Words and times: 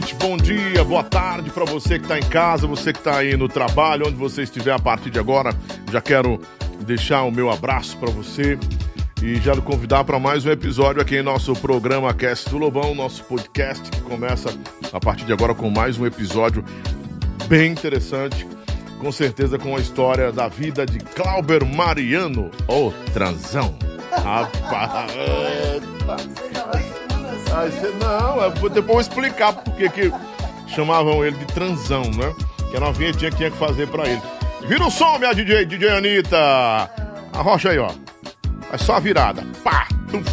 noite, 0.00 0.14
bom 0.14 0.36
dia, 0.36 0.82
boa 0.82 1.04
tarde 1.04 1.50
para 1.50 1.66
você 1.66 1.98
que 1.98 2.06
está 2.06 2.18
em 2.18 2.22
casa, 2.22 2.66
você 2.66 2.90
que 2.90 2.98
está 2.98 3.18
aí 3.18 3.36
no 3.36 3.48
trabalho, 3.48 4.06
onde 4.06 4.16
você 4.16 4.42
estiver 4.42 4.72
a 4.72 4.78
partir 4.78 5.10
de 5.10 5.18
agora. 5.18 5.54
Já 5.92 6.00
quero 6.00 6.40
deixar 6.86 7.22
o 7.24 7.30
meu 7.30 7.50
abraço 7.50 7.98
para 7.98 8.10
você 8.10 8.58
e 9.22 9.36
já 9.36 9.52
lhe 9.52 9.60
convidar 9.60 10.04
para 10.04 10.18
mais 10.18 10.46
um 10.46 10.50
episódio 10.50 11.02
aqui 11.02 11.16
em 11.16 11.22
nosso 11.22 11.52
programa 11.54 12.14
Cast 12.14 12.48
do 12.48 12.56
Lobão, 12.56 12.94
nosso 12.94 13.22
podcast 13.24 13.90
que 13.90 14.00
começa 14.00 14.48
a 14.90 14.98
partir 14.98 15.26
de 15.26 15.34
agora 15.34 15.54
com 15.54 15.68
mais 15.68 15.98
um 15.98 16.06
episódio 16.06 16.64
bem 17.46 17.70
interessante, 17.70 18.46
com 18.98 19.12
certeza 19.12 19.58
com 19.58 19.76
a 19.76 19.80
história 19.80 20.32
da 20.32 20.48
vida 20.48 20.86
de 20.86 20.98
Clauber 20.98 21.62
Mariano, 21.66 22.50
o 22.66 22.90
transão. 23.12 23.76
Rapaz, 24.10 25.12
Aí 27.52 27.70
você, 27.70 27.88
não, 27.98 28.50
depois 28.70 28.86
vou 28.86 29.00
explicar 29.00 29.52
porque 29.52 29.88
que 29.88 30.12
chamavam 30.68 31.24
ele 31.24 31.36
de 31.36 31.46
transão, 31.46 32.02
né? 32.04 32.34
Que 32.70 32.76
era 32.76 32.84
uma 32.86 32.92
vinhetinha 32.92 33.30
que 33.30 33.36
tinha 33.38 33.50
que 33.50 33.56
fazer 33.58 33.88
pra 33.88 34.08
ele. 34.08 34.22
Vira 34.66 34.86
o 34.86 34.90
som, 34.90 35.18
minha 35.18 35.34
DJ, 35.34 35.64
DJ 35.66 35.90
Anitta! 35.90 36.90
Arrocha 37.32 37.70
aí, 37.70 37.78
ó. 37.78 37.90
É 38.72 38.78
só 38.78 38.96
a 38.96 39.00
virada. 39.00 39.44
Pá! 39.64 39.88
Tuf. 40.10 40.30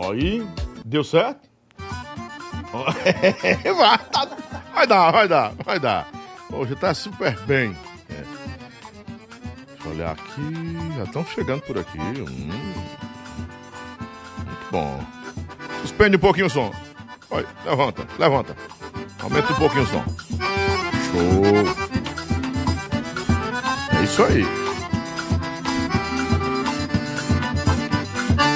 Aí, 0.00 0.46
deu 0.84 1.04
certo? 1.04 1.48
vai, 3.76 3.98
tá- 3.98 4.28
vai 4.74 4.86
dar, 4.86 5.10
vai 5.10 5.28
dar, 5.28 5.52
vai 5.64 5.80
dar. 5.80 6.08
Hoje 6.50 6.74
tá 6.76 6.94
super 6.94 7.36
bem. 7.40 7.76
É. 8.08 8.22
Deixa 9.74 9.84
eu 9.86 9.92
olhar 9.92 10.12
aqui. 10.12 10.96
Já 10.96 11.04
estão 11.04 11.26
chegando 11.26 11.62
por 11.62 11.78
aqui. 11.78 11.98
Hum. 11.98 12.50
Bom. 14.70 15.00
Suspende 15.82 16.16
um 16.16 16.20
pouquinho 16.20 16.46
o 16.46 16.50
som. 16.50 16.72
Olha, 17.30 17.46
levanta, 17.64 18.06
levanta. 18.18 18.56
Aumenta 19.22 19.52
um 19.52 19.56
pouquinho 19.56 19.84
o 19.84 19.86
som. 19.86 20.04
Show. 21.10 21.42
É 23.98 24.04
isso 24.04 24.22
aí. 24.22 24.44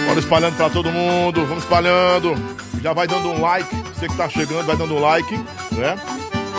Bora 0.07 0.21
espalhando 0.21 0.57
pra 0.57 0.71
todo 0.71 0.93
mundo. 0.93 1.47
Vamos 1.47 1.65
espalhando. 1.65 2.35
Já 2.83 2.93
vai 2.93 3.07
dando 3.07 3.31
um 3.31 3.41
like. 3.41 3.75
Você 3.95 4.09
que 4.09 4.17
tá 4.17 4.29
chegando, 4.29 4.67
vai 4.67 4.77
dando 4.77 4.95
um 4.95 5.01
like, 5.01 5.37
né? 5.73 5.97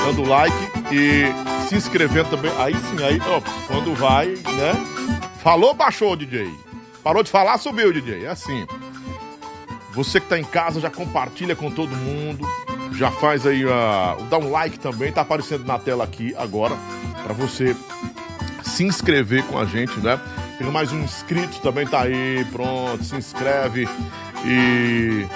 Dando 0.06 0.24
like 0.28 0.56
e 0.92 1.26
se 1.68 1.76
inscrevendo 1.76 2.30
também. 2.30 2.52
Aí 2.58 2.74
sim, 2.74 3.04
aí, 3.04 3.22
ó, 3.28 3.42
quando 3.68 3.94
vai, 3.96 4.28
né? 4.28 4.74
Falou, 5.42 5.74
baixou, 5.74 6.16
DJ. 6.16 6.50
Parou 7.04 7.22
de 7.22 7.30
falar, 7.30 7.58
subiu, 7.58 7.92
DJ. 7.92 8.26
É 8.26 8.30
assim. 8.30 8.66
Você 9.94 10.20
que 10.20 10.28
tá 10.28 10.40
em 10.40 10.44
casa, 10.44 10.80
já 10.80 10.90
compartilha 10.90 11.56
com 11.56 11.70
todo 11.70 11.96
mundo. 11.96 12.48
Já 12.94 13.12
faz 13.12 13.46
aí, 13.46 13.64
a 13.64 14.18
dá 14.30 14.38
um 14.38 14.52
like 14.52 14.80
também. 14.80 15.12
Tá 15.12 15.22
aparecendo 15.22 15.66
na 15.66 15.78
tela 15.78 16.04
aqui 16.04 16.34
agora. 16.38 16.76
Pra 17.24 17.34
você 17.34 17.76
se 18.64 18.84
inscrever 18.84 19.44
com 19.46 19.58
a 19.58 19.66
gente, 19.66 20.00
né? 20.00 20.20
Tem 20.58 20.70
mais 20.72 20.92
um 20.92 21.00
inscrito 21.00 21.60
também 21.60 21.86
tá 21.86 22.02
aí. 22.02 22.44
Pronto, 22.52 23.04
se 23.04 23.16
inscreve. 23.16 23.88
E 24.46 25.28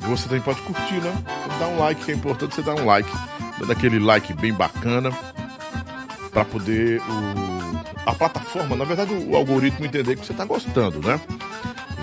você 0.00 0.24
também 0.24 0.40
pode 0.40 0.60
curtir, 0.62 1.00
né? 1.00 1.12
Dá 1.58 1.68
um 1.68 1.78
like, 1.78 2.04
que 2.04 2.10
é 2.10 2.14
importante 2.14 2.54
você 2.54 2.62
dar 2.62 2.74
um 2.74 2.84
like. 2.84 3.10
Dando 3.58 3.72
aquele 3.72 4.00
like 4.00 4.32
bem 4.34 4.52
bacana. 4.52 5.12
Pra 6.32 6.44
poder 6.44 7.00
o, 7.00 8.08
a 8.08 8.14
plataforma, 8.14 8.74
na 8.74 8.84
verdade, 8.84 9.12
o 9.12 9.36
algoritmo 9.36 9.84
entender 9.84 10.16
que 10.16 10.26
você 10.26 10.32
tá 10.32 10.44
gostando, 10.44 11.00
né? 11.06 11.20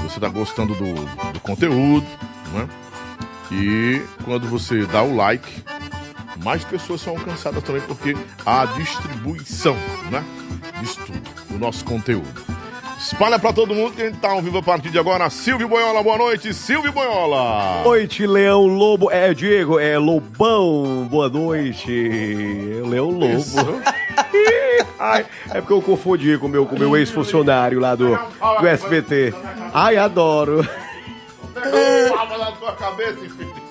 Você 0.03 0.19
tá 0.19 0.30
gostando 0.30 0.74
do, 0.75 0.94
do 1.34 1.40
conteúdo, 1.40 2.08
né? 2.53 2.68
E 3.52 4.02
quando 4.24 4.47
você 4.47 4.85
dá 4.85 5.02
o 5.03 5.16
like, 5.16 5.63
mais 6.44 6.63
pessoas 6.63 7.02
são 7.02 7.13
alcançadas 7.13 7.63
também, 7.63 7.81
porque 7.81 8.16
há 8.46 8.62
a 8.62 8.66
distribuição, 8.66 9.75
né? 10.12 10.24
Disso 10.80 11.00
tudo, 11.06 11.22
do 11.50 11.59
nosso 11.59 11.84
conteúdo. 11.86 12.46
Espalha 13.00 13.38
pra 13.38 13.53
todo 13.53 13.75
mundo 13.75 13.96
que 13.96 14.02
a 14.02 14.06
gente 14.06 14.18
tá 14.18 14.31
ao 14.31 14.41
vivo 14.41 14.58
a 14.58 14.63
partir 14.63 14.90
de 14.90 14.97
agora. 14.97 15.30
Silvio 15.30 15.68
Boiola, 15.68 16.02
boa 16.02 16.18
noite, 16.18 16.53
Silvio 16.53 16.91
Boiola. 16.91 17.84
noite, 17.84 18.25
Leão 18.25 18.66
Lobo. 18.66 19.12
É, 19.12 19.34
Diego, 19.34 19.80
é 19.80 19.97
Lobão. 19.97 21.07
Boa 21.09 21.30
noite. 21.30 21.91
Leão 22.86 23.09
Lobo. 23.09 23.81
Ai, 25.00 25.25
é 25.52 25.62
porque 25.62 25.74
eu 25.74 25.81
confundi 25.81 26.38
com 26.40 26.47
o 26.47 26.50
meu, 26.50 26.66
com 26.66 26.75
o 26.75 26.80
meu 26.80 26.97
ex-funcionário 26.97 27.80
lá 27.80 27.94
do, 27.94 28.18
do 28.59 28.68
SBT. 28.68 29.34
Ai, 29.74 29.96
adoro. 29.96 30.68
Palma 32.09 32.38
na 32.38 32.52
tua 32.53 32.72
cabeça, 32.74 33.24
infeliz. 33.24 33.68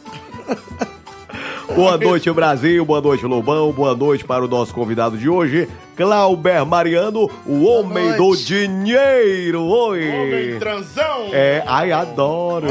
Boa 1.75 1.99
noite, 1.99 2.31
Brasil. 2.31 2.85
Boa 2.85 3.01
noite, 3.01 3.27
Lobão. 3.27 3.73
Boa 3.73 3.95
noite 3.95 4.25
para 4.25 4.45
o 4.45 4.49
nosso 4.49 4.73
convidado 4.73 5.19
de 5.19 5.29
hoje, 5.29 5.69
Clauber 5.97 6.65
Mariano, 6.65 7.31
o 7.45 7.65
homem 7.65 8.17
do 8.17 8.37
dinheiro. 8.37 9.65
Homem 9.67 10.55
Oi. 10.55 10.57
transão. 10.59 11.29
É, 11.33 11.63
ai, 11.67 11.93
adoro. 11.93 12.69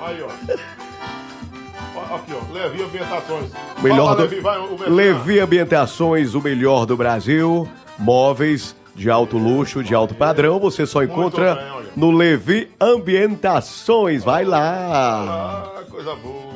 Aí, 0.00 0.22
ó. 0.22 2.14
Aqui, 2.14 2.32
ó. 2.32 2.52
Levi 2.52 2.82
Ambientações. 2.82 3.50
Melhor 3.82 4.04
Fala, 4.04 4.16
do... 4.16 4.22
Levi, 4.22 4.40
vai, 4.40 4.58
o 4.58 4.78
melhor. 4.78 4.90
Levi 4.90 5.40
Ambientações, 5.40 6.34
o 6.34 6.40
melhor 6.40 6.86
do 6.86 6.96
Brasil. 6.96 7.68
Móveis 7.98 8.76
de 8.94 9.10
alto 9.10 9.36
luxo, 9.38 9.84
de 9.84 9.94
alto 9.94 10.14
padrão, 10.14 10.58
você 10.58 10.86
só 10.86 11.02
encontra 11.02 11.54
bem, 11.54 11.90
no 11.96 12.10
Levi 12.10 12.70
Ambientações. 12.80 14.24
Vai 14.24 14.44
lá. 14.44 15.64
Ah, 15.76 15.82
coisa 15.90 16.14
boa. 16.16 16.55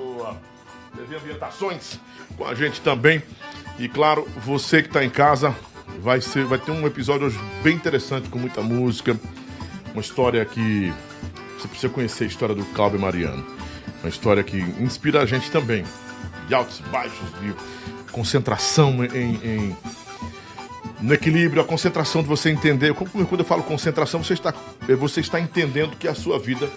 Levi 1.10 1.16
Ambientações 1.16 1.98
com 2.36 2.46
a 2.46 2.54
gente 2.54 2.80
também. 2.80 3.22
E 3.78 3.88
claro, 3.88 4.26
você 4.44 4.82
que 4.82 4.88
tá 4.88 5.04
em 5.04 5.10
casa, 5.10 5.54
vai, 6.00 6.20
ser, 6.20 6.44
vai 6.44 6.58
ter 6.58 6.70
um 6.70 6.86
episódio 6.86 7.26
hoje 7.26 7.38
bem 7.62 7.74
interessante, 7.74 8.28
com 8.28 8.38
muita 8.38 8.60
música. 8.62 9.18
Uma 9.92 10.00
história 10.00 10.44
que 10.44 10.92
você 11.58 11.66
precisa 11.68 11.92
conhecer 11.92 12.24
a 12.24 12.26
história 12.28 12.54
do 12.54 12.64
Cláudio 12.66 13.00
Mariano. 13.00 13.44
Uma 14.02 14.08
história 14.08 14.42
que 14.42 14.58
inspira 14.78 15.20
a 15.22 15.26
gente 15.26 15.50
também. 15.50 15.84
De 16.46 16.54
altos 16.54 16.80
e 16.80 16.82
baixos, 16.84 17.28
de 17.40 17.54
concentração 18.12 19.04
em, 19.04 19.34
em- 19.44 19.76
no 21.00 21.14
equilíbrio, 21.14 21.62
a 21.62 21.64
concentração 21.64 22.22
de 22.22 22.28
você 22.28 22.50
entender. 22.50 22.92
Quando 22.94 23.38
eu 23.40 23.44
falo 23.44 23.62
concentração, 23.62 24.22
você 24.22 24.34
está, 24.34 24.52
você 24.98 25.20
está 25.20 25.40
entendendo 25.40 25.96
que 25.96 26.06
a 26.06 26.14
sua 26.14 26.38
vida, 26.38 26.68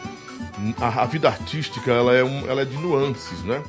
a, 0.80 1.02
a 1.02 1.06
vida 1.06 1.28
artística, 1.28 1.92
ela 1.92 2.14
é, 2.16 2.24
um, 2.24 2.50
ela 2.50 2.62
é 2.62 2.66
de 2.66 2.78
nuances, 2.78 3.44
né? 3.44 3.62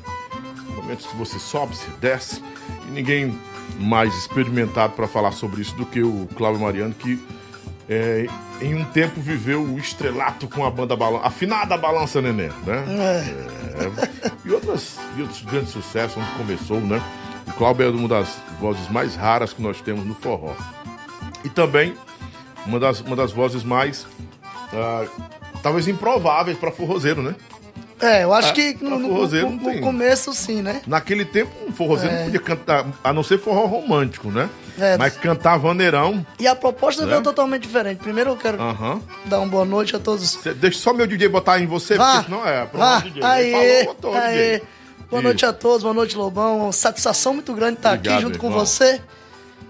Momentos 0.74 1.06
que 1.06 1.16
você 1.16 1.38
sobe, 1.38 1.76
se 1.76 1.88
desce, 2.00 2.42
e 2.88 2.90
ninguém 2.90 3.38
mais 3.78 4.14
experimentado 4.14 4.92
para 4.94 5.08
falar 5.08 5.32
sobre 5.32 5.62
isso 5.62 5.74
do 5.76 5.86
que 5.86 6.02
o 6.02 6.28
Cláudio 6.36 6.60
Mariano, 6.60 6.94
que 6.94 7.22
é, 7.88 8.26
em 8.60 8.74
um 8.74 8.84
tempo 8.84 9.20
viveu 9.20 9.62
o 9.62 9.78
estrelato 9.78 10.48
com 10.48 10.64
a 10.64 10.70
banda 10.70 10.96
Balança, 10.96 11.26
afinada 11.26 11.76
Balança 11.76 12.20
Neném, 12.20 12.50
né? 12.66 12.84
É, 12.88 14.44
e, 14.44 14.50
outras, 14.50 14.98
e 15.16 15.22
outros 15.22 15.42
grandes 15.42 15.70
sucessos, 15.70 16.16
onde 16.16 16.30
começou, 16.32 16.80
né? 16.80 17.02
O 17.46 17.52
Cláudio 17.52 17.86
é 17.86 17.90
uma 17.90 18.08
das 18.08 18.36
vozes 18.60 18.88
mais 18.88 19.14
raras 19.14 19.52
que 19.52 19.60
nós 19.60 19.80
temos 19.80 20.04
no 20.04 20.14
forró. 20.14 20.54
E 21.44 21.48
também 21.48 21.94
uma 22.66 22.80
das, 22.80 23.00
uma 23.00 23.14
das 23.14 23.32
vozes 23.32 23.62
mais, 23.62 24.06
ah, 24.72 25.04
talvez 25.62 25.86
improváveis 25.86 26.56
para 26.56 26.70
forrozeiro, 26.70 27.22
né? 27.22 27.34
É, 28.04 28.24
eu 28.24 28.32
acho 28.34 28.48
Ah, 28.50 28.52
que 28.52 28.76
no, 28.80 28.98
no- 28.98 29.26
no- 29.26 29.56
no 29.58 29.80
começo 29.80 30.32
sim, 30.34 30.60
né? 30.62 30.82
Naquele 30.86 31.24
tempo, 31.24 31.50
um 31.68 31.72
forrozeiro 31.72 32.14
É. 32.14 32.18
não 32.18 32.24
podia 32.26 32.40
cantar, 32.40 32.86
a 33.02 33.12
não 33.12 33.22
ser 33.22 33.38
forró 33.38 33.66
romântico, 33.66 34.30
né? 34.30 34.48
É. 34.78 34.96
Mas 34.98 35.16
cantar 35.16 35.56
vaneirão, 35.56 36.26
E 36.38 36.46
a 36.46 36.54
proposta 36.54 37.02
Né? 37.02 37.10
veio 37.10 37.22
totalmente 37.22 37.62
diferente. 37.62 37.98
Primeiro 37.98 38.30
eu 38.30 38.36
quero 38.36 38.58
dar 39.24 39.38
uma 39.40 39.46
boa 39.48 39.64
noite 39.64 39.94
a 39.94 39.98
todos. 39.98 40.30
Cê- 40.32 40.52
Deixa 40.54 40.78
só 40.80 40.92
meu 40.92 41.06
DJ 41.06 41.28
botar 41.28 41.60
em 41.60 41.66
você, 41.66 41.96
Vá, 41.96 42.12
porque 42.16 42.24
senão 42.30 42.46
é. 42.46 42.66
Pronto, 42.66 42.78
vá, 42.84 42.98
DJ. 43.00 43.22
aê, 43.22 43.50
falou, 43.84 43.94
botou, 43.94 44.14
aê. 44.14 44.32
DJ. 44.58 44.62
Boa 45.10 45.20
Isso. 45.20 45.22
noite 45.28 45.46
a 45.46 45.52
todos, 45.52 45.82
boa 45.82 45.94
noite 45.94 46.16
Lobão. 46.16 46.72
Satisfação 46.72 47.34
muito 47.34 47.52
grande 47.54 47.74
estar 47.74 47.90
Obrigado, 47.94 48.14
aqui 48.14 48.22
junto 48.22 48.38
com 48.38 48.46
irmão. 48.48 48.66
você. 48.66 49.00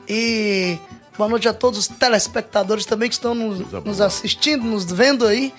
E 0.08 0.78
boa 1.16 1.28
noite 1.28 1.48
a 1.48 1.52
todos 1.54 1.78
os 1.80 1.88
telespectadores 1.88 2.84
também 2.84 3.08
que 3.08 3.14
estão 3.14 3.34
nos, 3.34 3.60
nos 3.84 4.00
assistindo, 4.00 4.64
nos 4.64 4.84
vendo 4.84 5.26
aí. 5.26 5.52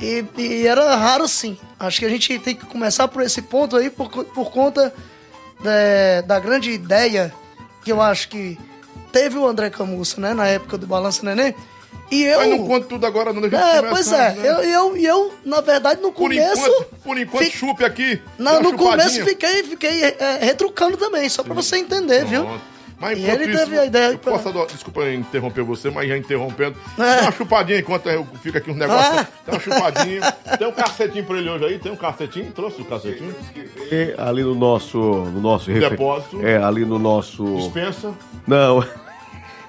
E, 0.00 0.24
e 0.38 0.66
era 0.66 0.96
raro 0.96 1.28
sim. 1.28 1.58
Acho 1.78 1.98
que 2.00 2.06
a 2.06 2.08
gente 2.08 2.38
tem 2.38 2.54
que 2.56 2.64
começar 2.66 3.06
por 3.08 3.22
esse 3.22 3.42
ponto 3.42 3.76
aí, 3.76 3.90
por, 3.90 4.08
por 4.26 4.50
conta 4.50 4.92
da- 5.62 6.20
da 6.26 6.38
grande 6.40 6.70
ideia 6.70 7.32
que 7.84 7.92
eu 7.92 8.00
acho 8.00 8.28
que 8.28 8.58
teve 9.12 9.36
o 9.36 9.46
André 9.46 9.68
Camussa, 9.70 10.20
né, 10.20 10.32
na 10.34 10.46
época 10.46 10.78
do 10.78 10.86
Balanço 10.86 11.24
Neném, 11.24 11.54
E 12.10 12.22
eu. 12.24 12.38
Mas 12.40 12.50
não 12.50 12.66
conta 12.66 12.86
tudo 12.86 13.06
agora, 13.06 13.32
não. 13.32 13.44
É, 13.46 13.82
pois 13.88 14.10
é. 14.12 14.32
né? 14.34 14.36
Eu, 14.42 14.54
eu, 14.64 14.96
eu, 14.96 15.32
na 15.44 15.60
verdade, 15.60 16.00
no 16.00 16.10
Por 16.10 16.22
começo. 16.30 16.60
enquanto, 16.66 16.84
por 17.04 17.18
enquanto 17.18 17.44
fi- 17.44 17.50
chupe 17.56 17.84
aqui. 17.84 18.20
Não, 18.38 18.60
no 18.60 18.76
começo 18.76 19.10
chupadinha. 19.10 19.24
fiquei, 19.26 19.62
fiquei 19.62 20.04
é, 20.04 20.38
retrucando 20.42 20.96
também, 20.96 21.28
só 21.28 21.42
pra 21.44 21.54
você 21.54 21.76
entender, 21.76 22.24
viu? 22.24 22.48
Mas 23.00 23.18
E 23.18 23.22
ele 23.24 23.46
isso, 23.46 23.58
teve 23.58 23.78
a 23.78 23.84
ideia 23.86 24.12
eu 24.12 24.18
pra- 24.18 24.32
posso 24.38 24.66
desculpa 24.66 25.08
interromper 25.10 25.62
você, 25.64 25.88
mas 25.90 26.06
já 26.08 26.16
interrompendo. 26.18 26.76
É. 26.98 27.16
Dá 27.16 27.22
uma 27.22 27.32
chupadinha 27.32 27.78
enquanto 27.78 28.08
eu 28.10 28.26
fico 28.42 28.58
aqui 28.58 28.70
um 28.70 28.74
negócio. 28.74 29.20
Ah. 29.20 29.26
Dá 29.46 29.52
uma 29.52 29.60
chupadinha. 29.60 30.32
Tem 30.58 30.68
um 30.68 30.72
cacetinho 30.72 31.24
pra 31.24 31.38
ele 31.38 31.48
hoje 31.48 31.64
aí? 31.64 31.78
Tem 31.78 31.90
um 31.90 31.96
cacetinho? 31.96 32.52
Trouxe 32.52 32.82
o 32.82 32.84
cacetinho? 32.84 33.34
E 33.90 34.14
ali 34.18 34.42
no 34.42 34.54
nosso, 34.54 34.98
no 34.98 35.40
nosso 35.40 35.70
Depósito. 35.72 36.44
É, 36.46 36.58
ali 36.62 36.84
no 36.84 36.98
nosso. 36.98 37.42
Dispensa. 37.56 38.12
Não, 38.46 38.84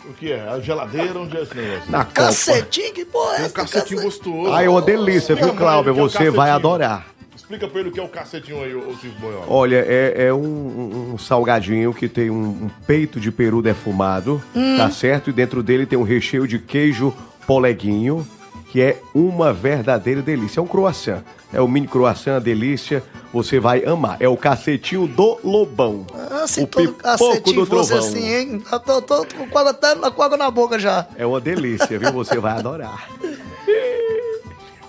O 0.03 0.13
que 0.13 0.31
é? 0.31 0.41
A 0.49 0.59
geladeira? 0.59 1.17
Onde 1.19 1.37
é 1.37 1.43
esse 1.43 1.55
negócio? 1.55 1.89
na 1.91 1.99
copa. 1.99 2.11
Cacetinho, 2.13 2.91
que 2.93 3.05
porra 3.05 3.33
é 3.33 3.35
Tem 3.35 3.43
um 3.43 3.45
essa? 3.45 3.53
cacetinho 3.53 4.01
gostoso. 4.01 4.51
Ah, 4.51 4.61
é 4.63 4.67
uma 4.67 4.81
delícia, 4.81 5.35
viu, 5.35 5.53
Cláudio? 5.53 5.91
é 5.91 5.93
Você 5.93 6.29
vai 6.29 6.49
adorar. 6.49 7.05
Explica 7.51 7.67
pra 7.67 7.81
ele 7.81 7.89
o 7.89 7.91
que 7.91 7.99
é 7.99 8.03
o 8.03 8.07
cacetinho 8.07 8.63
aí, 8.63 8.73
ô 8.73 8.81
Silvio 8.95 9.11
Boiola. 9.19 9.45
Olha, 9.49 9.83
é, 9.85 10.27
é 10.27 10.33
um, 10.33 10.37
um- 10.39 11.11
um 11.15 11.17
salgadinho 11.17 11.93
que 11.93 12.07
tem 12.07 12.29
um, 12.29 12.45
um 12.45 12.69
peito 12.87 13.19
de 13.19 13.29
peru 13.29 13.61
defumado, 13.61 14.41
tá 14.77 14.89
certo? 14.89 15.29
E 15.29 15.33
dentro 15.33 15.61
dele 15.61 15.85
tem 15.85 15.99
um 15.99 16.03
recheio 16.03 16.47
de 16.47 16.57
queijo 16.57 17.13
poleguinho, 17.45 18.25
que 18.71 18.79
é 18.81 18.97
uma 19.13 19.51
verdadeira 19.51 20.21
delícia. 20.21 20.61
É 20.61 20.63
um 20.63 20.67
croissant. 20.67 21.23
É 21.51 21.59
o 21.59 21.67
mini 21.67 21.87
croissant, 21.89 22.39
delícia. 22.41 23.03
Você 23.33 23.59
vai 23.59 23.83
amar. 23.83 24.15
É 24.21 24.29
o 24.29 24.37
cacetinho 24.37 25.05
do 25.05 25.37
Lobão. 25.43 26.07
Ah, 26.31 26.47
se 26.47 26.61
o 26.61 26.67
todo 26.67 26.93
cacetinho 26.93 27.65
do 27.65 27.65
fosse 27.65 27.89
trovão. 27.91 28.07
assim, 28.07 28.29
hein? 28.33 28.63
Eu 28.71 28.79
tô, 28.79 29.01
tô 29.01 29.25
com 29.25 29.45
quase 29.49 29.69
até 29.71 29.93
com 30.09 30.21
água 30.23 30.37
na 30.37 30.49
boca 30.49 30.79
já. 30.79 31.05
É 31.17 31.25
uma 31.25 31.41
delícia, 31.41 31.99
viu? 31.99 32.13
Você 32.13 32.39
vai 32.39 32.53
adorar. 32.57 33.09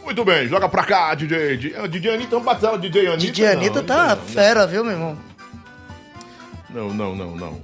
Muito 0.04 0.24
bem, 0.24 0.48
joga 0.48 0.68
pra 0.68 0.84
cá, 0.84 1.14
DJ. 1.14 1.56
Di- 1.56 1.74
ah, 1.76 1.86
DJ 1.86 2.14
Anitta, 2.14 2.30
vamos 2.30 2.44
bater 2.44 2.66
ela, 2.66 2.78
DJ 2.78 3.06
Anitta. 3.06 3.18
DJ 3.18 3.46
Anitta 3.46 3.80
não, 3.80 3.86
tá 3.86 4.16
não, 4.16 4.22
fera, 4.22 4.66
viu, 4.66 4.82
meu 4.84 4.92
irmão? 4.92 5.16
Não, 6.70 6.92
não, 6.92 7.14
não, 7.14 7.36
não. 7.36 7.60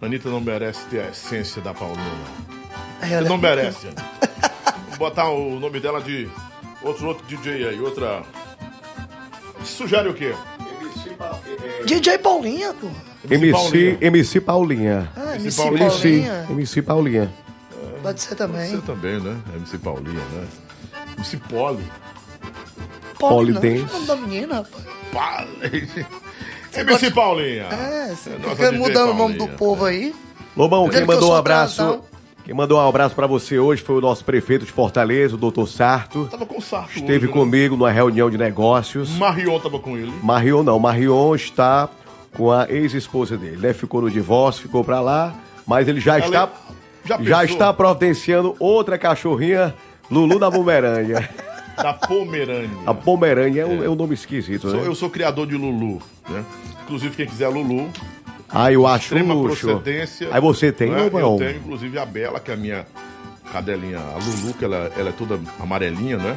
Anitta 0.00 0.28
não 0.28 0.40
merece 0.40 0.84
ter 0.86 1.00
a 1.00 1.08
essência 1.08 1.60
da 1.60 1.74
Paulinha, 1.74 2.04
não. 2.04 3.08
Ela- 3.08 3.22
Você 3.22 3.28
não 3.28 3.38
merece, 3.38 3.86
Anitta. 3.88 4.04
Vou 4.90 4.98
botar 4.98 5.28
o 5.30 5.58
nome 5.58 5.80
dela 5.80 6.00
de 6.00 6.28
outro, 6.82 7.06
outro 7.08 7.24
DJ 7.26 7.68
aí, 7.68 7.80
outra. 7.80 8.22
Sugere 9.64 10.08
o 10.08 10.14
quê? 10.14 10.34
DJ 11.86 12.18
Paulinha, 12.18 12.72
pô. 12.74 12.88
MC, 13.30 13.52
Paulinha. 13.52 13.98
MC 14.00 14.40
Paulinha. 14.40 15.12
Ah, 15.16 15.34
MC 15.36 15.56
Paulinha. 15.56 15.84
MC, 15.84 15.98
Paulinha. 16.00 16.46
MC 16.50 16.82
Paulinha. 16.82 17.30
Pode 18.02 18.20
ser 18.22 18.28
Você 18.28 18.34
também. 18.34 18.80
também, 18.80 19.20
né? 19.20 19.36
MC 19.56 19.76
Paulinha, 19.78 20.14
né? 20.32 20.46
MC 21.20 21.36
Poli. 21.36 21.84
Nome 23.92 24.06
da 24.06 24.16
menina, 24.16 24.66
rapaz. 25.12 25.48
MC 26.74 27.10
Paulinha. 27.10 27.64
É, 27.64 28.14
você 28.14 28.30
nossa 28.30 28.56
fica 28.56 28.72
mudando 28.72 29.10
o 29.10 29.14
nome 29.14 29.34
do 29.34 29.46
povo 29.48 29.84
aí. 29.84 30.14
Lobão, 30.56 30.88
quem 30.88 31.04
mandou 31.04 31.32
um 31.32 31.34
abraço. 31.34 32.00
Quem 32.42 32.54
mandou 32.54 32.78
um 32.78 32.88
abraço 32.88 33.14
pra 33.14 33.26
você 33.26 33.58
hoje 33.58 33.82
foi 33.82 33.96
o 33.96 34.00
nosso 34.00 34.24
prefeito 34.24 34.64
de 34.64 34.72
Fortaleza, 34.72 35.34
o 35.34 35.38
doutor 35.38 35.68
Sarto. 35.68 36.26
Tava 36.30 36.46
com 36.46 36.58
sarto 36.60 36.96
Esteve 36.96 37.18
hoje, 37.18 37.26
né? 37.26 37.32
comigo 37.32 37.76
numa 37.76 37.90
reunião 37.90 38.30
de 38.30 38.38
negócios. 38.38 39.10
Marion 39.10 39.60
tava 39.60 39.78
com 39.78 39.96
ele. 39.96 40.12
Marion 40.22 40.62
não, 40.62 40.78
Marion 40.78 41.34
está 41.34 41.88
com 42.32 42.50
a 42.50 42.66
ex-esposa 42.68 43.36
dele, 43.36 43.58
né? 43.58 43.74
Ficou 43.74 44.00
no 44.00 44.10
divórcio, 44.10 44.62
ficou 44.62 44.82
pra 44.82 45.00
lá, 45.00 45.34
mas 45.66 45.86
ele 45.86 46.00
já 46.00 46.18
está 46.18 46.48
já 47.04 47.22
já, 47.22 47.44
está 47.44 47.72
providenciando 47.72 48.56
outra 48.58 48.98
cachorrinha, 48.98 49.74
Lulu 50.10 50.38
da 50.38 50.50
Pomerânia. 50.50 51.28
Da 51.80 51.94
Pomerânia. 51.94 52.68
A 52.84 52.92
Pomerânia 52.92 53.62
é 53.62 53.66
um, 53.66 53.82
é 53.84 53.88
um 53.88 53.94
nome 53.94 54.12
esquisito, 54.12 54.68
Sou- 54.68 54.80
né? 54.80 54.86
eu 54.86 54.94
sou 54.94 55.08
criador 55.08 55.46
de 55.46 55.56
Lulu, 55.56 56.02
né? 56.28 56.44
Inclusive, 56.82 57.16
quem 57.16 57.24
quiser 57.26 57.48
Lulu, 57.48 57.88
Ah, 58.50 58.70
eu 58.70 58.86
acho 58.86 59.04
extrema 59.04 59.32
luxo. 59.32 59.66
procedência. 59.66 60.28
Aí 60.30 60.40
você 60.42 60.70
tem, 60.72 60.90
né? 60.90 61.06
Eu 61.10 61.36
tenho, 61.38 61.56
inclusive, 61.56 61.98
a 61.98 62.04
Bela, 62.04 62.38
que 62.38 62.50
é 62.50 62.54
a 62.54 62.56
minha 62.56 62.86
cadelinha, 63.50 63.98
a 63.98 64.18
Lulu, 64.18 64.52
que 64.58 64.64
ela, 64.64 64.92
ela 64.94 65.08
é 65.08 65.12
toda 65.12 65.40
amarelinha, 65.58 66.18
né? 66.18 66.36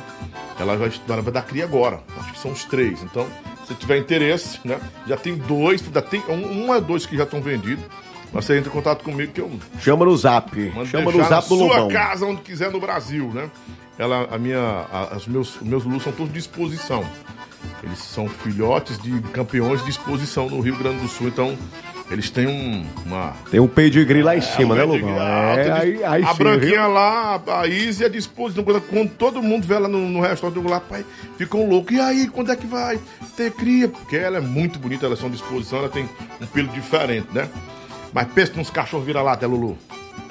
Ela 0.58 0.78
vai, 0.78 0.90
ela 1.10 1.22
vai 1.22 1.34
dar 1.34 1.42
cria 1.42 1.66
agora. 1.66 2.00
Acho 2.20 2.32
que 2.32 2.40
são 2.40 2.52
os 2.52 2.64
três. 2.64 3.04
Então, 3.04 3.28
se 3.68 3.74
tiver 3.74 3.98
interesse, 3.98 4.60
né? 4.64 4.80
Já 5.08 5.18
tem 5.18 5.36
dois, 5.36 5.82
tem 6.10 6.24
um, 6.30 6.68
um 6.68 6.72
a 6.72 6.80
dois 6.80 7.06
que 7.06 7.18
já 7.18 7.24
estão 7.24 7.42
vendidos. 7.42 7.84
Mas 8.34 8.46
você 8.46 8.58
entra 8.58 8.70
em 8.70 8.74
contato 8.74 9.04
comigo 9.04 9.32
que 9.32 9.40
eu 9.42 9.52
Chama 9.80 10.06
no 10.06 10.18
zap. 10.18 10.50
Chama 10.88 11.12
no 11.12 11.24
zap 11.24 11.48
do 11.48 11.56
na 11.56 11.64
sua 11.66 11.78
Lobão. 11.78 11.88
casa, 11.90 12.26
onde 12.26 12.42
quiser 12.42 12.72
no 12.72 12.80
Brasil, 12.80 13.30
né? 13.34 13.50
Ela, 13.98 14.28
a 14.32 14.38
minha, 14.40 14.60
a- 14.92 15.16
os 15.16 15.28
meus, 15.28 15.58
meus 15.62 15.84
Lulus 15.84 16.02
são 16.04 16.12
todos 16.12 16.34
de 16.34 16.40
exposição. 16.40 17.06
Eles 17.84 18.00
são 18.00 18.28
filhotes 18.28 18.98
de 18.98 19.22
campeões 19.32 19.84
de 19.84 19.92
exposição 19.92 20.50
no 20.50 20.60
Rio 20.62 20.76
Grande 20.78 21.00
do 21.02 21.08
Sul, 21.08 21.28
então 21.28 21.56
eles 22.10 22.30
têm 22.30 22.48
um, 22.48 22.86
uma 23.06 23.34
Tem 23.52 23.60
um 23.60 23.68
pedigree 23.68 24.22
lá 24.24 24.36
em 24.36 24.42
cima, 24.42 24.74
né, 24.76 24.84
Lobão? 24.84 25.16
É, 25.22 25.72
aí, 25.72 26.04
aí 26.04 26.24
a 26.24 26.28
sim, 26.34 26.38
branquinha 26.38 26.82
viu? 26.84 26.92
lá, 26.94 27.42
a 27.48 27.68
Izzy 27.68 28.04
é 28.06 28.10
de 28.10 28.18
exposição. 28.18 28.64
Quando, 28.64 29.10
todo 29.12 29.42
mundo 29.44 29.66
vê 29.68 29.76
ela 29.76 29.88
no, 29.88 30.00
no 30.10 30.22
restaurante, 30.22 30.58
eu 30.58 30.64
vou 30.64 30.72
lá, 30.72 30.80
pai, 30.80 31.06
ficam 31.38 31.68
loucos. 31.70 31.96
E 31.96 32.00
aí, 32.02 32.28
quando 32.28 32.52
é 32.52 32.56
que 32.56 32.66
vai 32.68 33.00
ter 33.38 33.52
cria? 33.52 33.88
Porque 33.88 34.18
ela 34.18 34.38
é 34.38 34.42
muito 34.42 34.80
bonita, 34.80 35.06
elas 35.06 35.20
são 35.20 35.30
de 35.30 35.36
exposição, 35.36 35.80
ela 35.80 35.90
tem 35.90 36.10
um 36.42 36.46
pelo 36.48 36.68
diferente, 36.70 37.28
né? 37.32 37.48
Mas 38.14 38.28
pensa 38.32 38.54
nos 38.56 38.70
cachorros 38.70 39.06
vira-lata, 39.06 39.48
Lulu. 39.48 39.78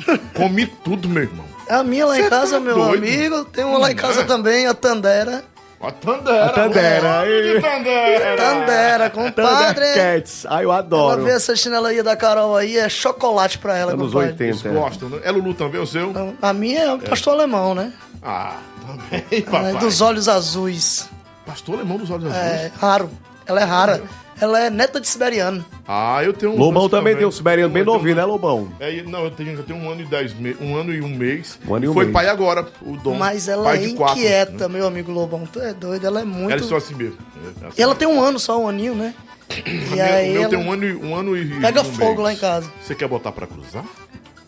Comi 0.34 0.66
tudo, 0.66 1.08
meu 1.08 1.22
irmão. 1.24 1.44
É 1.68 1.74
a 1.74 1.82
minha 1.82 2.06
lá 2.06 2.18
em 2.18 2.22
Cê 2.24 2.30
casa, 2.30 2.54
tá 2.54 2.60
meu 2.60 2.74
doido? 2.76 2.98
amigo. 3.04 3.44
Tem 3.46 3.64
uma 3.64 3.78
lá 3.78 3.90
em 3.92 3.96
casa 3.96 4.22
É. 4.22 4.24
também, 4.24 4.66
a 4.66 4.74
Tandera. 4.74 5.44
A 5.80 5.90
Tandera. 5.90 6.44
A 6.44 6.48
Tandera, 6.50 7.24
de 7.26 7.60
Tandera. 7.60 8.36
Tandera, 8.36 9.10
compadre. 9.10 9.84
Thundercats. 9.84 10.46
Ai, 10.46 10.64
eu 10.64 10.70
Ela 10.70 10.78
adoro. 10.78 11.24
vê 11.24 11.32
essa 11.32 11.56
chinelaria 11.56 12.04
da 12.04 12.14
Carol 12.16 12.56
aí, 12.56 12.76
é 12.78 12.88
chocolate 12.88 13.58
pra 13.58 13.76
ela, 13.76 13.92
Anos 13.92 14.12
compadre. 14.12 14.30
80. 14.32 14.68
Eles 14.68 14.78
gostam, 14.80 15.08
né? 15.08 15.18
É 15.24 15.30
Lulu 15.32 15.54
também, 15.54 15.80
o 15.80 15.86
seu? 15.86 16.10
Então, 16.10 16.34
A 16.40 16.52
minha 16.52 16.82
é 16.82 16.92
um 16.92 17.00
pastor 17.00 17.34
alemão, 17.34 17.74
né? 17.74 17.92
Ah, 18.22 18.58
também, 18.86 19.24
Ela 19.32 19.42
papai. 19.50 19.70
é 19.74 19.78
dos 19.78 20.00
olhos 20.00 20.28
azuis. 20.28 21.08
Pastor 21.44 21.74
alemão 21.74 21.96
dos 21.98 22.10
olhos 22.10 22.26
azuis. 22.26 22.42
É 22.44 22.72
raro. 22.80 23.10
Ela 23.44 23.60
é 23.60 23.64
rara. 23.64 24.02
Ela 24.42 24.64
é 24.64 24.70
neta 24.70 25.00
de 25.00 25.06
siberiano. 25.06 25.64
Ah, 25.86 26.20
eu 26.24 26.32
tenho 26.32 26.52
um. 26.52 26.58
Lobão 26.58 26.88
também 26.88 27.14
tem 27.14 27.24
um 27.24 27.30
siberiano 27.30 27.72
bem 27.72 27.82
Eu 27.82 27.86
novinho, 27.86 28.14
um- 28.14 28.16
né, 28.18 28.24
Lobão? 28.24 28.68
É, 28.80 29.00
não, 29.04 29.22
eu 29.24 29.30
tenho, 29.30 29.52
eu 29.52 29.62
tenho 29.62 29.78
um 29.78 29.88
ano 29.88 30.00
e 30.00 30.04
dez 30.04 30.34
meses, 30.34 30.60
um 30.60 30.74
ano 30.74 30.92
e 30.92 31.00
um 31.00 31.08
mês. 31.08 31.60
Um 31.64 31.74
ano 31.76 31.84
e 31.84 31.88
um 31.88 31.94
Foi 31.94 32.06
mês. 32.06 32.12
pai 32.12 32.26
agora, 32.28 32.66
o 32.82 32.96
Dom. 32.96 33.14
Mas 33.14 33.46
ela 33.46 33.62
pai 33.62 33.76
é 33.76 33.86
de 33.86 33.94
quatro, 33.94 34.18
inquieta, 34.18 34.66
né? 34.66 34.74
meu 34.74 34.86
amigo 34.86 35.12
Lobão. 35.12 35.46
Tu 35.46 35.60
é 35.60 35.72
doido, 35.72 36.04
ela 36.06 36.22
é 36.22 36.24
muito. 36.24 36.50
Eles 36.50 36.66
são 36.66 36.76
assim 36.76 36.94
mesmo. 36.94 37.18
É, 37.62 37.66
assim. 37.68 37.74
E 37.78 37.82
ela 37.82 37.94
tem 37.94 38.08
um 38.08 38.20
ano 38.20 38.38
só, 38.40 38.58
um 38.60 38.68
aninho, 38.68 38.96
né? 38.96 39.14
E 39.56 39.94
Meu- 39.94 40.04
aí 40.04 40.30
o 40.30 40.32
meu 40.32 40.40
ela... 40.42 40.50
tem 40.50 40.58
um 40.58 40.72
ano, 40.72 40.84
e- 40.84 40.96
um 40.96 41.14
ano 41.14 41.36
e. 41.36 41.60
Pega 41.60 41.84
fogo 41.84 42.06
mês. 42.06 42.18
lá 42.20 42.32
em 42.32 42.36
casa. 42.36 42.68
Você 42.82 42.94
quer 42.96 43.06
botar 43.06 43.30
pra 43.30 43.46
cruzar? 43.46 43.84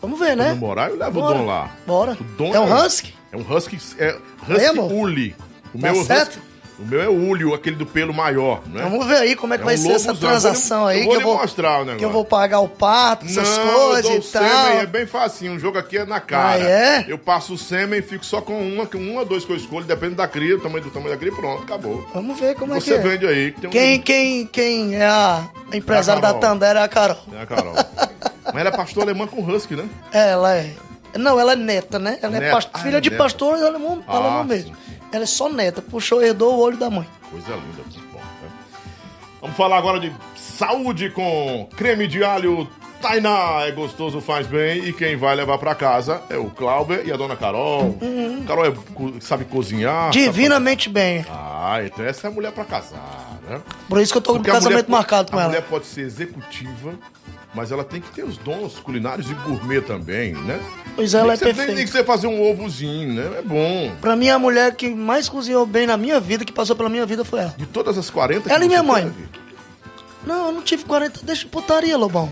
Vamos 0.01 0.19
ver, 0.19 0.35
né? 0.35 0.49
Quando 0.49 0.59
morar, 0.59 0.89
eu 0.89 0.97
levo 0.97 1.21
Bora. 1.21 1.35
o 1.35 1.37
Dom 1.39 1.45
lá. 1.45 1.71
Bora. 1.87 2.17
O 2.19 2.23
Dom 2.37 2.53
É 2.53 2.59
um 2.59 2.73
husky? 2.85 3.13
É 3.31 3.37
um 3.37 3.41
husky. 3.49 3.77
É 3.97 4.17
husky 4.49 4.79
uli. 4.93 5.35
O 5.73 5.79
Tá 5.79 5.91
meu 5.91 6.01
é 6.01 6.03
certo? 6.03 6.31
husky. 6.37 6.44
O 6.77 6.85
meu 6.85 7.01
é 7.01 7.07
o 7.07 7.13
ulio, 7.13 7.53
aquele 7.53 7.77
do 7.77 7.85
pelo 7.85 8.13
maior, 8.13 8.61
né? 8.67 8.81
Vamos 8.83 9.07
ver 9.07 9.15
aí 9.17 9.35
como 9.35 9.53
é 9.53 9.57
que 9.57 9.63
É 9.63 9.65
vai 9.65 9.75
um 9.75 9.77
ser 9.77 9.91
essa 9.93 10.13
transação 10.13 10.81
Eu 10.81 10.87
aí. 10.87 11.03
vou 11.03 11.11
que 11.11 11.15
eu 11.17 11.21
vou 11.21 11.37
mostrar 11.37 11.75
o 11.75 11.79
negócio. 11.79 11.97
Que 11.99 12.03
eu 12.05 12.09
vou 12.09 12.25
pagar 12.25 12.59
o 12.59 12.67
parto, 12.67 13.25
essas 13.25 13.57
Não, 13.57 13.65
coisas 13.73 14.05
eu 14.05 14.15
e 14.15 14.19
o 14.19 14.21
sêmen, 14.21 14.49
tal. 14.49 14.67
é 14.79 14.85
bem 14.85 15.05
facinho. 15.07 15.55
O 15.55 15.59
jogo 15.59 15.77
aqui 15.77 15.97
é 15.99 16.05
na 16.05 16.19
cara. 16.19 16.55
Ah, 16.55 16.59
é? 16.59 17.05
Eu 17.07 17.17
passo 17.17 17.53
o 17.53 17.57
sêmen 17.57 17.99
e 17.99 18.01
fico 18.01 18.25
só 18.25 18.41
com 18.41 18.59
uma, 18.61 18.85
com 18.85 18.97
uma 18.97 19.21
ou 19.21 19.25
dois 19.25 19.45
que 19.45 19.51
eu 19.53 19.55
escolho, 19.55 19.85
depende 19.85 20.15
da 20.15 20.27
cria, 20.27 20.57
do 20.57 20.63
tamanho 20.63 20.83
do 20.83 20.89
tamanho 20.91 21.11
da 21.11 21.17
cria, 21.17 21.31
pronto, 21.31 21.63
acabou. 21.63 22.05
Vamos 22.13 22.37
ver 22.37 22.55
como 22.55 22.73
Você 22.73 22.93
é 22.95 22.99
que 22.99 23.07
é. 23.07 23.09
vende 23.11 23.25
aí. 23.27 23.51
Que 23.53 23.61
tem 23.61 23.69
um... 23.69 23.71
Quem, 23.71 24.01
quem, 24.01 24.45
quem 24.47 24.95
é 24.95 25.05
a 25.05 25.43
empresária 25.73 26.19
É 26.19 26.21
da. 26.21 26.33
Tandera 26.33 26.81
é 26.81 26.83
a 26.83 26.87
Carol. 26.89 27.17
É 27.37 27.41
a 27.41 27.45
Carol. 27.45 27.73
Mas 27.73 28.55
ela 28.57 28.69
é 28.69 28.71
pastor 28.75 29.03
alemã 29.03 29.27
com 29.27 29.41
husky, 29.41 29.75
né? 29.75 29.85
Ela 30.11 30.55
é. 30.55 30.71
Não, 31.17 31.39
ela 31.39 31.53
é 31.53 31.55
neta, 31.55 31.97
né? 31.97 32.19
Ela 32.21 32.35
é 32.35 32.39
Neta. 32.41 32.51
past- 32.55 32.69
Ah, 32.73 32.79
filha 32.79 32.97
é 32.97 33.01
de 33.01 33.09
neta. 33.09 33.23
pastor 33.23 33.55
alemão, 33.55 34.03
Ah, 34.05 34.17
alemão 34.17 34.47
sim. 34.57 34.73
Ela 35.15 35.23
é 35.23 35.27
só 35.27 35.47
neta, 35.47 35.81
puxou, 35.81 36.21
herdou 36.21 36.55
o 36.55 36.59
olho 36.59 36.75
da 36.75 36.89
mãe. 36.89 37.07
Coisa 37.31 37.51
linda, 37.53 37.83
que 37.89 37.99
bom. 38.11 38.19
né? 38.19 38.49
Vamos 39.39 39.55
falar 39.55 39.77
agora 39.77 39.97
de 39.97 40.11
saúde 40.35 41.09
com 41.09 41.69
creme 41.77 42.05
de 42.05 42.21
alho 42.21 42.67
Tainá. 43.01 43.61
É 43.61 43.71
gostoso, 43.71 44.19
faz 44.19 44.45
bem. 44.45 44.83
E 44.83 44.91
quem 44.91 45.15
vai 45.15 45.33
levar 45.35 45.57
pra 45.57 45.73
casa 45.73 46.21
é 46.29 46.35
o 46.37 46.49
Clauber 46.49 47.01
e 47.07 47.13
a 47.13 47.15
dona 47.15 47.37
Carol. 47.37 47.97
Carol 48.45 48.65
é 48.65 48.73
sabe 49.21 49.45
cozinhar. 49.45 50.05
sabe 50.11 50.19
Divinamente 50.25 50.89
bem. 50.89 51.23
fazer- 51.23 51.39
Ah, 51.39 51.79
então 51.85 52.03
essa 52.05 52.27
é 52.27 52.29
a 52.29 52.33
mulher 52.33 52.51
pra 52.51 52.65
casar, 52.65 53.39
né? 53.47 53.61
Por 53.87 54.01
isso 54.01 54.11
que 54.11 54.17
eu 54.17 54.21
tô 54.21 54.33
com 54.33 54.39
o 54.39 54.41
a 54.41 54.45
casamento 54.45 54.91
marcado 54.91 55.31
com 55.31 55.37
a 55.37 55.43
ela. 55.43 55.49
mulher 55.49 55.63
pode 55.63 55.85
ser 55.85 56.01
executiva, 56.01 56.93
mas 57.55 57.71
ela 57.71 57.83
tem 57.83 58.01
que 58.01 58.11
ter 58.11 58.23
os 58.23 58.37
dons 58.37 58.79
culinários 58.79 59.29
e 59.29 59.33
gourmet 59.33 59.81
também, 59.81 60.33
né? 60.33 60.59
Pois 60.95 61.13
ela 61.13 61.33
é 61.33 61.37
perfeita. 61.37 61.73
Nem 61.73 61.85
que 61.85 61.91
você 61.91 62.03
fazer 62.03 62.27
um 62.27 62.41
ovozinho, 62.41 63.13
né? 63.13 63.39
É 63.39 63.41
bom. 63.41 63.95
Pra 64.01 64.15
mim, 64.15 64.29
a 64.29 64.37
mulher 64.37 64.75
que 64.75 64.89
mais 64.89 65.29
cozinhou 65.29 65.65
bem 65.65 65.87
na 65.87 65.97
minha 65.97 66.19
vida, 66.19 66.43
que 66.43 66.51
passou 66.51 66.75
pela 66.75 66.89
minha 66.89 67.05
vida, 67.05 67.23
foi 67.23 67.39
ela. 67.39 67.55
De 67.57 67.65
todas 67.65 67.97
as 67.97 68.09
40 68.09 68.51
Ela 68.51 68.65
e 68.65 68.67
minha 68.67 68.83
mãe. 68.83 69.03
teve, 69.03 69.29
Não, 70.25 70.47
eu 70.47 70.51
não 70.51 70.61
tive 70.61 70.83
40, 70.83 71.21
deixa 71.23 71.43
de 71.43 71.47
putaria, 71.47 71.97
Lobão. 71.97 72.31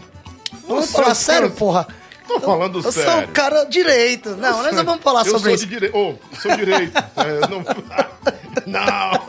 Vamos 0.67 0.91
falar 0.91 1.15
sério, 1.15 1.51
porra. 1.51 1.87
Tô 2.27 2.39
falando 2.39 2.79
Eu 2.83 2.91
sério. 2.91 3.11
sou 3.11 3.21
um 3.21 3.27
cara 3.27 3.63
direito. 3.65 4.29
Não, 4.31 4.63
nós 4.63 4.75
não 4.75 4.83
vamos 4.85 5.03
falar 5.03 5.21
eu 5.25 5.31
sobre 5.31 5.41
sou 5.41 5.51
isso. 5.53 5.65
De 5.65 5.73
direito. 5.73 5.95
Oh, 5.97 6.15
sou 6.37 6.55
direito. 6.55 6.93
É, 7.17 7.47
não... 7.49 7.63
não. 8.67 9.23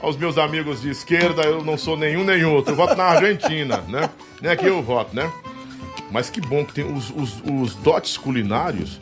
Aos 0.00 0.16
meus 0.16 0.36
amigos 0.36 0.82
de 0.82 0.90
esquerda, 0.90 1.42
eu 1.42 1.64
não 1.64 1.78
sou 1.78 1.96
nenhum 1.96 2.24
nem 2.24 2.44
outro. 2.44 2.72
Eu 2.72 2.76
voto 2.76 2.94
na 2.96 3.04
Argentina, 3.04 3.82
né? 3.88 4.10
Nem 4.40 4.50
aqui 4.52 4.66
eu 4.66 4.82
voto, 4.82 5.14
né? 5.14 5.30
Mas 6.10 6.28
que 6.30 6.40
bom 6.40 6.64
que 6.64 6.72
tem 6.74 6.84
os, 6.84 7.10
os, 7.10 7.42
os 7.44 7.74
dotes 7.76 8.16
culinários. 8.16 9.00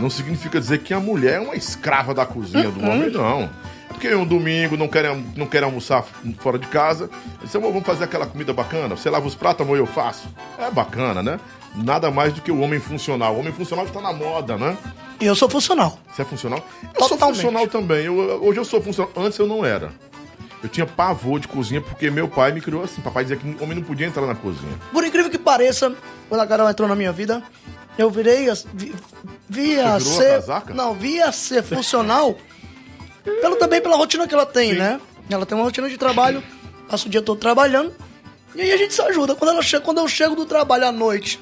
Não 0.00 0.10
significa 0.10 0.60
dizer 0.60 0.78
que 0.78 0.92
a 0.94 1.00
mulher 1.00 1.34
é 1.36 1.40
uma 1.40 1.54
escrava 1.56 2.12
da 2.14 2.24
cozinha 2.26 2.70
do 2.70 2.80
homem, 2.84 3.10
não. 3.10 3.42
É 3.42 3.92
porque 3.92 4.12
um 4.14 4.24
domingo 4.26 4.76
não 4.76 4.88
quer, 4.88 5.14
não 5.36 5.46
quer 5.46 5.62
almoçar 5.62 6.04
fora 6.38 6.58
de 6.58 6.66
casa. 6.66 7.08
"Amor, 7.54 7.72
vamos 7.72 7.86
fazer 7.86 8.04
aquela 8.04 8.26
comida 8.26 8.52
bacana. 8.52 8.96
Você 8.96 9.08
lava 9.08 9.26
os 9.26 9.34
pratos, 9.36 9.64
amor, 9.64 9.78
eu 9.78 9.86
faço. 9.86 10.28
É 10.58 10.70
bacana, 10.70 11.22
né? 11.22 11.38
Nada 11.74 12.10
mais 12.10 12.32
do 12.32 12.40
que 12.40 12.52
o 12.52 12.60
homem 12.60 12.78
funcional. 12.78 13.34
O 13.34 13.40
homem 13.40 13.52
funcional 13.52 13.84
está 13.84 14.00
na 14.00 14.12
moda, 14.12 14.56
né? 14.56 14.76
Eu 15.20 15.34
sou 15.34 15.48
funcional. 15.48 15.98
Você 16.14 16.22
é 16.22 16.24
funcional? 16.24 16.64
Eu 16.94 17.08
sou 17.08 17.18
funcional 17.18 17.66
também. 17.66 18.06
Eu- 18.06 18.14
hoje 18.44 18.60
eu 18.60 18.64
sou 18.64 18.80
funcional. 18.80 19.12
Antes 19.16 19.38
eu 19.38 19.46
não 19.46 19.64
era. 19.64 19.92
Eu 20.62 20.68
tinha 20.68 20.86
pavor 20.86 21.38
de 21.40 21.46
cozinha 21.48 21.80
porque 21.80 22.10
meu 22.10 22.28
pai 22.28 22.52
me 22.52 22.60
criou 22.60 22.84
assim. 22.84 23.00
Papai 23.02 23.24
dizia 23.24 23.36
que 23.36 23.46
o 23.46 23.62
homem 23.62 23.76
não 23.76 23.82
podia 23.84 24.06
entrar 24.06 24.24
na 24.26 24.34
cozinha. 24.34 24.72
Por 24.92 25.04
incrível 25.04 25.30
que 25.30 25.38
pareça, 25.38 25.94
quando 26.28 26.40
a 26.40 26.46
Carol 26.46 26.68
entrou 26.70 26.88
na 26.88 26.94
minha 26.94 27.12
vida, 27.12 27.42
eu 27.98 28.08
virei, 28.10 28.46
vi, 28.72 28.94
vi 29.48 29.78
a 29.80 29.98
Você 29.98 30.22
virou 30.24 30.38
a 30.38 30.60
ser, 30.62 30.74
não, 30.74 30.94
vi 30.94 31.20
a 31.20 31.32
ser 31.32 31.62
funcional, 31.62 32.36
pelo 33.40 33.56
também 33.56 33.80
pela 33.82 33.96
rotina 33.96 34.26
que 34.26 34.34
ela 34.34 34.46
tem, 34.46 34.70
Sim. 34.72 34.78
né? 34.78 35.00
Ela 35.28 35.44
tem 35.44 35.56
uma 35.56 35.64
rotina 35.64 35.88
de 35.88 35.96
trabalho, 35.98 36.42
passa 36.88 37.06
o 37.06 37.10
dia 37.10 37.20
todo 37.22 37.38
trabalhando, 37.38 37.92
e 38.54 38.60
aí 38.62 38.72
a 38.72 38.76
gente 38.76 38.94
se 38.94 39.02
ajuda. 39.02 39.34
Quando 39.34 39.50
ela 39.50 39.62
chega, 39.62 39.84
quando 39.84 39.98
eu 39.98 40.08
chego 40.08 40.34
do 40.34 40.46
trabalho 40.46 40.86
à 40.86 40.92
noite, 40.92 41.40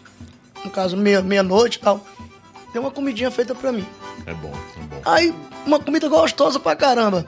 no 0.64 0.70
caso 0.70 0.96
meia 0.96 1.22
meia 1.22 1.42
e 1.42 1.78
tal, 1.78 2.00
tem 2.72 2.80
uma 2.80 2.90
comidinha 2.90 3.30
feita 3.30 3.54
pra 3.54 3.72
mim. 3.72 3.86
É 4.26 4.34
bom, 4.34 4.52
é 4.76 4.80
bom. 4.84 5.00
Aí 5.04 5.34
uma 5.66 5.78
comida 5.78 6.08
gostosa 6.08 6.58
pra 6.58 6.74
caramba. 6.74 7.24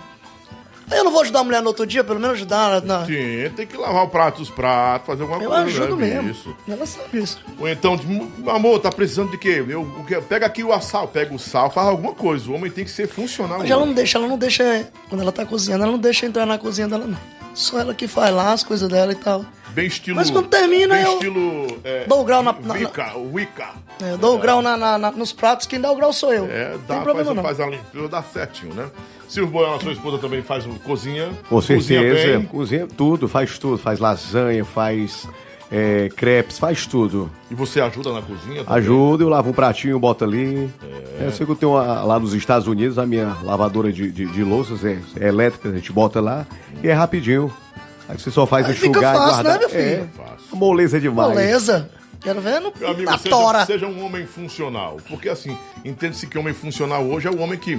Aí 0.91 0.99
eu 0.99 1.05
não 1.05 1.11
vou 1.11 1.23
ajudar 1.23 1.41
a 1.41 1.45
mulher 1.45 1.63
no 1.63 1.69
outro 1.69 1.87
dia, 1.87 2.05
pelo 2.05 2.21
menos 2.21 2.37
ajudar 2.37 2.83
na, 2.83 3.07
Sim, 3.07 3.51
tem 3.57 3.67
que 3.67 3.77
lavar 3.77 4.05
o 4.05 4.09
prato 4.09 4.39
dos 4.39 4.51
pratos, 4.51 5.07
fazer 5.07 5.23
alguma 5.23 5.43
eu 5.43 5.49
coisa. 5.49 5.65
ajudo 5.65 5.97
né? 5.97 6.07
mesmo. 6.15 6.31
Isso. 6.31 6.57
Ela 6.69 6.87
sabe 6.87 7.23
isso. 7.23 7.41
Ou 7.59 7.69
então, 7.69 7.99
amor, 8.49 8.81
tá 8.81 8.91
precisando 8.91 9.31
de 9.31 9.39
quê? 9.39 9.65
Eu, 9.67 9.85
quê? 10.07 10.21
Pega 10.21 10.45
aqui 10.45 10.63
o 10.63 10.79
sal, 10.81 11.09
pega 11.09 11.35
o 11.35 11.39
sal, 11.39 11.71
faz 11.71 11.89
alguma 11.89 12.13
coisa. 12.13 12.51
O 12.51 12.55
homem 12.55 12.71
tem 12.71 12.85
que 12.85 12.91
ser 12.91 13.09
funcional. 13.09 13.61
Mas 13.61 13.71
ela 13.71 13.85
não 13.85 13.95
deixa, 13.95 14.19
ela 14.19 14.29
não 14.29 14.37
deixa. 14.37 14.87
Quando 15.09 15.23
ela 15.23 15.33
tá 15.33 15.47
cozinhando, 15.47 15.85
ela 15.85 15.93
não 15.93 15.99
deixa 15.99 16.27
entrar 16.27 16.45
na 16.45 16.59
cozinha 16.59 16.87
dela, 16.87 17.07
não. 17.07 17.19
Só 17.55 17.79
ela 17.79 17.95
que 17.95 18.07
faz 18.07 18.35
lá 18.35 18.53
as 18.53 18.63
coisas 18.63 18.89
dela 18.89 19.13
e 19.13 19.17
tal. 19.17 19.45
Bem 19.71 19.87
estilo. 19.87 20.17
Mas 20.17 20.31
quando 20.31 20.49
termina, 20.49 20.95
bem 20.95 21.05
eu 21.05 21.13
estilo. 21.15 21.79
É, 21.83 22.05
dou 22.07 22.21
o 22.21 22.25
grau 22.25 22.43
na- 22.43 22.53
na- 22.53 22.75
Wicca, 22.75 23.13
Wicca. 23.17 23.69
É, 24.03 24.13
eu 24.13 24.19
dou 24.19 24.37
o 24.37 24.39
grau 24.39 24.63
na- 24.63 24.77
na- 24.77 24.99
na- 24.99 25.11
nos 25.11 25.33
pratos, 25.33 25.67
quem 25.67 25.81
dá 25.81 25.91
o 25.91 25.97
grau 25.97 26.13
sou 26.13 26.33
eu. 26.33 26.47
É, 26.47 26.77
dá, 26.87 26.95
tem 26.95 27.03
problema 27.03 27.25
faz, 27.25 27.37
não. 27.37 27.43
faz 27.43 27.61
a 27.61 27.67
limpeza, 27.67 28.09
dá 28.09 28.23
certinho, 28.23 28.75
né? 28.75 28.87
Silvio 29.29 29.53
Boiano, 29.53 29.75
a 29.77 29.81
sua 29.81 29.93
esposa 29.93 30.19
também 30.19 30.43
faz 30.43 30.65
cozinha. 30.85 31.31
Com 31.49 31.57
cozinha 31.57 31.81
certeza. 31.81 32.39
bem. 32.39 32.47
Cozinha 32.47 32.87
tudo, 32.87 33.27
faz 33.29 33.59
tudo. 33.59 33.79
Faz 33.79 33.99
lasanha, 33.99 34.65
faz 34.65 35.27
é, 35.73 36.09
crepes, 36.15 36.57
faz 36.59 36.87
tudo. 36.87 37.29
E 37.51 37.55
você 37.55 37.81
ajuda 37.81 38.13
na 38.13 38.23
cozinha? 38.23 38.63
também? 38.63 38.79
Ajuda, 38.79 39.25
eu 39.25 39.29
lavo 39.29 39.51
um 39.51 39.53
pratinho, 39.53 39.99
boto 39.99 40.23
ali. 40.23 40.71
É. 41.19 41.27
Eu 41.27 41.33
sei 41.33 41.45
que 41.45 41.51
eu 41.51 41.57
tenho 41.57 41.73
uma- 41.73 42.05
lá 42.05 42.21
nos 42.21 42.33
Estados 42.35 42.69
Unidos, 42.69 42.97
a 42.99 43.07
minha 43.07 43.37
lavadora 43.43 43.91
de, 43.93 44.13
de, 44.13 44.27
de 44.27 44.45
louças 44.45 44.85
é, 44.85 44.99
é 45.19 45.27
elétrica, 45.27 45.69
a 45.71 45.73
gente 45.73 45.91
bota 45.91 46.21
lá 46.21 46.47
e 46.83 46.87
é 46.89 46.93
rapidinho. 46.93 47.53
Aí 48.09 48.19
você 48.19 48.31
só 48.31 48.47
faz 48.47 48.67
Aí 48.67 48.75
fica 48.75 48.89
enxugar 48.89 49.15
fácil, 49.15 49.29
e 49.29 49.33
guardar. 49.43 49.53
né, 49.53 49.59
meu 49.59 49.69
filho? 49.71 50.11
É, 50.53 50.57
moleza 50.57 51.01
demais. 51.01 51.35
Beleza. 51.35 51.91
Quero 52.21 52.41
ver 52.41 52.61
no, 52.61 52.73
Meu 52.79 52.89
amigo, 52.89 53.11
na 53.11 53.19
seja, 53.19 53.31
tora. 53.37 53.67
seja 53.67 53.87
um 53.87 54.03
homem 54.05 54.27
funcional. 54.27 54.97
Porque 55.09 55.29
assim, 55.29 55.57
entende-se 55.85 56.27
que 56.27 56.39
homem 56.39 56.55
funcional 56.55 57.05
hoje 57.05 57.29
é 57.29 57.31
o 57.31 57.39
homem 57.39 57.59
que 57.59 57.79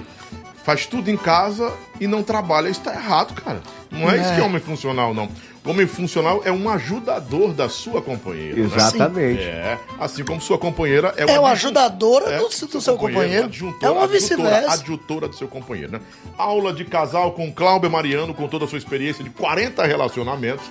faz 0.64 0.86
tudo 0.86 1.10
em 1.10 1.18
casa 1.18 1.72
e 2.00 2.06
não 2.08 2.22
trabalha. 2.22 2.70
Isso 2.70 2.82
tá 2.82 2.94
errado, 2.94 3.34
cara. 3.42 3.60
Não 3.92 4.10
é, 4.10 4.18
isso 4.18 4.30
É. 4.30 4.36
que 4.36 4.42
é 4.42 4.44
homem 4.44 4.62
funcional, 4.62 5.14
não. 5.16 5.30
Homem 5.66 5.88
funcional 5.88 6.42
é 6.46 6.52
um 6.52 6.70
ajudador 6.70 7.52
da 7.54 7.68
sua 7.68 8.02
companheira. 8.02 8.56
né? 8.56 8.66
Exatamente. 8.66 9.42
É, 9.42 9.78
assim 10.00 10.24
como 10.24 10.40
sua 10.40 10.58
companheira 10.60 11.14
é, 11.18 11.24
É 11.24 11.26
uma 11.26 11.40
uma 11.40 11.52
ajudadora 11.52 12.30
É, 12.32 12.38
do, 12.38 12.48
do 12.68 12.82
seu 12.82 12.96
companheiro. 12.98 13.46
adjuntora- 13.46 13.88
É 13.88 13.90
uma 13.98 14.08
vice-versa. 14.08 14.74
Adjutora 14.74 15.28
do 15.28 15.36
seu 15.36 15.48
companheiro, 15.48 15.92
né? 15.94 16.00
Aula 16.38 16.72
de 16.74 16.86
casal 16.86 17.32
com 17.32 17.52
Cláudio 17.52 17.90
Mariano, 17.90 18.34
com 18.34 18.48
toda 18.48 18.66
a 18.66 18.68
sua 18.68 18.78
experiência 18.78 19.24
de 19.24 19.30
40 19.32 19.84
relacionamentos, 19.86 20.66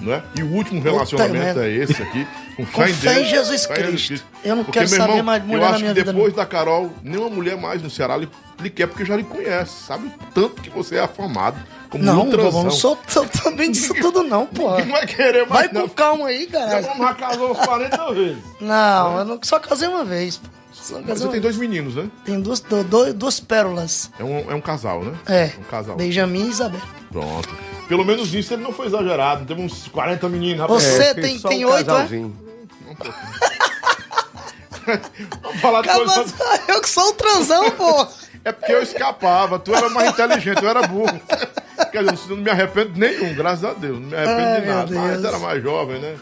né? 0.00 0.22
E 0.38 0.42
o 0.42 0.52
último 0.52 0.82
relacionamento 0.82 1.60
é 1.60 1.70
esse 1.70 2.02
aqui, 2.02 2.26
com 2.56 2.66
Com 2.66 2.82
fé 2.82 2.90
em 2.90 2.92
fé 2.92 3.12
em 3.12 3.14
Deus. 3.16 3.28
Jesus 3.28 3.66
Cristo. 3.66 4.24
Eu 4.44 4.56
não 4.56 4.64
Porque, 4.64 4.78
quero 4.80 4.90
meu 4.90 4.98
saber 4.98 5.10
irmão, 5.12 5.24
mais 5.24 5.40
de 5.42 5.48
mulher 5.48 5.58
eu 5.62 5.64
na 5.68 5.70
acho 5.70 5.80
minha 5.80 5.94
que 5.94 6.00
vida, 6.00 6.12
depois 6.12 6.32
não. 6.32 6.36
da 6.36 6.46
Carol, 6.46 6.90
nenhuma 7.02 7.30
mulher 7.30 7.56
mais 7.56 7.80
no 7.82 7.88
Ceará 7.88 8.16
lhe, 8.16 8.28
lhe 8.60 8.68
quer, 8.70 8.88
porque 8.88 9.04
já 9.06 9.16
lhe 9.16 9.24
conhece, 9.24 9.72
sabe 9.86 10.06
o 10.08 10.12
tanto 10.34 10.60
que 10.60 10.68
você 10.70 10.96
é 10.96 11.00
afamado 11.00 11.56
como 11.98 12.04
Não, 12.04 12.22
um 12.22 12.24
não, 12.24 12.30
transão. 12.30 12.62
não 12.64 12.70
sou 12.70 12.98
sou 13.06 13.24
também 13.26 13.70
disso 13.70 13.94
tudo, 13.94 14.22
não, 14.24 14.46
pô. 14.46 14.70
Ninguém 14.76 14.92
vai 14.92 15.06
querer 15.06 15.46
Vai 15.46 15.68
com 15.68 15.74
não. 15.78 15.88
calma 15.88 16.26
aí, 16.28 16.48
Já 16.50 16.58
cara. 16.66 16.80
vamos 16.82 16.98
já 17.06 17.14
casou 17.14 17.50
uns 17.52 17.58
40 17.58 18.12
vezes. 18.14 18.38
Não, 18.60 19.18
eu 19.18 19.24
não, 19.24 19.38
só 19.42 19.58
casei 19.60 19.86
uma 19.88 20.04
vez. 20.04 20.36
pô. 20.38 20.48
Só 20.72 21.00
Mas 21.06 21.18
você 21.18 21.24
uma 21.24 21.32
tem 21.32 21.40
dois 21.40 21.56
meninos, 21.56 21.94
né? 21.94 22.08
Tem 22.24 22.40
duas, 22.40 22.58
do- 22.60 23.14
duas 23.14 23.38
pérolas. 23.40 24.10
É 24.18 24.24
um, 24.24 24.50
é 24.50 24.54
um 24.54 24.60
casal, 24.60 25.02
né? 25.04 25.14
É. 25.26 25.50
Um 25.58 25.62
casal. 25.64 25.96
Benjamin 25.96 26.46
e 26.46 26.50
Isabel. 26.50 26.80
Pronto. 27.12 27.48
Pelo 27.88 28.04
menos 28.04 28.32
nisso 28.32 28.52
ele 28.54 28.62
não 28.62 28.72
foi 28.72 28.86
exagerado. 28.86 29.44
Teve 29.46 29.62
uns 29.62 29.86
40 29.88 30.28
meninos, 30.28 30.60
rapaz. 30.60 30.82
Você 30.82 31.02
É, 31.04 31.14
tem- 31.14 31.38
tem 31.38 31.64
um 31.64 31.68
oito, 31.70 31.82
é? 31.90 31.92
casalzinho. 31.94 32.36
Vamos 35.42 35.60
falar 35.60 35.80
de 35.82 35.88
Calma, 35.88 36.12
coisa. 36.12 36.34
eu 36.68 36.80
que 36.80 36.88
sou 36.90 37.08
o 37.08 37.12
transão, 37.12 37.70
pô. 37.72 38.06
É 38.46 38.52
porque 38.52 38.72
eu 38.72 38.82
escapava. 38.82 39.58
Tu 39.58 39.74
era 39.74 39.88
mais 39.88 40.10
inteligente, 40.10 40.62
eu 40.62 40.68
era 40.68 40.86
burro. 40.86 41.18
Quer 41.90 42.04
dizer, 42.04 42.28
não 42.28 42.36
me 42.36 42.50
arrependo 42.50 42.90
de 42.90 43.00
nenhum, 43.00 43.34
graças 43.34 43.64
a 43.64 43.72
Deus. 43.72 44.00
Não 44.00 44.08
me 44.08 44.16
arrependo 44.16 44.40
Ai, 44.40 44.60
de 44.60 44.66
nada. 44.66 44.94
Mas 44.94 45.24
era 45.24 45.38
mais 45.38 45.62
jovem, 45.62 45.98
né? 46.00 46.16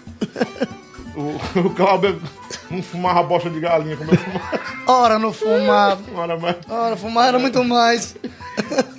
O, 1.14 1.60
o 1.60 1.70
Cláudio 1.70 2.20
não 2.70 2.82
fumava 2.82 3.22
bosta 3.22 3.50
de 3.50 3.60
galinha 3.60 3.96
como 3.96 4.10
eu 4.10 4.16
fumava. 4.16 4.60
Ora, 4.86 5.18
não 5.18 5.32
fumava. 5.32 6.00
Não 6.10 6.22
era 6.22 6.38
mais. 6.38 6.56
Ora, 6.68 6.96
fumar 6.96 7.28
era 7.28 7.38
muito 7.38 7.62
mais. 7.64 8.16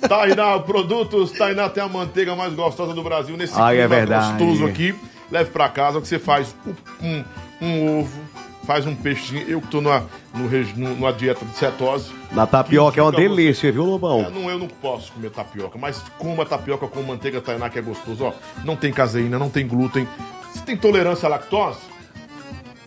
Tainá 0.08 0.58
Produtos, 0.60 1.32
Tainá 1.32 1.68
tem 1.68 1.82
a 1.82 1.88
manteiga 1.88 2.36
mais 2.36 2.52
gostosa 2.54 2.92
do 2.94 3.02
Brasil 3.02 3.36
nesse 3.36 3.54
Ai, 3.56 3.80
é 3.80 3.88
verdade. 3.88 4.32
gostoso 4.44 4.66
aqui. 4.66 4.94
Leve 5.30 5.50
pra 5.50 5.68
casa 5.68 6.00
que 6.00 6.06
você 6.06 6.18
faz 6.18 6.54
um, 7.02 7.24
um 7.60 8.00
ovo, 8.00 8.20
faz 8.66 8.86
um 8.86 8.94
peixinho. 8.94 9.44
Eu 9.48 9.60
que 9.60 9.68
tô 9.68 9.80
numa, 9.80 10.06
no 10.34 10.48
numa 10.76 11.12
dieta 11.12 11.44
de 11.44 11.56
cetose. 11.56 12.10
Na 12.32 12.46
tapioca 12.46 12.98
é 13.00 13.02
uma 13.02 13.10
Fica 13.12 13.22
você- 13.22 13.28
delícia, 13.28 13.72
viu, 13.72 13.82
É, 13.82 13.86
Lobão? 13.86 14.30
não, 14.30 14.50
eu 14.50 14.58
não 14.58 14.68
posso 14.68 15.12
comer 15.12 15.30
tapioca, 15.30 15.78
mas 15.78 16.02
coma 16.18 16.44
tapioca 16.44 16.86
com 16.86 17.02
manteiga 17.02 17.40
Tainá 17.40 17.68
que 17.70 17.78
é 17.78 17.82
gostoso. 17.82 18.24
Ó, 18.24 18.32
não 18.64 18.76
tem 18.76 18.92
caseína, 18.92 19.38
não 19.38 19.48
tem 19.50 19.66
glúten. 19.66 20.06
Você 20.52 20.60
tem 20.64 20.76
tolerância 20.76 21.26
à 21.26 21.30
lactose? 21.30 21.78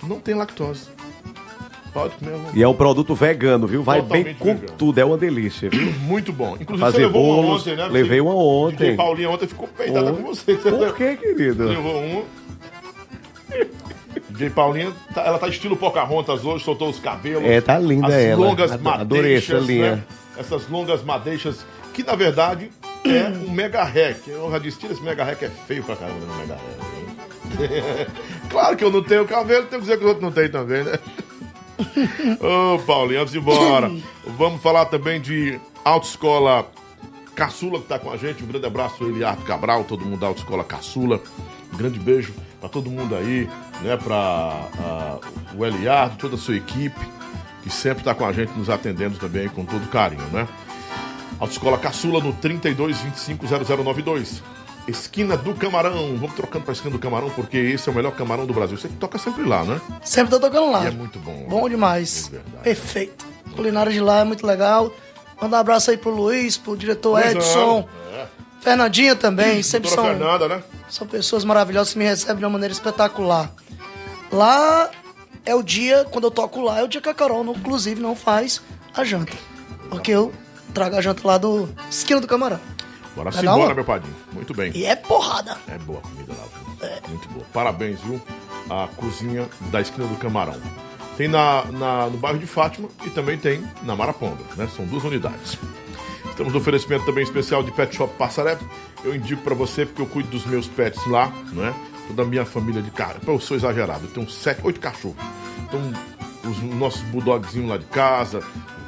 Não 0.03 0.19
tem 0.19 0.35
lactose. 0.35 0.87
Pode 1.93 2.15
comer. 2.15 2.33
E 2.53 2.61
é 2.61 2.67
um 2.67 2.73
produto 2.75 3.15
vegano, 3.15 3.65
viu? 3.65 3.81
Vai 3.81 4.01
bem 4.01 4.23
Totalmente 4.23 4.37
com 4.37 4.53
vegano. 4.53 4.77
tudo, 4.77 4.99
é 4.99 5.05
uma 5.05 5.17
delícia, 5.17 5.69
viu? 5.69 5.91
Muito 6.05 6.31
bom. 6.31 6.55
Inclusive, 6.59 6.79
Fazer 6.79 6.97
você 6.97 7.05
levou 7.07 7.23
uma 7.33 7.41
bolos, 7.43 7.61
ontem, 7.61 7.75
né? 7.75 7.87
levei 7.87 8.21
uma 8.21 8.35
ontem. 8.35 8.77
DJ 8.77 8.95
Paulinha 8.95 9.29
ontem 9.31 9.47
ficou 9.47 9.67
peidada 9.69 10.11
com. 10.13 10.23
Você 10.23 10.55
Por 10.55 10.95
que, 10.95 11.15
querido? 11.15 11.65
Levou 11.65 11.99
uma. 12.03 12.23
DJ 14.37 14.51
Paulinha, 14.51 14.93
tá- 15.13 15.23
ela 15.23 15.39
tá 15.39 15.47
estilo 15.47 15.75
Pocahontas 15.75 16.45
hoje, 16.45 16.63
soltou 16.63 16.89
os 16.89 16.99
cabelos. 16.99 17.43
É, 17.43 17.59
tá 17.59 17.79
linda 17.79 18.07
as 18.07 18.13
ela. 18.13 18.45
longas 18.45 18.71
Ado- 18.71 18.83
madeixas, 18.83 19.01
adorei 19.01 19.35
essa 19.37 19.53
linha. 19.57 19.95
né? 19.97 20.03
Essas 20.37 20.69
longas 20.69 21.03
madeixas, 21.03 21.65
que 21.93 22.03
na 22.03 22.15
verdade 22.15 22.69
é 23.03 23.29
um 23.47 23.51
mega 23.51 23.83
hack. 23.83 24.27
Eu 24.27 24.51
já 24.51 24.59
disse, 24.59 24.77
tira 24.79 24.93
esse 24.93 25.01
mega 25.01 25.23
hack, 25.23 25.41
é 25.43 25.49
feio 25.49 25.83
pra 25.83 25.95
caramba 25.95 26.25
no 26.25 26.35
mega 26.35 26.53
hack. 26.53 26.67
claro 28.49 28.75
que 28.77 28.83
eu 28.83 28.91
não 28.91 29.01
tenho 29.01 29.25
cabelo, 29.25 29.65
tenho 29.65 29.81
que 29.81 29.87
dizer 29.87 29.97
que 29.97 30.03
os 30.03 30.09
outros 30.09 30.23
não 30.23 30.31
têm 30.31 30.49
também, 30.49 30.83
né? 30.83 30.99
Ô, 32.39 32.79
Paulinho, 32.79 33.19
vamos 33.19 33.35
embora. 33.35 33.91
Vamos 34.37 34.61
falar 34.61 34.85
também 34.85 35.19
de 35.21 35.59
autoescola 35.83 36.65
Caçula, 37.37 37.79
que 37.79 37.87
tá 37.87 37.97
com 37.99 38.11
a 38.11 38.17
gente. 38.17 38.43
Um 38.43 38.47
grande 38.47 38.65
abraço, 38.65 39.03
Eliardo 39.03 39.43
Cabral, 39.43 39.83
todo 39.83 40.03
mundo 40.03 40.19
da 40.19 40.25
autoescola 40.25 40.63
Caçula. 40.63 41.21
Um 41.71 41.77
grande 41.77 41.99
beijo 41.99 42.33
pra 42.59 42.67
todo 42.67 42.89
mundo 42.89 43.15
aí, 43.15 43.47
né? 43.81 43.95
Ah, 44.09 45.19
o 45.55 45.63
Eliardo, 45.63 46.17
toda 46.17 46.33
a 46.33 46.39
sua 46.39 46.57
equipe, 46.57 46.99
que 47.61 47.69
sempre 47.69 48.03
tá 48.03 48.15
com 48.15 48.25
a 48.25 48.33
gente, 48.33 48.57
nos 48.57 48.71
atendendo 48.71 49.19
também 49.19 49.47
com 49.49 49.63
todo 49.63 49.87
carinho, 49.87 50.25
né? 50.33 50.47
Autoescola 51.39 51.77
Caçula 51.77 52.19
no 52.19 52.33
32250092. 52.33 54.41
Esquina 54.87 55.37
do 55.37 55.53
Camarão. 55.53 56.17
Vamos 56.17 56.33
trocando 56.33 56.65
pra 56.65 56.73
esquina 56.73 56.91
do 56.91 56.97
Camarão, 56.97 57.29
porque 57.29 57.57
esse 57.57 57.87
é 57.87 57.91
o 57.91 57.95
melhor 57.95 58.13
camarão 58.13 58.47
do 58.47 58.53
Brasil. 58.53 58.77
Você 58.77 58.87
que 58.87 58.95
toca 58.95 59.19
sempre 59.19 59.43
lá, 59.43 59.63
né? 59.63 59.79
Sempre 60.01 60.31
tô 60.31 60.39
tocando 60.39 60.71
lá. 60.71 60.85
E 60.85 60.87
é 60.87 60.91
muito 60.91 61.19
bom. 61.19 61.45
Bom 61.47 61.69
demais. 61.69 62.29
É 62.29 62.31
verdade. 62.31 62.63
Perfeito. 62.63 63.27
A 63.45 63.51
culinária 63.55 63.91
de 63.91 63.99
lá 63.99 64.21
é 64.21 64.23
muito 64.23 64.47
legal. 64.47 64.91
Mandar 65.41 65.57
um 65.57 65.59
abraço 65.61 65.91
aí 65.91 65.97
pro 65.97 66.09
Luiz, 66.09 66.57
pro 66.57 66.75
diretor 66.75 67.19
é. 67.19 67.31
Edson, 67.31 67.87
É. 68.13 68.25
Fernandinha 68.61 69.15
também. 69.15 69.61
Sempre 69.63 69.89
Doutora 69.89 70.09
são, 70.09 70.17
Fernanda, 70.19 70.47
né? 70.47 70.63
são 70.89 71.07
pessoas 71.07 71.43
maravilhosas 71.45 71.93
que 71.93 71.99
me 71.99 72.05
recebem 72.05 72.37
de 72.37 72.43
uma 72.45 72.51
maneira 72.51 72.73
espetacular. 72.73 73.51
Lá 74.31 74.89
é 75.45 75.55
o 75.55 75.63
dia, 75.63 76.05
quando 76.11 76.25
eu 76.25 76.31
toco 76.31 76.61
lá, 76.61 76.79
é 76.79 76.83
o 76.83 76.87
dia 76.87 76.99
que 77.01 77.09
a 77.09 77.13
Carol, 77.13 77.43
não- 77.43 77.53
inclusive, 77.53 78.01
não 78.01 78.15
faz 78.15 78.61
a 78.93 79.03
janta. 79.03 79.33
Porque 79.89 80.11
eu 80.11 80.33
trago 80.73 80.95
a 80.97 81.01
janta 81.01 81.25
lá 81.25 81.37
do 81.37 81.69
esquina 81.89 82.19
do 82.19 82.27
camarão. 82.27 82.59
Bora 83.15 83.31
Vai 83.31 83.39
se 83.43 83.47
embora, 83.47 83.73
meu 83.73 83.85
padrinho. 83.85 84.15
Muito 84.33 84.53
bem. 84.53 84.71
E 84.75 84.85
é 84.85 84.95
porrada. 84.95 85.57
É 85.67 85.77
boa 85.79 85.99
a 85.99 86.01
comida 86.01 86.33
lá, 86.33 86.43
viu? 86.89 87.09
Muito 87.09 87.27
boa. 87.29 87.45
Parabéns, 87.53 87.99
viu? 88.01 88.21
A 88.69 88.87
cozinha 88.95 89.47
da 89.71 89.79
esquina 89.81 90.05
do 90.05 90.15
Camarão. 90.17 90.55
Tem 91.17 91.27
na, 91.27 91.65
na- 91.65 92.07
no 92.07 92.17
bairro 92.17 92.37
de 92.39 92.45
Fátima 92.45 92.87
e 93.05 93.09
também 93.09 93.37
tem 93.37 93.63
na 93.83 93.95
Maraponga, 93.95 94.43
né? 94.55 94.67
São 94.75 94.85
duas 94.85 95.03
unidades. 95.03 95.57
Estamos 96.29 96.53
no 96.53 96.59
oferecimento 96.59 97.03
também 97.05 97.23
especial 97.23 97.63
de 97.63 97.71
Pet 97.71 97.95
Shop 97.95 98.13
Passaré. 98.15 98.57
Eu 99.03 99.15
indico 99.15 99.41
pra 99.41 99.55
você 99.55 99.85
porque 99.85 100.01
eu 100.01 100.05
cuido 100.05 100.29
dos 100.29 100.45
meus 100.45 100.67
pets 100.67 101.03
lá, 101.07 101.31
né? 101.51 101.73
Toda 102.07 102.21
a 102.21 102.25
minha 102.25 102.45
família 102.45 102.81
de 102.81 102.91
cara. 102.91 103.17
Eu 103.25 103.39
sou 103.39 103.57
exagerado, 103.57 104.05
eu 104.05 104.11
tenho 104.11 104.29
sete, 104.29 104.61
oito 104.63 104.79
cachorros. 104.79 105.17
Então, 105.63 105.81
os 106.49 106.61
nossos 106.75 107.01
bulldogzinhos 107.03 107.67
lá 107.69 107.77
de 107.77 107.85
casa, 107.85 108.41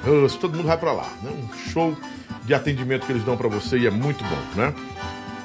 Hus, 0.06 0.36
todo 0.36 0.56
mundo 0.56 0.68
vai 0.68 0.78
pra 0.78 0.94
lá, 0.94 1.10
né? 1.24 1.32
Um 1.32 1.72
show 1.72 1.98
de 2.46 2.54
atendimento 2.54 3.06
que 3.08 3.12
eles 3.12 3.24
dão 3.24 3.36
pra 3.36 3.50
você 3.50 3.80
e 3.80 3.88
é 3.88 3.92
muito 3.92 4.24
bom, 4.24 4.38
né? 4.56 4.74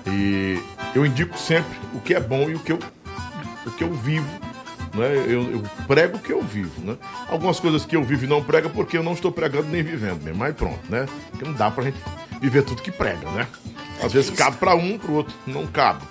E 0.07 0.61
eu 0.95 1.05
indico 1.07 1.37
sempre 1.39 1.77
o 1.95 2.01
que 2.01 2.13
é 2.15 2.21
bom 2.21 2.49
e 2.51 2.55
o 2.55 2.59
que 2.61 2.73
eu, 2.73 2.79
o 3.67 3.71
que 3.71 3.83
eu 3.83 3.93
vivo. 3.95 4.29
Né? 4.95 5.17
Eu, 5.27 5.51
eu 5.51 5.63
prego 5.87 6.17
o 6.17 6.21
que 6.21 6.33
eu 6.33 6.43
vivo. 6.43 6.81
Né? 6.85 6.97
Algumas 7.29 7.59
coisas 7.59 7.85
que 7.85 7.97
eu 7.97 8.05
vivo 8.05 8.25
e 8.25 8.29
não 8.29 8.43
prego 8.43 8.71
porque 8.71 8.97
eu 8.97 9.03
não 9.03 9.13
estou 9.13 9.33
pregando 9.33 9.69
nem 9.69 9.83
vivendo 9.83 10.23
mesmo. 10.23 10.39
Mas 10.39 10.55
pronto, 10.55 10.81
né? 10.89 11.07
Porque 11.31 11.45
não 11.45 11.53
dá 11.53 11.71
pra 11.71 11.85
gente 11.85 11.99
viver 12.41 12.63
tudo 12.63 12.83
que 12.83 12.91
prega, 12.91 13.29
né? 13.31 13.47
Às 14.03 14.13
vezes 14.13 14.31
cabe 14.31 14.57
pra 14.57 14.75
um, 14.75 14.99
pro 14.99 15.13
outro 15.13 15.35
não 15.47 15.67
cabe. 15.67 16.03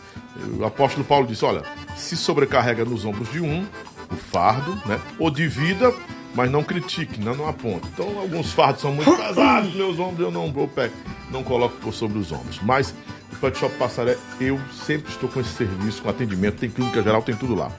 O 0.58 0.66
apóstolo 0.66 1.06
Paulo 1.06 1.28
disse: 1.28 1.46
olha, 1.46 1.64
se 1.96 2.18
sobrecarrega 2.18 2.84
nos 2.84 3.06
ombros 3.06 3.32
de 3.32 3.40
um 3.40 3.66
o 4.12 4.16
fardo, 4.16 4.80
né? 4.86 5.00
Ou 5.20 5.30
divida, 5.30 5.94
mas 6.34 6.52
não 6.52 6.64
critique, 6.64 7.20
não, 7.20 7.36
não 7.36 7.48
aponte. 7.48 7.88
Então, 7.94 8.20
alguns 8.20 8.52
fardos 8.52 8.82
são 8.82 8.92
muito 8.92 9.12
pesados, 9.16 9.74
meus 9.74 10.00
ombros 10.00 10.20
eu 10.20 10.32
não 10.32 10.52
vou 10.52 10.68
pé, 10.68 10.90
não 11.30 11.44
coloco 11.44 11.76
por 11.78 11.94
sobre 11.94 12.18
os 12.18 12.32
ombros. 12.32 12.60
Mas 12.62 12.94
o 13.23 13.23
Pet 13.34 13.58
Shop 13.58 13.76
Passaré, 13.78 14.18
eu 14.40 14.60
sempre 14.86 15.12
estou 15.12 15.30
com 15.30 15.40
esse 15.40 15.52
serviço, 15.52 16.02
com 16.02 16.10
atendimento, 16.10 16.60
tem 16.60 16.70
clínica 16.70 17.02
geral, 17.02 17.22
tem 17.22 17.36
tudo 17.36 17.56
lá. 17.56 17.72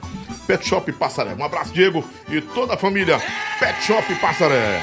Pet 0.47 0.67
Shop 0.67 0.91
Passaré. 0.93 1.33
Um 1.33 1.43
abraço, 1.43 1.73
Diego, 1.73 2.03
e 2.29 2.41
toda 2.41 2.75
a 2.75 2.77
família 2.77 3.19
Pet 3.59 3.81
Shop 3.83 4.15
Passaré. 4.15 4.81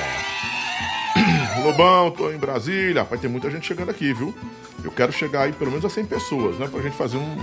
Lobão, 1.62 2.10
tô 2.10 2.30
em 2.30 2.38
Brasília. 2.38 3.04
Vai 3.04 3.18
ter 3.18 3.28
muita 3.28 3.50
gente 3.50 3.66
chegando 3.66 3.90
aqui, 3.90 4.12
viu? 4.12 4.34
Eu 4.82 4.90
quero 4.90 5.12
chegar 5.12 5.42
aí 5.42 5.52
pelo 5.52 5.70
menos 5.70 5.84
a 5.84 5.90
100 5.90 6.06
pessoas, 6.06 6.58
né? 6.58 6.66
Pra 6.66 6.80
gente 6.80 6.96
fazer 6.96 7.16
um, 7.16 7.36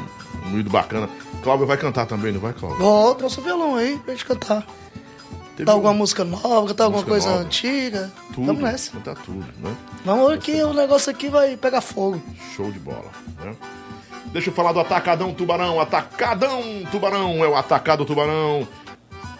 um 0.48 0.64
bacana. 0.64 1.10
Cláudio 1.44 1.66
vai 1.66 1.78
cantar 1.78 2.06
também, 2.06 2.34
não 2.34 2.40
vai, 2.42 2.54
Cláudio? 2.54 2.84
Ó, 2.84 3.14
trouxe 3.14 3.40
o 3.40 3.44
violão 3.44 3.76
aí 3.76 3.98
pra 4.04 4.14
gente 4.14 4.26
cantar. 4.26 4.66
Cantar 5.60 5.72
alguma 5.74 5.92
um- 5.94 5.98
música 5.98 6.24
nova, 6.24 6.68
cantar 6.68 6.84
alguma 6.86 7.04
Música 7.04 7.10
coisa 7.12 7.30
nova. 7.30 7.42
antiga. 7.44 8.12
tudo, 8.34 8.46
Vamos 8.48 8.62
nessa. 8.64 8.92
Cantar 8.92 9.16
tudo, 9.16 9.46
né? 9.60 9.76
Vamos 10.06 10.38
que 10.44 10.64
o 10.64 10.74
negócio 10.74 11.12
aqui 11.12 11.30
vai 11.30 11.56
pegar 11.58 11.82
fogo. 11.82 12.22
Show 12.56 12.72
de 12.72 12.80
bola, 12.80 13.06
né? 13.44 13.56
Deixa 14.28 14.50
eu 14.50 14.54
falar 14.54 14.72
do 14.74 14.80
Atacadão 14.80 15.34
Tubarão. 15.34 15.80
Atacadão 15.80 16.62
Tubarão 16.92 17.44
é 17.44 17.48
o 17.48 17.56
Atacado 17.56 18.06
Tubarão. 18.06 18.68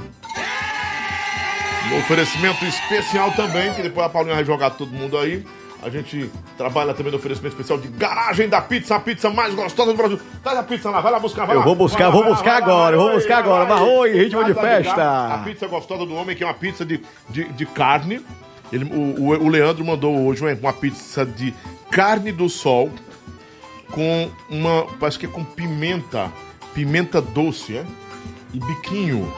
No 1.91 1.99
oferecimento 1.99 2.65
especial 2.65 3.33
também, 3.33 3.75
que 3.75 3.83
depois 3.83 4.07
a 4.07 4.09
Paulinha 4.09 4.37
vai 4.37 4.45
jogar 4.45 4.71
todo 4.71 4.93
mundo 4.93 5.19
aí. 5.19 5.45
A 5.83 5.89
gente 5.89 6.31
trabalha 6.59 6.93
também 6.93 7.11
no 7.11 7.17
oferecimento 7.17 7.53
especial 7.53 7.79
de 7.79 7.89
Garagem 7.89 8.49
da 8.49 8.61
Pizza, 8.61 8.97
a 8.97 9.01
pizza 9.01 9.31
mais 9.31 9.55
gostosa 9.55 9.93
do 9.93 9.97
Brasil. 9.97 10.21
Traz 10.43 10.59
a 10.59 10.63
pizza 10.63 10.91
lá, 10.91 11.01
vai 11.01 11.11
lá 11.11 11.19
buscar, 11.19 11.47
vai 11.47 11.57
Eu 11.57 11.63
vou 11.63 11.75
buscar, 11.75 12.07
lá, 12.07 12.11
vou 12.11 12.21
lá, 12.21 12.29
buscar 12.29 12.51
lá, 12.51 12.57
agora, 12.59 12.97
eu 12.97 13.01
vou 13.01 13.13
buscar 13.13 13.39
agora. 13.39 13.65
Marrom 13.65 14.07
e 14.07 14.13
ritmo 14.13 14.45
de 14.45 14.53
festa. 14.53 15.35
A 15.35 15.39
pizza 15.39 15.67
gostosa 15.67 16.05
do 16.05 16.15
homem, 16.15 16.37
que 16.37 16.45
é 16.45 16.47
uma 16.47 16.55
pizza 16.55 16.85
de, 16.85 17.03
de, 17.31 17.45
de 17.45 17.67
carne. 17.67 18.21
Ele, 18.73 18.85
o, 18.85 19.21
o, 19.21 19.27
o 19.45 19.49
Leandro 19.49 19.85
mandou 19.85 20.17
hoje 20.27 20.43
uma, 20.43 20.53
uma 20.55 20.73
pizza 20.73 21.25
de 21.27 21.55
carne 21.91 22.31
do 22.33 22.49
sol 22.49 22.91
com 23.93 24.31
uma, 24.49 24.85
parece 24.99 25.19
que 25.19 25.27
é 25.27 25.29
com 25.29 25.45
pimenta, 25.45 26.31
pimenta 26.75 27.21
doce, 27.21 27.77
é? 27.79 27.85
E 28.55 28.59
biquinho. 28.61 29.33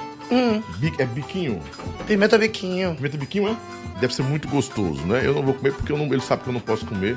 Bi- 0.78 0.92
é 0.98 1.04
biquinho. 1.06 1.60
Pimenta 2.06 2.38
biquinho. 2.38 2.94
Pimenta 2.94 3.16
biquinho, 3.18 3.48
é? 3.48 3.56
Deve 4.00 4.14
ser 4.14 4.22
muito 4.22 4.48
gostoso, 4.48 5.02
né? 5.06 5.22
Eu 5.24 5.34
não 5.34 5.42
vou 5.42 5.54
comer 5.54 5.72
porque 5.72 5.92
eu 5.92 5.98
não- 5.98 6.06
ele 6.06 6.20
sabe 6.20 6.42
que 6.42 6.48
eu 6.48 6.52
não 6.52 6.60
posso 6.60 6.84
comer. 6.86 7.16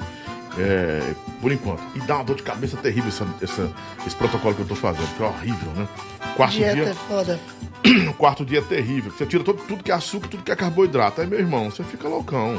é, 0.58 1.14
por 1.42 1.52
enquanto. 1.52 1.84
E 1.96 2.00
dá 2.08 2.16
uma 2.16 2.24
dor 2.24 2.38
de 2.38 2.44
cabeça 2.44 2.78
terrível 2.78 3.10
essa, 3.10 3.28
essa- 3.42 3.70
esse 4.08 4.16
protocolo 4.16 4.56
que 4.56 4.62
eu 4.62 4.66
tô 4.66 4.74
fazendo, 4.74 5.06
que 5.18 5.22
é 5.22 5.26
horrível, 5.26 5.70
né? 5.76 5.86
Quarto 6.38 6.54
Dieta 6.54 6.72
é 6.80 6.84
dia, 6.86 6.94
foda. 7.10 7.38
o 8.10 8.14
quarto 8.14 8.46
dia 8.46 8.60
é 8.60 8.62
terrível. 8.62 9.12
Você 9.12 9.26
tira 9.26 9.44
todo, 9.44 9.62
tudo 9.68 9.84
que 9.84 9.92
é 9.92 9.96
açúcar, 9.96 10.28
tudo 10.28 10.44
que 10.44 10.52
é 10.52 10.56
carboidrato. 10.56 11.22
Aí, 11.22 11.28
meu 11.28 11.40
irmão, 11.40 11.70
você 11.70 11.84
fica 11.84 12.08
loucão. 12.08 12.56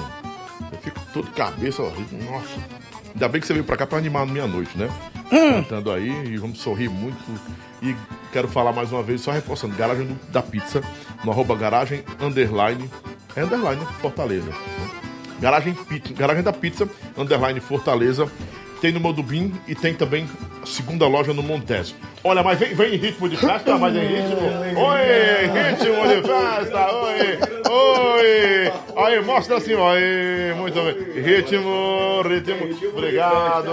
Você 0.71 0.77
fica 0.83 1.01
todo 1.13 1.27
de 1.27 1.33
cabeça. 1.33 1.83
Nossa. 1.83 2.57
Ainda 3.15 3.29
bem 3.29 3.41
que 3.41 3.47
você 3.47 3.53
veio 3.55 3.65
pra 3.65 3.77
cá 3.77 3.87
pra 3.87 3.99
animar 3.99 4.27
meia-noite, 4.27 4.77
né? 4.77 4.89
Cantando 5.31 5.91
aí 5.91 6.11
e 6.27 6.37
vamos 6.37 6.59
sorrir 6.61 6.89
muito. 6.89 7.17
E 7.83 7.95
quero 8.33 8.47
falar 8.49 8.73
mais 8.73 8.93
uma 8.93 9.03
vez, 9.03 9.21
só 9.21 9.31
reforçando, 9.33 9.75
garagem 9.77 10.07
do- 10.07 10.19
da 10.31 10.43
pizza, 10.43 10.83
no 11.25 11.31
arroba 11.33 11.55
garagem 11.57 12.03
underline. 12.21 12.89
É 13.35 13.43
underline, 13.43 13.81
né? 13.81 13.87
Fortaleza. 14.01 14.47
né? 14.47 14.55
Garagem, 15.41 15.77
garagem 16.17 16.43
da 16.43 16.53
pizza, 16.53 16.89
underline 17.17 17.61
Fortaleza. 17.61 18.31
Tem 18.87 18.93
no 18.93 19.01
Modubim 19.01 19.53
e 19.67 19.75
tem 19.75 19.95
também 19.95 20.29
a 20.63 20.67
segunda 20.67 21.09
loja 21.09 21.35
no 21.35 21.43
Montes. 21.43 21.93
Olha, 22.23 22.41
mas 22.41 22.57
vem, 22.57 22.73
vem 22.73 22.95
em 22.95 22.97
ritmo 22.97 23.29
de 23.29 23.37
festa, 23.37 23.77
mas 23.77 23.97
em 23.97 23.99
ritmo. 23.99 24.39
Oi, 24.81 25.47
ritmo 25.49 26.07
de 26.07 26.23
festa, 26.23 26.95
oi, 26.95 27.37
oi. 27.69 28.73
Aí, 28.95 29.21
mostra 29.25 29.57
assim, 29.57 29.75
oi, 29.75 30.55
muito 30.57 30.81
bem. 30.81 31.21
Ritmo, 31.21 32.23
ritmo. 32.23 32.91
Obrigado. 32.97 33.73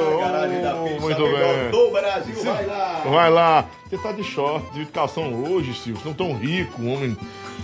Muito 0.99 1.21
bem. 1.21 1.69
Vai 2.43 2.65
lá. 2.65 3.02
Vai 3.06 3.30
lá. 3.30 3.65
Você 3.88 3.99
tá 3.99 4.12
de 4.13 4.23
short, 4.23 4.73
de 4.73 4.88
calção 4.88 5.32
hoje, 5.43 5.76
Silvio. 5.76 6.02
Não 6.06 6.13
tão 6.15 6.34
rico, 6.36 6.82
homem. 6.82 7.15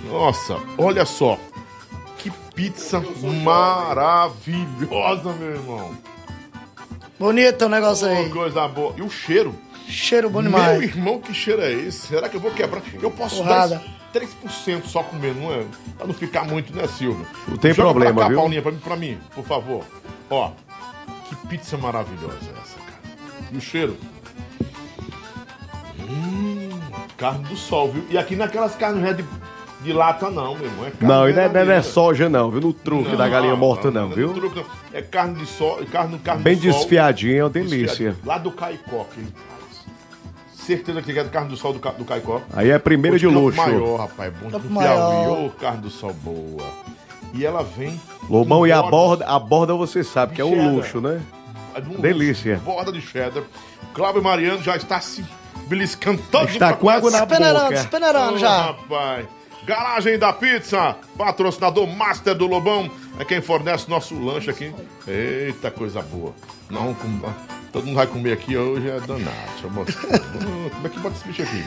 Nossa, 0.07 0.55
olha 0.77 1.03
só. 1.03 1.35
Que 2.19 2.29
pizza 2.53 3.03
maravilhosa, 3.43 5.33
meu 5.33 5.49
irmão. 5.49 5.97
Bonito 7.19 7.65
o 7.65 7.69
negócio 7.69 8.07
Oh, 8.07 8.11
aí. 8.11 8.29
coisa 8.29 8.67
boa. 8.67 8.93
E 8.97 9.01
o 9.01 9.09
cheiro? 9.09 9.53
Cheiro 9.87 10.29
bom 10.29 10.41
Meu 10.41 10.51
demais. 10.51 10.81
irmão, 10.81 11.19
que 11.19 11.33
cheiro 11.33 11.61
é 11.61 11.71
esse? 11.71 12.07
Será 12.07 12.29
que 12.29 12.37
eu 12.37 12.39
vou 12.39 12.51
quebrar? 12.51 12.81
Eu 13.01 13.11
posso 13.11 13.37
Porrada. 13.37 13.81
dar 14.13 14.21
3% 14.21 14.85
só 14.85 15.03
comer, 15.03 15.35
não 15.35 15.51
é? 15.51 15.65
Pra 15.97 16.07
não 16.07 16.13
ficar 16.13 16.45
muito, 16.45 16.73
né, 16.75 16.87
Silvio? 16.87 17.25
Não 17.47 17.57
tem 17.57 17.73
Joga 17.73 17.89
problema, 17.89 18.13
pra 18.13 18.23
cá, 18.23 18.29
viu? 18.29 18.37
Paulinha, 18.37 18.61
pra 18.61 18.71
mim, 18.71 18.79
pra 18.79 18.95
mim, 18.95 19.17
por 19.35 19.43
favor. 19.45 19.83
Ó, 20.29 20.51
que 21.27 21.35
pizza 21.47 21.77
maravilhosa 21.77 22.37
é 22.55 22.61
essa, 22.61 22.77
cara. 22.79 23.49
E 23.51 23.57
o 23.57 23.61
cheiro? 23.61 23.97
Hum, 25.99 26.69
carne 27.17 27.43
do 27.45 27.55
sol, 27.57 27.91
viu? 27.91 28.05
E 28.09 28.17
aqui 28.17 28.35
naquelas 28.35 28.75
carnes 28.75 29.03
é 29.05 29.13
de, 29.79 29.83
de 29.85 29.93
lata, 29.93 30.29
não, 30.29 30.55
meu 30.55 30.65
irmão. 30.65 30.85
É 30.87 30.91
carne 30.91 31.07
Não, 31.07 31.29
e 31.29 31.33
não 31.33 31.41
é, 31.41 31.43
não 31.43 31.43
é 31.43 31.49
verdadeira. 31.49 31.83
soja 31.83 32.29
não, 32.29 32.51
viu? 32.51 32.61
No 32.61 32.73
truque 32.73 33.15
da 33.15 33.27
galinha 33.27 33.55
morta 33.55 33.89
não, 33.91 34.11
é 34.11 34.15
viu? 34.15 34.33
truque, 34.33 34.57
não. 34.59 34.65
É 34.93 35.01
carne 35.01 35.35
de 35.35 35.45
sol, 35.45 35.79
carne, 35.91 36.17
carne 36.19 36.43
Bem 36.43 36.55
do 36.55 36.63
sol. 36.63 36.71
desfiadinha, 36.73 37.39
é 37.39 37.43
uma 37.43 37.49
delícia. 37.49 38.15
Lá 38.25 38.37
do 38.37 38.51
Caicó 38.51 39.05
que 39.13 39.19
ele 39.21 39.31
faz. 39.33 39.59
Certeza 40.53 41.01
que 41.01 41.17
é 41.17 41.23
do 41.23 41.29
carne 41.29 41.49
do 41.49 41.57
sol 41.57 41.73
do, 41.73 41.79
Ca- 41.79 41.91
do 41.91 42.05
Caicó. 42.05 42.41
Aí 42.53 42.69
é 42.69 42.77
primeira 42.77 43.17
de 43.17 43.25
Campo 43.25 43.39
luxo. 43.39 43.57
maior, 43.57 43.97
rapaz. 44.01 44.31
Bom 44.33 44.49
Campo 44.51 44.67
do 44.67 44.79
Piauí. 44.79 44.97
Maior. 45.25 45.45
Ô, 45.45 45.49
carne 45.49 45.81
do 45.81 45.89
sol 45.89 46.13
boa. 46.13 46.63
E 47.33 47.45
ela 47.45 47.63
vem... 47.63 47.99
Lobão 48.29 48.59
com 48.59 48.67
e 48.67 48.71
a 48.71 48.81
borda- 48.83 49.25
a 49.25 49.39
borda 49.39 49.73
você 49.73 50.03
sabe 50.03 50.35
que 50.35 50.41
é 50.41 50.45
um 50.45 50.75
luxo, 50.75 50.99
né? 51.01 51.21
é 51.75 51.81
de 51.81 51.89
um 51.89 51.99
delícia. 52.01 52.53
luxo, 52.53 52.65
Borda 52.65 52.91
de 52.91 53.01
cheddar. 53.01 53.43
Cláudio 53.93 54.21
Mariano 54.23 54.61
já 54.61 54.75
está 54.75 54.99
se 55.01 55.23
beliscando 55.67 56.21
todo 56.31 56.47
Está 56.49 56.73
com 56.73 56.89
água 56.89 57.09
na 57.11 57.25
Peneirando, 57.25 57.69
boca. 57.75 57.83
peneirando 57.89 58.37
já. 58.37 58.61
Rapaz. 58.67 59.25
Garagem 59.69 60.17
da 60.17 60.33
Pizza, 60.33 60.95
patrocinador 61.15 61.85
master 61.85 62.33
do 62.33 62.47
Lobão, 62.47 62.89
é 63.19 63.23
quem 63.23 63.39
fornece 63.39 63.87
nosso 63.87 64.17
lanche 64.19 64.49
aqui. 64.49 64.73
Eita, 65.07 65.69
coisa 65.69 66.01
boa. 66.01 66.33
Não, 66.71 66.95
com- 66.95 67.21
todo 67.71 67.85
mundo 67.85 67.97
vai 67.97 68.07
comer 68.07 68.33
aqui 68.33 68.57
hoje, 68.57 68.89
é 68.89 68.99
danado. 68.99 69.29
Deixa 69.51 69.67
eu 69.67 69.69
Como 70.73 70.87
é 70.87 70.89
que 70.89 70.99
bota 70.99 71.15
esse 71.15 71.27
bicho 71.27 71.43
aqui? 71.43 71.63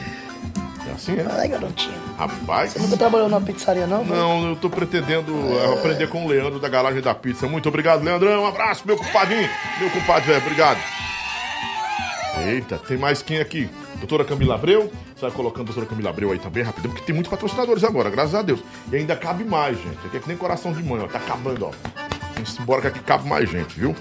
É 0.85 0.91
assim, 0.91 1.13
é? 1.17 1.25
Ai, 1.31 1.47
garotinho. 1.47 1.93
Rapaz. 2.17 2.73
Você 2.73 2.79
nunca 2.79 2.97
trabalhou 2.97 3.29
numa 3.29 3.39
pizzaria, 3.39 3.87
não? 3.87 4.03
velho? 4.03 4.19
Não, 4.19 4.49
eu 4.49 4.55
tô 4.57 4.69
pretendendo 4.69 5.33
eh, 5.53 5.73
aprender 5.73 6.09
com 6.09 6.25
o 6.25 6.27
Leandro 6.27 6.59
da 6.59 6.67
Garagem 6.67 6.99
da 7.01 7.15
Pizza. 7.15 7.47
Muito 7.47 7.69
obrigado, 7.69 8.03
Leandrão. 8.03 8.43
Um 8.43 8.47
abraço, 8.47 8.83
meu 8.85 8.97
compadinho. 8.97 9.49
Meu 9.79 9.89
compadre, 9.91 10.27
velho. 10.27 10.41
Obrigado. 10.41 10.79
Eita, 12.47 12.77
tem 12.79 12.97
mais 12.97 13.21
quem 13.21 13.39
aqui? 13.39 13.69
Doutora 13.97 14.25
Camila 14.25 14.55
Abreu, 14.55 14.91
vai 15.19 15.31
colocando 15.31 15.63
a 15.63 15.65
doutora 15.65 15.85
Camila 15.85 16.09
Abreu 16.09 16.31
aí 16.31 16.39
também, 16.39 16.63
rapidinho, 16.63 16.93
porque 16.93 17.05
tem 17.05 17.15
muitos 17.15 17.29
patrocinadores 17.29 17.83
agora, 17.83 18.09
graças 18.09 18.35
a 18.35 18.41
Deus. 18.41 18.61
E 18.91 18.95
ainda 18.95 19.15
cabe 19.15 19.43
mais, 19.43 19.77
gente. 19.77 20.05
Aqui 20.05 20.17
é 20.17 20.19
que 20.19 20.27
nem 20.27 20.37
coração 20.37 20.73
de 20.73 20.83
mãe, 20.83 21.01
ó. 21.01 21.07
Tá 21.07 21.19
acabando, 21.19 21.65
ó. 21.65 21.71
Vamos 22.33 22.59
embora 22.59 22.81
que 22.81 22.87
aqui 22.87 22.99
cabe 22.99 23.27
mais 23.27 23.49
gente, 23.49 23.79
viu? 23.79 23.95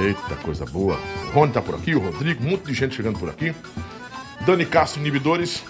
Eita, 0.00 0.36
coisa 0.42 0.64
boa. 0.64 0.98
O 1.30 1.34
Rony 1.34 1.52
tá 1.52 1.60
por 1.60 1.74
aqui, 1.74 1.94
o 1.94 1.98
Rodrigo, 1.98 2.42
monte 2.44 2.64
de 2.64 2.74
gente 2.74 2.94
chegando 2.94 3.18
por 3.18 3.28
aqui. 3.28 3.54
Dani 4.46 4.64
Castro 4.64 5.00
Inibidores, 5.00 5.62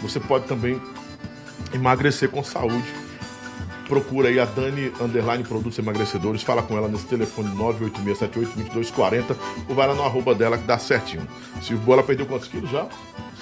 você 0.00 0.20
pode 0.20 0.46
também 0.46 0.80
emagrecer 1.72 2.28
com 2.28 2.42
saúde. 2.44 3.03
Procura 3.88 4.28
aí 4.28 4.38
a 4.40 4.44
Dani 4.46 4.90
Underline 5.00 5.44
Produtos 5.44 5.78
Emagrecedores, 5.78 6.42
fala 6.42 6.62
com 6.62 6.76
ela 6.76 6.88
nesse 6.88 7.04
telefone 7.06 7.50
986782240 7.56 9.36
ou 9.68 9.74
vai 9.74 9.86
lá 9.86 9.94
no 9.94 10.02
arroba 10.02 10.34
dela 10.34 10.56
que 10.56 10.64
dá 10.66 10.78
certinho. 10.78 11.26
Silvio 11.60 11.84
Bola 11.84 12.02
perdeu 12.02 12.26
quantos 12.26 12.48
quilos 12.48 12.70
já? 12.70 12.86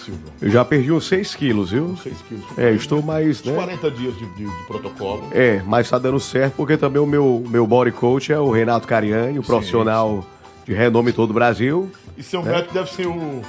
Silvio? 0.04 0.20
Eu 0.40 0.50
já 0.50 0.64
perdi 0.64 0.90
uns 0.90 1.06
6 1.06 1.34
quilos, 1.36 1.70
viu? 1.70 1.96
6 2.02 2.16
quilos. 2.28 2.44
É, 2.56 2.72
estou 2.72 3.00
mais, 3.02 3.42
né? 3.44 3.54
40 3.54 3.90
dias 3.92 4.14
de, 4.18 4.26
de- 4.34 4.44
de 4.44 4.66
protocolo. 4.66 5.28
É, 5.32 5.62
mas 5.64 5.88
tá 5.88 5.98
dando 5.98 6.18
certo 6.18 6.54
porque 6.56 6.76
também 6.76 7.00
o 7.00 7.06
meu, 7.06 7.44
meu 7.48 7.66
body 7.66 7.92
coach 7.92 8.32
é 8.32 8.38
o 8.38 8.50
Renato 8.50 8.86
Cariani, 8.88 9.38
o 9.38 9.42
profissional 9.42 10.26
de 10.66 10.72
renome 10.72 11.10
em 11.10 11.14
todo 11.14 11.30
o 11.30 11.34
Brasil. 11.34 11.90
E 12.16 12.22
seu 12.22 12.42
médico 12.42 12.74
deve 12.74 12.90
ser 12.90 13.06
o. 13.06 13.40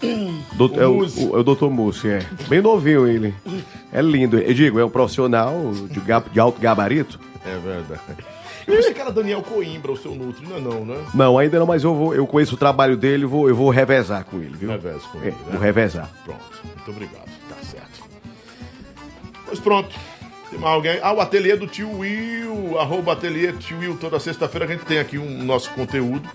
Do- 0.56 0.74
O 0.74 0.80
é, 0.80 0.86
o, 0.86 0.98
o, 0.98 1.36
é 1.36 1.40
o 1.40 1.42
Dr. 1.42 1.66
Mussi, 1.70 2.08
é. 2.08 2.26
Bem 2.48 2.60
novinho 2.60 3.06
ele. 3.08 3.34
É 3.92 4.02
lindo. 4.02 4.38
Eu 4.38 4.52
digo, 4.54 4.78
é 4.78 4.84
um 4.84 4.90
profissional 4.90 5.54
de, 5.90 6.00
de 6.32 6.40
alto 6.40 6.60
gabarito. 6.60 7.18
É 7.44 7.56
verdade. 7.58 8.00
Eu 8.66 8.76
pensei 8.76 8.92
que 8.94 9.00
era 9.00 9.10
Daniel 9.10 9.42
Coimbra, 9.42 9.90
o 9.90 9.96
seu 9.96 10.14
Nutri, 10.14 10.46
não 10.46 10.56
é 10.56 10.60
não, 10.60 10.84
né? 10.84 11.04
Não, 11.14 11.38
ainda 11.38 11.58
não, 11.58 11.66
mas 11.66 11.82
eu, 11.82 11.94
vou, 11.94 12.14
eu 12.14 12.26
conheço 12.26 12.54
o 12.54 12.58
trabalho 12.58 12.96
dele, 12.96 13.24
vou, 13.24 13.48
eu 13.48 13.54
vou 13.56 13.70
revezar 13.70 14.24
com 14.24 14.36
ele, 14.36 14.54
viu? 14.56 14.70
Revés 14.70 15.02
com 15.04 15.18
É, 15.18 15.22
ele, 15.28 15.30
né? 15.30 15.36
vou 15.52 15.60
revezar. 15.60 16.08
Pronto, 16.24 16.40
muito 16.76 16.90
obrigado, 16.90 17.24
tá 17.48 17.56
certo. 17.62 18.00
Pois 19.46 19.58
pronto. 19.58 19.88
Alguém? 20.62 20.98
Ah, 21.02 21.12
o 21.12 21.20
ateliê 21.20 21.56
do 21.56 21.66
tio 21.66 21.90
Will, 21.98 22.78
arroba 22.78 23.12
ateliê 23.12 23.52
tio 23.52 23.78
Will. 23.78 23.96
Toda 23.96 24.18
sexta-feira 24.18 24.66
a 24.66 24.68
gente 24.68 24.84
tem 24.84 24.98
aqui 24.98 25.16
um 25.18 25.44
nosso 25.44 25.70
conteúdo. 25.70 26.28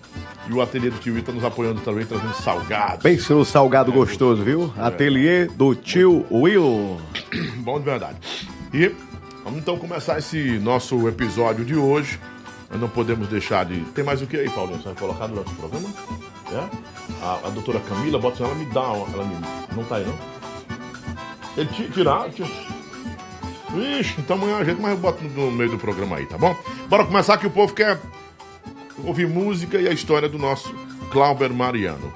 E 0.50 0.54
o 0.54 0.62
ateliê 0.62 0.90
do 0.90 0.98
tio 1.00 1.14
Will 1.14 1.24
tá 1.24 1.32
nos 1.32 1.44
apoiando 1.44 1.82
também, 1.82 2.06
trazendo 2.06 2.34
salgados. 2.36 3.04
Pense 3.04 3.32
no 3.34 3.44
salgado 3.44 3.92
gostoso, 3.92 4.44
viu? 4.44 4.74
Ateliê 4.78 5.46
do 5.46 5.76
tio 5.76 6.26
Will. 6.32 6.98
Bom 7.58 7.78
de 7.80 7.86
verdade. 7.86 8.18
E 8.74 8.92
vamos 9.44 9.60
então 9.60 9.78
começar 9.78 10.18
esse 10.18 10.60
nosso 10.60 11.08
episódio 11.08 11.66
de 11.66 11.76
hoje. 11.76 12.20
Nós 12.72 12.80
não 12.82 12.90
podemos 12.90 13.28
deixar 13.28 13.66
de. 13.66 13.80
Tem 13.92 14.04
mais 14.04 14.22
o 14.22 14.28
que 14.28 14.38
aí, 14.38 14.50
Paulinho? 14.50 14.78
Você 14.78 14.86
vai 14.86 14.96
colocar 14.96 15.28
durante 15.28 15.52
o 15.52 15.56
programa? 15.56 15.90
É? 16.52 17.26
A, 17.26 17.40
a 17.48 17.50
doutora 17.50 17.80
Camila, 17.82 18.18
bota 18.20 18.44
ela 18.44 18.56
me 18.56 18.66
dá 18.66 18.82
uma. 18.82 19.14
Ela 19.14 19.24
me... 19.26 19.36
Não 19.76 19.84
tá 19.84 19.98
aí, 19.98 20.06
não? 20.06 20.18
Ele 21.58 21.70
ti- 21.70 21.90
tirar. 21.94 22.30
Tira... 22.30 22.48
Então 24.18 24.38
amanhã 24.38 24.58
a 24.58 24.64
gente, 24.64 24.82
mas 24.82 24.92
eu 24.92 24.98
boto 24.98 25.24
no, 25.24 25.52
meio 25.52 25.72
do 25.72 25.78
programa 25.78 26.18
aí, 26.18 26.26
tá 26.26 26.38
bom? 26.38 26.56
Bora 26.88 27.06
começar 27.06 27.38
que 27.38 27.48
o 27.48 27.52
povo 27.52 27.74
quer 27.74 28.00
ouvir 29.04 29.28
música 29.28 29.78
e 29.80 29.88
a 29.88 29.92
história 29.92 30.30
do 30.30 30.38
nosso 30.38 30.74
Clauber 31.12 31.54
Mariano. 31.54 32.12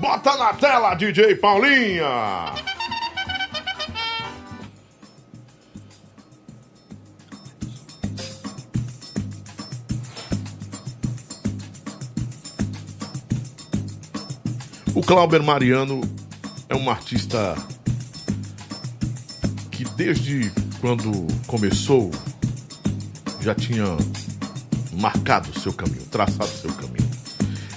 Bota 0.00 0.36
na 0.36 0.52
tela, 0.54 0.94
DJ 0.94 1.36
Paulinha! 1.36 2.52
O 14.94 15.02
Clauber 15.02 15.42
Mariano 15.42 16.00
é 16.68 16.74
um 16.76 16.88
artista 16.88 17.56
desde 19.96 20.50
quando 20.80 21.26
começou 21.46 22.10
já 23.40 23.54
tinha 23.54 23.84
marcado 24.92 25.50
o 25.50 25.60
seu 25.60 25.72
caminho, 25.72 26.04
traçado 26.10 26.50
o 26.50 26.58
seu 26.58 26.72
caminho. 26.72 27.08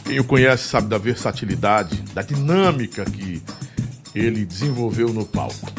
Quem 0.05 0.19
o 0.19 0.23
conhece 0.23 0.63
sabe 0.63 0.87
da 0.87 0.97
versatilidade, 0.97 2.01
da 2.13 2.21
dinâmica 2.21 3.03
que 3.03 3.41
ele 4.15 4.45
desenvolveu 4.45 5.11
no 5.13 5.25
palco. 5.25 5.71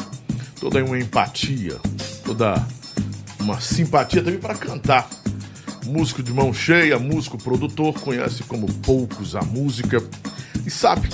Toda 0.59 0.83
uma 0.83 0.99
empatia, 0.99 1.79
toda 2.23 2.55
uma 3.39 3.59
simpatia 3.59 4.21
também 4.21 4.39
para 4.39 4.55
cantar. 4.55 5.09
Músico 5.85 6.21
de 6.21 6.31
mão 6.31 6.53
cheia, 6.53 6.99
músico 6.99 7.37
produtor, 7.37 7.93
conhece 7.99 8.43
como 8.43 8.71
poucos 8.73 9.35
a 9.35 9.41
música 9.41 10.03
e 10.65 10.69
sabe 10.69 11.09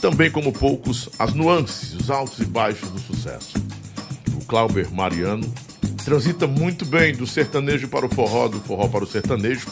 também 0.00 0.30
como 0.30 0.52
poucos 0.52 1.10
as 1.18 1.34
nuances, 1.34 1.92
os 1.94 2.10
altos 2.10 2.38
e 2.38 2.44
baixos 2.44 2.90
do 2.90 2.98
sucesso. 2.98 3.52
Clauber 4.52 4.92
Mariano 4.92 5.50
transita 6.04 6.46
muito 6.46 6.84
bem 6.84 7.14
do 7.14 7.26
sertanejo 7.26 7.88
para 7.88 8.04
o 8.04 8.08
forró, 8.14 8.48
do 8.48 8.60
forró 8.60 8.86
para 8.86 9.02
o 9.02 9.06
sertanejo. 9.06 9.66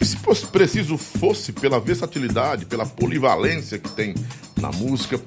E 0.00 0.04
se 0.04 0.16
fosse 0.18 0.46
preciso 0.46 0.96
fosse 0.96 1.50
pela 1.50 1.80
versatilidade, 1.80 2.64
pela 2.64 2.86
polivalência 2.86 3.76
que 3.76 3.90
tem 3.90 4.14
na 4.60 4.70
música, 4.70 5.20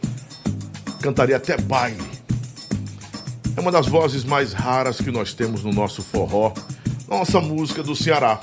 cantaria 1.01 1.35
até 1.35 1.57
baile. 1.57 2.01
É 3.57 3.59
uma 3.59 3.73
das 3.73 3.87
vozes 3.87 4.23
mais 4.23 4.53
raras 4.53 5.01
que 5.01 5.11
nós 5.11 5.33
temos 5.33 5.65
no 5.65 5.73
nosso 5.73 6.01
forró, 6.01 6.53
nossa 7.09 7.41
música 7.41 7.83
do 7.83 7.93
Ceará. 7.93 8.39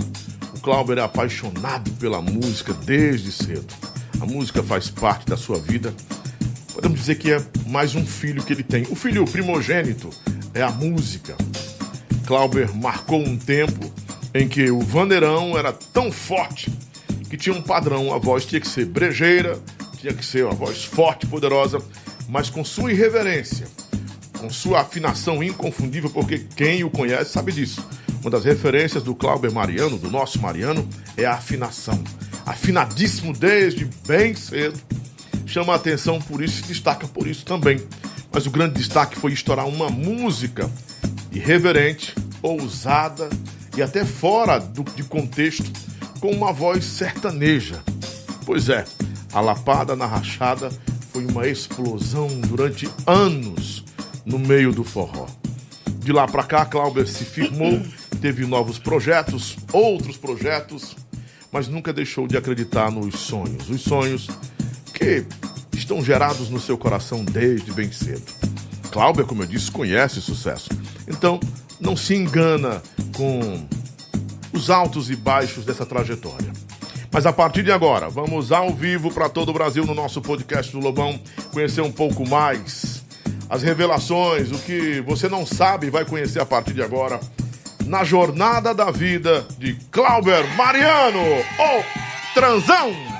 O 0.54 0.60
Clauber 0.60 0.98
é 0.98 1.02
apaixonado 1.02 1.90
pela 1.92 2.20
música 2.20 2.74
desde 2.84 3.32
cedo. 3.32 3.72
A 4.20 4.26
música 4.26 4.62
faz 4.62 4.90
parte 4.90 5.24
da 5.24 5.38
sua 5.38 5.58
vida. 5.58 5.94
Podemos 6.74 7.00
dizer 7.00 7.14
que 7.14 7.32
é 7.32 7.42
mais 7.66 7.94
um 7.94 8.04
filho 8.04 8.42
que 8.42 8.52
ele 8.52 8.62
tem. 8.62 8.82
O 8.90 8.94
filho 8.94 9.24
primogênito 9.24 10.10
é 10.54 10.62
a 10.62 10.70
música. 10.70 11.36
Clauber 12.26 12.74
marcou 12.74 13.20
um 13.20 13.36
tempo 13.36 13.92
em 14.32 14.48
que 14.48 14.70
o 14.70 14.80
Vandeirão 14.80 15.58
era 15.58 15.72
tão 15.72 16.10
forte 16.10 16.70
que 17.28 17.36
tinha 17.36 17.54
um 17.54 17.60
padrão. 17.60 18.14
A 18.14 18.18
voz 18.18 18.44
tinha 18.44 18.60
que 18.60 18.68
ser 18.68 18.86
brejeira, 18.86 19.58
tinha 19.98 20.14
que 20.14 20.24
ser 20.24 20.44
uma 20.44 20.54
voz 20.54 20.84
forte, 20.84 21.26
poderosa, 21.26 21.82
mas 22.28 22.48
com 22.48 22.64
sua 22.64 22.92
irreverência, 22.92 23.66
com 24.38 24.48
sua 24.48 24.80
afinação 24.80 25.42
inconfundível, 25.42 26.10
porque 26.10 26.38
quem 26.38 26.84
o 26.84 26.90
conhece 26.90 27.32
sabe 27.32 27.52
disso. 27.52 27.86
Uma 28.20 28.30
das 28.30 28.44
referências 28.44 29.02
do 29.02 29.14
Clauber 29.14 29.52
Mariano, 29.52 29.98
do 29.98 30.10
nosso 30.10 30.40
Mariano, 30.40 30.88
é 31.16 31.26
a 31.26 31.34
afinação. 31.34 32.02
Afinadíssimo 32.46 33.32
desde 33.32 33.88
bem 34.06 34.34
cedo. 34.34 34.80
Chama 35.46 35.74
a 35.74 35.76
atenção 35.76 36.18
por 36.20 36.42
isso 36.42 36.62
e 36.64 36.68
destaca 36.68 37.06
por 37.06 37.26
isso 37.26 37.44
também. 37.44 37.80
Mas 38.34 38.46
o 38.46 38.50
grande 38.50 38.74
destaque 38.74 39.16
foi 39.16 39.32
estourar 39.32 39.64
uma 39.68 39.88
música 39.88 40.68
irreverente, 41.30 42.12
ousada 42.42 43.30
e 43.76 43.82
até 43.82 44.04
fora 44.04 44.58
do, 44.58 44.82
de 44.82 45.04
contexto, 45.04 45.70
com 46.18 46.32
uma 46.32 46.52
voz 46.52 46.84
sertaneja. 46.84 47.80
Pois 48.44 48.68
é, 48.68 48.84
a 49.32 49.40
lapada 49.40 49.94
na 49.94 50.04
rachada 50.04 50.68
foi 51.12 51.24
uma 51.24 51.46
explosão 51.46 52.26
durante 52.40 52.90
anos 53.06 53.84
no 54.26 54.40
meio 54.40 54.72
do 54.72 54.82
forró. 54.82 55.26
De 56.00 56.12
lá 56.12 56.26
pra 56.26 56.42
cá, 56.42 56.64
Clauber 56.64 57.06
se 57.06 57.24
firmou, 57.24 57.80
teve 58.20 58.44
novos 58.46 58.80
projetos, 58.80 59.56
outros 59.72 60.16
projetos, 60.16 60.96
mas 61.52 61.68
nunca 61.68 61.92
deixou 61.92 62.26
de 62.26 62.36
acreditar 62.36 62.90
nos 62.90 63.20
sonhos. 63.20 63.70
Os 63.70 63.82
sonhos 63.82 64.28
que 64.92 65.24
estão 65.74 66.04
gerados 66.04 66.48
no 66.48 66.60
seu 66.60 66.78
coração 66.78 67.24
desde 67.24 67.72
bem 67.72 67.90
cedo. 67.90 68.24
Clauber, 68.90 69.26
como 69.26 69.42
eu 69.42 69.46
disse, 69.46 69.70
conhece 69.70 70.20
sucesso. 70.20 70.68
Então, 71.08 71.40
não 71.80 71.96
se 71.96 72.14
engana 72.14 72.82
com 73.16 73.66
os 74.52 74.70
altos 74.70 75.10
e 75.10 75.16
baixos 75.16 75.64
dessa 75.64 75.84
trajetória. 75.84 76.52
Mas 77.10 77.26
a 77.26 77.32
partir 77.32 77.62
de 77.62 77.70
agora, 77.70 78.08
vamos 78.08 78.52
ao 78.52 78.74
vivo 78.74 79.12
para 79.12 79.28
todo 79.28 79.50
o 79.50 79.52
Brasil 79.52 79.84
no 79.84 79.94
nosso 79.94 80.20
podcast 80.20 80.72
do 80.72 80.80
Lobão 80.80 81.20
conhecer 81.52 81.80
um 81.80 81.92
pouco 81.92 82.28
mais 82.28 83.04
as 83.48 83.62
revelações, 83.62 84.50
o 84.50 84.58
que 84.58 85.00
você 85.02 85.28
não 85.28 85.46
sabe 85.46 85.90
vai 85.90 86.04
conhecer 86.04 86.40
a 86.40 86.46
partir 86.46 86.72
de 86.72 86.82
agora 86.82 87.20
na 87.86 88.02
jornada 88.02 88.74
da 88.74 88.90
vida 88.90 89.46
de 89.58 89.74
Clauber 89.90 90.44
Mariano, 90.56 91.20
o 91.20 92.34
transão. 92.34 93.13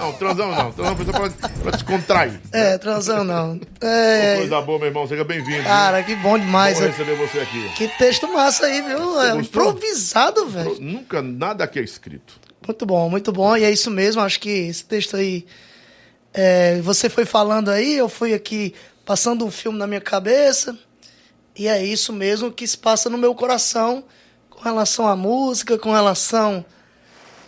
Não, 0.00 0.12
transão 0.14 0.50
não, 0.50 0.72
transão 0.72 0.96
foi 0.96 1.04
só 1.06 1.12
pra, 1.12 1.30
pra 1.62 1.70
descontrair. 1.72 2.40
É, 2.52 2.78
transão 2.78 3.24
não. 3.24 3.60
É, 3.80 4.36
Coisa 4.38 4.60
boa, 4.62 4.78
meu 4.78 4.88
irmão, 4.88 5.06
seja 5.06 5.24
bem-vindo. 5.24 5.62
cara, 5.64 6.02
que 6.02 6.14
bom 6.16 6.38
demais. 6.38 6.78
Bom 6.78 6.86
receber 6.86 7.14
você 7.16 7.40
aqui. 7.40 7.68
Que 7.74 7.88
texto 7.88 8.26
massa 8.32 8.66
aí, 8.66 8.82
viu? 8.82 9.20
É 9.20 9.36
improvisado, 9.36 10.46
velho. 10.48 10.76
Nunca 10.80 11.20
nada 11.22 11.64
aqui 11.64 11.78
é 11.78 11.82
escrito. 11.82 12.38
Muito 12.66 12.84
bom, 12.86 13.08
muito 13.08 13.32
bom. 13.32 13.56
E 13.56 13.64
é 13.64 13.70
isso 13.70 13.90
mesmo, 13.90 14.22
acho 14.22 14.40
que 14.40 14.50
esse 14.50 14.84
texto 14.84 15.16
aí. 15.16 15.46
é, 16.32 16.80
você 16.80 17.08
foi 17.08 17.24
falando 17.24 17.70
aí, 17.70 17.96
eu 17.96 18.08
fui 18.08 18.32
aqui 18.34 18.74
passando 19.04 19.44
um 19.44 19.50
filme 19.50 19.78
na 19.78 19.86
minha 19.86 20.00
cabeça. 20.00 20.78
E 21.56 21.66
é 21.66 21.84
isso 21.84 22.12
mesmo 22.12 22.50
que 22.50 22.66
se 22.66 22.78
passa 22.78 23.10
no 23.10 23.18
meu 23.18 23.34
coração 23.34 24.04
com 24.48 24.62
relação 24.62 25.06
à 25.08 25.16
música, 25.16 25.78
com 25.78 25.92
relação 25.92 26.64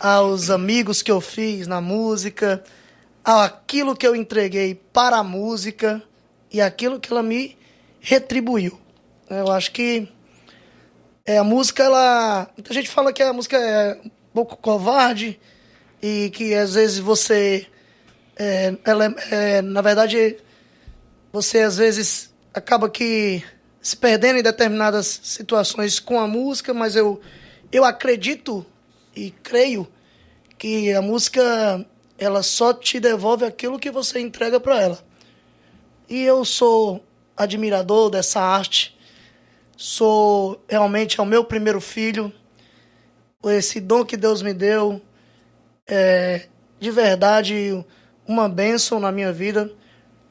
aos 0.03 0.49
amigos 0.49 1.01
que 1.01 1.09
eu 1.09 1.21
fiz 1.21 1.65
na 1.65 1.79
música, 1.79 2.61
aquilo 3.23 3.95
que 3.95 4.05
eu 4.05 4.13
entreguei 4.13 4.75
para 4.75 5.19
a 5.19 5.23
música 5.23 6.03
e 6.51 6.59
aquilo 6.59 6.99
que 6.99 7.09
ela 7.09 7.23
me 7.23 7.57
retribuiu. 8.01 8.77
Eu 9.29 9.49
acho 9.49 9.71
que 9.71 10.09
é, 11.25 11.37
a 11.37 11.43
música, 11.43 11.83
ela. 11.83 12.49
Muita 12.57 12.73
gente 12.73 12.89
fala 12.89 13.13
que 13.13 13.23
a 13.23 13.31
música 13.31 13.55
é 13.55 13.97
um 14.03 14.11
pouco 14.33 14.57
covarde 14.57 15.39
e 16.01 16.29
que 16.31 16.53
às 16.53 16.73
vezes 16.73 16.99
você. 16.99 17.65
É, 18.35 18.75
ela 18.83 19.05
é, 19.31 19.61
na 19.61 19.81
verdade, 19.81 20.35
você 21.31 21.61
às 21.61 21.77
vezes 21.77 22.33
acaba 22.53 22.89
que 22.89 23.41
se 23.81 23.95
perdendo 23.95 24.39
em 24.39 24.43
determinadas 24.43 25.21
situações 25.23 25.97
com 25.97 26.19
a 26.19 26.27
música, 26.27 26.73
mas 26.73 26.97
eu, 26.97 27.21
eu 27.71 27.85
acredito 27.85 28.65
e 29.15 29.31
creio 29.31 29.87
que 30.63 30.93
a 30.93 31.01
música 31.01 31.85
ela 32.17 32.41
só 32.41 32.73
te 32.73 32.97
devolve 32.97 33.43
aquilo 33.43 33.77
que 33.77 33.91
você 33.91 34.21
entrega 34.21 34.61
para 34.61 34.81
ela. 34.81 34.99
E 36.09 36.23
eu 36.23 36.45
sou 36.45 37.03
admirador 37.35 38.09
dessa 38.09 38.39
arte. 38.39 38.97
Sou 39.75 40.63
realmente 40.69 41.19
é 41.19 41.21
o 41.21 41.25
meu 41.25 41.43
primeiro 41.43 41.81
filho. 41.81 42.31
Esse 43.43 43.81
dom 43.81 44.05
que 44.05 44.15
Deus 44.15 44.41
me 44.41 44.53
deu 44.53 45.01
é 45.85 46.47
de 46.79 46.91
verdade 46.91 47.85
uma 48.25 48.47
bênção 48.47 49.01
na 49.01 49.11
minha 49.11 49.33
vida, 49.33 49.69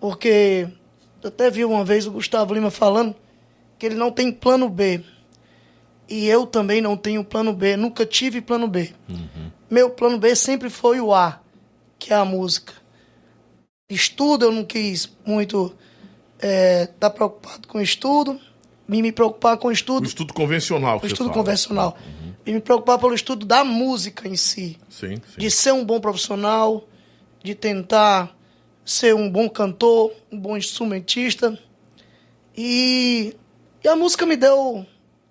porque 0.01 0.67
eu 1.23 1.29
até 1.29 1.51
vi 1.51 1.63
uma 1.63 1.85
vez 1.85 2.07
o 2.07 2.11
Gustavo 2.11 2.55
Lima 2.55 2.71
falando 2.71 3.15
que 3.79 3.85
ele 3.85 3.97
não 3.97 4.11
tem 4.11 4.33
plano 4.33 4.67
B. 4.71 5.05
E 6.09 6.27
eu 6.27 6.47
também 6.47 6.81
não 6.81 6.97
tenho 6.97 7.23
plano 7.23 7.53
B, 7.53 7.77
nunca 7.77 8.07
tive 8.07 8.41
plano 8.41 8.67
B. 8.67 8.95
Uhum. 9.11 9.51
Meu 9.73 9.89
plano 9.89 10.19
B 10.19 10.37
sempre 10.37 10.69
foi 10.69 11.01
o 11.01 11.15
A, 11.15 11.41
que 11.99 12.13
é 12.13 12.17
a 12.17 12.27
música. 12.27 12.75
Estudo, 13.89 14.45
eu 14.45 14.53
não 14.53 14.67
quis 14.67 15.11
muito 15.25 15.75
estar 16.37 16.47
é, 16.47 16.87
tá 17.01 17.09
preocupado 17.09 17.67
com 17.67 17.81
estudo, 17.81 18.39
me, 18.87 19.01
me 19.01 19.11
preocupar 19.11 19.57
com 19.57 19.73
estudo. 19.73 20.05
O 20.05 20.07
estudo 20.07 20.35
convencional. 20.35 21.01
O 21.03 21.07
estudo 21.07 21.31
fala. 21.31 21.33
convencional. 21.33 21.97
Uhum. 22.05 22.35
E 22.45 22.53
me 22.53 22.61
preocupar 22.61 22.99
pelo 22.99 23.15
estudo 23.15 23.47
da 23.47 23.65
música 23.65 24.29
em 24.29 24.37
si. 24.37 24.79
Sim, 24.91 25.17
sim. 25.17 25.39
De 25.39 25.51
ser 25.51 25.73
um 25.73 25.87
bom 25.87 25.99
profissional, 26.01 26.87
de 27.43 27.55
tentar 27.55 28.37
ser 28.85 29.15
um 29.15 29.31
bom 29.31 29.49
cantor, 29.49 30.13
um 30.31 30.39
bom 30.39 30.55
instrumentista. 30.55 31.59
E, 32.55 33.35
e 33.83 33.89
a 33.89 33.97
música 33.97 34.27
me 34.27 34.37
deu 34.37 34.85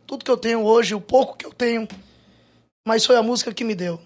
tudo 0.08 0.26
que 0.26 0.32
eu 0.32 0.38
tenho 0.38 0.64
hoje, 0.64 0.96
o 0.96 1.00
pouco 1.00 1.38
que 1.38 1.46
eu 1.46 1.54
tenho, 1.54 1.88
mas 2.84 3.06
foi 3.06 3.18
a 3.18 3.22
música 3.22 3.54
que 3.54 3.64
me 3.64 3.76
deu. 3.76 4.02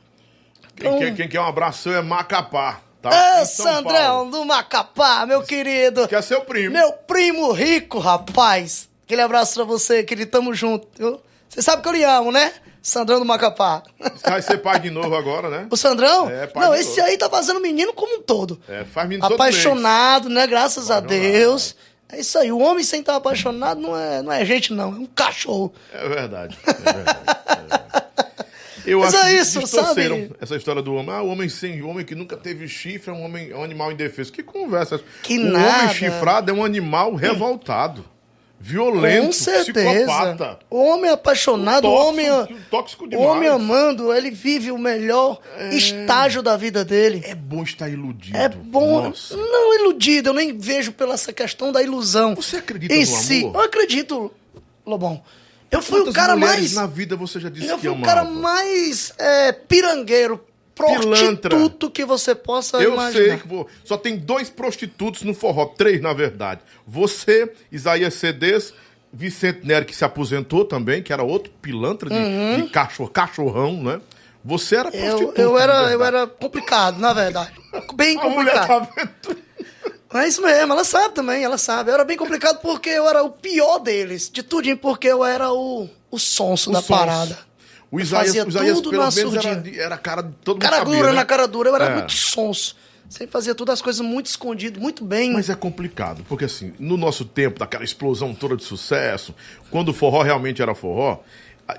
Então, 0.78 0.98
quem, 0.98 1.08
quer, 1.08 1.16
quem 1.16 1.30
quer 1.30 1.42
um 1.42 1.46
abraço 1.46 1.90
é 1.90 2.02
Macapá. 2.02 2.82
Tá? 3.02 3.14
É, 3.14 3.46
Sandrão 3.46 4.30
do 4.30 4.44
Macapá, 4.44 5.26
meu 5.26 5.44
querido. 5.44 6.08
Que 6.08 6.16
é 6.16 6.22
seu 6.22 6.42
primo. 6.42 6.74
Meu 6.74 6.92
primo 6.92 7.52
rico, 7.52 8.00
rapaz. 8.00 8.90
Aquele 9.06 9.22
abraço 9.22 9.54
pra 9.54 9.64
você, 9.64 10.04
querido. 10.04 10.32
Tamo 10.32 10.54
junto. 10.54 10.88
Você 11.48 11.62
sabe 11.62 11.84
que 11.84 11.88
eu 11.88 11.94
lhe 11.94 12.04
amo, 12.04 12.32
né? 12.32 12.52
Sandrão 12.82 13.20
do 13.20 13.26
Macapá. 13.26 13.84
Vai 14.24 14.42
ser 14.42 14.58
pai 14.58 14.80
de 14.80 14.90
novo 14.92 15.16
agora, 15.16 15.50
né? 15.50 15.68
O 15.72 15.78
Sandrão? 15.78 16.30
É, 16.30 16.48
pai 16.48 16.66
Não, 16.66 16.76
esse 16.76 16.98
novo. 16.98 17.10
aí 17.10 17.18
tá 17.18 17.30
fazendo 17.30 17.60
menino 17.60 17.94
como 17.94 18.18
um 18.18 18.22
todo. 18.22 18.60
É, 18.68 18.84
faz 18.84 19.08
menino 19.08 19.26
Apaixonado, 19.26 20.24
todo 20.24 20.34
né? 20.34 20.46
Graças 20.46 20.92
a 20.92 21.00
Deus. 21.00 21.76
É 22.10 22.20
isso 22.20 22.38
aí. 22.38 22.52
O 22.52 22.60
homem 22.60 22.84
sem 22.84 23.00
estar 23.00 23.16
apaixonado 23.16 23.82
não 23.82 23.98
é, 23.98 24.22
não 24.22 24.32
é 24.32 24.44
gente, 24.46 24.74
não. 24.74 24.90
É 24.90 24.96
um 24.96 25.06
cachorro. 25.06 25.74
É 25.94 26.08
verdade. 26.08 26.58
É 26.66 26.74
verdade. 26.74 27.20
É 27.48 27.56
verdade. 27.56 28.05
Eu 28.86 29.00
Mas 29.00 29.16
acho 29.16 29.26
é 29.26 29.34
isso, 29.34 29.68
sabe? 29.68 30.32
essa 30.40 30.56
história 30.56 30.82
do 30.82 30.94
homem. 30.94 31.14
Ah, 31.14 31.22
o 31.22 31.30
homem 31.30 31.50
sem 31.50 31.82
o 31.82 31.88
homem 31.88 32.06
que 32.06 32.16
nunca 32.16 32.38
teve 32.38 32.68
chifre 32.68 33.12
é 33.12 33.14
um, 33.14 33.24
homem, 33.24 33.52
é 33.52 33.56
um 33.56 33.64
animal 33.64 33.92
indefeso. 33.92 34.32
Que 34.32 34.44
conversa. 34.44 35.02
Que 35.24 35.38
o 35.38 35.44
nada. 35.52 35.84
homem 35.84 35.96
chifrado 35.96 36.52
é 36.52 36.54
um 36.54 36.64
animal 36.64 37.16
revoltado 37.16 38.06
violento, 38.66 39.28
Com 39.28 39.32
certeza. 39.32 39.90
psicopata. 39.90 40.60
O 40.72 40.78
homem 40.84 41.12
apaixonado, 41.12 41.88
o, 41.88 41.92
homem, 41.92 42.28
tóxico 42.72 43.06
o 43.14 43.22
homem 43.22 43.48
amando, 43.48 44.12
ele 44.12 44.32
vive 44.32 44.72
o 44.72 44.78
melhor 44.78 45.40
é... 45.58 45.76
estágio 45.76 46.42
da 46.42 46.58
vida 46.58 46.84
dele. 46.84 47.22
É 47.26 47.36
bom 47.36 47.62
estar 47.62 47.90
iludido. 47.90 48.36
É 48.36 48.50
bom, 48.50 49.04
Nossa. 49.04 49.38
não 49.38 49.76
iludido, 49.80 50.30
eu 50.30 50.34
nem 50.34 50.58
vejo 50.58 50.92
pela 50.94 51.14
essa 51.14 51.32
questão 51.32 51.72
da 51.72 51.84
ilusão. 51.84 52.34
Você 52.34 52.58
acredita 52.58 52.94
em 52.94 53.02
no 53.02 53.06
si. 53.06 53.40
amor? 53.42 53.56
Eu 53.56 53.62
acredito, 53.62 54.32
Lobão. 54.86 55.22
Eu 55.72 55.82
fui 55.82 56.02
o 56.02 56.14
cara 56.14 56.36
mais 56.36 56.74
na 56.74 56.86
vida 56.86 57.16
você 57.16 57.40
já 57.40 57.50
disse 57.50 57.68
eu 57.68 57.76
que 57.78 57.88
fui 57.88 57.98
o 57.98 58.02
cara 58.02 58.24
mais 58.24 59.14
é, 59.18 59.52
pirangueiro, 59.52 60.44
prostituto 60.74 61.10
Pilantra. 61.50 61.90
que 61.92 62.06
você 62.06 62.36
possa 62.36 62.78
eu 62.78 62.94
imaginar. 62.94 63.24
Eu 63.24 63.30
sei 63.30 63.38
que 63.38 63.48
vou... 63.48 63.68
só 63.84 63.98
tem 63.98 64.18
dois 64.18 64.50
prostitutos 64.50 65.24
no 65.24 65.34
forró, 65.34 65.66
três 65.66 66.02
na 66.02 66.14
verdade. 66.14 66.62
Você, 66.86 67.52
Isaías 67.72 68.14
Cedes, 68.14 68.74
Vicente 69.12 69.66
Nery 69.66 69.86
que 69.86 69.96
se 69.96 70.04
aposentou 70.04 70.66
também, 70.66 71.02
que 71.02 71.14
era 71.14 71.24
outro 71.24 71.52
pilantra 71.62 72.10
de, 72.10 72.16
uhum. 72.16 72.62
de 72.62 72.70
cachorro, 72.70 73.10
cachorrão, 73.10 73.82
né? 73.82 74.02
Você 74.44 74.76
era 74.76 74.92
prostituto. 74.92 75.42
Eu, 75.42 75.52
eu 75.52 75.60
era, 75.60 75.92
eu 75.92 76.04
era 76.04 76.28
complicado, 76.28 77.00
na 77.00 77.14
verdade. 77.14 77.52
Bem 77.96 78.16
complicado. 78.16 78.72
A 78.72 78.80
mulher 78.80 78.88
tá 78.88 78.90
vendo. 78.96 79.45
É 80.18 80.28
isso 80.28 80.42
mesmo, 80.42 80.74
ela 80.74 80.84
sabe 80.84 81.14
também, 81.14 81.44
ela 81.44 81.58
sabe. 81.58 81.92
Era 81.92 82.06
bem 82.06 82.18
complicado 82.18 82.60
porque 82.62 82.90
eu 82.90 83.08
era 83.08 83.24
o 83.24 83.30
pior 83.30 83.80
deles, 83.80 84.30
de 84.30 84.44
tudinho, 84.44 84.78
porque 84.78 85.08
eu 85.08 85.24
era 85.26 85.52
o, 85.52 85.90
o 86.10 86.20
sonso 86.20 86.70
o 86.70 86.74
da 86.74 86.82
sonso. 86.82 87.00
parada. 87.00 87.38
O 87.92 88.00
Isaías, 88.00 88.28
fazia 88.28 88.46
o 88.46 88.50
Isaías 88.50 88.76
tudo 88.76 88.90
pelo 88.90 89.04
na 89.04 89.12
menos 89.12 89.36
era, 89.36 89.64
era, 89.78 89.98
cara 89.98 90.22
de 90.22 90.34
todo 90.44 90.56
mundo 90.56 90.70
Cara 90.70 90.84
dura 90.84 91.08
né? 91.10 91.14
na 91.14 91.26
cara 91.26 91.48
dura, 91.48 91.70
eu 91.70 91.76
era 91.76 91.86
é. 91.86 91.96
muito 91.96 92.14
sonso. 92.14 92.76
Sempre 93.08 93.32
fazia 93.32 93.54
todas 93.54 93.74
as 93.74 93.82
coisas 93.82 94.02
muito 94.02 94.26
escondido, 94.26 94.80
muito 94.82 95.06
bem. 95.06 95.32
Mas 95.32 95.50
é 95.50 95.56
complicado, 95.56 96.26
porque 96.28 96.46
assim, 96.46 96.74
no 96.80 96.98
nosso 96.98 97.24
tempo, 97.24 97.60
daquela 97.60 97.84
explosão 97.84 98.34
toda 98.34 98.58
de 98.58 98.64
sucesso, 98.64 99.34
quando 99.70 99.90
o 99.90 99.94
forró 99.94 100.24
realmente 100.24 100.62
era 100.62 100.74
forró, 100.74 101.20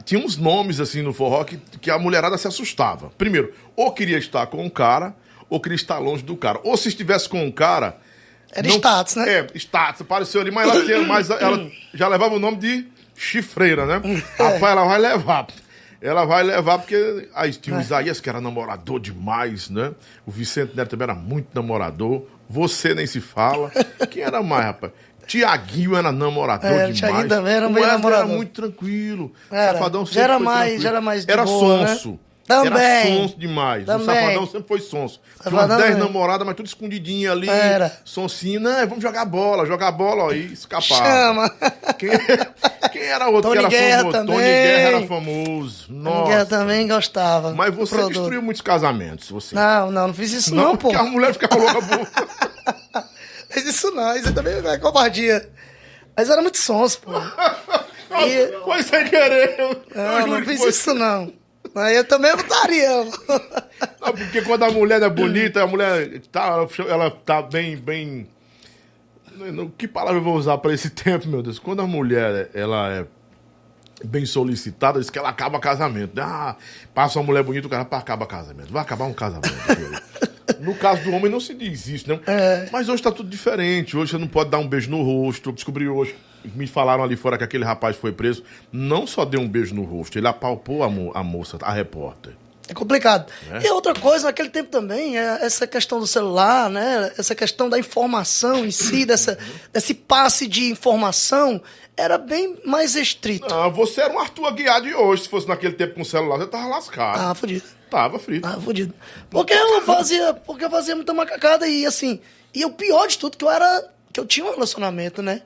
tinha 0.05 0.25
uns 0.25 0.37
nomes 0.37 0.81
assim 0.81 1.03
no 1.03 1.13
forró 1.13 1.45
que, 1.45 1.59
que 1.81 1.91
a 1.91 1.99
mulherada 1.99 2.39
se 2.39 2.47
assustava. 2.47 3.11
Primeiro, 3.19 3.53
ou 3.75 3.93
queria 3.93 4.19
estar 4.19 4.47
com 4.47 4.65
um 4.65 4.71
cara, 4.71 5.15
ou 5.51 5.61
queria 5.61 5.77
estar 5.77 5.99
longe 5.99 6.23
do 6.23 6.37
cara. 6.37 6.61
Ou 6.65 6.77
se 6.77 6.89
estivesse 6.89 7.29
com 7.29 7.45
um 7.45 7.51
cara. 7.51 7.99
Era 8.53 8.69
não, 8.69 8.77
status, 8.77 9.17
né? 9.17 9.31
É, 9.31 9.47
status, 9.55 10.01
apareceu 10.03 10.41
ali, 10.41 10.51
mas 10.51 10.69
ela, 10.69 10.85
tinha, 10.85 11.03
mas 11.03 11.31
ela 11.31 11.71
já 11.93 12.09
levava 12.09 12.35
o 12.35 12.39
nome 12.39 12.57
de 12.57 12.87
chifreira, 13.15 13.87
né? 13.87 14.01
É. 14.05 14.43
Rapaz, 14.43 14.63
ela 14.63 14.85
vai 14.85 14.99
levar. 14.99 15.47
Ela 16.01 16.25
vai 16.25 16.43
levar, 16.43 16.79
porque 16.79 17.29
aí 17.35 17.53
tinha 17.53 17.77
o 17.77 17.79
é. 17.79 17.83
Isaías, 17.83 18.21
que 18.21 18.29
era 18.29 18.41
namorador 18.41 19.01
demais, 19.01 19.71
né? 19.71 19.93
O 20.27 20.31
Vicente 20.31 20.77
Neto 20.77 20.91
também 20.91 21.05
era 21.05 21.15
muito 21.15 21.49
namorador. 21.55 22.27
Você 22.49 22.95
nem 22.95 23.07
se 23.07 23.21
fala. 23.21 23.71
Quem 24.11 24.23
era 24.23 24.43
mais, 24.43 24.67
rapaz? 24.67 24.93
Tiaguinho 25.27 25.97
era 25.97 26.13
namorador 26.13 26.71
é, 26.71 26.93
demais. 26.93 26.99
Tiaguinho 26.99 27.29
também 27.29 27.53
era, 27.55 27.69
meio 27.69 27.87
namorador. 27.87 28.27
era 28.27 28.37
muito 28.37 28.53
tranquilo. 28.53 29.33
Era. 29.51 29.73
Safadão 29.73 30.07
já 30.07 30.23
era 30.23 30.39
mais, 30.39 30.59
tranquilo. 30.59 30.83
já 30.83 30.89
era 30.91 31.01
mais 31.01 31.29
Era 31.29 31.45
boa, 31.45 31.81
né? 31.81 31.87
sonso. 31.89 32.11
Né? 32.11 32.19
Também. 32.47 32.81
Era 32.81 33.07
sonso 33.09 33.37
demais. 33.37 33.85
Também. 33.85 34.07
O 34.07 34.21
Safadão 34.21 34.47
sempre 34.47 34.69
foi 34.69 34.81
sonso. 34.81 35.21
Tinha 35.43 35.53
umas 35.53 35.79
10 35.79 35.99
namoradas, 35.99 36.47
mas 36.47 36.57
tudo 36.57 36.67
escondidinho 36.67 37.33
ali. 37.33 37.49
Era. 37.49 37.93
Sonsinho, 38.05 38.61
né? 38.61 38.87
Vamos 38.87 39.03
jogar 39.03 39.25
bola, 39.25 39.67
jogar 39.67 39.91
bola, 39.91 40.25
ó, 40.25 40.33
e 40.33 40.53
escapar. 40.53 40.83
Chama. 40.83 41.51
Quem, 41.99 42.11
quem 42.93 43.03
era 43.03 43.29
outro 43.29 43.51
Tony 43.51 43.69
que 43.69 43.75
era 43.75 43.99
Guerra 43.99 43.99
famoso? 43.99 44.13
Também. 44.13 44.37
Tony 44.37 44.47
Guerra 44.47 44.89
era 44.89 45.07
famoso. 45.07 45.87
Nossa. 45.93 46.17
Tony 46.17 46.29
Guerra 46.29 46.47
também 46.47 46.89
gostava. 46.89 47.53
Mas 47.53 47.75
você 47.75 48.07
destruiu 48.07 48.43
muitos 48.43 48.63
casamentos, 48.63 49.29
você. 49.29 49.55
Não, 49.55 49.91
não, 49.91 50.07
não 50.09 50.15
fiz 50.15 50.33
isso 50.33 50.55
não, 50.55 50.65
não 50.65 50.77
pô. 50.77 50.89
Porque 50.89 50.97
a 50.97 51.05
mulher 51.05 51.33
ficava 51.33 51.57
louca, 51.57 51.83
pô. 51.83 52.07
Fiz 53.49 53.65
isso 53.65 53.91
não, 53.93 54.15
isso 54.17 54.35
também 54.35 54.55
é 54.55 54.77
covardia. 54.77 55.49
Mas 56.15 56.29
era 56.29 56.43
muito 56.43 56.59
sonso, 56.59 57.01
pô. 57.01 57.13
E... 58.25 58.65
Foi 58.65 58.83
sem 58.83 59.05
querer. 59.09 59.57
Eu, 59.59 59.83
não, 59.95 60.21
eu 60.21 60.27
não 60.29 60.45
fiz 60.45 60.63
isso 60.65 60.95
não. 60.95 61.33
Aí 61.77 61.97
eu 61.97 62.05
também 62.05 62.35
votaria. 62.35 62.89
Não, 64.01 64.13
porque 64.13 64.41
quando 64.43 64.65
a 64.65 64.71
mulher 64.71 65.03
é 65.03 65.11
bonita, 65.11 65.63
a 65.63 65.67
mulher 65.67 66.21
tá, 66.33 66.67
ela 66.89 67.11
tá 67.11 67.43
bem, 67.43 67.77
bem. 67.77 68.27
Que 69.77 69.87
palavra 69.87 70.19
eu 70.19 70.25
vou 70.25 70.37
usar 70.37 70.57
para 70.59 70.73
esse 70.73 70.89
tempo, 70.91 71.29
meu 71.29 71.43
Deus? 71.43 71.59
Quando 71.59 71.83
a 71.83 71.87
mulher 71.87 72.51
ela 72.55 72.91
é 72.91 73.07
bem 74.03 74.25
solicitada, 74.25 74.99
diz 74.99 75.11
que 75.11 75.19
ela 75.19 75.29
acaba 75.29 75.61
casamento. 75.61 76.19
Ah, 76.19 76.57
passa 76.95 77.19
uma 77.19 77.27
mulher 77.27 77.43
bonita, 77.43 77.67
o 77.67 77.71
cara 77.71 77.83
acaba 77.83 78.27
casamento. 78.27 78.73
Vai 78.73 78.83
acabar 78.83 79.05
um 79.05 79.13
casamento. 79.13 79.53
no 80.61 80.75
caso 80.75 81.03
do 81.05 81.13
homem 81.13 81.31
não 81.31 81.41
se 81.41 81.53
diz 81.53 81.87
isso, 81.89 82.09
não. 82.09 82.21
É. 82.27 82.69
Mas 82.73 82.89
hoje 82.89 83.03
tá 83.03 83.13
tudo 83.13 83.29
diferente. 83.29 83.97
Hoje 83.97 84.13
você 84.13 84.19
não 84.19 84.29
pode 84.29 84.49
dar 84.49 84.59
um 84.59 84.67
beijo 84.67 84.91
no 84.91 85.03
rosto. 85.03 85.51
Eu 85.51 85.53
descobri 85.53 85.87
hoje 85.87 86.17
me 86.55 86.67
falaram 86.67 87.03
ali 87.03 87.17
fora 87.17 87.39
que 87.39 87.45
aquele 87.45 87.65
rapaz 87.65 87.97
foi 87.97 88.13
preso, 88.13 88.43
não 88.73 89.07
só 89.07 89.25
deu 89.25 89.41
um 89.41 89.49
beijo 89.49 89.75
no 89.75 89.85
rosto, 89.85 90.19
ele 90.19 90.29
apalpou 90.29 90.83
a, 90.83 90.89
mo 90.89 91.13
a 91.15 91.23
moça, 91.23 91.59
a 91.63 91.73
repórter. 91.73 92.35
É 92.69 92.75
complicado. 92.75 93.31
E 93.63 93.71
outra 93.71 93.95
coisa, 93.95 94.27
naquele 94.27 94.49
tempo 94.49 94.71
também, 94.71 95.17
é 95.17 95.39
essa 95.41 95.67
questão 95.69 96.01
do 96.01 96.07
celular, 96.07 96.69
né? 96.69 97.13
Essa 97.17 97.33
questão 97.35 97.69
da 97.69 97.79
informação 97.79 98.65
em 98.67 98.73
si, 98.73 99.05
dessa, 99.07 99.39
desse 99.73 99.95
passe 99.95 100.49
de 100.49 100.69
informação, 100.71 101.63
era 101.97 102.19
bem 102.19 102.59
mais 102.65 102.95
restrito. 102.95 103.55
Ah, 103.55 103.69
você 103.69 104.01
era 104.01 104.13
um 104.13 104.19
Arthur 104.19 104.47
Aguiar 104.47 104.83
de 104.83 104.93
hoje. 104.93 105.23
Se 105.23 105.29
fosse 105.29 105.47
naquele 105.47 105.75
tempo 105.75 105.95
com 105.95 106.05
celular, 106.05 106.39
você 106.39 106.47
tava 106.47 106.67
lascado. 106.67 107.21
Ah, 107.21 107.35
fudido. 107.35 107.65
Tava 107.89 108.19
frito. 108.19 108.47
Ah, 108.47 108.61
fudido. 108.61 108.93
Porque 109.31 109.53
eu 109.53 109.83
fazia, 109.83 110.35
porque 110.35 110.65
eu 110.65 110.71
fazia 110.71 110.97
muita 110.97 111.15
macacada 111.15 111.69
e 111.69 111.87
assim, 111.87 112.21
e 112.53 112.65
o 112.65 112.71
pior 112.71 113.07
de 113.07 113.17
tudo 113.17 113.37
que 113.37 113.45
eu 113.45 113.51
era, 113.51 113.89
que 114.13 114.19
eu 114.19 114.27
tinha 114.27 114.45
um 114.45 114.51
relacionamento, 114.51 115.23
né? 115.23 115.43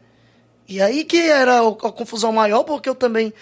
E 0.70 0.80
aí 0.80 1.04
que 1.04 1.18
era 1.18 1.58
a 1.60 1.72
confusão 1.92 2.32
maior, 2.32 2.62
porque 2.62 2.88
eu 2.88 2.94
também 2.94 3.32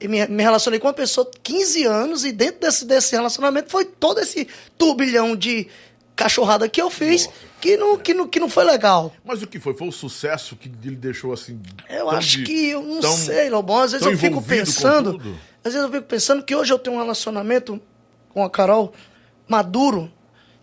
me, 0.00 0.18
relacionei 0.42 0.78
com 0.78 0.86
uma 0.86 0.94
pessoa 0.94 1.28
de 1.30 1.38
15 1.40 1.84
anos 1.84 2.24
e 2.24 2.30
dentro 2.32 2.60
desse, 2.60 2.84
desse 2.84 3.14
relacionamento 3.16 3.70
foi 3.70 3.84
todo 3.84 4.20
esse 4.20 4.46
turbilhão 4.78 5.34
de 5.34 5.66
cachorrada 6.14 6.66
que 6.68 6.80
eu 6.80 6.88
fiz 6.88 7.28
que 7.60 7.76
não, 7.76 7.98
que, 7.98 8.14
não, 8.14 8.28
que 8.28 8.38
não 8.40 8.48
foi 8.48 8.64
legal. 8.64 9.12
Mas 9.24 9.42
o 9.42 9.46
que 9.46 9.58
foi? 9.58 9.74
Foi 9.74 9.88
o 9.88 9.92
sucesso 9.92 10.54
que 10.56 10.70
ele 10.84 10.96
deixou 10.96 11.32
assim. 11.32 11.60
Eu 11.90 12.08
acho 12.08 12.38
de- 12.38 12.44
que, 12.44 12.68
eu 12.68 12.82
não 12.82 13.00
tão- 13.00 13.12
sei, 13.16 13.50
Lobão. 13.50 13.78
Às 13.78 13.92
vezes 13.92 14.06
eu 14.06 14.16
fico 14.16 14.40
pensando. 14.40 15.16
Às 15.64 15.72
vezes 15.72 15.80
eu 15.86 15.92
fico 15.92 16.06
pensando 16.06 16.42
que 16.44 16.54
hoje 16.54 16.72
eu 16.72 16.78
tenho 16.78 16.96
um 16.96 17.00
relacionamento 17.00 17.80
com 18.28 18.44
a 18.44 18.48
Carol 18.48 18.92
maduro. 19.48 20.10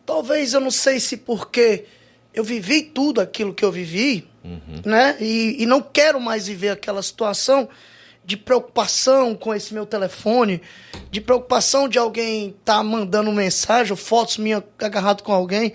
Talvez 0.06 0.54
eu 0.54 0.60
não 0.62 0.72
sei 0.72 1.00
se 1.00 1.18
porque 1.18 1.86
eu 2.34 2.44
vivi 2.44 2.82
tudo 2.84 3.20
aquilo 3.20 3.54
que 3.54 3.66
eu 3.66 3.72
vivi, 3.72 4.28
Uhum. 4.44 4.82
né? 4.86 5.16
E, 5.20 5.64
e 5.64 5.66
não 5.66 5.82
quero 5.82 6.20
mais 6.20 6.48
viver 6.48 6.70
aquela 6.70 7.02
situação 7.02 7.70
de 8.26 8.38
preocupação 8.38 9.36
com 9.36 9.54
esse 9.54 9.74
meu 9.74 9.86
telefone, 9.86 10.62
de 11.12 11.20
preocupação 11.20 11.88
de 11.88 11.98
alguém 12.00 12.56
tá 12.64 12.82
mandando 12.82 13.32
mensagem, 13.32 13.96
fotos 13.96 14.38
minhas 14.38 14.64
agarrado 14.80 15.24
com 15.24 15.32
alguém. 15.34 15.74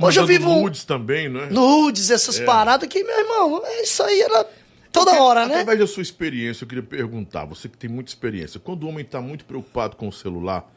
Hoje 0.00 0.18
eu 0.18 0.26
vivo 0.26 0.48
nudes 0.48 0.84
também, 0.84 1.28
né? 1.28 1.48
nudes, 1.50 2.10
essas 2.10 2.40
paradas 2.40 2.88
que, 2.88 3.04
meu 3.04 3.18
irmão, 3.18 3.62
é 3.64 3.82
isso 3.82 4.02
aí 4.02 4.22
era 4.22 4.46
toda 4.90 5.22
hora, 5.22 5.46
né? 5.46 5.60
Através 5.60 5.78
da 5.78 5.86
sua 5.86 6.02
experiência, 6.02 6.64
eu 6.64 6.68
queria 6.68 6.82
perguntar, 6.82 7.44
você 7.44 7.68
que 7.68 7.76
tem 7.76 7.90
muita 7.90 8.10
experiência, 8.10 8.58
quando 8.58 8.84
o 8.84 8.88
homem 8.88 9.04
está 9.04 9.20
muito 9.20 9.44
preocupado 9.44 9.96
com 9.96 10.08
o 10.08 10.12
celular, 10.12 10.68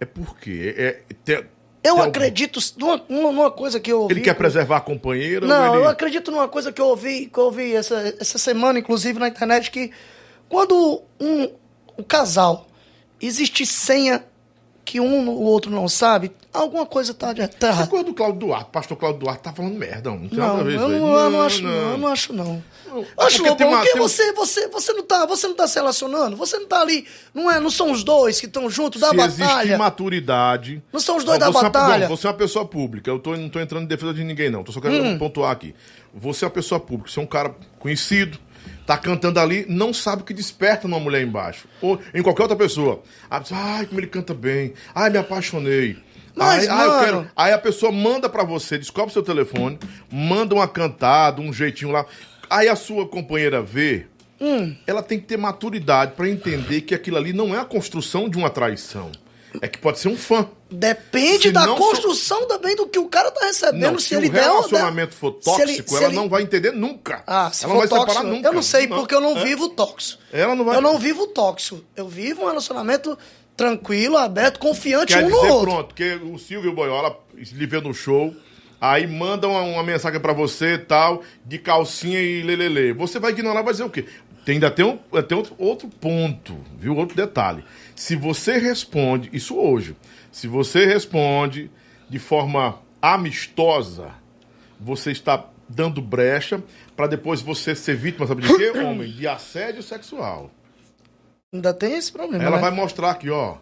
é 0.00 0.04
por 0.04 0.36
quê? 0.38 0.74
É, 0.76 1.02
é- 1.32 1.44
Eu 1.82 1.96
tem 1.96 2.04
acredito 2.04 2.60
numa, 2.76 3.02
numa 3.08 3.32
numa 3.32 3.50
coisa 3.50 3.80
que 3.80 3.90
eu 3.90 4.02
ouvi. 4.02 4.14
Ele 4.14 4.20
quer 4.20 4.34
preservar 4.34 4.78
a 4.78 4.80
companheira? 4.80 5.46
Não, 5.46 5.74
ele... 5.74 5.84
eu 5.84 5.88
acredito 5.88 6.30
numa 6.30 6.46
coisa 6.46 6.72
que 6.72 6.80
eu 6.80 6.86
ouvi, 6.86 7.26
que 7.26 7.38
eu 7.38 7.44
ouvi 7.44 7.74
essa, 7.74 8.14
essa 8.20 8.38
semana, 8.38 8.78
inclusive, 8.78 9.18
na 9.18 9.28
internet, 9.28 9.70
que 9.70 9.90
quando 10.48 11.02
um, 11.18 11.50
um 11.98 12.02
casal 12.02 12.66
existe 13.20 13.64
senha 13.64 14.24
que 14.90 14.98
um 14.98 15.28
o 15.28 15.42
outro 15.42 15.70
não 15.70 15.88
sabe, 15.88 16.32
alguma 16.52 16.84
coisa 16.84 17.14
tá 17.14 17.32
de 17.32 17.46
tá 17.46 17.68
Essa 17.68 17.86
coisa 17.86 18.04
do 18.04 18.12
Cláudio 18.12 18.40
Duarte, 18.40 18.70
pastor 18.72 18.96
Cláudio 18.96 19.20
Duarte 19.20 19.40
tá 19.44 19.52
falando 19.52 19.74
merda, 19.78 20.10
não 20.10 20.28
tem 20.28 20.36
nada 20.38 20.52
a 20.52 20.56
Não, 20.56 20.64
ver 20.64 20.74
eu 20.74 20.88
não, 20.88 21.16
eu 21.16 21.30
não 21.30 21.42
acho 21.42 21.62
não, 21.62 21.70
eu 21.70 21.98
não 21.98 22.08
acho 22.08 22.32
não. 22.32 22.64
Não, 22.88 22.98
Eu 22.98 23.06
acho 23.26 23.38
Lobão, 23.42 23.56
tem 23.56 23.66
uma- 23.68 23.78
porque 23.82 23.96
você, 23.96 24.32
você, 24.32 24.66
você, 24.66 24.92
não 24.92 25.04
tá, 25.04 25.24
você 25.26 25.46
não 25.46 25.54
tá 25.54 25.68
se 25.68 25.76
relacionando, 25.76 26.36
você 26.36 26.58
não 26.58 26.66
tá 26.66 26.80
ali, 26.80 27.06
não, 27.32 27.48
é, 27.48 27.60
não 27.60 27.70
são 27.70 27.92
os 27.92 28.02
dois 28.02 28.40
que 28.40 28.46
estão 28.46 28.68
juntos 28.68 29.00
da 29.00 29.10
Se 29.10 29.16
existe 29.20 29.38
batalha. 29.44 29.78
maturidade. 29.78 30.82
Não 30.92 30.98
são 30.98 31.16
os 31.16 31.22
dois 31.22 31.36
Ó, 31.36 31.40
da 31.40 31.46
é 31.46 31.62
batalha? 31.62 32.08
não, 32.08 32.16
você 32.16 32.26
é 32.26 32.30
uma 32.30 32.36
pessoa 32.36 32.64
pública. 32.66 33.08
Eu 33.08 33.20
tô, 33.20 33.36
não 33.36 33.48
tô 33.48 33.60
entrando 33.60 33.84
em 33.84 33.86
defesa 33.86 34.12
de 34.12 34.24
ninguém, 34.24 34.50
não. 34.50 34.64
Tô 34.64 34.72
só 34.72 34.80
querendo 34.80 35.04
Hum. 35.04 35.18
pontuar 35.18 35.52
aqui. 35.52 35.72
Você 36.12 36.44
é 36.44 36.48
uma 36.48 36.52
pessoa 36.54 36.80
pública, 36.80 37.08
você 37.12 37.20
é 37.20 37.22
um 37.22 37.26
cara 37.26 37.54
conhecido, 37.78 38.38
tá 38.90 38.98
cantando 38.98 39.38
ali, 39.38 39.64
não 39.68 39.94
sabe 39.94 40.22
o 40.22 40.24
que 40.24 40.34
desperta 40.34 40.88
numa 40.88 40.98
mulher 40.98 41.22
embaixo. 41.22 41.68
Ou 41.80 42.00
em 42.12 42.20
qualquer 42.22 42.42
outra 42.42 42.56
pessoa. 42.56 43.04
Ah, 43.30 43.40
Ai, 43.52 43.86
como 43.86 44.00
ele 44.00 44.08
canta 44.08 44.34
bem. 44.34 44.74
Ai, 44.92 45.10
me 45.10 45.18
apaixonei. 45.18 45.96
Mas, 46.34 46.66
eu 46.66 46.74
mano- 46.74 47.04
quero. 47.04 47.30
Aí 47.36 47.52
a 47.52 47.58
pessoa 47.58 47.92
manda 47.92 48.28
pra 48.28 48.42
você, 48.42 48.76
descobre 48.78 49.12
seu 49.12 49.22
telefone, 49.22 49.78
manda 50.10 50.56
uma 50.56 50.66
cantada, 50.66 51.40
um 51.40 51.52
jeitinho 51.52 51.92
lá. 51.92 52.04
Aí 52.48 52.68
a 52.68 52.74
sua 52.74 53.06
companheira 53.06 53.62
vê. 53.62 54.06
Hum. 54.40 54.74
Ela 54.88 55.04
tem 55.04 55.20
que 55.20 55.26
ter 55.26 55.36
maturidade 55.36 56.14
pra 56.16 56.28
entender 56.28 56.80
que 56.80 56.92
aquilo 56.92 57.16
ali 57.16 57.32
não 57.32 57.54
é 57.54 57.58
a 57.60 57.64
construção 57.64 58.28
de 58.28 58.36
uma 58.38 58.50
traição. 58.50 59.12
É 59.60 59.66
que 59.68 59.78
pode 59.78 59.98
ser 59.98 60.08
um 60.08 60.16
fã. 60.16 60.48
Depende 60.70 61.48
Se 61.48 61.50
da 61.52 61.66
não 61.66 61.76
construção 61.76 62.46
também 62.46 62.76
do 62.76 62.86
que 62.86 62.98
o 62.98 63.08
cara 63.08 63.30
tá 63.30 63.44
recebendo. 63.46 63.92
Não, 63.92 63.98
se, 63.98 64.08
se, 64.08 64.14
ele 64.14 64.28
o 64.28 64.32
relacionamento 64.32 65.10
der- 65.10 65.18
for 65.18 65.32
tóxico, 65.32 65.62
ele- 65.68 65.84
ela 65.96 66.04
ele- 66.06 66.14
não 66.16 66.28
vai 66.28 66.42
entender 66.42 66.70
nunca. 66.72 67.22
Ah, 67.26 67.50
se 67.52 67.64
ela 67.64 67.74
for 67.74 67.80
não 67.80 67.80
vai 67.80 67.88
tóxico, 67.88 68.12
separar 68.12 68.28
nunca. 68.36 68.48
eu 68.48 68.52
não 68.52 68.62
sei 68.62 68.86
porque 68.86 69.14
eu 69.14 69.20
não 69.20 69.36
É. 69.38 69.44
vivo 69.44 69.68
tóxico. 69.70 70.22
Ela 70.32 70.54
não 70.54 70.64
vai- 70.64 70.76
Eu 70.76 70.80
não 70.80 70.98
vivo 70.98 71.26
tóxico. 71.26 71.82
Eu 71.96 72.06
vivo 72.08 72.42
um 72.42 72.46
relacionamento 72.46 73.18
tranquilo, 73.56 74.16
aberto, 74.16 74.58
confiante 74.58 75.12
Quer 75.14 75.24
um 75.24 75.26
dizer, 75.28 75.36
no 75.48 75.52
outro. 75.54 75.70
pronto, 75.70 75.94
que 75.94 76.14
o 76.14 76.38
Silvio 76.38 76.72
Boiola 76.72 77.18
lhe 77.34 77.66
vê 77.66 77.80
no 77.80 77.92
show, 77.92 78.34
aí 78.80 79.06
manda 79.06 79.46
uma, 79.48 79.60
uma 79.62 79.82
mensagem 79.82 80.18
pra 80.20 80.32
você 80.32 80.78
tal, 80.78 81.22
de 81.44 81.58
calcinha 81.58 82.20
e 82.22 82.42
lelele. 82.42 82.92
Você 82.94 83.18
vai 83.18 83.32
ignorar, 83.32 83.62
vai 83.62 83.72
dizer 83.72 83.84
o 83.84 83.90
quê? 83.90 84.06
Tem, 84.44 84.54
ainda 84.54 84.70
tem, 84.70 84.84
um, 84.84 84.96
tem 85.22 85.36
outro, 85.36 85.54
outro 85.58 85.88
ponto, 85.88 86.56
viu? 86.78 86.96
Outro 86.96 87.16
detalhe. 87.16 87.64
Se 87.94 88.16
você 88.16 88.58
responde, 88.58 89.28
isso 89.32 89.56
hoje, 89.56 89.96
se 90.32 90.46
você 90.46 90.86
responde 90.86 91.70
de 92.08 92.18
forma 92.18 92.80
amistosa, 93.02 94.10
você 94.78 95.10
está 95.10 95.46
dando 95.68 96.00
brecha 96.02 96.62
pra 96.96 97.06
depois 97.06 97.40
você 97.40 97.74
ser 97.74 97.96
vítima, 97.96 98.26
sabe 98.26 98.42
de 98.42 98.56
quê, 98.56 98.70
homem? 98.80 99.10
De 99.10 99.26
assédio 99.28 99.82
sexual. 99.82 100.50
Ainda 101.52 101.74
tem 101.74 101.94
esse 101.94 102.12
problema, 102.12 102.44
Ela 102.44 102.56
né? 102.56 102.62
vai 102.62 102.70
mostrar 102.70 103.10
aqui, 103.10 103.28
ó. 103.30 103.56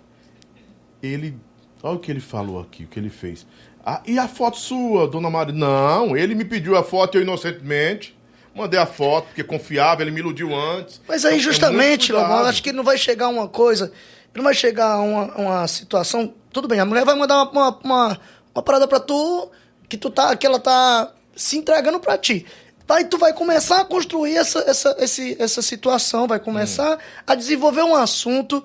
Ele. 1.02 1.36
Olha 1.82 1.96
o 1.96 1.98
que 1.98 2.10
ele 2.10 2.20
falou 2.20 2.60
aqui, 2.60 2.84
o 2.84 2.86
que 2.86 2.98
ele 2.98 3.08
fez. 3.08 3.46
Ah, 3.84 4.02
e 4.06 4.18
a 4.18 4.26
foto 4.28 4.58
sua, 4.58 5.06
dona 5.08 5.30
Maria? 5.30 5.54
Não, 5.54 6.16
ele 6.16 6.34
me 6.34 6.44
pediu 6.44 6.76
a 6.76 6.82
foto 6.82 7.16
eu 7.16 7.22
inocentemente. 7.22 8.17
Mandei 8.54 8.78
a 8.80 8.86
foto, 8.86 9.26
porque 9.26 9.44
confiava, 9.44 10.02
ele 10.02 10.10
me 10.10 10.20
iludiu 10.20 10.54
antes. 10.54 11.00
Mas 11.06 11.24
aí, 11.24 11.34
Então, 11.38 11.44
justamente, 11.44 12.12
Lobão, 12.12 12.44
acho 12.46 12.62
que 12.62 12.72
não 12.72 12.82
vai 12.82 12.98
chegar 12.98 13.28
uma 13.28 13.48
coisa. 13.48 13.92
Não 14.34 14.42
vai 14.44 14.54
chegar 14.54 14.98
uma, 15.00 15.24
uma 15.36 15.68
situação. 15.68 16.32
Tudo 16.52 16.66
bem, 16.68 16.80
a 16.80 16.84
mulher 16.84 17.04
vai 17.04 17.14
mandar 17.14 17.36
uma, 17.42 17.50
uma, 17.50 17.78
uma, 17.84 18.20
uma 18.54 18.62
parada 18.62 18.86
pra 18.88 18.98
tu 19.00 19.50
que 19.88 19.96
tu 19.96 20.10
tá. 20.10 20.34
que 20.36 20.46
ela 20.46 20.58
tá 20.58 21.12
se 21.36 21.56
entregando 21.56 22.00
pra 22.00 22.18
ti. 22.18 22.44
Aí 22.88 23.04
tu 23.04 23.18
vai 23.18 23.32
começar 23.34 23.80
a 23.82 23.84
construir 23.84 24.36
essa, 24.36 24.60
essa, 24.60 24.96
esse, 24.98 25.36
essa 25.38 25.60
situação, 25.60 26.26
vai 26.26 26.40
começar 26.40 26.96
Hum. 26.96 27.00
a 27.26 27.34
desenvolver 27.34 27.82
um 27.82 27.94
assunto 27.94 28.64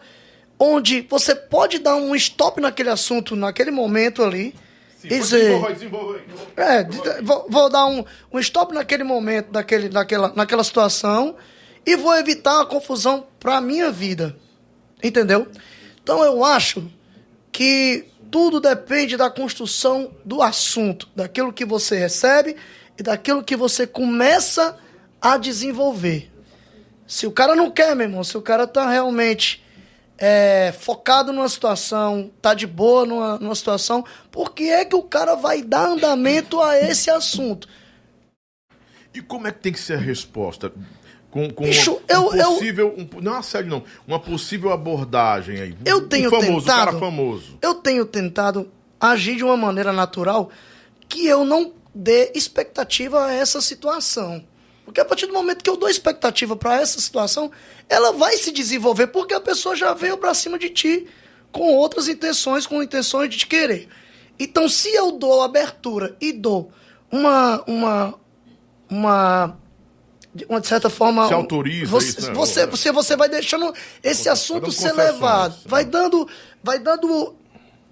onde 0.58 1.02
você 1.10 1.36
pode 1.36 1.80
dar 1.80 1.96
um 1.96 2.16
stop 2.16 2.62
naquele 2.62 2.90
assunto, 2.90 3.36
naquele 3.36 3.70
momento 3.72 4.24
ali. 4.24 4.56
E 5.04 5.20
desenvolver, 5.20 5.74
desenvolver. 5.74 6.24
é, 6.56 7.22
vou, 7.22 7.46
vou 7.50 7.70
dar 7.70 7.86
um, 7.86 8.04
um 8.32 8.40
stop 8.40 8.74
naquele 8.74 9.04
momento, 9.04 9.52
naquele, 9.52 9.90
naquela, 9.90 10.32
naquela 10.36 10.64
situação, 10.64 11.36
e 11.86 11.96
vou 11.96 12.16
evitar 12.16 12.62
a 12.62 12.66
confusão 12.66 13.28
para 13.40 13.58
a 13.58 13.62
minha 13.62 13.92
vida. 13.92 14.36
Entendeu? 15.04 15.48
Então 16.02 16.24
eu 16.24 16.44
acho 16.44 16.90
que 17.52 18.06
tudo 18.32 18.60
depende 18.60 19.16
da 19.16 19.30
construção 19.30 20.12
do 20.26 20.42
assunto, 20.42 21.08
daquilo 21.16 21.54
que 21.54 21.66
você 21.66 21.98
recebe 21.98 22.56
e 22.98 23.04
daquilo 23.04 23.44
que 23.44 23.56
você 23.56 23.86
começa 23.86 24.78
a 25.22 25.38
desenvolver. 25.38 26.32
Se 27.06 27.28
o 27.28 27.32
cara 27.32 27.56
não 27.56 27.70
quer, 27.70 27.96
meu 27.96 28.08
irmão, 28.08 28.24
se 28.24 28.38
o 28.38 28.42
cara 28.42 28.66
tá 28.66 28.90
realmente 28.90 29.63
é, 30.18 30.74
focado 30.80 31.34
numa 31.34 31.50
situação, 31.50 32.32
tá 32.42 32.54
de 32.54 32.66
boa 32.68 33.06
numa, 33.06 33.38
numa 33.40 33.56
situação, 33.56 34.04
por 34.32 34.54
que 34.54 34.70
é 34.70 34.86
que 34.86 34.96
o 34.96 35.04
cara 35.04 35.36
vai 35.36 35.62
dar 35.62 35.88
andamento 35.88 36.62
a 36.62 36.80
esse 36.80 37.10
assunto? 37.10 37.68
E 39.14 39.22
como 39.22 39.48
é 39.48 39.52
que 39.52 39.60
tem 39.60 39.72
que 39.74 39.80
ser 39.80 39.94
a 39.96 40.00
resposta? 40.02 40.72
Com, 41.30 41.50
com 41.50 41.64
Bicho, 41.64 41.94
uma, 41.94 42.02
eu- 42.08 42.28
um 42.30 42.36
eu- 42.36 42.52
possível. 42.54 42.96
Um, 42.98 43.22
não 43.22 43.36
é 43.36 43.38
assédio, 43.40 43.70
não. 43.72 43.84
Uma 44.08 44.20
possível 44.20 44.72
abordagem 44.72 45.60
aí. 45.62 45.78
Eu 45.86 46.08
tenho 46.08 46.30
famoso, 46.30 46.62
tentado. 46.68 46.86
cara 46.86 47.00
famoso. 47.00 47.58
Eu 47.62 47.76
tenho 47.76 48.06
tentado 48.06 48.72
agir 49.00 49.36
de 49.36 49.44
uma 49.44 49.58
maneira 49.58 49.92
natural 49.92 50.50
que 51.10 51.26
eu 51.28 51.44
não 51.44 51.74
dê 51.94 52.32
expectativa 52.36 53.26
a 53.26 53.34
essa 53.34 53.62
situação. 53.62 54.44
Porque 54.86 55.00
a 55.00 55.06
partir 55.06 55.26
do 55.26 55.34
momento 55.34 55.64
que 55.64 55.70
eu 55.70 55.78
dou 55.78 55.90
expectativa 55.90 56.56
para 56.56 56.82
essa 56.82 57.00
situação, 57.00 57.52
ela 57.88 58.12
vai 58.12 58.36
se 58.38 58.52
desenvolver 58.52 59.08
porque 59.08 59.34
a 59.34 59.40
pessoa 59.40 59.76
já 59.76 59.94
veio 59.94 60.18
para 60.18 60.34
cima 60.34 60.60
de 60.60 60.70
ti 60.70 61.08
com 61.52 61.74
outras 61.74 62.08
intenções, 62.08 62.66
com 62.66 62.82
intenções 62.84 63.30
de 63.30 63.38
te 63.38 63.48
querer. 63.48 63.88
Então, 64.38 64.68
se 64.68 64.90
eu 64.94 65.12
dou 65.12 65.42
abertura 65.42 66.18
e 66.20 66.34
dou 66.34 66.72
uma 67.12 67.64
uma 67.68 68.20
uma 68.90 69.58
de 70.34 70.46
uma 70.50 70.60
de 70.60 70.68
certa 70.68 70.90
forma 70.90 71.28
Se 71.28 71.34
autoriza 71.34 71.86
você, 71.86 72.08
isso, 72.10 72.28
né? 72.28 72.34
você, 72.34 72.66
você 72.66 72.92
você 72.92 73.16
vai 73.16 73.30
deixando 73.30 73.72
esse 74.02 74.24
Vai 74.24 74.34
assunto 74.34 74.72
ser 74.72 74.92
levado, 74.94 75.54
né? 75.54 75.62
vai 75.66 75.86
dando 75.86 76.28
vai 76.64 76.80
dando 76.80 77.36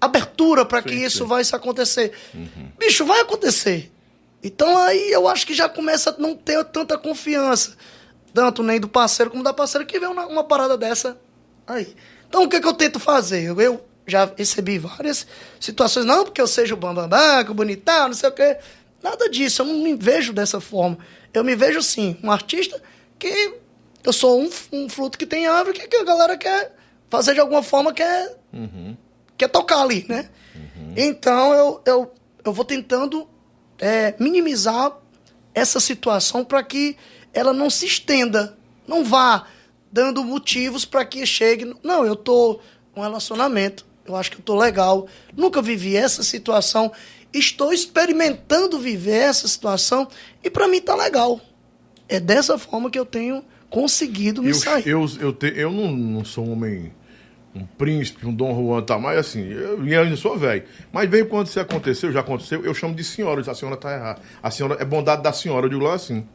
abertura 0.00 0.64
para 0.64 0.82
que 0.82 0.90
Sim, 0.90 1.04
isso 1.04 1.16
sim. 1.18 1.22
Uhum. 1.22 1.28
vai 1.28 1.44
se 1.44 1.54
acontecer. 1.54 2.12
Bicho, 2.76 3.04
vai 3.04 3.20
acontecer. 3.20 3.91
Então 4.42 4.76
aí 4.78 5.10
eu 5.12 5.28
acho 5.28 5.46
que 5.46 5.54
já 5.54 5.68
começa 5.68 6.10
a 6.10 6.14
não 6.18 6.34
ter 6.34 6.64
tanta 6.64 6.98
confiança, 6.98 7.76
tanto 8.34 8.62
nem 8.62 8.80
do 8.80 8.88
parceiro 8.88 9.30
como 9.30 9.42
da 9.42 9.52
parceira 9.52 9.86
que 9.86 9.98
vê 9.98 10.06
uma, 10.06 10.26
uma 10.26 10.44
parada 10.44 10.76
dessa 10.76 11.16
aí. 11.66 11.94
Então 12.28 12.44
o 12.44 12.48
que, 12.48 12.60
que 12.60 12.66
eu 12.66 12.74
tento 12.74 12.98
fazer? 12.98 13.44
Eu, 13.44 13.60
eu 13.60 13.84
já 14.06 14.30
recebi 14.36 14.78
várias 14.78 15.26
situações, 15.60 16.04
não 16.04 16.24
porque 16.24 16.40
eu 16.40 16.46
seja 16.46 16.74
o 16.74 16.76
bambambam, 16.76 17.50
o 17.50 17.54
bonitão, 17.54 18.08
não 18.08 18.14
sei 18.14 18.28
o 18.28 18.32
quê. 18.32 18.58
Nada 19.02 19.28
disso, 19.28 19.62
eu 19.62 19.66
não 19.66 19.78
me 19.78 19.94
vejo 19.94 20.32
dessa 20.32 20.60
forma. 20.60 20.98
Eu 21.32 21.42
me 21.42 21.56
vejo, 21.56 21.82
sim, 21.82 22.16
um 22.22 22.30
artista 22.30 22.80
que 23.18 23.54
eu 24.04 24.12
sou 24.12 24.40
um, 24.40 24.50
um 24.72 24.88
fruto 24.88 25.18
que 25.18 25.26
tem 25.26 25.46
árvore 25.46 25.78
que, 25.78 25.88
que 25.88 25.96
a 25.96 26.04
galera 26.04 26.36
quer 26.36 26.74
fazer 27.08 27.34
de 27.34 27.40
alguma 27.40 27.62
forma, 27.62 27.92
quer, 27.92 28.36
uhum. 28.52 28.96
quer 29.36 29.48
tocar 29.48 29.82
ali, 29.82 30.04
né? 30.08 30.28
Uhum. 30.54 30.94
Então, 30.96 31.52
eu, 31.52 31.82
eu, 31.84 32.14
eu 32.44 32.52
vou 32.52 32.64
tentando 32.64 33.28
é, 33.82 34.14
minimizar 34.20 34.96
essa 35.52 35.80
situação 35.80 36.44
para 36.44 36.62
que 36.62 36.96
ela 37.34 37.52
não 37.52 37.68
se 37.68 37.84
estenda, 37.84 38.56
não 38.86 39.04
vá 39.04 39.48
dando 39.90 40.22
motivos 40.22 40.84
para 40.84 41.04
que 41.04 41.26
chegue. 41.26 41.74
Não, 41.82 42.06
eu 42.06 42.14
tô 42.14 42.60
um 42.94 43.02
relacionamento, 43.02 43.84
eu 44.06 44.14
acho 44.14 44.30
que 44.30 44.36
eu 44.38 44.42
tô 44.42 44.56
legal, 44.56 45.08
nunca 45.36 45.60
vivi 45.60 45.96
essa 45.96 46.22
situação, 46.22 46.92
estou 47.32 47.72
experimentando 47.72 48.78
viver 48.78 49.16
essa 49.16 49.48
situação 49.48 50.06
e 50.44 50.48
para 50.48 50.68
mim 50.68 50.80
tá 50.80 50.94
legal. 50.94 51.40
É 52.08 52.20
dessa 52.20 52.56
forma 52.56 52.88
que 52.88 52.98
eu 52.98 53.06
tenho 53.06 53.44
conseguido 53.68 54.42
me 54.42 54.50
eu, 54.50 54.54
sair. 54.54 54.86
Eu, 54.86 55.10
eu, 55.18 55.32
te, 55.32 55.52
eu 55.56 55.72
não, 55.72 55.90
não 55.90 56.24
sou 56.24 56.46
um 56.46 56.52
homem, 56.52 56.92
um 57.54 57.64
príncipe, 57.64 58.26
um 58.26 58.32
Dom 58.32 58.54
Juan, 58.54 58.84
mas 58.98 59.18
assim, 59.18 59.46
eu, 59.52 59.86
eu 59.86 60.02
ainda 60.02 60.16
sou 60.16 60.38
velho. 60.38 60.62
Mas 60.90 61.08
veio 61.08 61.26
quando 61.26 61.46
isso 61.46 61.60
aconteceu, 61.60 62.10
já 62.10 62.20
aconteceu, 62.20 62.64
eu 62.64 62.72
chamo 62.72 62.94
de 62.94 63.04
senhora, 63.04 63.42
a 63.48 63.54
senhora 63.54 63.76
tá 63.76 63.92
errada. 63.92 64.20
A 64.42 64.50
senhora 64.50 64.76
é 64.80 64.84
bondade 64.84 65.22
da 65.22 65.32
senhora, 65.32 65.66
eu 65.66 65.70
digo 65.70 65.82
lá 65.82 65.94
assim. 65.94 66.26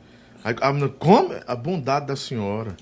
Aí, 0.44 0.56
a 0.62 0.72
menina, 0.72 0.94
como? 1.00 1.34
A 1.48 1.56
bondade 1.56 2.06
da 2.06 2.16
senhora. 2.16 2.76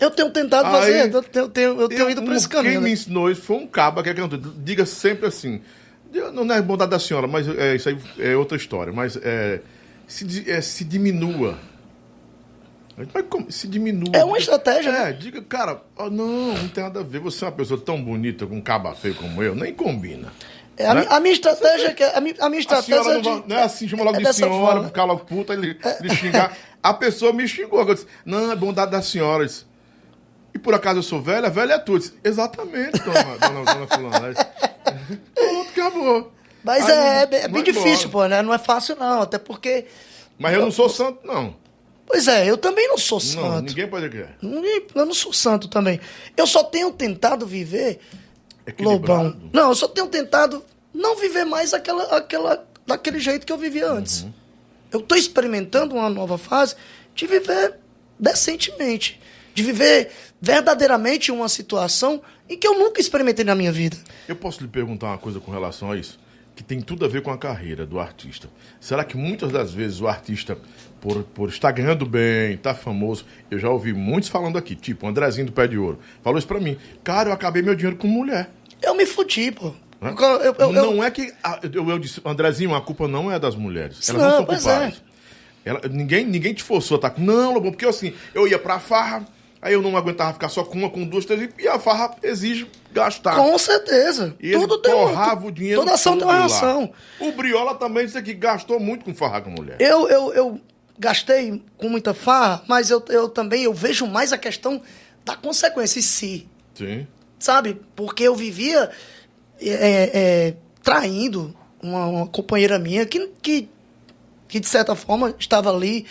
Eu 0.00 0.10
tenho 0.10 0.30
tentado 0.30 0.66
Aí, 0.66 0.72
fazer, 0.72 1.14
eu 1.14 1.22
tenho, 1.22 1.48
tenho, 1.48 1.80
eu 1.80 1.88
tenho 1.88 2.00
eu, 2.02 2.10
ido 2.10 2.22
por 2.22 2.34
esse 2.34 2.48
caminho. 2.48 2.72
Quem 2.74 2.80
né? 2.80 2.88
me 2.88 2.92
ensinou 2.92 3.30
isso 3.30 3.42
foi 3.42 3.56
um 3.56 3.66
cabo 3.66 4.02
que 4.02 4.10
é 4.10 4.14
que 4.14 4.20
diga 4.58 4.84
sempre 4.84 5.26
assim. 5.26 5.60
Não 6.32 6.54
é 6.54 6.60
bondade 6.60 6.90
da 6.90 6.98
senhora, 6.98 7.26
mas 7.26 7.48
é, 7.48 7.74
isso 7.74 7.88
aí 7.88 7.96
é 8.18 8.36
outra 8.36 8.56
história. 8.56 8.92
Mas 8.92 9.16
é, 9.16 9.60
se, 10.06 10.50
é, 10.50 10.60
se 10.60 10.84
diminua 10.84 11.58
mas 12.96 13.24
como, 13.28 13.50
se 13.50 13.66
diminui. 13.66 14.10
É 14.12 14.24
uma 14.24 14.38
estratégia, 14.38 14.90
é, 14.90 14.92
né? 14.92 15.12
diga, 15.12 15.42
cara, 15.42 15.82
oh, 15.96 16.08
não, 16.08 16.54
não 16.54 16.68
tem 16.68 16.84
nada 16.84 17.00
a 17.00 17.02
ver. 17.02 17.20
Você 17.20 17.44
é 17.44 17.48
uma 17.48 17.54
pessoa 17.54 17.80
tão 17.80 18.02
bonita 18.02 18.46
com 18.46 18.56
um 18.56 18.60
caba 18.60 18.94
feio 18.94 19.14
como 19.14 19.42
eu, 19.42 19.54
nem 19.54 19.74
combina. 19.74 20.32
É, 20.76 20.92
né? 20.92 21.06
a, 21.08 21.20
minha 21.20 21.32
estratégia 21.32 21.88
é 21.88 21.94
que 21.94 22.02
a 22.02 22.20
minha, 22.20 22.34
a 22.40 22.48
minha 22.48 22.60
estratégia 22.60 23.00
a 23.00 23.14
não, 23.14 23.20
de, 23.20 23.48
não, 23.48 23.56
é 23.56 23.62
assim, 23.62 23.88
chama 23.88 24.02
logo 24.04 24.16
é 24.16 24.22
de 24.22 24.32
senhora, 24.32 24.54
forma. 24.54 24.86
ficar 24.86 25.04
logo 25.04 25.24
puta, 25.24 25.52
ele, 25.52 25.78
ele 26.00 26.14
xingar. 26.14 26.56
A 26.82 26.92
pessoa 26.92 27.32
me 27.32 27.46
xingou. 27.46 27.80
Eu 27.80 27.94
disse, 27.94 28.06
não, 28.24 28.50
é 28.50 28.56
bondade 28.56 28.90
das 28.90 29.06
senhoras. 29.06 29.66
E 30.52 30.58
por 30.58 30.74
acaso 30.74 30.98
eu 30.98 31.02
sou 31.02 31.20
velha? 31.20 31.48
Velha 31.48 31.74
é 31.74 31.78
tu. 31.78 31.98
Disse, 31.98 32.14
Exatamente, 32.22 33.00
dona, 33.00 33.38
dona, 33.38 33.64
dona 33.64 33.86
fulana. 33.86 34.34
Pronto, 35.34 35.70
acabou. 35.70 36.32
Mas 36.62 36.88
Aí, 36.88 36.92
é, 36.92 37.28
é, 37.30 37.44
é 37.44 37.48
bem 37.48 37.62
difícil, 37.62 38.08
pô, 38.08 38.26
né? 38.26 38.42
Não 38.42 38.52
é 38.52 38.58
fácil, 38.58 38.96
não. 38.96 39.22
Até 39.22 39.38
porque. 39.38 39.86
Mas 40.38 40.54
eu 40.54 40.60
não 40.60 40.70
sou 40.70 40.88
santo, 40.88 41.26
não. 41.26 41.56
Pois 42.06 42.28
é, 42.28 42.48
eu 42.48 42.56
também 42.58 42.86
não 42.88 42.98
sou 42.98 43.18
santo. 43.18 43.42
Não, 43.42 43.60
ninguém 43.62 43.88
pode 43.88 44.08
crer. 44.08 44.36
Eu 44.42 45.06
não 45.06 45.14
sou 45.14 45.32
santo 45.32 45.68
também. 45.68 46.00
Eu 46.36 46.46
só 46.46 46.62
tenho 46.62 46.92
tentado 46.92 47.46
viver, 47.46 47.98
Lobão. 48.78 49.36
Não, 49.52 49.70
eu 49.70 49.74
só 49.74 49.88
tenho 49.88 50.06
tentado 50.06 50.64
não 50.92 51.16
viver 51.16 51.44
mais 51.44 51.74
aquela, 51.74 52.16
aquela, 52.16 52.66
daquele 52.86 53.18
jeito 53.18 53.46
que 53.46 53.52
eu 53.52 53.58
vivia 53.58 53.90
antes. 53.90 54.22
Uhum. 54.22 54.32
Eu 54.92 55.00
estou 55.00 55.18
experimentando 55.18 55.94
uma 55.96 56.08
nova 56.08 56.38
fase 56.38 56.76
de 57.14 57.26
viver 57.26 57.74
decentemente. 58.18 59.20
De 59.54 59.62
viver 59.62 60.10
verdadeiramente 60.40 61.32
uma 61.32 61.48
situação 61.48 62.22
em 62.48 62.58
que 62.58 62.66
eu 62.66 62.78
nunca 62.78 63.00
experimentei 63.00 63.44
na 63.44 63.54
minha 63.54 63.72
vida. 63.72 63.96
Eu 64.28 64.36
posso 64.36 64.60
lhe 64.60 64.68
perguntar 64.68 65.08
uma 65.08 65.18
coisa 65.18 65.40
com 65.40 65.50
relação 65.50 65.90
a 65.90 65.96
isso? 65.96 66.18
Que 66.54 66.62
tem 66.62 66.80
tudo 66.80 67.04
a 67.04 67.08
ver 67.08 67.20
com 67.22 67.30
a 67.30 67.38
carreira 67.38 67.84
do 67.84 67.98
artista. 67.98 68.48
Será 68.80 69.04
que 69.04 69.16
muitas 69.16 69.50
das 69.50 69.74
vezes 69.74 70.00
o 70.00 70.06
artista 70.06 70.56
por, 71.04 71.22
por 71.22 71.48
estar 71.50 71.70
ganhando 71.70 72.06
bem, 72.06 72.54
estar 72.54 72.72
tá 72.72 72.80
famoso. 72.80 73.26
Eu 73.50 73.58
já 73.58 73.68
ouvi 73.68 73.92
muitos 73.92 74.30
falando 74.30 74.56
aqui, 74.56 74.74
tipo, 74.74 75.04
o 75.04 75.08
Andrezinho 75.08 75.46
do 75.46 75.52
Pé 75.52 75.66
de 75.66 75.76
Ouro. 75.76 75.98
Falou 76.22 76.38
isso 76.38 76.48
pra 76.48 76.58
mim. 76.58 76.78
Cara, 77.02 77.28
eu 77.28 77.34
acabei 77.34 77.60
meu 77.60 77.74
dinheiro 77.74 77.96
com 77.96 78.06
mulher. 78.06 78.48
Eu 78.80 78.94
me 78.94 79.04
fudi, 79.04 79.52
pô. 79.52 79.74
Eu, 80.00 80.54
eu, 80.58 80.72
não 80.72 81.04
é 81.04 81.10
que. 81.10 81.32
Eu, 81.72 81.88
eu 81.90 81.98
disse, 81.98 82.22
Andrezinho, 82.24 82.74
a 82.74 82.80
culpa 82.80 83.06
não 83.06 83.30
é 83.30 83.38
das 83.38 83.54
mulheres. 83.54 84.08
Elas 84.08 84.22
não, 84.22 84.28
não 84.28 84.36
são 84.36 84.44
é. 84.44 84.58
culpadas. 84.58 85.02
É. 85.64 85.70
Ela, 85.70 85.80
ninguém, 85.90 86.24
ninguém 86.24 86.54
te 86.54 86.62
forçou 86.62 86.96
a 86.96 86.98
estar 86.98 87.10
com. 87.10 87.22
Não, 87.22 87.52
Lobão, 87.52 87.70
porque 87.70 87.86
assim, 87.86 88.14
eu 88.34 88.48
ia 88.48 88.58
pra 88.58 88.78
farra, 88.78 89.26
aí 89.64 89.72
eu 89.72 89.80
não 89.80 89.96
aguentava 89.96 90.34
ficar 90.34 90.50
só 90.50 90.62
com 90.62 90.76
uma, 90.76 90.90
com 90.90 91.04
duas, 91.06 91.24
três, 91.24 91.48
e 91.58 91.66
a 91.66 91.78
farra 91.78 92.14
exige 92.22 92.70
gastar. 92.92 93.34
Com 93.34 93.56
certeza. 93.56 94.36
E 94.38 94.52
Tudo 94.52 94.74
ele 94.84 94.94
porrava 94.94 95.46
o 95.46 95.50
dinheiro. 95.50 95.80
Toda 95.80 95.94
ação 95.94 96.18
tem 96.18 96.26
uma 96.26 96.36
reação. 96.36 96.92
O 97.18 97.32
Briola 97.32 97.74
também 97.74 98.04
disse 98.04 98.20
que 98.22 98.34
gastou 98.34 98.78
muito 98.78 99.06
com 99.06 99.14
farra 99.14 99.40
com 99.40 99.48
mulher. 99.48 99.78
Eu, 99.80 100.06
eu, 100.06 100.34
eu 100.34 100.60
gastei 100.98 101.62
com 101.78 101.88
muita 101.88 102.12
farra, 102.12 102.62
mas 102.68 102.90
eu, 102.90 103.02
eu 103.08 103.26
também 103.26 103.62
eu 103.62 103.72
vejo 103.72 104.06
mais 104.06 104.34
a 104.34 104.38
questão 104.38 104.82
da 105.24 105.34
consequência 105.34 105.98
em 105.98 106.02
si. 106.02 106.48
Sim. 106.74 107.06
Sabe? 107.38 107.80
Porque 107.96 108.22
eu 108.22 108.36
vivia 108.36 108.90
é, 109.62 110.10
é, 110.12 110.54
traindo 110.82 111.56
uma, 111.82 112.06
uma, 112.06 112.26
companheira 112.26 112.78
minha 112.78 113.06
que, 113.06 113.30
que, 113.40 113.66
que, 114.46 114.60
de 114.60 114.68
certa 114.68 114.94
forma, 114.94 115.34
estava 115.38 115.74
ali 115.74 116.04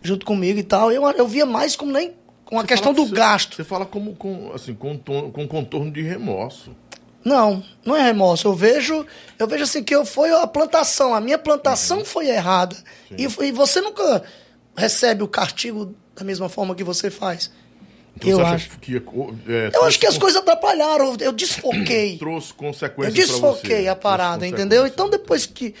junto 0.00 0.24
comigo 0.24 0.60
e 0.60 0.62
tal. 0.62 0.92
Eu, 0.92 1.02
eu 1.10 1.26
via 1.26 1.44
mais 1.44 1.74
como 1.74 1.90
nem 1.90 2.14
com 2.52 2.58
a 2.58 2.60
você 2.60 2.68
questão 2.68 2.92
do 2.92 3.06
você, 3.06 3.14
gasto. 3.14 3.56
Você 3.56 3.64
fala 3.64 3.86
como 3.86 4.14
com, 4.14 4.52
assim, 4.54 4.74
com, 4.74 4.98
com 4.98 5.48
contorno 5.48 5.90
de 5.90 6.02
remorso. 6.02 6.76
Não, 7.24 7.64
não 7.82 7.96
é 7.96 8.02
remorso. 8.02 8.46
Eu 8.46 8.54
vejo, 8.54 9.06
eu 9.38 9.46
vejo 9.46 9.64
assim 9.64 9.82
que 9.82 9.94
eu 9.94 10.04
foi 10.04 10.30
a 10.30 10.46
plantação, 10.46 11.14
a 11.14 11.20
minha 11.20 11.38
plantação 11.38 11.98
uhum. 11.98 12.04
foi 12.04 12.28
errada. 12.28 12.76
E, 13.16 13.22
e, 13.22 13.52
você 13.52 13.80
nunca 13.80 14.22
recebe 14.76 15.22
o 15.22 15.28
castigo 15.28 15.94
da 16.14 16.24
mesma 16.24 16.50
forma 16.50 16.74
que 16.74 16.84
você 16.84 17.10
faz. 17.10 17.50
Então 18.16 18.28
eu 18.28 18.44
acho 18.44 18.78
que 18.80 18.96
é, 18.96 19.70
eu 19.74 19.84
acho 19.84 19.98
que 19.98 20.06
as 20.06 20.18
coisas 20.18 20.38
atrapalharam. 20.42 21.16
Eu 21.20 21.32
desfoquei. 21.32 22.18
trouxe 22.20 22.52
consequências. 22.52 23.16
Eu 23.16 23.24
desfoquei 23.24 23.88
a 23.88 23.96
parada, 23.96 24.46
entendeu? 24.46 24.86
Então 24.86 25.08
depois 25.08 25.46
que 25.46 25.74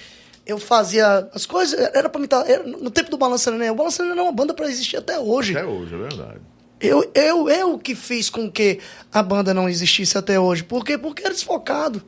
eu 0.46 0.58
fazia 0.58 1.28
as 1.34 1.44
coisas, 1.44 1.78
era 1.94 2.08
para 2.08 2.18
mim 2.18 2.24
estar 2.24 2.42
tá, 2.44 2.62
no 2.62 2.90
tempo 2.90 3.10
do 3.10 3.18
Balança 3.18 3.50
Neném. 3.50 3.68
O 3.68 3.74
Balança 3.74 4.02
Neném 4.02 4.20
é 4.20 4.22
uma 4.22 4.32
banda 4.32 4.54
para 4.54 4.70
existir 4.70 4.96
até 4.96 5.18
hoje. 5.18 5.54
Até 5.54 5.66
hoje, 5.66 5.94
é 5.94 5.98
verdade. 5.98 6.51
Eu, 6.82 7.08
eu, 7.14 7.48
eu 7.48 7.78
que 7.78 7.94
fiz 7.94 8.28
com 8.28 8.50
que 8.50 8.80
a 9.12 9.22
banda 9.22 9.54
não 9.54 9.68
existisse 9.68 10.18
até 10.18 10.40
hoje. 10.40 10.64
Por 10.64 10.84
quê? 10.84 10.98
Porque 10.98 11.22
era 11.22 11.32
desfocado. 11.32 12.02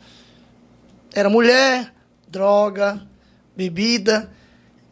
Era 1.15 1.31
mulher, 1.31 1.95
droga, 2.27 3.01
bebida. 3.57 4.29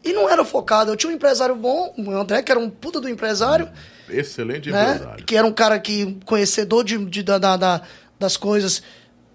E 0.01 0.13
não 0.13 0.29
era 0.29 0.45
focado. 0.45 0.89
Eu 0.89 0.95
tinha 0.95 1.11
um 1.11 1.15
empresário 1.15 1.53
bom, 1.53 1.93
o 1.97 2.11
André, 2.11 2.41
que 2.41 2.51
era 2.51 2.59
um 2.59 2.69
puta 2.69 3.01
do 3.01 3.09
empresário. 3.09 3.69
Excelente 4.09 4.71
né? 4.71 4.93
empresário. 4.93 5.25
Que 5.25 5.35
era 5.35 5.45
um 5.45 5.51
cara 5.51 5.77
que 5.77 6.17
conhecedor 6.25 6.85
de, 6.85 6.97
de 7.05 7.21
da, 7.21 7.37
da, 7.37 7.81
das 8.17 8.37
coisas, 8.37 8.81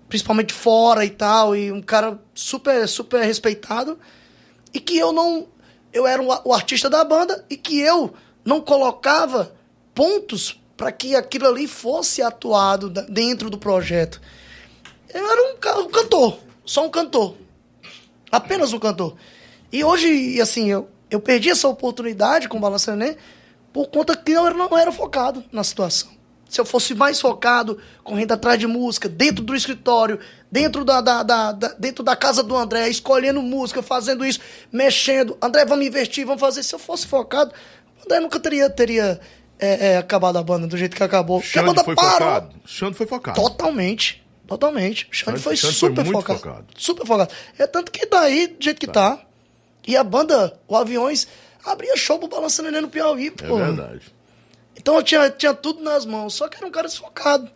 principalmente 0.09 0.55
fora 0.55 1.05
e 1.05 1.11
tal. 1.11 1.55
E 1.55 1.71
um 1.71 1.83
cara 1.83 2.19
super, 2.35 2.89
super 2.89 3.23
respeitado. 3.23 3.99
E 4.73 4.81
que 4.81 4.97
eu 4.97 5.13
não. 5.13 5.47
Eu 5.93 6.07
era 6.07 6.23
o 6.23 6.55
artista 6.55 6.89
da 6.89 7.05
banda 7.05 7.45
e 7.51 7.57
que 7.57 7.79
eu 7.81 8.15
não 8.45 8.63
colocava 8.63 9.58
pontos 9.99 10.61
para 10.77 10.93
que 10.93 11.17
aquilo 11.17 11.49
ali 11.49 11.67
fosse 11.67 12.23
atuado 12.23 12.89
dentro 12.89 13.51
do 13.51 13.59
projeto. 13.59 14.21
Eu 15.13 15.29
era 15.29 15.53
um, 15.53 15.89
cantor, 15.91 16.39
só 16.65 16.87
um 16.87 16.89
cantor. 16.89 17.35
Apenas 18.31 18.73
um 18.73 18.79
cantor. 18.79 19.17
E 19.73 19.83
hoje, 19.83 20.41
assim, 20.41 20.71
eu, 20.71 20.89
eu 21.11 21.19
perdi 21.19 21.51
essa 21.51 21.67
oportunidade 21.67 22.49
com 22.49 22.59
o 22.59 22.61
Balança 22.61 22.95
Neném 22.95 23.17
por 23.73 23.89
conta 23.89 24.17
que 24.17 24.31
eu 24.31 24.55
não 24.55 24.79
era 24.79 24.93
focado 24.93 25.43
na 25.51 25.65
situação. 25.65 26.11
Se 26.49 26.61
eu 26.61 26.65
fosse 26.65 26.95
mais 26.95 27.21
focado, 27.21 27.77
correndo 28.05 28.31
atrás 28.31 28.57
de 28.57 28.69
música, 28.69 29.09
dentro 29.09 29.43
do 29.43 29.57
escritório, 29.57 30.21
dentro 30.51 30.85
da, 30.85 31.01
da, 31.01 31.25
da, 31.25 31.51
da, 31.51 31.69
dentro 31.77 32.05
da 32.05 32.15
casa 32.15 32.41
do 32.41 32.57
André, 32.57 32.89
escolhendo 32.89 33.43
música, 33.43 33.83
fazendo 33.83 34.25
isso, 34.25 34.39
mexendo. 34.71 35.37
André, 35.43 35.65
vamos 35.65 35.85
investir, 35.85 36.25
vamos 36.25 36.41
fazer. 36.41 36.63
Se 36.63 36.73
eu 36.73 36.79
fosse 36.79 37.05
focado, 37.05 37.53
André 38.05 38.21
nunca 38.21 38.39
teria, 38.39 38.71
teria 38.71 39.21
é, 39.59 39.93
é, 39.93 39.97
acabado 39.99 40.37
a 40.39 40.43
banda 40.43 40.67
do 40.67 40.77
jeito 40.77 40.97
que 40.97 41.03
acabou. 41.03 41.41
Porque 41.41 41.59
a 41.59 41.63
banda 41.63 41.85
foi 41.85 41.95
parou. 41.95 42.13
focado. 42.13 42.55
Xande 42.65 42.97
foi 42.97 43.07
focado. 43.07 43.41
Totalmente. 43.41 44.25
Totalmente. 44.47 45.09
Xande, 45.11 45.41
foi 45.41 45.57
Xande 45.57 45.75
super 45.75 46.05
foi 46.05 46.13
focado. 46.15 46.39
focado. 46.39 46.67
Super 46.77 47.07
focado. 47.07 47.33
É 47.59 47.67
tanto 47.67 47.93
que 47.93 48.07
tá 48.07 48.21
aí 48.21 48.47
do 48.47 48.63
jeito 48.63 48.81
que 48.81 48.87
tá. 48.87 49.17
tá. 49.17 49.23
E 49.87 49.97
a 49.97 50.05
banda, 50.05 50.59
o 50.67 50.77
Aviões, 50.77 51.27
abria 51.65 51.97
show 51.97 52.19
pro 52.19 52.29
Balança 52.29 52.63
Neném 52.63 52.81
no 52.81 52.89
Piauí, 52.89 53.29
é 53.29 53.31
pô. 53.31 53.59
É 53.59 53.65
verdade. 53.65 54.03
Então 54.77 54.97
eu 54.97 55.03
tinha, 55.03 55.29
tinha 55.31 55.53
tudo 55.53 55.83
nas 55.83 56.07
mãos, 56.07 56.35
só 56.35 56.49
que 56.49 56.57
era 56.57 56.67
um 56.67 56.71
cara 56.71 56.87
desfocado. 56.87 57.51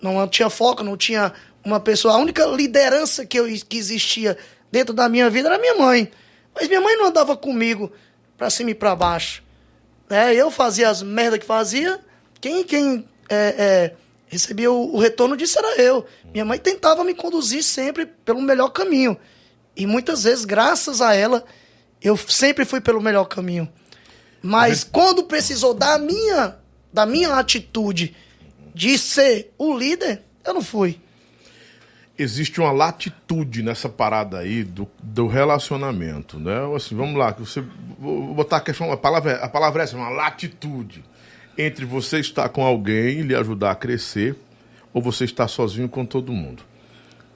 Não 0.00 0.26
tinha 0.28 0.48
foco, 0.50 0.82
não 0.82 0.96
tinha 0.96 1.32
uma 1.64 1.80
pessoa. 1.80 2.14
A 2.14 2.18
única 2.18 2.44
liderança 2.46 3.26
que, 3.26 3.38
eu, 3.38 3.46
que 3.68 3.76
existia 3.76 4.36
dentro 4.70 4.94
da 4.94 5.08
minha 5.08 5.28
vida 5.28 5.48
era 5.48 5.58
minha 5.58 5.74
mãe. 5.74 6.10
Mas 6.54 6.68
minha 6.68 6.80
mãe 6.80 6.96
não 6.96 7.06
andava 7.06 7.36
comigo 7.36 7.92
pra 8.36 8.50
cima 8.50 8.70
e 8.70 8.74
pra 8.74 8.96
baixo. 8.96 9.43
É, 10.08 10.34
eu 10.34 10.50
fazia 10.50 10.88
as 10.88 11.02
merda 11.02 11.38
que 11.38 11.46
fazia. 11.46 12.00
Quem, 12.40 12.62
quem 12.64 13.08
é, 13.28 13.36
é, 13.36 13.94
recebia 14.26 14.70
o, 14.70 14.94
o 14.94 14.98
retorno 14.98 15.36
disso 15.36 15.58
era 15.58 15.80
eu. 15.80 16.04
Minha 16.32 16.44
mãe 16.44 16.58
tentava 16.58 17.04
me 17.04 17.14
conduzir 17.14 17.62
sempre 17.62 18.06
pelo 18.06 18.42
melhor 18.42 18.68
caminho. 18.70 19.16
E 19.76 19.86
muitas 19.86 20.24
vezes, 20.24 20.44
graças 20.44 21.00
a 21.00 21.14
ela, 21.14 21.44
eu 22.00 22.16
sempre 22.16 22.64
fui 22.64 22.80
pelo 22.80 23.00
melhor 23.00 23.24
caminho. 23.24 23.68
Mas 24.42 24.84
quando 24.84 25.24
precisou 25.24 25.72
da 25.72 25.98
minha, 25.98 26.58
da 26.92 27.06
minha 27.06 27.34
atitude 27.36 28.14
de 28.74 28.98
ser 28.98 29.52
o 29.56 29.76
líder, 29.76 30.22
eu 30.44 30.52
não 30.52 30.62
fui. 30.62 31.00
Existe 32.16 32.60
uma 32.60 32.70
latitude 32.70 33.62
nessa 33.62 33.88
parada 33.88 34.38
aí 34.38 34.62
do, 34.62 34.88
do 35.02 35.26
relacionamento, 35.26 36.38
né? 36.38 36.54
Assim, 36.76 36.94
vamos 36.94 37.16
lá, 37.16 37.32
você, 37.32 37.64
vou 37.98 38.34
botar 38.34 38.58
a 38.58 38.60
questão, 38.60 38.92
a 38.92 38.96
palavra, 38.96 39.36
a 39.36 39.48
palavra 39.48 39.82
é 39.82 39.84
essa, 39.84 39.96
uma 39.96 40.10
latitude 40.10 41.04
entre 41.58 41.84
você 41.84 42.20
estar 42.20 42.48
com 42.48 42.64
alguém 42.64 43.18
e 43.18 43.22
lhe 43.22 43.34
ajudar 43.34 43.72
a 43.72 43.74
crescer 43.74 44.36
ou 44.92 45.02
você 45.02 45.24
estar 45.24 45.48
sozinho 45.48 45.88
com 45.88 46.06
todo 46.06 46.32
mundo. 46.32 46.62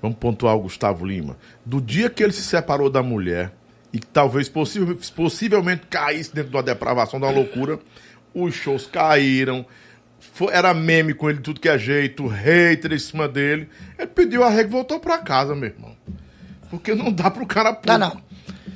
Vamos 0.00 0.18
pontuar 0.18 0.54
o 0.54 0.60
Gustavo 0.60 1.04
Lima. 1.04 1.36
Do 1.64 1.80
dia 1.80 2.08
que 2.08 2.22
ele 2.22 2.32
se 2.32 2.42
separou 2.42 2.88
da 2.88 3.02
mulher 3.02 3.52
e 3.92 3.98
talvez 3.98 4.48
possivel, 4.48 4.96
possivelmente 5.16 5.86
caísse 5.88 6.32
dentro 6.32 6.50
de 6.50 6.56
uma 6.56 6.62
depravação, 6.62 7.18
de 7.18 7.26
uma 7.26 7.32
loucura, 7.32 7.80
os 8.34 8.54
shows 8.54 8.86
caíram, 8.86 9.66
era 10.50 10.72
meme 10.72 11.14
com 11.14 11.28
ele 11.28 11.40
tudo 11.40 11.60
que 11.60 11.68
é 11.68 11.78
jeito, 11.78 12.26
hater 12.26 12.92
em 12.92 12.98
cima 12.98 13.26
dele. 13.26 13.68
Ele 13.98 14.06
pediu 14.06 14.44
arrego 14.44 14.68
e 14.68 14.72
voltou 14.72 15.00
pra 15.00 15.18
casa, 15.18 15.54
meu 15.54 15.68
irmão. 15.70 15.96
Porque 16.70 16.94
não 16.94 17.10
dá 17.10 17.30
pro 17.30 17.46
cara 17.46 17.76
Não, 17.86 17.98
não. 17.98 18.22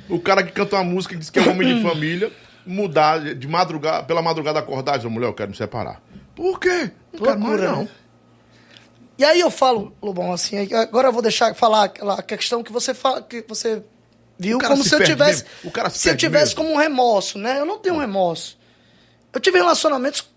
O 0.09 0.19
cara 0.19 0.43
que 0.43 0.51
canta 0.51 0.75
uma 0.75 0.83
música 0.83 1.13
que 1.13 1.19
diz 1.19 1.29
que 1.29 1.39
é 1.39 1.49
homem 1.49 1.75
de 1.77 1.83
família, 1.87 2.31
mudar 2.65 3.19
de 3.35 3.47
madrugada, 3.47 4.03
pela 4.03 4.21
madrugada 4.21 4.59
acordar 4.59 4.95
e 4.95 4.97
dizer, 4.97 5.09
mulher, 5.09 5.27
eu 5.27 5.33
quero 5.33 5.51
me 5.51 5.55
separar. 5.55 6.01
Por 6.35 6.59
quê? 6.59 6.91
Não 7.13 7.19
quero 7.21 7.39
mais, 7.39 7.51
Loucura, 7.61 7.71
não. 7.71 7.83
né? 7.83 7.89
E 9.17 9.23
aí 9.23 9.39
eu 9.39 9.51
falo, 9.51 9.95
Lobão, 10.01 10.33
assim, 10.33 10.57
agora 10.73 11.07
eu 11.09 11.13
vou 11.13 11.21
deixar 11.21 11.53
falar 11.53 11.83
aquela 11.85 12.21
questão 12.23 12.63
que 12.63 12.71
você 12.71 12.93
fala, 12.93 13.21
que 13.21 13.45
você 13.47 13.83
viu 14.39 14.57
como 14.59 14.83
se 14.83 14.89
se 14.89 14.95
eu 14.95 15.03
tivesse. 15.03 15.43
mesmo. 15.43 15.49
O 15.63 15.71
cara 15.71 15.89
se 15.89 15.99
se 15.99 16.09
eu 16.09 16.17
tivesse 16.17 16.55
mesmo. 16.55 16.63
como 16.63 16.73
um 16.73 16.77
remorso, 16.77 17.37
né? 17.37 17.59
Eu 17.59 17.65
não 17.65 17.77
tenho 17.77 17.95
um 17.95 17.99
remorso. 17.99 18.57
Eu 19.31 19.39
tive 19.39 19.57
relacionamentos 19.57 20.27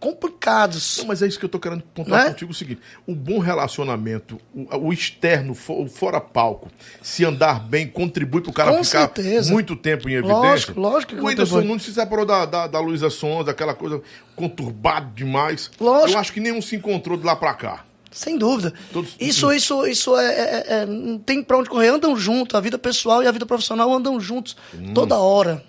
complicados. 0.00 0.98
Não, 0.98 1.06
mas 1.06 1.22
é 1.22 1.26
isso 1.26 1.38
que 1.38 1.44
eu 1.44 1.48
tô 1.48 1.58
querendo 1.58 1.82
pontuar 1.94 2.24
Né? 2.24 2.30
contigo 2.30 2.50
o 2.50 2.54
seguinte: 2.54 2.80
o 3.06 3.14
bom 3.14 3.38
relacionamento, 3.38 4.38
o, 4.54 4.88
o 4.88 4.92
externo, 4.92 5.52
o 5.68 5.86
fora 5.88 6.20
palco, 6.20 6.70
se 7.02 7.24
andar 7.24 7.60
bem, 7.60 7.86
contribui 7.88 8.40
pro 8.42 8.52
cara 8.52 8.72
Com 8.76 8.84
ficar 8.84 9.00
certeza. 9.12 9.52
muito 9.52 9.74
tempo 9.76 10.08
em 10.08 10.14
evidência. 10.14 10.38
Lógico, 10.74 10.80
lógico 10.80 11.14
que 11.14 11.20
O 11.20 11.24
Whindersson. 11.26 11.60
Nunes 11.62 11.82
se 11.82 11.92
separou 11.92 12.24
da, 12.26 12.44
da, 12.46 12.66
da 12.66 12.80
Luísa 12.80 13.10
Sonza, 13.10 13.50
aquela 13.50 13.74
coisa 13.74 14.00
conturbada 14.34 15.10
demais. 15.14 15.70
Lógico. 15.80 16.12
Eu 16.12 16.18
acho 16.20 16.32
que 16.32 16.40
nenhum 16.40 16.60
se 16.62 16.76
encontrou 16.76 17.16
de 17.16 17.24
lá 17.24 17.34
pra 17.36 17.54
cá. 17.54 17.84
Sem 18.10 18.38
dúvida. 18.38 18.72
Todos- 18.94 19.14
Isso, 19.20 19.52
isso, 19.52 19.86
isso 19.86 20.16
é, 20.16 20.24
é- 20.26 20.64
é- 20.82 20.86
Não 20.86 21.18
tem 21.18 21.42
pra 21.42 21.58
onde 21.58 21.68
correr. 21.68 21.88
Andam 21.88 22.16
junto. 22.16 22.56
A 22.56 22.60
vida 22.60 22.78
pessoal 22.78 23.22
e 23.22 23.26
a 23.26 23.30
vida 23.32 23.44
profissional 23.44 23.92
andam 23.92 24.18
juntos 24.18 24.56
Hum. 24.74 24.94
toda 24.94 25.18
hora. 25.18 25.62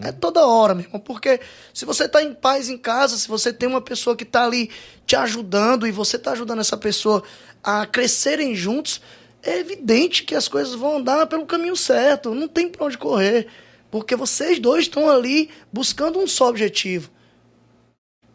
Uhum. 0.00 0.08
É 0.08 0.12
toda 0.12 0.46
hora, 0.46 0.74
meu 0.74 0.84
irmão. 0.84 1.00
Porque 1.00 1.40
se 1.72 1.84
você 1.84 2.08
tá 2.08 2.22
em 2.22 2.34
paz 2.34 2.68
em 2.68 2.78
casa, 2.78 3.16
se 3.16 3.28
você 3.28 3.52
tem 3.52 3.68
uma 3.68 3.80
pessoa 3.80 4.16
que 4.16 4.24
tá 4.24 4.44
ali 4.44 4.70
te 5.06 5.16
ajudando 5.16 5.86
e 5.86 5.92
você 5.92 6.18
tá 6.18 6.32
ajudando 6.32 6.60
essa 6.60 6.76
pessoa 6.76 7.22
a 7.62 7.86
crescerem 7.86 8.54
juntos, 8.54 9.00
é 9.42 9.58
evidente 9.58 10.24
que 10.24 10.34
as 10.34 10.48
coisas 10.48 10.74
vão 10.74 10.98
andar 10.98 11.26
pelo 11.26 11.46
caminho 11.46 11.76
certo. 11.76 12.34
Não 12.34 12.48
tem 12.48 12.68
pra 12.68 12.86
onde 12.86 12.98
correr. 12.98 13.46
Porque 13.90 14.14
vocês 14.14 14.58
dois 14.58 14.84
estão 14.84 15.08
ali 15.08 15.50
buscando 15.72 16.18
um 16.18 16.26
só 16.26 16.48
objetivo 16.48 17.10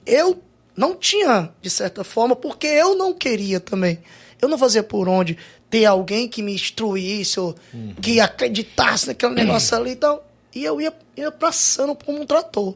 eu 0.05 0.41
não 0.75 0.95
tinha, 0.95 1.51
de 1.61 1.69
certa 1.69 2.03
forma, 2.03 2.35
porque 2.35 2.67
eu 2.67 2.95
não 2.95 3.13
queria 3.13 3.59
também. 3.59 3.99
Eu 4.41 4.47
não 4.47 4.57
fazia 4.57 4.83
por 4.83 5.07
onde 5.07 5.37
ter 5.69 5.85
alguém 5.85 6.27
que 6.27 6.41
me 6.41 6.53
instruísse 6.53 7.39
ou 7.39 7.55
que 8.01 8.19
acreditasse 8.19 9.07
naquele 9.07 9.33
negócio 9.33 9.77
ali 9.77 9.91
e 9.91 9.95
tal. 9.95 10.27
E 10.55 10.63
eu 10.63 10.79
ia, 10.79 10.93
ia 11.17 11.31
passando 11.31 11.95
como 11.95 12.21
um 12.21 12.25
trator. 12.25 12.75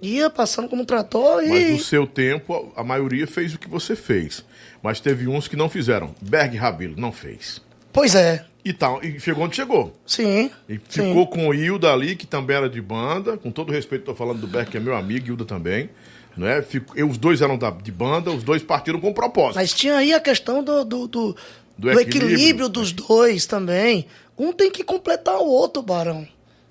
Ia 0.00 0.30
passando 0.30 0.68
como 0.68 0.82
um 0.82 0.84
trator 0.84 1.42
e. 1.42 1.48
Mas 1.48 1.70
no 1.70 1.78
seu 1.80 2.06
tempo, 2.06 2.72
a 2.76 2.84
maioria 2.84 3.26
fez 3.26 3.54
o 3.54 3.58
que 3.58 3.68
você 3.68 3.96
fez. 3.96 4.44
Mas 4.82 5.00
teve 5.00 5.26
uns 5.26 5.48
que 5.48 5.56
não 5.56 5.68
fizeram. 5.68 6.14
Berg 6.20 6.56
Rabelo 6.56 6.94
não 6.96 7.10
fez. 7.10 7.60
Pois 7.92 8.14
é. 8.14 8.44
E, 8.64 8.72
tal, 8.72 9.02
e 9.02 9.18
chegou 9.18 9.44
onde 9.44 9.56
chegou. 9.56 9.92
Sim. 10.06 10.50
E 10.68 10.74
sim. 10.88 11.08
ficou 11.08 11.26
com 11.26 11.48
o 11.48 11.54
Hilda 11.54 11.92
ali, 11.92 12.14
que 12.14 12.26
também 12.26 12.56
era 12.56 12.68
de 12.68 12.80
banda. 12.80 13.36
Com 13.38 13.50
todo 13.50 13.72
respeito, 13.72 14.02
estou 14.02 14.14
falando 14.14 14.40
do 14.40 14.46
Berg, 14.46 14.70
que 14.70 14.76
é 14.76 14.80
meu 14.80 14.94
amigo, 14.94 15.28
Hilda 15.28 15.44
também. 15.44 15.90
Né? 16.36 16.62
Fico- 16.62 16.92
eu- 16.96 17.08
os 17.08 17.18
dois 17.18 17.40
eram 17.40 17.56
da- 17.58 17.70
de 17.70 17.90
banda, 17.90 18.30
os 18.30 18.44
dois 18.44 18.62
partiram 18.62 19.00
com 19.00 19.12
propósito. 19.12 19.56
Mas 19.56 19.72
tinha 19.72 19.96
aí 19.96 20.12
a 20.12 20.20
questão 20.20 20.62
do, 20.62 20.84
do, 20.84 21.08
do, 21.08 21.32
Do 21.76 21.90
do 21.92 22.00
equilíbrio. 22.00 22.34
equilíbrio. 22.34 22.68
dos 22.68 22.92
dois 22.92 23.46
também. 23.46 24.06
Um 24.38 24.52
tem 24.52 24.70
que 24.70 24.84
completar 24.84 25.38
o 25.38 25.46
outro, 25.46 25.82
Barão. 25.82 26.28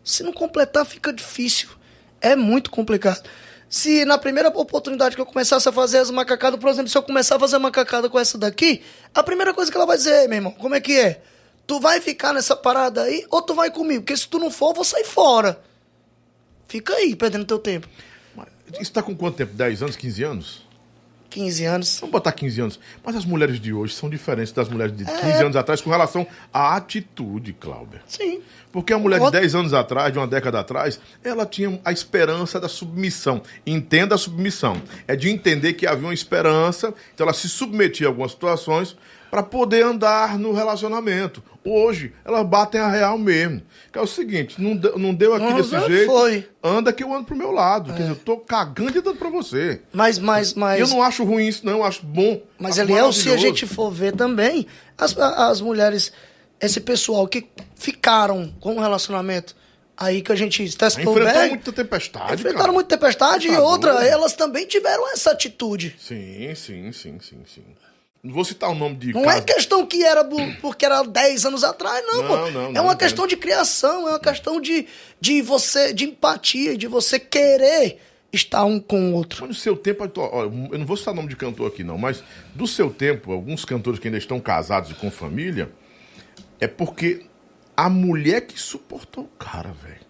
Se 0.08 0.24
não 0.24 0.32
completar, 0.32 0.86
fica 0.86 1.12
difícil. 1.12 1.68
É 2.22 2.34
muito 2.34 2.72
complicado. 2.72 3.28
Se 3.70 4.06
na 4.06 4.18
primeira 4.18 4.48
oportunidade 4.48 5.16
que 5.16 5.22
eu 5.22 5.26
começasse 5.26 5.68
a 5.68 5.72
fazer 5.72 5.98
as 5.98 6.10
macacadas, 6.10 6.58
por 6.58 6.70
exemplo, 6.70 6.90
se 6.90 6.98
eu 6.98 7.04
começar 7.04 7.36
a 7.36 7.40
fazer 7.40 7.58
macacada 7.58 8.10
com 8.10 8.18
essa 8.18 8.38
daqui, 8.38 8.82
a 9.14 9.22
primeira 9.22 9.54
coisa 9.54 9.70
que 9.70 9.76
ela 9.76 9.86
vai 9.86 9.98
dizer, 9.98 10.22
"Ei, 10.22 10.28
meu 10.30 10.38
irmão, 10.38 10.54
como 10.54 10.74
é 10.74 10.80
que 10.80 10.98
é? 10.98 11.22
Tu 11.68 11.78
vai 11.82 12.00
ficar 12.00 12.32
nessa 12.32 12.56
parada 12.56 13.04
aí 13.04 13.26
ou 13.30 13.42
tu 13.42 13.54
vai 13.54 13.70
comigo? 13.70 14.04
Porque 14.04 14.16
se 14.16 14.30
tu 14.30 14.40
não 14.40 14.50
for, 14.50 14.70
eu 14.70 14.76
vou 14.76 14.86
sair 14.86 15.04
fora. 15.04 15.62
Fica 16.70 16.94
aí, 16.94 17.14
perdendo 17.14 17.44
teu 17.44 17.60
tempo. 17.60 17.90
Isso 18.80 18.94
tá 18.94 19.04
com 19.04 19.14
quanto 19.14 19.36
tempo? 19.36 19.54
10 19.54 19.84
anos, 19.84 19.98
15 19.98 20.24
anos? 20.24 20.67
15 21.30 21.66
anos. 21.66 21.98
Vamos 22.00 22.12
botar 22.12 22.32
15 22.32 22.62
anos. 22.62 22.80
Mas 23.04 23.16
as 23.16 23.26
mulheres 23.26 23.60
de 23.60 23.74
hoje 23.74 23.94
são 23.94 24.10
diferentes 24.10 24.52
das 24.54 24.70
mulheres 24.70 24.96
de 24.96 25.06
15 25.06 25.18
É. 25.22 25.42
anos 25.44 25.56
atrás 25.56 25.82
com 25.82 25.90
relação 25.90 26.26
à 26.54 26.76
atitude, 26.76 27.54
Cláudia. 27.54 28.02
Sim. 28.08 28.42
Porque 28.72 28.94
a 28.94 29.00
mulher 29.00 29.18
de 29.20 29.26
Outra- 29.26 29.40
10 29.40 29.56
anos 29.56 29.74
atrás, 29.74 30.12
de 30.12 30.20
uma 30.20 30.28
década 30.28 30.60
atrás, 30.60 31.00
ela 31.24 31.46
tinha 31.46 31.80
a 31.84 31.92
esperança 31.92 32.60
da 32.60 32.68
submissão. 32.70 33.42
Entenda 33.66 34.16
a 34.16 34.18
submissão. 34.18 34.82
É 35.08 35.16
de 35.16 35.30
entender 35.30 35.74
que 35.74 35.88
havia 35.88 36.08
uma 36.08 36.14
esperança, 36.14 36.94
então 37.14 37.26
ela 37.26 37.34
se 37.34 37.50
submetia 37.50 38.08
a 38.08 38.10
algumas 38.10 38.32
situações 38.32 38.96
para 39.30 39.44
poder 39.44 39.84
andar 39.84 40.38
no 40.40 40.54
relacionamento. 40.54 41.44
Hoje, 41.64 42.14
elas 42.24 42.46
batem 42.48 42.80
a 42.80 42.88
real 42.90 43.18
mesmo. 43.18 43.62
Que 43.92 44.00
é 44.00 44.02
o 44.02 44.08
seguinte, 44.08 44.62
não 44.62 44.76
deu, 44.76 44.98
não 44.98 45.14
deu 45.14 45.34
aqui 45.34 45.46
Não, 45.46 45.58
desse 45.58 45.80
jeito, 45.88 46.10
foi. 46.12 46.48
anda 46.64 46.94
que 46.94 47.04
eu 47.04 47.14
ando 47.14 47.26
pro 47.26 47.36
meu 47.36 47.52
lado. 47.52 47.92
Quer 47.94 48.00
dizer, 48.00 48.12
eu 48.12 48.16
tô 48.16 48.38
cagando 48.38 48.98
e 48.98 49.02
dando 49.02 49.18
pra 49.18 49.30
você. 49.30 49.82
Mas, 49.92 50.18
mas, 50.18 50.54
mas. 50.54 50.80
Eu 50.80 50.88
não 50.88 51.02
acho 51.04 51.24
ruim 51.26 51.46
isso, 51.48 51.66
não, 51.66 51.74
eu 51.80 51.84
acho 51.84 52.06
bom. 52.06 52.42
Mas, 52.58 52.80
acho 52.80 52.90
Eliel, 52.90 53.12
se 53.12 53.30
a 53.30 53.38
gente 53.38 53.66
for 53.66 53.92
ver 53.92 54.14
também, 54.16 54.66
as, 54.98 55.18
as 55.18 55.60
mulheres, 55.60 56.12
esse 56.62 56.80
pessoal 56.80 57.28
que 57.28 57.46
ficaram 57.76 58.54
com 58.60 58.76
um 58.76 58.80
relacionamento 58.80 59.56
aí 60.00 60.22
que 60.22 60.32
a 60.32 60.36
gente 60.36 60.64
testou 60.78 61.12
Enfrentaram 61.12 61.40
bem, 61.42 61.50
muita 61.50 61.74
tempestade, 61.74 62.34
enfrentaram 62.36 62.58
cara. 62.60 62.72
muita 62.72 62.96
tempestade 62.98 63.48
Tá 63.48 63.54
e 63.56 63.58
outra, 63.58 63.94
doido. 63.94 64.08
elas 64.08 64.34
também 64.34 64.66
tiveram 64.68 65.12
essa 65.12 65.32
atitude. 65.32 65.96
Sim, 66.00 66.54
sim, 66.56 66.92
sim, 66.92 67.18
sim, 67.20 67.40
sim. 67.54 67.64
Não 68.24 68.34
vou 68.34 68.44
citar 68.44 68.70
o 68.70 68.76
nome 68.76 68.96
de 68.96 69.14
Não 69.14 69.30
é 69.30 69.42
questão 69.42 69.86
que 69.86 70.04
era 70.04 70.24
porque 70.62 70.86
era 70.86 71.04
10 71.04 71.46
anos 71.46 71.64
atrás, 71.64 72.04
não, 72.06 72.22
Não, 72.22 72.28
pô. 72.28 72.36
não, 72.36 72.46
é 72.46 72.52
não, 72.52 72.70
uma 72.70 72.70
entendo. 72.94 72.98
questão 72.98 73.28
de 73.28 73.38
criação, 73.38 74.08
é 74.08 74.12
uma 74.12 74.20
questão 74.20 74.60
de, 74.60 74.88
de 75.22 75.42
você, 75.42 75.94
de 75.94 76.06
empatia, 76.06 76.78
de 76.78 76.88
você 76.88 77.20
querer 77.20 78.00
estar 78.34 78.66
um 78.66 78.80
com 78.80 79.12
o 79.12 79.14
outro. 79.14 79.42
Mas 79.42 79.50
no 79.50 79.56
seu 79.56 79.76
tempo, 79.78 80.04
eu 80.04 80.78
não 80.78 80.86
vou 80.86 80.98
citar 80.98 81.14
nome 81.14 81.30
de 81.30 81.36
cantor 81.36 81.68
aqui, 81.68 81.84
não, 81.84 81.98
mas 81.98 82.24
do 82.54 82.68
seu 82.68 82.90
tempo, 82.90 83.32
alguns 83.32 83.64
cantores 83.64 84.00
que 84.00 84.08
ainda 84.08 84.18
estão 84.18 84.40
casados 84.40 84.92
e 84.92 84.94
com 84.96 85.10
família, 85.10 85.72
é 86.60 86.68
porque 86.68 87.26
a 87.76 87.90
mulher 87.90 88.42
que 88.42 88.60
suportou 88.60 89.26
o 89.26 89.28
cara, 89.38 89.72
velho. 89.72 90.08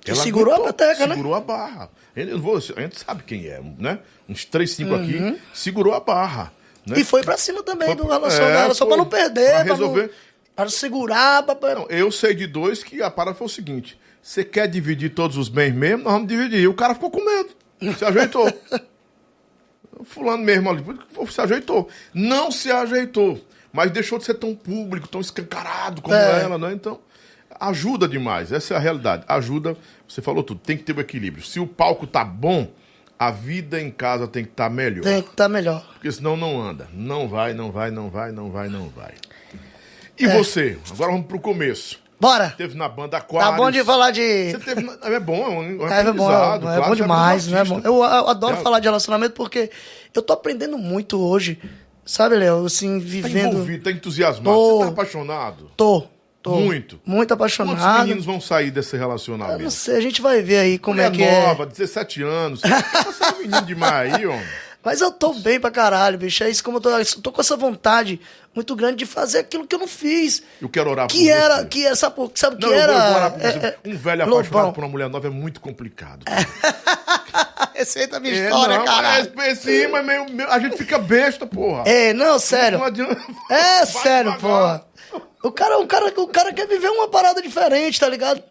Que 0.00 0.14
segurou 0.16 0.54
a 0.54 0.60
peteca, 0.64 1.06
né? 1.06 1.14
Segurou 1.14 1.34
a 1.34 1.40
barra. 1.40 1.88
Eu 2.16 2.26
não 2.26 2.40
vou, 2.40 2.56
a 2.56 2.80
gente 2.80 2.98
sabe 2.98 3.22
quem 3.22 3.46
é, 3.46 3.60
né? 3.78 4.00
Uns 4.28 4.44
três, 4.44 4.72
cinco 4.72 4.94
aqui, 4.94 5.38
segurou 5.54 5.94
a 5.94 6.00
barra. 6.00 6.52
Né? 6.86 7.00
E 7.00 7.04
foi 7.04 7.22
pra 7.22 7.36
cima 7.36 7.62
também 7.62 7.88
Foi 7.88 7.96
do 7.96 8.06
relacionamento 8.06 8.58
é, 8.58 8.62
dela, 8.62 8.74
só 8.74 8.86
pra 8.86 8.96
não 8.96 9.04
perder, 9.04 9.50
pra, 9.50 9.62
resolver. 9.62 10.02
não, 10.02 10.10
pra 10.56 10.68
segurar, 10.68 11.42
pra, 11.44 11.74
Não, 11.74 11.86
eu 11.88 12.10
sei 12.10 12.34
de 12.34 12.46
dois 12.46 12.82
que 12.82 13.00
a 13.02 13.10
parada 13.10 13.36
foi 13.36 13.46
o 13.46 13.50
seguinte: 13.50 13.98
você 14.20 14.44
quer 14.44 14.66
dividir 14.68 15.10
todos 15.14 15.36
os 15.36 15.48
bens 15.48 15.72
mesmo? 15.74 16.04
Nós 16.04 16.12
vamos 16.12 16.28
dividir. 16.28 16.60
E 16.60 16.68
o 16.68 16.74
cara 16.74 16.94
ficou 16.94 17.10
com 17.10 17.24
medo. 17.24 17.50
Se 17.96 18.04
ajeitou. 18.04 18.52
Fulano 20.04 20.42
mesmo 20.42 20.70
ali 20.70 20.84
se 21.28 21.40
ajeitou. 21.40 21.88
Não 22.12 22.50
se 22.50 22.70
ajeitou. 22.70 23.40
Mas 23.72 23.90
deixou 23.90 24.18
de 24.18 24.24
ser 24.24 24.34
tão 24.34 24.54
público, 24.54 25.08
tão 25.08 25.20
escancarado 25.20 26.02
como 26.02 26.14
É. 26.14 26.42
ela, 26.42 26.58
né? 26.58 26.72
Então, 26.72 27.00
ajuda 27.58 28.06
demais. 28.06 28.52
Essa 28.52 28.74
é 28.74 28.76
a 28.76 28.80
realidade. 28.80 29.24
Ajuda, 29.26 29.76
você 30.06 30.20
falou 30.20 30.42
tudo, 30.42 30.60
tem 30.60 30.76
que 30.76 30.82
ter 30.82 30.96
o 30.96 31.00
equilíbrio. 31.00 31.44
Se 31.44 31.58
o 31.58 31.66
palco 31.66 32.06
tá 32.06 32.24
bom, 32.24 32.68
a 33.26 33.30
vida 33.30 33.80
em 33.80 33.90
casa 33.90 34.26
tem 34.28 34.44
que 34.44 34.50
estar 34.50 34.68
melhor. 34.70 35.02
tem 35.04 35.22
que 35.22 35.30
estar 35.30 35.48
melhor. 35.48 35.84
Porque 35.94 36.10
senão 36.12 36.36
não 36.36 36.60
anda. 36.60 36.88
Não 36.92 37.28
vai, 37.28 37.52
não 37.54 37.70
vai, 37.70 37.90
não 37.90 38.10
vai, 38.10 38.32
não 38.32 38.50
vai, 38.50 38.68
não 38.68 38.88
vai. 38.88 39.12
E 40.18 40.24
É. 40.24 40.36
você? 40.38 40.78
Agora 40.90 41.10
vamos 41.12 41.26
pro 41.26 41.40
começo. 41.40 42.00
Bora! 42.20 42.50
Teve 42.56 42.76
na 42.76 42.88
banda 42.88 43.16
Aquarius. 43.16 43.50
Tá 43.50 43.56
bom 43.56 43.68
de 43.70 43.82
falar 43.82 44.12
de. 44.12 44.52
Você 44.52 44.58
teve 44.60 44.82
na... 44.82 44.96
É 45.02 45.18
bom, 45.18 45.44
é 45.44 45.48
um, 45.48 45.88
É, 45.88 46.00
é 46.00 46.12
bom, 46.12 46.30
é, 46.30 46.58
claro, 46.58 46.68
é 46.68 46.88
bom 46.88 46.94
demais, 46.94 47.48
né? 47.48 47.58
artista. 47.60 47.80
Eu, 47.88 47.96
eu 47.96 48.28
adoro 48.28 48.56
É. 48.56 48.60
falar 48.60 48.78
de 48.78 48.86
relacionamento 48.86 49.34
porque 49.34 49.70
eu 50.14 50.22
tô 50.22 50.32
aprendendo 50.32 50.78
muito 50.78 51.18
hoje, 51.20 51.60
sabe, 52.04 52.36
Léo? 52.36 52.64
Assim, 52.64 53.00
Tá 53.00 53.04
vivendo. 53.06 53.52
envolvido, 53.54 53.82
tá 53.84 53.90
entusiasmado. 53.90 54.56
Tô. 54.56 54.78
Você 54.78 54.84
tá 54.84 54.90
apaixonado? 54.92 55.70
Tô, 55.76 56.04
tô. 56.42 56.56
Muito. 56.56 57.00
Muito 57.04 57.28
Quantos 57.36 57.56
apaixonado. 57.56 58.00
meninos 58.06 58.24
vão 58.24 58.40
sair 58.40 58.70
desse 58.70 58.94
Eu 58.96 59.00
não 59.00 59.06
relacionamento? 59.06 59.70
sei, 59.70 59.96
a 59.96 60.00
gente 60.00 60.20
vai 60.20 60.42
ver 60.42 60.58
aí 60.58 60.78
como 60.78 60.96
Mulher 60.96 61.08
é 61.12 61.14
que 61.14 61.22
é. 61.22 61.46
nova, 61.46 61.64
17 61.66 62.22
anos. 62.22 62.60
Você 62.60 63.24
é 63.24 63.38
menino 63.38 63.62
demais 63.62 64.14
aí, 64.14 64.26
homem. 64.26 64.42
Mas 64.84 65.00
eu 65.00 65.12
tô 65.12 65.32
bem 65.34 65.60
pra 65.60 65.70
caralho, 65.70 66.18
bicho. 66.18 66.42
É 66.42 66.50
isso 66.50 66.64
como 66.64 66.78
eu 66.78 66.80
tô. 66.80 66.90
Eu 66.90 67.04
tô 67.22 67.30
com 67.30 67.40
essa 67.40 67.56
vontade 67.56 68.20
muito 68.52 68.74
grande 68.74 68.96
de 68.96 69.06
fazer 69.06 69.38
aquilo 69.38 69.64
que 69.64 69.76
eu 69.76 69.78
não 69.78 69.86
fiz. 69.86 70.42
Eu 70.60 70.68
quero 70.68 70.90
orar 70.90 71.06
por 71.06 71.12
Que 71.14 71.30
era, 71.30 71.58
você. 71.58 71.64
que 71.66 71.86
é, 71.86 71.94
sabe, 71.94 72.16
por- 72.16 72.32
sabe 72.34 72.56
o 72.56 72.58
que 72.58 72.66
Não, 72.66 72.72
eu 72.72 72.80
era? 72.80 72.92
vou 72.92 73.14
orar 73.16 73.30
por 73.30 73.40
é, 73.42 73.48
é, 73.48 73.76
um 73.86 73.96
velho 73.96 74.22
apaixonado 74.24 74.52
Lobão. 74.54 74.72
por 74.72 74.82
uma 74.82 74.90
mulher 74.90 75.08
nova 75.08 75.28
é 75.28 75.30
muito 75.30 75.60
complicado. 75.60 76.24
Respeita 77.74 78.16
a 78.18 78.20
minha 78.20 78.34
É, 78.34 78.44
história, 78.46 78.78
não, 78.78 78.84
caralho. 78.84 79.32
É, 79.38 79.50
é, 79.50 79.54
sim, 79.54 79.86
mas 79.86 80.04
meio, 80.04 80.26
meio- 80.30 80.50
a 80.50 80.58
gente 80.58 80.76
fica 80.76 80.98
besta, 80.98 81.46
porra. 81.46 81.84
É, 81.86 82.12
não, 82.12 82.38
sério. 82.40 82.78
Não 82.78 82.86
adianta. 82.86 83.20
É 83.50 83.86
sério, 83.86 84.36
porra. 84.38 84.84
O 85.42 85.50
cara, 85.50 85.78
o, 85.80 85.86
cara, 85.86 86.12
o 86.20 86.28
cara 86.28 86.52
quer 86.52 86.66
viver 86.68 86.88
uma 86.88 87.08
parada 87.08 87.42
diferente, 87.42 87.98
tá 87.98 88.08
ligado? 88.08 88.42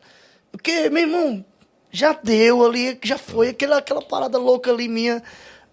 Porque, 0.51 0.89
meu 0.89 1.03
irmão, 1.03 1.45
já 1.91 2.13
deu 2.13 2.65
ali, 2.65 2.97
já 3.03 3.17
foi. 3.17 3.49
Aquela, 3.49 3.77
aquela 3.77 4.01
parada 4.01 4.37
louca 4.37 4.71
ali 4.71 4.87
minha. 4.87 5.21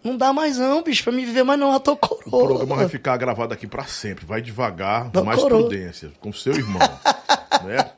Não 0.04 0.16
dá 0.16 0.32
mais 0.32 0.56
não, 0.58 0.80
bicho, 0.82 1.02
pra 1.02 1.12
me 1.12 1.24
viver 1.24 1.42
mais 1.42 1.58
não. 1.58 1.78
Tô 1.80 1.92
O 1.92 1.96
coroa. 1.96 2.46
programa 2.58 2.76
vai 2.76 2.88
ficar 2.88 3.16
gravado 3.16 3.52
aqui 3.52 3.66
pra 3.66 3.84
sempre. 3.84 4.24
Vai 4.24 4.40
devagar, 4.40 5.10
Tá 5.10 5.22
mais 5.24 5.40
coroa. 5.40 5.62
prudência, 5.68 6.12
com 6.20 6.32
seu 6.32 6.52
irmão. 6.54 6.78
né? 7.64 7.90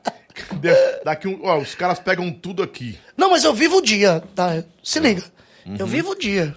De- 0.53 1.03
Daqui 1.05 1.27
um, 1.27 1.39
ó, 1.43 1.59
os 1.59 1.75
caras 1.75 1.99
pegam 1.99 2.31
tudo 2.31 2.63
aqui. 2.63 2.97
Não, 3.15 3.29
mas 3.29 3.43
eu 3.43 3.53
vivo 3.53 3.77
o 3.77 3.81
dia, 3.81 4.23
tá? 4.35 4.63
Se 4.83 4.99
liga. 4.99 5.23
Uhum. 5.65 5.75
Eu 5.77 5.85
vivo 5.85 6.11
o 6.11 6.15
dia. 6.17 6.55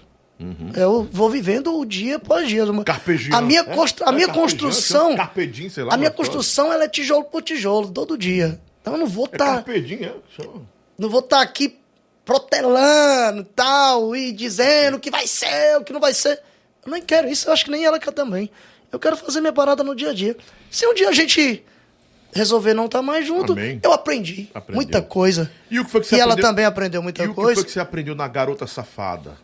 Eu 0.75 1.07
vou 1.11 1.29
vivendo 1.29 1.77
o 1.79 1.85
dia 1.85 2.17
após 2.17 2.47
dia. 2.47 2.63
Carpegiano. 2.83 3.37
A 3.37 3.41
minha, 3.41 3.61
É? 3.61 3.63
constru- 3.63 4.05
a 4.05 4.11
É 4.11 4.15
minha 4.15 4.27
construção. 4.27 5.15
carpedim, 5.15 5.69
sei 5.69 5.83
lá, 5.83 5.93
a 5.93 5.97
minha 5.97 6.09
mas 6.09 6.17
construção 6.17 6.71
ela 6.73 6.83
é 6.83 6.89
tijolo 6.89 7.23
por 7.25 7.41
tijolo, 7.41 7.89
todo 7.89 8.17
dia. 8.17 8.59
Então 8.81 8.93
eu 8.93 8.99
não 8.99 9.07
vou 9.07 9.25
É 9.31 9.35
estar. 9.35 9.63
é? 9.67 10.13
Chama. 10.35 10.61
não 10.97 11.09
vou 11.09 11.21
estar 11.21 11.41
aqui 11.41 11.77
protelando 12.25 13.41
e 13.41 13.45
tal, 13.55 14.15
e 14.15 14.31
dizendo 14.31 14.97
o 14.97 14.99
que 14.99 15.09
vai 15.11 15.25
ser, 15.27 15.77
o 15.77 15.83
que 15.83 15.93
não 15.93 15.99
vai 16.01 16.13
ser. 16.13 16.39
Eu 16.85 16.91
nem 16.91 17.01
quero 17.01 17.27
isso, 17.29 17.47
eu 17.47 17.53
acho 17.53 17.65
que 17.65 17.71
nem 17.71 17.85
ela 17.85 17.99
quer 17.99 18.11
também. 18.11 18.49
Eu 18.91 18.99
quero 18.99 19.15
fazer 19.17 19.41
minha 19.41 19.53
parada 19.53 19.83
no 19.83 19.95
dia 19.95 20.09
a 20.11 20.13
dia. 20.13 20.35
Se 20.69 20.85
um 20.87 20.93
dia 20.93 21.09
a 21.09 21.13
gente 21.13 21.63
resolver 22.33 22.73
não 22.73 22.85
estar 22.85 23.01
mais 23.01 23.25
junto, 23.25 23.53
Amém. 23.53 23.79
eu 23.83 23.91
aprendi 23.93 24.49
Aprendeu. 24.53 24.75
muita 24.75 25.01
coisa. 25.01 25.49
E 25.71 25.79
o 25.79 25.85
que 25.85 25.91
foi 25.91 26.01
que 26.01 26.07
você 26.07 26.15
E 26.15 26.19
ela 26.19 26.33
aprendeu? 26.33 26.49
também 26.49 26.65
aprendeu 26.65 27.01
muita 27.03 27.23
E 27.23 27.27
o 27.27 27.29
que 27.29 27.35
coisa. 27.35 27.55
foi 27.55 27.63
que 27.65 27.71
você 27.71 27.79
aprendeu 27.79 28.13
na 28.15 28.27
Garota 28.27 28.67
Safada? 28.67 29.37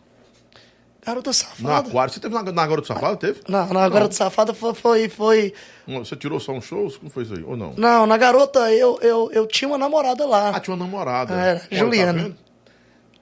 Garota 1.04 1.30
No 1.30 1.34
safada. 1.34 1.88
aquário. 1.88 2.12
Você 2.14 2.20
teve 2.20 2.32
na, 2.34 2.42
na 2.44 2.66
Garota 2.66 2.86
Safada? 2.86 3.16
Teve? 3.16 3.40
Não, 3.48 3.66
na 3.72 3.88
Garota 3.88 4.14
Safada 4.14 4.54
foi, 4.54 4.72
foi, 4.72 5.08
foi- 5.08 5.52
Você 5.86 6.14
tirou 6.14 6.38
só 6.38 6.52
um 6.52 6.60
show? 6.60 6.88
Como 6.98 7.10
foi 7.10 7.24
isso 7.24 7.34
aí? 7.34 7.42
Ou 7.42 7.56
não? 7.56 7.74
Não, 7.76 8.06
na 8.06 8.16
Garota 8.16 8.70
eu, 8.72 8.98
eu, 9.02 9.28
eu 9.32 9.46
tinha 9.46 9.68
uma 9.68 9.76
namorada 9.78 10.24
lá. 10.24 10.50
Ah, 10.54 10.60
tinha 10.60 10.74
uma 10.76 10.84
namorada. 10.84 11.34
Era, 11.34 11.60
Olha, 11.70 11.78
Juliana. 11.78 12.12
Tá 12.12 12.22
vendo? 12.22 12.36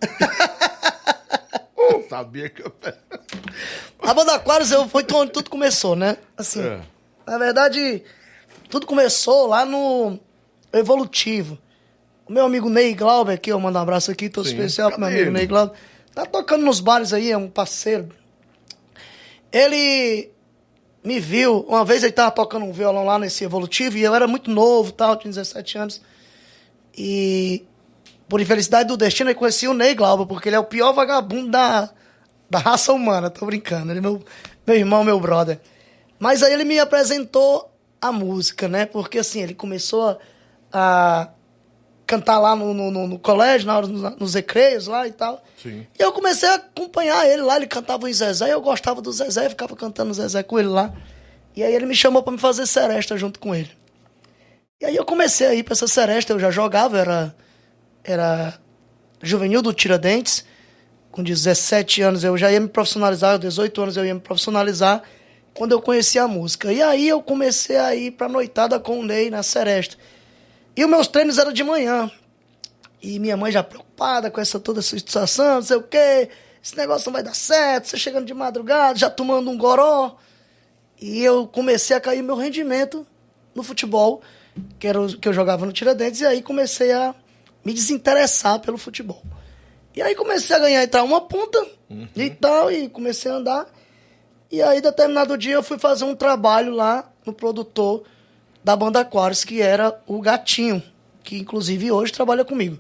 oh, 1.77 2.03
sabia 2.09 2.49
que 2.51 2.63
eu... 2.63 2.73
A 4.03 4.15
banda 4.15 4.35
Aquários 4.35 4.71
eu, 4.71 4.89
foi 4.89 5.05
onde 5.15 5.33
tudo 5.33 5.49
começou, 5.51 5.95
né? 5.97 6.17
Assim, 6.37 6.61
É. 6.63 6.81
na 7.27 7.39
verdade, 7.39 8.03
tudo 8.69 8.87
começou 8.87 9.47
lá 9.47 9.65
no 9.65 10.19
Evolutivo. 10.73 11.59
O 12.29 12.33
meu 12.33 12.45
amigo 12.45 12.69
Ney 12.71 12.95
Glauber, 12.95 13.33
aqui, 13.35 13.51
eu 13.51 13.59
mando 13.59 13.79
um 13.79 13.83
abraço 13.83 14.11
aqui, 14.11 14.29
todo 14.29 14.47
Sim. 14.47 14.55
especial 14.55 14.91
pro 14.91 15.01
meu 15.01 15.09
amigo? 15.09 15.31
Ney 15.31 15.47
Glauber. 15.47 15.75
Tá 16.15 16.27
tocando 16.27 16.65
nos 16.65 16.81
bares 16.81 17.13
aí, 17.13 17.31
é 17.31 17.37
um 17.37 17.49
parceiro. 17.49 18.09
Ele 19.53 20.31
me 21.03 21.19
viu, 21.19 21.61
uma 21.69 21.85
vez 21.85 22.03
ele 22.03 22.13
tava 22.13 22.31
tocando 22.31 22.65
um 22.67 22.73
violão 22.73 23.05
lá 23.05 23.19
nesse 23.19 23.45
Evolutivo, 23.45 23.97
e 23.97 24.03
eu 24.03 24.15
era 24.15 24.27
muito 24.27 24.51
novo, 24.51 24.93
tal, 24.93 25.17
tinha 25.17 25.31
17 25.31 25.79
anos. 25.79 26.03
E 26.97 27.65
por 28.29 28.41
infelicidade 28.41 28.89
do 28.89 28.97
destino, 28.97 29.31
eu 29.31 29.35
conheci 29.35 29.67
o 29.67 29.75
Ney 29.75 29.95
Glauber, 29.95 30.27
porque 30.27 30.49
ele 30.49 30.57
é 30.57 30.59
o 30.59 30.65
pior 30.65 30.93
vagabundo 30.93 31.51
da, 31.51 31.91
da 32.49 32.59
raça 32.59 32.93
humana, 32.93 33.31
tô 33.31 33.47
brincando. 33.47 33.91
Ele 33.91 33.99
é 33.99 34.03
meu, 34.03 34.23
meu 34.67 34.77
irmão, 34.77 35.03
meu 35.03 35.19
brother. 35.19 35.61
Mas 36.19 36.43
aí 36.43 36.53
ele 36.53 36.65
me 36.65 36.79
apresentou 36.79 37.75
a 38.01 38.13
música, 38.13 38.69
né? 38.69 38.87
Porque 38.87 39.19
assim, 39.19 39.43
ele 39.43 39.55
começou 39.55 40.11
a, 40.11 40.19
a 40.73 41.29
cantar 42.11 42.39
lá 42.41 42.57
no, 42.57 42.75
no, 42.75 42.91
no- 42.91 43.07
no 43.07 43.19
colégio, 43.19 43.67
na 43.67 43.77
hora, 43.77 43.87
nos, 43.87 44.35
recreios 44.35 44.87
lá 44.89 45.07
e 45.07 45.13
tal. 45.13 45.43
Sim. 45.63 45.87
E 45.99 46.03
eu 46.03 46.13
comecei 46.13 46.49
a 46.49 46.55
acompanhar 46.55 47.25
ele 47.29 47.43
lá, 47.43 47.57
ele 47.57 47.67
cantava 47.67 48.11
em 48.11 48.13
Zezé, 48.13 48.49
e 48.49 48.51
eu 48.51 48.61
gostava 48.61 49.01
do 49.01 49.13
Zezé, 49.13 49.47
eu 49.47 49.51
ficava 49.51 49.77
cantando 49.77 50.13
Zezé 50.13 50.43
com 50.43 50.59
ele 50.59 50.69
lá. 50.69 50.93
E 51.55 51.63
aí 51.63 51.73
ele 51.75 51.87
me 51.87 51.95
chamou 51.95 52.23
pra 52.23 52.33
me 52.33 52.39
fazer 52.39 52.67
seresta 52.67 53.17
junto 53.17 53.39
com 53.39 53.55
ele. 53.55 53.71
E 54.81 54.87
aí 54.87 54.97
eu 54.97 55.05
comecei 55.05 55.47
a 55.47 55.55
ir 55.55 55.63
pra 55.63 55.73
essa 55.75 55.87
seresta, 55.87 56.33
eu 56.33 56.41
já 56.41 56.51
jogava, 56.51 56.99
era, 56.99 57.35
era 58.03 58.55
juvenil 59.23 59.63
do 59.63 59.73
Tiradentes. 59.73 60.45
Com 61.11 61.23
17 61.23 62.03
anos 62.03 62.23
eu 62.25 62.37
já 62.39 62.51
ia 62.53 62.61
me 62.61 62.69
profissionalizar, 62.69 63.35
com 63.35 63.41
18 63.41 63.83
anos 63.83 63.97
eu 63.97 64.05
ia 64.07 64.15
me 64.15 64.21
profissionalizar, 64.21 65.03
quando 65.55 65.73
eu 65.73 65.83
conheci 65.83 66.19
a 66.19 66.27
música. 66.29 66.73
E 66.73 66.81
aí 66.81 67.09
eu 67.09 67.21
comecei 67.21 67.77
a 67.77 67.95
ir 67.95 68.13
pra 68.13 68.29
noitada 68.29 68.79
com 68.81 69.01
o 69.01 69.05
Ney 69.05 69.29
na 69.31 69.43
seresta. 69.43 69.97
E 70.81 70.85
os 70.85 70.89
meus 70.89 71.09
treinos 71.09 71.37
eram 71.37 71.53
de 71.53 71.63
manhã. 71.63 72.11
E 73.03 73.19
minha 73.19 73.37
mãe 73.37 73.53
já 73.53 73.63
preocupada 73.63 74.31
com 74.31 74.41
essa 74.41 74.59
toda 74.59 74.81
essa 74.81 74.99
situação, 74.99 75.57
não 75.57 75.63
sei 75.63 75.77
o 75.77 75.83
quê. 75.83 76.31
Esse 76.65 76.75
negócio 76.75 77.05
não 77.09 77.13
vai 77.13 77.23
dar 77.23 77.35
certo, 77.35 77.89
você 77.89 77.99
chegando 77.99 78.25
de 78.25 78.33
madrugada, 78.33 78.99
já 78.99 79.11
tomando 79.11 79.51
um 79.51 79.59
goró. 79.59 80.17
E 80.99 81.23
eu 81.23 81.47
comecei 81.47 81.95
a 81.95 82.01
cair 82.01 82.23
meu 82.23 82.35
rendimento 82.35 83.07
no 83.55 83.63
futebol, 83.63 84.23
que 84.79 84.89
era 84.89 84.99
o 84.99 85.19
que 85.19 85.29
eu 85.29 85.35
jogava 85.35 85.67
no 85.67 85.73
Tiradentes, 85.73 86.23
e 86.23 86.25
aí 86.25 86.41
comecei 86.41 86.93
a 86.93 87.15
me 87.63 87.75
desinteressar 87.75 88.59
pelo 88.61 88.79
futebol. 88.79 89.23
E 89.95 90.01
aí 90.01 90.15
comecei 90.15 90.57
a 90.57 90.61
ganhar 90.61 90.83
entrar 90.83 91.03
uma 91.03 91.21
ponta 91.21 91.63
e 92.17 92.31
tal, 92.31 92.73
e 92.73 92.89
comecei 92.89 93.31
a 93.31 93.35
andar. 93.35 93.67
E 94.51 94.63
aí, 94.63 94.81
determinado 94.81 95.37
dia, 95.37 95.57
eu 95.57 95.63
fui 95.63 95.79
fazer 95.79 96.07
um 96.07 96.15
trabalho 96.15 96.73
lá 96.73 97.13
no 97.27 97.35
produtor 97.35 98.03
da 98.63 98.77
banda 98.77 99.01
Aquarius, 99.01 99.45
que 99.45 99.61
era 99.63 99.99
o 100.07 100.21
Gatinho, 100.21 100.83
que 101.23 101.39
inclusive 101.39 101.91
hoje 101.91 102.13
trabalha 102.13 102.45
comigo. 102.45 102.79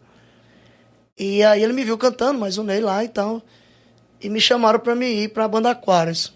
E 1.18 1.42
aí 1.42 1.62
ele 1.62 1.72
me 1.72 1.84
viu 1.84 1.98
cantando, 1.98 2.38
mas 2.38 2.56
o 2.58 2.62
Ney 2.62 2.80
lá 2.80 3.04
e 3.04 3.08
tal. 3.08 3.42
E 4.20 4.28
me 4.28 4.40
chamaram 4.40 4.78
pra 4.78 4.94
me 4.94 5.06
ir 5.06 5.28
pra 5.28 5.48
banda 5.48 5.70
Aquarius. 5.70 6.32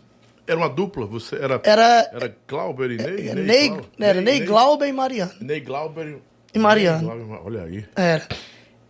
Era 0.47 0.57
uma 0.59 0.69
dupla? 0.69 1.07
Você 1.07 1.37
era... 1.37 1.61
Era, 1.65 2.11
Era 2.13 2.37
Glauber 2.47 2.91
e 2.91 2.97
Ney? 2.99 3.29
é, 3.29 3.35
Ney, 3.35 3.69
Glau- 3.71 3.87
era 3.99 4.21
Ney 4.21 4.41
Glauber 4.41 4.87
e 4.89 4.93
Mariano. 4.93 5.33
Ney 5.41 5.61
Glauber 5.61 6.19
E 6.53 6.59
Mariano. 6.59 7.09
Ney 7.15 7.25
Glauber, 7.25 7.47
olha 7.47 7.63
aí. 7.65 7.87
Era. 7.97 8.29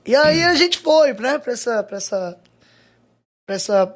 E 0.04 0.14
aí 0.16 0.42
a 0.42 0.54
gente 0.54 0.78
foi, 0.78 1.12
né, 1.14 1.38
pra 1.38 1.52
essa. 1.52 1.82
Pra 1.84 1.96
essa, 1.96 2.36
pra 3.46 3.54
essa 3.56 3.94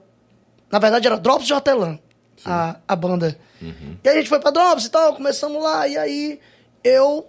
na 0.70 0.78
verdade 0.78 1.06
era 1.06 1.16
Drops 1.18 1.46
de 1.46 1.52
Hortelã, 1.54 1.98
a, 2.49 2.76
a 2.86 2.96
banda. 2.96 3.38
E 3.62 4.09
aí 4.09 4.14
a 4.14 4.18
gente 4.18 4.28
foi 4.28 4.38
pra 4.40 4.51
Drops 4.51 4.86
e 4.86 4.90
tal, 4.90 5.14
começamos 5.14 5.62
lá, 5.62 5.86
e 5.88 5.96
aí 5.96 6.40
eu 6.84 7.26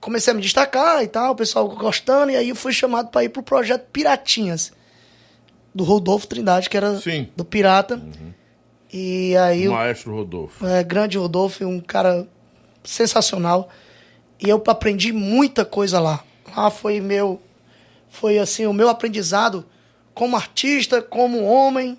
comecei 0.00 0.32
a 0.32 0.34
me 0.34 0.42
destacar 0.42 1.02
e 1.02 1.08
tal, 1.08 1.32
o 1.32 1.36
pessoal 1.36 1.68
gostando, 1.68 2.32
e 2.32 2.36
aí 2.36 2.48
eu 2.50 2.56
fui 2.56 2.72
chamado 2.72 3.08
pra 3.10 3.24
ir 3.24 3.28
pro 3.30 3.42
projeto 3.42 3.86
Piratinhas, 3.92 4.72
do 5.74 5.84
Rodolfo 5.84 6.26
Trindade, 6.26 6.68
que 6.68 6.76
era 6.76 6.98
Sim. 7.00 7.28
do 7.36 7.44
Pirata. 7.44 8.00
E 8.92 9.34
aí 9.38 9.66
O 9.66 9.70
o 9.70 9.74
Maestro 9.74 10.14
Rodolfo. 10.14 10.66
é, 10.66 10.82
grande 10.84 11.16
Rodolfo, 11.16 11.64
um 11.64 11.80
cara 11.80 12.28
sensacional. 12.84 13.70
E 14.38 14.48
eu 14.50 14.62
aprendi 14.66 15.12
muita 15.12 15.64
coisa 15.64 15.98
lá. 15.98 16.22
Lá 16.54 16.68
foi 16.70 17.00
meu, 17.00 17.40
foi 18.10 18.38
assim 18.38 18.66
o 18.66 18.72
meu 18.74 18.88
aprendizado 18.90 19.64
como 20.12 20.36
artista, 20.36 21.00
como 21.00 21.42
homem, 21.44 21.96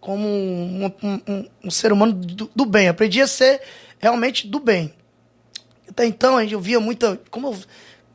como 0.00 0.26
um, 0.26 0.86
um- 1.02 1.20
um- 1.28 1.48
um 1.64 1.70
ser 1.70 1.92
humano 1.92 2.12
do, 2.12 2.50
do 2.54 2.64
bem. 2.64 2.88
Aprendi 2.88 3.20
a 3.20 3.26
ser 3.26 3.60
realmente 3.98 4.46
do 4.46 4.60
bem. 4.60 4.92
Até 5.88 6.06
então 6.06 6.40
eu 6.40 6.60
via 6.60 6.78
muita, 6.78 7.20
como 7.30 7.48
eu 7.48 7.58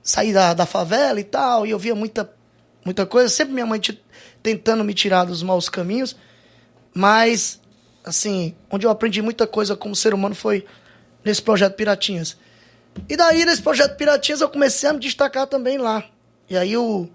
saí 0.01 0.31
da, 0.33 0.53
da 0.53 0.65
favela 0.65 1.19
e 1.19 1.23
tal, 1.23 1.65
e 1.65 1.71
eu 1.71 1.79
via 1.79 1.95
muita, 1.95 2.31
muita 2.85 3.05
coisa. 3.05 3.29
Sempre 3.29 3.53
minha 3.53 3.65
mãe 3.65 3.81
tentando 4.41 4.83
me 4.83 4.93
tirar 4.93 5.25
dos 5.25 5.41
maus 5.43 5.69
caminhos. 5.69 6.15
Mas, 6.93 7.59
assim, 8.03 8.55
onde 8.69 8.85
eu 8.85 8.91
aprendi 8.91 9.21
muita 9.21 9.47
coisa 9.47 9.75
como 9.75 9.95
ser 9.95 10.13
humano 10.13 10.35
foi 10.35 10.65
nesse 11.25 11.41
projeto 11.41 11.75
Piratinhas. 11.75 12.37
E 13.09 13.17
daí, 13.17 13.43
nesse 13.45 13.61
projeto 13.61 13.97
Piratinhas, 13.97 14.41
eu 14.41 14.49
comecei 14.49 14.87
a 14.89 14.93
me 14.93 14.99
destacar 14.99 15.47
também 15.47 15.77
lá. 15.77 16.03
E 16.49 16.55
aí 16.55 16.77
o 16.77 17.09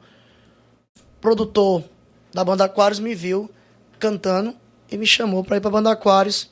produtor 1.21 1.85
da 2.33 2.45
banda 2.45 2.64
Aquários 2.64 2.99
me 2.99 3.14
viu 3.14 3.51
cantando 3.99 4.55
e 4.90 4.96
me 4.96 5.07
chamou 5.07 5.44
pra 5.44 5.57
ir 5.57 5.61
pra 5.61 5.70
banda 5.70 5.90
Aquários. 5.90 6.51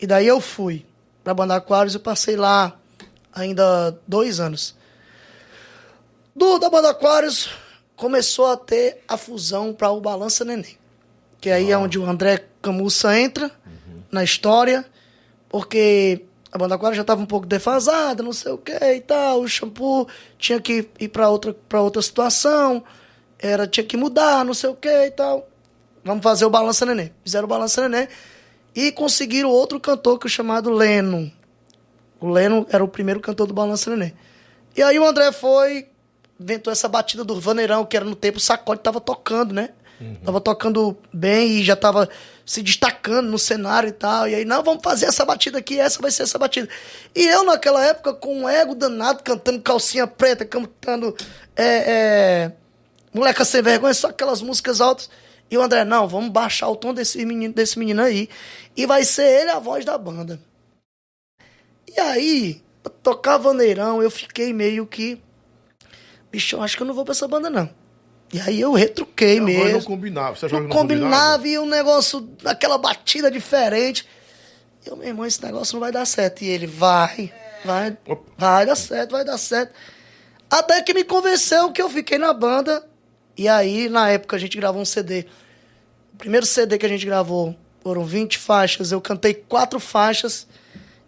E 0.00 0.06
daí 0.06 0.26
eu 0.26 0.40
fui 0.40 0.84
pra 1.24 1.34
banda 1.34 1.56
Aquários 1.56 1.94
e 1.94 1.98
passei 1.98 2.36
lá 2.36 2.76
ainda 3.32 3.98
dois 4.06 4.40
anos. 4.40 4.74
Do 6.34 6.58
da 6.58 6.70
banda 6.70 6.90
Aquários 6.90 7.50
começou 7.96 8.46
a 8.46 8.56
ter 8.56 9.02
a 9.08 9.16
fusão 9.16 9.72
para 9.72 9.90
o 9.90 10.00
Balança 10.00 10.44
Neném. 10.44 10.76
Que 11.40 11.50
aí 11.50 11.70
é 11.70 11.78
onde 11.78 11.98
o 11.98 12.04
André 12.04 12.44
Camussa 12.60 13.18
entra 13.18 13.50
na 14.10 14.22
história, 14.22 14.84
porque 15.48 16.24
a 16.52 16.58
banda 16.58 16.74
Aquários 16.74 16.96
já 16.96 17.02
estava 17.02 17.20
um 17.20 17.26
pouco 17.26 17.46
defasada, 17.46 18.22
não 18.22 18.32
sei 18.32 18.52
o 18.52 18.58
que 18.58 18.72
e 18.72 19.00
tal. 19.00 19.40
O 19.40 19.48
shampoo 19.48 20.08
tinha 20.38 20.60
que 20.60 20.88
ir 20.98 21.08
para 21.08 21.28
outra, 21.28 21.54
pra 21.68 21.80
outra 21.80 22.00
situação, 22.02 22.84
era, 23.38 23.66
tinha 23.66 23.84
que 23.84 23.96
mudar, 23.96 24.44
não 24.44 24.54
sei 24.54 24.70
o 24.70 24.74
que 24.74 24.88
e 24.88 25.10
tal. 25.10 25.48
Vamos 26.06 26.22
fazer 26.22 26.44
o 26.44 26.50
Balança 26.50 26.86
Neném. 26.86 27.12
Fizeram 27.24 27.46
o 27.46 27.48
Balança 27.48 27.86
Neném 27.86 28.06
e 28.74 28.92
conseguiram 28.92 29.50
outro 29.50 29.80
cantor 29.80 30.20
que 30.20 30.28
é 30.28 30.30
chamado 30.30 30.70
Leno. 30.70 31.30
O 32.20 32.28
Leno 32.28 32.64
era 32.70 32.84
o 32.84 32.88
primeiro 32.88 33.18
cantor 33.18 33.48
do 33.48 33.52
Balança 33.52 33.90
Neném. 33.90 34.14
E 34.76 34.82
aí 34.82 34.98
o 35.00 35.04
André 35.04 35.32
foi, 35.32 35.88
inventou 36.38 36.72
essa 36.72 36.86
batida 36.86 37.24
do 37.24 37.40
vaneirão, 37.40 37.84
que 37.84 37.96
era 37.96 38.04
no 38.04 38.14
tempo 38.14 38.38
o 38.38 38.40
Sacode 38.40 38.82
tava 38.82 39.00
tocando, 39.00 39.52
né? 39.52 39.70
Tava 40.24 40.40
tocando 40.40 40.96
bem 41.12 41.52
e 41.52 41.64
já 41.64 41.74
tava 41.74 42.08
se 42.44 42.62
destacando 42.62 43.28
no 43.28 43.38
cenário 43.38 43.88
e 43.88 43.92
tal. 43.92 44.28
E 44.28 44.34
aí, 44.34 44.44
não, 44.44 44.62
vamos 44.62 44.82
fazer 44.84 45.06
essa 45.06 45.24
batida 45.24 45.58
aqui, 45.58 45.80
essa 45.80 46.00
vai 46.00 46.10
ser 46.10 46.22
essa 46.22 46.38
batida. 46.38 46.68
E 47.14 47.26
eu, 47.26 47.42
naquela 47.44 47.84
época, 47.84 48.12
com 48.12 48.42
um 48.42 48.48
ego 48.48 48.74
danado, 48.74 49.22
cantando 49.24 49.60
calcinha 49.60 50.06
preta, 50.06 50.44
cantando 50.44 51.16
é, 51.56 51.64
é, 51.64 52.52
moleca 53.12 53.44
sem 53.44 53.62
vergonha, 53.62 53.94
só 53.94 54.08
aquelas 54.08 54.42
músicas 54.42 54.80
altas. 54.80 55.10
E 55.50 55.56
o 55.56 55.62
André, 55.62 55.84
não, 55.84 56.08
vamos 56.08 56.30
baixar 56.30 56.68
o 56.68 56.76
tom 56.76 56.92
desse 56.92 57.24
menino, 57.24 57.54
desse 57.54 57.78
menino 57.78 58.02
aí. 58.02 58.28
E 58.76 58.84
vai 58.86 59.04
ser 59.04 59.42
ele 59.42 59.50
a 59.50 59.58
voz 59.58 59.84
da 59.84 59.96
banda. 59.96 60.40
E 61.88 62.00
aí, 62.00 62.62
tocar 63.02 63.38
vaneirão, 63.38 64.02
eu 64.02 64.10
fiquei 64.10 64.52
meio 64.52 64.86
que. 64.86 65.20
Bicho, 66.30 66.56
eu 66.56 66.62
acho 66.62 66.76
que 66.76 66.82
eu 66.82 66.86
não 66.86 66.94
vou 66.94 67.04
pra 67.04 67.12
essa 67.12 67.28
banda, 67.28 67.48
não. 67.48 67.70
E 68.32 68.40
aí 68.40 68.60
eu 68.60 68.72
retruquei 68.72 69.40
voz 69.40 69.52
mesmo. 69.52 69.72
não 69.72 69.82
combinava. 69.82 70.36
Você 70.36 70.48
Não 70.48 70.60
não 70.62 70.68
combinava 70.68 71.46
e 71.46 71.58
um 71.58 71.66
negócio, 71.66 72.28
aquela 72.44 72.76
batida 72.76 73.30
diferente. 73.30 74.06
E 74.84 74.88
eu, 74.88 74.96
meu 74.96 75.06
irmão, 75.06 75.24
esse 75.24 75.42
negócio 75.44 75.74
não 75.74 75.80
vai 75.80 75.92
dar 75.92 76.04
certo. 76.04 76.42
E 76.42 76.48
ele, 76.48 76.66
vai, 76.66 77.32
vai, 77.64 77.96
Opa. 78.06 78.32
vai 78.36 78.66
dar 78.66 78.76
certo, 78.76 79.12
vai 79.12 79.24
dar 79.24 79.38
certo. 79.38 79.72
Até 80.50 80.82
que 80.82 80.92
me 80.92 81.04
convenceu 81.04 81.70
que 81.72 81.80
eu 81.80 81.88
fiquei 81.88 82.18
na 82.18 82.32
banda. 82.32 82.84
E 83.36 83.48
aí, 83.48 83.88
na 83.88 84.08
época, 84.08 84.36
a 84.36 84.38
gente 84.38 84.56
gravou 84.56 84.80
um 84.80 84.84
CD. 84.84 85.26
O 86.14 86.16
primeiro 86.16 86.46
CD 86.46 86.78
que 86.78 86.86
a 86.86 86.88
gente 86.88 87.04
gravou 87.04 87.54
foram 87.82 88.04
20 88.04 88.38
faixas. 88.38 88.92
Eu 88.92 89.00
cantei 89.00 89.34
quatro 89.34 89.78
faixas. 89.78 90.46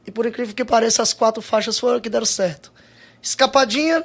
E 0.07 0.11
por 0.11 0.27
incrível 0.27 0.55
que 0.55 0.65
pareça, 0.65 1.03
as 1.03 1.13
quatro 1.13 1.43
faixas 1.43 1.79
foram 1.79 2.01
que 2.01 2.09
deram 2.09 2.27
certo. 2.27 2.73
Escapadinha, 3.23 4.05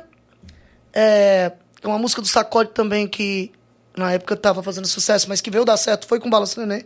é, 0.93 1.51
é 1.81 1.87
uma 1.87 1.99
música 1.99 2.21
do 2.21 2.27
Sacode 2.27 2.71
também 2.71 3.07
que 3.07 3.51
na 3.95 4.11
época 4.11 4.35
tava 4.35 4.63
fazendo 4.63 4.87
sucesso, 4.87 5.29
mas 5.29 5.39
que 5.39 5.51
veio 5.51 5.65
dar 5.65 5.77
certo, 5.77 6.07
foi 6.07 6.19
com 6.19 6.29
Balanço 6.29 6.59
Neném. 6.59 6.83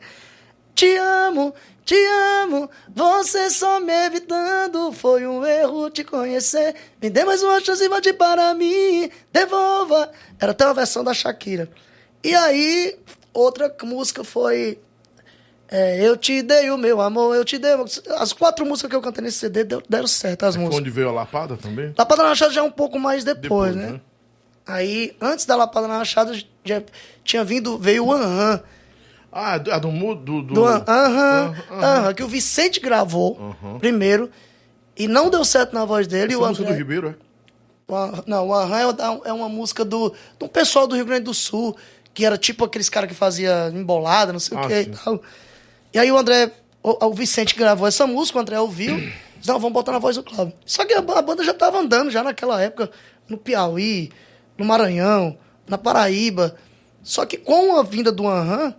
Te 0.75 0.97
amo, 0.97 1.53
te 1.87 1.95
amo, 2.43 2.69
você 2.93 3.49
só 3.49 3.79
me 3.79 3.93
evitando, 3.93 4.91
foi 4.91 5.25
um 5.25 5.45
erro 5.45 5.89
te 5.89 6.03
conhecer. 6.03 6.75
Me 7.01 7.09
dê 7.09 7.23
mais 7.23 7.41
uma 7.41 7.61
chance 7.61 7.81
e 7.81 7.87
volte 7.87 8.11
para 8.11 8.53
mim, 8.53 9.09
devolva. 9.31 10.11
Era 10.37 10.51
até 10.51 10.65
uma 10.65 10.73
versão 10.73 11.01
da 11.01 11.13
Shakira. 11.13 11.69
E 12.21 12.35
aí, 12.35 12.99
outra 13.33 13.73
música 13.83 14.21
foi 14.21 14.77
é, 15.69 16.05
Eu 16.05 16.17
Te 16.17 16.41
Dei 16.41 16.69
o 16.69 16.77
Meu 16.77 16.99
Amor, 16.99 17.33
Eu 17.33 17.45
Te 17.45 17.57
Dei... 17.57 17.71
As 18.17 18.33
quatro 18.33 18.65
músicas 18.65 18.89
que 18.89 18.95
eu 18.97 19.01
cantei 19.01 19.23
nesse 19.23 19.37
CD 19.37 19.63
deram 19.63 20.07
certo, 20.07 20.43
as 20.43 20.55
Foi 20.55 20.65
músicas. 20.65 20.81
onde 20.81 20.89
veio 20.89 21.07
a 21.07 21.13
lapada 21.13 21.55
também? 21.55 21.93
Lapada 21.97 22.21
na 22.21 22.29
Rachada 22.29 22.51
já 22.51 22.59
é 22.59 22.63
um 22.65 22.71
pouco 22.71 22.99
mais 22.99 23.23
depois, 23.23 23.73
né? 23.73 24.01
Aí, 24.65 25.15
antes 25.21 25.45
da 25.45 25.55
Lapada 25.55 25.87
na 25.87 25.99
Rachada, 25.99 26.37
já 26.65 26.83
tinha 27.23 27.45
vindo, 27.45 27.77
veio 27.77 28.07
o 28.07 28.11
Aham. 28.11 28.61
Ah, 29.31 29.57
do, 29.57 29.71
do. 29.79 30.15
Do, 30.15 30.41
do... 30.41 30.53
Do 30.53 30.65
Aham, 30.65 30.83
Aham, 30.87 31.55
Aham, 31.71 32.13
que 32.13 32.23
o 32.23 32.27
Vicente 32.27 32.79
gravou 32.79 33.37
Aham. 33.63 33.79
primeiro. 33.79 34.29
E 34.95 35.07
não 35.07 35.29
deu 35.29 35.45
certo 35.45 35.73
na 35.73 35.85
voz 35.85 36.07
dele. 36.07 36.33
e 36.33 36.35
Essa 36.35 36.43
o 36.43 36.47
música 36.47 36.63
do 36.63 36.69
André, 36.69 36.77
Ribeiro, 36.79 37.09
é? 37.09 37.15
o 37.91 37.95
Aham- 37.95 38.23
não, 38.25 38.47
o 38.47 38.53
Aham 38.53 38.89
é 38.89 38.93
da- 38.93 39.19
é 39.25 39.33
uma 39.33 39.47
música 39.49 39.85
do, 39.85 40.09
de 40.09 40.45
um 40.45 40.47
pessoal 40.47 40.87
do 40.87 40.95
Rio 40.95 41.05
Grande 41.05 41.25
do 41.25 41.33
Sul, 41.33 41.75
que 42.13 42.25
era 42.25 42.37
tipo 42.37 42.65
aqueles 42.65 42.89
caras 42.89 43.07
que 43.09 43.15
fazia 43.15 43.71
embolada, 43.73 44.33
não 44.33 44.39
sei 44.39 44.57
Ah, 44.57 44.61
o 44.65 44.67
que 44.67 44.73
e 44.73 44.83
sim. 44.85 44.91
tal. 45.03 45.21
E 45.93 45.99
aí 45.99 46.11
o 46.11 46.17
André, 46.17 46.51
o, 46.81 47.05
o 47.05 47.13
Vicente 47.13 47.53
gravou 47.55 47.87
essa 47.87 48.07
música, 48.07 48.39
o 48.39 48.41
André 48.41 48.59
ouviu, 48.59 48.97
disse, 49.37 49.47
não, 49.47 49.59
vamos 49.59 49.73
botar 49.73 49.91
na 49.91 49.99
voz 49.99 50.15
do 50.15 50.23
Cláudio. 50.23 50.53
Só 50.65 50.83
que 50.83 50.93
a, 50.95 51.01
ba- 51.01 51.19
a 51.19 51.21
banda 51.21 51.43
já 51.43 51.53
tava 51.53 51.77
andando 51.79 52.09
já 52.09 52.23
naquela 52.23 52.59
época, 52.61 52.89
no 53.29 53.37
Piauí, 53.37 54.11
no 54.57 54.65
Maranhão, 54.65 55.37
na 55.67 55.77
Paraíba. 55.77 56.55
Só 57.03 57.23
que 57.25 57.37
com 57.37 57.77
a 57.77 57.83
vinda 57.83 58.11
do 58.11 58.27
Aham, 58.27 58.73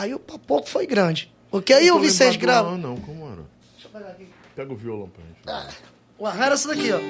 aí 0.00 0.14
o 0.14 0.18
papoco 0.18 0.68
foi 0.68 0.86
grande. 0.86 1.32
Porque 1.50 1.72
aí 1.72 1.88
Não 1.88 1.96
o 1.96 1.98
tô 1.98 2.04
Vicente 2.04 2.38
gravou. 2.38 2.72
Aham, 2.72 2.78
não, 2.78 2.96
como 2.96 3.26
era? 3.26 3.42
Deixa 3.72 3.86
eu 3.86 3.90
pegar 3.90 4.08
aqui. 4.10 4.26
Pega 4.54 4.72
o 4.72 4.76
violão 4.76 5.08
pra 5.08 5.22
gente. 5.24 5.40
Ah, 5.46 5.72
O 6.18 6.26
Aham 6.26 6.44
era 6.44 6.54
essa 6.54 6.68
daqui, 6.68 6.90
ó. 6.92 7.00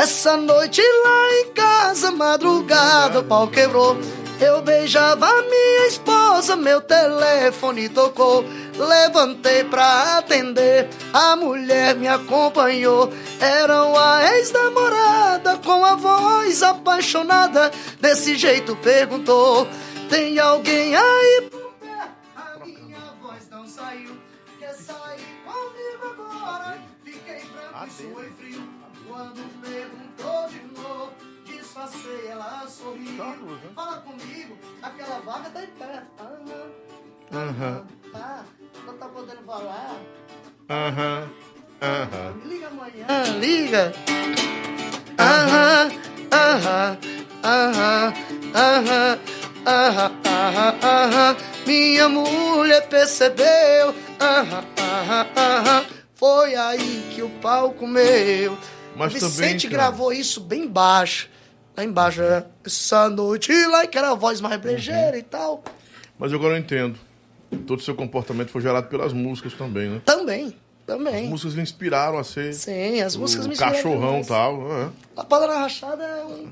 Essa 0.00 0.36
noite 0.36 0.80
lá 0.80 1.32
em 1.40 1.52
casa, 1.52 2.10
madrugada, 2.12 3.20
o 3.20 3.24
pau 3.24 3.48
quebrou. 3.48 3.96
Eu 4.40 4.62
beijava 4.62 5.26
minha 5.42 5.88
esposa, 5.88 6.54
meu 6.54 6.80
telefone 6.80 7.88
tocou. 7.88 8.44
Levantei 8.76 9.64
pra 9.64 10.18
atender, 10.18 10.88
a 11.12 11.34
mulher 11.34 11.96
me 11.96 12.06
acompanhou. 12.06 13.12
Era 13.40 13.82
uma 13.84 14.22
ex-namorada 14.36 15.56
com 15.58 15.84
a 15.84 15.96
voz 15.96 16.62
apaixonada. 16.62 17.72
Desse 18.00 18.36
jeito 18.36 18.76
perguntou: 18.76 19.66
Tem 20.08 20.38
alguém 20.38 20.94
aí 20.94 21.50
Branco 27.78 28.22
e 28.22 28.30
frio. 28.32 28.68
Quando 29.06 29.60
perguntou 29.62 30.48
de 30.48 30.80
novo, 30.80 31.12
disfarcei, 31.44 32.26
ela 32.26 32.66
sorriu. 32.66 33.16
Tá, 33.16 33.26
né? 33.26 33.58
Fala 33.72 33.96
comigo, 33.98 34.58
aquela 34.82 35.20
vaga 35.20 35.50
tá 35.50 35.62
em 35.62 35.66
pé. 35.68 36.02
Aham. 36.18 36.72
Aham. 37.32 37.86
Tá, 38.10 38.44
não 38.84 38.98
tá 38.98 39.08
podendo 39.08 39.42
falar. 39.44 39.96
Aham. 40.68 41.30
Aham. 41.80 42.32
Me 42.42 42.48
liga 42.48 42.66
amanhã, 42.66 43.06
liga. 43.38 43.92
Aham, 45.16 45.88
aham, 46.32 46.98
aham, 47.44 48.12
aham, 48.54 49.18
aham, 49.66 50.12
aham, 50.26 50.74
aham. 50.82 51.36
Minha 51.64 52.08
mulher 52.08 52.88
percebeu. 52.88 53.94
Aham, 54.20 54.64
aham, 54.78 55.26
aham. 55.36 55.97
Foi 56.18 56.54
aí 56.56 57.08
que 57.14 57.22
o 57.22 57.30
pau 57.40 57.70
comeu. 57.70 58.58
Mas 58.96 59.12
também, 59.14 59.28
Vicente 59.28 59.68
cara- 59.68 59.84
gravou 59.84 60.12
isso 60.12 60.40
bem 60.40 60.66
baixo. 60.66 61.28
Lá 61.76 61.84
embaixo, 61.84 62.20
é, 62.20 62.44
essa 62.66 63.08
noite 63.08 63.52
lá, 63.66 63.86
que 63.86 63.96
era 63.96 64.10
a 64.10 64.14
voz 64.14 64.40
mais 64.40 64.60
brejeira 64.60 65.16
e 65.16 65.22
tal. 65.22 65.62
Mas 66.18 66.32
agora 66.32 66.54
eu 66.54 66.58
entendo. 66.58 66.98
Todo 67.66 67.78
o 67.78 67.82
seu 67.82 67.94
comportamento 67.94 68.50
foi 68.50 68.60
gerado 68.60 68.88
pelas 68.88 69.12
músicas 69.12 69.52
também, 69.54 69.88
né? 69.88 70.02
Também, 70.04 70.46
As 70.46 70.54
também. 70.86 71.28
músicas 71.28 71.54
lhe 71.54 71.62
inspiraram 71.62 72.18
a 72.18 72.24
ser 72.24 72.52
Sim, 72.52 73.00
as 73.00 73.14
músicas 73.14 73.46
o 73.46 73.48
me 73.48 73.54
inspiraram 73.54 73.76
cachorrão 73.76 74.20
e 74.20 74.26
tal. 74.26 74.72
É. 74.72 74.88
Lapada 75.16 75.46
na 75.46 75.58
Rachada 75.60 76.02
é 76.02 76.24
um 76.24 76.48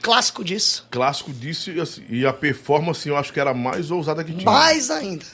clássico 0.00 0.42
disso. 0.42 0.88
Clássico 0.90 1.30
disso 1.32 1.70
e, 1.70 1.78
assim, 1.80 2.02
e 2.08 2.24
a 2.26 2.32
performance 2.32 3.06
eu 3.06 3.16
acho 3.16 3.30
que 3.32 3.38
era 3.38 3.50
a 3.50 3.54
mais 3.54 3.90
ousada 3.90 4.24
que 4.24 4.32
tinha. 4.32 4.50
Mais 4.50 4.90
ainda. 4.90 5.26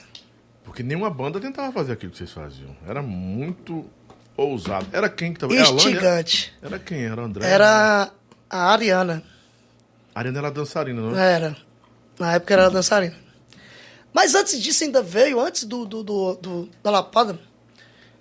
Porque 0.66 0.82
nenhuma 0.82 1.08
banda 1.08 1.40
tentava 1.40 1.72
fazer 1.72 1.92
aquilo 1.92 2.12
que 2.12 2.18
vocês 2.18 2.30
faziam. 2.32 2.76
Era 2.86 3.00
muito 3.00 3.86
ousado. 4.36 4.86
Era 4.92 5.08
quem 5.08 5.32
que 5.32 5.40
tava? 5.40 5.54
Era? 5.54 5.62
Instigante. 5.70 6.52
Era 6.60 6.78
quem? 6.78 7.04
Era 7.04 7.22
André? 7.22 7.48
Era 7.48 8.12
a 8.50 8.72
Ariana. 8.72 9.22
A 10.14 10.18
Ariana 10.20 10.38
era 10.38 10.50
dançarina, 10.50 11.00
não 11.00 11.18
é? 11.18 11.32
Era. 11.32 11.56
Na 12.18 12.34
época 12.34 12.52
era 12.52 12.68
dançarina. 12.68 13.14
Mas 14.12 14.34
antes 14.34 14.60
disso 14.60 14.82
ainda 14.84 15.02
veio, 15.02 15.40
antes 15.40 15.64
do, 15.64 15.84
do, 15.86 16.02
do, 16.02 16.34
do- 16.36 16.70
da 16.82 16.90
Lapada, 16.90 17.38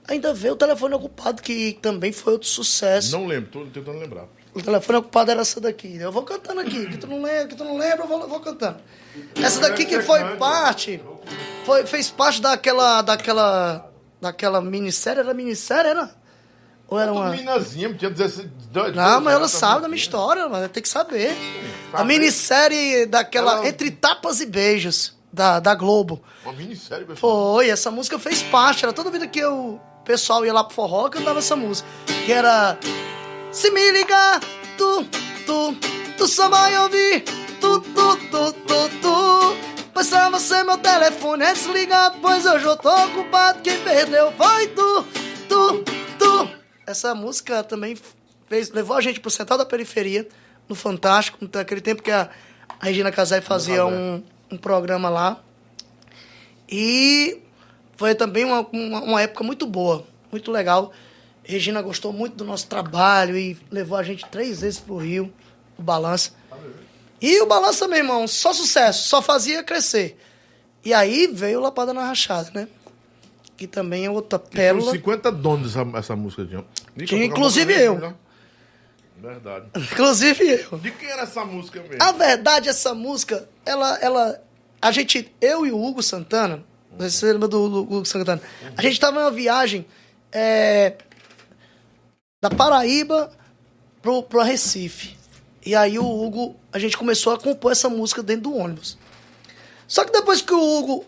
ainda 0.08 0.34
veio 0.34 0.54
o 0.54 0.58
telefone 0.58 0.94
ocupado, 0.94 1.42
que 1.42 1.78
também 1.82 2.12
foi 2.12 2.34
outro 2.34 2.48
sucesso. 2.48 3.12
Não 3.12 3.26
lembro, 3.26 3.50
tô 3.50 3.66
tentando 3.66 3.98
lembrar. 4.00 4.26
O 4.56 4.62
telefone 4.62 5.00
ocupado 5.00 5.32
era 5.32 5.42
essa 5.42 5.60
daqui. 5.60 5.98
Eu 5.98 6.12
vou 6.12 6.24
cantando 6.24 6.62
aqui, 6.62 6.88
que 6.88 6.98
tu 6.98 7.08
não 7.08 7.22
lembra, 7.22 7.48
que 7.48 7.56
tu 7.56 7.64
não 7.66 7.78
lembra, 7.78 8.04
eu 8.04 8.08
vou, 8.08 8.28
vou 8.28 8.40
cantando. 8.40 8.78
Essa 9.36 9.60
daqui 9.60 9.86
que 9.86 10.02
foi 10.02 10.36
parte, 10.38 11.02
foi, 11.66 11.86
fez 11.86 12.10
parte 12.10 12.42
daquela, 12.42 13.02
daquela, 13.02 13.92
daquela 14.22 14.62
minissérie, 14.62 15.20
era 15.20 15.34
minissérie, 15.34 15.92
era? 15.92 16.10
Ou 16.88 17.00
era 17.00 17.12
uma... 17.12 17.32
Minazinha, 17.32 17.94
tinha 17.96 18.10
16... 18.12 18.48
Não, 18.96 19.22
mas 19.22 19.34
ela 19.34 19.48
sabe 19.48 19.82
da 19.82 19.88
minha 19.88 20.00
história, 20.00 20.48
mas 20.48 20.70
tem 20.72 20.82
que 20.84 20.90
saber. 20.90 21.36
A 21.92 22.04
minissérie 22.04 23.06
daquela 23.06 23.58
Ela- 23.58 23.68
Entre 23.68 23.90
Tapas 23.92 24.40
e 24.40 24.46
Beijos, 24.46 25.16
da, 25.34 25.60
da 25.60 25.74
Globo. 25.76 26.22
Uma 26.44 26.54
minissérie. 26.54 27.06
Foi, 27.16 27.70
essa 27.70 27.90
música 27.92 28.18
fez 28.20 28.42
parte. 28.44 28.86
Era 28.86 28.94
toda 28.94 29.10
vida 29.10 29.28
que 29.28 29.40
eu, 29.40 29.82
o 30.00 30.04
pessoal 30.06 30.46
ia 30.46 30.54
lá 30.54 30.64
pro 30.64 30.76
forró, 30.76 31.08
eu 31.08 31.10
cantava 31.10 31.40
essa 31.40 31.56
música. 31.56 31.88
Que 32.26 32.32
era. 32.32 32.78
Se 33.56 33.72
me 33.72 33.92
ligar, 33.94 34.42
tu 34.78 35.06
tu, 35.46 35.74
tu 36.18 36.28
só 36.28 36.50
vai 36.50 36.78
ouvir 36.78 37.24
tu, 37.62 37.80
tu, 37.80 38.18
tu, 38.30 38.52
tu, 38.52 38.90
tu. 39.02 39.58
Pois 39.94 40.10
pra 40.10 40.30
você 40.30 40.62
meu 40.66 40.78
telefone 40.78 41.46
é 41.46 41.54
desligado, 41.54 42.18
pois 42.22 42.46
hoje 42.46 42.66
eu 42.66 42.76
tô 42.76 42.94
ocupado, 42.94 43.62
quem 43.62 43.80
perdeu 43.80 44.30
foi 44.34 44.68
tu, 44.68 45.06
tu, 45.48 45.84
tu. 46.20 46.50
Essa 46.86 47.16
música 47.16 47.64
também 47.64 47.98
fez, 48.50 48.72
levou 48.72 48.98
a 48.98 49.00
gente 49.00 49.22
pro 49.22 49.32
Central 49.32 49.58
da 49.58 49.66
Periferia, 49.66 50.28
no 50.68 50.76
Fantástico, 50.76 51.38
naquele 51.54 51.80
tempo 51.80 52.04
que 52.04 52.12
a, 52.12 52.30
a 52.78 52.86
Regina 52.86 53.10
Casai 53.10 53.40
fazia 53.40 53.86
um, 53.86 54.22
um 54.52 54.58
programa 54.58 55.08
lá. 55.08 55.40
E 56.70 57.40
foi 57.96 58.14
também 58.16 58.44
uma, 58.44 58.68
uma, 58.70 59.02
uma 59.02 59.22
época 59.22 59.46
muito 59.46 59.66
boa, 59.66 60.06
muito 60.30 60.52
legal. 60.52 60.92
Regina 61.46 61.82
gostou 61.82 62.12
muito 62.12 62.36
do 62.36 62.44
nosso 62.44 62.68
trabalho 62.68 63.38
e 63.38 63.58
levou 63.72 63.98
a 63.98 64.04
gente 64.04 64.26
três 64.26 64.62
vezes 64.62 64.80
pro 64.80 64.98
Rio, 64.98 65.32
o 65.78 65.82
Balança. 65.82 66.32
E 67.22 67.42
o 67.42 67.46
Balança, 67.46 67.88
meu 67.88 67.98
irmão, 67.98 68.28
só 68.28 68.52
sucesso, 68.52 69.08
só 69.08 69.22
fazia 69.22 69.64
crescer. 69.64 70.18
E 70.84 70.94
aí 70.94 71.28
veio 71.28 71.60
Lapada 71.60 71.94
na 71.94 72.06
Rachada, 72.06 72.52
né? 72.54 72.68
Que 73.56 73.66
também 73.66 74.06
é 74.06 74.10
outra 74.10 74.38
pérola. 74.38 74.92
Tem 74.92 75.00
50 75.00 75.32
donos 75.32 75.76
essa, 75.76 75.98
essa 75.98 76.16
música, 76.16 76.46
tinha. 76.46 76.66
Tinha, 77.06 77.26
inclusive 77.26 77.74
eu. 77.74 77.98
Né? 77.98 78.14
Verdade. 79.18 79.66
Inclusive 79.76 80.44
eu. 80.44 80.78
De 80.78 80.92
quem 80.92 81.10
era 81.10 81.24
essa 81.24 81.46
música 81.46 81.82
mesmo? 81.82 81.98
A 82.00 82.12
verdade, 82.12 82.70
essa 82.70 82.94
música, 82.94 83.48
ela, 83.66 83.98
ela. 84.00 84.44
A 84.82 84.92
gente, 84.92 85.34
eu 85.42 85.66
e 85.66 85.72
o 85.72 85.84
Hugo 85.84 86.04
Santana, 86.04 86.64
você 86.98 87.32
lembra 87.32 87.48
do, 87.48 87.70
do 87.70 87.82
Hugo 87.82 88.06
Santana? 88.06 88.42
A 88.78 88.82
gente 88.82 89.00
tava 89.00 89.18
em 89.18 89.24
uma 89.24 89.32
viagem 89.32 89.86
é, 90.32 90.96
da 92.46 92.56
Paraíba 92.56 93.32
pro, 94.04 94.22
pro 94.22 94.44
Recife. 94.44 95.18
E 95.66 95.76
aí 95.76 95.98
o 95.98 96.06
Hugo, 96.06 96.56
a 96.72 96.78
gente 96.78 96.96
começou 96.96 97.34
a 97.34 97.40
compor 97.40 97.72
essa 97.72 97.90
música 97.90 98.22
dentro 98.22 98.44
do 98.44 98.56
ônibus. 98.56 99.00
Só 99.88 100.06
que 100.06 100.12
depois 100.12 100.44
que 100.44 100.54
o 100.54 100.62
Hugo 100.62 101.06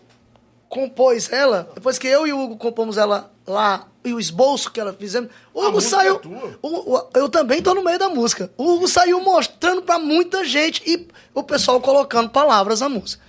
compôs 0.68 1.32
ela, 1.32 1.70
depois 1.74 1.96
que 1.96 2.08
eu 2.08 2.26
e 2.26 2.32
o 2.32 2.40
Hugo 2.40 2.56
compomos 2.56 2.98
ela 2.98 3.32
lá, 3.46 3.86
e 4.04 4.12
o 4.12 4.18
esboço 4.18 4.72
que 4.72 4.80
ela 4.80 4.92
fizemos, 4.92 5.30
o 5.54 5.64
Hugo 5.64 5.80
saiu. 5.80 6.16
É? 6.16 6.56
O, 6.60 6.96
o, 6.96 7.08
eu 7.14 7.28
também 7.28 7.62
tô 7.62 7.72
no 7.72 7.84
meio 7.84 8.00
da 8.00 8.08
música. 8.08 8.50
O 8.56 8.72
Hugo 8.72 8.88
saiu 8.88 9.22
mostrando 9.22 9.82
pra 9.82 9.96
muita 9.96 10.44
gente 10.44 10.82
e 10.84 11.06
o 11.32 11.44
pessoal 11.44 11.80
colocando 11.80 12.30
palavras 12.30 12.80
na 12.80 12.88
música. 12.88 13.22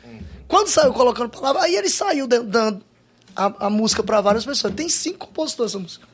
Quando 0.47 0.68
saiu 0.68 0.93
colocando 0.93 1.30
palavras, 1.30 1.64
aí 1.64 1.76
ele 1.76 1.89
saiu 1.89 2.26
dando 2.26 2.84
a, 3.36 3.68
a 3.68 3.70
música 3.70 4.01
pra 4.01 4.20
várias 4.20 4.43
pessoas. 4.43 4.74
Tem 4.74 4.89
cinco 4.89 5.28
compositores 5.28 5.74
essa 5.74 5.80
música. 5.80 6.09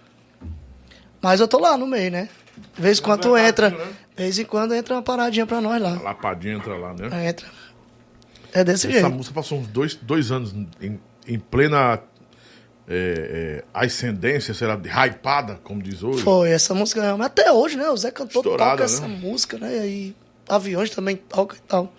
Mas 1.25 1.39
eu 1.39 1.47
tô 1.47 1.57
lá 1.57 1.75
no 1.75 1.87
meio, 1.87 2.11
né? 2.11 2.29
De 2.75 2.79
vez 2.79 2.99
em 2.99 3.01
quando 3.01 3.35
é 3.35 3.47
entra. 3.47 3.71
Né? 3.71 3.77
De 4.15 4.23
vez 4.23 4.37
em 4.37 4.45
quando 4.45 4.75
entra 4.75 4.93
uma 4.93 5.01
paradinha 5.01 5.47
pra 5.47 5.59
nós 5.59 5.81
lá. 5.81 5.95
A 5.95 6.01
lapadinha 6.03 6.53
entra 6.53 6.77
lá, 6.77 6.93
né? 6.93 7.09
É, 7.11 7.29
entra. 7.29 7.47
É 8.53 8.63
desse 8.63 8.85
Essa 8.85 8.91
jeito. 8.91 9.07
Essa 9.07 9.15
música 9.15 9.33
passou 9.33 9.57
uns 9.57 9.65
dois, 9.65 9.95
dois 9.95 10.31
anos 10.31 10.53
em, 10.79 10.99
em 11.27 11.39
plena 11.39 11.99
é, 12.87 13.63
é, 13.63 13.63
ascendência, 13.73 14.53
será 14.53 14.79
hypada, 15.07 15.59
como 15.63 15.81
diz 15.81 16.03
hoje. 16.03 16.21
Foi, 16.21 16.51
essa 16.51 16.75
música, 16.75 17.15
até 17.15 17.51
hoje, 17.51 17.75
né? 17.75 17.89
O 17.89 17.97
Zé 17.97 18.11
Cantor 18.11 18.43
Estourada, 18.43 18.71
toca 18.73 18.81
né? 18.81 18.85
essa 18.85 19.07
música, 19.07 19.57
né? 19.57 19.77
E 19.77 19.79
aí, 19.79 20.15
aviões 20.47 20.91
também 20.91 21.15
toca 21.15 21.55
e 21.55 21.61
tal. 21.61 21.91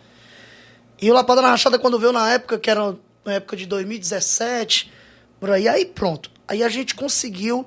E 1.02 1.10
o 1.10 1.14
Lapada 1.14 1.42
na 1.42 1.48
Rachada, 1.48 1.80
quando 1.80 1.98
veio 1.98 2.12
na 2.12 2.32
época, 2.32 2.60
que 2.60 2.70
era 2.70 2.94
na 3.24 3.32
época 3.32 3.56
de 3.56 3.66
2017, 3.66 4.92
por 5.40 5.50
aí, 5.50 5.66
aí 5.66 5.84
pronto. 5.84 6.30
Aí 6.46 6.62
a 6.62 6.68
gente 6.68 6.94
conseguiu 6.94 7.66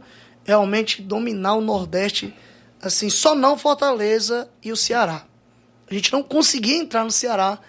realmente 0.49 1.03
dominar 1.03 1.53
o 1.53 1.61
Nordeste, 1.61 2.33
assim, 2.81 3.07
só 3.07 3.35
não 3.35 3.55
Fortaleza 3.55 4.49
e 4.63 4.71
o 4.71 4.75
Ceará. 4.75 5.23
A 5.87 5.93
gente 5.93 6.11
não 6.11 6.23
conseguia 6.23 6.75
entrar 6.75 7.03
no 7.03 7.11
Ceará 7.11 7.59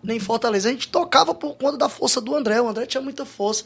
nem 0.00 0.20
Fortaleza. 0.20 0.68
A 0.68 0.72
gente 0.72 0.86
tocava 0.86 1.34
por 1.34 1.56
conta 1.56 1.76
da 1.76 1.88
força 1.88 2.20
do 2.20 2.36
André. 2.36 2.60
O 2.60 2.68
André 2.68 2.86
tinha 2.86 3.00
muita 3.00 3.24
força. 3.24 3.64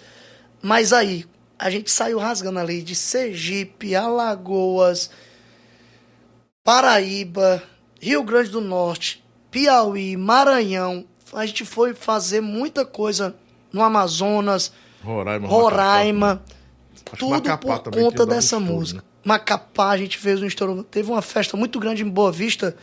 Mas 0.63 0.91
aí, 0.91 1.27
a 1.59 1.69
gente 1.69 1.91
saiu 1.91 2.19
rasgando 2.19 2.59
ali 2.59 2.83
de 2.83 2.95
Sergipe, 2.95 3.95
Alagoas, 3.95 5.11
Paraíba, 6.65 7.63
Rio 8.01 8.23
Grande 8.23 8.49
do 8.49 8.63
Norte, 8.63 9.23
Piauí, 9.51 10.17
Maranhão. 10.17 11.05
A 11.35 11.45
gente 11.45 11.67
foi 11.67 11.93
fazer 11.93 12.41
muita 12.41 12.87
coisa 12.87 13.35
no 13.71 13.83
Amazonas, 13.83 14.73
Roraima, 15.05 15.49
Roraima 15.49 16.43
tudo 17.03 17.59
por 17.59 17.91
conta 17.91 18.27
dessa 18.27 18.57
estouro, 18.57 18.65
música. 18.65 19.01
Né? 19.01 19.07
Macapá, 19.25 19.91
a 19.91 19.97
gente 19.97 20.19
fez 20.19 20.43
um 20.43 20.47
estouro. 20.47 20.83
Teve 20.83 21.11
uma 21.11 21.23
festa 21.23 21.57
muito 21.57 21.79
grande 21.79 22.03
em 22.03 22.09
Boa 22.09 22.33
Vista, 22.33 22.77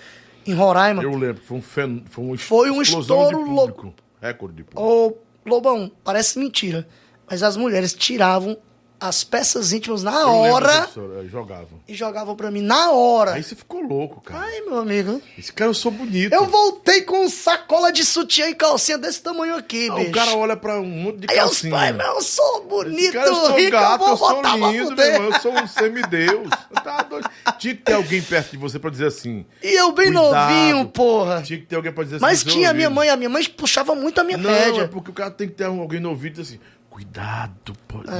em 0.45 0.53
Roraima. 0.53 1.03
Eu 1.03 1.15
lembro, 1.15 1.41
foi 1.43 1.57
um, 1.57 1.61
fen... 1.61 2.03
foi 2.09 2.23
um, 2.23 2.37
foi 2.37 2.71
um 2.71 2.81
estouro 2.81 3.49
louco. 3.49 3.93
Recorde 4.21 4.55
de 4.55 4.63
público. 4.63 4.81
Ô, 4.81 5.17
Lobão, 5.45 5.91
parece 6.03 6.39
mentira. 6.39 6.87
Mas 7.29 7.43
as 7.43 7.55
mulheres 7.55 7.93
tiravam 7.93 8.57
as 8.99 9.23
peças 9.23 9.71
íntimas 9.71 10.03
na 10.03 10.27
hora. 10.27 10.89
É, 11.23 11.27
jogavam. 11.27 11.79
E 11.87 11.93
jogavam 11.93 12.35
pra 12.35 12.51
mim 12.51 12.61
na 12.61 12.91
hora. 12.91 13.33
Aí 13.33 13.43
você 13.43 13.55
ficou 13.55 13.81
louco, 13.81 14.19
cara. 14.21 14.43
Ai, 14.43 14.61
meu 14.61 14.79
amigo. 14.79 15.21
Esse 15.37 15.53
cara, 15.53 15.69
eu 15.69 15.73
sou 15.73 15.91
bonito. 15.91 16.33
Eu 16.33 16.45
voltei 16.45 17.01
com 17.01 17.29
sacola 17.29 17.91
de 17.91 18.03
sutiã 18.03 18.49
e 18.49 18.55
calcinha 18.55 18.97
desse 18.97 19.21
tamanho 19.21 19.55
aqui, 19.55 19.89
ah, 19.89 19.95
bicho. 19.95 20.09
O 20.09 20.13
cara 20.13 20.35
olha 20.35 20.57
pra 20.57 20.79
um 20.79 20.85
monte 20.85 21.19
de 21.19 21.27
calcinha. 21.27 21.75
Aí 21.77 21.91
os 21.91 21.97
pais, 21.97 22.15
eu 22.15 22.21
sou 22.21 22.65
bonito, 22.65 23.13
cara, 23.13 23.27
eu 23.27 23.35
sou 23.35 23.55
rico, 23.55 23.71
gato, 23.71 24.03
eu, 24.03 24.09
eu 24.09 24.17
sou 24.17 24.41
lindo, 24.41 24.95
meu 24.95 25.05
irmão. 25.05 25.29
Eu 25.31 25.39
sou 25.39 25.53
um 25.53 25.67
semideus. 25.67 26.49
tá 26.83 27.03
doido. 27.03 27.29
Tinha 27.57 27.75
que 27.75 27.81
ter 27.81 27.93
alguém 27.93 28.21
perto 28.21 28.51
de 28.51 28.57
você 28.57 28.77
pra 28.77 28.89
dizer 28.89 29.07
assim. 29.07 29.45
E 29.63 29.79
eu 29.79 29.91
bem 29.93 30.11
cuidado. 30.11 30.33
novinho, 30.33 30.85
porra. 30.89 31.41
Tinha 31.41 31.59
que 31.59 31.65
ter 31.65 31.75
alguém 31.75 31.91
pra 31.91 32.03
dizer 32.03 32.19
Mas 32.19 32.39
assim. 32.39 32.45
Mas 32.45 32.53
tinha 32.53 32.69
a 32.69 32.73
minha 32.73 32.89
mãe, 32.89 33.09
a 33.09 33.15
minha 33.15 33.29
mãe 33.29 33.43
puxava 33.45 33.95
muito 33.95 34.19
a 34.19 34.23
minha 34.23 34.37
Não, 34.37 34.49
rédea. 34.49 34.83
é 34.83 34.87
porque 34.87 35.11
o 35.11 35.13
cara 35.13 35.31
tem 35.31 35.47
que 35.47 35.53
ter 35.55 35.65
alguém 35.65 35.99
no 35.99 36.09
ouvido 36.09 36.41
assim 36.41 36.59
Cuidado, 36.99 37.73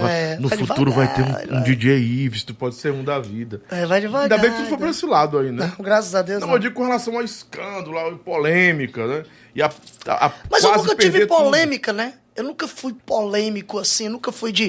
é, 0.09 0.37
no 0.37 0.47
futuro 0.47 0.89
devagar, 0.89 1.21
vai 1.21 1.45
ter 1.45 1.51
um, 1.51 1.57
um, 1.57 1.63
DJ 1.63 1.97
Ives, 1.97 2.43
tu 2.43 2.53
pode 2.53 2.75
ser 2.75 2.93
um 2.93 3.03
da 3.03 3.19
vida. 3.19 3.61
É, 3.69 3.85
vai 3.85 3.99
devagar. 3.99 4.31
Ainda 4.31 4.37
bem 4.37 4.53
que 4.53 4.63
tu 4.63 4.69
foi 4.69 4.77
pra 4.77 4.89
esse 4.89 5.05
lado 5.05 5.37
aí, 5.37 5.51
né? 5.51 5.73
Não, 5.77 5.83
graças 5.83 6.15
a 6.15 6.21
Deus. 6.21 6.39
Não, 6.39 6.47
não. 6.47 6.55
eu 6.55 6.59
digo 6.59 6.75
com 6.75 6.83
relação 6.83 7.17
ao 7.17 7.21
escândalo, 7.21 7.99
a 7.99 8.15
polêmica, 8.15 9.05
né? 9.05 9.25
E 9.53 9.61
a, 9.61 9.69
a, 10.07 10.27
a 10.27 10.31
Mas 10.49 10.63
eu 10.63 10.77
nunca 10.77 10.95
tive 10.95 11.27
polêmica, 11.27 11.91
tudo. 11.91 11.97
né? 11.97 12.13
Eu 12.33 12.45
nunca 12.45 12.69
fui 12.69 12.93
polêmico 13.05 13.77
assim, 13.77 14.05
eu 14.05 14.11
nunca 14.11 14.31
fui 14.31 14.53
de 14.53 14.67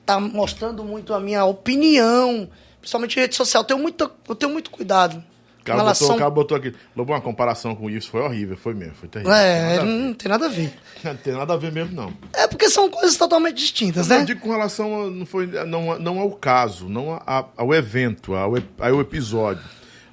estar 0.00 0.14
tá 0.14 0.18
mostrando 0.18 0.82
muito 0.82 1.12
a 1.12 1.20
minha 1.20 1.44
opinião, 1.44 2.48
principalmente 2.80 3.18
em 3.18 3.20
rede 3.20 3.36
social. 3.36 3.64
Eu 3.64 3.66
tenho 3.66 3.80
muito, 3.80 4.10
eu 4.26 4.34
tenho 4.34 4.50
muito 4.50 4.70
cuidado. 4.70 5.22
O 5.62 5.64
cara, 5.64 5.78
relação... 5.78 6.08
botou, 6.08 6.16
o 6.16 6.18
cara 6.18 6.30
botou 6.30 6.56
aqui. 6.56 6.74
Lobo, 6.96 7.12
uma 7.12 7.20
comparação 7.20 7.76
com 7.76 7.88
isso 7.88 8.10
foi 8.10 8.20
horrível, 8.20 8.56
foi 8.56 8.74
mesmo, 8.74 8.94
foi 8.96 9.08
terrível. 9.08 9.32
É, 9.32 9.76
não, 9.76 9.86
não 9.86 10.14
tem 10.14 10.28
nada 10.28 10.46
a 10.46 10.48
ver. 10.48 10.72
Não 11.04 11.16
tem 11.16 11.32
nada 11.32 11.54
a 11.54 11.56
ver 11.56 11.72
mesmo, 11.72 11.96
não. 11.96 12.12
É 12.32 12.46
porque 12.46 12.68
são 12.68 12.88
coisas 12.88 13.16
totalmente 13.16 13.56
distintas, 13.56 14.06
né? 14.06 14.20
Eu 14.20 14.24
digo 14.24 14.40
com 14.40 14.50
relação 14.52 15.02
a, 15.02 15.10
não, 15.10 15.26
foi, 15.26 15.46
não, 15.46 15.98
não 15.98 16.20
ao 16.20 16.30
caso, 16.30 16.88
não 16.88 17.14
a, 17.14 17.44
ao 17.56 17.74
evento, 17.74 18.34
ao, 18.34 18.54
ao 18.78 19.00
episódio. 19.00 19.64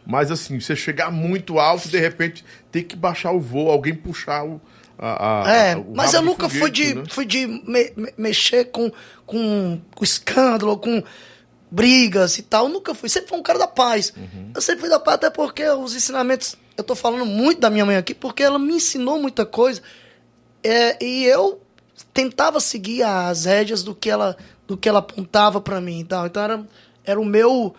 Mas 0.03 0.31
assim, 0.31 0.59
você 0.59 0.75
chegar 0.75 1.11
muito 1.11 1.59
alto 1.59 1.87
e 1.87 1.91
de 1.91 1.99
repente 1.99 2.43
ter 2.71 2.83
que 2.83 2.95
baixar 2.95 3.31
o 3.31 3.39
voo, 3.39 3.69
alguém 3.69 3.93
puxar 3.93 4.43
o. 4.43 4.59
A, 4.97 5.47
a, 5.47 5.51
é, 5.51 5.83
mas 5.93 6.11
eu 6.15 6.23
nunca 6.23 6.49
foguete, 6.49 6.59
fui 6.59 6.71
de, 6.71 6.95
né? 6.95 7.03
fui 7.07 7.25
de 7.25 7.47
me, 7.47 7.93
me, 7.95 8.13
mexer 8.17 8.65
com, 8.65 8.91
com, 9.27 9.79
com 9.93 10.03
escândalo, 10.03 10.75
com 10.77 11.03
brigas 11.69 12.37
e 12.37 12.43
tal. 12.43 12.65
Eu 12.65 12.69
nunca 12.71 12.93
fui. 12.93 13.09
Sempre 13.09 13.29
fui 13.29 13.39
um 13.39 13.43
cara 13.43 13.59
da 13.59 13.67
paz. 13.67 14.13
Uhum. 14.15 14.51
Eu 14.55 14.61
sempre 14.61 14.81
fui 14.81 14.89
da 14.89 14.99
paz, 14.99 15.15
até 15.15 15.29
porque 15.29 15.67
os 15.69 15.95
ensinamentos. 15.95 16.55
Eu 16.75 16.83
tô 16.83 16.95
falando 16.95 17.25
muito 17.25 17.59
da 17.59 17.69
minha 17.69 17.85
mãe 17.85 17.97
aqui, 17.97 18.13
porque 18.13 18.41
ela 18.41 18.57
me 18.57 18.75
ensinou 18.75 19.19
muita 19.19 19.45
coisa. 19.45 19.81
É, 20.63 21.03
e 21.03 21.25
eu 21.25 21.61
tentava 22.13 22.59
seguir 22.59 23.03
as 23.03 23.45
rédeas 23.45 23.83
do 23.83 23.93
que 23.93 24.09
ela, 24.09 24.37
do 24.65 24.77
que 24.77 24.87
ela 24.87 24.99
apontava 24.99 25.59
para 25.61 25.81
mim 25.81 25.99
e 25.99 26.05
tal. 26.05 26.25
Então 26.25 26.43
era, 26.43 26.67
era 27.03 27.19
o 27.19 27.25
meu. 27.25 27.75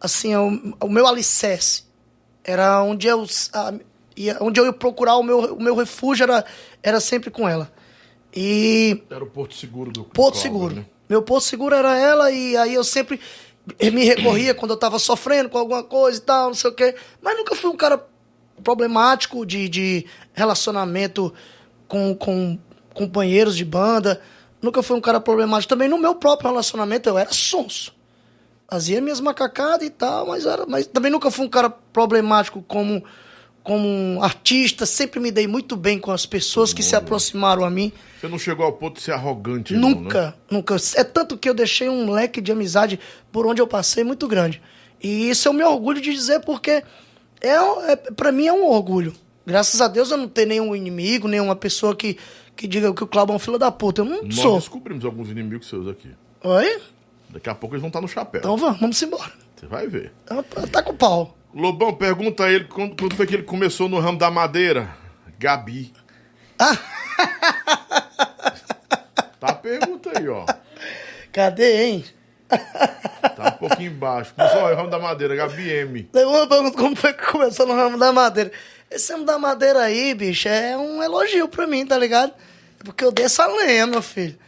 Assim, 0.00 0.34
o, 0.34 0.74
o 0.80 0.88
meu 0.88 1.06
alicerce. 1.06 1.84
Era 2.44 2.82
onde 2.82 3.06
eu. 3.06 3.24
A, 3.52 3.74
ia, 4.16 4.36
onde 4.40 4.60
eu 4.60 4.66
ia 4.66 4.72
procurar 4.72 5.16
o 5.16 5.22
meu, 5.22 5.54
o 5.54 5.62
meu 5.62 5.74
refúgio 5.74 6.24
era, 6.24 6.44
era 6.82 7.00
sempre 7.00 7.30
com 7.30 7.48
ela. 7.48 7.72
E. 8.34 9.02
Era 9.10 9.24
o 9.24 9.26
Porto 9.26 9.54
Seguro 9.54 9.90
do 9.90 10.04
Porto 10.04 10.38
Seguro. 10.38 10.76
Né? 10.76 10.86
Meu 11.12 11.20
posto 11.20 11.50
seguro 11.50 11.74
era 11.74 11.94
ela 11.94 12.30
e 12.30 12.56
aí 12.56 12.72
eu 12.72 12.82
sempre 12.82 13.20
me 13.92 14.02
recorria 14.02 14.54
quando 14.54 14.70
eu 14.70 14.78
tava 14.78 14.98
sofrendo 14.98 15.50
com 15.50 15.58
alguma 15.58 15.82
coisa 15.82 16.18
e 16.18 16.22
tal, 16.22 16.46
não 16.46 16.54
sei 16.54 16.70
o 16.70 16.74
quê. 16.74 16.94
Mas 17.20 17.36
nunca 17.36 17.54
fui 17.54 17.68
um 17.70 17.76
cara 17.76 18.02
problemático 18.64 19.44
de, 19.44 19.68
de 19.68 20.06
relacionamento 20.32 21.30
com, 21.86 22.14
com 22.14 22.58
companheiros 22.94 23.54
de 23.54 23.62
banda. 23.62 24.22
Nunca 24.62 24.82
fui 24.82 24.96
um 24.96 25.02
cara 25.02 25.20
problemático. 25.20 25.68
Também 25.68 25.86
no 25.86 25.98
meu 25.98 26.14
próprio 26.14 26.48
relacionamento 26.48 27.10
eu 27.10 27.18
era 27.18 27.30
sonso. 27.30 27.92
Fazia 28.66 28.98
minhas 29.02 29.20
macacadas 29.20 29.86
e 29.86 29.90
tal, 29.90 30.28
mas, 30.28 30.46
era, 30.46 30.64
mas 30.64 30.86
também 30.86 31.12
nunca 31.12 31.30
fui 31.30 31.44
um 31.44 31.50
cara 31.50 31.68
problemático 31.68 32.64
como 32.66 33.04
como 33.62 33.86
um 33.88 34.22
artista, 34.22 34.84
sempre 34.84 35.20
me 35.20 35.30
dei 35.30 35.46
muito 35.46 35.76
bem 35.76 35.98
com 35.98 36.10
as 36.10 36.26
pessoas 36.26 36.72
que 36.72 36.82
se 36.82 36.96
aproximaram 36.96 37.64
a 37.64 37.70
mim. 37.70 37.92
Você 38.20 38.28
não 38.28 38.38
chegou 38.38 38.64
ao 38.66 38.72
ponto 38.72 38.96
de 38.96 39.02
ser 39.02 39.12
arrogante, 39.12 39.74
Nunca, 39.74 40.20
não, 40.20 40.26
né? 40.28 40.34
nunca. 40.50 40.76
É 40.96 41.04
tanto 41.04 41.36
que 41.38 41.48
eu 41.48 41.54
deixei 41.54 41.88
um 41.88 42.10
leque 42.10 42.40
de 42.40 42.50
amizade 42.50 42.98
por 43.30 43.46
onde 43.46 43.60
eu 43.62 43.66
passei 43.66 44.02
muito 44.04 44.26
grande. 44.26 44.60
E 45.00 45.30
isso 45.30 45.48
eu 45.48 45.52
me 45.52 45.62
orgulho 45.64 46.00
de 46.00 46.12
dizer 46.12 46.40
porque 46.40 46.82
é, 47.40 47.54
é 47.88 47.96
para 47.96 48.32
mim 48.32 48.46
é 48.46 48.52
um 48.52 48.66
orgulho. 48.66 49.12
Graças 49.46 49.80
a 49.80 49.88
Deus 49.88 50.10
eu 50.10 50.16
não 50.16 50.28
tenho 50.28 50.48
nenhum 50.48 50.76
inimigo, 50.76 51.26
nenhuma 51.26 51.56
pessoa 51.56 51.94
que, 51.96 52.16
que 52.54 52.66
diga 52.68 52.92
que 52.94 53.02
o 53.02 53.06
Cláudio 53.06 53.32
é 53.32 53.36
um 53.36 53.40
filho 53.40 53.58
da 53.58 53.70
puta. 53.72 54.02
Eu 54.02 54.04
não 54.04 54.22
Nós 54.22 54.36
sou. 54.36 54.58
descobrimos 54.58 55.04
alguns 55.04 55.30
inimigos 55.30 55.68
seus 55.68 55.88
aqui. 55.88 56.10
Oi? 56.44 56.80
Daqui 57.30 57.48
a 57.48 57.54
pouco 57.54 57.74
eles 57.74 57.80
vão 57.80 57.88
estar 57.88 58.00
no 58.00 58.08
chapéu. 58.08 58.40
Então 58.40 58.56
vamos, 58.56 58.80
vamos 58.80 59.02
embora. 59.02 59.32
Você 59.56 59.66
vai 59.66 59.86
ver. 59.88 60.12
Tá 60.70 60.82
com 60.82 60.92
o 60.92 60.96
pau. 60.96 61.36
Lobão, 61.54 61.92
pergunta 61.94 62.44
a 62.44 62.50
ele 62.50 62.64
quando, 62.64 62.96
quando 62.96 63.14
foi 63.14 63.26
que 63.26 63.34
ele 63.34 63.42
começou 63.42 63.88
no 63.88 63.98
ramo 63.98 64.18
da 64.18 64.30
madeira. 64.30 64.88
Gabi. 65.38 65.92
tá 69.38 69.48
a 69.48 69.54
pergunta 69.54 70.12
aí, 70.16 70.28
ó. 70.28 70.46
Cadê, 71.32 71.84
hein? 71.84 72.04
Tá 72.48 73.48
um 73.48 73.58
pouquinho 73.58 73.90
embaixo. 73.90 74.34
Começou 74.34 74.60
no 74.68 74.74
ramo 74.74 74.90
da 74.90 74.98
madeira, 74.98 75.34
Gabi 75.34 75.70
M. 75.70 76.08
Uma 76.14 76.46
pergunta 76.46 76.76
como 76.76 76.96
foi 76.96 77.12
que 77.12 77.26
começou 77.26 77.66
no 77.66 77.74
ramo 77.74 77.98
da 77.98 78.12
madeira. 78.12 78.52
Esse 78.90 79.12
ramo 79.12 79.24
da 79.24 79.38
madeira 79.38 79.80
aí, 79.80 80.14
bicho, 80.14 80.48
é 80.48 80.76
um 80.76 81.02
elogio 81.02 81.48
pra 81.48 81.66
mim, 81.66 81.86
tá 81.86 81.98
ligado? 81.98 82.32
É 82.80 82.84
porque 82.84 83.04
eu 83.04 83.12
desço 83.12 83.42
a 83.42 83.46
lenha, 83.46 83.86
meu 83.86 84.02
filho. 84.02 84.38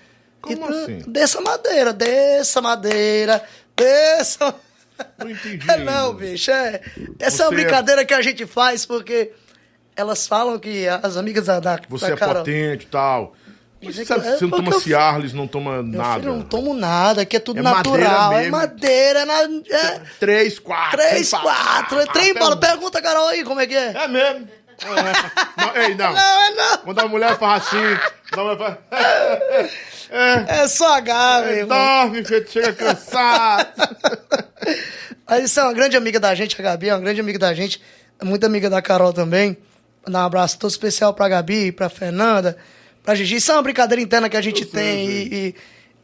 Como 0.40 0.66
assim? 0.66 1.02
Desça 1.07 1.40
madeira, 1.40 1.92
desça 1.92 2.61
madeira, 2.61 3.42
desça. 3.74 4.55
Não 5.18 5.30
entendi. 5.30 5.64
É 5.70 5.76
não, 5.78 6.09
ainda. 6.11 6.18
bicho, 6.18 6.51
é. 6.51 6.80
Essa 7.18 7.45
é 7.45 7.49
uma 7.49 7.55
é- 7.59 7.62
brincadeira 7.62 8.05
que 8.05 8.14
a 8.14 8.22
gente 8.22 8.47
faz 8.47 8.84
porque 8.86 9.32
elas 9.97 10.26
falam 10.26 10.59
que 10.59 10.86
as 10.88 11.16
amigas 11.16 11.47
da, 11.47 11.61
da, 11.61 11.80
Você 11.88 12.14
da 12.14 12.24
é 12.30 12.34
potente 12.34 12.84
e 12.84 12.88
tal. 12.88 13.34
Mas 13.82 13.97
você, 13.97 14.05
que- 14.07 14.12
é 14.14 14.18
você 14.18 14.45
não 14.47 14.51
toma 14.51 14.80
Ciarlis, 14.80 15.32
não 15.34 15.47
toma 15.47 15.82
nada. 15.82 16.20
filho, 16.20 16.32
não 16.32 16.42
tomo 16.42 16.72
nada, 16.74 17.20
aqui 17.22 17.36
é 17.36 17.40
tudo 17.40 17.59
É 17.59 17.62
madeira 17.62 17.99
natural. 17.99 18.32
É 18.32 18.38
mesmo. 18.38 18.53
madeira, 18.57 19.18
é, 19.20 19.24
na, 19.26 19.42
é 19.42 20.01
Três, 20.18 20.59
quatro. 20.59 20.97
três, 20.99 21.30
quatro, 21.30 22.01
é 22.01 22.07
parar. 22.07 22.12
trem 22.18 22.34
bola. 22.34 22.57
Pergunta, 22.57 23.03
Carol, 23.03 23.28
aí, 23.28 23.45
como 23.45 23.61
é 23.61 23.66
que 23.66 23.74
é? 23.76 23.92
É 23.95 24.09
mesmo. 24.09 24.49
É. 24.83 25.61
Não, 25.64 25.77
ei, 25.77 25.95
não. 25.95 26.12
Não, 26.12 26.43
é 26.47 26.51
não. 26.55 26.79
Quando 26.79 26.99
a 27.01 27.09
mulher 27.09 27.39
faz 27.39 27.66
assim, 27.66 27.77
quando 28.33 28.51
a 28.51 28.55
mulher 28.55 28.79
faz... 28.91 29.70
É 30.47 30.68
só 30.68 30.97
H, 30.99 31.43
meu 31.45 31.51
irmão. 31.57 31.68
Dorme, 31.79 32.25
feito, 32.25 32.51
chega 32.53 32.72
cansado. 32.72 33.66
Mas 35.29 35.45
isso 35.45 35.59
é 35.59 35.62
uma 35.64 35.72
grande 35.72 35.97
amiga 35.97 36.20
da 36.20 36.35
gente, 36.35 36.55
a 36.61 36.62
Gabi, 36.62 36.89
é 36.89 36.95
uma 36.95 37.01
grande 37.01 37.20
amiga 37.20 37.39
da 37.39 37.53
gente. 37.55 37.81
É 38.20 38.25
muito 38.25 38.45
amiga 38.45 38.68
da 38.70 38.81
Carol 38.83 39.12
também. 39.12 39.57
Dar 40.07 40.22
um 40.22 40.27
abraço 40.27 40.59
todo 40.59 40.70
especial 40.70 41.14
pra 41.14 41.29
Gabi, 41.29 41.72
pra 41.72 41.89
Fernanda, 41.89 42.57
pra 43.03 43.14
Gigi. 43.14 43.37
Isso 43.37 43.51
é 43.51 43.55
uma 43.55 43.62
brincadeira 43.62 44.01
interna 44.03 44.29
que 44.29 44.37
a 44.37 44.41
gente 44.43 44.62
Eu 44.62 44.68
tem 44.70 45.09
e, 45.09 45.35
e- 45.35 45.55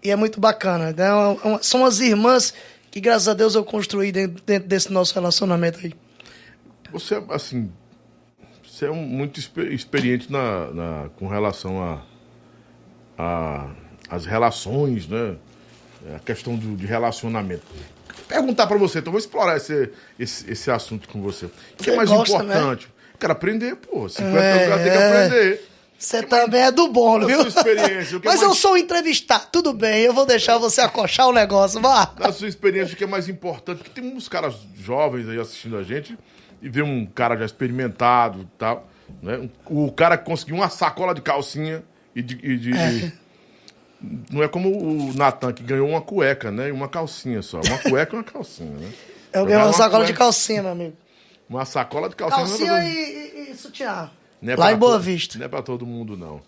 e 0.04 0.10
é 0.10 0.16
muito 0.16 0.40
bacana. 0.40 0.86
né? 0.86 1.04
É 1.04 1.58
são 1.62 1.84
as 1.84 2.00
irmãs 2.00 2.54
que, 2.90 3.00
graças 3.00 3.28
a 3.28 3.34
Deus, 3.34 3.54
eu 3.54 3.62
construí 3.64 4.10
dentro, 4.10 4.42
dentro 4.44 4.68
desse 4.68 4.90
nosso 4.90 5.14
relacionamento 5.14 5.78
aí. 5.84 5.92
Você, 6.90 7.14
é, 7.16 7.22
assim, 7.30 7.70
você 8.80 8.86
é 8.86 8.90
um- 8.90 8.96
muito 8.96 9.38
expe- 9.38 9.72
experiente 9.74 10.30
na, 10.32 10.70
na- 10.72 11.08
com 11.18 11.28
relação 11.28 11.82
a, 11.82 12.02
a 13.18 13.66
as 14.08 14.24
relações, 14.26 15.06
né? 15.06 15.36
A 16.16 16.18
questão 16.18 16.56
do, 16.56 16.74
de 16.76 16.84
relacionamento. 16.84 17.62
Perguntar 18.26 18.66
pra 18.66 18.76
você, 18.76 18.98
então 18.98 19.12
vou 19.12 19.20
explorar 19.20 19.56
esse, 19.56 19.90
esse, 20.18 20.50
esse 20.50 20.70
assunto 20.70 21.08
com 21.08 21.20
você. 21.22 21.46
O 21.46 21.50
que 21.76 21.84
Você 21.84 21.90
é 21.90 21.96
mais 21.96 22.08
gosta, 22.08 22.42
né? 22.42 22.54
importante? 22.56 22.88
Quero 23.20 23.32
aprender, 23.32 23.76
pô. 23.76 24.08
50 24.08 24.36
É, 24.36 24.64
anos 24.66 24.74
tem 24.82 24.90
que 24.92 24.98
é. 24.98 25.06
aprender. 25.26 25.68
Você 25.96 26.22
também 26.22 26.62
é 26.62 26.72
do 26.72 26.88
bom, 26.88 27.20
viu? 27.24 27.40
é 27.40 27.44
Mas 27.44 28.12
mais- 28.24 28.42
eu 28.42 28.54
sou 28.54 28.76
entrevistado, 28.76 29.46
tudo 29.52 29.72
bem, 29.74 30.00
eu 30.02 30.14
vou 30.14 30.24
deixar 30.26 30.56
você 30.58 30.80
acochar 30.80 31.28
o 31.28 31.32
negócio, 31.32 31.80
vá. 31.80 32.06
Da 32.06 32.32
sua 32.32 32.48
experiência, 32.48 32.94
o 32.94 32.96
que 32.96 33.04
é 33.04 33.06
mais 33.06 33.28
importante? 33.28 33.78
Porque 33.84 34.00
tem 34.00 34.10
uns 34.12 34.26
caras 34.28 34.54
jovens 34.74 35.28
aí 35.28 35.38
assistindo 35.38 35.76
a 35.76 35.82
gente 35.84 36.16
e 36.62 36.68
vê 36.68 36.82
um 36.82 37.06
cara 37.06 37.36
já 37.36 37.44
experimentado 37.44 38.42
e 38.42 38.46
tal. 38.58 38.88
Né? 39.22 39.48
O 39.66 39.90
cara 39.92 40.16
que 40.16 40.24
conseguiu 40.24 40.56
uma 40.56 40.68
sacola 40.68 41.14
de 41.14 41.20
calcinha 41.22 41.82
e 42.14 42.22
de. 42.22 42.34
e 42.42 42.56
de- 42.58 42.70
e- 42.72 43.12
Não 44.32 44.42
é 44.42 44.48
como 44.48 44.70
o 44.70 45.12
Natan, 45.14 45.52
que 45.52 45.62
ganhou 45.62 45.86
uma 45.88 46.00
cueca, 46.00 46.50
né? 46.50 46.68
E 46.68 46.72
uma 46.72 46.88
calcinha 46.88 47.42
só. 47.42 47.60
Uma 47.60 47.78
cueca 47.78 48.14
e 48.14 48.18
uma 48.18 48.24
calcinha, 48.24 48.70
né? 48.78 48.90
Eu 49.32 49.44
ganhei 49.44 49.62
uma 49.62 49.72
sacola 49.72 50.04
de 50.06 50.12
calcinha, 50.14 50.62
meu 50.62 50.72
amigo. 50.72 50.96
Uma 51.48 51.64
sacola 51.64 52.08
de 52.08 52.16
calcinha. 52.16 52.46
Calcinha 52.46 52.70
não 52.72 52.76
é 52.78 52.88
e, 52.90 53.48
e, 53.48 53.50
e 53.50 53.54
sutiã. 53.56 54.10
é 54.42 54.56
Lá 54.56 54.72
em 54.72 54.76
Boa 54.76 54.94
to- 54.96 55.00
Vista. 55.02 55.38
Não 55.38 55.44
é 55.44 55.48
pra 55.48 55.62
todo 55.62 55.84
mundo, 55.86 56.16
não. 56.16 56.40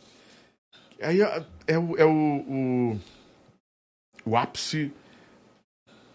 Aí 1.03 1.21
é, 1.21 1.45
é 1.67 1.79
o, 1.79 1.97
é 1.99 2.05
o, 2.05 2.11
o, 2.95 3.01
o 4.25 4.37
ápice 4.37 4.93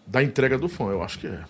da 0.06 0.22
entrega 0.22 0.56
do 0.58 0.68
fã, 0.68 0.86
eu 0.90 1.02
acho 1.02 1.18
que 1.18 1.26
é. 1.26 1.44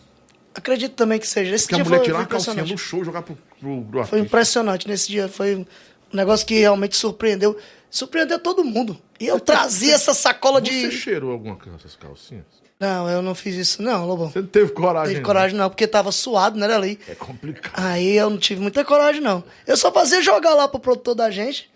Acredito 0.58 0.94
também 0.94 1.18
que 1.20 1.26
seja. 1.26 1.54
Esse 1.54 1.66
Porque 1.66 1.74
a 1.74 1.76
dia 1.78 1.84
mulher 1.84 1.98
foi, 1.98 2.04
tirar 2.06 2.16
foi 2.16 2.24
a 2.24 2.26
calcinha 2.26 2.52
impressionante. 2.54 2.72
no 2.72 2.78
show 2.78 3.00
e 3.00 3.04
jogar 3.04 3.22
pro, 3.22 3.38
pro, 3.60 3.84
pro 3.84 4.04
Foi 4.04 4.18
impressionante 4.18 4.88
nesse 4.88 5.08
dia. 5.08 5.28
Foi 5.28 5.54
um 5.54 5.66
negócio 6.12 6.44
que 6.44 6.58
realmente 6.58 6.96
surpreendeu. 6.96 7.56
Surpreendeu 7.88 8.38
todo 8.40 8.64
mundo. 8.64 8.98
E 9.20 9.26
eu 9.26 9.38
trazia 9.38 9.94
essa 9.94 10.12
sacola 10.12 10.60
Você 10.60 10.88
de. 10.88 10.92
cheirou 10.92 11.30
alguma 11.30 11.56
dessas 11.56 11.94
calcinhas? 11.94 12.44
Não, 12.80 13.08
eu 13.08 13.22
não 13.22 13.34
fiz 13.34 13.56
isso, 13.56 13.82
não, 13.82 14.06
Lobão. 14.06 14.30
Você 14.30 14.40
não 14.40 14.46
teve 14.46 14.70
coragem? 14.70 15.08
Teve 15.08 15.20
não? 15.20 15.26
coragem, 15.26 15.56
não, 15.56 15.68
porque 15.68 15.86
tava 15.86 16.12
suado, 16.12 16.56
né, 16.56 16.72
ali. 16.72 16.98
É 17.08 17.14
complicado. 17.14 17.72
Aí 17.76 18.16
eu 18.16 18.30
não 18.30 18.38
tive 18.38 18.60
muita 18.60 18.84
coragem, 18.84 19.20
não. 19.20 19.42
Eu 19.66 19.76
só 19.76 19.90
fazia 19.90 20.22
jogar 20.22 20.54
lá 20.54 20.68
pro 20.68 20.78
produtor 20.78 21.14
da 21.16 21.28
gente. 21.30 21.68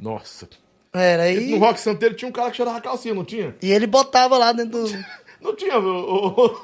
Nossa. 0.00 0.48
Era 0.92 1.24
aí. 1.24 1.50
No 1.50 1.58
Rock 1.58 1.80
Santeiro 1.80 2.14
tinha 2.14 2.28
um 2.28 2.32
cara 2.32 2.50
que 2.50 2.56
cheirava 2.56 2.80
calcinha, 2.80 3.14
não 3.14 3.24
tinha? 3.24 3.56
E 3.60 3.72
ele 3.72 3.86
botava 3.86 4.38
lá 4.38 4.52
dentro 4.52 4.86
do. 4.86 5.04
Não 5.38 5.54
tinha, 5.54 5.78
ô, 5.78 6.58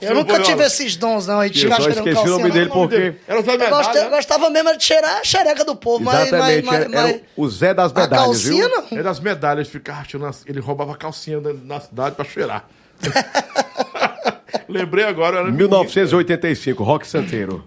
Eu 0.00 0.14
nunca 0.14 0.40
tive 0.40 0.62
esses 0.64 0.96
dons, 0.96 1.26
não. 1.26 1.40
Aí 1.40 1.50
de 1.50 1.64
Eu 1.64 1.70
só 1.72 1.88
esqueci 1.88 2.00
o 2.00 2.14
calcinha, 2.14 2.38
nome 2.38 2.50
dele 2.50 2.70
porque-? 2.70 3.14
Era 3.26 3.40
o 3.40 3.42
Zé 3.42 3.54
Eu 3.54 3.58
Medalha, 3.58 3.70
gosta- 3.84 4.04
né? 4.04 4.10
gostava 4.16 4.50
mesmo 4.50 4.76
de 4.76 4.84
cheirar 4.84 5.16
a 5.18 5.24
xereca 5.24 5.64
do 5.64 5.74
povo, 5.74 6.04
mas, 6.04 6.30
mas, 6.30 6.64
mas, 6.64 6.74
era, 6.80 6.88
mas 6.88 7.04
era 7.10 7.20
o 7.36 7.48
Zé 7.48 7.74
das 7.74 7.90
a 7.92 8.00
Medalhas, 8.00 8.26
calcinha 8.26 8.68
viu? 8.68 8.76
não. 8.90 8.98
Era 8.98 9.10
as 9.10 9.20
medalhas, 9.20 9.68
ficava 9.68 10.06
ele 10.46 10.60
roubava 10.60 10.94
calcinha 10.96 11.40
na, 11.40 11.52
na 11.52 11.80
cidade 11.80 12.14
pra 12.14 12.24
cheirar. 12.24 12.68
Lembrei 14.68 15.04
agora, 15.04 15.36
era 15.38 15.44
menino. 15.46 15.58
1985, 15.68 16.82
Rock 16.82 17.06
Santeiro. 17.06 17.64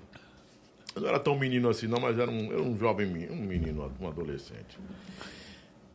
Eu 0.96 1.02
não 1.04 1.10
era 1.10 1.20
tão 1.20 1.38
menino 1.38 1.70
assim, 1.70 1.88
não, 1.88 2.00
mas 2.00 2.18
era 2.18 2.30
um, 2.30 2.52
era 2.52 2.62
um 2.62 2.78
jovem 2.78 3.08
menino, 3.08 3.34
um 3.34 3.38
menino, 3.46 3.92
um 4.02 4.08
adolescente. 4.08 4.78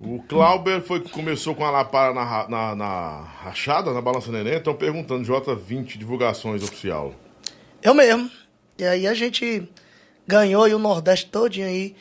O 0.00 0.22
Clauber 0.22 0.82
foi, 0.82 1.00
começou 1.00 1.54
com 1.54 1.64
a 1.64 1.70
lapada 1.70 2.12
na, 2.12 2.48
na, 2.48 2.74
na 2.74 3.20
rachada, 3.42 3.92
na 3.92 4.02
balança 4.02 4.30
neném, 4.30 4.54
estão 4.54 4.74
perguntando, 4.74 5.24
J20, 5.24 5.96
divulgações 5.96 6.62
oficial. 6.62 7.14
Eu 7.82 7.94
mesmo. 7.94 8.30
E 8.78 8.84
aí 8.84 9.06
a 9.06 9.14
gente 9.14 9.68
ganhou 10.26 10.64
aí 10.64 10.74
o 10.74 10.78
Nordeste 10.78 11.30
todinho 11.30 11.66
aí 11.66 11.94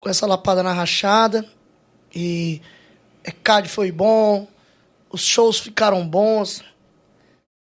com 0.00 0.08
essa 0.08 0.26
lapada 0.26 0.62
na 0.62 0.72
rachada. 0.72 1.44
E 2.14 2.62
é, 3.24 3.30
CAD 3.30 3.68
foi 3.68 3.90
bom, 3.90 4.46
os 5.10 5.22
shows 5.22 5.58
ficaram 5.58 6.06
bons. 6.06 6.62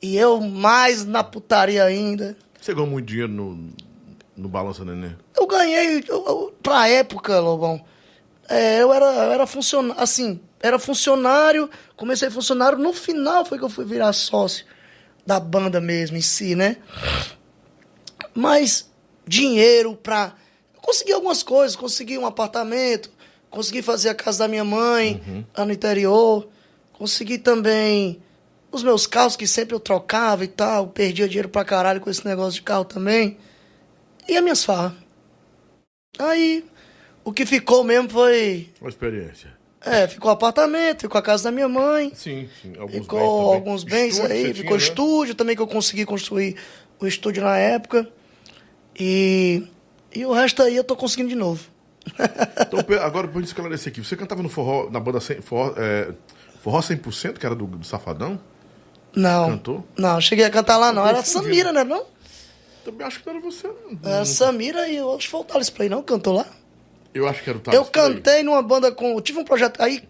E 0.02 0.16
eu 0.16 0.40
mais 0.40 1.05
na 1.05 1.22
putaria 1.22 1.84
ainda. 1.84 2.36
Você 2.61 2.74
ganhou 2.74 2.88
muito 2.88 3.07
dinheiro 3.07 3.32
no, 3.32 3.72
no 4.36 4.48
balança 4.48 4.84
neném? 4.84 5.16
Eu 5.38 5.46
ganhei, 5.46 6.05
eu, 6.09 6.26
eu, 6.26 6.55
pra 6.62 6.88
época, 6.88 7.38
Lobão, 7.38 7.82
é, 8.49 8.82
eu 8.82 8.92
era, 8.92 9.07
eu 9.07 9.32
era 9.32 9.47
funcionário, 9.47 10.03
assim, 10.03 10.40
era 10.61 10.78
funcionário, 10.78 11.70
comecei 11.97 12.30
funcionário, 12.30 12.78
no 12.78 12.92
final 12.92 13.45
foi 13.45 13.59
que 13.59 13.64
eu 13.64 13.68
fui 13.68 13.84
virar 13.84 14.12
sócio 14.12 14.64
da 15.26 15.40
banda 15.40 15.80
mesmo 15.80 16.16
em 16.16 16.22
si, 16.22 16.55
né? 16.55 16.76
Mas 18.34 18.90
dinheiro 19.26 19.97
pra... 19.97 20.34
Consegui 20.80 21.12
algumas 21.12 21.42
coisas, 21.42 21.76
consegui 21.76 22.18
um 22.18 22.26
apartamento, 22.26 23.11
consegui 23.49 23.80
fazer 23.80 24.11
a 24.11 24.14
casa 24.14 24.40
da 24.40 24.49
minha 24.49 24.64
mãe 24.64 25.47
lá 25.57 25.64
no 25.64 25.72
interior, 25.72 26.47
consegui 26.92 27.38
também 27.38 28.22
os 28.70 28.82
meus 28.82 29.07
carros 29.07 29.36
que 29.36 29.47
sempre 29.47 29.74
eu 29.74 29.80
trocava 29.80 30.45
e 30.45 30.49
tal, 30.49 30.88
perdia 30.88 31.26
dinheiro 31.26 31.49
pra 31.49 31.64
caralho 31.64 32.01
com 32.01 32.11
esse 32.11 32.26
negócio 32.26 32.55
de 32.55 32.62
carro 32.62 32.84
também. 32.84 33.38
E 34.28 34.36
as 34.36 34.42
minhas 34.42 34.64
farras. 34.64 34.92
Aí, 36.18 36.64
o 37.24 37.32
que 37.32 37.46
ficou 37.46 37.82
mesmo 37.84 38.08
foi. 38.10 38.68
Uma 38.80 38.90
experiência. 38.90 39.52
É, 39.86 40.08
ficou 40.08 40.30
apartamento, 40.30 41.02
ficou 41.02 41.18
a 41.18 41.22
casa 41.22 41.44
da 41.44 41.50
minha 41.50 41.68
mãe. 41.68 42.10
Sim, 42.14 42.48
sim. 42.62 42.72
Alguns 42.78 43.00
ficou 43.02 43.18
bens 43.20 43.28
também. 43.28 43.54
alguns 43.54 43.84
bens 43.84 44.14
Estúdio 44.14 44.32
aí, 44.34 44.44
ficou 44.54 44.54
tinha, 44.62 44.70
né? 44.70 44.76
estúdio 44.78 45.34
também 45.34 45.56
que 45.56 45.60
eu 45.62 45.66
consegui 45.66 46.06
construir 46.06 46.56
o 46.98 47.06
estúdio 47.06 47.42
na 47.42 47.58
época. 47.58 48.08
E, 48.98 49.62
e 50.14 50.24
o 50.24 50.32
resto 50.32 50.62
aí 50.62 50.74
eu 50.76 50.84
tô 50.84 50.96
conseguindo 50.96 51.28
de 51.28 51.34
novo. 51.34 51.68
Então, 52.66 52.78
agora, 53.02 53.26
pra 53.28 53.40
gente 53.40 53.48
esclarecer 53.48 53.92
aqui, 53.92 54.00
você 54.02 54.16
cantava 54.16 54.42
no 54.42 54.48
forró, 54.48 54.88
na 54.90 55.00
banda 55.00 55.20
sem- 55.20 55.40
forró, 55.40 55.74
é, 55.76 56.12
forró 56.60 56.80
100%, 56.80 57.38
que 57.38 57.44
era 57.46 57.54
do, 57.54 57.66
do 57.66 57.84
Safadão? 57.84 58.38
Não. 59.14 59.50
Cantou? 59.50 59.84
Não, 59.96 60.20
cheguei 60.20 60.44
a 60.44 60.50
cantar 60.50 60.76
lá 60.76 60.92
não. 60.92 61.06
Era 61.06 61.18
a. 61.20 61.24
Samira, 61.24 61.72
né? 61.72 61.84
Não? 61.84 62.04
Também 62.84 63.06
acho 63.06 63.20
que 63.20 63.26
não 63.26 63.34
era 63.36 63.42
você. 63.44 63.68
não. 64.02 64.20
A 64.20 64.24
Samira 64.24 64.88
e 64.88 65.00
o 65.00 65.18
Thales 65.46 65.70
Play, 65.70 65.88
não? 65.88 66.02
Cantou 66.02 66.32
lá? 66.34 66.46
Eu 67.14 67.28
acho 67.28 67.42
que 67.42 67.48
era 67.48 67.58
o 67.58 67.60
Thales 67.62 67.78
eu 67.78 67.86
cantei 67.86 68.42
numa 68.42 68.60
banda 68.60 68.90
com. 68.90 69.12
Eu 69.12 69.20
tive 69.20 69.38
um 69.38 69.44
projeto. 69.44 69.80
Aí. 69.80 70.02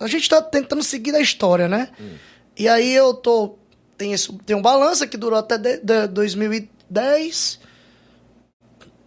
A 0.00 0.06
gente 0.06 0.28
tá 0.28 0.40
tentando 0.40 0.82
seguir 0.82 1.14
a 1.14 1.20
história, 1.20 1.68
né? 1.68 1.88
E 2.56 2.66
aí 2.68 2.94
eu 2.94 3.12
tô. 3.14 3.56
Tem, 3.96 4.12
esse, 4.12 4.32
tem 4.46 4.56
um 4.56 4.62
balança 4.62 5.06
que 5.06 5.16
durou 5.16 5.38
até 5.38 5.58
de, 5.58 5.78
de 5.78 6.06
2010. 6.08 7.60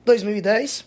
2010. 0.05 0.85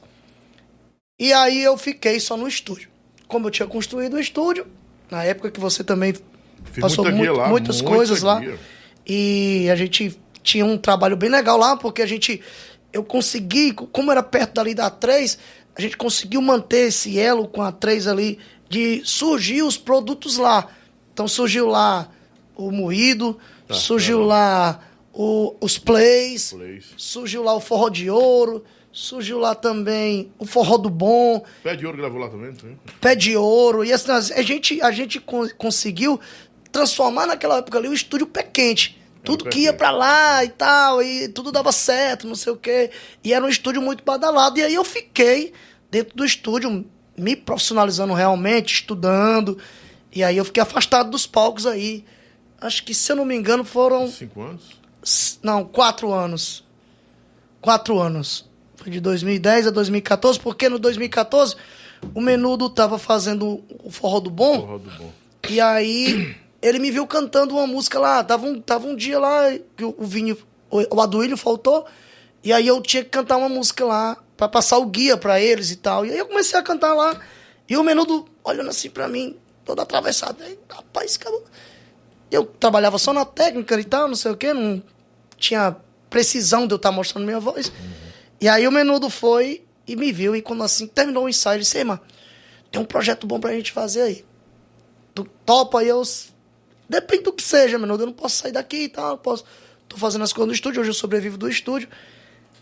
E 1.19 1.33
aí 1.33 1.63
eu 1.63 1.77
fiquei 1.79 2.21
só 2.21 2.37
no 2.37 2.47
estúdio. 2.47 2.89
Como 3.27 3.47
eu 3.47 3.51
tinha 3.51 3.67
construído 3.67 4.15
o 4.15 4.21
estúdio, 4.21 4.67
na 5.11 5.25
época 5.25 5.51
que 5.51 5.59
você 5.61 5.83
também 5.83 6.13
Fiz 6.73 6.81
passou 6.83 7.11
muito- 7.11 7.33
lá, 7.33 7.49
muitas 7.49 7.81
muita 7.81 7.97
coisas 7.97 8.23
lá. 8.23 8.41
guia. 8.41 8.59
E 9.07 9.69
a 9.71 9.77
gente 9.77 10.19
tinha 10.43 10.65
um 10.65 10.77
trabalho 10.77 11.17
bem 11.17 11.31
legal 11.31 11.57
lá, 11.57 11.77
porque 11.77 12.03
a 12.03 12.07
gente. 12.07 12.41
Eu 12.93 13.03
consegui, 13.03 13.73
como 13.73 14.13
era 14.13 14.23
perto 14.23 14.55
dali 14.55 14.73
da 14.73 14.89
3, 14.89 15.37
a 15.77 15.81
gente 15.81 15.97
conseguiu 15.97 16.41
manter 16.43 16.89
esse 16.89 17.19
elo 17.19 17.47
com 17.49 17.63
a 17.63 17.73
3 17.73 18.07
ali, 18.07 18.39
de 18.69 19.03
surgir 19.05 19.63
os 19.63 19.77
produtos 19.77 20.37
lá. 20.37 20.69
Então 21.13 21.29
surgiu 21.29 21.67
lá 21.69 22.11
o 22.57 22.71
moído, 22.71 23.39
Tá, 23.67 23.75
surgiu 23.75 24.19
tá. 24.21 24.25
lá 24.25 24.81
o- 25.13 25.55
os 25.61 25.79
plays, 25.79 26.53
Plays. 26.53 26.87
surgiu 26.97 27.43
lá 27.43 27.55
o 27.55 27.61
forró 27.61 27.89
de 27.89 28.11
ouro, 28.11 28.65
surgiu 28.93 29.39
lá 29.39 29.55
também 29.55 30.31
o 30.39 30.47
forró 30.47 30.77
do 30.77 30.91
bom, 30.91 31.43
Pé 31.63 31.75
de 31.77 31.85
ouro 31.87 31.99
gravou 31.99 32.21
lá 32.21 32.29
também? 32.29 32.53
Sim. 32.61 32.77
pé 33.01 33.15
de 33.15 33.37
ouro. 33.37 33.85
E 33.85 33.93
assim, 33.93 34.11
a 34.11 34.43
gente, 34.43 34.81
a 34.83 34.91
gente 34.91 35.19
con- 35.21 35.49
conseguiu 35.59 36.21
transformar 36.71 37.27
naquela 37.27 37.59
época 37.59 37.79
ali 37.79 37.89
o 37.89 37.95
estúdio 37.95 38.27
pé 38.27 38.43
quente. 38.43 39.01
Tudo 39.25 39.49
que 39.49 39.61
ia 39.61 39.73
pra 39.73 39.91
lá 39.91 40.45
e 40.45 40.49
tal, 40.49 41.03
e 41.03 41.29
tudo 41.29 41.51
dava 41.51 41.73
certo, 41.73 42.27
não 42.27 42.35
sei 42.35 42.53
o 42.53 42.57
quê. 42.57 42.91
E 43.23 43.33
era 43.33 43.45
um 43.45 43.49
estúdio 43.49 43.81
muito 43.81 44.05
badalado. 44.05 44.59
E 44.59 44.63
aí 44.63 44.75
eu 44.75 44.85
fiquei 44.85 45.53
dentro 45.91 46.17
do 46.17 46.25
estúdio, 46.25 46.85
me 47.17 47.35
profissionalizando 47.35 48.13
realmente, 48.13 48.75
estudando. 48.75 49.59
E 50.13 50.23
aí 50.23 50.37
eu 50.37 50.45
fiquei 50.45 50.63
afastado 50.63 51.11
dos 51.11 51.27
palcos 51.27 51.67
aí. 51.67 52.05
Acho 52.61 52.85
que, 52.85 52.95
se 52.95 53.11
eu 53.11 53.17
não 53.17 53.25
me 53.25 53.35
engano, 53.35 53.65
foram. 53.65 54.09
Cinco 54.09 54.43
anos? 54.43 54.81
Não, 55.43 55.65
quatro 55.65 56.13
anos. 56.13 56.65
Quatro 57.61 57.99
anos. 57.99 58.49
Foi 58.77 58.91
de 58.91 59.01
2010 59.01 59.69
a 59.69 59.71
2014, 59.71 60.39
porque 60.39 60.69
no 60.69 60.79
2014 60.79 61.57
o 62.15 62.21
Menudo 62.21 62.69
tava 62.69 62.99
fazendo 62.99 63.63
o 63.83 63.91
Forró 63.91 64.21
do 64.21 64.31
Bom. 64.31 64.61
Porra 64.61 64.79
do 64.79 64.91
bom. 64.91 65.13
E 65.49 65.61
aí 65.61 66.37
ele 66.67 66.79
me 66.79 66.91
viu 66.91 67.07
cantando 67.07 67.55
uma 67.55 67.67
música 67.67 67.99
lá. 67.99 68.25
Tava 68.25 68.47
um, 68.47 68.61
tava 68.61 68.87
um 68.87 68.97
dia 68.97 69.19
lá 69.19 69.43
que 69.77 69.85
o, 69.85 69.95
o 69.99 70.05
Vinho, 70.05 70.37
o, 70.71 70.97
o 70.97 71.01
Aduílio 71.01 71.37
faltou. 71.37 71.87
E 72.43 72.53
aí 72.53 72.67
eu 72.67 72.81
tinha 72.81 73.05
que 73.05 73.11
cantar 73.11 73.37
uma 73.37 73.49
música 73.49 73.85
lá 73.85 74.17
pra 74.37 74.49
passar 74.49 74.79
o 74.79 74.87
guia 74.87 75.17
pra 75.17 75.41
eles 75.41 75.71
e 75.71 75.77
tal. 75.77 76.07
E 76.07 76.11
aí 76.11 76.19
eu 76.19 76.27
comecei 76.27 76.59
a 76.59 76.63
cantar 76.63 76.95
lá. 76.95 77.21
E 77.69 77.77
o 77.77 77.83
Menudo 77.83 78.27
olhando 78.43 78.71
assim 78.71 78.89
pra 78.89 79.09
mim, 79.09 79.37
todo 79.65 79.81
atravessado. 79.81 80.43
Aí, 80.43 80.59
rapaz, 80.69 81.17
acabou. 81.17 81.45
Eu 82.31 82.45
trabalhava 82.45 82.99
só 82.99 83.13
na 83.13 83.25
técnica 83.25 83.79
e 83.79 83.85
tal, 83.85 84.09
não 84.09 84.17
sei 84.17 84.33
o 84.33 84.37
quê, 84.37 84.53
não 84.53 84.83
tinha 85.37 85.77
precisão 86.09 86.67
de 86.67 86.73
eu 86.73 86.77
estar 86.77 86.91
mostrando 86.91 87.25
minha 87.25 87.41
voz. 87.41 87.71
E 88.41 88.49
aí 88.49 88.67
o 88.67 88.73
Menudo 88.73 89.09
foi 89.11 89.65
e 89.87 89.95
me 89.97 90.11
viu, 90.13 90.35
e 90.35 90.41
quando 90.41 90.63
assim 90.63 90.87
terminou 90.87 91.25
o 91.25 91.29
ensaio, 91.29 91.57
ele 91.57 91.63
disse, 91.63 91.79
"Ei, 91.79 91.85
mano, 91.85 92.01
tem 92.71 92.81
um 92.81 92.85
projeto 92.85 93.27
bom 93.27 93.39
pra 93.39 93.53
gente 93.53 93.71
fazer 93.71 94.03
aí. 94.03 94.25
Tu 95.15 95.25
topa 95.45 95.81
aí, 95.81 95.89
eu... 95.89 96.03
Depende 96.95 97.25
do 97.25 97.33
que 97.33 97.43
seja, 97.43 97.77
Menudo, 97.77 98.05
eu 98.05 98.07
não 98.07 98.13
posso 98.13 98.37
sair 98.37 98.53
daqui 98.53 98.85
e 98.85 98.89
tal, 98.89 99.11
não 99.11 99.19
posso... 99.19 99.45
Tô 99.89 99.97
fazendo 99.97 100.23
as 100.23 100.33
coisas 100.33 100.47
no 100.47 100.55
estúdio, 100.55 100.81
hoje 100.81 100.91
eu 100.91 100.95
sobrevivo 100.95 101.37
do 101.37 101.49
estúdio. 101.49 101.89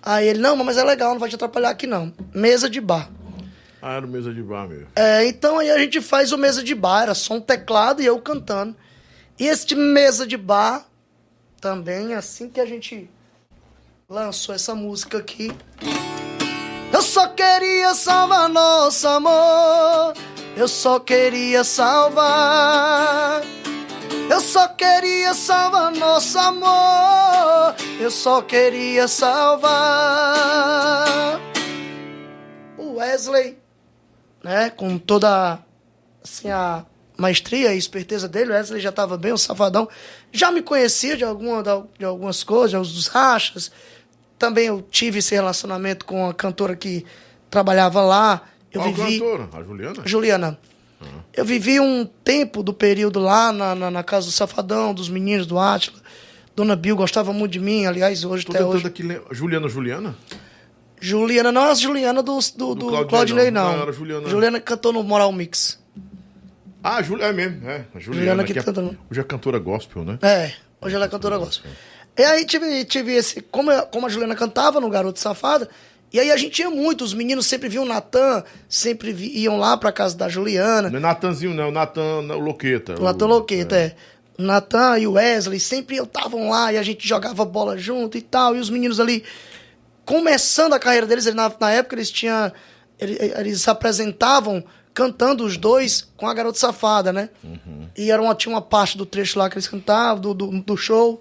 Aí 0.02 0.26
ele, 0.26 0.38
não, 0.38 0.56
mas 0.56 0.78
é 0.78 0.84
legal, 0.84 1.12
não 1.12 1.18
vai 1.20 1.28
te 1.28 1.34
atrapalhar 1.34 1.68
aqui 1.68 1.86
não. 1.86 2.10
Mesa 2.34 2.68
de 2.70 2.80
bar. 2.80 3.10
Ah, 3.82 3.96
era 3.96 4.06
mesa 4.06 4.32
de 4.32 4.42
bar 4.42 4.66
mesmo. 4.66 4.88
É, 4.96 5.26
então 5.26 5.58
aí 5.58 5.70
a 5.70 5.78
gente 5.78 6.00
faz 6.00 6.32
o 6.32 6.38
mesa 6.38 6.62
de 6.62 6.74
bar, 6.74 7.02
era 7.02 7.14
só 7.14 7.34
um 7.34 7.42
teclado 7.42 8.00
e 8.00 8.06
eu 8.06 8.18
cantando. 8.22 8.74
E 9.38 9.46
este 9.46 9.74
mesa 9.74 10.26
de 10.26 10.38
bar, 10.38 10.86
também, 11.60 12.14
assim 12.14 12.48
que 12.48 12.60
a 12.60 12.64
gente 12.64 13.10
lançou 14.08 14.54
essa 14.54 14.74
música 14.74 15.18
aqui. 15.18 15.52
Eu 16.90 17.02
só 17.02 17.28
queria 17.28 17.94
salvar 17.94 18.48
nosso 18.48 19.06
amor. 19.06 20.14
Eu 20.56 20.68
só 20.68 20.98
queria 20.98 21.64
salvar. 21.64 23.42
Eu 24.30 24.40
só 24.40 24.68
queria 24.68 25.34
salvar 25.34 25.92
nosso 25.92 26.38
amor. 26.38 27.74
Eu 28.00 28.10
só 28.10 28.42
queria 28.42 29.06
salvar. 29.08 29.72
O 32.78 32.94
Wesley 32.96 33.62
né, 34.42 34.70
com 34.70 34.98
toda 34.98 35.58
assim, 36.22 36.50
a 36.50 36.84
maestria 37.16 37.74
e 37.74 37.78
esperteza 37.78 38.28
dele, 38.28 38.50
o 38.50 38.54
Wesley 38.54 38.80
já 38.80 38.90
estava 38.90 39.16
bem, 39.16 39.32
o 39.32 39.38
Safadão. 39.38 39.88
Já 40.32 40.50
me 40.50 40.62
conhecia 40.62 41.16
de, 41.16 41.24
alguma, 41.24 41.62
de 41.98 42.04
algumas 42.04 42.42
coisas, 42.42 42.92
dos 42.92 43.06
rachas. 43.06 43.70
Também 44.38 44.66
eu 44.66 44.82
tive 44.82 45.20
esse 45.20 45.34
relacionamento 45.34 46.04
com 46.04 46.28
a 46.28 46.34
cantora 46.34 46.74
que 46.74 47.06
trabalhava 47.48 48.02
lá. 48.02 48.42
Eu 48.72 48.80
Qual 48.80 48.92
vivi. 48.92 49.20
cantora? 49.20 49.48
A 49.52 49.62
Juliana? 49.62 50.02
Juliana. 50.04 50.58
Eu 51.34 51.44
vivi 51.44 51.80
um 51.80 52.04
tempo 52.04 52.62
do 52.62 52.72
período 52.74 53.18
lá 53.20 53.52
na, 53.52 53.74
na, 53.74 53.90
na 53.90 54.02
casa 54.02 54.26
do 54.26 54.32
Safadão, 54.32 54.92
dos 54.94 55.08
meninos 55.08 55.46
do 55.46 55.58
Átila. 55.58 55.98
Dona 56.54 56.76
Bill 56.76 56.94
gostava 56.96 57.32
muito 57.32 57.52
de 57.52 57.60
mim, 57.60 57.86
aliás, 57.86 58.24
hoje 58.24 58.44
Tô 58.44 58.52
até 58.52 58.64
hoje. 58.64 58.86
aqui 58.86 59.02
Juliana 59.30 59.68
Juliana? 59.68 60.14
Juliana, 61.00 61.50
não 61.50 61.64
é 61.66 61.70
a 61.70 61.74
Juliana 61.74 62.22
do, 62.22 62.38
do, 62.56 62.74
do, 62.74 62.86
Claudinei, 62.86 63.06
Claudinei, 63.08 63.50
não. 63.50 63.76
não. 63.78 63.86
Não, 63.86 63.92
Juliana. 63.92 64.28
Juliana 64.28 64.60
cantou 64.60 64.92
no 64.92 65.02
Moral 65.02 65.32
Mix. 65.32 65.80
Ah, 66.84 66.96
a 66.96 67.02
Juli- 67.02 67.22
é 67.22 67.32
mesmo, 67.32 67.68
é. 67.68 67.84
A 67.94 67.98
Juliana, 67.98 68.02
Juliana 68.26 68.44
que 68.44 68.52
que 68.52 68.58
é- 68.58 68.62
canta 68.62 68.82
no- 68.82 68.96
Hoje 69.10 69.20
é 69.20 69.24
cantora 69.24 69.58
gospel, 69.58 70.04
né? 70.04 70.18
É, 70.22 70.52
hoje 70.80 70.94
ela 70.94 71.06
é 71.06 71.08
cantora 71.08 71.38
gospel. 71.38 71.70
E 72.18 72.22
aí 72.22 72.44
tive, 72.44 72.84
tive 72.84 73.12
esse. 73.14 73.40
Como, 73.40 73.70
eu- 73.72 73.86
como 73.86 74.06
a 74.06 74.08
Juliana 74.08 74.34
cantava 74.34 74.80
no 74.80 74.90
Garoto 74.90 75.18
Safada, 75.18 75.68
e 76.12 76.20
aí 76.20 76.30
a 76.30 76.36
gente 76.36 76.60
ia 76.60 76.68
muito, 76.70 77.02
os 77.04 77.14
meninos 77.14 77.46
sempre 77.46 77.68
viam 77.68 77.84
o 77.84 77.88
Natan, 77.88 78.44
sempre 78.68 79.12
vi- 79.12 79.36
iam 79.38 79.56
lá 79.58 79.76
pra 79.76 79.90
casa 79.92 80.16
da 80.16 80.28
Juliana. 80.28 80.90
Não 80.90 80.98
é 80.98 81.00
Natanzinho, 81.00 81.54
não. 81.54 81.70
Natan 81.70 82.20
o 82.34 82.38
Loqueta. 82.38 82.94
O 83.00 83.02
Natan 83.04 83.26
Loqueta, 83.26 83.76
é. 83.76 83.96
O 84.38 84.42
Natan 84.42 84.98
e 84.98 85.06
o 85.06 85.12
Wesley 85.12 85.60
sempre 85.60 85.96
estavam 85.96 86.48
lá 86.50 86.72
e 86.72 86.78
a 86.78 86.82
gente 86.82 87.06
jogava 87.06 87.44
bola 87.44 87.76
junto 87.78 88.16
e 88.18 88.22
tal. 88.22 88.56
E 88.56 88.58
os 88.60 88.68
meninos 88.70 88.98
ali, 89.00 89.22
começando 90.04 90.72
a 90.74 90.78
carreira 90.78 91.06
deles, 91.06 91.26
ele- 91.26 91.36
na, 91.36 91.52
na 91.60 91.70
época 91.70 91.94
eles 91.96 92.10
tinham. 92.10 92.52
Eles, 92.98 93.18
eles 93.38 93.60
se 93.62 93.70
apresentavam 93.70 94.62
cantando 94.94 95.44
os 95.44 95.56
dois 95.56 96.06
com 96.16 96.26
a 96.28 96.34
Garota 96.34 96.58
Safada, 96.58 97.12
né? 97.12 97.30
E 97.96 98.10
era 98.10 98.20
uma, 98.20 98.34
tinha 98.34 98.54
uma 98.54 98.60
parte 98.62 98.96
do 98.96 99.06
trecho 99.06 99.38
lá 99.38 99.48
que 99.48 99.54
eles 99.54 99.66
cantavam, 99.66 100.20
do, 100.20 100.34
do, 100.34 100.60
do 100.60 100.76
show. 100.76 101.20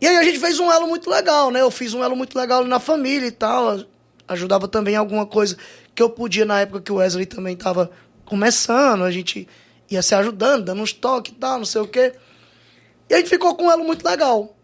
E 0.00 0.06
aí 0.06 0.16
a 0.16 0.22
gente 0.22 0.38
fez 0.38 0.58
um 0.60 0.70
elo 0.70 0.86
muito 0.86 1.08
legal, 1.08 1.50
né? 1.50 1.62
Eu 1.62 1.70
fiz 1.70 1.94
um 1.94 2.04
elo 2.04 2.14
muito 2.14 2.38
legal 2.38 2.60
ali 2.60 2.68
na 2.68 2.78
família 2.78 3.26
e 3.26 3.30
tal. 3.30 3.80
Ajudava 4.26 4.66
também 4.66 4.96
alguma 4.96 5.26
coisa 5.26 5.56
que 5.94 6.02
eu 6.02 6.08
podia 6.08 6.44
na 6.44 6.60
época 6.60 6.80
que 6.80 6.92
o 6.92 6.96
Wesley 6.96 7.26
também 7.26 7.56
tava 7.56 7.90
começando. 8.24 9.02
A 9.02 9.10
gente 9.10 9.46
ia 9.90 10.02
se 10.02 10.14
ajudando, 10.14 10.64
dando 10.64 10.82
uns 10.82 10.92
toques 10.92 11.32
e 11.32 11.36
tal, 11.36 11.58
não 11.58 11.64
sei 11.64 11.80
o 11.80 11.88
quê. 11.88 12.14
E 13.08 13.14
a 13.14 13.18
gente 13.18 13.28
ficou 13.28 13.54
com 13.54 13.70
elo 13.70 13.84
muito 13.84 14.04
legal. 14.06 14.56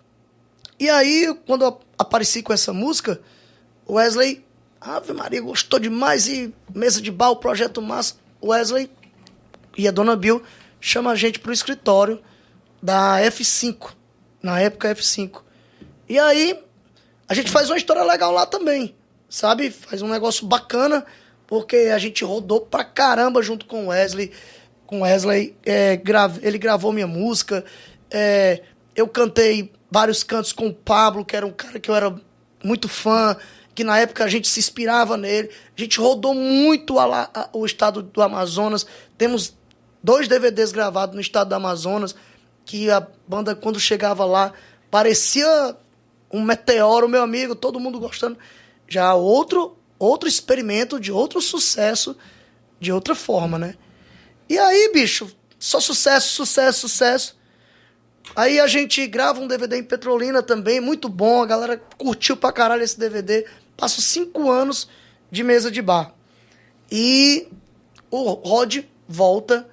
E 0.79 0.89
aí, 0.89 1.35
quando 1.47 1.65
eu 1.65 1.81
apareci 1.99 2.43
com 2.43 2.53
essa 2.53 2.73
música, 2.73 3.21
o 3.87 3.95
Wesley, 3.95 4.43
Ave 4.81 5.13
Maria, 5.13 5.43
gostou 5.43 5.79
demais. 5.79 6.27
E 6.27 6.55
mesa 6.75 7.03
de 7.03 7.11
bar, 7.11 7.31
o 7.31 7.37
projeto 7.37 7.83
massa. 7.83 8.15
O 8.41 8.49
Wesley 8.49 8.91
e 9.77 9.87
a 9.87 9.91
dona 9.91 10.17
Bill 10.17 10.43
chama 10.81 11.11
a 11.11 11.15
gente 11.15 11.39
pro 11.39 11.53
escritório 11.53 12.19
da 12.83 13.19
F5. 13.21 13.93
Na 14.43 14.59
época, 14.59 14.95
F5. 14.95 15.43
E 16.09 16.19
aí, 16.19 16.59
a 17.29 17.35
gente 17.35 17.51
faz 17.51 17.69
uma 17.69 17.77
história 17.77 18.03
legal 18.03 18.33
lá 18.33 18.47
também. 18.47 18.97
Sabe? 19.31 19.71
Faz 19.71 20.03
um 20.03 20.09
negócio 20.09 20.45
bacana, 20.47 21.07
porque 21.47 21.77
a 21.95 21.99
gente 21.99 22.23
rodou 22.25 22.61
pra 22.61 22.85
caramba 22.85 23.41
junto 23.43 23.65
com 23.65 23.85
o 23.87 23.89
Wesley. 23.89 24.33
Com 24.87 24.99
o 24.99 25.03
Wesley, 25.03 25.57
é, 25.65 25.97
grave- 25.97 26.41
ele 26.47 26.59
gravou 26.59 26.93
minha 26.93 27.07
música. 27.07 27.65
é, 28.11 28.63
eu 28.97 29.07
cantei 29.07 29.73
vários 29.89 30.25
cantos 30.25 30.53
com 30.53 30.67
o 30.67 30.75
Pablo, 30.75 31.25
que 31.25 31.37
era 31.37 31.47
um 31.47 31.53
cara 31.53 31.79
que 31.79 31.89
eu 31.89 31.95
era 31.95 32.13
muito 32.63 32.89
fã, 32.89 33.37
que 33.73 33.85
na 33.85 33.97
época 34.01 34.25
a 34.25 34.29
gente 34.29 34.49
se 34.49 34.59
inspirava 34.59 35.17
nele. 35.17 35.49
A 35.79 35.81
gente 35.81 35.99
rodou 36.01 36.35
muito 36.35 36.99
a 36.99 37.31
a- 37.33 37.49
o 37.53 37.65
estado 37.65 38.03
do 38.03 38.21
Amazonas. 38.21 38.85
Temos 39.17 39.57
dois 40.03 40.27
DVDs 40.27 40.73
gravados 40.73 41.15
no 41.15 41.21
estado 41.21 41.49
do 41.51 41.55
Amazonas, 41.55 42.17
que 42.65 42.91
a 42.91 43.07
banda, 43.29 43.55
quando 43.55 43.79
chegava 43.79 44.25
lá, 44.25 44.53
parecia 44.91 45.77
um 46.33 46.43
meteoro, 46.43 47.09
meu 47.09 47.23
amigo, 47.23 47.55
todo 47.55 47.79
mundo 47.79 48.01
gostando. 48.01 48.37
Já 48.91 49.15
outro, 49.15 49.79
outro 49.99 50.29
experimento 50.29 50.99
de 50.99 51.13
outro 51.13 51.41
sucesso, 51.41 52.17
de 52.81 52.91
outra 52.91 53.15
forma, 53.15 53.57
né? 53.57 53.77
E 54.49 54.59
aí, 54.59 54.91
bicho, 54.93 55.31
só 55.61 55.79
sucesso, 55.79 56.29
sucesso, 56.29 56.81
sucesso. 56.81 57.39
Aí 58.35 58.59
a 58.59 58.67
gente 58.67 59.07
grava 59.07 59.41
um 59.41 59.47
DVD 59.47 59.77
em 59.77 59.85
Petrolina 59.85 60.43
também, 60.43 60.81
muito 60.81 61.09
bom. 61.09 61.41
A 61.41 61.47
galera 61.47 61.81
curtiu 61.97 62.37
pra 62.37 62.53
caralho 62.53 62.83
esse 62.83 62.99
DVD. 62.99 63.47
Passo 63.77 64.03
cinco 64.03 64.51
anos 64.51 64.89
de 65.31 65.45
mesa 65.45 65.71
de 65.71 65.81
bar. 65.81 66.13
E 66.91 67.47
o 68.11 68.33
Rod 68.33 68.79
volta 69.07 69.69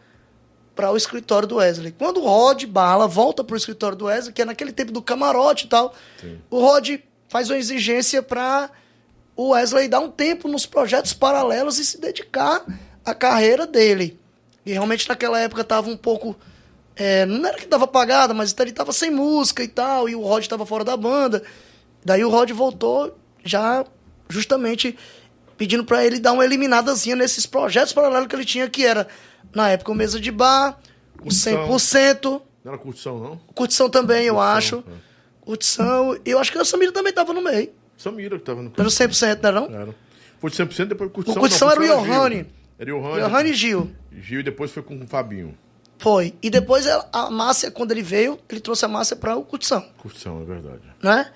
para 0.75 0.91
o 0.91 0.97
escritório 0.97 1.47
do 1.47 1.55
Wesley. 1.55 1.91
Quando 1.91 2.21
o 2.21 2.25
Rod 2.25 2.65
Bala 2.65 3.07
volta 3.07 3.43
para 3.43 3.55
o 3.55 3.57
escritório 3.57 3.97
do 3.97 4.05
Wesley, 4.05 4.31
que 4.31 4.43
é 4.43 4.45
naquele 4.45 4.71
tempo 4.71 4.91
do 4.91 5.01
camarote 5.01 5.65
e 5.65 5.69
tal, 5.69 5.95
o 6.51 6.59
Rod 6.59 6.99
faz 7.27 7.49
uma 7.49 7.57
exigência 7.57 8.21
para 8.21 8.69
o 9.37 9.49
Wesley 9.51 9.87
dar 9.87 9.99
um 10.01 10.09
tempo 10.11 10.47
nos 10.49 10.65
projetos 10.65 11.13
paralelos 11.13 11.77
e 11.79 11.85
se 11.85 12.01
dedicar 12.01 12.65
à 13.05 13.13
carreira 13.13 13.65
dele. 13.65 14.19
E 14.65 14.73
realmente 14.73 15.07
naquela 15.07 15.39
época 15.39 15.63
tava 15.63 15.89
um 15.89 15.95
pouco. 15.95 16.35
é, 16.95 17.25
não 17.25 17.47
era 17.47 17.57
que 17.57 17.65
tava 17.67 17.85
apagada, 17.85 18.33
mas 18.33 18.53
ele 18.59 18.71
tava 18.73 18.91
sem 18.91 19.09
música 19.11 19.63
e 19.63 19.67
tal, 19.67 20.09
e 20.09 20.15
o 20.15 20.21
Rod 20.21 20.45
tava 20.47 20.65
fora 20.65 20.83
da 20.83 20.97
banda. 20.97 21.43
Daí 22.03 22.25
o 22.25 22.29
Rod 22.29 22.49
voltou 22.51 23.15
já 23.45 23.85
justamente 24.27 24.97
pedindo 25.57 25.85
pra 25.85 26.03
ele 26.05 26.19
dar 26.19 26.33
uma 26.33 26.43
eliminadazinha 26.43 27.15
nesses 27.15 27.45
projetos 27.45 27.93
paralelos 27.93 28.27
que 28.27 28.35
ele 28.35 28.43
tinha, 28.45 28.69
que 28.69 28.85
era, 28.85 29.07
na 29.53 29.69
época, 29.69 29.91
o 29.91 29.95
Mesa 29.95 30.19
de 30.19 30.31
Bar, 30.31 30.77
o 31.19 31.23
Curtição. 31.23 31.67
100%, 31.69 32.41
Não 32.63 32.71
era 32.73 32.77
curtição, 32.77 33.19
não? 33.19 33.37
Curtição 33.55 33.89
também, 33.89 34.25
eu 34.25 34.35
Curtição, 34.35 34.57
acho. 34.57 34.83
é. 34.87 35.07
Curtição, 35.41 36.19
e 36.25 36.29
eu 36.31 36.39
acho 36.39 36.51
que 36.51 36.57
a 36.57 36.65
Samira 36.65 36.91
também 36.91 37.13
tava 37.13 37.31
no 37.33 37.41
meio. 37.41 37.71
Samira 37.97 38.37
que 38.37 38.45
tava 38.45 38.61
no 38.61 38.71
Era 38.77 38.87
o 38.87 38.91
100%, 38.91 39.39
não 39.41 39.49
era 39.49 39.61
não? 39.61 39.81
Era. 39.81 39.95
Foi 40.39 40.51
de 40.51 40.57
100%, 40.57 40.85
depois 40.85 41.11
curtição. 41.11 41.37
O 41.37 41.39
curtição 41.41 41.71
era 41.71 41.81
o. 41.81 41.85
Johanny. 42.05 42.45
Era 42.79 42.95
o 42.95 43.01
Johanny. 43.01 43.21
Johanny 43.21 43.49
e 43.49 43.53
Gil. 43.53 43.91
Gil 44.21 44.39
e 44.39 44.43
depois 44.43 44.71
foi 44.71 44.83
com 44.83 44.95
o 44.95 45.07
Fabinho. 45.07 45.57
Foi. 45.97 46.35
E 46.43 46.49
depois 46.49 46.85
a 47.11 47.31
Márcia, 47.31 47.71
quando 47.71 47.91
ele 47.91 48.03
veio, 48.03 48.39
ele 48.47 48.59
trouxe 48.61 48.85
a 48.85 48.87
Márcia 48.87 49.15
pra 49.15 49.35
o 49.35 49.43
Curtição, 49.43 49.83
Curtição, 49.97 50.41
é 50.41 50.45
verdade. 50.45 50.81
né? 51.01 51.31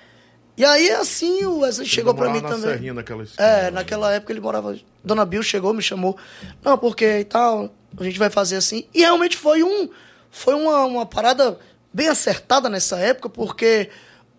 E 0.55 0.63
aí, 0.63 0.91
assim, 0.91 1.43
o 1.45 1.59
Wesley 1.61 1.87
chegou 1.87 2.13
Morava 2.13 2.35
mim 2.35 2.41
na 2.43 2.49
também. 2.49 2.69
Serrinha, 2.73 2.93
naquela 2.93 3.23
esquina, 3.23 3.43
É, 3.47 3.63
né? 3.63 3.71
naquela 3.71 4.13
época 4.13 4.31
ele 4.31 4.39
morava. 4.41 4.77
Dona 5.03 5.25
Bill 5.25 5.41
chegou, 5.41 5.73
me 5.73 5.81
chamou. 5.81 6.15
Não, 6.63 6.77
porque 6.77 7.19
e 7.19 7.23
tal, 7.23 7.73
a 7.97 8.03
gente 8.03 8.19
vai 8.19 8.29
fazer 8.29 8.57
assim. 8.57 8.85
E 8.93 8.99
realmente 8.99 9.35
foi 9.35 9.63
um. 9.63 9.89
Foi 10.29 10.53
uma, 10.53 10.85
uma 10.85 11.05
parada 11.07 11.57
bem 11.91 12.07
acertada 12.09 12.69
nessa 12.69 12.99
época, 12.99 13.29
porque 13.29 13.89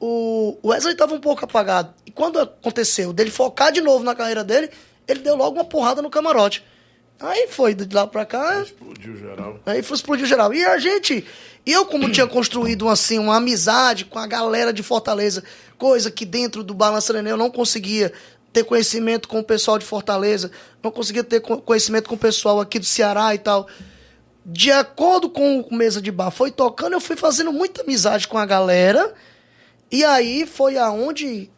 o 0.05 0.59
Wesley 0.69 0.95
estava 0.95 1.15
um 1.15 1.21
pouco 1.21 1.45
apagado. 1.45 1.95
E 2.05 2.11
quando 2.11 2.41
aconteceu 2.41 3.13
dele 3.13 3.31
focar 3.31 3.71
de 3.71 3.81
novo 3.81 4.03
na 4.05 4.15
carreira 4.17 4.43
dele, 4.43 4.69
ele 5.07 5.21
deu 5.21 5.37
logo 5.37 5.57
uma 5.57 5.65
porrada 5.65 6.03
no 6.03 6.11
camarote. 6.11 6.65
Aí 7.21 7.47
foi 7.49 7.73
de 7.73 7.95
lá 7.95 8.05
pra 8.05 8.27
cá, 8.27 8.63
Explodiu 8.63 9.17
geral. 9.17 9.61
Aí 9.65 9.81
foi 9.81 9.97
explodiu 9.97 10.27
geral. 10.27 10.53
E 10.53 10.65
a 10.65 10.77
gente, 10.79 11.25
eu 11.65 11.87
como 11.87 12.11
tinha 12.11 12.27
construído 12.27 12.89
assim 12.89 13.17
uma 13.17 13.37
amizade 13.37 14.05
com 14.05 14.19
a 14.19 14.27
galera 14.27 14.73
de 14.73 14.83
Fortaleza, 14.83 15.45
coisa 15.79 16.11
que 16.11 16.25
dentro 16.25 16.65
do 16.65 16.75
Balança 16.75 17.13
Neném 17.13 17.31
eu 17.31 17.37
não 17.37 17.49
conseguia 17.51 18.13
ter 18.53 18.65
conhecimento 18.65 19.29
com 19.29 19.39
o 19.39 19.45
pessoal 19.45 19.79
de 19.79 19.85
Fortaleza, 19.85 20.51
não 20.83 20.91
conseguia 20.91 21.23
ter 21.23 21.39
co- 21.41 21.59
conhecimento 21.59 22.09
com 22.09 22.17
o 22.17 22.19
pessoal 22.19 22.61
aqui 22.61 22.81
do 22.81 22.85
Ceará 22.85 23.33
e 23.35 23.39
tal. 23.39 23.69
De 24.45 24.73
acordo 24.73 25.31
com 25.31 25.61
o 25.61 25.75
Mesa 25.77 26.03
de 26.03 26.11
Bar 26.11 26.33
foi 26.33 26.51
tocando, 26.51 26.95
eu 26.95 27.01
fui 27.01 27.15
fazendo 27.15 27.53
muita 27.53 27.83
amizade 27.83 28.27
com 28.27 28.37
a 28.37 28.45
galera. 28.45 29.15
E 29.93 30.03
aí 30.05 30.47
foi 30.47 30.79
aonde 30.79 31.51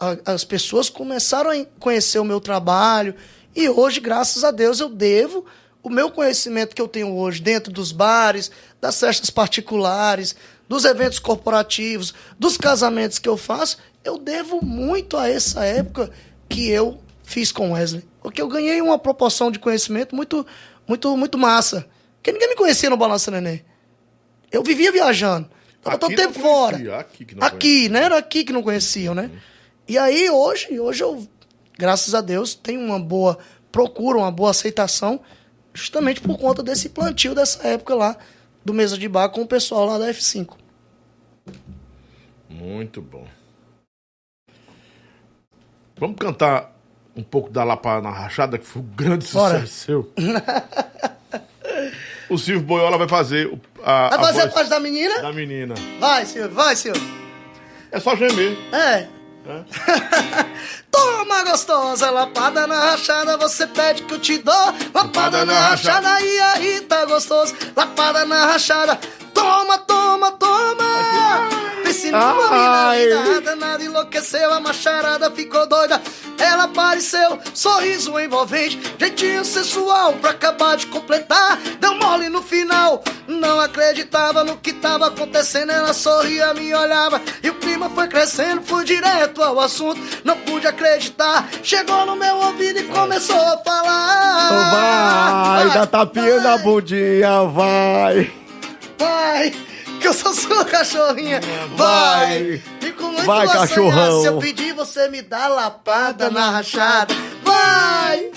a- 0.00 0.32
as 0.32 0.44
pessoas 0.44 0.88
começaram 0.88 1.50
a 1.50 1.64
conhecer 1.78 2.18
o 2.18 2.24
meu 2.24 2.40
trabalho. 2.40 3.14
E 3.54 3.68
hoje, 3.68 4.00
graças 4.00 4.42
a 4.42 4.50
Deus, 4.50 4.80
eu 4.80 4.88
devo 4.88 5.44
o 5.82 5.90
meu 5.90 6.10
conhecimento 6.10 6.74
que 6.74 6.80
eu 6.80 6.88
tenho 6.88 7.14
hoje 7.14 7.42
dentro 7.42 7.70
dos 7.70 7.92
bares, 7.92 8.50
das 8.80 8.98
festas 8.98 9.28
particulares, 9.28 10.34
dos 10.66 10.86
eventos 10.86 11.18
corporativos, 11.18 12.14
dos 12.38 12.56
casamentos 12.56 13.18
que 13.18 13.28
eu 13.28 13.36
faço, 13.36 13.76
eu 14.02 14.16
devo 14.16 14.64
muito 14.64 15.18
a 15.18 15.28
essa 15.28 15.64
época 15.64 16.10
que 16.48 16.70
eu 16.70 16.98
fiz 17.22 17.52
com 17.52 17.72
Wesley. 17.72 18.04
Porque 18.22 18.40
eu 18.40 18.48
ganhei 18.48 18.80
uma 18.80 18.98
proporção 18.98 19.50
de 19.50 19.58
conhecimento 19.58 20.16
muito, 20.16 20.46
muito, 20.88 21.14
muito 21.16 21.36
massa. 21.36 21.86
Porque 22.16 22.32
ninguém 22.32 22.48
me 22.48 22.56
conhecia 22.56 22.88
no 22.88 22.96
Balança 22.96 23.30
Neném. 23.30 23.62
Eu 24.50 24.62
vivia 24.62 24.90
viajando. 24.92 25.50
Tava 25.82 25.98
não 26.08 26.14
tempo 26.14 26.38
fora. 26.38 27.00
aqui 27.00 27.24
que 27.24 27.34
não 27.34 27.46
Aqui, 27.46 27.88
né? 27.88 28.04
Era 28.04 28.18
aqui 28.18 28.44
que 28.44 28.52
não 28.52 28.62
conheciam, 28.62 29.14
né? 29.14 29.30
E 29.88 29.98
aí, 29.98 30.30
hoje, 30.30 30.78
hoje 30.78 31.02
eu, 31.02 31.26
graças 31.76 32.14
a 32.14 32.20
Deus, 32.20 32.54
tenho 32.54 32.80
uma 32.80 33.00
boa 33.00 33.36
procura, 33.72 34.18
uma 34.18 34.30
boa 34.30 34.50
aceitação, 34.50 35.20
justamente 35.74 36.20
por 36.20 36.38
conta 36.38 36.62
desse 36.62 36.88
plantio 36.88 37.34
dessa 37.34 37.66
época 37.66 37.94
lá, 37.94 38.16
do 38.64 38.72
Mesa 38.72 38.96
de 38.96 39.08
Bar 39.08 39.30
com 39.30 39.42
o 39.42 39.46
pessoal 39.46 39.86
lá 39.86 39.98
da 39.98 40.08
F5. 40.08 40.56
Muito 42.48 43.02
bom. 43.02 43.26
Vamos 45.98 46.16
cantar 46.16 46.72
um 47.16 47.22
pouco 47.22 47.50
da 47.50 47.64
Lapa 47.64 48.00
na 48.00 48.10
Rachada, 48.10 48.56
que 48.56 48.64
foi 48.64 48.82
um 48.82 48.86
grande 48.86 49.26
Bora. 49.32 49.60
sucesso 49.60 49.84
seu. 49.84 50.12
o 52.32 52.38
Silvio 52.38 52.62
Boiola 52.62 52.96
vai 52.98 53.08
fazer 53.08 53.46
o- 53.46 53.60
a, 53.84 54.08
Vai 54.10 54.18
fazer 54.20 54.40
a 54.40 54.44
voz 54.44 54.54
parte 54.54 54.70
da 54.70 54.80
menina? 54.80 55.20
da 55.20 55.32
menina. 55.32 55.74
Vai, 56.00 56.24
senhor, 56.26 56.48
vai, 56.50 56.74
senhor. 56.76 56.96
É 57.90 58.00
só 58.00 58.14
gemer. 58.16 58.56
É. 58.72 59.06
É. 59.46 59.64
Toma 60.92 61.42
gostosa, 61.44 62.10
lapada 62.10 62.66
na 62.66 62.90
rachada, 62.90 63.36
você 63.38 63.66
pede 63.66 64.02
que 64.02 64.14
eu 64.14 64.18
te 64.18 64.38
dou. 64.38 64.74
Lapada 64.94 65.44
na 65.44 65.58
rachada, 65.68 66.20
e 66.20 66.40
aí 66.40 66.80
tá 66.82 67.04
gostoso. 67.06 67.54
Lapada 67.74 68.24
na 68.26 68.46
rachada, 68.46 69.00
toma, 69.32 69.78
toma, 69.78 70.30
toma. 70.32 70.52
Mina 72.12 73.32
linda, 73.34 73.56
nada 73.56 73.84
enlouqueceu, 73.84 74.52
a 74.52 74.60
macharada 74.60 75.30
ficou 75.30 75.66
doida. 75.66 76.00
Ela 76.38 76.64
apareceu, 76.64 77.38
sorriso 77.54 78.18
envolvente, 78.18 78.80
jeitinho 78.98 79.44
sensual 79.44 80.14
pra 80.14 80.30
acabar 80.30 80.76
de 80.76 80.86
completar. 80.86 81.56
Deu 81.80 81.94
mole 81.94 82.28
no 82.28 82.42
final, 82.42 83.02
não 83.28 83.60
acreditava 83.60 84.42
no 84.42 84.56
que 84.56 84.72
tava 84.72 85.06
acontecendo. 85.06 85.70
Ela 85.70 85.92
sorria, 85.92 86.52
me 86.54 86.74
olhava 86.74 87.20
e 87.42 87.50
o 87.50 87.54
clima 87.54 87.88
foi 87.90 88.08
crescendo. 88.08 88.62
Fui 88.62 88.84
direto 88.84 89.42
ao 89.42 89.60
assunto, 89.60 90.00
não 90.24 90.36
pude 90.38 90.66
acreditar. 90.66 90.81
Chegou 91.62 92.04
no 92.04 92.16
meu 92.16 92.36
ouvido 92.36 92.80
e 92.80 92.84
começou 92.84 93.36
a 93.36 93.56
falar. 93.58 94.50
Vai, 94.70 95.70
dá 95.70 95.86
tapinha 95.86 96.36
na 96.36 96.56
vai, 96.56 96.58
bundinha, 96.58 97.44
vai. 97.44 98.32
Vai, 98.98 99.52
que 100.00 100.08
eu 100.08 100.12
sou 100.12 100.34
sua 100.34 100.64
cachorrinha. 100.64 101.40
Vai. 101.76 102.26
Vai, 102.26 102.62
fico 102.80 103.04
muito 103.04 103.24
Vai, 103.24 103.48
cachorrão. 103.48 104.20
Se 104.20 104.26
eu 104.26 104.38
pedir, 104.38 104.74
você 104.74 105.08
me 105.08 105.22
dá 105.22 105.48
lapada 105.48 106.30
na 106.30 106.50
rachada. 106.50 107.14
Vai, 107.42 108.30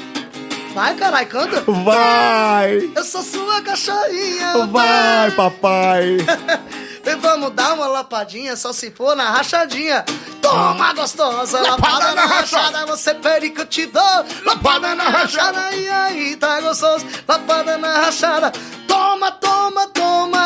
vai, 0.73 0.95
carai, 0.95 1.25
canta. 1.25 1.61
Vai. 1.67 2.89
Eu 2.95 3.03
sou 3.03 3.21
sua 3.21 3.61
cachorrinha. 3.61 4.65
Vai, 4.67 5.31
papai. 5.31 6.17
E 7.05 7.15
vamos 7.15 7.51
dar 7.51 7.73
uma 7.73 7.87
lapadinha, 7.87 8.55
só 8.55 8.73
se 8.73 8.89
for 8.91 9.15
na 9.15 9.29
rachadinha. 9.29 10.03
Toma, 10.41 10.93
gostosa, 10.93 11.59
lapada, 11.61 12.13
na 12.15 12.25
rachada, 12.25 12.85
você 12.85 13.13
pede 13.13 13.49
que 13.51 13.61
eu 13.61 13.65
te 13.65 13.85
dou. 13.85 14.01
Lapada 14.45 14.95
na 14.95 15.03
rachada, 15.03 15.75
e 15.75 15.87
aí, 15.89 16.35
tá 16.35 16.59
gostoso. 16.61 17.05
Lapada 17.27 17.77
na 17.77 18.01
rachada, 18.01 18.51
toma, 18.87 19.31
toma, 19.31 19.87
toma. 19.89 20.45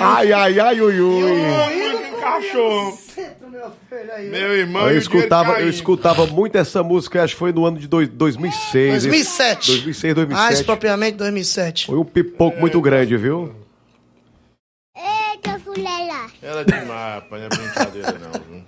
Ai, 0.00 0.32
ai, 0.32 0.60
ai, 0.60 0.80
ui, 0.80 1.00
ui. 1.00 1.22
Que 2.02 2.20
cachorro. 2.20 2.98
Meu 4.30 4.54
irmão. 4.56 4.90
Eu 4.90 4.98
escutava, 4.98 5.60
eu 5.60 5.68
escutava 5.68 6.26
muito 6.26 6.56
essa 6.56 6.82
música, 6.82 7.22
acho 7.22 7.34
que 7.34 7.38
foi 7.38 7.52
no 7.52 7.64
ano 7.64 7.78
de 7.78 7.86
dois- 7.86 8.08
2006. 8.08 8.90
2007. 9.04 9.66
2006, 9.68 10.14
2007. 10.14 10.44
Mais 10.52 10.62
propriamente 10.62 11.16
2007. 11.16 11.86
Foi 11.86 11.96
um 11.98 12.04
pipoco 12.04 12.58
muito 12.58 12.80
grande, 12.80 13.16
viu? 13.16 13.54
Era 16.42 16.64
demais, 16.64 17.14
rapaz, 17.22 17.40
não 17.42 17.46
é 17.46 17.48
brincadeira 17.48 18.18
não, 18.18 18.32
viu? 18.40 18.64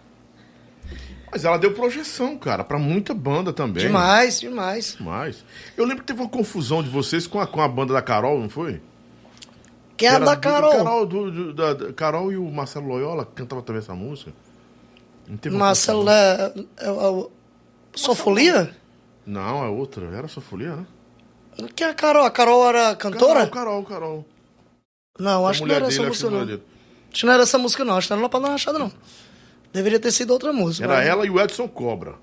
Mas 1.31 1.45
ela 1.45 1.57
deu 1.59 1.73
projeção, 1.75 2.39
cara, 2.39 2.63
pra 2.63 2.79
muita 2.79 3.13
banda 3.13 3.53
também. 3.53 3.85
Demais, 3.87 4.39
demais. 4.39 4.95
Demais. 4.97 5.45
Eu 5.77 5.85
lembro 5.85 6.05
que 6.05 6.07
teve 6.07 6.21
uma 6.21 6.29
confusão 6.29 6.83
de 6.83 6.89
vocês 6.89 7.27
com 7.27 7.41
a, 7.41 7.47
com 7.47 7.61
a 7.61 7.67
banda 7.67 7.93
da 7.93 8.01
Carol, 8.01 8.39
não 8.39 8.49
foi? 8.49 8.81
Quem 9.97 10.09
é 10.09 10.13
Era 10.13 10.25
da 10.25 10.35
do- 10.37 10.41
Carol? 10.41 10.71
Carol, 10.73 11.07
do- 11.07 11.31
do- 11.31 11.53
da, 11.55 11.75
da- 11.75 11.93
Carol 11.93 12.31
e 12.33 12.37
o 12.37 12.49
Marcelo 12.51 12.87
Loyola 12.87 13.27
cantavam 13.27 13.65
também 13.65 13.81
essa 13.83 13.95
música. 13.95 14.33
Não 15.27 15.37
teve 15.37 15.57
uma 15.57 15.67
Marcelo 15.67 16.05
confusão? 16.05 16.67
é, 16.79 16.85
é, 16.85 16.87
é 16.87 16.91
o 17.09 17.31
Sofolia? 17.95 18.77
Não, 19.27 19.65
é 19.65 19.69
outra. 19.69 20.07
Era 20.15 20.29
só 20.29 20.41
folia, 20.41 20.77
né? 20.77 20.87
Quem 21.75 21.87
é 21.87 21.91
a 21.91 21.95
Carol? 21.95 22.25
A 22.25 22.31
Carol 22.31 22.69
era 22.69 22.95
cantora? 22.95 23.47
Carol, 23.47 23.51
Carol, 23.51 23.85
Carol. 23.85 24.27
Não, 25.19 25.47
A 25.47 25.51
acho 25.51 25.63
que 25.63 25.69
não 25.69 25.75
era 25.75 25.87
dele, 25.87 25.95
essa 25.95 26.03
que 26.03 26.09
música, 26.09 26.31
não. 26.31 26.74
Acho 27.15 27.21
que 27.21 27.27
não 27.27 27.33
era 27.33 27.45
essa 27.45 27.57
música, 27.57 27.85
não. 27.85 27.97
Acho 27.97 28.09
que 28.09 28.11
não 28.11 28.17
era 28.19 28.25
Lapada 28.25 28.45
na 28.47 28.51
Rachada, 28.51 28.77
não. 28.77 28.91
Deveria 29.73 30.01
ter 30.01 30.11
sido 30.11 30.33
outra 30.33 30.53
música. 30.53 30.85
Era 30.85 30.97
mas- 30.97 31.07
ela 31.07 31.25
e 31.25 31.31
o 31.31 31.41
Edson 31.41 31.69
Cobra. 31.69 32.17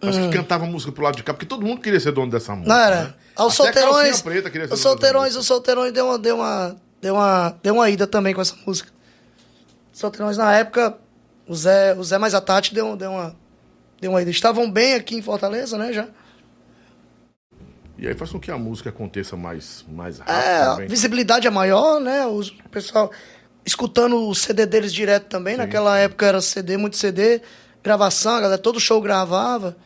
Acho 0.00 0.20
que 0.20 0.30
cantava 0.30 0.64
música 0.64 0.90
pro 0.90 1.04
lado 1.04 1.16
de 1.16 1.22
cá, 1.22 1.34
porque 1.34 1.44
todo 1.44 1.66
mundo 1.66 1.82
queria 1.82 2.00
ser 2.00 2.12
dono 2.12 2.30
dessa 2.30 2.54
música. 2.54 2.72
Hum. 2.72 2.76
Não 2.78 2.82
era. 2.82 3.04
Né? 3.04 3.14
Aos 3.36 3.52
a 3.52 3.56
solteirões. 3.56 4.22
Preta 4.22 4.48
queria 4.48 4.66
ser 4.68 4.72
Os 4.74 4.80
solteirões, 4.80 5.36
os 5.36 5.44
solteirões 5.46 5.92
deu 5.92 6.06
uma, 6.06 6.18
deu 6.18 6.36
uma, 6.36 6.76
deu 7.00 7.14
uma, 7.14 7.58
deu 7.62 7.74
uma 7.74 7.90
ida 7.90 8.06
também 8.06 8.32
com 8.34 8.40
essa 8.40 8.56
música. 8.66 8.90
Solteirões 9.92 10.38
na 10.38 10.50
época, 10.54 10.96
o 11.46 11.54
Zé, 11.54 11.94
o 11.94 12.02
Zé 12.04 12.16
mais 12.16 12.32
a 12.34 12.40
Tati 12.40 12.72
deu, 12.72 12.96
deu 12.96 13.10
uma, 13.10 13.36
deu 14.00 14.12
uma 14.12 14.22
ida. 14.22 14.30
Estavam 14.30 14.70
bem 14.70 14.94
aqui 14.94 15.16
em 15.16 15.22
Fortaleza, 15.22 15.76
né, 15.76 15.92
já. 15.92 16.08
E 17.98 18.06
aí 18.06 18.14
faz 18.14 18.30
com 18.30 18.38
que 18.38 18.50
a 18.50 18.56
música 18.56 18.90
aconteça 18.90 19.36
mais, 19.36 19.84
mais 19.90 20.20
rápido 20.20 20.34
É, 20.36 20.62
a 20.62 20.70
também. 20.74 20.88
visibilidade 20.88 21.46
é 21.48 21.50
maior, 21.50 22.00
né? 22.00 22.24
O 22.26 22.40
pessoal 22.70 23.10
escutando 23.68 24.28
o 24.28 24.34
CD 24.34 24.66
deles 24.66 24.92
direto 24.92 25.26
também. 25.26 25.56
Naquela 25.56 25.96
época 25.98 26.26
era 26.26 26.40
CD, 26.40 26.76
muito 26.76 26.96
CD. 26.96 27.40
gravação, 27.84 28.34
a 28.36 28.40
galera, 28.40 28.58
todo 28.60 28.80
show 28.80 29.00
gravava. 29.00 29.76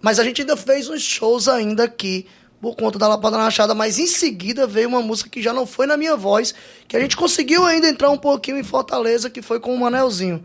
Mas 0.00 0.18
a 0.18 0.24
gente 0.24 0.42
ainda 0.42 0.56
fez 0.56 0.88
uns 0.90 1.00
shows 1.02 1.48
ainda 1.48 1.84
aqui, 1.84 2.26
por 2.60 2.76
conta 2.76 2.98
da 2.98 3.08
Lapada 3.08 3.36
na 3.36 3.44
Rachada. 3.44 3.74
Mas 3.74 3.98
em 3.98 4.06
seguida 4.06 4.66
veio 4.66 4.88
uma 4.88 5.00
música 5.00 5.30
que 5.30 5.40
já 5.40 5.52
não 5.52 5.64
foi 5.66 5.86
na 5.86 5.96
minha 5.96 6.16
voz, 6.16 6.54
que 6.86 6.96
a 6.96 7.00
gente 7.00 7.16
conseguiu 7.16 7.64
ainda 7.64 7.88
entrar 7.88 8.10
um 8.10 8.18
pouquinho 8.18 8.58
em 8.58 8.62
Fortaleza, 8.64 9.30
que 9.30 9.40
foi 9.40 9.58
com 9.60 9.74
o 9.74 9.78
Manelzinho. 9.80 10.44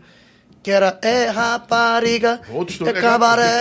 Que 0.62 0.70
era 0.70 0.98
É 1.02 1.26
Rapariga, 1.26 2.40
Outro 2.52 2.72
estouro. 2.72 2.96
é 2.96 3.00
Cabaré, 3.00 3.60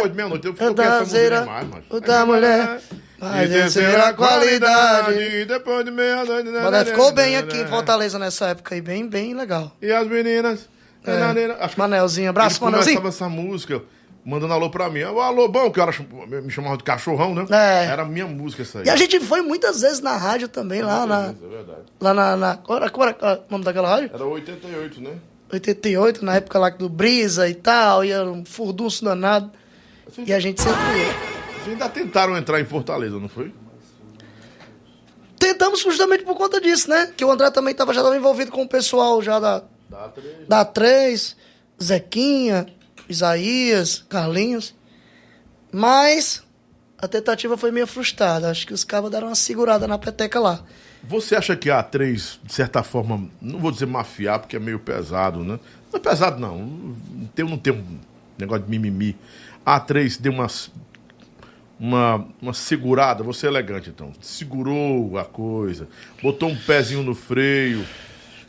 é 1.41 1.45
macho. 1.45 1.83
o 1.89 1.99
da 2.01 2.25
mulher, 2.25 2.81
vai 3.19 3.47
descer 3.47 3.99
a 3.99 4.13
qualidade. 4.13 5.45
Depois 5.45 5.85
de 5.85 5.91
meia-noite. 5.91 6.49
Mas 6.49 6.65
ela 6.65 6.85
ficou 6.85 7.11
bem 7.11 7.37
aqui 7.37 7.57
em 7.57 7.67
Fortaleza 7.67 8.17
nessa 8.19 8.47
época 8.47 8.75
aí, 8.75 8.81
bem, 8.81 9.07
bem 9.07 9.33
legal. 9.33 9.71
E 9.81 9.91
as 9.91 10.07
meninas? 10.07 10.67
É. 11.05 11.63
Acho 11.63 11.79
Manelzinho, 11.79 12.29
abraço, 12.29 12.61
Manelzinho. 12.63 12.97
começava 12.97 13.27
essa 13.27 13.29
música 13.29 13.81
mandando 14.25 14.53
alô 14.53 14.69
pra 14.69 14.89
mim. 14.89 15.03
O 15.03 15.21
alô 15.21 15.47
bom, 15.47 15.71
que 15.71 15.79
era, 15.79 15.93
me 16.41 16.51
chamava 16.51 16.75
de 16.75 16.83
cachorrão, 16.83 17.33
né? 17.33 17.45
É. 17.49 17.85
Era 17.85 18.01
a 18.01 18.05
minha 18.05 18.27
música 18.27 18.61
essa 18.63 18.79
aí. 18.79 18.85
E 18.85 18.89
a 18.89 18.95
gente 18.97 19.19
foi 19.21 19.41
muitas 19.41 19.81
vezes 19.81 20.01
na 20.01 20.17
rádio 20.17 20.49
também, 20.49 20.81
lá 20.81 21.05
na. 21.05 21.27
É 21.27 21.47
verdade. 21.49 21.81
Lá 21.99 22.13
na. 22.13 22.35
na 22.35 22.57
qual, 22.57 22.79
era, 22.79 22.89
qual 22.89 23.07
era 23.07 23.43
o 23.47 23.51
nome 23.51 23.63
daquela 23.63 23.87
rádio? 23.87 24.11
Era 24.13 24.25
88, 24.25 25.01
né? 25.01 25.11
88, 25.49 26.25
na 26.25 26.35
época 26.35 26.59
lá 26.59 26.69
do 26.69 26.89
Brisa 26.89 27.47
e 27.47 27.55
tal, 27.55 28.03
e 28.03 28.11
era 28.11 28.29
um 28.29 28.43
furdunço 28.43 29.05
danado. 29.05 29.49
E 30.25 30.33
a 30.33 30.39
gente 30.41 30.61
sempre 30.61 30.81
ia. 30.97 31.36
Vocês 31.67 31.81
ainda 31.81 31.89
tentaram 31.89 32.37
entrar 32.37 32.61
em 32.61 32.65
Fortaleza, 32.65 33.19
não 33.19 33.27
foi? 33.27 33.53
Tentamos 35.37 35.81
justamente 35.81 36.23
por 36.23 36.35
conta 36.35 36.61
disso, 36.61 36.89
né? 36.89 37.11
Que 37.15 37.25
o 37.25 37.29
André 37.31 37.51
também 37.51 37.75
tava, 37.75 37.93
já 37.93 37.99
estava 37.99 38.15
envolvido 38.15 38.51
com 38.51 38.63
o 38.63 38.67
pessoal 38.67 39.21
já 39.21 39.37
da, 39.37 39.63
da 40.47 40.63
3, 40.63 41.35
Zequinha, 41.83 42.67
Isaías, 43.09 44.05
Carlinhos. 44.07 44.73
Mas 45.69 46.41
a 46.97 47.07
tentativa 47.07 47.57
foi 47.57 47.71
meio 47.71 47.85
frustrada. 47.85 48.49
Acho 48.49 48.65
que 48.65 48.73
os 48.73 48.85
cabos 48.85 49.11
deram 49.11 49.27
uma 49.27 49.35
segurada 49.35 49.85
na 49.87 49.97
peteca 49.97 50.39
lá. 50.39 50.63
Você 51.03 51.35
acha 51.35 51.55
que 51.55 51.69
a 51.69 51.83
A3, 51.83 52.39
de 52.43 52.53
certa 52.53 52.81
forma, 52.81 53.29
não 53.41 53.59
vou 53.59 53.71
dizer 53.71 53.87
mafiar, 53.87 54.39
porque 54.39 54.55
é 54.55 54.59
meio 54.59 54.79
pesado, 54.79 55.43
né? 55.43 55.59
Não 55.91 55.99
é 55.99 56.01
pesado, 56.01 56.39
não. 56.39 56.95
Tem, 57.35 57.45
não 57.45 57.57
tem 57.57 57.73
um 57.73 57.99
negócio 58.37 58.63
de 58.63 58.69
mimimi. 58.69 59.17
A 59.65 59.81
A3 59.81 60.17
deu 60.19 60.31
umas, 60.31 60.71
uma, 61.79 62.27
uma 62.41 62.53
segurada, 62.53 63.23
você 63.23 63.45
é 63.45 63.49
elegante, 63.49 63.89
então. 63.89 64.11
Segurou 64.19 65.17
a 65.17 65.25
coisa, 65.25 65.87
botou 66.21 66.49
um 66.49 66.55
pezinho 66.55 67.03
no 67.03 67.13
freio, 67.13 67.85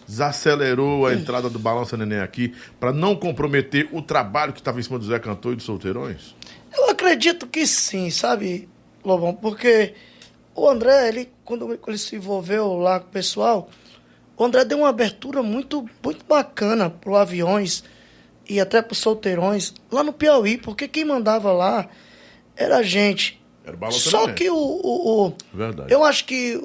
desacelerou 0.07 1.07
a 1.07 1.15
entrada 1.15 1.51
do 1.51 1.59
Balança 1.59 1.97
Neném 1.97 2.21
aqui, 2.21 2.55
para 2.81 2.93
não 2.93 3.15
comprometer 3.15 3.89
o 3.93 4.01
trabalho 4.01 4.53
que 4.53 4.61
estava 4.61 4.81
em 4.81 4.83
cima 4.83 4.99
do 4.99 5.05
Zé 5.05 5.19
Cantor 5.19 5.53
e 5.53 5.57
dos 5.57 5.65
Solteirões? 5.65 6.35
Eu 6.75 6.91
acredito 6.91 7.47
que 7.47 7.67
sim, 7.67 8.11
sabe, 8.11 8.69
Lobão? 9.05 9.35
Porque 9.35 9.95
o 10.55 10.69
André, 10.69 11.09
ele, 11.09 11.31
quando 11.45 11.79
ele 11.87 11.99
se 11.99 12.17
envolveu 12.17 12.75
lá 12.75 12.99
com 13.01 13.09
o 13.09 13.11
pessoal, 13.11 13.69
o 14.37 14.45
André 14.45 14.65
deu 14.65 14.79
uma 14.79 14.89
abertura 14.89 15.43
muito, 15.43 15.89
muito 16.03 16.25
bacana 16.25 16.89
pro 16.89 17.17
aviões 17.17 17.85
e 18.49 18.61
até 18.61 18.81
pros 18.81 18.99
solteirões 18.99 19.75
lá 19.91 20.03
no 20.03 20.13
Piauí, 20.13 20.57
porque 20.57 20.89
quem 20.89 21.05
mandava 21.05 21.53
lá 21.53 21.89
era 22.59 22.79
a 22.79 22.83
gente. 22.83 23.41
Era 23.65 23.77
o 23.89 23.93
Só 23.93 24.33
que 24.33 24.51
o, 24.51 24.57
o, 24.57 25.27
o- 25.29 25.35
Verdade. 25.53 25.93
eu 25.93 26.03
acho 26.05 26.25
que 26.25 26.59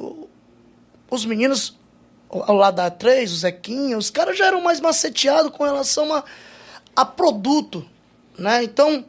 os 1.10 1.26
meninos 1.26 1.78
ao 2.30 2.56
lado 2.56 2.76
da 2.76 2.90
3, 2.90 3.32
o 3.32 3.36
Zequinha, 3.36 3.98
os 3.98 4.10
caras 4.10 4.38
já 4.38 4.48
eram 4.48 4.62
mais 4.62 4.80
maceteados 4.80 5.52
com 5.52 5.64
relação 5.64 6.12
a, 6.14 6.24
a 6.96 7.06
produto, 7.06 7.86
né? 8.38 8.64
Então, 8.64 9.06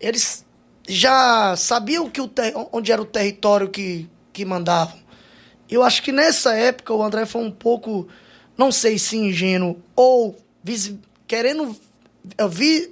eles 0.00 0.44
já 0.88 1.54
sabiam 1.56 2.08
que 2.08 2.20
o 2.20 2.26
ter- 2.28 2.54
onde 2.72 2.90
era 2.92 3.02
o 3.02 3.04
território 3.04 3.68
que, 3.68 4.08
que 4.32 4.44
mandavam. 4.44 4.98
Eu 5.68 5.82
acho 5.82 6.02
que 6.02 6.12
nessa 6.12 6.54
época 6.54 6.94
o 6.94 7.02
André 7.02 7.26
foi 7.26 7.42
um 7.42 7.50
pouco, 7.50 8.06
não 8.56 8.70
sei 8.72 8.98
se 8.98 9.16
ingênuo 9.18 9.76
ou 9.94 10.38
querendo 11.26 11.76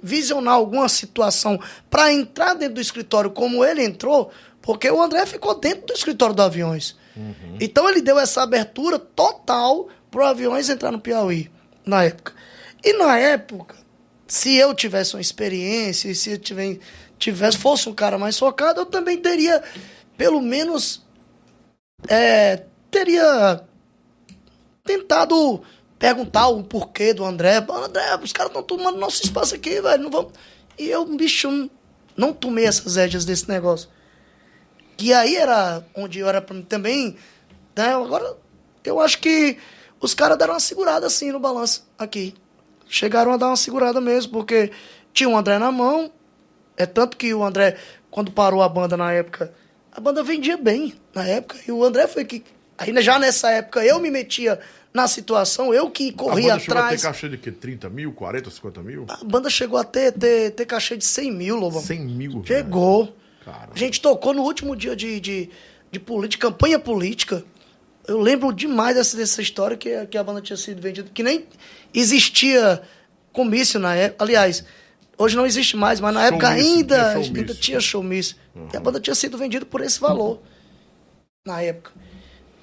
visionar 0.01 0.53
alguma 0.55 0.87
situação 0.89 1.59
para 1.89 2.11
entrar 2.13 2.53
dentro 2.53 2.75
do 2.75 2.81
escritório 2.81 3.31
como 3.31 3.63
ele 3.65 3.83
entrou, 3.83 4.31
porque 4.61 4.89
o 4.89 5.01
André 5.01 5.25
ficou 5.25 5.59
dentro 5.59 5.87
do 5.87 5.93
escritório 5.93 6.35
do 6.35 6.41
Aviões. 6.41 6.95
Então 7.59 7.89
ele 7.89 8.01
deu 8.01 8.19
essa 8.19 8.43
abertura 8.43 8.99
total 8.99 9.87
para 10.11 10.29
Aviões 10.29 10.69
entrar 10.69 10.91
no 10.91 10.99
Piauí 10.99 11.49
na 11.85 12.03
época. 12.03 12.33
E 12.83 12.93
na 12.93 13.17
época, 13.17 13.75
se 14.27 14.55
eu 14.55 14.73
tivesse 14.73 15.15
uma 15.15 15.21
experiência, 15.21 16.09
e 16.09 16.15
se 16.15 16.31
eu 16.31 16.37
tiver- 16.37 16.79
tivesse, 17.17 17.57
fosse 17.57 17.87
um 17.87 17.93
cara 17.93 18.17
mais 18.17 18.37
focado, 18.37 18.81
eu 18.81 18.85
também 18.85 19.17
teria, 19.17 19.63
pelo 20.17 20.41
menos, 20.41 21.03
é, 22.07 22.63
teria 22.91 23.61
tentado 24.83 25.61
perguntar 25.99 26.47
o 26.47 26.63
porquê 26.63 27.13
do 27.13 27.23
André. 27.25 27.57
André, 27.69 28.15
os 28.21 28.33
caras 28.33 28.49
estão 28.49 28.63
tomando 28.63 28.97
nosso 28.97 29.23
espaço 29.23 29.55
aqui, 29.55 29.81
velho. 29.81 30.03
Não 30.03 30.11
vamos. 30.11 30.33
E 30.77 30.87
eu, 30.89 31.05
bicho, 31.05 31.69
não- 32.15 32.33
tomei 32.33 32.65
essas 32.65 32.95
rédeas 32.95 33.25
desse 33.25 33.47
negócio. 33.49 33.89
Que 34.97 35.13
aí 35.13 35.35
era 35.35 35.85
onde 35.95 36.19
eu 36.19 36.27
era 36.27 36.41
pra 36.41 36.55
mim 36.55 36.61
também. 36.63 37.15
Né? 37.75 37.93
Agora, 37.93 38.35
eu 38.83 38.99
acho 38.99 39.19
que 39.19 39.57
os 39.99 40.13
caras 40.13 40.37
deram 40.37 40.53
uma 40.53 40.59
segurada 40.59 41.07
assim 41.07 41.31
no 41.31 41.39
balanço 41.39 41.87
aqui. 41.97 42.33
Chegaram 42.87 43.31
a 43.33 43.37
dar 43.37 43.47
uma 43.47 43.55
segurada 43.57 43.99
mesmo, 43.99 44.31
porque 44.31 44.71
tinha 45.13 45.27
o 45.29 45.35
André 45.37 45.57
na 45.57 45.71
mão. 45.71 46.11
É 46.77 46.85
tanto 46.85 47.17
que 47.17 47.33
o 47.33 47.43
André, 47.43 47.77
quando 48.11 48.31
parou 48.31 48.61
a 48.61 48.69
banda 48.69 48.95
na 48.95 49.11
época, 49.11 49.53
a 49.91 49.99
banda 49.99 50.21
vendia 50.23 50.57
bem 50.57 50.93
na 51.13 51.25
época. 51.25 51.57
E 51.67 51.71
o 51.71 51.83
André 51.83 52.07
foi 52.07 52.25
que. 52.25 52.43
Ainda 52.77 53.01
já 53.01 53.17
nessa 53.17 53.49
época 53.51 53.83
eu 53.85 53.99
me 53.99 54.11
metia 54.11 54.59
na 54.93 55.07
situação, 55.09 55.73
eu 55.73 55.89
que 55.91 56.09
a 56.09 56.13
corria 56.13 56.53
banda 56.53 56.59
chegou 56.59 56.77
a 56.77 56.81
ter 56.81 56.85
atrás. 56.85 57.01
caixa 57.01 57.29
de 57.29 57.37
quê? 57.37 57.51
30 57.51 57.89
mil, 57.89 58.13
40, 58.13 58.49
50 58.49 58.81
mil? 58.81 59.05
A 59.09 59.23
banda 59.25 59.49
chegou 59.49 59.77
a 59.77 59.83
ter, 59.83 60.13
ter, 60.13 60.51
ter 60.51 60.65
cachê 60.65 60.95
de 60.95 61.03
100 61.03 61.31
mil, 61.33 61.55
Lobão. 61.57 61.81
100 61.81 61.99
mil. 62.05 62.43
Chegou. 62.45 63.13
Cara. 63.43 63.71
A 63.73 63.77
gente 63.77 63.99
tocou 63.99 64.33
no 64.33 64.41
último 64.41 64.73
dia 64.73 64.95
de, 64.95 65.19
de, 65.19 65.49
de, 65.91 66.27
de 66.29 66.37
campanha 66.37 66.79
política. 66.79 67.43
Eu 68.07 68.21
lembro 68.21 68.53
demais 68.53 68.95
dessa, 68.95 69.17
dessa 69.17 69.41
história 69.41 69.75
que, 69.75 70.05
que 70.07 70.17
a 70.17 70.23
banda 70.23 70.41
tinha 70.41 70.55
sido 70.55 70.81
vendida, 70.81 71.09
que 71.13 71.23
nem 71.23 71.45
existia 71.93 72.81
comício 73.33 73.79
na 73.81 73.95
época. 73.95 74.23
Aliás, 74.23 74.63
hoje 75.17 75.35
não 75.35 75.45
existe 75.45 75.75
mais, 75.75 75.99
mas 75.99 76.13
na 76.13 76.27
época 76.27 76.47
ainda 76.47 77.19
tinha 77.21 77.39
ainda 77.39 77.53
tinha 77.53 77.79
showmício. 77.81 78.37
E 78.73 78.77
a 78.77 78.79
banda 78.79 78.99
tinha 78.99 79.15
sido 79.15 79.37
vendida 79.37 79.65
por 79.65 79.81
esse 79.81 79.99
valor. 79.99 80.41
Na 81.45 81.61
época. 81.61 81.91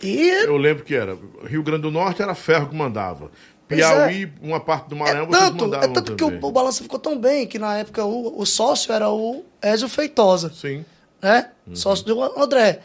E 0.02 0.44
Eu 0.44 0.56
lembro 0.56 0.84
que 0.84 0.94
era. 0.94 1.16
Rio 1.44 1.62
Grande 1.62 1.82
do 1.82 1.90
Norte 1.90 2.22
era 2.22 2.34
ferro 2.34 2.68
que 2.68 2.74
mandava. 2.74 3.30
Pois 3.68 3.80
Piauí, 3.80 4.32
uma 4.42 4.60
parte 4.60 4.88
do 4.88 4.96
É 4.96 4.98
Maranhão, 4.98 5.26
vocês 5.26 5.42
tanto, 5.42 5.64
mandavam 5.64 5.90
é 5.90 5.92
tanto 5.92 6.16
que 6.16 6.24
também. 6.24 6.40
o, 6.40 6.46
o 6.46 6.52
balanço 6.52 6.82
ficou 6.82 6.98
tão 6.98 7.18
bem 7.18 7.46
que 7.46 7.58
na 7.58 7.78
época 7.78 8.04
o, 8.04 8.40
o 8.40 8.44
sócio 8.44 8.92
era 8.92 9.08
o 9.08 9.44
Ézio 9.62 9.88
Feitosa, 9.88 10.52
Sim. 10.52 10.84
né? 11.22 11.50
Sócio 11.72 12.04
do 12.04 12.22
André. 12.40 12.80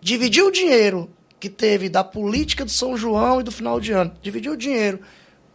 Dividiu 0.00 0.46
o 0.46 0.50
dinheiro 0.50 1.10
que 1.40 1.50
teve 1.50 1.88
da 1.88 2.02
política 2.02 2.64
do 2.64 2.70
São 2.70 2.96
João 2.96 3.40
e 3.40 3.42
do 3.42 3.50
final 3.52 3.78
de 3.80 3.92
ano. 3.92 4.12
Dividiu 4.22 4.52
o 4.52 4.56
dinheiro 4.56 5.00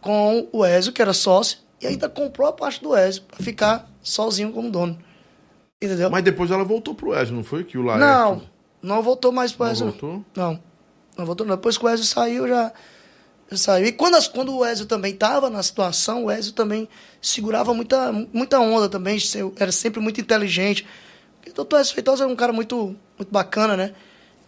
com 0.00 0.48
o 0.52 0.64
Ézio, 0.64 0.92
que 0.92 1.02
era 1.02 1.12
sócio, 1.12 1.58
e 1.80 1.86
ainda 1.86 2.08
comprou 2.08 2.46
a 2.46 2.52
parte 2.52 2.82
do 2.82 2.94
Ézio 2.94 3.22
pra 3.22 3.38
ficar 3.44 3.90
sozinho 4.02 4.52
como 4.52 4.70
dono. 4.70 4.98
Entendeu? 5.82 6.10
Mas 6.10 6.22
depois 6.22 6.50
ela 6.50 6.62
voltou 6.62 6.94
pro 6.94 7.14
Ezio, 7.18 7.34
não 7.34 7.42
foi? 7.42 7.64
Que 7.64 7.78
o 7.78 7.82
Laerte... 7.82 8.04
Não, 8.04 8.42
não 8.82 9.02
voltou 9.02 9.32
mais 9.32 9.50
pro 9.50 9.66
Não 9.66 9.74
voltou? 9.74 10.24
Não, 10.36 10.60
não 11.20 11.26
voltou 11.26 11.46
não. 11.46 11.54
Depois 11.56 11.78
que 11.78 11.84
o 11.84 11.88
Ezio 11.88 12.04
saiu, 12.06 12.48
já, 12.48 12.72
já 13.50 13.56
saiu. 13.56 13.86
E 13.86 13.92
quando, 13.92 14.16
as- 14.16 14.26
quando 14.28 14.54
o 14.56 14.64
Ezio 14.66 14.86
também 14.86 15.12
estava 15.14 15.48
na 15.48 15.62
situação, 15.62 16.24
o 16.24 16.30
Ezio 16.30 16.52
também 16.52 16.88
segurava 17.20 17.72
muita, 17.72 18.12
muita 18.32 18.58
onda 18.58 18.88
também, 18.88 19.18
era 19.56 19.70
sempre 19.72 20.00
muito 20.00 20.20
inteligente. 20.20 20.86
O 21.48 21.52
doutor 21.52 21.80
Ezio 21.80 21.94
Feitosa 21.94 22.24
era 22.24 22.32
um 22.32 22.36
cara 22.36 22.52
muito, 22.52 22.96
muito 23.18 23.30
bacana, 23.30 23.76
né? 23.76 23.92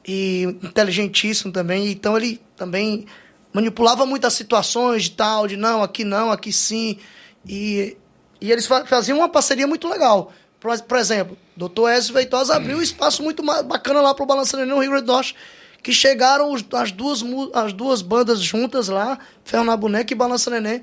E 0.06 0.42
inteligentíssimo 0.62 1.52
também. 1.52 1.90
Então 1.90 2.16
ele 2.16 2.40
também 2.56 3.06
manipulava 3.52 4.04
muitas 4.06 4.32
situações 4.34 5.04
de 5.04 5.10
tal, 5.12 5.46
de 5.46 5.56
não, 5.56 5.82
aqui 5.82 6.04
não, 6.04 6.30
aqui 6.32 6.52
sim. 6.52 6.98
E, 7.46 7.96
e 8.40 8.50
eles 8.50 8.66
fa- 8.66 8.84
faziam 8.86 9.18
uma 9.18 9.28
parceria 9.28 9.66
muito 9.66 9.88
legal. 9.88 10.32
Por, 10.58 10.80
por 10.82 10.96
exemplo, 10.98 11.36
o 11.56 11.58
doutor 11.58 11.90
Ezio 11.90 12.14
Feitosa 12.14 12.54
abriu 12.54 12.78
um 12.78 12.82
espaço 12.82 13.22
muito 13.22 13.42
bacana 13.42 14.00
lá 14.00 14.14
pro 14.14 14.24
Balança 14.24 14.56
Neném 14.56 14.74
no 14.74 14.80
Rio 14.80 14.90
Grande 14.90 15.06
do 15.06 15.12
Norte, 15.12 15.34
que 15.82 15.92
chegaram 15.92 16.52
os- 16.52 16.64
as, 16.72 16.92
duas, 16.92 17.22
as 17.54 17.72
duas 17.72 18.02
bandas 18.02 18.40
juntas 18.40 18.88
lá, 18.88 19.18
Ferro 19.44 19.64
na 19.64 19.76
Boneca 19.76 20.12
e 20.12 20.16
Balança 20.16 20.48
Neném. 20.50 20.82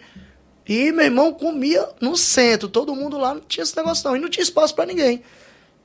E 0.67 0.91
meu 0.91 1.05
irmão 1.05 1.34
comia 1.34 1.88
no 1.99 2.15
centro, 2.15 2.67
todo 2.69 2.93
mundo 2.95 3.17
lá 3.17 3.34
não 3.34 3.41
tinha 3.41 3.63
esse 3.63 3.76
negócio 3.76 4.07
não, 4.07 4.15
e 4.15 4.19
não 4.19 4.30
tinha 4.30 4.43
espaço 4.43 4.76
para 4.76 4.85
ninguém. 4.85 5.23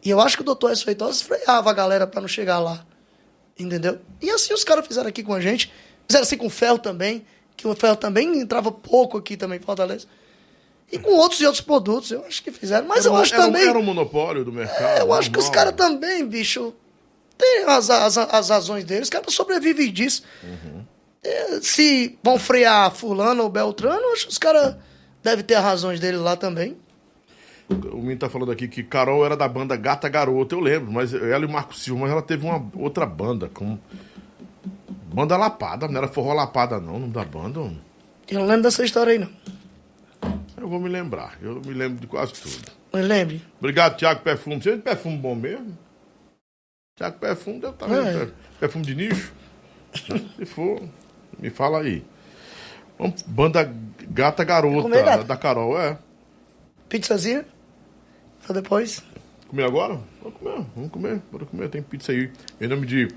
E 0.05 0.11
eu 0.11 0.21
acho 0.21 0.37
que 0.37 0.43
o 0.43 0.45
doutor 0.45 0.73
Ezio 0.73 0.85
Feitosa 0.85 1.25
freava 1.25 1.71
a 1.71 1.73
galera 1.73 2.07
para 2.07 2.21
não 2.21 2.29
chegar 2.29 2.59
lá. 2.59 2.85
Entendeu? 3.59 3.99
E 4.21 4.29
assim 4.31 4.53
os 4.53 4.65
caras 4.65 4.87
fizeram 4.87 5.09
aqui 5.09 5.23
com 5.23 5.33
a 5.33 5.41
gente. 5.41 5.73
Fizeram 6.07 6.25
assim 6.25 6.37
com 6.37 6.47
o 6.47 6.51
Ferro 6.51 6.79
também, 6.79 7.25
que 7.57 7.67
o 7.67 7.75
Ferro 7.75 7.97
também 7.97 8.39
entrava 8.39 8.71
pouco 8.71 9.17
aqui 9.17 9.37
também 9.37 9.59
em 9.59 9.63
Fortaleza. 9.63 10.07
E 10.93 10.99
com 10.99 11.13
outros 11.15 11.41
e 11.41 11.47
outros 11.47 11.63
produtos, 11.63 12.11
eu 12.11 12.23
acho 12.27 12.43
que 12.43 12.51
fizeram. 12.53 12.87
Mas 12.87 13.07
Era 13.07 13.15
eu 13.15 13.17
acho 13.17 13.33
era 13.35 13.45
também. 13.45 13.63
Era 13.67 13.79
um 13.79 13.83
monopólio 13.83 14.45
do 14.45 14.53
mercado. 14.53 14.99
Eu 15.01 15.15
acho 15.15 15.31
que 15.31 15.39
os 15.39 15.47
normal. 15.47 15.65
caras 15.65 15.75
também, 15.77 16.27
bicho, 16.27 16.75
tem 17.37 17.65
as, 17.67 17.91
as, 17.91 18.17
as 18.19 18.49
razões 18.51 18.85
deles, 18.85 19.05
os 19.05 19.11
caras 19.11 19.35
sobrevivem 19.35 19.93
disso. 19.93 20.23
Uhum. 20.43 20.85
É, 21.23 21.61
se 21.61 22.19
vão 22.23 22.39
frear 22.39 22.91
fulano 22.93 23.43
ou 23.43 23.49
Beltrano, 23.49 24.13
acho 24.13 24.27
que 24.27 24.33
os 24.33 24.39
caras 24.39 24.77
devem 25.23 25.45
ter 25.45 25.55
as 25.55 25.65
razões 25.65 25.99
deles 25.99 26.21
lá 26.21 26.37
também. 26.37 26.77
O 27.69 27.97
menino 27.97 28.19
tá 28.19 28.29
falando 28.29 28.53
aqui 28.53 28.69
que 28.69 28.83
Carol 28.83 29.25
era 29.25 29.37
da 29.37 29.49
banda 29.49 29.75
Gata 29.75 30.09
Garota, 30.09 30.55
eu 30.55 30.61
lembro, 30.61 30.93
mas 30.93 31.15
ela 31.15 31.45
e 31.45 31.47
o 31.47 31.51
Marco 31.51 31.75
Silva, 31.75 32.03
mas 32.03 32.11
ela 32.11 32.21
teve 32.21 32.45
uma 32.45 32.63
outra 32.77 33.07
banda, 33.07 33.49
com. 33.49 33.79
Banda 35.13 35.37
Lapada, 35.37 35.89
não 35.89 35.97
era 35.97 36.09
forró 36.09 36.35
Lapada, 36.35 36.79
não, 36.79 36.99
não 36.99 37.09
da 37.09 37.25
banda. 37.25 37.61
homem. 37.61 37.81
Eu 38.29 38.41
não 38.41 38.47
lembro 38.47 38.65
dessa 38.65 38.85
história 38.85 39.13
aí, 39.13 39.19
não. 39.19 39.31
Eu 40.61 40.69
vou 40.69 40.81
me 40.81 40.89
lembrar, 40.89 41.39
eu 41.41 41.61
me 41.65 41.73
lembro 41.73 42.01
de 42.01 42.07
quase 42.07 42.35
tudo. 42.35 42.73
Mas 42.93 43.07
lembre. 43.07 43.43
Obrigado, 43.59 43.97
Thiago 43.97 44.23
Perfume. 44.23 44.63
Você 44.63 44.73
tem 44.73 44.81
perfume 44.81 45.17
bom 45.17 45.35
mesmo? 45.35 45.77
Thiago 46.97 47.19
Perfume 47.19 47.61
deve 47.61 47.73
estar 47.73 47.91
É. 47.91 48.29
Perfume 48.61 48.85
de 48.85 48.95
nicho? 48.95 49.33
Se 50.37 50.45
for, 50.47 50.81
me 51.39 51.51
fala 51.51 51.81
aí. 51.81 52.05
Banda 53.27 53.73
Gata 54.09 54.45
Garota, 54.45 54.83
comer, 54.83 55.05
gata? 55.05 55.25
da 55.25 55.37
Carol, 55.37 55.79
é. 55.79 55.99
Pizzazinha? 56.89 57.45
Pra 58.47 58.55
depois? 58.55 59.03
Comer 59.49 59.65
agora? 59.65 59.99
Vamos 60.23 60.39
comer, 60.39 60.67
vamos 60.77 60.91
comer, 60.91 61.23
bora 61.33 61.45
comer. 61.47 61.69
Tem 61.69 61.83
pizza 61.83 62.13
aí. 62.13 62.31
Em 62.61 62.69
nome 62.69 62.87
de 62.87 63.09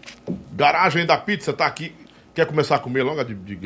Garagem 0.53 1.05
da 1.05 1.17
Pizza, 1.17 1.53
tá 1.53 1.67
aqui. 1.67 1.93
Quer 2.33 2.47
começar 2.47 2.75
a 2.75 2.79
comer 2.79 3.03
logo? 3.03 3.23
De, 3.23 3.33
de, 3.35 3.57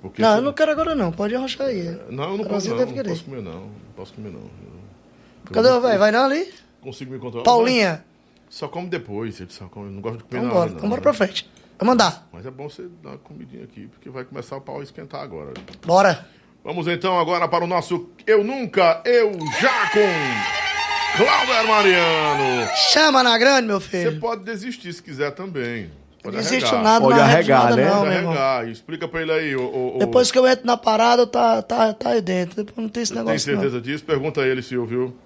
porque 0.00 0.22
Não, 0.22 0.36
eu 0.36 0.42
não 0.42 0.52
quero 0.52 0.70
agora 0.72 0.94
não. 0.94 1.10
Pode 1.12 1.34
arrochar 1.34 1.68
aí. 1.68 1.84
Não, 2.10 2.32
eu 2.32 2.38
não 2.38 2.44
posso, 2.44 2.68
não, 2.70 2.76
não 2.76 2.86
posso 3.04 3.24
comer, 3.24 3.42
não. 3.42 3.52
Não 3.60 3.70
posso 3.96 4.12
comer, 4.14 4.30
não. 4.32 4.40
Eu 4.40 5.52
Cadê 5.52 5.80
velho? 5.80 5.98
Vai 5.98 6.10
não 6.12 6.24
ali? 6.24 6.52
consigo 6.80 7.12
me 7.12 7.18
controlar. 7.18 7.44
Paulinha. 7.44 8.04
Só 8.50 8.68
come 8.68 8.88
depois, 8.88 9.40
ele 9.40 9.50
só 9.50 9.66
come. 9.66 9.86
Eu 9.86 9.92
não 9.92 10.00
gosto 10.00 10.18
de 10.18 10.24
comer 10.24 10.38
Então 10.38 10.48
nada, 10.48 10.54
bora. 10.58 10.70
não, 10.70 10.76
Então 10.78 10.88
bora 10.88 11.00
pra 11.02 11.12
frente. 11.12 11.48
Vamos 11.78 11.92
mandar. 11.92 12.28
Mas 12.32 12.44
é 12.46 12.50
bom 12.50 12.68
você 12.68 12.86
dar 13.02 13.10
uma 13.10 13.18
comidinha 13.18 13.64
aqui, 13.64 13.86
porque 13.86 14.10
vai 14.10 14.24
começar 14.24 14.56
o 14.56 14.60
pau 14.60 14.80
a 14.80 14.82
esquentar 14.82 15.20
agora. 15.22 15.52
Bora. 15.86 16.26
Vamos 16.64 16.88
então 16.88 17.18
agora 17.18 17.46
para 17.46 17.62
o 17.64 17.66
nosso 17.68 18.10
Eu 18.26 18.42
Nunca, 18.42 19.00
Eu 19.04 19.32
Já 19.60 19.90
com 19.90 21.22
Cláudio 21.24 21.68
Mariano. 21.68 22.68
Chama 22.92 23.22
na 23.22 23.38
grande, 23.38 23.66
meu 23.68 23.80
Você 23.80 24.04
filho. 24.04 24.20
pode 24.20 24.42
desistir 24.44 24.92
se 24.92 25.02
quiser 25.02 25.30
também. 25.32 25.90
Pode 26.22 26.34
Não 26.36 26.42
existe 26.42 26.72
nada 26.74 27.00
Pode 27.00 27.18
arregar, 27.20 27.64
nada 27.64 27.76
né? 27.76 27.84
não, 27.88 27.96
Pode 27.98 28.08
meu 28.10 28.18
irmão. 28.18 28.32
arregar. 28.32 28.68
Explica 28.68 29.06
pra 29.08 29.22
ele 29.22 29.32
aí. 29.32 29.56
O, 29.56 29.94
o, 29.96 29.98
Depois 29.98 30.30
que 30.32 30.38
eu 30.38 30.46
entro 30.48 30.66
na 30.66 30.76
parada, 30.76 31.26
tá, 31.26 31.62
tá, 31.62 31.92
tá 31.94 32.10
aí 32.10 32.20
dentro. 32.20 32.56
Depois 32.56 32.76
não 32.76 32.88
tem 32.88 33.02
esse 33.04 33.12
Tem 33.12 33.22
negócio 33.22 33.52
não. 33.52 33.60
certeza 33.62 33.80
disso? 33.80 34.04
Pergunta 34.04 34.40
a 34.42 34.46
ele 34.46 34.60
se 34.60 34.76
ouviu. 34.76 35.16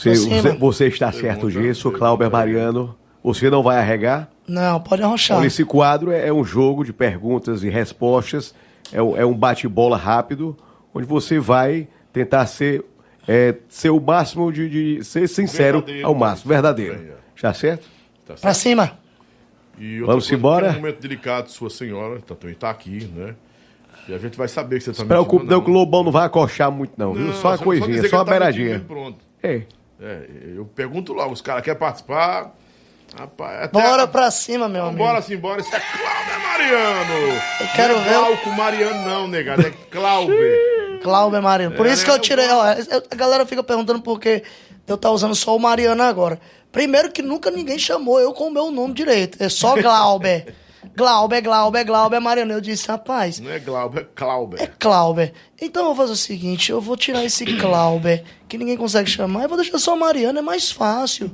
Você, 0.00 0.14
você, 0.14 0.52
você 0.52 0.86
está 0.88 1.12
certo 1.12 1.50
disso. 1.50 1.90
Clauber 1.92 2.30
Mariano. 2.30 2.96
Você 3.22 3.50
não 3.50 3.62
vai 3.62 3.76
arregar? 3.78 4.30
Não, 4.48 4.80
pode 4.80 5.02
arrochar. 5.02 5.38
Olha, 5.38 5.46
esse 5.46 5.64
quadro 5.64 6.10
é, 6.10 6.28
é 6.28 6.32
um 6.32 6.42
jogo 6.42 6.84
de 6.84 6.92
perguntas 6.92 7.62
e 7.62 7.68
respostas. 7.68 8.54
É, 8.92 9.02
um- 9.02 9.16
é 9.16 9.26
um 9.26 9.34
bate-bola 9.34 9.96
rápido, 9.96 10.56
onde 10.94 11.06
você 11.06 11.38
vai 11.38 11.86
tentar 12.12 12.46
ser, 12.46 12.82
é, 13.28 13.54
ser 13.68 13.90
o 13.90 14.00
máximo 14.00 14.50
de, 14.50 14.68
de 14.98 15.04
ser 15.04 15.28
sincero 15.28 15.78
Verdadeiro. 15.80 16.06
ao 16.08 16.14
máximo, 16.14 16.48
verdadeiro. 16.48 16.94
É. 16.94 17.12
Está 17.36 17.52
certo? 17.52 17.82
Tá 18.26 18.34
certo? 18.34 18.40
Pra 18.40 18.54
cima. 18.54 18.98
E 19.78 20.00
Vamos 20.00 20.24
coisa, 20.24 20.34
embora? 20.34 20.66
tem 20.68 20.76
um 20.78 20.80
momento 20.80 21.00
delicado, 21.00 21.50
sua 21.50 21.68
senhora, 21.70 22.20
tá, 22.20 22.34
também 22.34 22.54
tá 22.54 22.70
aqui, 22.70 23.04
né? 23.14 23.34
E 24.08 24.14
a 24.14 24.18
gente 24.18 24.36
vai 24.36 24.48
saber 24.48 24.78
que 24.78 24.84
você 24.84 24.92
tá 24.92 25.00
Não 25.02 25.06
preocupe, 25.08 25.44
mentindo, 25.44 25.54
não, 25.56 25.62
que 25.64 25.70
o 25.70 25.74
Lobão 25.74 26.02
não 26.02 26.10
vai 26.10 26.24
acochar 26.26 26.70
muito, 26.70 26.92
não, 26.96 27.12
viu? 27.12 27.26
Não, 27.26 27.34
Só 27.34 27.48
uma 27.50 27.56
só 27.58 27.64
coisinha, 27.64 27.88
dizer 27.88 28.02
que 28.04 28.08
só 28.08 28.16
uma 28.16 28.22
ele 28.22 28.24
tá 28.26 28.30
beiradinha. 28.30 28.84
Pronto. 28.88 29.18
É. 29.42 29.62
É, 30.00 30.26
eu 30.56 30.64
pergunto 30.64 31.12
logo, 31.12 31.32
os 31.32 31.42
caras 31.42 31.62
querem 31.62 31.78
participar? 31.78 32.54
Rapaz, 33.18 33.64
até... 33.64 33.72
Bora 33.72 34.06
pra 34.06 34.30
cima, 34.30 34.68
meu 34.68 34.84
amigo. 34.86 34.98
Bora 34.98 35.20
sim, 35.20 35.36
bora. 35.36 35.60
Isso 35.60 35.74
é 35.74 35.80
Cláudio 35.80 36.48
Mariano. 36.48 37.40
Eu 37.60 37.66
quero 37.74 37.94
não 37.94 38.00
é 38.00 38.04
ver 38.04 38.14
Glauco 38.14 38.50
Mariano, 38.50 39.08
não, 39.08 39.28
negado. 39.28 39.66
É 39.66 39.70
Cláudio. 39.90 40.36
Cláudio 41.02 41.42
Mariano. 41.42 41.76
Por 41.76 41.86
É, 41.86 41.92
isso 41.92 42.04
que 42.04 42.10
eu 42.10 42.14
eu 42.14 42.20
tirei. 42.20 42.48
Ó, 42.48 42.62
a 42.62 43.14
galera 43.16 43.44
fica 43.44 43.62
perguntando 43.64 44.00
por 44.00 44.20
que 44.20 44.42
eu 44.86 44.96
tá 44.96 45.10
usando 45.10 45.34
só 45.34 45.56
o 45.56 45.58
Mariano 45.58 46.02
agora. 46.02 46.40
Primeiro 46.70 47.10
que 47.10 47.20
nunca 47.20 47.50
ninguém 47.50 47.78
chamou 47.78 48.20
eu 48.20 48.32
com 48.32 48.44
o 48.46 48.50
meu 48.50 48.70
nome 48.70 48.94
direito. 48.94 49.42
É 49.42 49.48
só 49.48 49.74
Glauber. 49.80 50.54
Glauber, 50.96 51.40
Glauber, 51.42 51.84
Glauber 51.84 52.20
Mariano. 52.20 52.52
Eu 52.52 52.60
disse, 52.60 52.88
rapaz, 52.88 53.38
Não 53.38 53.50
é 53.50 53.58
Glauber, 53.58 54.00
é 54.02 54.04
Clauber. 54.14 54.72
Clauber. 54.78 55.32
Então 55.60 55.82
eu 55.82 55.86
vou 55.88 55.96
fazer 55.96 56.12
o 56.12 56.16
seguinte, 56.16 56.70
eu 56.70 56.80
vou 56.80 56.96
tirar 56.96 57.24
esse 57.24 57.44
Clauber, 57.58 58.24
que 58.48 58.56
ninguém 58.56 58.76
consegue 58.76 59.08
chamar, 59.10 59.44
e 59.44 59.48
vou 59.48 59.56
deixar 59.58 59.78
só 59.78 59.94
o 59.94 59.98
Mariano, 60.00 60.38
é 60.38 60.42
mais 60.42 60.70
fácil. 60.70 61.30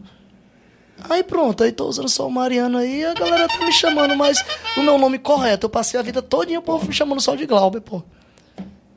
Aí 1.08 1.22
pronto, 1.22 1.62
aí 1.62 1.70
tô 1.72 1.86
usando 1.86 2.08
só 2.08 2.26
o 2.26 2.30
Mariano 2.30 2.78
aí, 2.78 3.04
a 3.04 3.12
galera 3.14 3.46
tá 3.48 3.64
me 3.64 3.72
chamando 3.72 4.16
mais 4.16 4.42
o 4.76 4.82
meu 4.82 4.98
nome 4.98 5.18
correto. 5.18 5.66
Eu 5.66 5.70
passei 5.70 6.00
a 6.00 6.02
vida 6.02 6.22
todinha, 6.22 6.58
o 6.58 6.62
povo 6.62 6.86
me 6.86 6.92
chamando 6.94 7.20
só 7.20 7.34
de 7.36 7.44
Glauber, 7.46 7.80
pô. 7.82 8.02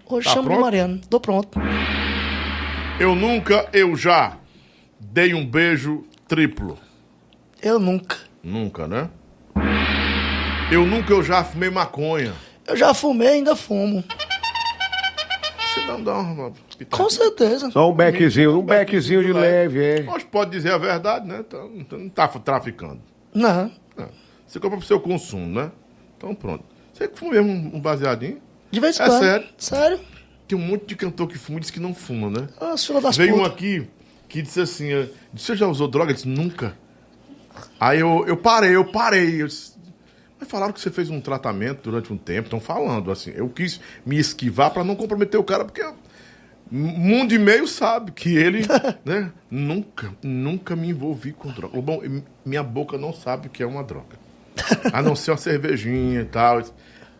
Hoje 0.09 0.25
Tá 0.25 0.31
chamo 0.33 0.43
de 0.43 0.47
pronto? 0.49 0.61
Mariano. 0.61 1.01
Tô 1.09 1.19
pronto. 1.19 1.59
Eu 2.99 3.15
nunca, 3.15 3.69
eu 3.71 3.95
já 3.95 4.37
dei 4.99 5.33
um 5.33 5.45
beijo 5.45 6.03
triplo. 6.27 6.77
Eu 7.61 7.79
nunca. 7.79 8.17
Nunca, 8.41 8.87
né? 8.87 9.09
Eu 10.71 10.85
nunca, 10.85 11.11
eu 11.13 11.23
já 11.23 11.43
fumei 11.43 11.69
maconha. 11.69 12.33
Eu 12.67 12.77
já 12.77 12.93
fumei 12.93 13.27
e 13.27 13.31
ainda 13.31 13.55
fumo. 13.55 14.03
Você 15.73 15.81
não 15.87 16.03
dá 16.03 16.17
uma 16.19 16.51
pitada. 16.77 17.03
Com 17.03 17.09
certeza. 17.09 17.71
Só 17.71 17.89
um 17.89 17.93
bequezinho, 17.93 18.59
um 18.59 18.63
bequezinho 18.63 19.23
de 19.23 19.33
leve, 19.33 19.83
é. 19.83 20.03
Mas 20.03 20.23
pode 20.23 20.51
dizer 20.51 20.71
a 20.71 20.77
verdade, 20.77 21.27
né? 21.27 21.39
Então, 21.39 21.71
então 21.75 21.97
não 21.99 22.09
tá 22.09 22.27
traficando. 22.27 23.01
Não. 23.33 23.71
Não. 23.97 24.09
Você 24.45 24.59
compra 24.59 24.77
pro 24.77 24.85
seu 24.85 24.99
consumo, 24.99 25.47
né? 25.47 25.71
Então 26.17 26.35
pronto. 26.35 26.63
Você 26.93 27.09
fuma 27.13 27.31
mesmo 27.31 27.51
um 27.75 27.79
baseadinho? 27.79 28.39
De 28.69 28.79
vez 28.79 28.99
em 28.99 29.03
É 29.03 29.05
quando. 29.07 29.19
sério? 29.19 29.47
Sério? 29.57 29.99
Tem 30.47 30.57
um 30.57 30.61
monte 30.61 30.85
de 30.85 30.95
cantor 30.95 31.27
que 31.27 31.37
fuma 31.37 31.57
e 31.57 31.61
diz 31.61 31.71
que 31.71 31.79
não 31.79 31.93
fuma, 31.93 32.29
né? 32.29 32.47
Ah, 32.59 32.75
filha 32.77 33.01
das 33.01 33.17
Veio 33.17 33.35
um 33.35 33.37
putas. 33.39 33.53
aqui 33.53 33.87
que 34.27 34.41
disse 34.41 34.61
assim: 34.61 34.91
eh, 34.91 35.07
Você 35.33 35.55
já 35.55 35.67
usou 35.67 35.87
droga? 35.87 36.11
Eu 36.11 36.15
disse: 36.15 36.27
Nunca. 36.27 36.75
Aí 37.79 37.99
eu, 37.99 38.25
eu 38.27 38.37
parei, 38.37 38.75
eu 38.75 38.85
parei. 38.85 39.41
Eu 39.41 39.47
disse, 39.47 39.73
Mas 40.39 40.47
falaram 40.49 40.71
que 40.71 40.79
você 40.79 40.89
fez 40.89 41.09
um 41.09 41.19
tratamento 41.19 41.81
durante 41.83 42.13
um 42.13 42.17
tempo. 42.17 42.47
Estão 42.47 42.59
falando 42.61 43.11
assim. 43.11 43.31
Eu 43.35 43.49
quis 43.49 43.79
me 44.05 44.17
esquivar 44.17 44.71
para 44.71 44.83
não 44.83 44.95
comprometer 44.95 45.39
o 45.39 45.43
cara, 45.43 45.65
porque 45.65 45.83
o 45.83 45.95
mundo 46.71 47.33
e 47.33 47.39
meio 47.39 47.67
sabe 47.67 48.11
que 48.11 48.35
ele, 48.37 48.61
né? 49.03 49.31
Nunca, 49.51 50.13
nunca 50.23 50.75
me 50.75 50.89
envolvi 50.89 51.33
com 51.33 51.49
droga. 51.51 51.81
Bom, 51.81 52.01
minha 52.45 52.63
boca 52.63 52.97
não 52.97 53.11
sabe 53.13 53.47
o 53.47 53.49
que 53.49 53.61
é 53.61 53.65
uma 53.65 53.83
droga. 53.83 54.17
A 54.93 55.01
não 55.01 55.15
ser 55.15 55.31
uma 55.31 55.37
cervejinha 55.37 56.21
e 56.21 56.25
tal. 56.25 56.59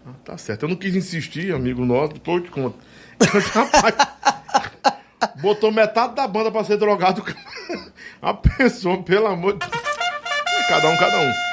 "Ah, 0.06 0.12
tá 0.24 0.38
certo. 0.38 0.64
Eu 0.64 0.70
não 0.70 0.76
quis 0.76 0.96
insistir, 0.96 1.54
amigo 1.54 1.84
nosso, 1.86 2.14
depois 2.14 2.38
eu 2.38 2.44
te 2.46 2.52
conto. 2.52 2.78
Rapaz, 3.54 3.96
botou 5.42 5.72
metade 5.74 6.16
da 6.16 6.26
banda 6.28 6.50
pra 6.52 6.64
ser 6.64 6.78
drogado. 6.78 7.22
A 8.22 8.34
pessoa, 8.34 9.02
pelo 9.04 9.28
amor 9.28 9.54
de 9.54 9.60
Deus. 9.60 9.84
Cada 10.70 10.90
um, 10.90 10.98
cada 10.98 11.20
um. 11.20 11.49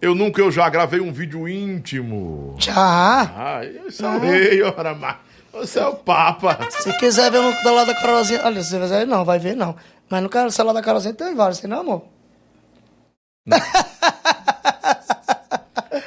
Eu 0.00 0.14
nunca, 0.14 0.40
eu 0.40 0.50
já 0.50 0.68
gravei 0.68 1.00
um 1.00 1.12
vídeo 1.12 1.48
íntimo. 1.48 2.54
Já. 2.58 2.74
Ah, 2.76 3.64
eu 3.64 3.90
sou 3.90 4.08
o 4.08 4.18
rei, 4.20 4.62
ora, 4.62 4.94
mas 4.94 5.16
você 5.52 5.80
é 5.80 5.86
o 5.86 5.94
papa. 5.96 6.68
Se 6.70 6.96
quiser 6.98 7.32
ver 7.32 7.40
no 7.42 7.52
celular 7.56 7.84
da 7.84 7.94
Carolzinha. 7.94 8.40
Olha, 8.44 8.62
se 8.62 8.78
quiser, 8.78 9.06
não, 9.06 9.24
vai 9.24 9.38
ver 9.40 9.56
não. 9.56 9.74
Mas 10.08 10.22
no 10.22 10.50
celular 10.52 10.72
da 10.74 10.82
Carolzinha 10.82 11.14
tem 11.14 11.34
vários, 11.34 11.58
tem 11.58 11.68
não, 11.68 11.80
amor? 11.80 12.04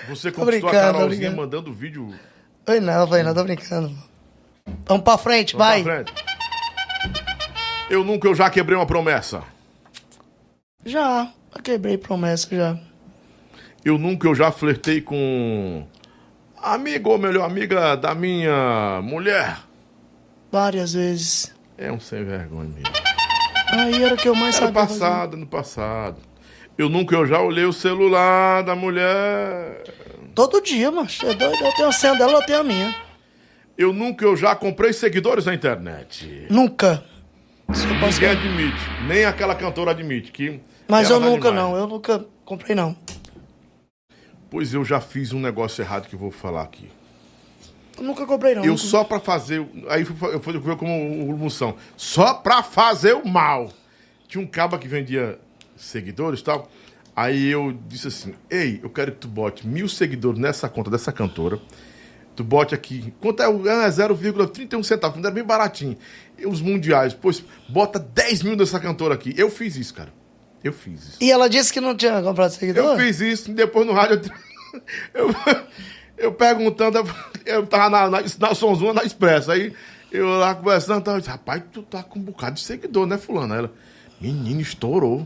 Você 0.08 0.32
Tô 0.32 0.42
conquistou 0.42 0.70
a 0.70 0.72
Carolzinha 0.72 1.32
mandando 1.32 1.74
vídeo. 1.74 2.14
Oi, 2.68 2.80
não, 2.80 3.08
foi 3.08 3.24
não, 3.24 3.34
tô 3.34 3.44
brincando. 3.44 3.94
Vamos 4.86 5.04
pra 5.04 5.18
frente, 5.18 5.56
Vamos 5.56 5.68
vai. 5.68 5.84
pra 5.84 5.96
frente. 5.96 6.14
Eu 7.90 8.06
nunca, 8.06 8.28
eu 8.28 8.36
já 8.36 8.50
quebrei 8.50 8.78
uma 8.78 8.86
promessa. 8.86 9.44
Já, 10.86 11.30
eu 11.54 11.62
quebrei 11.62 11.98
promessa 11.98 12.48
já. 12.56 12.78
Eu 13.84 13.98
nunca, 13.98 14.28
eu 14.28 14.36
já 14.36 14.52
flertei 14.52 15.02
com 15.02 15.86
amigo 16.62 17.10
ou 17.10 17.18
melhor 17.18 17.46
amiga 17.46 17.96
da 17.96 18.14
minha 18.14 19.02
mulher. 19.04 19.58
Várias 20.52 20.94
vezes. 20.94 21.54
É 21.78 21.92
um 21.92 22.00
sem 22.00 22.24
vergonha 22.24 22.70
mesmo. 22.70 22.94
Aí 23.70 24.04
era 24.04 24.14
o 24.14 24.18
que 24.18 24.28
eu 24.28 24.36
mais 24.36 24.56
Era 24.58 24.68
sabia. 24.68 24.82
fazer. 24.88 25.00
passado, 25.00 25.38
no 25.38 25.48
passado. 25.48 26.18
Eu 26.78 26.90
nunca, 26.90 27.16
eu 27.16 27.26
já 27.26 27.42
olhei 27.42 27.66
o 27.66 27.74
celular 27.74 28.64
da 28.64 28.76
mulher. 28.76 29.84
Todo 30.36 30.62
dia. 30.62 30.92
Você 30.92 31.26
é 31.28 31.34
doido? 31.34 31.64
Eu 31.64 31.74
tenho 31.74 31.88
a 31.88 31.92
senha 31.92 32.16
dela, 32.16 32.34
eu 32.34 32.46
tenho 32.46 32.60
a 32.60 32.64
minha. 32.64 32.96
Eu 33.78 33.92
nunca, 33.94 34.26
eu 34.26 34.36
já 34.36 34.56
comprei 34.56 34.94
seguidores 34.94 35.46
na 35.46 35.54
internet. 35.56 36.46
Nunca. 36.50 37.04
Posso- 37.66 37.88
Ninguém 37.88 38.30
admite. 38.30 38.78
Nem 39.08 39.26
aquela 39.26 39.56
cantora 39.56 39.92
admite 39.92 40.32
que. 40.32 40.60
Mas 40.88 41.10
eu 41.10 41.20
dá 41.20 41.26
nunca 41.26 41.50
demais. 41.50 41.56
não, 41.70 41.76
eu 41.78 41.88
nunca 41.88 42.26
comprei 42.44 42.76
não. 42.76 42.96
Pois 44.52 44.74
eu 44.74 44.86
já 44.86 45.00
fiz 45.02 45.32
um 45.34 45.40
negócio 45.40 45.82
errado 45.82 46.08
que 46.08 46.14
eu 46.14 46.20
vou 46.20 46.30
falar 46.30 46.62
aqui. 46.62 46.88
Eu 47.98 48.04
nunca 48.04 48.26
comprei, 48.26 48.54
não. 48.54 48.64
Eu 48.64 48.74
Nunca- 48.74 48.84
só 48.84 49.04
pra 49.04 49.20
fazer. 49.20 49.60
o- 49.62 49.70
Aí 49.90 50.02
eu 50.02 50.06
fui 50.42 50.56
eu 50.56 50.62
fui 50.62 50.76
como 50.76 51.38
moção. 51.38 51.76
Só 51.96 52.34
pra 52.36 52.62
fazer 52.62 53.14
o 53.14 53.26
mal. 53.28 53.72
Tinha 54.28 54.44
um 54.44 54.48
caba 54.48 54.78
que 54.78 54.88
vendia 54.88 55.40
seguidores 55.78 56.42
e 56.42 56.44
tal. 56.44 56.70
Aí 57.16 57.48
eu 57.48 57.78
disse 57.88 58.08
assim: 58.10 58.34
Ei, 58.50 58.80
eu 58.84 58.90
quero 58.90 59.14
que 59.14 59.20
tu 59.20 59.28
bote 59.28 59.66
mil 59.68 59.88
seguidores 59.88 60.40
nessa 60.40 60.68
conta 60.70 60.90
dessa 60.92 61.12
cantora. 61.12 61.60
Tu 62.36 62.44
bote 62.44 62.74
aqui. 62.76 63.14
Quanto 63.22 63.42
é 63.44 63.48
o. 63.50 63.62
Ah, 63.70 63.90
0,31 63.90 64.84
centavos. 64.84 65.24
É 65.24 65.32
bem 65.32 65.44
baratinho. 65.44 65.98
E 66.38 66.46
os 66.46 66.62
mundiais. 66.62 67.14
Pois, 67.14 67.44
bota 67.70 68.00
10 68.00 68.42
mil 68.44 68.56
nessa 68.56 68.80
cantora 68.80 69.14
aqui. 69.14 69.34
Eu 69.38 69.50
fiz 69.50 69.76
isso, 69.76 69.94
cara. 69.94 70.12
Eu 70.64 70.72
fiz 70.74 71.02
isso. 71.10 71.18
E 71.20 71.32
ela 71.32 71.50
disse 71.50 71.72
que 71.74 71.82
não 71.82 71.96
tinha 71.96 72.22
comprado 72.22 72.52
seguidor? 72.52 72.84
Eu 72.94 72.98
fiz 72.98 73.20
isso, 73.20 73.52
depois 73.52 73.86
no 73.88 73.94
rádio 73.94 74.22
eu, 75.14 75.30
eu, 75.30 75.36
eu 76.18 76.32
perguntando, 76.34 76.98
eu- 77.46 77.66
tava 77.66 77.90
na, 77.90 78.10
na, 78.10 78.24
na 78.40 78.56
Sonzona, 78.56 78.94
na 78.94 79.04
Expressa, 79.04 79.54
aí 79.54 79.74
eu 80.12 80.28
lá 80.30 80.54
conversando, 80.54 81.04
tava, 81.04 81.20
rapaz, 81.20 81.64
tu 81.72 81.82
tá 81.84 82.04
com 82.04 82.20
um 82.20 82.22
bocado 82.22 82.56
de 82.56 82.62
seguidor, 82.62 83.08
né, 83.08 83.18
fulano? 83.18 83.54
Aí 83.54 83.60
ela, 83.60 83.74
menino, 84.20 84.62
estourou. 84.62 85.26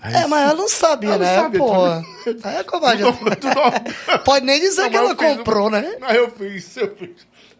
Aí 0.00 0.14
É, 0.14 0.26
mas 0.26 0.42
ela 0.42 0.54
não 0.54 0.68
sabia, 0.68 1.10
Ela 1.10 1.18
não 1.18 1.24
né? 1.24 1.34
sabia, 1.42 1.58
Pô, 1.60 1.72
tu- 2.32 2.46
aí 2.46 2.56
é 2.56 2.62
não- 3.02 4.18
Pode 4.24 4.44
nem 4.46 4.60
dizer 4.60 4.82
Não, 4.82 4.90
que 4.90 4.96
ela 4.96 5.16
fiz- 5.16 5.36
comprou, 5.36 5.70
né? 5.70 5.96
Mas 6.00 6.16
eu 6.16 6.30
fiz, 6.30 6.76
eu 6.76 6.94
fiz. 6.96 7.10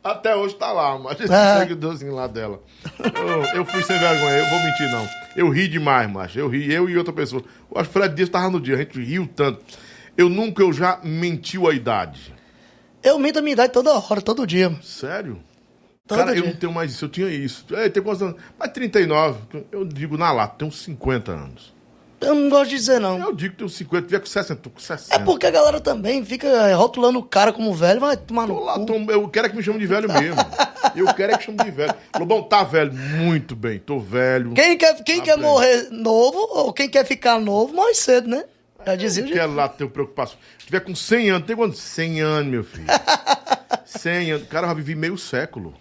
Até 0.02 0.34
hoje 0.34 0.54
tá 0.54 0.70
lá, 0.72 0.98
mas 0.98 1.18
esse 1.20 1.32
Ah. 1.32 1.58
seguidorzinho 1.60 2.14
lá 2.14 2.26
dela. 2.26 2.60
Eu, 2.98 3.42
eu 3.58 3.64
fui 3.64 3.82
sem 3.82 3.98
vergonha, 3.98 4.38
eu 4.38 4.46
vou 4.48 4.58
mentir 4.60 4.90
não. 4.90 5.08
Eu 5.36 5.48
ri 5.50 5.68
demais, 5.68 6.10
macho. 6.10 6.38
Eu 6.38 6.48
ri, 6.48 6.72
eu 6.72 6.88
e 6.88 6.96
outra 6.96 7.12
pessoa. 7.12 7.42
Eu 7.70 7.80
acho 7.80 7.90
que 7.90 7.98
o 7.98 8.00
Fred 8.00 8.14
Dias 8.14 8.28
tava 8.28 8.48
no 8.50 8.60
dia, 8.60 8.74
a 8.74 8.78
gente 8.78 8.98
riu 9.02 9.28
tanto. 9.34 9.60
Eu 10.16 10.28
nunca, 10.28 10.62
eu 10.62 10.72
já 10.72 10.98
mentiu 11.02 11.68
a 11.68 11.74
idade. 11.74 12.34
Eu 13.02 13.18
minto 13.18 13.38
a 13.38 13.42
minha 13.42 13.52
idade 13.52 13.72
toda 13.72 13.92
hora, 13.92 14.20
todo 14.20 14.46
dia. 14.46 14.74
Sério? 14.82 15.38
Todo 16.06 16.18
Cara, 16.18 16.30
eu 16.30 16.42
dia. 16.42 16.50
não 16.52 16.58
tenho 16.58 16.72
mais 16.72 16.90
isso, 16.92 17.04
eu 17.04 17.08
tinha 17.08 17.28
isso. 17.28 17.66
É, 17.74 17.88
tem 17.88 18.02
quantos 18.02 18.22
anos? 18.22 18.36
Mas 18.58 18.72
39, 18.72 19.38
eu 19.70 19.84
digo 19.84 20.16
na 20.16 20.32
lata, 20.32 20.56
tenho 20.58 20.68
uns 20.70 20.82
50 20.82 21.30
anos. 21.32 21.72
Eu 22.20 22.34
não 22.34 22.48
gosto 22.48 22.70
de 22.70 22.76
dizer, 22.76 23.00
não. 23.00 23.18
Eu 23.20 23.32
digo 23.32 23.52
que 23.52 23.58
tenho 23.58 23.70
50, 23.70 24.06
tiver 24.06 24.18
com 24.20 24.26
60, 24.26 24.60
tô 24.60 24.70
com 24.70 24.80
60. 24.80 25.14
É 25.14 25.18
porque 25.20 25.46
a 25.46 25.50
galera 25.50 25.80
também 25.80 26.24
fica 26.24 26.46
é, 26.48 26.72
rotulando 26.74 27.18
o 27.20 27.22
cara 27.22 27.52
como 27.52 27.72
velho, 27.72 28.00
vai 28.00 28.16
tomar 28.16 28.46
no 28.46 28.54
Tô 28.56 28.64
lá, 28.64 28.74
cu. 28.74 28.86
tô- 28.86 28.94
eu 29.12 29.28
quero 29.28 29.46
é 29.46 29.50
que 29.50 29.56
me 29.56 29.62
chame 29.62 29.78
de 29.78 29.86
velho 29.86 30.12
mesmo. 30.12 30.36
Eu 30.96 31.12
quero 31.14 31.32
é 31.32 31.38
que 31.38 31.44
chame 31.44 31.58
de 31.58 31.70
velho. 31.70 31.94
Lobão, 32.18 32.42
tá 32.42 32.64
velho, 32.64 32.92
muito 32.92 33.54
bem, 33.54 33.78
tô 33.78 34.00
velho. 34.00 34.52
Quem 34.54 34.76
quer, 34.76 34.94
quem 35.04 35.18
Tá 35.18 35.24
quer 35.26 35.34
bem. 35.36 35.44
morrer 35.46 35.88
novo, 35.90 36.38
ou 36.38 36.72
quem 36.72 36.88
quer 36.88 37.04
ficar 37.04 37.38
novo, 37.38 37.72
morre 37.74 37.94
cedo, 37.94 38.28
né? 38.28 38.44
Já 38.84 38.96
dizia 38.96 39.24
o 39.24 39.28
quero 39.30 39.54
lá 39.54 39.68
ter 39.68 39.88
preocupação. 39.88 40.36
Se 40.58 40.66
tiver 40.66 40.80
com 40.80 40.94
100 40.94 41.30
anos, 41.30 41.46
tem 41.46 41.54
quanto? 41.56 41.76
100 41.76 42.20
anos, 42.20 42.50
meu 42.50 42.64
filho. 42.64 42.86
100 43.84 44.32
anos. 44.32 44.46
O 44.46 44.48
cara 44.48 44.66
vai 44.66 44.76
viver 44.76 44.94
meio 44.96 45.16
século. 45.18 45.74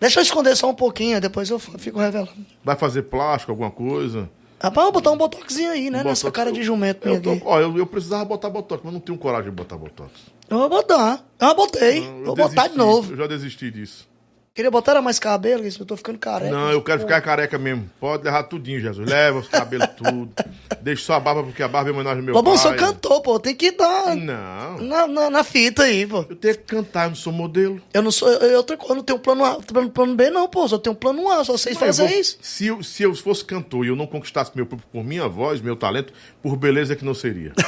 Deixa 0.00 0.20
eu 0.20 0.22
esconder 0.22 0.54
só 0.56 0.68
um 0.70 0.74
pouquinho, 0.74 1.20
depois 1.20 1.48
eu 1.50 1.58
fico 1.58 1.98
revelando. 1.98 2.30
Vai 2.64 2.76
fazer 2.76 3.02
plástico, 3.02 3.50
alguma 3.52 3.70
coisa. 3.70 4.28
Rapaz, 4.60 4.86
eu 4.86 4.92
vou 4.92 5.00
botar 5.00 5.10
um 5.12 5.16
botoxinho 5.18 5.70
aí, 5.70 5.90
né? 5.90 6.02
Nessa 6.02 6.26
Botox. 6.28 6.36
cara 6.36 6.52
de 6.52 6.62
jumento 6.62 7.06
minha 7.06 7.18
Eu, 7.18 7.22
tô- 7.22 7.46
ó, 7.46 7.60
eu, 7.60 7.76
eu 7.76 7.86
precisava 7.86 8.24
botar 8.24 8.48
botox, 8.48 8.82
mas 8.84 8.92
não 8.92 9.00
tenho 9.00 9.18
coragem 9.18 9.50
de 9.50 9.56
botar 9.56 9.76
botox. 9.76 10.10
Eu 10.48 10.58
vou 10.58 10.68
botar. 10.68 11.24
Eu 11.38 11.54
botei. 11.54 11.98
Eu 12.06 12.24
vou 12.24 12.36
botar 12.36 12.48
desisti, 12.48 12.70
de 12.70 12.76
novo. 12.78 13.12
Eu 13.12 13.16
já 13.16 13.26
desisti 13.26 13.70
disso. 13.70 14.08
Queria 14.56 14.70
botar 14.70 14.92
era 14.92 15.02
mais 15.02 15.18
cabelo, 15.18 15.66
isso 15.66 15.82
eu 15.82 15.86
tô 15.86 15.98
ficando 15.98 16.18
careca. 16.18 16.50
Não, 16.50 16.70
eu 16.72 16.80
quero 16.82 17.00
ficar 17.00 17.20
careca 17.20 17.58
mesmo. 17.58 17.90
Pode 18.00 18.24
levar 18.24 18.42
tudinho, 18.44 18.80
Jesus. 18.80 19.06
Leva 19.06 19.38
os 19.40 19.48
cabelos 19.48 19.86
tudo. 19.98 20.30
Deixa 20.80 21.04
só 21.04 21.12
a 21.12 21.20
barba, 21.20 21.42
porque 21.42 21.62
a 21.62 21.68
barba 21.68 21.90
é 21.90 21.92
homenagem 21.92 22.20
ao 22.20 22.24
meu 22.24 22.34
Lobão, 22.34 22.54
pai. 22.54 22.62
sou 22.62 22.74
cantor, 22.74 23.20
pô. 23.20 23.38
Tem 23.38 23.54
que 23.54 23.70
dar 23.72 24.16
Não. 24.16 24.78
na, 24.78 25.06
na, 25.06 25.28
na 25.28 25.44
fita 25.44 25.82
aí, 25.82 26.06
pô. 26.06 26.24
Eu 26.30 26.36
tenho 26.36 26.54
que 26.56 26.62
cantar, 26.62 27.04
eu 27.04 27.08
não 27.10 27.16
sou 27.16 27.34
modelo. 27.34 27.82
Eu 27.92 28.00
não 28.02 28.10
sou. 28.10 28.30
Eu, 28.30 28.40
eu, 28.62 28.64
eu 28.88 28.94
não 28.94 29.02
tenho 29.02 29.18
plano 29.18 29.44
A, 29.44 29.56
plano, 29.60 29.90
plano 29.90 30.14
B, 30.14 30.30
não, 30.30 30.48
pô. 30.48 30.66
Só 30.66 30.78
tenho 30.78 30.96
plano 30.96 31.30
A, 31.30 31.44
só 31.44 31.52
vocês 31.52 31.76
Mas 31.78 31.82
eu 31.82 31.86
fazem 32.04 32.08
vou- 32.08 32.18
isso. 32.18 32.38
Se 32.40 32.66
eu, 32.66 32.82
se 32.82 33.02
eu 33.02 33.14
fosse 33.14 33.44
cantor 33.44 33.84
e 33.84 33.88
eu 33.88 33.96
não 33.96 34.06
conquistasse 34.06 34.52
meu 34.54 34.64
público 34.64 34.88
por 34.90 35.04
minha 35.04 35.28
voz, 35.28 35.60
meu 35.60 35.76
talento, 35.76 36.14
por 36.42 36.56
beleza 36.56 36.96
que 36.96 37.04
não 37.04 37.12
seria. 37.12 37.52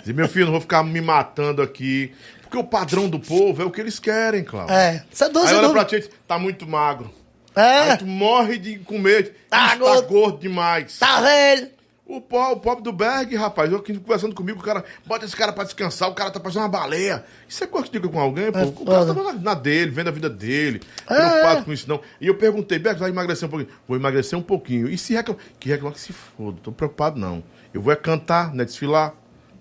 Dizer, 0.00 0.14
meu 0.14 0.28
filho, 0.28 0.46
não 0.46 0.52
vou 0.52 0.60
ficar 0.60 0.82
me 0.82 1.00
matando 1.00 1.60
aqui. 1.62 2.12
Porque 2.48 2.58
o 2.58 2.64
padrão 2.64 3.08
do 3.08 3.20
povo 3.20 3.60
é 3.62 3.64
o 3.64 3.70
que 3.70 3.80
eles 3.80 3.98
querem, 3.98 4.42
Cláudio. 4.42 4.74
É. 4.74 5.04
Você 5.10 5.24
é 5.24 5.28
doce, 5.28 5.52
Aí 5.52 5.56
olha 5.58 5.68
pra 5.70 5.84
ti 5.84 5.96
e 5.96 6.02
tá 6.26 6.38
muito 6.38 6.66
magro. 6.66 7.10
É. 7.54 7.90
Aí 7.92 7.96
tu 7.98 8.06
morre 8.06 8.56
de 8.56 8.78
comer. 8.78 9.34
Tá 9.50 9.68
Tá, 9.70 9.76
gordo. 9.76 10.08
gordo 10.08 10.38
demais. 10.38 10.98
Tá 10.98 11.20
velho. 11.20 11.68
O, 12.06 12.22
po- 12.22 12.52
o 12.52 12.56
pobre 12.56 12.82
do 12.82 12.90
Berg, 12.90 13.36
rapaz, 13.36 13.70
eu 13.70 13.76
aqui 13.76 13.92
conversando 13.98 14.34
comigo, 14.34 14.58
o 14.58 14.62
cara, 14.62 14.82
bota 15.04 15.26
esse 15.26 15.36
cara 15.36 15.52
pra 15.52 15.62
descansar, 15.64 16.08
o 16.08 16.14
cara 16.14 16.30
tá 16.30 16.40
parecendo 16.40 16.64
uma 16.64 16.70
baleia. 16.70 17.22
Isso 17.46 17.62
é 17.62 17.66
coisa 17.66 17.84
que 17.86 17.92
diga 17.92 18.08
com 18.08 18.18
alguém, 18.18 18.50
pô. 18.50 18.58
É 18.60 18.64
o 18.64 18.72
cara 18.72 19.04
tá 19.04 19.12
na, 19.12 19.32
na 19.34 19.52
dele, 19.54 19.90
vendo 19.90 20.08
a 20.08 20.10
vida 20.10 20.30
dele, 20.30 20.80
É. 21.06 21.14
preocupado 21.14 21.64
com 21.66 21.72
isso 21.74 21.86
não. 21.86 22.00
E 22.18 22.26
eu 22.26 22.34
perguntei, 22.36 22.78
Berg, 22.78 22.98
vai 22.98 23.10
emagrecer 23.10 23.46
um 23.46 23.50
pouquinho? 23.50 23.70
Vou 23.86 23.94
emagrecer 23.98 24.38
um 24.38 24.42
pouquinho. 24.42 24.88
E 24.88 24.96
se 24.96 25.12
reclamar? 25.12 25.42
Que 25.60 25.68
reclamar 25.68 25.92
que 25.92 26.00
se 26.00 26.14
foda, 26.14 26.56
tô 26.62 26.72
preocupado 26.72 27.20
não. 27.20 27.44
Eu 27.74 27.82
vou 27.82 27.92
é 27.92 27.96
cantar, 27.96 28.54
né, 28.54 28.64
desfilar. 28.64 29.12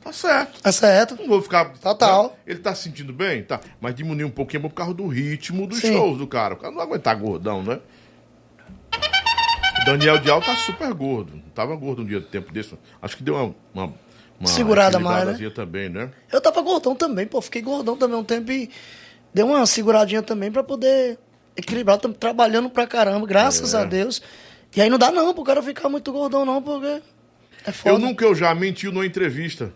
Tá 0.08 0.14
certo. 0.14 0.62
Tá 0.62 0.72
certo. 0.72 1.16
Não 1.20 1.28
vou 1.28 1.42
ficar. 1.42 1.66
Total. 1.74 2.24
né? 2.24 2.30
Ele 2.48 2.60
tá 2.60 2.74
se 2.74 2.84
sentindo 2.84 3.12
bem? 3.12 3.44
Tá. 3.44 3.60
Mas 3.82 3.94
diminuir 3.94 4.24
um 4.24 4.30
pouquinho 4.32 4.62
por 4.62 4.70
causa 4.72 4.94
do 4.94 5.06
ritmo 5.08 5.68
dos 5.68 5.80
Sim. 5.80 5.92
shows 5.94 6.18
do 6.18 6.26
cara. 6.26 6.54
O 6.54 6.58
cara 6.58 6.70
não 6.72 6.78
vai 6.78 6.86
aguentar 6.88 7.16
gordão, 7.18 7.62
né? 7.62 7.80
O 9.82 9.86
Daniel 9.86 10.18
Dial 10.20 10.42
tá 10.42 10.56
super 10.56 10.94
gordo. 10.94 11.42
Tava 11.54 11.76
gordo 11.76 12.02
um 12.02 12.06
dia 12.06 12.20
de 12.22 12.28
tempo 12.28 12.52
desse. 12.54 12.78
Acho 13.02 13.18
que 13.18 13.24
deu 13.24 13.36
uma. 13.36 13.56
uma, 13.74 13.94
uma 14.40 14.48
Segurada 14.48 14.98
mais, 15.00 15.40
né? 15.40 15.50
também, 15.50 15.90
né? 15.90 16.10
Eu 16.32 16.40
tava 16.42 16.62
gordão 16.62 16.96
também, 16.96 17.28
pô. 17.28 17.42
Fiquei 17.42 17.62
gordão 17.62 17.98
também 17.98 18.18
um 18.18 18.24
tempo 18.24 18.50
e 18.52 18.70
deu 19.34 19.46
uma 19.48 19.66
seguradinha 19.66 20.22
também 20.22 20.50
pra 20.52 20.64
poder 20.64 21.20
equilibrar. 21.56 21.98
Tamo 21.98 22.14
trabalhando 22.14 22.70
pra 22.70 22.88
caramba, 22.88 23.26
graças 23.28 23.74
É. 23.74 23.82
a 23.82 23.84
Deus. 23.84 24.22
E 24.76 24.82
aí 24.82 24.90
não 24.90 24.98
dá 24.98 25.12
não 25.12 25.34
pro 25.34 25.44
cara 25.44 25.62
ficar 25.62 25.90
muito 25.90 26.12
gordão, 26.14 26.46
não, 26.46 26.62
porque 26.62 27.02
é 27.66 27.72
foda. 27.72 27.96
Eu 27.96 28.00
nunca 28.00 28.24
eu 28.26 28.34
já 28.36 28.54
menti 28.56 28.88
numa 28.88 29.06
entrevista. 29.06 29.74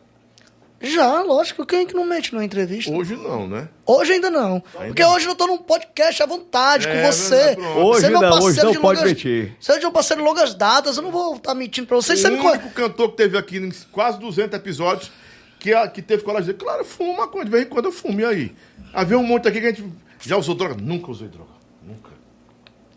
Já, 0.82 1.22
lógico. 1.22 1.66
Quem 1.66 1.82
é 1.82 1.86
que 1.86 1.94
não 1.94 2.06
mente 2.06 2.34
numa 2.34 2.44
entrevista? 2.44 2.92
Hoje 2.92 3.16
não, 3.16 3.48
né? 3.48 3.70
Hoje 3.86 4.14
ainda 4.14 4.30
não. 4.30 4.60
Porque 4.60 5.04
hoje 5.04 5.28
eu 5.28 5.36
tô 5.36 5.46
num 5.48 5.58
podcast 5.60 6.24
à 6.24 6.26
vontade 6.26 6.88
É, 6.88 7.02
com 7.02 7.12
você. 7.12 7.56
pronto. 7.56 7.80
Hoje 7.80 8.00
Você 8.02 8.06
é 8.08 8.10
meu 8.10 8.22
não, 8.22 8.30
hoje 8.30 8.40
parceiro 8.42 8.66
não 8.66 8.72
de 8.74 8.80
pode 8.80 9.00
longas- 9.00 9.14
mentir. 9.14 9.56
Você 9.60 9.72
é 9.74 9.80
de 9.80 9.86
um 9.86 9.92
parceiro 9.92 10.22
de 10.24 10.28
longas 10.28 10.54
datas, 10.56 10.98
eu 10.98 11.04
não 11.04 11.12
vou 11.12 11.36
estar 11.36 11.54
mentindo 11.54 11.86
pra 11.88 11.98
vocês. 11.98 12.20
Você 12.20 12.28
o 12.28 12.32
me 12.32 12.38
conhece. 12.40 12.60
único 12.64 12.74
cantor 12.74 13.10
que 13.12 13.18
teve 13.18 13.38
aqui 13.38 13.58
em 13.58 13.72
quase 13.92 14.20
200 14.20 14.58
episódios 14.58 15.12
que, 15.60 15.72
a- 15.74 15.88
que 15.88 16.02
teve 16.02 16.24
coragem 16.24 16.48
de 16.48 16.54
dizer, 16.54 16.64
claro, 16.66 16.82
eu 16.82 16.86
fumo 16.86 17.16
maconha, 17.18 17.46
de 17.46 17.52
vez 17.52 17.64
em 17.66 17.70
quando 17.70 17.86
eu 17.86 17.92
fumo, 17.92 18.20
e 18.20 18.26
aí? 18.26 18.56
Havia 18.94 19.18
um 19.20 19.24
monte 19.24 19.48
aqui 19.48 19.62
que 19.62 19.68
a 19.68 19.70
gente 19.70 19.86
já 20.20 20.36
usou 20.38 20.56
droga. 20.56 20.76
Nunca 20.82 21.12
usei 21.12 21.28
droga, 21.28 21.52
nunca. 21.86 22.10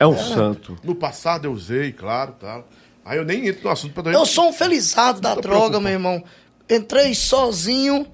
É 0.01 0.07
um 0.07 0.17
santo. 0.17 0.77
No 0.83 0.95
passado 0.95 1.45
eu 1.45 1.53
usei, 1.53 1.93
claro, 1.93 2.35
tal. 2.41 2.67
Aí 3.05 3.19
eu 3.19 3.25
nem 3.25 3.47
entro 3.47 3.63
no 3.65 3.71
assunto 3.71 3.93
pra 3.93 4.11
Eu 4.11 4.25
sou 4.25 4.49
um 4.49 4.53
felizado 4.53 5.21
da 5.21 5.35
droga, 5.35 5.43
preocupado. 5.43 5.81
meu 5.83 5.93
irmão. 5.93 6.25
Entrei 6.69 7.15
sozinho 7.15 8.07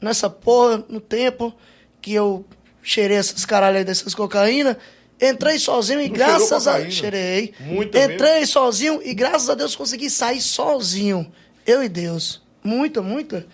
nessa 0.00 0.30
porra 0.30 0.84
no 0.88 1.00
tempo 1.00 1.52
que 2.00 2.14
eu 2.14 2.44
cheirei 2.82 3.16
essas 3.16 3.44
caralhas 3.44 3.84
dessas 3.84 4.14
cocaína. 4.14 4.78
Entrei 5.20 5.58
sozinho 5.58 6.00
e 6.00 6.08
Não 6.08 6.14
graças 6.14 6.66
a 6.68 6.88
cheirei. 6.90 7.54
Muita 7.60 8.04
Entrei 8.04 8.46
sozinho 8.46 9.00
e 9.02 9.14
graças 9.14 9.48
a 9.48 9.54
Deus 9.54 9.74
consegui 9.74 10.10
sair 10.10 10.40
sozinho. 10.40 11.32
Eu 11.66 11.82
e 11.82 11.88
Deus. 11.88 12.42
Muita, 12.62 13.00
muita. 13.00 13.46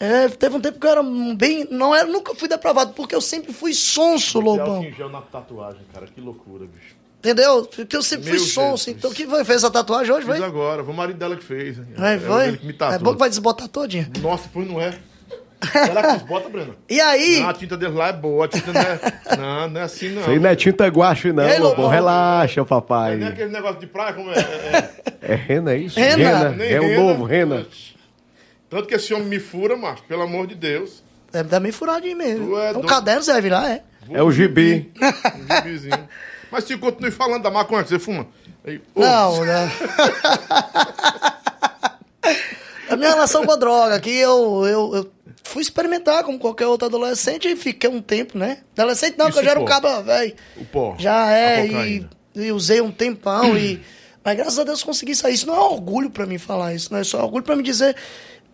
É, 0.00 0.28
teve 0.28 0.56
um 0.56 0.60
tempo 0.60 0.78
que 0.78 0.86
eu 0.86 0.90
era 0.90 1.02
bem. 1.34 1.66
Não 1.70 1.94
era, 1.94 2.06
nunca 2.06 2.34
fui 2.34 2.48
depravado, 2.48 2.92
porque 2.92 3.14
eu 3.14 3.20
sempre 3.20 3.52
fui 3.52 3.74
sonso, 3.74 4.38
Lobão. 4.38 4.82
gel 4.92 5.08
na 5.08 5.22
tatuagem, 5.22 5.82
cara, 5.92 6.06
que 6.06 6.20
loucura, 6.20 6.66
bicho. 6.66 6.97
Entendeu? 7.18 7.64
Porque 7.64 7.96
eu 7.96 8.02
sempre 8.02 8.30
Meu 8.30 8.38
fui 8.38 8.48
sonso. 8.48 8.84
Jesus. 8.84 8.96
Então, 8.98 9.12
quem 9.12 9.26
foi, 9.26 9.44
fez 9.44 9.64
a 9.64 9.70
tatuagem 9.70 10.12
hoje, 10.12 10.24
Fiz 10.26 10.36
foi? 10.36 10.46
agora, 10.46 10.84
foi 10.84 10.92
o 10.92 10.96
marido 10.96 11.18
dela 11.18 11.36
que 11.36 11.44
fez. 11.44 11.76
Vai, 11.96 12.14
É 12.14 12.18
foi? 12.18 12.48
ele 12.48 12.58
que 12.58 12.66
me 12.66 12.76
É 12.80 12.98
bom 12.98 13.12
que 13.12 13.18
vai 13.18 13.28
desbotar 13.28 13.66
todinha. 13.68 14.08
Nossa, 14.20 14.48
pois 14.52 14.68
não 14.68 14.80
é. 14.80 14.94
Será 15.72 16.02
que 16.02 16.12
desbota, 16.18 16.48
Breno? 16.48 16.76
E 16.88 17.00
aí, 17.00 17.40
Não, 17.40 17.48
a 17.48 17.52
tinta 17.54 17.76
dele 17.76 17.92
lá 17.94 18.08
é 18.08 18.12
boa, 18.12 18.44
a 18.44 18.48
tinta 18.48 18.72
não 18.72 18.80
é, 18.80 19.00
não, 19.36 19.68
não 19.70 19.80
é 19.80 19.84
assim 19.84 20.10
não. 20.10 20.20
Isso 20.20 20.30
aí 20.30 20.38
não 20.38 20.50
é 20.50 20.54
tinta 20.54 20.86
guache, 20.86 21.32
não, 21.32 21.42
Ei, 21.48 21.58
Lobão. 21.58 21.88
Relaxa, 21.88 22.60
É 22.60 22.64
papai. 22.64 23.16
nem 23.16 23.26
aquele 23.26 23.50
negócio 23.50 23.80
de 23.80 23.88
praia, 23.88 24.12
como 24.12 24.30
é. 24.30 24.34
é- 24.38 24.40
é- 25.20 25.32
É 25.32 25.34
rena, 25.34 25.72
é 25.72 25.78
isso? 25.78 25.98
Rena. 25.98 26.50
nem 26.50 26.70
É 26.72 26.78
o 26.78 26.84
rena. 26.84 27.02
novo, 27.02 27.24
rena. 27.24 27.66
Tanto 28.70 28.86
que 28.86 28.94
esse 28.94 29.12
homem 29.12 29.26
me 29.26 29.40
fura, 29.40 29.76
macho, 29.76 30.04
pelo 30.04 30.22
amor 30.22 30.46
de 30.46 30.54
Deus. 30.54 31.02
deve 31.32 31.48
dar 31.48 31.58
meio 31.58 31.74
furadinho 31.74 32.16
mesmo. 32.16 32.56
É 32.56 32.70
um 32.70 32.74
doido. 32.74 32.86
caderno 32.86 33.24
serve 33.24 33.48
lá, 33.50 33.68
é. 33.68 33.82
É 34.12 34.22
o 34.22 34.30
gibi. 34.30 34.92
Um 35.02 35.56
gibizinho. 35.56 36.08
Mas 36.50 36.64
se 36.64 36.76
continue 36.76 37.10
falando 37.10 37.42
da 37.42 37.50
maconha 37.50 37.82
que 37.82 37.90
você 37.90 37.98
fuma. 37.98 38.26
Aí, 38.64 38.80
ô, 38.94 39.00
Não, 39.00 39.44
não. 39.44 39.70
a 42.88 42.96
minha 42.96 43.10
relação 43.10 43.44
com 43.44 43.52
a 43.52 43.56
droga, 43.56 44.00
que 44.00 44.10
eu, 44.10 44.64
eu, 44.66 44.94
eu 44.96 45.12
fui 45.42 45.62
experimentar 45.62 46.24
como 46.24 46.38
qualquer 46.38 46.66
outro 46.66 46.86
adolescente 46.86 47.48
e 47.48 47.56
fiquei 47.56 47.88
um 47.88 48.00
tempo, 48.00 48.38
né? 48.38 48.58
Adolescente 48.76 49.16
não, 49.18 49.26
porque 49.26 49.40
eu 49.40 49.44
já 49.44 49.50
era 49.50 49.60
um 49.60 49.64
pô. 49.64 49.68
caba 49.68 50.02
velho. 50.02 50.34
O 50.56 50.64
pó. 50.64 50.94
Já 50.98 51.32
é, 51.32 51.66
e, 51.66 52.06
e 52.34 52.52
usei 52.52 52.80
um 52.80 52.90
tempão 52.90 53.56
e... 53.56 53.80
Mas 54.24 54.36
graças 54.36 54.58
a 54.58 54.64
Deus 54.64 54.82
consegui 54.82 55.14
sair. 55.14 55.34
Isso 55.34 55.46
não 55.46 55.54
é 55.54 55.60
orgulho 55.60 56.10
pra 56.10 56.26
mim 56.26 56.36
falar 56.36 56.74
isso, 56.74 56.92
não 56.92 57.00
é 57.00 57.04
só 57.04 57.22
orgulho 57.22 57.44
pra 57.44 57.56
me 57.56 57.62
dizer... 57.62 57.96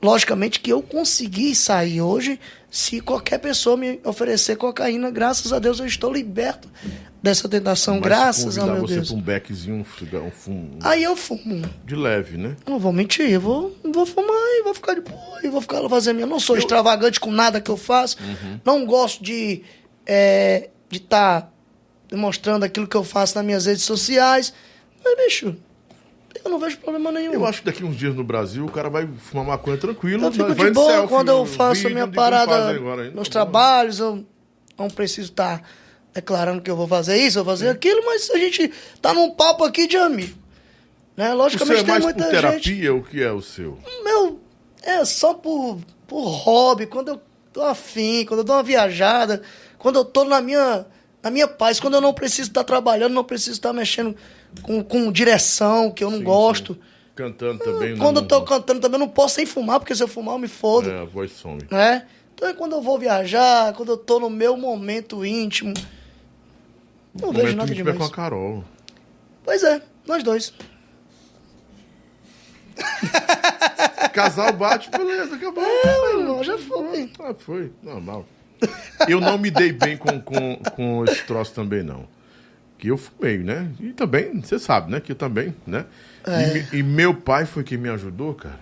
logicamente 0.00 0.60
que 0.60 0.72
eu 0.72 0.82
consegui 0.82 1.54
sair 1.54 2.00
hoje. 2.00 2.38
Se 2.70 3.00
qualquer 3.00 3.38
pessoa 3.38 3.76
me 3.76 3.98
oferecer 4.04 4.56
cocaína, 4.56 5.10
graças 5.10 5.52
a 5.52 5.58
Deus 5.58 5.80
eu 5.80 5.86
estou 5.86 6.12
liberto 6.12 6.68
dessa 7.24 7.48
tentação, 7.48 7.94
Mas 7.94 8.02
se 8.02 8.08
graças 8.08 8.58
ao 8.58 8.66
meu 8.66 8.82
você 8.82 8.96
Deus. 8.96 9.08
pra 9.08 9.16
um 9.16 9.20
beckzinho, 9.22 9.76
um 9.76 9.84
cigarro, 9.98 10.26
um 10.26 10.30
fumo 10.30 10.78
Aí 10.82 11.02
eu 11.02 11.16
fumo. 11.16 11.64
de 11.82 11.96
leve, 11.96 12.36
né? 12.36 12.54
Não 12.68 12.78
vou 12.78 12.92
mentir, 12.92 13.30
eu 13.30 13.40
vou, 13.40 13.74
vou 13.82 14.04
fumar 14.04 14.28
e 14.28 14.62
vou 14.62 14.74
ficar 14.74 14.92
de 14.92 15.00
boa 15.00 15.40
e 15.42 15.48
vou 15.48 15.62
ficar 15.62 15.80
lá 15.80 15.88
fazendo 15.88 16.16
minha. 16.16 16.26
Não 16.26 16.38
sou 16.38 16.58
extravagante 16.58 17.18
com 17.18 17.30
nada 17.30 17.62
que 17.62 17.70
eu 17.70 17.78
faço. 17.78 18.18
Uhum. 18.20 18.60
Não 18.62 18.84
gosto 18.84 19.24
de 19.24 19.62
é, 20.06 20.68
de 20.90 20.98
estar 20.98 21.50
demonstrando 22.10 22.62
aquilo 22.62 22.86
que 22.86 22.94
eu 22.94 23.02
faço 23.02 23.34
nas 23.36 23.44
minhas 23.44 23.64
redes 23.64 23.84
sociais. 23.84 24.52
Mas, 25.02 25.16
bicho, 25.24 25.56
eu 26.44 26.50
não 26.50 26.58
vejo 26.58 26.76
problema 26.76 27.10
nenhum. 27.10 27.32
Eu 27.32 27.46
acho 27.46 27.60
que 27.60 27.66
daqui 27.66 27.82
uns 27.82 27.96
dias 27.96 28.14
no 28.14 28.22
Brasil 28.22 28.66
o 28.66 28.70
cara 28.70 28.90
vai 28.90 29.08
fumar 29.16 29.46
maconha 29.46 29.78
tranquilo. 29.78 30.26
Eu 30.26 30.30
fico 30.32 30.54
de 30.54 30.70
boa 30.72 30.92
selfie, 30.92 31.08
quando 31.08 31.30
eu 31.30 31.46
faço 31.46 31.86
a 31.86 31.90
minha 31.90 32.06
parada, 32.06 32.68
agora 32.68 33.10
meus 33.10 33.30
trabalhos, 33.30 33.98
eu 33.98 34.26
não 34.78 34.88
preciso 34.88 35.30
estar 35.30 35.62
declarando 36.14 36.62
que 36.62 36.70
eu 36.70 36.76
vou 36.76 36.86
fazer 36.86 37.16
isso, 37.16 37.38
eu 37.40 37.44
vou 37.44 37.52
fazer 37.54 37.68
aquilo, 37.68 38.04
mas 38.06 38.30
a 38.30 38.38
gente 38.38 38.70
tá 39.02 39.12
num 39.12 39.30
papo 39.32 39.64
aqui 39.64 39.86
de 39.86 39.96
amigo. 39.96 40.38
Né? 41.16 41.26
O 41.26 41.28
seu 41.30 41.36
Logicamente 41.38 41.80
é 41.80 41.84
tem 41.84 41.86
mais 41.92 42.04
muita 42.04 42.24
por 42.24 42.30
gente. 42.32 42.40
terapia, 42.40 42.94
o 42.94 43.02
que 43.02 43.22
é 43.22 43.32
o 43.32 43.42
seu? 43.42 43.78
Meu, 44.04 44.40
é 44.82 45.04
só 45.04 45.34
por, 45.34 45.78
por 46.06 46.22
hobby, 46.22 46.86
quando 46.86 47.08
eu 47.08 47.20
tô 47.52 47.62
afim, 47.62 48.24
quando 48.24 48.40
eu 48.40 48.44
dou 48.44 48.56
uma 48.56 48.62
viajada, 48.62 49.42
quando 49.78 49.96
eu 49.96 50.04
tô 50.04 50.24
na 50.24 50.40
minha, 50.40 50.86
na 51.22 51.30
minha 51.30 51.48
paz, 51.48 51.78
quando 51.80 51.94
eu 51.94 52.00
não 52.00 52.14
preciso 52.14 52.48
estar 52.50 52.64
trabalhando, 52.64 53.12
não 53.12 53.24
preciso 53.24 53.52
estar 53.52 53.72
mexendo 53.72 54.16
com, 54.62 54.82
com 54.82 55.10
direção, 55.12 55.90
que 55.90 56.02
eu 56.04 56.10
não 56.10 56.18
Sim, 56.18 56.24
quando 56.24 56.74
sim. 56.74 56.80
Cantando 57.14 57.58
também. 57.62 57.96
Quando 57.96 58.16
não, 58.16 58.22
eu 58.22 58.28
tô 58.28 58.42
cantando 58.42 58.80
também, 58.80 59.00
eu 59.00 59.06
não 59.06 59.12
posso 59.12 59.36
sem 59.36 59.46
fumar, 59.46 59.78
porque 59.78 59.94
se 59.94 60.02
eu 60.02 60.08
fumar 60.08 60.34
eu 60.34 60.38
me 60.40 60.48
fodo, 60.48 60.90
É, 60.90 61.00
a 61.00 61.04
voz 61.04 61.30
some. 61.32 61.60
né? 61.70 62.06
Então 62.34 62.48
é 62.48 62.52
quando 62.54 62.72
eu 62.72 62.82
vou 62.82 62.98
viajar, 62.98 63.72
quando 63.74 63.90
eu 63.92 63.96
tô 63.96 64.18
no 64.18 64.28
meu 64.28 64.56
momento 64.56 65.24
íntimo, 65.24 65.72
não 67.20 67.32
vejo 67.32 67.56
nada 67.56 67.68
que 67.68 67.76
tiver 67.76 67.92
com 67.92 67.98
demais. 67.98 68.12
a 68.12 68.14
Carol. 68.14 68.64
Pois 69.44 69.62
é, 69.62 69.82
nós 70.06 70.22
dois. 70.22 70.52
Casal 74.12 74.52
bate, 74.52 74.90
beleza, 74.90 75.34
acabou. 75.36 75.64
É, 75.64 75.84
meu 75.84 76.20
irmão, 76.20 76.44
já 76.44 76.58
foi. 76.58 77.10
Ah, 77.20 77.34
foi, 77.36 77.72
normal. 77.82 78.26
Eu 79.08 79.20
não 79.20 79.36
me 79.36 79.50
dei 79.50 79.72
bem 79.72 79.96
com, 79.96 80.20
com, 80.20 80.56
com 80.56 81.04
esse 81.04 81.24
troço 81.24 81.52
também, 81.52 81.82
não. 81.82 82.06
Que 82.78 82.88
eu 82.88 82.96
fumei, 82.96 83.38
né? 83.38 83.70
E 83.80 83.92
também, 83.92 84.40
você 84.40 84.58
sabe, 84.58 84.90
né? 84.90 85.00
Que 85.00 85.12
eu 85.12 85.16
também, 85.16 85.54
né? 85.66 85.84
É. 86.26 86.58
E, 86.72 86.78
e 86.78 86.82
meu 86.82 87.14
pai 87.14 87.44
foi 87.44 87.62
quem 87.62 87.78
me 87.78 87.88
ajudou, 87.88 88.34
cara. 88.34 88.60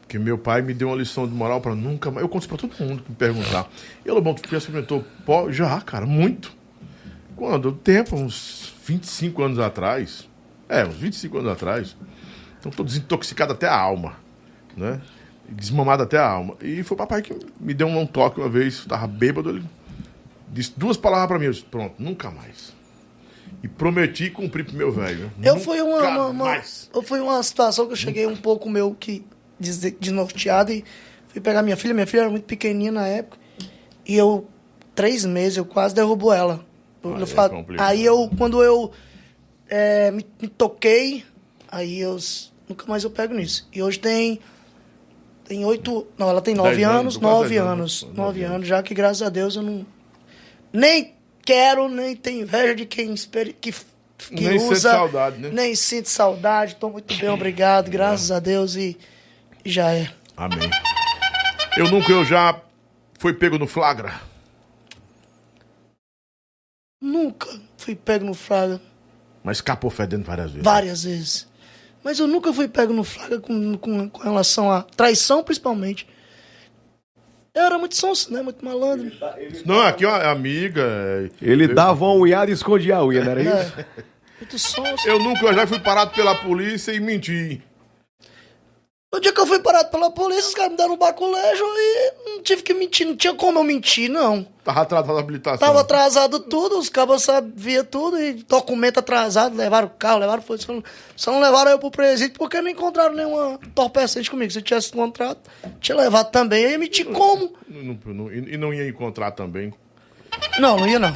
Porque 0.00 0.18
meu 0.18 0.38
pai 0.38 0.62
me 0.62 0.72
deu 0.72 0.88
uma 0.88 0.96
lição 0.96 1.26
de 1.26 1.34
moral 1.34 1.60
pra 1.60 1.74
nunca 1.74 2.10
mais. 2.10 2.22
Eu 2.22 2.28
conto 2.28 2.42
isso 2.42 2.48
pra 2.48 2.58
todo 2.58 2.88
mundo 2.88 3.02
que 3.02 3.10
me 3.10 3.16
perguntar. 3.16 3.68
E 4.04 4.10
Lobão, 4.10 4.34
tu 4.34 4.48
já 4.48 4.58
experimentou 4.58 5.04
pó? 5.24 5.50
Já, 5.50 5.80
cara, 5.80 6.06
muito. 6.06 6.55
Quando? 7.36 7.72
Tempo, 7.72 8.16
uns 8.16 8.74
25 8.84 9.42
anos 9.42 9.58
atrás. 9.58 10.28
É, 10.68 10.84
uns 10.84 10.94
25 10.96 11.38
anos 11.38 11.52
atrás. 11.52 11.96
Então 12.58 12.72
tô 12.72 12.82
desintoxicado 12.82 13.52
até 13.52 13.66
a 13.68 13.78
alma, 13.78 14.16
né? 14.76 15.00
Desmamado 15.48 16.02
até 16.02 16.18
a 16.18 16.26
alma. 16.28 16.56
E 16.60 16.82
foi 16.82 16.94
o 16.96 16.98
papai 16.98 17.22
que 17.22 17.36
me 17.60 17.72
deu 17.72 17.86
um 17.86 18.06
toque 18.06 18.40
uma 18.40 18.48
vez, 18.48 18.84
tava 18.84 19.06
bêbado, 19.06 19.50
ele 19.50 19.64
disse 20.48 20.72
duas 20.76 20.96
palavras 20.96 21.28
pra 21.28 21.38
mim, 21.38 21.44
eu 21.46 21.52
disse, 21.52 21.64
pronto, 21.64 21.94
nunca 22.02 22.30
mais. 22.30 22.74
E 23.62 23.68
prometi 23.68 24.28
cumprir 24.30 24.64
pro 24.64 24.74
meu 24.76 24.90
velho. 24.90 25.30
Eu 25.40 25.54
Nunca 25.54 25.64
fui 25.64 25.80
uma, 25.80 25.98
uma, 26.08 26.26
uma- 26.28 26.62
eu 26.92 27.02
fui 27.02 27.20
uma 27.20 27.40
situação 27.44 27.86
que 27.86 27.92
eu 27.92 27.96
cheguei 27.96 28.26
um 28.26 28.36
pouco 28.36 28.68
meu 28.68 28.92
que 28.98 29.24
des- 29.60 29.78
desnorteado 30.00 30.72
e 30.72 30.84
fui 31.28 31.40
pegar 31.40 31.62
minha 31.62 31.76
filha. 31.76 31.94
Minha 31.94 32.06
filha 32.08 32.22
era 32.22 32.30
muito 32.30 32.44
pequenininha 32.44 32.90
na 32.90 33.06
época. 33.06 33.38
E 34.04 34.16
eu, 34.16 34.48
três 34.96 35.24
meses, 35.24 35.58
eu 35.58 35.64
quase 35.64 35.94
derrubo 35.94 36.32
ela. 36.32 36.65
Eu- 37.10 37.16
Aí 37.16 37.20
eu 37.22 37.26
é 37.78 37.82
aí 37.82 38.04
eu, 38.04 38.30
quando 38.36 38.62
eu 38.62 38.92
é, 39.68 40.10
me, 40.10 40.24
me 40.40 40.48
toquei, 40.48 41.24
aí 41.68 42.00
eu 42.00 42.16
nunca 42.68 42.84
mais 42.86 43.04
eu 43.04 43.10
pego 43.10 43.34
nisso. 43.34 43.68
E 43.72 43.82
hoje 43.82 43.98
tem 43.98 44.40
tem 45.44 45.64
oito, 45.64 46.06
não, 46.18 46.28
ela 46.28 46.40
tem 46.42 46.54
nove 46.54 46.70
Dez 46.70 46.82
anos, 46.88 47.16
nove 47.18 47.56
anos, 47.56 48.02
anos. 48.02 48.16
nove 48.16 48.42
anos, 48.42 48.66
já 48.66 48.82
que 48.82 48.92
graças 48.94 49.22
a 49.22 49.28
Deus 49.28 49.54
eu 49.54 49.62
não 49.62 49.86
nem 50.72 51.14
quero, 51.44 51.88
nem 51.88 52.16
tenho 52.16 52.42
inveja 52.42 52.74
de 52.74 52.84
quem 52.84 53.14
que, 53.14 53.72
que 53.72 53.74
Nem 54.30 54.58
sente 54.58 54.72
usa, 54.72 54.90
saudade, 54.90 55.38
né? 55.38 55.50
nem 55.52 55.74
sinto 55.76 56.08
saudade, 56.08 56.74
tô 56.74 56.90
muito 56.90 57.14
bem, 57.16 57.28
obrigado, 57.28 57.88
graças 57.90 58.32
a 58.32 58.40
Deus 58.40 58.74
e, 58.74 58.96
e 59.64 59.70
já 59.70 59.92
é. 59.92 60.10
Amém. 60.36 60.68
Eu 61.76 61.88
nunca, 61.90 62.10
eu 62.10 62.24
já 62.24 62.60
fui 63.18 63.32
pego 63.32 63.56
no 63.58 63.66
flagra. 63.68 64.14
Nunca 67.06 67.46
fui 67.76 67.94
pego 67.94 68.24
no 68.24 68.34
flagra 68.34 68.80
Mas 69.44 69.58
escapou 69.58 69.90
fedendo 69.90 70.24
várias 70.24 70.50
vezes. 70.50 70.64
várias 70.64 71.04
vezes. 71.04 71.48
Mas 72.02 72.18
eu 72.18 72.26
nunca 72.26 72.52
fui 72.52 72.66
pego 72.66 72.92
no 72.92 73.04
flagra 73.04 73.38
com, 73.38 73.76
com, 73.78 74.08
com 74.08 74.22
relação 74.22 74.70
a 74.72 74.82
traição, 74.82 75.42
principalmente. 75.44 76.06
Eu 77.54 77.62
era 77.62 77.78
muito 77.78 77.96
sonso, 77.96 78.32
né? 78.32 78.42
Muito 78.42 78.64
malandro. 78.64 79.10
Não, 79.64 79.80
aqui 79.82 80.04
é 80.04 80.08
uma 80.08 80.30
amiga. 80.30 80.82
é- 80.82 81.30
Ele 81.40 81.68
dava 81.68 82.04
uma 82.04 82.14
unhada 82.14 82.50
e 82.50 82.54
escondia 82.54 82.96
a 82.96 83.04
unha, 83.06 83.24
não 83.24 83.30
era 83.30 83.42
isso? 83.42 83.72
É, 83.80 83.86
muito 84.40 84.58
sonso. 84.58 85.08
Eu 85.08 85.18
nunca, 85.18 85.46
eu 85.46 85.54
já 85.54 85.66
fui 85.66 85.78
parado 85.78 86.10
pela 86.10 86.34
polícia 86.34 86.92
e 86.92 87.00
menti. 87.00 87.62
No 89.12 89.20
dia 89.20 89.32
que 89.32 89.40
eu 89.40 89.46
fui 89.46 89.60
parado 89.60 89.88
pela 89.90 90.10
polícia, 90.10 90.48
os 90.48 90.54
caras 90.54 90.72
me 90.72 90.76
deram 90.76 90.94
um 90.94 90.96
baculejo 90.98 91.62
e 91.64 92.12
não 92.26 92.42
tive 92.42 92.62
que 92.62 92.74
mentir. 92.74 93.06
Não 93.06 93.16
tinha 93.16 93.32
como 93.34 93.60
eu 93.60 93.64
mentir, 93.64 94.10
não. 94.10 94.42
Tava 94.64 94.82
atrasado 94.82 95.16
a 95.16 95.20
habilitação. 95.20 95.58
Tava 95.66 95.80
atrasado 95.80 96.40
tudo, 96.40 96.76
os 96.78 96.88
cabos 96.88 97.22
sabiam 97.22 97.84
tudo 97.84 98.20
e 98.20 98.32
documento 98.34 98.98
atrasado, 98.98 99.56
levaram 99.56 99.86
o 99.86 99.90
carro, 99.90 100.18
levaram 100.18 100.42
foi 100.42 100.58
só, 100.58 100.72
só 101.14 101.30
não 101.32 101.40
levaram 101.40 101.70
eu 101.70 101.78
pro 101.78 101.90
presídio 101.90 102.36
porque 102.36 102.60
não 102.60 102.68
encontraram 102.68 103.14
nenhuma 103.14 103.60
entorpecente 103.64 104.28
comigo. 104.30 104.50
Se 104.50 104.58
eu 104.58 104.62
tivesse 104.62 104.88
encontrado, 104.88 105.38
tinha 105.80 105.96
levado 105.96 106.30
também. 106.32 106.64
Eu 106.64 106.70
ia 106.70 106.78
mentir 106.78 107.06
como? 107.06 107.54
Não- 107.68 107.82
não- 108.04 108.14
não- 108.14 108.32
e 108.32 108.54
e 108.54 108.56
não 108.58 108.74
ia 108.74 108.88
encontrar 108.88 109.30
também. 109.30 109.72
Não, 110.58 110.76
não 110.76 110.86
ia 110.88 110.98
não. 110.98 111.12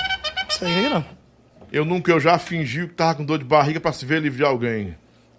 Isso 0.49 0.65
aí 0.65 0.73
não 0.73 0.81
ia 0.83 0.91
não. 0.91 1.05
Eu 1.73 1.85
nunca, 1.85 2.11
eu 2.13 2.21
já 2.21 2.39
fingi 2.39 2.87
que 2.87 2.95
tava 2.95 3.17
com 3.17 3.25
dor 3.25 3.39
de 3.39 3.45
barriga 3.45 3.81
pra 3.81 3.93
se 3.93 4.07
ver 4.07 4.23
livre 4.23 4.39
de 4.39 4.45
alguém. 4.45 4.97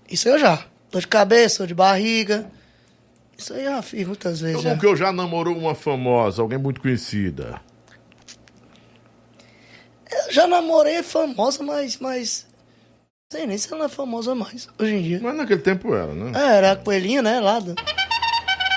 Isso 0.09 0.27
eu 0.27 0.37
já. 0.37 0.65
Dor 0.91 1.01
de 1.01 1.07
cabeça, 1.07 1.59
dor 1.59 1.67
de 1.67 1.73
barriga. 1.73 2.51
Isso 3.37 3.53
aí 3.53 3.65
eu 3.65 3.71
já 3.71 3.81
fiz 3.81 4.05
muitas 4.05 4.41
Eu 4.41 4.47
vezes. 4.47 4.61
Já. 4.61 4.69
nunca, 4.69 4.85
eu 4.85 4.95
já 4.95 5.11
namorou 5.11 5.57
uma 5.57 5.73
famosa, 5.73 6.41
alguém 6.41 6.57
muito 6.59 6.81
conhecida. 6.81 7.61
Eu 10.11 10.33
já 10.33 10.45
namorei 10.45 11.01
famosa, 11.01 11.63
mas. 11.63 11.97
mas... 11.97 12.45
Não 13.31 13.39
sei 13.39 13.47
nem 13.47 13.57
se 13.57 13.73
ela 13.73 13.85
é 13.85 13.89
famosa 13.89 14.35
mais, 14.35 14.67
hoje 14.77 14.93
em 14.93 15.01
dia. 15.01 15.19
Mas 15.23 15.35
naquele 15.35 15.61
tempo 15.61 15.95
era, 15.95 16.13
né? 16.13 16.33
É, 16.35 16.57
era 16.57 16.71
a 16.73 16.75
coelhinha, 16.75 17.21
né? 17.21 17.39
Lá 17.39 17.59
do... 17.59 17.73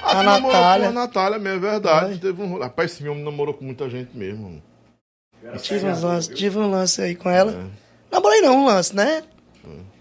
Ah, 0.04 0.20
a 0.20 0.22
Natália. 0.22 0.88
a 0.88 0.92
Natália 0.92 1.38
mesmo, 1.40 1.66
é 1.66 1.70
verdade. 1.70 2.10
Foi. 2.10 2.18
Teve 2.18 2.42
um... 2.42 2.58
Rapaz, 2.58 2.92
esse 2.92 3.08
homem 3.08 3.24
namorou 3.24 3.52
com 3.52 3.64
muita 3.64 3.90
gente 3.90 4.16
mesmo. 4.16 4.62
Tive, 5.60 5.86
uns 5.86 6.02
lance, 6.02 6.32
tive 6.32 6.58
um 6.58 6.70
lance 6.70 7.02
aí 7.02 7.14
com 7.14 7.28
ela. 7.28 7.52
É. 7.52 8.14
Namorei 8.14 8.40
não, 8.40 8.62
um 8.62 8.66
lance, 8.66 8.94
né? 8.94 9.24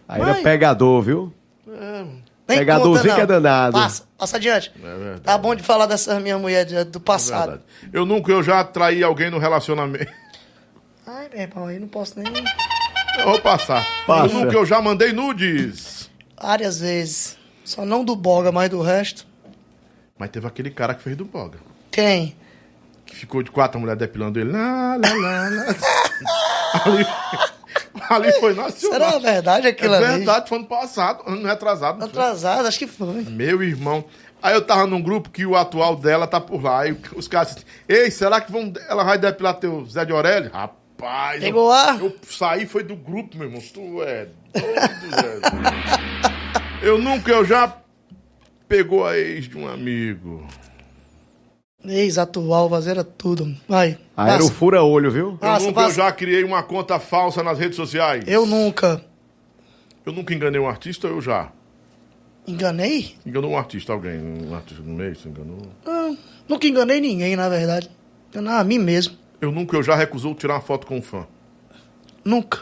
Aí 0.08 0.22
era 0.22 0.34
Mãe. 0.34 0.44
pegador, 0.44 1.02
viu? 1.02 1.34
Nem 2.48 2.58
Pegadorzinho 2.60 3.04
conta, 3.04 3.16
que 3.16 3.22
é 3.22 3.26
danado. 3.26 3.78
Passa, 3.78 4.04
passa 4.18 4.38
adiante. 4.38 4.72
É. 4.84 5.20
Tá 5.20 5.38
bom 5.38 5.56
de 5.56 5.64
falar 5.64 5.86
dessa 5.86 6.20
minha 6.20 6.38
mulher 6.38 6.66
de- 6.66 6.84
do 6.84 6.98
É 7.00 7.02
passado. 7.02 7.50
verdade. 7.52 7.64
Eu 7.94 8.06
nunca, 8.06 8.32
eu 8.32 8.44
já 8.44 8.64
traí 8.64 9.02
alguém 9.04 9.30
no 9.32 9.38
relacionamento. 9.38 10.12
Ai, 11.08 11.30
meu 11.34 11.42
irmão, 11.42 11.68
aí 11.68 11.80
não 11.80 11.88
posso 11.88 12.20
nem. 12.20 12.32
Eu 13.20 13.26
vou 13.26 13.40
passar. 13.40 13.86
Passa. 14.06 14.34
Eu 14.34 14.40
nunca, 14.42 14.56
eu 14.58 14.66
já 14.66 14.82
mandei 14.82 15.14
nudes. 15.14 16.10
Várias 16.42 16.80
vezes. 16.82 17.38
Só 17.64 17.86
não 17.86 18.04
do 18.04 18.16
boga, 18.16 18.52
mas 18.52 18.70
do 18.70 18.82
resto. 18.82 19.26
Mas 20.18 20.30
teve 20.30 20.46
aquele 20.46 20.70
cara 20.70 20.94
que 20.94 21.02
fez 21.02 21.16
do 21.16 21.24
boga. 21.26 21.60
Quem? 21.92 22.36
Que 23.06 23.16
ficou 23.16 23.42
de 23.42 23.52
quatro 23.52 23.80
mulheres 23.80 24.00
depilando 24.00 24.38
ele. 24.40 24.52
Lá, 24.52 24.98
lá, 24.98 25.14
lá, 25.14 25.50
lá. 25.50 25.66
ali, 26.86 27.06
ali 28.14 28.32
foi 28.34 28.54
nacional. 28.54 29.12
Será 29.12 29.20
verdade 29.20 29.68
aquilo 29.68 29.94
É 29.96 29.98
ali? 29.98 30.18
verdade, 30.18 30.50
foi 30.50 30.58
ano 30.58 30.68
passado, 30.68 31.24
ano 31.26 31.46
retrasado. 31.46 32.00
não 32.00 32.08
foi? 32.10 32.20
Atrasado, 32.22 32.68
acho 32.68 32.80
que 32.80 32.88
foi. 32.88 33.24
Meu 33.24 33.62
irmão. 33.64 34.04
Aí 34.42 34.54
eu 34.54 34.62
tava 34.62 34.86
num 34.86 35.02
grupo 35.02 35.30
que 35.30 35.46
o 35.46 35.56
atual 35.56 35.96
dela 35.96 36.28
tá 36.28 36.40
por 36.40 36.62
lá. 36.62 36.86
E 36.88 36.98
os 37.16 37.28
caras 37.28 37.52
assim, 37.52 37.66
ei, 37.88 38.12
será 38.12 38.42
que 38.42 38.52
vão, 38.52 38.72
ela 38.90 39.04
vai 39.04 39.18
depilar 39.18 39.54
teu 39.56 39.86
Zé 39.86 40.04
de 40.04 40.12
Aurélio? 40.12 40.52
Rapaz. 40.52 41.40
Pegou 41.42 41.66
eu, 41.68 41.72
ar? 41.72 42.00
Eu 42.02 42.14
saí, 42.30 42.66
foi 42.66 42.84
do 42.84 42.96
grupo, 42.96 43.38
meu 43.38 43.48
irmão. 43.48 43.62
Tu 43.74 44.04
é 44.04 44.28
doido, 44.54 45.16
Zé. 45.16 46.34
Eu 46.82 46.98
nunca, 46.98 47.32
eu 47.32 47.46
já 47.46 47.74
pegou 48.68 49.06
a 49.08 49.18
ex 49.18 49.46
de 49.48 49.58
um 49.58 49.68
amigo. 49.68 50.46
Ex-atual, 51.86 52.70
vazeira 52.70 53.04
tudo. 53.04 53.56
Vai. 53.68 53.98
Aí 54.16 54.32
era 54.34 54.44
o 54.44 54.50
fura-olho, 54.50 55.12
viu? 55.12 55.30
Eu 55.32 55.38
Passa, 55.38 55.66
nunca, 55.66 55.82
eu 55.82 55.86
passa. 55.86 55.96
já 55.96 56.12
criei 56.12 56.44
uma 56.44 56.64
conta 56.64 57.00
falsa 57.00 57.44
nas 57.44 57.60
redes 57.60 57.76
sociais. 57.76 58.24
Eu 58.28 58.46
nunca. 58.46 59.04
Eu 60.06 60.14
nunca 60.14 60.34
enganei 60.34 60.60
um 60.60 60.68
artista, 60.68 61.08
eu 61.08 61.20
já. 61.22 61.52
Enganei? 62.48 63.16
Enganou 63.26 63.52
um 63.52 63.58
artista, 63.58 63.94
alguém, 63.94 64.20
um 64.20 64.54
artista 64.54 64.82
no 64.84 64.94
meio, 64.94 65.16
você 65.16 65.30
enganou. 65.30 65.60
Não, 65.86 66.18
nunca 66.48 66.68
enganei 66.68 67.00
ninguém, 67.00 67.36
na 67.36 67.48
verdade. 67.50 67.90
Enganar 68.32 68.60
a 68.60 68.64
mim 68.64 68.80
mesmo. 68.80 69.18
Eu 69.40 69.52
nunca, 69.52 69.76
eu 69.78 69.84
já 69.84 69.96
recusou 69.96 70.34
tirar 70.36 70.56
uma 70.56 70.62
foto 70.62 70.86
com 70.88 70.98
um 70.98 71.02
fã. 71.02 71.26
Nunca. 72.24 72.60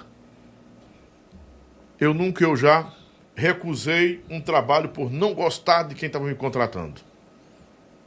Eu 2.00 2.14
nunca, 2.14 2.44
eu 2.44 2.56
já 2.56 2.92
recusei 3.36 4.24
um 4.30 4.42
trabalho 4.42 4.90
por 4.90 5.12
não 5.12 5.34
gostar 5.34 5.84
de 5.84 5.96
quem 5.96 6.08
estava 6.08 6.26
me 6.26 6.36
contratando. 6.36 7.02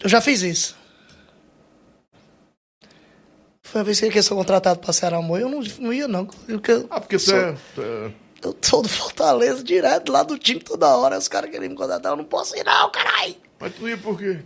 Eu 0.02 0.08
já 0.08 0.20
fiz 0.20 0.42
isso. 0.42 0.76
Foi 3.74 3.80
uma 3.80 3.84
vez 3.86 3.98
que 3.98 4.16
eu 4.16 4.22
sou 4.22 4.36
contratado 4.38 4.78
para 4.78 4.92
Ceará 4.92 5.16
Amor, 5.16 5.40
eu 5.40 5.48
não, 5.48 5.60
não 5.80 5.92
ia, 5.92 6.06
não. 6.06 6.26
Porque 6.26 6.86
Ah, 6.88 7.00
porque 7.00 7.18
você 7.18 7.34
é, 7.34 7.56
é- 7.80 8.10
Eu 8.40 8.56
sou 8.62 8.80
do 8.82 8.88
Fortaleza 8.88 9.64
direto 9.64 10.12
lá 10.12 10.22
do 10.22 10.38
time 10.38 10.60
toda 10.60 10.86
hora. 10.96 11.18
Os 11.18 11.26
caras 11.26 11.50
querem 11.50 11.68
me 11.68 11.74
contratar. 11.74 12.12
Eu 12.12 12.16
não 12.16 12.22
posso 12.24 12.56
ir, 12.56 12.62
não, 12.64 12.88
caralho. 12.92 13.34
Mas 13.58 13.74
tu 13.74 13.88
ia 13.88 13.96
por 13.98 14.16
quê? 14.16 14.38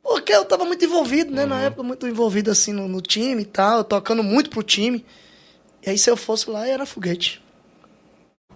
Porque 0.00 0.32
eu 0.32 0.44
tava 0.44 0.64
muito 0.64 0.84
envolvido, 0.84 1.32
né? 1.32 1.44
Na 1.44 1.60
época, 1.62 1.82
muito 1.82 2.06
envolvido 2.06 2.52
assim 2.52 2.72
no, 2.72 2.86
no 2.86 3.00
time 3.00 3.42
e 3.42 3.46
tal, 3.46 3.82
tocando 3.82 4.22
muito 4.22 4.48
pro 4.48 4.62
time. 4.62 5.04
E 5.84 5.90
aí, 5.90 5.98
se 5.98 6.08
eu 6.08 6.16
fosse 6.16 6.48
lá, 6.48 6.64
era 6.64 6.86
foguete. 6.86 7.42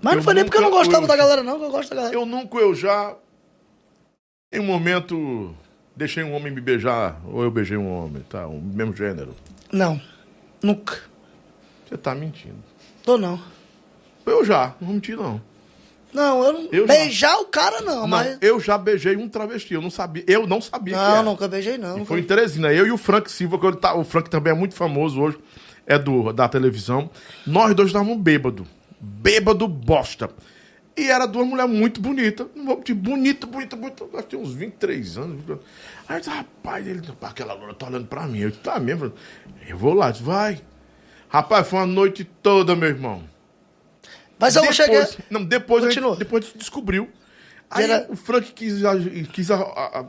Mas 0.00 0.12
Eu 0.12 0.16
não 0.18 0.22
foi 0.22 0.34
nem 0.34 0.44
porque 0.44 0.58
eu 0.58 0.62
não 0.62 0.70
gostava 0.70 1.02
eu- 1.02 1.08
da 1.08 1.16
galera, 1.16 1.42
não, 1.42 1.58
que 1.58 1.64
eu 1.64 1.70
gosto 1.72 1.88
da 1.90 1.96
galera. 1.96 2.14
Eu 2.14 2.24
nunca, 2.24 2.58
eu 2.58 2.72
já. 2.76 3.12
Em 4.52 4.60
um 4.60 4.64
momento, 4.66 5.52
deixei 5.96 6.22
um 6.22 6.32
homem 6.32 6.52
me 6.52 6.60
beijar, 6.60 7.20
ou 7.26 7.42
eu 7.42 7.50
beijei 7.50 7.76
um 7.76 7.90
homem, 7.92 8.22
tá? 8.30 8.46
O 8.46 8.60
mesmo 8.60 8.94
gênero. 8.94 9.34
Não, 9.72 10.00
nunca. 10.62 10.98
Você 11.88 11.96
tá 11.96 12.14
mentindo. 12.14 12.56
Tô 13.04 13.16
não. 13.16 13.40
Eu 14.24 14.44
já, 14.44 14.74
não 14.80 14.86
vou 14.88 14.94
mentir, 14.94 15.16
não. 15.16 15.40
Não, 16.12 16.42
eu 16.44 16.52
não. 16.52 16.68
Eu 16.72 16.86
já. 16.86 16.94
beijar 16.94 17.38
o 17.40 17.44
cara, 17.46 17.80
não, 17.82 18.00
Não, 18.02 18.08
mas. 18.08 18.38
eu 18.40 18.58
já 18.58 18.78
beijei 18.78 19.16
um 19.16 19.28
travesti, 19.28 19.74
eu 19.74 19.82
não 19.82 19.90
sabia. 19.90 20.24
Eu 20.26 20.46
não 20.46 20.60
sabia 20.60 20.94
que 20.94 21.00
Não, 21.00 21.22
nunca 21.22 21.46
beijei, 21.46 21.76
não. 21.76 21.94
Nunca- 21.98 22.06
foi 22.06 22.20
em 22.20 22.22
Teresina. 22.24 22.72
Eu 22.72 22.86
e 22.86 22.90
o 22.92 22.96
Frank 22.96 23.30
Silva, 23.30 23.58
que 23.58 23.76
tá, 23.76 23.94
o 23.94 24.02
Frank 24.02 24.30
também 24.30 24.52
é 24.52 24.56
muito 24.56 24.74
famoso 24.74 25.20
hoje, 25.20 25.38
é 25.86 25.98
do, 25.98 26.32
da 26.32 26.48
televisão. 26.48 27.10
Nós 27.46 27.74
dois 27.74 27.88
estávamos 27.90 28.16
bêbado. 28.18 28.66
Bêbado 29.00 29.68
bosta. 29.68 30.30
E 30.96 31.10
era 31.10 31.26
duas 31.26 31.46
mulheres 31.46 31.70
muito 31.70 32.00
bonitas. 32.00 32.46
Não 32.56 32.64
vou 32.64 32.76
mentir, 32.78 32.94
bonita, 32.94 33.46
bonita, 33.46 33.76
bonita. 33.76 34.04
Eu 34.10 34.22
tinha 34.22 34.40
uns 34.40 34.54
23 34.54 35.18
anos. 35.18 35.58
Aí 36.08 36.16
eu 36.16 36.20
disse, 36.20 36.30
rapaz, 36.30 36.86
ele, 36.86 37.02
aquela 37.22 37.54
loura 37.54 37.74
tá 37.74 37.86
olhando 37.86 38.06
pra 38.06 38.26
mim. 38.26 38.38
Eu 38.40 38.50
disse, 38.50 38.62
tá 38.62 38.78
mesmo? 38.78 39.12
Eu 39.68 39.76
vou 39.76 39.92
lá, 39.94 40.08
eu 40.08 40.12
disse, 40.12 40.24
vai. 40.24 40.60
Rapaz, 41.28 41.66
foi 41.68 41.80
uma 41.80 41.86
noite 41.86 42.24
toda, 42.42 42.76
meu 42.76 42.88
irmão. 42.88 43.22
Mas 44.38 44.54
eu 44.54 44.62
depois, 44.62 44.76
cheguei. 44.76 45.04
Não, 45.30 45.42
depois, 45.44 45.84
a 45.84 45.90
gente, 45.90 46.16
depois 46.18 46.44
a 46.44 46.46
gente 46.46 46.58
descobriu. 46.58 47.08
Aí 47.70 47.84
Era- 47.84 48.06
o 48.08 48.14
Frank 48.16 48.52
quis, 48.52 48.74
quis 49.32 49.48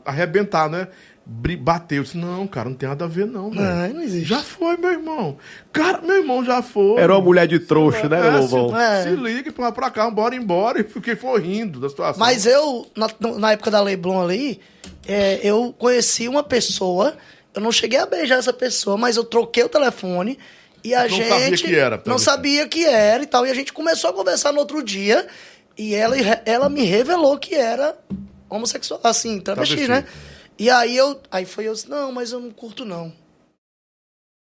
arrebentar, 0.06 0.70
né? 0.70 0.88
Bateu. 1.26 1.98
Eu 1.98 2.04
disse, 2.04 2.18
não, 2.18 2.46
cara, 2.48 2.70
não 2.70 2.76
tem 2.76 2.88
nada 2.88 3.04
a 3.06 3.08
ver, 3.08 3.26
não, 3.26 3.50
velho. 3.50 3.64
Não, 3.64 3.94
não 3.96 4.02
existe. 4.02 4.30
Já 4.30 4.40
foi, 4.40 4.78
meu 4.78 4.92
irmão. 4.92 5.38
Cara, 5.74 6.02
meu 6.02 6.18
irmão 6.18 6.46
já 6.46 6.62
foi. 6.62 7.02
Era 7.02 7.14
uma 7.14 7.22
mulher 7.22 7.48
de 7.48 7.60
trouxa, 7.60 8.08
né, 8.08 8.28
É, 8.28 8.32
Lobão? 8.38 8.70
Se, 8.70 8.76
É. 8.76 9.04
se 9.04 9.10
liga 9.16 9.52
pra, 9.52 9.72
pra 9.72 9.90
cá, 9.90 10.10
bora 10.10 10.36
embora. 10.36 10.80
E 10.80 10.84
fiquei 10.84 11.16
foi 11.16 11.42
rindo 11.42 11.80
da 11.80 11.90
situação. 11.90 12.20
Mas 12.20 12.46
eu, 12.46 12.86
na, 12.96 13.08
na 13.40 13.52
época 13.54 13.72
da 13.72 13.82
Leblon 13.82 14.22
ali, 14.22 14.62
é, 15.08 15.40
eu 15.44 15.74
conheci 15.78 16.28
uma 16.28 16.44
pessoa. 16.44 17.18
Eu 17.54 17.62
não 17.62 17.72
cheguei 17.72 17.98
a 18.00 18.06
beijar 18.06 18.38
essa 18.38 18.54
pessoa, 18.54 18.98
mas 18.98 19.18
eu 19.18 19.24
troquei 19.24 19.64
o 19.64 19.70
telefone. 19.70 20.38
E 20.84 20.94
a 20.94 21.02
Não 21.04 21.10
gente. 21.10 21.28
sabia 21.30 21.58
que 21.58 21.76
era, 21.76 22.04
Não 22.06 22.20
sabia 22.20 22.68
que 22.68 22.86
era 22.86 23.24
e 23.24 23.26
tal. 23.26 23.46
E 23.48 23.50
a 23.52 23.54
gente 23.54 23.74
começou 23.74 24.10
a 24.10 24.14
conversar 24.14 24.52
no 24.54 24.60
outro 24.60 24.84
dia. 24.84 25.28
E 25.78 25.94
ela, 25.96 26.16
ela 26.46 26.70
me 26.70 26.84
revelou 26.84 27.38
que 27.38 27.56
era 27.56 27.98
homossexual, 28.50 29.00
assim, 29.04 29.40
travesti, 29.40 29.76
Travesti. 29.76 30.06
né? 30.08 30.08
E 30.58 30.70
aí 30.70 30.96
eu. 30.96 31.20
Aí 31.32 31.46
foi 31.46 31.68
eu 31.68 31.74
disse, 31.74 31.90
não, 31.90 32.12
mas 32.12 32.32
eu 32.32 32.40
não 32.40 32.52
curto, 32.52 32.86
não. 32.86 33.12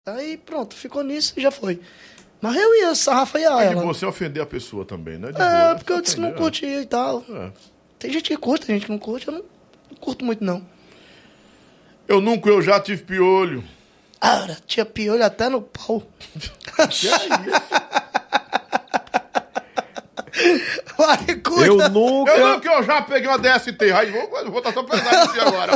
Aí 0.07 0.38
pronto, 0.38 0.76
ficou 0.76 1.03
nisso 1.03 1.34
e 1.38 1.41
já 1.41 1.49
foi. 1.52 1.80
Mas 2.41 2.56
eu 2.57 2.76
ia 2.76 2.94
sarrafear 2.94 3.60
É 3.61 3.68
de 3.69 3.73
ela. 3.73 3.82
você 3.84 4.06
ofender 4.06 4.41
a 4.44 4.45
pessoa 4.45 4.86
também, 4.86 5.18
né? 5.18 5.32
De 5.32 5.41
É, 5.41 5.61
boa, 5.64 5.76
porque 5.76 5.94
eu 5.94 6.02
disse 6.02 6.15
que 6.15 6.22
não 6.22 6.30
ofender, 6.30 6.44
curtia 6.44 6.82
e 6.82 6.86
tal. 6.86 7.23
é. 7.30 7.52
Tem 7.98 8.11
gente 8.11 8.30
que 8.30 8.38
curte, 8.38 8.65
tem 8.68 8.76
gente 8.76 8.86
que 8.86 8.91
não 8.91 8.99
curte. 8.99 9.27
Eu 9.27 9.34
não, 9.34 9.40
não 9.40 9.45
curto 10.06 10.23
muito, 10.23 10.44
não. 10.44 10.64
Eu 12.07 12.22
nunca, 12.22 12.48
eu 12.49 12.61
já 12.61 12.80
tive 12.80 13.03
piolho. 13.03 13.64
Ah, 14.22 14.48
tinha 14.68 14.86
piolho 14.86 15.26
até 15.26 15.49
no 15.49 15.61
pau. 15.61 16.03
Que 16.90 17.07
é 17.07 17.14
isso? 17.14 17.18
Vai, 20.98 21.18
cuida. 21.44 21.68
Eu 21.68 21.80
Eu 21.82 21.90
nunca. 21.90 22.38
nunca, 22.38 22.68
eu 22.69 22.84
já 22.84 23.02
peguei 23.02 23.27
uma 23.27 23.38
DST. 23.38 23.77
Aí 23.95 24.11
vou, 24.11 24.30
vou 24.30 24.52
botar 24.52 24.73
só 24.73 24.84
pesado 24.84 25.30
aqui 25.30 25.40
agora. 25.40 25.73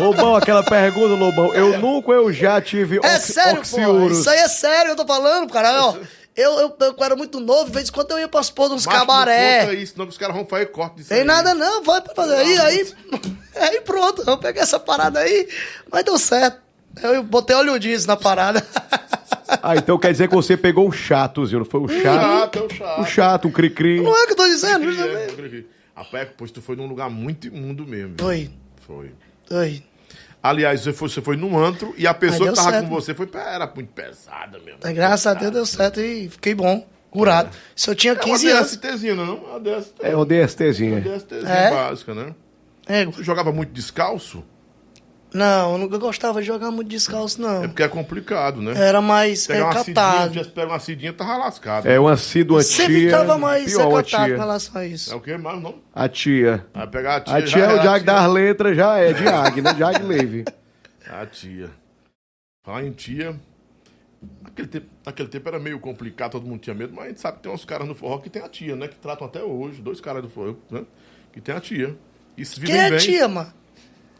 Lobão, 0.00 0.36
aquela 0.36 0.62
pergunta, 0.62 1.14
Lobão. 1.14 1.54
Eu 1.54 1.78
nunca, 1.78 2.12
eu 2.12 2.32
já 2.32 2.60
tive 2.60 3.00
É 3.02 3.18
sério, 3.18 3.54
pô. 3.56 3.60
oxiuros. 3.60 4.18
Isso 4.20 4.30
aí 4.30 4.38
é 4.40 4.48
sério, 4.48 4.90
eu 4.92 4.96
tô 4.96 5.06
falando, 5.06 5.50
cara. 5.50 5.86
Ó, 5.86 5.96
eu, 6.36 6.52
eu, 6.60 6.76
eu 6.80 6.94
era 7.04 7.16
muito 7.16 7.40
novo, 7.40 7.66
de 7.66 7.72
vez 7.72 7.88
em 7.88 7.92
quando 7.92 8.10
eu 8.12 8.18
ia 8.18 8.28
pras 8.28 8.50
porra 8.50 8.74
uns 8.74 8.86
Macho, 8.86 8.98
Não 8.98 9.06
cabaré. 9.06 9.60
conta 9.66 9.74
isso, 9.74 9.92
senão 9.92 10.06
os 10.08 10.16
caras 10.18 10.36
vão 10.36 10.46
fazer 10.46 10.66
corte 10.66 10.96
disso 10.96 11.08
Tem 11.08 11.18
aí. 11.18 11.24
nada 11.24 11.54
não, 11.54 11.82
vai 11.82 12.00
pra 12.00 12.14
fazer. 12.14 12.34
Aí, 12.36 12.58
aí, 12.58 12.92
aí 13.56 13.80
pronto, 13.82 14.22
eu 14.26 14.38
peguei 14.38 14.62
essa 14.62 14.78
parada 14.78 15.20
aí, 15.20 15.48
mas 15.90 16.04
deu 16.04 16.18
certo. 16.18 16.60
Eu 17.02 17.22
botei 17.22 17.54
óleo 17.54 17.78
diesel 17.78 18.08
na 18.08 18.16
parada. 18.16 18.64
Ah, 19.62 19.74
então 19.74 19.98
quer 19.98 20.12
dizer 20.12 20.28
que 20.28 20.34
você 20.34 20.56
pegou 20.56 20.86
um 20.86 20.92
chatozinho, 20.92 21.58
não 21.58 21.66
foi 21.66 21.80
um 21.80 21.88
chato? 21.88 22.02
Chato, 22.22 22.58
é 22.58 22.62
o 22.62 22.70
chato. 22.70 23.00
Um 23.00 23.04
chato, 23.04 23.48
um 23.48 23.50
cri-cri. 23.50 24.00
Não 24.00 24.16
é 24.16 24.22
o 24.22 24.26
que 24.26 24.32
eu 24.32 24.36
tô 24.36 24.46
dizendo? 24.46 24.86
Cri-cri, 24.86 24.96
já 24.96 25.06
é, 25.06 25.26
vê. 25.26 25.32
cri-cri. 25.32 25.68
Rapaz, 25.92 26.28
pois 26.38 26.50
tu 26.52 26.62
foi 26.62 26.76
num 26.76 26.86
lugar 26.86 27.10
muito 27.10 27.48
imundo 27.48 27.84
mesmo. 27.84 28.14
Foi, 28.16 28.48
Foi. 28.86 29.10
foi. 29.48 29.82
Aliás, 30.42 30.80
você 30.80 30.92
foi, 30.92 31.08
você 31.08 31.20
foi 31.20 31.36
num 31.36 31.58
antro 31.58 31.94
e 31.98 32.06
a 32.06 32.14
pessoa 32.14 32.48
que 32.50 32.56
tava 32.56 32.70
certo. 32.70 32.84
com 32.88 32.94
você 32.94 33.14
foi, 33.14 33.28
era 33.34 33.70
muito 33.74 33.92
pesada 33.92 34.58
mesmo. 34.58 34.80
Mas 34.82 34.94
graças 34.94 35.26
a 35.26 35.34
Deus 35.34 35.52
deu 35.52 35.66
certo 35.66 36.00
e 36.00 36.28
fiquei 36.30 36.54
bom, 36.54 36.86
curado. 37.10 37.50
Se 37.76 37.90
eu 37.90 37.94
tinha 37.94 38.12
É 38.14 38.16
uma 38.16 38.22
15 38.24 38.50
anos. 38.50 38.70
DSTzinha, 38.70 39.14
não? 39.14 39.36
Uma 39.36 39.60
DST. 39.60 39.94
É 40.00 40.16
uma 40.16 40.24
DSTzinha. 40.24 41.00
DSTzinha 41.00 41.48
É? 41.52 41.70
básica, 41.70 42.14
né? 42.14 42.34
É, 42.86 43.04
Você 43.04 43.22
jogava 43.22 43.52
muito 43.52 43.70
descalço? 43.72 44.42
Não, 45.32 45.72
eu 45.72 45.78
nunca 45.78 45.98
gostava 45.98 46.40
de 46.40 46.46
jogar 46.46 46.70
muito 46.70 46.88
descalço, 46.88 47.40
É 47.40 47.44
não. 47.44 47.60
porque 47.68 47.82
é 47.82 47.88
complicado, 47.88 48.60
né? 48.60 48.72
Era 48.76 49.00
mais 49.00 49.48
é, 49.48 49.54
Pegar 49.54 49.66
uma 49.66 49.78
cidinha, 49.84 49.94
catado. 49.94 50.50
pega 50.50 50.66
uma 50.72 50.78
cidinha, 50.80 51.12
tava 51.12 51.36
lascado. 51.36 51.86
É 51.88 51.98
uma 52.00 52.16
cia, 52.16 52.44
uma 52.44 52.62
Sempre 52.62 52.94
tia. 53.00 53.10
ficava 53.10 53.38
mais 53.38 53.64
Pior, 53.72 53.88
uma 53.88 53.98
recatado 53.98 54.32
com 54.34 54.38
relação 54.40 54.80
a 54.80 54.84
É 54.84 54.88
isso. 54.88 55.16
o 55.16 55.20
que 55.20 55.36
mais 55.36 55.62
não? 55.62 55.74
A 55.94 56.08
tia. 56.08 56.66
Vai 56.74 56.86
pegar 56.86 57.16
a 57.16 57.20
tia. 57.20 57.34
A 57.36 57.42
tia 57.42 57.48
já 57.48 57.58
é 57.58 57.74
o 57.74 57.80
a 57.80 57.82
Jag 57.84 58.04
tia. 58.04 58.12
das 58.14 58.32
letras, 58.32 58.76
já 58.76 58.96
é, 58.98 59.12
de 59.12 59.26
Ag, 59.28 59.62
né? 59.62 59.74
Jag 59.78 60.02
Leve. 60.04 60.44
A 61.10 61.26
tia. 61.26 61.70
Falar 62.64 62.84
em 62.84 62.92
tia. 62.92 63.34
Naquele 64.42 64.68
tempo, 64.68 64.86
naquele 65.04 65.28
tempo 65.28 65.48
era 65.48 65.58
meio 65.58 65.80
complicado, 65.80 66.32
todo 66.32 66.46
mundo 66.46 66.60
tinha 66.60 66.74
medo, 66.74 66.92
mas 66.94 67.04
a 67.06 67.08
gente 67.08 67.20
sabe 67.20 67.38
que 67.38 67.42
tem 67.44 67.52
uns 67.52 67.64
caras 67.64 67.88
no 67.88 67.94
forró 67.94 68.18
que 68.18 68.28
tem 68.28 68.42
a 68.42 68.48
tia, 68.48 68.76
né? 68.76 68.86
Que 68.86 68.96
tratam 68.96 69.26
até 69.26 69.42
hoje, 69.42 69.80
dois 69.80 70.00
caras 70.00 70.22
do 70.22 70.28
forró, 70.28 70.54
né? 70.70 70.82
Que 71.32 71.40
tem 71.40 71.54
a 71.54 71.60
tia. 71.60 71.96
E 72.36 72.44
se 72.44 72.60
vivem 72.60 72.76
Quem 72.76 72.84
é 72.84 72.90
bem. 72.90 72.98
tia, 72.98 73.26
mano? 73.28 73.52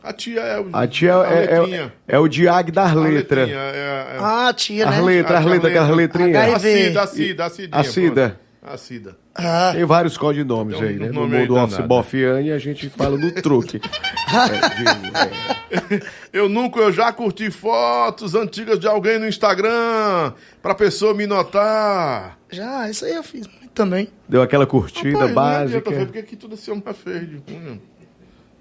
A 0.02 0.12
tia 0.12 0.40
é 0.40 0.60
o. 0.60 0.68
A 0.72 0.86
tia 0.86 1.14
a 1.16 1.32
é, 1.32 1.44
é, 1.44 1.60
letrinha. 1.60 1.92
é 2.08 2.18
o 2.18 2.26
Diag 2.28 2.72
das 2.72 2.94
letras. 2.94 3.48
é, 3.50 3.52
é, 3.52 4.16
Ah, 4.18 4.52
tia, 4.56 4.88
As 4.88 4.96
né? 4.96 5.02
letras, 5.02 5.40
as 5.40 5.44
letras, 5.46 5.70
aquelas 5.72 5.96
letra. 5.96 6.24
letrinhas. 6.24 6.54
A 6.54 6.58
Cida, 6.58 7.02
a 7.02 7.06
Cida, 7.06 7.44
a 7.44 7.50
Cidinha. 7.50 7.80
A 7.80 7.84
Cida. 7.84 8.40
A 8.62 8.76
Cida. 8.76 9.16
Ah, 9.34 9.72
Tem 9.74 9.84
vários 9.86 10.18
codinomes 10.18 10.76
Tem 10.76 10.84
um 10.86 10.88
aí, 10.90 10.96
né? 10.98 11.08
No 11.08 11.26
mundo 11.26 11.56
office 11.56 11.78
bofiane, 11.86 12.50
a 12.52 12.58
gente 12.58 12.90
fala 12.90 13.16
do 13.18 13.30
truque. 13.42 13.80
É, 14.30 14.68
de- 14.76 15.96
é. 15.96 16.00
Eu 16.32 16.48
nunca, 16.48 16.78
eu 16.78 16.92
já 16.92 17.12
curti 17.12 17.50
fotos 17.50 18.36
antigas 18.36 18.78
de 18.78 18.86
alguém 18.86 19.18
no 19.18 19.26
Instagram 19.26 20.32
pra 20.62 20.72
pessoa 20.72 21.12
me 21.12 21.26
notar. 21.26 22.38
já, 22.48 22.88
isso 22.88 23.04
aí 23.04 23.14
eu 23.14 23.24
fiz 23.24 23.44
também. 23.74 24.08
Deu 24.28 24.40
aquela 24.40 24.66
curtida 24.68 25.18
Rapaz, 25.26 25.34
não 25.34 25.78
adianta, 25.78 25.90
básica. 25.90 26.04
porque 26.06 26.18
aqui 26.20 26.36
tudo 26.36 26.54
esse 26.54 26.70
homem 26.70 26.84
já 26.86 26.94
fez 26.94 27.28
de 27.28 27.36
ruim. 27.52 27.80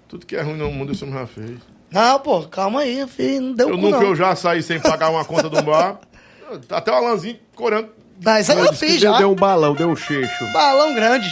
Tudo 0.10 0.26
que 0.26 0.36
é 0.36 0.41
ruim 0.41 0.57
no 0.57 0.69
mundo 0.72 0.91
esse 0.91 1.03
homem 1.03 1.18
já 1.18 1.26
fez. 1.27 1.57
Não, 1.91 2.19
pô, 2.19 2.44
calma 2.48 2.81
aí, 2.81 3.07
filho, 3.07 3.41
não 3.41 3.53
deu 3.53 3.69
Eu 3.69 3.76
cu, 3.76 3.81
nunca, 3.81 3.98
não. 3.98 4.03
eu 4.07 4.15
já 4.15 4.36
saí 4.36 4.61
sem 4.61 4.80
pagar 4.80 5.10
uma 5.10 5.23
conta 5.23 5.49
do 5.49 5.61
bar. 5.64 5.99
Até 6.69 6.91
o 6.91 6.95
Alanzinho 6.95 7.40
corando. 7.56 7.90
Mas 8.22 8.49
aí 8.49 8.57
eu 8.60 8.69
que 8.69 8.76
fiz 8.76 8.99
já. 8.99 9.18
deu 9.18 9.31
um 9.31 9.36
balão, 9.36 9.73
deu 9.73 9.88
um 9.90 9.95
cheixo. 9.95 10.52
Balão 10.52 10.94
grande. 10.94 11.30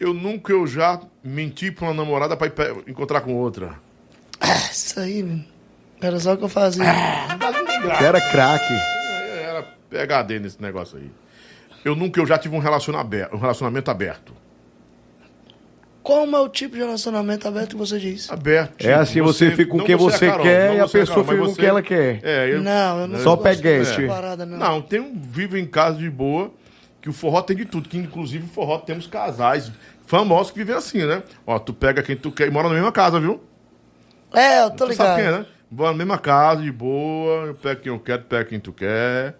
Eu 0.00 0.14
nunca, 0.14 0.52
eu 0.52 0.66
já 0.66 1.00
menti 1.22 1.70
pra 1.70 1.86
uma 1.86 1.94
namorada 1.94 2.36
pra 2.36 2.46
ir 2.46 2.50
pe- 2.50 2.84
encontrar 2.86 3.20
com 3.20 3.34
outra. 3.34 3.74
Ah, 4.40 4.54
isso 4.70 4.98
aí, 5.00 5.22
menino. 5.22 5.44
Era 6.00 6.20
só 6.20 6.34
o 6.34 6.36
que 6.36 6.44
eu 6.44 6.48
fazia. 6.48 6.84
Que 7.98 8.04
era 8.04 8.20
craque. 8.30 8.74
Era 9.42 9.62
PHD 9.90 10.38
nesse 10.38 10.60
negócio 10.60 10.98
aí. 10.98 11.10
Eu 11.84 11.94
nunca, 11.96 12.20
eu 12.20 12.26
já 12.26 12.36
tive 12.38 12.54
um 12.54 12.58
relacionamento 12.58 13.06
aberto. 13.06 13.34
Um 13.34 13.38
relacionamento 13.38 13.90
aberto. 13.90 14.32
Como 16.06 16.36
é 16.36 16.40
o 16.40 16.48
tipo 16.48 16.76
de 16.76 16.82
relacionamento 16.82 17.48
aberto 17.48 17.70
que 17.70 17.76
você 17.76 17.98
diz? 17.98 18.30
Aberto. 18.30 18.86
É 18.86 18.94
assim, 18.94 19.20
você 19.20 19.50
fica 19.50 19.72
com 19.72 19.78
não 19.78 19.84
quem 19.84 19.96
você 19.96 20.28
Carol, 20.28 20.44
quer 20.44 20.76
e 20.76 20.78
a 20.80 20.86
você, 20.86 20.98
pessoa 21.00 21.24
fica 21.24 21.36
com 21.44 21.54
quem 21.56 21.64
ela 21.64 21.82
quer. 21.82 22.20
É, 22.22 22.54
eu, 22.54 22.62
Não, 22.62 23.00
eu 23.00 23.08
não 23.08 23.18
Só 23.18 23.36
peguete. 23.36 23.96
dessa 23.98 24.06
parada, 24.06 24.46
não. 24.46 24.56
Não, 24.56 24.80
tem 24.82 25.00
um 25.00 25.20
vivo 25.20 25.56
em 25.56 25.66
casa 25.66 25.98
de 25.98 26.08
boa, 26.08 26.52
que 27.02 27.08
o 27.08 27.12
forró 27.12 27.42
tem 27.42 27.56
de 27.56 27.64
tudo, 27.64 27.88
que 27.88 27.98
inclusive 27.98 28.44
o 28.44 28.48
forró 28.48 28.78
temos 28.78 29.08
casais. 29.08 29.72
famosos 30.06 30.52
que 30.52 30.58
vivem 30.60 30.76
assim, 30.76 31.04
né? 31.04 31.24
Ó, 31.44 31.58
tu 31.58 31.74
pega 31.74 32.00
quem 32.04 32.14
tu 32.16 32.30
quer 32.30 32.46
e 32.46 32.50
mora 32.52 32.68
na 32.68 32.74
mesma 32.74 32.92
casa, 32.92 33.18
viu? 33.18 33.40
É, 34.32 34.62
eu 34.62 34.70
tô 34.70 34.86
Tu 34.86 34.94
sabe 34.94 35.10
ligado. 35.10 35.16
quem 35.16 35.24
é, 35.24 35.30
né? 35.40 35.46
Mora 35.72 35.90
na 35.90 35.98
mesma 35.98 36.18
casa, 36.18 36.62
de 36.62 36.70
boa, 36.70 37.46
eu 37.46 37.54
pego 37.56 37.80
quem 37.80 37.92
eu 37.92 37.98
quero, 37.98 38.22
tu 38.22 38.26
pega 38.26 38.44
quem 38.44 38.60
tu 38.60 38.72
quer. 38.72 39.34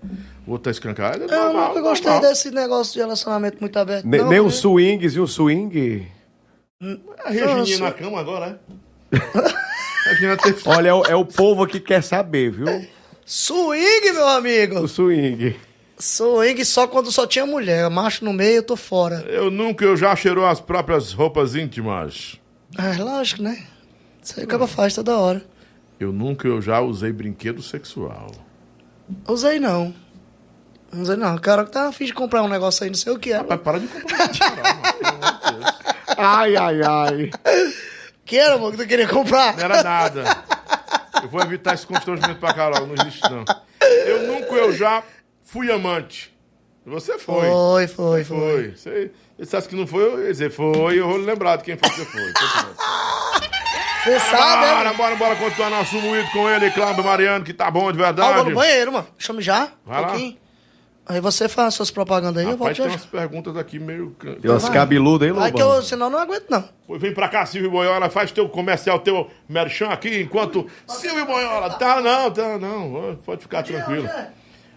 O 0.44 0.50
outro 0.50 0.64
tá 0.64 0.70
escancarado. 0.72 1.22
é 1.22 1.26
Eu 1.32 1.44
normal, 1.44 1.68
nunca 1.68 1.80
gostei 1.82 2.10
normal. 2.10 2.28
desse 2.28 2.50
negócio 2.50 2.92
de 2.94 2.98
relacionamento 2.98 3.58
muito 3.60 3.78
aberto. 3.78 4.04
Ne- 4.04 4.18
não, 4.18 4.28
nem 4.30 4.42
né? 4.42 4.50
swings 4.50 5.14
e 5.14 5.20
um 5.20 5.26
swing. 5.28 6.08
A 6.80 7.30
Regininha 7.30 7.56
Nossa. 7.56 7.84
na 7.84 7.92
cama 7.92 8.20
agora, 8.20 8.60
é? 9.12 9.16
A 10.06 10.10
Regina 10.10 10.36
teve... 10.36 10.60
Olha, 10.66 10.88
é 10.90 10.94
o, 10.94 11.04
é 11.06 11.16
o 11.16 11.24
povo 11.24 11.66
que 11.66 11.80
quer 11.80 12.02
saber, 12.02 12.50
viu? 12.52 12.66
Swing, 13.24 14.12
meu 14.12 14.24
O 14.24 14.28
amigo! 14.28 14.86
swing. 14.86 15.56
Swing 15.98 16.62
só 16.66 16.86
quando 16.86 17.10
só 17.10 17.26
tinha 17.26 17.46
mulher. 17.46 17.88
Macho 17.90 18.24
no 18.24 18.32
meio, 18.32 18.56
eu 18.56 18.62
tô 18.62 18.76
fora. 18.76 19.24
Eu 19.26 19.50
nunca, 19.50 19.84
eu 19.86 19.96
já 19.96 20.14
cheirou 20.14 20.44
as 20.46 20.60
próprias 20.60 21.12
roupas 21.12 21.54
íntimas. 21.54 22.38
É, 22.78 23.02
lógico, 23.02 23.42
né? 23.42 23.66
Isso 24.22 24.34
aí 24.38 24.44
acaba 24.44 24.66
faz 24.66 24.94
toda 24.94 25.16
hora. 25.18 25.42
Eu 25.98 26.12
nunca, 26.12 26.46
eu 26.46 26.60
já 26.60 26.78
usei 26.80 27.10
brinquedo 27.10 27.62
sexual. 27.62 28.30
Usei 29.26 29.58
não. 29.58 29.94
Não 30.92 31.02
usei 31.02 31.16
não. 31.16 31.34
O 31.36 31.40
cara 31.40 31.64
que 31.64 31.72
tá 31.72 31.88
afim 31.88 32.04
de 32.04 32.12
comprar 32.12 32.42
um 32.42 32.48
negócio 32.48 32.84
aí, 32.84 32.90
não 32.90 32.96
sei 32.96 33.12
o 33.14 33.18
que 33.18 33.32
é. 33.32 33.38
Rapaz, 33.38 33.60
para 33.62 33.80
de 33.80 33.88
comprar 33.88 34.18
mano, 34.28 35.66
Ai, 36.16 36.56
ai, 36.56 36.80
ai. 36.82 37.30
Que 38.24 38.38
era, 38.38 38.54
amor, 38.54 38.72
que 38.72 38.78
tu 38.78 38.86
queria 38.86 39.06
comprar? 39.08 39.56
Não 39.56 39.64
era 39.64 39.82
nada. 39.82 40.24
Eu 41.22 41.28
vou 41.28 41.40
evitar 41.42 41.74
esse 41.74 41.86
constrangimento 41.86 42.38
pra 42.40 42.52
Carol, 42.52 42.86
não 42.86 42.94
existe 42.94 43.22
não. 43.30 43.44
Eu 44.06 44.22
nunca, 44.26 44.52
eu 44.54 44.72
já 44.72 45.02
fui 45.44 45.70
amante. 45.70 46.34
Você 46.84 47.18
foi. 47.18 47.48
Foi, 47.48 47.86
foi, 47.88 48.24
foi. 48.24 48.38
Foi. 48.38 48.70
Você 48.76 49.10
dissesse 49.38 49.68
que 49.68 49.74
não 49.76 49.86
foi, 49.86 50.02
eu 50.04 50.22
ia 50.22 50.30
dizer 50.32 50.50
foi, 50.50 50.98
eu 51.00 51.08
vou 51.08 51.16
lembrar 51.16 51.56
de 51.56 51.64
quem 51.64 51.76
foi 51.76 51.90
que 51.90 51.96
você 51.96 52.04
foi. 52.04 52.32
Você 54.04 54.20
sabe, 54.20 54.66
Bora, 54.66 54.90
né? 54.90 54.96
bora, 54.96 55.16
bora 55.16 55.34
continuar 55.36 55.68
nosso 55.70 56.00
moído 56.00 56.30
com 56.30 56.48
ele, 56.48 56.70
Cláudio 56.70 57.02
Mariano, 57.02 57.44
que 57.44 57.52
tá 57.52 57.68
bom 57.72 57.90
de 57.90 58.00
Ah, 58.00 58.06
eu 58.10 58.14
vou 58.14 58.24
verdade. 58.24 58.48
no 58.50 58.54
banheiro, 58.54 58.92
mano. 58.92 59.06
Chame 59.18 59.42
já. 59.42 59.68
Vai 59.84 60.00
lá. 60.00 60.08
pouquinho. 60.08 60.36
Aí 61.08 61.20
você 61.20 61.48
faz 61.48 61.74
suas 61.74 61.90
propagandas 61.90 62.38
aí, 62.44 62.50
eu 62.50 62.56
volto 62.56 62.62
Rapaz, 62.62 62.76
já. 62.78 62.84
tem 62.84 62.92
umas 62.92 63.06
perguntas 63.06 63.56
aqui 63.56 63.78
meio... 63.78 64.14
Tem 64.42 64.50
umas 64.50 64.68
cabeludas 64.68 65.28
aí, 65.30 65.38
Aí 65.38 65.52
que 65.52 65.62
Lobão. 65.62 65.76
eu, 65.76 65.82
senão 65.82 66.06
eu 66.06 66.10
não 66.10 66.18
aguento, 66.18 66.50
não. 66.50 66.64
Pô, 66.84 66.98
Vem 66.98 67.14
pra 67.14 67.28
cá, 67.28 67.46
Silvio 67.46 67.70
Boiola, 67.70 68.10
faz 68.10 68.32
teu 68.32 68.48
comercial, 68.48 68.98
teu 68.98 69.30
merchan 69.48 69.88
aqui, 69.88 70.20
enquanto... 70.20 70.66
Silvio 70.88 71.24
Boiola, 71.24 71.70
tá 71.70 72.00
não, 72.00 72.30
tá 72.32 72.58
não, 72.58 73.16
pode 73.24 73.40
ficar 73.42 73.62
tranquilo. 73.62 74.08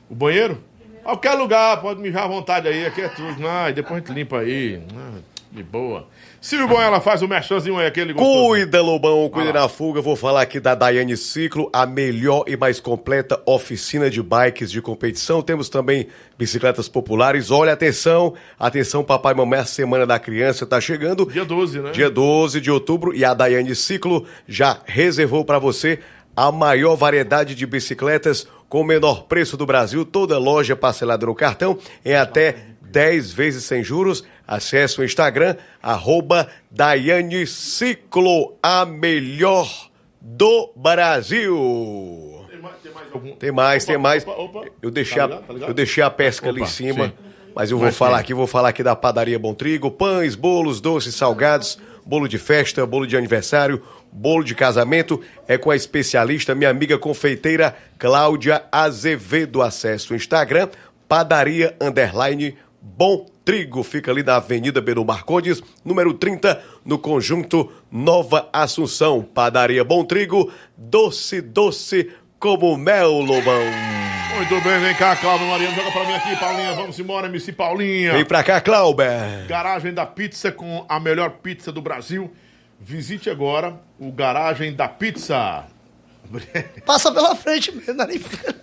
O 0.07 0.13
banheiro? 0.13 0.63
Qualquer 1.03 1.33
lugar, 1.33 1.81
pode 1.81 1.99
mijar 1.99 2.25
à 2.25 2.27
vontade 2.27 2.67
aí, 2.67 2.85
aqui 2.85 3.01
é 3.01 3.09
tudo. 3.09 3.47
Ah, 3.47 3.69
e 3.71 3.73
depois 3.73 3.95
a 3.95 3.99
gente 3.99 4.13
limpa 4.13 4.39
aí, 4.39 4.83
ah, 4.95 5.19
de 5.51 5.63
boa. 5.63 6.07
Silvio 6.41 6.69
Boiola, 6.69 7.01
faz 7.01 7.21
o 7.21 7.27
merchanzinho 7.27 7.77
aí, 7.77 7.85
aquele 7.85 8.13
gostoso. 8.13 8.47
Cuida, 8.47 8.81
Lobão, 8.81 9.29
cuida 9.29 9.51
na 9.51 9.67
fuga. 9.67 10.01
Vou 10.01 10.15
falar 10.15 10.41
aqui 10.41 10.57
da 10.57 10.73
Daiane 10.73 11.17
Ciclo, 11.17 11.69
a 11.73 11.85
melhor 11.85 12.45
e 12.47 12.55
mais 12.55 12.79
completa 12.79 13.41
oficina 13.45 14.09
de 14.09 14.23
bikes 14.23 14.71
de 14.71 14.81
competição. 14.81 15.41
Temos 15.41 15.67
também 15.67 16.07
bicicletas 16.37 16.87
populares. 16.87 17.51
Olha, 17.51 17.73
atenção, 17.73 18.33
atenção, 18.57 19.03
papai 19.03 19.33
e 19.33 19.37
mamãe, 19.37 19.59
a 19.59 19.65
Semana 19.65 20.07
da 20.07 20.17
Criança 20.17 20.65
tá 20.65 20.79
chegando. 20.79 21.25
Dia 21.25 21.43
12, 21.43 21.79
né? 21.79 21.91
Dia 21.91 22.09
12 22.09 22.61
de 22.61 22.71
outubro 22.71 23.13
e 23.13 23.25
a 23.25 23.33
Daiane 23.33 23.75
Ciclo 23.75 24.25
já 24.47 24.79
reservou 24.85 25.43
para 25.43 25.59
você 25.59 25.99
a 26.37 26.53
maior 26.53 26.95
variedade 26.95 27.53
de 27.53 27.65
bicicletas 27.65 28.47
com 28.69 28.79
o 28.79 28.85
menor 28.85 29.23
preço 29.23 29.57
do 29.57 29.65
Brasil. 29.65 30.05
Toda 30.05 30.37
loja 30.37 30.73
parcelada 30.73 31.25
no 31.25 31.35
cartão 31.35 31.77
em 32.05 32.15
até 32.15 32.55
10 32.89 33.31
vezes 33.31 33.63
sem 33.63 33.83
juros. 33.83 34.23
Acesse 34.47 34.99
o 34.99 35.03
Instagram, 35.03 35.55
arroba 35.81 36.47
Daiane 36.71 37.45
Ciclo, 37.45 38.57
a 38.63 38.85
melhor 38.85 39.89
do 40.19 40.71
Brasil. 40.75 42.45
Tem 42.49 42.59
mais, 42.61 42.75
tem 42.81 42.91
mais 42.91 43.07
algum? 43.13 43.31
Tem 43.35 43.51
mais, 43.51 43.83
Opa, 43.83 43.93
tem 43.93 44.01
mais. 44.01 44.23
opa, 44.27 44.41
opa. 44.41 44.65
Eu 44.81 44.91
deixei, 44.91 45.17
Tá 45.17 45.23
a, 45.23 45.27
ligado? 45.27 45.45
Tá 45.47 45.53
ligado? 45.53 45.69
eu 45.69 45.73
deixei 45.73 46.03
a 46.03 46.09
pesca 46.09 46.49
ali 46.49 46.61
em 46.61 46.65
cima, 46.65 47.07
sim. 47.07 47.13
mas 47.55 47.71
eu 47.71 47.77
vou 47.77 47.85
Mas 47.85 47.95
falar 47.97 48.17
tem. 48.17 48.21
aqui, 48.21 48.33
vou 48.33 48.47
falar 48.47 48.69
aqui 48.69 48.83
da 48.83 48.95
padaria 48.95 49.37
Bom 49.39 49.53
Trigo, 49.53 49.91
pães, 49.91 50.35
bolos, 50.35 50.81
doces, 50.81 51.15
salgados, 51.15 51.77
bolo 52.05 52.27
de 52.27 52.37
festa, 52.37 52.85
bolo 52.85 53.05
de 53.07 53.15
aniversário, 53.15 53.81
bolo 54.11 54.43
de 54.43 54.55
casamento, 54.55 55.21
é 55.47 55.57
com 55.57 55.69
a 55.71 55.75
especialista, 55.75 56.55
minha 56.55 56.69
amiga 56.69 56.97
confeiteira 56.97 57.75
Cláudia 57.99 58.63
Azevedo. 58.71 59.61
Acesso 59.61 60.13
o 60.13 60.15
Instagram, 60.17 60.69
padaria 61.07 61.75
underline 61.79 62.57
Bom 62.81 63.25
Trigo, 63.43 63.83
fica 63.83 64.11
ali 64.11 64.23
na 64.23 64.35
Avenida 64.37 64.79
Beru 64.81 65.03
Marcondes, 65.03 65.61
número 65.83 66.13
30, 66.13 66.61
no 66.85 66.97
conjunto 66.99 67.71
Nova 67.91 68.47
Assunção. 68.53 69.21
Padaria 69.21 69.83
Bom 69.83 70.03
Trigo, 70.05 70.51
doce, 70.77 71.41
doce 71.41 72.11
como 72.39 72.77
mel, 72.77 73.11
Lobão. 73.19 73.61
Muito 74.35 74.61
bem, 74.61 74.79
vem 74.79 74.95
cá, 74.95 75.15
Cláudio 75.15 75.47
Mariano, 75.47 75.75
joga 75.75 75.91
pra 75.91 76.05
mim 76.05 76.13
aqui, 76.13 76.35
Paulinha. 76.37 76.73
Vamos 76.73 76.99
embora, 76.99 77.27
MC 77.27 77.51
Paulinha. 77.51 78.13
Vem 78.13 78.23
pra 78.23 78.43
cá, 78.43 78.61
Clauber. 78.61 79.45
Garagem 79.47 79.93
da 79.93 80.05
Pizza 80.05 80.51
com 80.51 80.85
a 80.87 80.99
melhor 80.99 81.31
pizza 81.41 81.71
do 81.71 81.81
Brasil. 81.81 82.31
Visite 82.79 83.29
agora 83.29 83.77
o 83.99 84.09
Garagem 84.11 84.73
da 84.73 84.87
Pizza. 84.87 85.65
Passa 86.85 87.11
pela 87.11 87.35
frente 87.35 87.71
mesmo, 87.75 88.01
é 88.01 88.07
fila. 88.19 88.55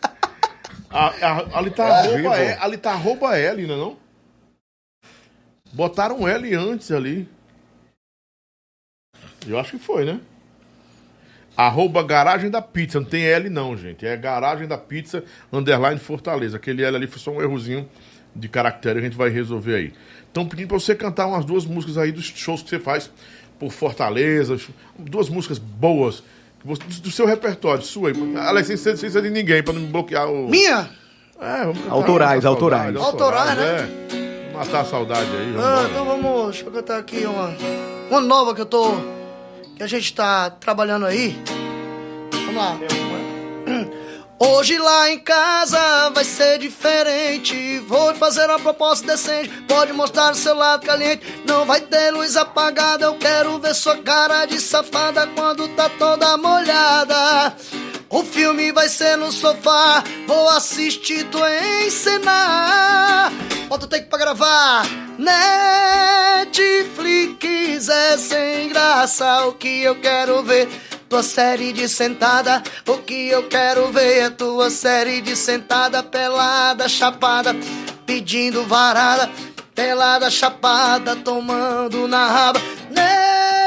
A- 0.89 1.13
a- 1.21 1.59
ali 1.59 1.71
tá 1.71 2.03
vivo. 2.03 2.15
arroba 2.29 2.39
L, 2.39 2.59
ali 2.61 2.77
tá 2.79 2.93
arroba 2.93 3.37
L, 3.37 3.67
não 3.67 3.75
é 3.75 3.79
não? 3.79 4.06
Botaram 5.77 6.27
L 6.27 6.55
antes 6.55 6.91
ali. 6.91 7.29
Eu 9.47 9.59
acho 9.59 9.73
que 9.73 9.79
foi, 9.79 10.07
né? 10.07 10.19
Arroba 11.55 12.03
Garagem 12.03 12.49
da 12.51 12.63
Pizza. 12.63 12.99
Não 12.99 13.07
tem 13.07 13.27
L 13.27 13.51
não, 13.51 13.77
gente. 13.77 14.07
É 14.07 14.17
Garagem 14.17 14.67
da 14.67 14.79
Pizza, 14.79 15.23
underline 15.53 16.01
Fortaleza. 16.01 16.57
Aquele 16.57 16.83
L 16.83 16.97
ali 16.97 17.07
foi 17.07 17.19
só 17.19 17.31
um 17.31 17.43
errozinho 17.43 17.87
de 18.35 18.49
caractere. 18.49 19.01
A 19.01 19.03
gente 19.03 19.19
vai 19.19 19.29
resolver 19.29 19.75
aí. 19.75 19.93
Estão 20.27 20.49
pedindo 20.49 20.69
pra 20.69 20.81
você 20.81 20.95
cantar 20.95 21.27
umas 21.27 21.45
duas 21.45 21.67
músicas 21.67 21.99
aí 21.99 22.11
dos 22.11 22.25
shows 22.25 22.63
que 22.63 22.71
você 22.71 22.79
faz 22.79 23.11
por 23.59 23.71
Fortaleza. 23.71 24.59
Duas 24.99 25.29
músicas 25.29 25.59
boas. 25.59 26.23
Do 26.65 27.11
seu 27.11 27.27
repertório, 27.27 27.83
sua 27.83 28.09
aí. 28.09 28.37
Alex, 28.39 28.67
sem 28.67 28.77
ser 28.79 28.97
sem 28.97 29.11
ser 29.11 29.21
de 29.21 29.29
ninguém, 29.29 29.63
pra 29.63 29.75
não 29.75 29.83
me 29.83 29.89
bloquear 29.89 30.27
o... 30.27 30.49
Minha? 30.49 30.89
É, 31.39 31.65
vamos 31.65 31.79
cantar, 31.83 31.93
Autorais, 31.93 32.45
a 32.47 32.49
autorais. 32.49 32.95
saudade, 32.95 33.13
Autorais, 33.13 33.59
né? 33.59 34.19
É. 34.23 34.26
Matar 34.57 34.81
a 34.81 34.85
saudade 34.87 35.31
aí, 35.37 35.53
vamos 35.53 35.67
Ah, 35.67 35.87
então 35.91 36.05
vamos. 36.05 36.53
Deixa 36.55 36.67
eu 36.67 36.73
cantar 36.73 36.99
aqui 36.99 37.27
uma. 37.27 37.55
Uma 38.11 38.21
nova 38.21 38.55
que 38.55 38.61
eu 38.63 38.67
tô. 38.67 38.93
Que 39.77 39.83
a 39.83 39.87
gente 39.87 40.15
tá 40.15 40.49
trabalhando 40.49 41.05
aí. 41.05 41.39
Vamos 42.33 42.57
lá. 42.57 42.79
Hoje 44.39 44.79
lá 44.79 45.11
em 45.11 45.19
casa 45.19 46.11
vai 46.11 46.25
ser 46.25 46.59
diferente. 46.59 47.79
Vou 47.81 48.15
fazer 48.15 48.47
uma 48.47 48.59
proposta 48.59 49.07
decente. 49.07 49.49
Pode 49.69 49.93
mostrar 49.93 50.33
o 50.33 50.35
seu 50.35 50.55
lado 50.55 50.87
caliente. 50.87 51.27
Não 51.47 51.67
vai 51.67 51.81
ter 51.81 52.11
luz 52.11 52.37
apagada. 52.37 53.05
Eu 53.07 53.15
quero 53.17 53.59
ver 53.59 53.75
sua 53.75 53.97
cara 53.97 54.47
de 54.47 54.61
safada 54.61 55.27
quando 55.29 55.69
tá 55.69 55.89
toda 55.89 56.37
molhada. 56.37 57.55
O 58.09 58.23
filme 58.23 58.71
vai 58.73 58.89
ser 58.89 59.17
no 59.17 59.33
sofá. 59.33 60.05
Vou 60.27 60.49
assistir 60.51 61.25
tu 61.25 61.39
encenar. 61.85 63.33
Bota 63.69 63.87
o 63.87 63.89
take 63.89 64.07
pra 64.07 64.19
gravar. 64.19 64.87
Netflix 65.19 66.47
é 67.89 68.17
sem 68.17 68.69
graça. 68.69 69.47
O 69.47 69.55
que 69.55 69.83
eu 69.83 69.97
quero 69.97 70.41
ver? 70.43 70.69
Tua 71.09 71.23
série 71.23 71.73
de 71.73 71.89
sentada, 71.89 72.61
o 72.85 72.99
que 72.99 73.29
eu 73.29 73.45
quero 73.45 73.93
ver 73.93 74.25
é 74.25 74.31
tua 74.31 74.71
série 74.71 75.21
de 75.21 75.37
sentada, 75.37 76.03
pelada, 76.03 76.89
chapada, 76.89 77.55
pedindo 78.05 78.65
varada, 78.65 79.31
pelada, 79.73 80.29
chapada, 80.29 81.15
tomando 81.15 82.09
na 82.09 82.27
raba. 82.27 82.61
Netflix 82.91 83.66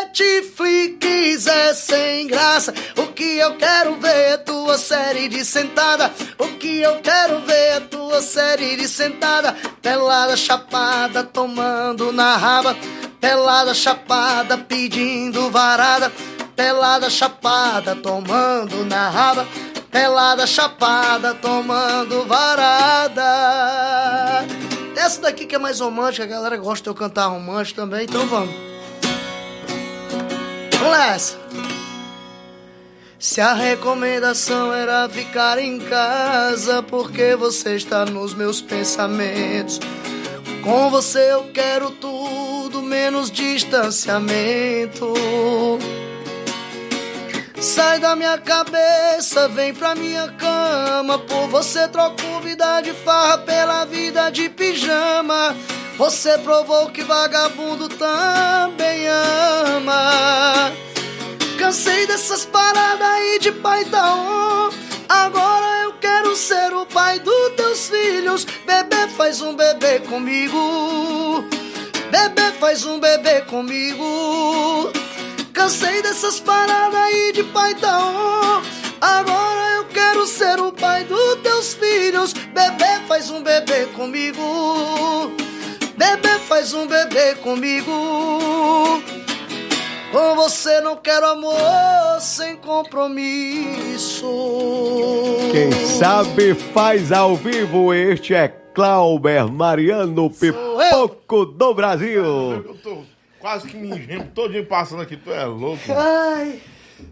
é 1.47 1.73
sem 1.73 2.27
graça, 2.27 2.73
o 2.97 3.07
que 3.07 3.37
eu 3.37 3.55
quero 3.55 3.95
ver 3.95 4.33
é 4.33 4.37
tua 4.37 4.77
série 4.77 5.27
de 5.27 5.43
sentada, 5.45 6.11
o 6.37 6.47
que 6.57 6.79
eu 6.79 6.99
quero 7.01 7.39
ver 7.41 7.77
é 7.77 7.79
tua 7.79 8.21
série 8.21 8.75
de 8.75 8.87
sentada, 8.87 9.55
pelada, 9.81 10.35
chapada, 10.35 11.23
tomando 11.23 12.11
na 12.11 12.35
raba, 12.35 12.75
pelada, 13.19 13.73
chapada, 13.73 14.57
pedindo 14.57 15.49
varada. 15.49 16.11
Pelada 16.55 17.09
chapada, 17.09 17.95
tomando 17.95 18.83
na 18.83 19.09
raba. 19.09 19.47
Pelada 19.89 20.45
chapada, 20.45 21.33
tomando 21.33 22.25
varada. 22.25 23.23
Essa 24.93 25.21
daqui 25.21 25.45
que 25.45 25.55
é 25.55 25.57
mais 25.57 25.79
romântica, 25.79 26.25
a 26.25 26.27
galera 26.27 26.57
gosta 26.57 26.83
de 26.83 26.89
eu 26.89 26.93
cantar 26.93 27.27
romântico 27.27 27.79
também, 27.79 28.03
então 28.03 28.27
vamos. 28.27 28.78
Se 33.19 33.41
a 33.41 33.53
recomendação 33.53 34.73
era 34.73 35.07
ficar 35.09 35.59
em 35.59 35.79
casa, 35.79 36.81
porque 36.81 37.35
você 37.35 37.75
está 37.75 38.05
nos 38.05 38.33
meus 38.33 38.61
pensamentos. 38.61 39.79
Com 40.63 40.89
você 40.89 41.31
eu 41.31 41.51
quero 41.53 41.91
tudo 41.91 42.81
menos 42.81 43.29
distanciamento. 43.29 45.13
Sai 47.61 47.99
da 47.99 48.15
minha 48.15 48.37
cabeça, 48.37 49.49
vem 49.49 49.73
pra 49.73 49.93
minha 49.93 50.29
cama. 50.29 51.19
Por 51.19 51.47
você 51.49 51.87
troco 51.89 52.39
vida 52.41 52.79
de 52.81 52.93
farra 52.93 53.39
pela 53.39 53.83
vida 53.83 54.29
de 54.29 54.49
pijama. 54.49 55.55
Você 55.97 56.37
provou 56.37 56.89
que 56.89 57.03
vagabundo 57.03 57.89
também 57.89 59.07
ama. 59.07 60.71
Cansei 61.57 62.07
dessas 62.07 62.45
paradas 62.45 63.01
aí 63.01 63.39
de 63.39 63.51
pai 63.51 63.83
taon. 63.85 64.69
Agora 65.09 65.83
eu 65.83 65.93
quero 65.99 66.37
ser 66.37 66.73
o 66.73 66.85
pai 66.85 67.19
dos 67.19 67.55
teus 67.57 67.89
filhos. 67.89 68.45
Bebê 68.65 69.09
faz 69.17 69.41
um 69.41 69.53
bebê 69.53 69.99
comigo. 69.99 71.43
Bebê 72.09 72.53
faz 72.57 72.85
um 72.85 72.99
bebê 73.01 73.41
comigo. 73.41 74.93
Cansei 75.59 76.01
dessas 76.01 76.39
paradas 76.39 76.95
aí 76.95 77.33
de 77.33 77.43
pai 77.43 77.75
taon. 77.75 78.61
Agora 79.01 79.75
eu 79.75 79.85
quero 79.87 80.25
ser 80.25 80.57
o 80.57 80.71
pai 80.71 81.03
dos 81.03 81.35
teus 81.43 81.73
filhos. 81.73 82.31
Bebê 82.31 83.01
faz 83.09 83.29
um 83.29 83.43
bebê 83.43 83.85
comigo. 83.87 84.41
Bebê 85.97 86.39
faz 86.47 86.73
um 86.73 86.87
bebê 86.87 87.35
comigo. 87.43 87.91
Com 90.13 90.35
você 90.37 90.79
não 90.79 90.95
quero 90.95 91.25
amor 91.25 92.21
sem 92.21 92.55
compromisso. 92.55 94.27
Quem 95.51 95.73
sabe 95.87 96.55
faz 96.55 97.11
ao 97.11 97.35
vivo. 97.35 97.93
Este 97.93 98.33
é 98.33 98.47
Clauber 98.47 99.51
Mariano 99.51 100.29
Pipoco 100.29 101.45
do 101.45 101.73
Brasil. 101.73 102.23
Quase 103.39 103.67
que 103.67 103.77
me 103.77 103.89
engemo 103.89 104.25
todinho 104.33 104.65
passando 104.65 105.01
aqui. 105.01 105.15
Tu 105.17 105.31
é 105.31 105.45
louco. 105.45 105.81
Ai. 105.91 106.59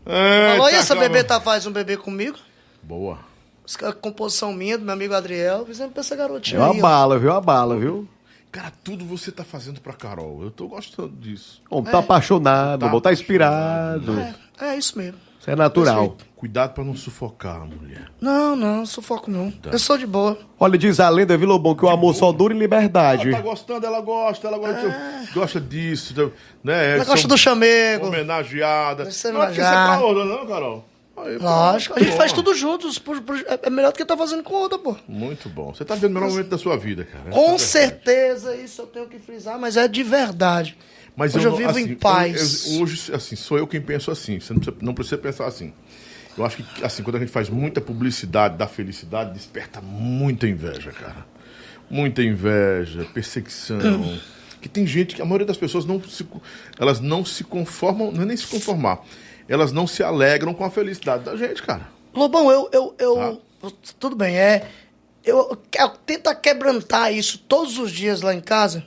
É, 0.06 0.52
Falou, 0.58 0.68
e 0.70 0.72
tá 0.74 0.78
essa 0.78 0.96
bebê 0.96 1.24
tá 1.24 1.40
faz 1.40 1.66
um 1.66 1.72
bebê 1.72 1.96
comigo? 1.96 2.38
Boa. 2.84 3.20
Essa 3.66 3.92
composição 3.94 4.54
minha, 4.54 4.78
do 4.78 4.84
meu 4.84 4.94
amigo 4.94 5.14
Adriel. 5.14 5.66
Fizemos 5.66 5.94
pra 5.94 6.02
essa 6.02 6.14
É 6.14 6.18
garotinha 6.18 6.60
uma 6.60 6.72
aí. 6.74 6.80
ó. 6.80 6.82
bala, 6.82 7.20
viu? 7.20 7.32
Uma 7.32 7.42
bala, 7.42 7.78
viu? 7.78 8.08
Cara, 8.52 8.72
tudo 8.84 9.06
você 9.06 9.32
tá 9.32 9.44
fazendo 9.44 9.80
pra 9.82 9.94
Carol. 9.94 10.42
Eu 10.44 10.52
tô 10.52 10.68
gostando 10.68 11.10
disso. 11.16 11.62
Bom, 11.70 11.84
tá 11.84 12.00
apaixonado, 12.00 12.80
Tá 12.82 12.88
bom, 12.88 13.00
tá 13.00 13.12
inspirado. 13.14 14.20
É, 14.20 14.36
é 14.72 14.78
isso 14.78 14.98
mesmo. 14.98 15.20
Isso 15.48 15.54
é 15.54 15.56
natural. 15.56 16.18
Cuidado 16.36 16.74
pra 16.74 16.84
não 16.84 16.96
sufocar 16.96 17.62
a 17.62 17.66
mulher. 17.66 18.12
Não, 18.22 18.56
não, 18.56 18.86
sufoco 18.86 19.32
não. 19.32 19.52
Eu 19.72 19.80
sou 19.80 19.98
de 19.98 20.06
boa. 20.06 20.38
Olha, 20.60 20.78
diz 20.78 21.00
a 21.00 21.10
lenda, 21.10 21.36
Lobão, 21.38 21.74
que 21.74 21.86
o 21.86 21.90
amor 21.90 22.14
só 22.14 22.32
dura 22.32 22.54
em 22.54 22.60
liberdade. 22.60 23.30
Ela 23.30 23.38
tá 23.38 23.44
gostando, 23.44 23.86
ela 23.86 24.02
gosta, 24.02 24.48
ela 24.48 24.58
gosta, 24.58 24.96
gosta 25.34 25.60
disso, 25.62 26.14
né? 26.64 26.74
Ah. 26.76 26.96
Ela 26.96 27.06
gosta 27.06 27.28
do 27.28 27.38
chamego. 27.38 28.08
Homenageada. 28.08 29.10
Ser 29.10 29.32
não 29.32 29.42
é 29.42 29.48
você 29.48 29.62
homenagear. 29.62 30.00
tá 30.00 30.06
outra, 30.06 30.26
não, 30.26 30.46
Carol? 30.46 30.86
Aí, 31.18 31.38
pô, 31.40 31.44
Lógico. 31.46 31.96
A 31.98 32.00
gente 32.00 32.12
bom. 32.12 32.18
faz 32.18 32.32
tudo 32.34 32.54
juntos. 32.54 33.00
por- 33.00 33.20
por- 33.22 33.40
é 33.40 33.60
é 33.64 33.70
melhor 33.72 33.92
do 33.92 33.96
que 33.98 34.06
tá 34.06 34.16
fazendo 34.16 34.44
com 34.44 34.54
outra, 34.54 34.78
pô. 34.78 34.96
Muito 35.08 35.50
bom. 35.50 35.74
Você 35.74 35.84
tá 35.84 35.96
vendo 35.96 36.12
o 36.12 36.14
melhor 36.14 36.30
momento 36.30 36.50
da 36.50 36.58
sua 36.60 36.78
vida, 36.78 37.04
cara. 37.06 37.32
Com 37.32 37.56
é 37.56 37.58
certeza, 37.58 38.56
isso 38.56 38.84
eu 38.84 38.88
tenho 38.88 39.08
que 39.08 39.18
frisar, 39.18 39.58
mas 39.58 39.76
é 39.78 39.88
de 39.88 40.04
verdade. 40.04 40.78
Mas 41.18 41.36
Hoje 41.36 41.46
eu, 41.46 41.52
não- 41.52 41.58
vivo 41.58 41.70
assim, 41.72 41.82
em 41.82 41.96
paz. 41.96 42.68
eu- 42.68 42.74
eu- 42.76 42.82
hoje, 42.84 43.12
assim, 43.14 43.36
sou 43.36 43.58
eu 43.58 43.66
quem 43.68 43.82
penso 43.82 44.12
assim. 44.12 44.40
Você 44.40 44.54
não 44.54 44.60
precisa, 44.62 44.78
não 44.86 44.94
precisa 44.94 45.18
pensar 45.18 45.48
assim. 45.48 45.74
Eu 46.38 46.46
acho 46.46 46.58
que, 46.58 46.86
assim, 46.86 47.02
quando 47.02 47.16
a 47.16 47.20
gente 47.20 47.32
faz 47.32 47.50
muita 47.50 47.82
publicidade 47.82 48.56
da 48.56 48.68
felicidade, 48.68 49.34
desperta 49.34 49.82
muita 49.82 50.48
inveja, 50.48 50.92
cara. 50.92 51.26
Muita 51.90 52.22
inveja, 52.22 53.04
perseguição. 53.14 53.80
que 54.62 54.70
tem 54.70 54.86
gente 54.86 55.16
que 55.16 55.22
a 55.22 55.26
maioria 55.26 55.46
das 55.48 55.58
pessoas 55.58 55.86
não 55.86 56.02
se, 56.04 56.26
elas 56.80 57.00
não 57.00 57.26
se 57.26 57.44
conformam, 57.44 58.12
não 58.12 58.22
é 58.22 58.26
nem 58.26 58.38
se 58.38 58.46
conformar. 58.46 59.00
Elas 59.50 59.72
não 59.72 59.88
se 59.88 60.04
alegram 60.04 60.54
com 60.54 60.64
a 60.64 60.70
felicidade 60.70 61.24
da 61.24 61.36
gente, 61.36 61.64
cara. 61.64 61.88
Lobão, 62.14 62.52
eu. 62.52 62.70
eu, 62.72 62.96
eu 63.00 63.42
Tudo 64.00 64.16
bem, 64.16 64.38
é. 64.38 64.68
Eu, 65.26 65.60
eu 65.80 65.90
tento 66.06 66.34
quebrantar 66.36 67.12
isso 67.14 67.40
todos 67.40 67.78
os 67.80 67.92
dias 67.92 68.22
lá 68.22 68.34
em 68.34 68.42
casa, 68.42 68.84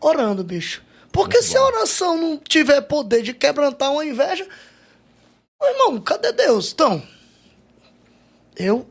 orando, 0.00 0.42
bicho. 0.42 0.82
Porque 1.12 1.42
se 1.42 1.56
a 1.56 1.62
oração 1.64 2.16
não 2.16 2.36
tiver 2.38 2.80
poder 2.82 3.22
de 3.22 3.32
quebrantar 3.34 3.90
uma 3.90 4.04
inveja, 4.04 4.46
meu 5.60 5.70
irmão, 5.70 6.00
cadê 6.00 6.32
Deus? 6.32 6.72
Então, 6.72 7.02
eu, 8.56 8.86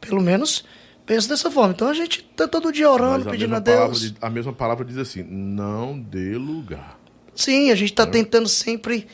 pelo 0.00 0.20
menos, 0.20 0.64
penso 1.06 1.28
dessa 1.28 1.50
forma. 1.50 1.72
Então 1.72 1.88
a 1.88 1.94
gente 1.94 2.22
tá 2.36 2.48
todo 2.48 2.72
dia 2.72 2.90
orando, 2.90 3.28
a 3.28 3.30
pedindo 3.32 3.54
a 3.54 3.58
Deus. 3.58 3.76
palavra 4.10 4.18
a 4.20 4.30
mesma 4.30 4.52
palavra 4.52 4.84
diz 4.84 4.96
assim: 4.98 5.22
não 5.22 5.98
dê 5.98 6.36
lugar. 6.36 6.98
Sim, 7.34 7.70
a 7.70 7.74
gente 7.74 7.92
tá 7.92 8.06
tentando 8.06 8.48
sempre. 8.48 9.06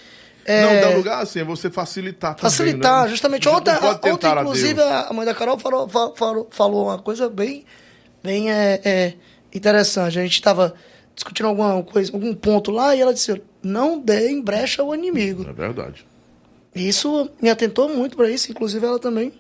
é, 0.44 0.62
Não 0.62 0.90
dá 0.90 0.96
lugar 0.96 1.22
assim, 1.22 1.40
é 1.40 1.44
você 1.44 1.70
facilitar 1.70 2.34
também, 2.34 2.50
Facilitar, 2.50 3.04
né? 3.04 3.08
justamente. 3.10 3.48
Ontem, 3.48 3.72
ontem 4.04 4.28
a 4.28 4.40
inclusive, 4.40 4.74
Deus. 4.74 4.90
a 4.90 5.12
mãe 5.12 5.24
da 5.24 5.34
Carol 5.34 5.58
falou, 5.58 5.88
fa- 5.88 6.12
falou, 6.14 6.48
falou 6.50 6.84
uma 6.86 6.98
coisa 6.98 7.28
bem, 7.30 7.64
bem 8.22 8.50
é, 8.52 8.80
é, 8.84 9.14
interessante. 9.54 10.18
A 10.18 10.22
gente 10.22 10.34
estava 10.34 10.74
discutindo 11.20 11.46
alguma 11.46 11.82
coisa, 11.82 12.10
algum 12.12 12.34
ponto 12.34 12.70
lá, 12.70 12.96
e 12.96 13.00
ela 13.00 13.12
disse: 13.12 13.40
não 13.62 13.98
dê 13.98 14.30
em 14.30 14.40
brecha 14.40 14.82
ao 14.82 14.94
inimigo. 14.94 15.46
É 15.48 15.52
verdade. 15.52 16.06
Isso 16.74 17.28
me 17.42 17.50
atentou 17.50 17.88
muito 17.88 18.16
para 18.16 18.30
isso, 18.30 18.50
inclusive 18.50 18.84
ela 18.84 18.98
também. 18.98 19.32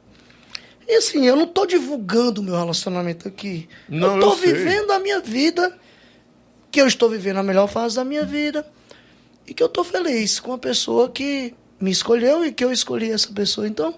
E 0.86 0.96
assim, 0.96 1.26
eu 1.26 1.36
não 1.36 1.46
tô 1.46 1.64
divulgando 1.64 2.40
o 2.40 2.44
meu 2.44 2.56
relacionamento 2.56 3.26
aqui. 3.26 3.68
Não, 3.88 4.16
eu 4.16 4.20
tô 4.20 4.32
eu 4.32 4.36
vivendo 4.36 4.90
a 4.90 4.98
minha 4.98 5.20
vida, 5.20 5.78
que 6.70 6.80
eu 6.80 6.86
estou 6.86 7.08
vivendo 7.08 7.38
a 7.38 7.42
melhor 7.42 7.68
fase 7.68 7.96
da 7.96 8.04
minha 8.04 8.24
vida, 8.24 8.66
e 9.46 9.54
que 9.54 9.62
eu 9.62 9.68
tô 9.68 9.82
feliz 9.82 10.38
com 10.38 10.52
a 10.52 10.58
pessoa 10.58 11.08
que 11.08 11.54
me 11.80 11.90
escolheu 11.90 12.44
e 12.44 12.52
que 12.52 12.64
eu 12.64 12.72
escolhi 12.72 13.10
essa 13.10 13.32
pessoa. 13.32 13.66
Então, 13.66 13.94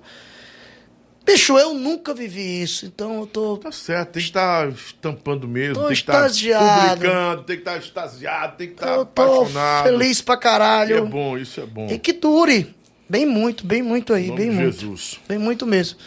bicho, 1.24 1.56
eu 1.58 1.74
nunca 1.74 2.12
vivi 2.14 2.62
isso. 2.62 2.86
Então 2.86 3.20
eu 3.20 3.26
tô. 3.26 3.56
Tá 3.58 3.70
certo, 3.72 4.12
tem 4.12 4.22
que 4.22 4.28
estar 4.28 4.68
estampando 4.68 5.46
mesmo, 5.48 5.74
Tô 5.74 5.80
tem 5.82 5.88
que 5.88 5.94
estar 5.94 6.26
extasiado. 6.26 6.90
publicando, 7.00 7.42
tem 7.44 7.56
que 7.56 7.62
estar 7.62 7.76
extasiado, 7.78 8.56
tem 8.56 8.66
que 8.68 8.74
estar 8.74 8.88
eu 8.96 9.04
tô 9.06 9.22
apaixonado. 9.22 9.84
feliz 9.84 10.20
pra 10.20 10.34
E 10.34 10.38
caralho. 10.38 10.96
é 10.98 11.00
bom, 11.02 11.38
isso 11.38 11.60
é 11.60 11.66
bom. 11.66 11.86
E 11.90 11.98
que 11.98 12.12
dure. 12.12 12.74
Bem 13.08 13.26
muito, 13.26 13.66
bem 13.66 13.82
muito 13.82 14.14
aí, 14.14 14.30
bem 14.32 14.50
muito. 14.50 14.80
Jesus. 14.80 15.20
Bem 15.28 15.38
muito 15.38 15.66
mesmo. 15.66 15.98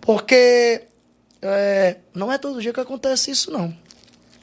Porque 0.00 0.82
é, 1.40 1.96
não 2.14 2.30
é 2.32 2.38
todo 2.38 2.60
dia 2.60 2.72
que 2.72 2.80
acontece 2.80 3.30
isso, 3.30 3.50
não. 3.50 3.76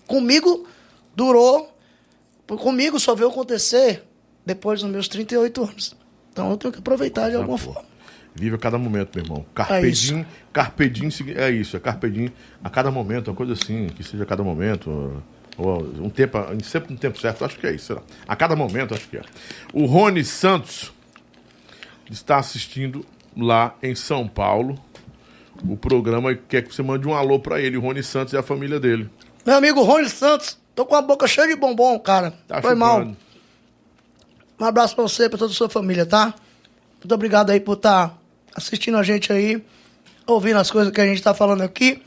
Comigo 0.05 0.67
durou. 1.15 1.75
Comigo 2.47 2.99
só 2.99 3.13
veio 3.15 3.29
acontecer 3.29 4.03
depois 4.45 4.81
dos 4.81 4.89
meus 4.89 5.07
38 5.07 5.63
anos. 5.63 5.95
Então 6.31 6.49
eu 6.51 6.57
tenho 6.57 6.71
que 6.73 6.79
aproveitar 6.79 7.29
de 7.29 7.35
alguma 7.35 7.57
forma. 7.57 7.85
Vive 8.35 8.55
a 8.55 8.59
cada 8.59 8.77
momento, 8.77 9.15
meu 9.15 9.25
irmão. 9.25 9.45
É 9.49 9.53
Carpedim, 9.53 10.25
carpedim 10.53 11.09
é 11.35 11.49
isso, 11.49 11.75
é 11.75 11.79
carpedim 11.79 12.31
a 12.63 12.69
cada 12.69 12.89
momento, 12.91 13.29
uma 13.29 13.35
coisa 13.35 13.53
assim, 13.53 13.87
que 13.87 14.03
seja 14.03 14.23
a 14.23 14.25
cada 14.25 14.43
momento. 14.43 15.21
Ou 15.57 15.81
um 15.99 16.09
tempo, 16.09 16.37
sempre 16.63 16.93
no 16.93 16.97
tempo 16.99 17.19
certo, 17.19 17.43
acho 17.43 17.57
que 17.59 17.67
é 17.67 17.73
isso. 17.73 17.87
Será? 17.87 18.01
A 18.27 18.35
cada 18.35 18.55
momento, 18.55 18.93
acho 18.93 19.07
que 19.09 19.17
é. 19.17 19.21
O 19.73 19.85
Rony 19.85 20.23
Santos 20.23 20.93
está 22.09 22.37
assistindo 22.37 23.05
lá 23.35 23.75
em 23.83 23.93
São 23.93 24.27
Paulo 24.27 24.79
o 25.67 25.75
programa 25.75 26.31
e 26.31 26.37
quer 26.37 26.61
que 26.61 26.73
você 26.73 26.81
mande 26.81 27.07
um 27.07 27.13
alô 27.13 27.39
para 27.39 27.59
ele, 27.59 27.75
o 27.77 27.81
Rony 27.81 28.01
Santos 28.01 28.33
e 28.33 28.37
a 28.37 28.43
família 28.43 28.79
dele. 28.79 29.09
Meu 29.45 29.55
amigo 29.57 29.83
Rony 29.83 30.07
Santos, 30.09 30.57
tô 30.73 30.85
com 30.85 30.95
a 30.95 31.01
boca 31.01 31.27
cheia 31.27 31.47
de 31.47 31.55
bombom, 31.55 31.99
cara. 31.99 32.33
Tá 32.47 32.61
Foi 32.61 32.75
mal. 32.75 32.99
chupando. 32.99 33.17
Um 34.59 34.65
abraço 34.65 34.95
pra 34.95 35.03
você, 35.03 35.29
pra 35.29 35.37
toda 35.37 35.51
a 35.51 35.55
sua 35.55 35.69
família, 35.69 36.05
tá? 36.05 36.33
Muito 37.01 37.13
obrigado 37.15 37.49
aí 37.51 37.59
por 37.59 37.73
estar 37.73 38.17
assistindo 38.55 38.97
a 38.97 39.03
gente 39.03 39.31
aí, 39.31 39.63
ouvindo 40.27 40.57
as 40.59 40.69
coisas 40.69 40.91
que 40.93 40.99
a 41.01 41.05
gente 41.05 41.21
tá 41.21 41.33
falando 41.33 41.61
aqui. 41.61 42.01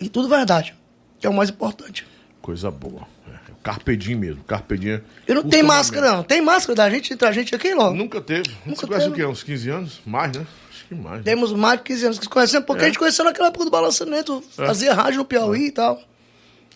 E 0.00 0.08
tudo 0.08 0.28
verdade, 0.28 0.74
que 1.20 1.26
é 1.26 1.30
o 1.30 1.34
mais 1.34 1.50
importante. 1.50 2.06
Coisa 2.42 2.70
boa. 2.70 3.06
É, 3.28 3.52
carpedim 3.62 4.16
mesmo, 4.16 4.42
carpedim. 4.44 5.00
E 5.26 5.32
não 5.34 5.42
tem 5.44 5.62
máscara, 5.62 6.10
não. 6.16 6.22
Tem 6.22 6.40
máscara 6.42 6.74
da 6.74 6.90
gente 6.90 7.12
entre 7.12 7.26
a 7.26 7.32
gente 7.32 7.54
aqui, 7.54 7.72
logo. 7.72 7.94
Nunca 7.96 8.20
teve. 8.20 8.50
Nunca 8.66 8.80
você 8.80 8.86
conhece 8.86 9.08
o 9.08 9.12
quê? 9.12 9.24
Uns 9.24 9.42
15 9.42 9.70
anos? 9.70 10.00
Mais, 10.04 10.32
né? 10.36 10.46
Acho 10.70 10.84
que 10.88 10.94
mais. 10.94 11.16
né? 11.18 11.22
Temos 11.24 11.52
mais 11.52 11.78
de 11.78 11.84
15 11.84 12.04
anos 12.06 12.18
que 12.18 12.24
se 12.24 12.30
conhecemos, 12.30 12.66
porque 12.66 12.82
É. 12.82 12.84
a 12.84 12.88
gente 12.88 12.98
conheceu 12.98 13.24
naquela 13.24 13.48
época 13.48 13.64
do 13.64 13.70
balançamento, 13.70 14.42
fazia 14.50 14.92
rádio 14.92 15.18
no 15.18 15.24
Piauí 15.24 15.68
e 15.68 15.72
tal. 15.72 16.02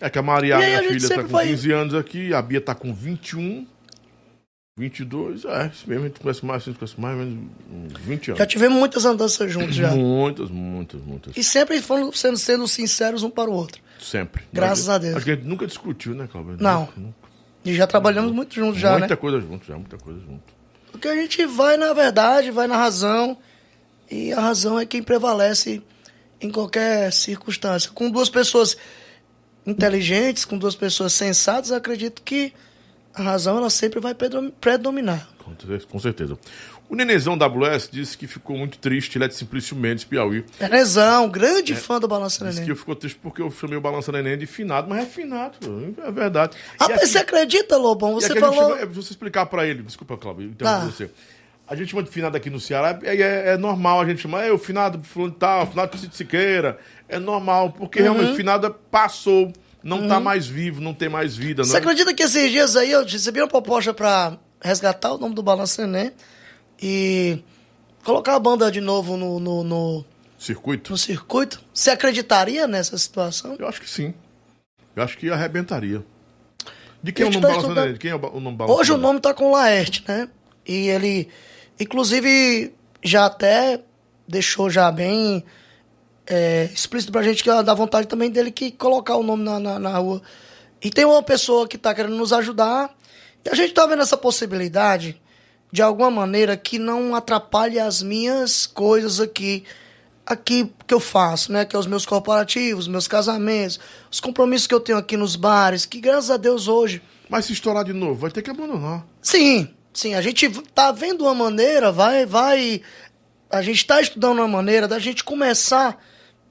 É 0.01 0.09
que 0.09 0.17
a 0.17 0.21
Maria, 0.23 0.55
E 0.55 0.57
minha 0.65 0.79
a 0.79 0.83
filha, 0.83 1.09
tá 1.09 1.21
com 1.23 1.27
vai- 1.27 1.47
15 1.47 1.71
anos 1.71 1.93
aqui, 1.93 2.33
a 2.33 2.41
Bia 2.41 2.61
tá 2.61 2.73
com 2.73 2.93
21, 2.93 3.67
22, 4.79 5.43
é, 5.43 5.67
isso 5.73 5.83
mesmo, 5.89 6.05
a 6.05 6.07
gente 6.07 6.19
conhece 6.21 6.45
mais, 6.45 6.61
a 6.61 6.65
gente 6.65 6.79
conhece 6.79 6.99
mais 6.99 7.17
ou 7.19 7.25
menos 7.25 7.49
uns 7.71 7.99
20 8.01 8.25
Já 8.27 8.33
anos. 8.33 8.47
tivemos 8.47 8.79
muitas 8.79 9.05
andanças 9.05 9.51
juntos 9.51 9.75
já. 9.75 9.91
Muitas, 9.91 10.49
muitas, 10.49 11.01
muitas. 11.01 11.35
E 11.35 11.43
sempre 11.43 11.81
foram 11.81 12.11
sendo, 12.13 12.37
sendo 12.37 12.67
sinceros 12.67 13.21
um 13.21 13.29
para 13.29 13.49
o 13.49 13.53
outro. 13.53 13.81
Sempre. 13.99 14.43
Graças 14.53 14.87
Nós- 14.87 14.95
a 14.95 14.97
Deus. 14.97 15.15
Acho 15.17 15.25
que 15.25 15.31
a 15.31 15.35
gente 15.35 15.45
nunca 15.45 15.67
discutiu, 15.67 16.15
né, 16.15 16.27
Cláudio? 16.31 16.55
Não. 16.59 16.81
Nunca, 16.81 16.93
nunca. 16.97 17.15
E 17.65 17.75
já 17.75 17.85
trabalhamos 17.85 18.31
muito 18.31 18.55
juntos 18.55 18.79
já, 18.79 18.91
muita 18.91 19.07
né? 19.09 19.15
coisa 19.17 19.41
junto, 19.41 19.67
já, 19.67 19.75
muita 19.75 19.97
coisa 19.97 20.19
junto. 20.21 20.41
Porque 20.93 21.07
a 21.09 21.15
gente 21.15 21.45
vai 21.45 21.75
na 21.75 21.91
verdade, 21.91 22.49
vai 22.49 22.65
na 22.67 22.77
razão, 22.77 23.37
e 24.09 24.31
a 24.31 24.39
razão 24.39 24.79
é 24.79 24.85
quem 24.85 25.03
prevalece 25.03 25.83
em 26.39 26.49
qualquer 26.49 27.11
circunstância. 27.11 27.91
Com 27.91 28.09
duas 28.09 28.29
pessoas 28.29 28.77
inteligentes, 29.67 30.45
com 30.45 30.57
duas 30.57 30.73
pessoas 30.75 31.11
sensatas, 31.13 31.71
acredito 31.71 32.21
que 32.23 32.53
a 33.13 33.21
razão 33.23 33.57
ela 33.57 33.69
sempre 33.69 33.99
vai 33.99 34.13
predom- 34.13 34.51
predominar. 34.61 35.27
Com 35.39 35.53
cer- 35.65 35.85
Com 35.87 35.99
certeza. 35.99 36.37
O 36.89 36.95
Nenezão 36.95 37.37
WS 37.37 37.87
disse 37.91 38.17
que 38.17 38.25
ficou 38.25 38.57
muito 38.57 38.79
triste, 38.79 39.15
ele 39.17 39.25
é 39.25 39.27
de 39.27 39.35
Simplício 39.35 39.75
Mendes, 39.75 40.03
Piauí. 40.03 40.43
Nenezão, 40.59 41.29
grande 41.29 41.75
fã 41.75 41.99
do 41.99 42.07
Balança 42.07 42.43
Disse 42.43 42.55
que 42.55 42.61
Neném. 42.61 42.69
eu 42.71 42.75
ficou 42.75 42.95
triste 42.95 43.19
porque 43.21 43.41
eu 43.43 43.51
chamei 43.51 43.77
o 43.77 43.81
Balança 43.81 44.11
Neném 44.11 44.37
de 44.37 44.47
finado, 44.47 44.89
mas 44.89 45.03
é 45.03 45.05
finado, 45.05 45.55
é 46.03 46.11
verdade. 46.11 46.57
E 46.81 46.83
aqui- 46.93 47.05
você 47.05 47.19
acredita, 47.19 47.77
Lobão? 47.77 48.15
Você 48.15 48.39
falou. 48.39 48.69
chama- 48.69 48.79
é, 48.81 48.85
você 48.87 49.11
explicar 49.11 49.45
pra 49.45 49.67
ele, 49.67 49.83
desculpa, 49.83 50.17
Cláudio, 50.17 50.45
então 50.49 50.65
Tá. 50.67 50.79
você. 50.85 51.11
A 51.67 51.75
gente 51.75 51.91
chama 51.91 52.01
de 52.01 52.09
finado 52.09 52.35
aqui 52.35 52.49
no 52.49 52.59
Ceará, 52.59 52.97
é, 53.03 53.15
é- 53.15 53.49
é 53.53 53.57
normal 53.57 54.01
a 54.01 54.05
gente 54.05 54.19
chamar, 54.23 54.43
é 54.47 54.51
o 54.51 54.57
finado 54.57 54.99
fulano 55.03 55.31
tal, 55.33 55.67
finado 55.67 55.95
de 55.95 56.15
Siqueira. 56.15 56.79
É 57.07 57.19
normal, 57.19 57.71
porque 57.71 57.99
Uhum. 57.99 58.05
realmente 58.05 58.31
o 58.31 58.35
finado 58.35 58.75
passou, 58.89 59.53
não 59.83 60.07
tá 60.07 60.19
mais 60.19 60.45
vivo, 60.47 60.81
não 60.81 60.93
tem 60.93 61.09
mais 61.09 61.35
vida. 61.35 61.63
Você 61.63 61.75
é? 61.75 61.79
acredita 61.79 62.13
que 62.13 62.23
esses 62.23 62.51
dias 62.51 62.75
aí 62.75 62.91
eu 62.91 63.05
recebi 63.05 63.39
uma 63.41 63.47
proposta 63.47 63.93
pra 63.93 64.37
resgatar 64.61 65.13
o 65.13 65.17
nome 65.17 65.33
do 65.35 65.41
Balança 65.43 65.85
Neném 65.87 66.11
e 66.81 67.39
colocar 68.03 68.35
a 68.35 68.39
banda 68.39 68.71
de 68.71 68.81
novo 68.81 69.15
no, 69.17 69.39
no, 69.39 69.63
no, 69.63 70.05
Circuito? 70.37 70.91
no 70.91 70.97
circuito? 70.97 71.61
Você 71.73 71.91
acreditaria 71.91 72.67
nessa 72.67 72.97
situação? 72.97 73.55
Eu 73.59 73.67
acho 73.67 73.81
que 73.81 73.89
sim. 73.89 74.13
Eu 74.95 75.03
acho 75.03 75.17
que 75.17 75.29
arrebentaria. 75.29 76.03
De 77.01 77.11
quem 77.13 77.25
é 77.25 77.29
o 77.29 77.31
nome 77.31 77.41
tá 77.41 77.47
Balança 77.47 77.67
estudando- 77.67 77.83
Neném? 77.83 77.93
De 77.93 77.99
quem 77.99 78.11
é 78.11 78.15
o 78.15 78.37
o 78.37 78.39
nome 78.39 78.57
Balança 78.57 78.79
Hoje 78.79 78.91
o 78.91 78.95
Neném? 78.95 79.07
nome 79.07 79.19
tá 79.21 79.33
com 79.33 79.45
o 79.45 79.51
Laerte, 79.51 80.03
né? 80.07 80.27
E 80.67 80.87
ele, 80.89 81.29
inclusive, 81.79 82.73
já 83.03 83.25
até 83.25 83.81
deixou 84.27 84.69
já 84.69 84.91
bem 84.91 85.43
é, 86.29 86.69
explícito 86.71 87.11
pra 87.11 87.23
gente 87.23 87.43
que 87.43 87.49
dá 87.63 87.73
vontade 87.73 88.07
também 88.07 88.29
dele 88.29 88.51
que 88.51 88.71
colocar 88.71 89.15
o 89.15 89.23
nome 89.23 89.43
na, 89.43 89.59
na, 89.59 89.79
na 89.79 89.97
rua. 89.97 90.21
E 90.81 90.91
tem 90.91 91.03
uma 91.03 91.23
pessoa 91.23 91.67
que 91.67 91.77
tá 91.77 91.93
querendo 91.93 92.15
nos 92.15 92.31
ajudar. 92.31 92.95
E 93.43 93.49
a 93.49 93.55
gente 93.55 93.73
tá 93.73 93.85
vendo 93.87 94.01
essa 94.01 94.15
possibilidade 94.15 95.19
de 95.71 95.81
alguma 95.81 96.11
maneira 96.11 96.55
que 96.55 96.77
não 96.77 97.15
atrapalhe 97.15 97.79
as 97.79 98.01
minhas 98.01 98.65
coisas 98.67 99.19
aqui 99.19 99.63
aqui 100.25 100.71
que 100.85 100.93
eu 100.93 100.99
faço, 100.99 101.51
né? 101.51 101.65
Que 101.65 101.75
é 101.75 101.79
os 101.79 101.87
meus 101.87 102.05
corporativos, 102.05 102.87
meus 102.87 103.07
casamentos, 103.07 103.79
os 104.11 104.19
compromissos 104.19 104.67
que 104.67 104.73
eu 104.73 104.79
tenho 104.79 104.99
aqui 104.99 105.17
nos 105.17 105.35
bares, 105.35 105.87
que 105.87 105.99
graças 105.99 106.29
a 106.29 106.37
Deus 106.37 106.67
hoje 106.67 107.01
Mas 107.27 107.45
se 107.45 107.53
estourar 107.53 107.83
de 107.83 107.93
novo, 107.93 108.13
vai 108.13 108.29
ter 108.29 108.43
que 108.43 108.51
abandonar. 108.51 109.03
Sim, 109.23 109.73
sim, 109.91 110.13
a 110.13 110.21
gente 110.21 110.47
tá 110.75 110.91
vendo 110.91 111.23
uma 111.23 111.33
maneira, 111.33 111.91
vai, 111.91 112.27
vai, 112.27 112.81
a 113.49 113.63
gente 113.63 113.85
tá 113.87 113.99
estudando 113.99 114.37
uma 114.37 114.47
maneira 114.47 114.87
da 114.87 114.99
gente 114.99 115.23
começar 115.23 115.97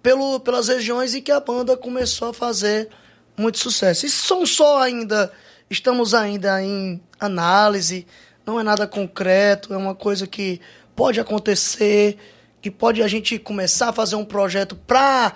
pelo, 0.03 0.41
pelas 0.41 0.69
regiões 0.69 1.15
em 1.15 1.23
que 1.23 1.33
a 1.33 1.41
banda 1.41 1.77
começou 1.77 2.29
a 2.29 2.35
fazer 2.35 2.89
muito 3.37 3.59
sucesso. 3.59 4.07
E 4.07 4.11
são 4.11 4.45
só 4.47 4.81
ainda, 4.83 5.33
estamos 5.70 6.15
ainda 6.15 6.62
em 6.62 7.01
análise, 7.20 8.07
não 8.47 8.59
é 8.59 8.62
nada 8.62 8.87
concreto, 8.87 9.73
é 9.73 9.77
uma 9.77 9.95
coisa 9.95 10.27
que 10.27 10.61
pode 10.97 11.20
acontecer, 11.20 12.16
que 12.61 12.70
pode 12.70 13.03
a 13.03 13.09
gente 13.09 13.39
começar 13.39 13.91
a 13.91 13.93
fazer 13.93 14.16
um 14.16 14.25
projeto 14.25 14.75
para 14.75 15.35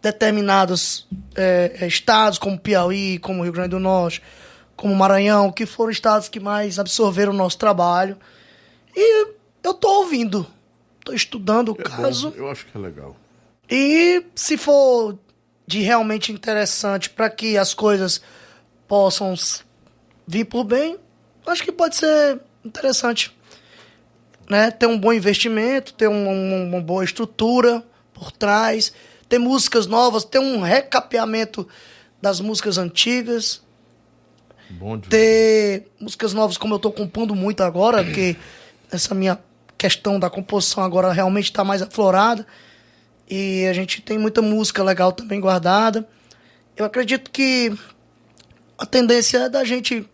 determinados 0.00 1.06
eh, 1.34 1.76
eh, 1.80 1.86
estados, 1.86 2.38
como 2.38 2.58
Piauí, 2.58 3.18
como 3.18 3.42
Rio 3.42 3.52
Grande 3.52 3.70
do 3.70 3.80
Norte, 3.80 4.22
como 4.76 4.94
Maranhão, 4.94 5.50
que 5.50 5.66
foram 5.66 5.90
estados 5.90 6.28
que 6.28 6.38
mais 6.38 6.78
absorveram 6.78 7.32
o 7.32 7.36
nosso 7.36 7.58
trabalho. 7.58 8.16
E 8.94 9.26
eu 9.64 9.74
tô 9.74 9.88
ouvindo, 10.00 10.46
tô 11.04 11.12
estudando 11.12 11.72
o 11.72 11.76
É 11.78 11.82
caso. 11.82 12.30
bom, 12.30 12.36
eu 12.36 12.50
acho 12.50 12.66
que 12.66 12.76
é 12.76 12.80
legal. 12.80 13.16
E 13.70 14.24
se 14.34 14.56
for 14.56 15.18
de 15.66 15.80
realmente 15.80 16.30
interessante 16.32 17.10
para 17.10 17.28
que 17.28 17.56
as 17.58 17.74
coisas 17.74 18.20
possam 18.86 19.34
vir 20.26 20.44
por 20.44 20.64
bem, 20.64 20.96
acho 21.46 21.64
que 21.64 21.72
pode 21.72 21.96
ser 21.96 22.40
interessante. 22.64 23.36
Né? 24.48 24.70
Ter 24.70 24.86
um 24.86 24.98
bom 24.98 25.12
investimento, 25.12 25.92
ter 25.94 26.08
um- 26.08 26.28
um- 26.28 26.68
uma 26.68 26.80
boa 26.80 27.04
estrutura 27.04 27.82
por 28.14 28.30
trás, 28.30 28.92
ter 29.28 29.38
músicas 29.38 29.86
novas, 29.86 30.24
ter 30.24 30.38
um 30.38 30.60
recapeamento 30.60 31.66
das 32.22 32.40
músicas 32.40 32.78
antigas 32.78 33.62
Bom 34.70 34.98
ter 34.98 35.88
músicas 36.00 36.32
novas 36.32 36.56
como 36.58 36.74
eu 36.74 36.78
tô 36.80 36.90
compondo 36.90 37.34
muito 37.36 37.62
agora, 37.62 38.02
porque 38.02 38.36
essa 38.90 39.14
minha 39.14 39.38
questão 39.78 40.18
da 40.18 40.28
composição 40.28 40.82
agora 40.82 41.12
realmente 41.12 41.44
está 41.44 41.62
mais 41.62 41.82
aflorada. 41.82 42.44
E 43.28 43.66
a 43.66 43.72
gente 43.72 44.00
tem 44.00 44.18
muita 44.18 44.40
música 44.40 44.82
legal 44.82 45.12
também 45.12 45.40
guardada. 45.40 46.08
Eu 46.76 46.84
acredito 46.84 47.30
que 47.30 47.72
a 48.78 48.86
tendência 48.86 49.38
é 49.38 49.48
da 49.48 49.64
gente, 49.64 50.08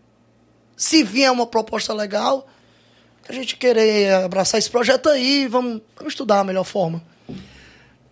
se 0.75 1.03
vier 1.03 1.31
uma 1.31 1.45
proposta 1.45 1.93
legal, 1.93 2.47
a 3.27 3.33
gente 3.33 3.55
querer 3.55 4.13
abraçar 4.13 4.57
esse 4.57 4.69
projeto 4.69 5.09
aí, 5.09 5.47
vamos, 5.47 5.81
vamos 5.95 6.13
estudar 6.13 6.39
a 6.39 6.43
melhor 6.43 6.63
forma. 6.63 7.01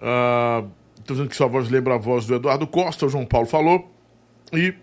Ah, 0.02 0.64
tô 1.06 1.14
dizendo 1.14 1.30
que 1.30 1.36
sua 1.36 1.48
voz 1.48 1.70
lembra 1.70 1.96
a 1.96 1.98
voz 1.98 2.26
do 2.26 2.36
Eduardo 2.36 2.68
Costa, 2.68 3.06
o 3.06 3.10
João 3.10 3.26
Paulo 3.26 3.48
falou. 3.48 3.92
E 4.54 4.74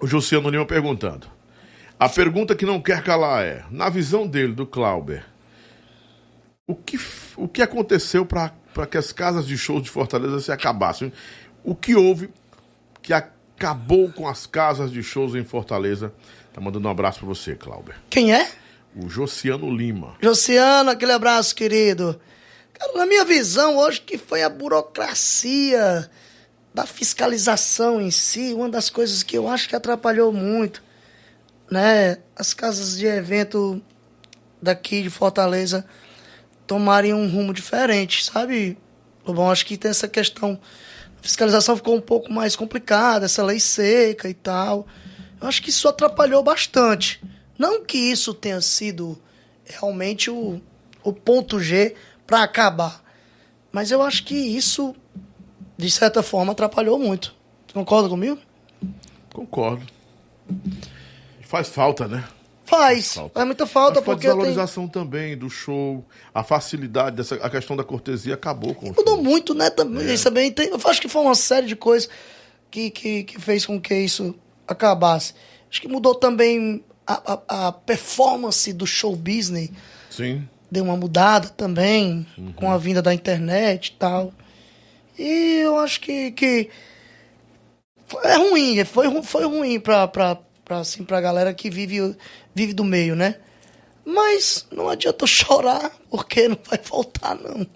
o 0.00 0.06
Josiano 0.06 0.48
Lima 0.48 0.66
perguntando. 0.66 1.26
A 1.98 2.08
pergunta 2.08 2.56
que 2.56 2.64
não 2.64 2.80
quer 2.80 3.02
calar 3.02 3.44
é: 3.44 3.64
na 3.70 3.88
visão 3.88 4.26
dele, 4.26 4.54
do 4.54 4.66
Clauber, 4.66 5.24
o 6.66 6.74
que, 6.74 6.98
o 7.36 7.46
que 7.46 7.62
aconteceu 7.62 8.24
para 8.24 8.54
que 8.88 8.98
as 8.98 9.12
casas 9.12 9.46
de 9.46 9.56
shows 9.56 9.82
de 9.82 9.90
Fortaleza 9.90 10.40
se 10.40 10.52
acabassem? 10.52 11.12
O 11.64 11.74
que 11.74 11.94
houve 11.94 12.30
que 13.02 13.12
acabou 13.12 14.10
com 14.12 14.28
as 14.28 14.46
casas 14.46 14.90
de 14.90 15.02
shows 15.02 15.34
em 15.34 15.44
Fortaleza? 15.44 16.12
Tá 16.52 16.60
mandando 16.60 16.88
um 16.88 16.90
abraço 16.90 17.20
para 17.20 17.28
você, 17.28 17.54
Clauber. 17.54 17.96
Quem 18.08 18.34
é? 18.34 18.50
O 18.96 19.08
Josiano 19.08 19.70
Lima. 19.70 20.16
Josiano, 20.20 20.90
aquele 20.90 21.12
abraço, 21.12 21.54
querido. 21.54 22.20
Cara, 22.72 22.92
na 22.96 23.06
minha 23.06 23.24
visão, 23.24 23.76
hoje 23.76 24.00
que 24.00 24.18
foi 24.18 24.42
a 24.42 24.48
burocracia 24.48 26.10
da 26.72 26.86
fiscalização 26.86 28.00
em 28.00 28.10
si, 28.10 28.52
uma 28.54 28.68
das 28.68 28.88
coisas 28.88 29.22
que 29.22 29.36
eu 29.36 29.48
acho 29.48 29.68
que 29.68 29.76
atrapalhou 29.76 30.32
muito, 30.32 30.82
né? 31.70 32.18
As 32.34 32.54
casas 32.54 32.96
de 32.96 33.06
evento 33.06 33.82
daqui 34.62 35.02
de 35.02 35.10
Fortaleza 35.10 35.84
tomarem 36.70 37.12
um 37.12 37.28
rumo 37.28 37.52
diferente, 37.52 38.24
sabe? 38.24 38.78
Bom, 39.26 39.50
acho 39.50 39.66
que 39.66 39.76
tem 39.76 39.90
essa 39.90 40.06
questão. 40.06 40.56
A 41.18 41.20
fiscalização 41.20 41.76
ficou 41.76 41.96
um 41.96 42.00
pouco 42.00 42.32
mais 42.32 42.54
complicada, 42.54 43.24
essa 43.24 43.42
lei 43.42 43.58
seca 43.58 44.28
e 44.28 44.34
tal. 44.34 44.86
Eu 45.40 45.48
acho 45.48 45.60
que 45.60 45.70
isso 45.70 45.88
atrapalhou 45.88 46.44
bastante. 46.44 47.20
Não 47.58 47.84
que 47.84 47.98
isso 47.98 48.32
tenha 48.32 48.60
sido 48.60 49.20
realmente 49.64 50.30
o, 50.30 50.62
o 51.02 51.12
ponto 51.12 51.58
G 51.58 51.96
para 52.24 52.44
acabar. 52.44 53.02
Mas 53.72 53.90
eu 53.90 54.00
acho 54.00 54.22
que 54.22 54.36
isso, 54.36 54.94
de 55.76 55.90
certa 55.90 56.22
forma, 56.22 56.52
atrapalhou 56.52 57.00
muito. 57.00 57.34
Concorda 57.74 58.08
comigo? 58.08 58.38
Concordo. 59.34 59.84
Faz 61.42 61.68
falta, 61.68 62.06
né? 62.06 62.22
Faz. 62.70 63.14
Falta. 63.14 63.34
Faz 63.34 63.46
muita 63.46 63.66
falta, 63.66 63.94
Mas 63.96 64.04
foi 64.04 64.14
a 64.14 64.16
porque 64.16 64.28
tem... 64.28 64.36
desvalorização 64.36 64.86
também 64.86 65.36
do 65.36 65.50
show, 65.50 66.04
a 66.32 66.44
facilidade, 66.44 67.16
dessa, 67.16 67.34
a 67.34 67.50
questão 67.50 67.76
da 67.76 67.82
cortesia 67.82 68.34
acabou 68.34 68.74
com 68.76 68.86
mudou 68.86 69.16
show. 69.16 69.22
muito, 69.24 69.54
né? 69.54 69.70
Também, 69.70 70.14
Isso 70.14 70.22
também 70.22 70.52
tem, 70.52 70.68
eu 70.68 70.80
acho 70.84 71.00
que 71.00 71.08
foi 71.08 71.20
uma 71.22 71.34
série 71.34 71.66
de 71.66 71.74
coisas 71.74 72.08
que, 72.70 72.88
que, 72.90 73.24
que 73.24 73.40
fez 73.40 73.66
com 73.66 73.80
que 73.80 73.92
isso 73.94 74.36
acabasse. 74.68 75.34
Acho 75.68 75.80
que 75.80 75.88
mudou 75.88 76.14
também 76.14 76.84
a, 77.04 77.34
a, 77.48 77.66
a 77.66 77.72
performance 77.72 78.72
do 78.72 78.86
show 78.86 79.16
business. 79.16 79.70
Sim. 80.08 80.48
Deu 80.70 80.84
uma 80.84 80.96
mudada 80.96 81.48
também 81.48 82.24
com 82.54 82.70
a 82.70 82.78
vinda 82.78 83.02
da 83.02 83.12
internet 83.12 83.88
e 83.88 83.92
tal. 83.92 84.32
E 85.18 85.62
eu 85.64 85.76
acho 85.80 86.00
que, 86.00 86.30
que 86.30 86.70
é 88.22 88.36
ruim, 88.36 88.84
foi, 88.84 89.22
foi 89.22 89.44
ruim 89.44 89.80
pra, 89.80 90.06
pra, 90.06 90.38
pra, 90.70 90.78
assim, 90.78 91.02
pra 91.02 91.20
galera 91.20 91.52
que 91.52 91.68
vive, 91.68 92.16
vive 92.54 92.72
do 92.72 92.84
meio, 92.84 93.16
né? 93.16 93.34
Mas 94.06 94.68
não 94.70 94.88
adianta 94.88 95.26
chorar, 95.26 95.90
porque 96.08 96.46
não 96.46 96.58
vai 96.64 96.78
voltar, 96.78 97.34
não. 97.34 97.66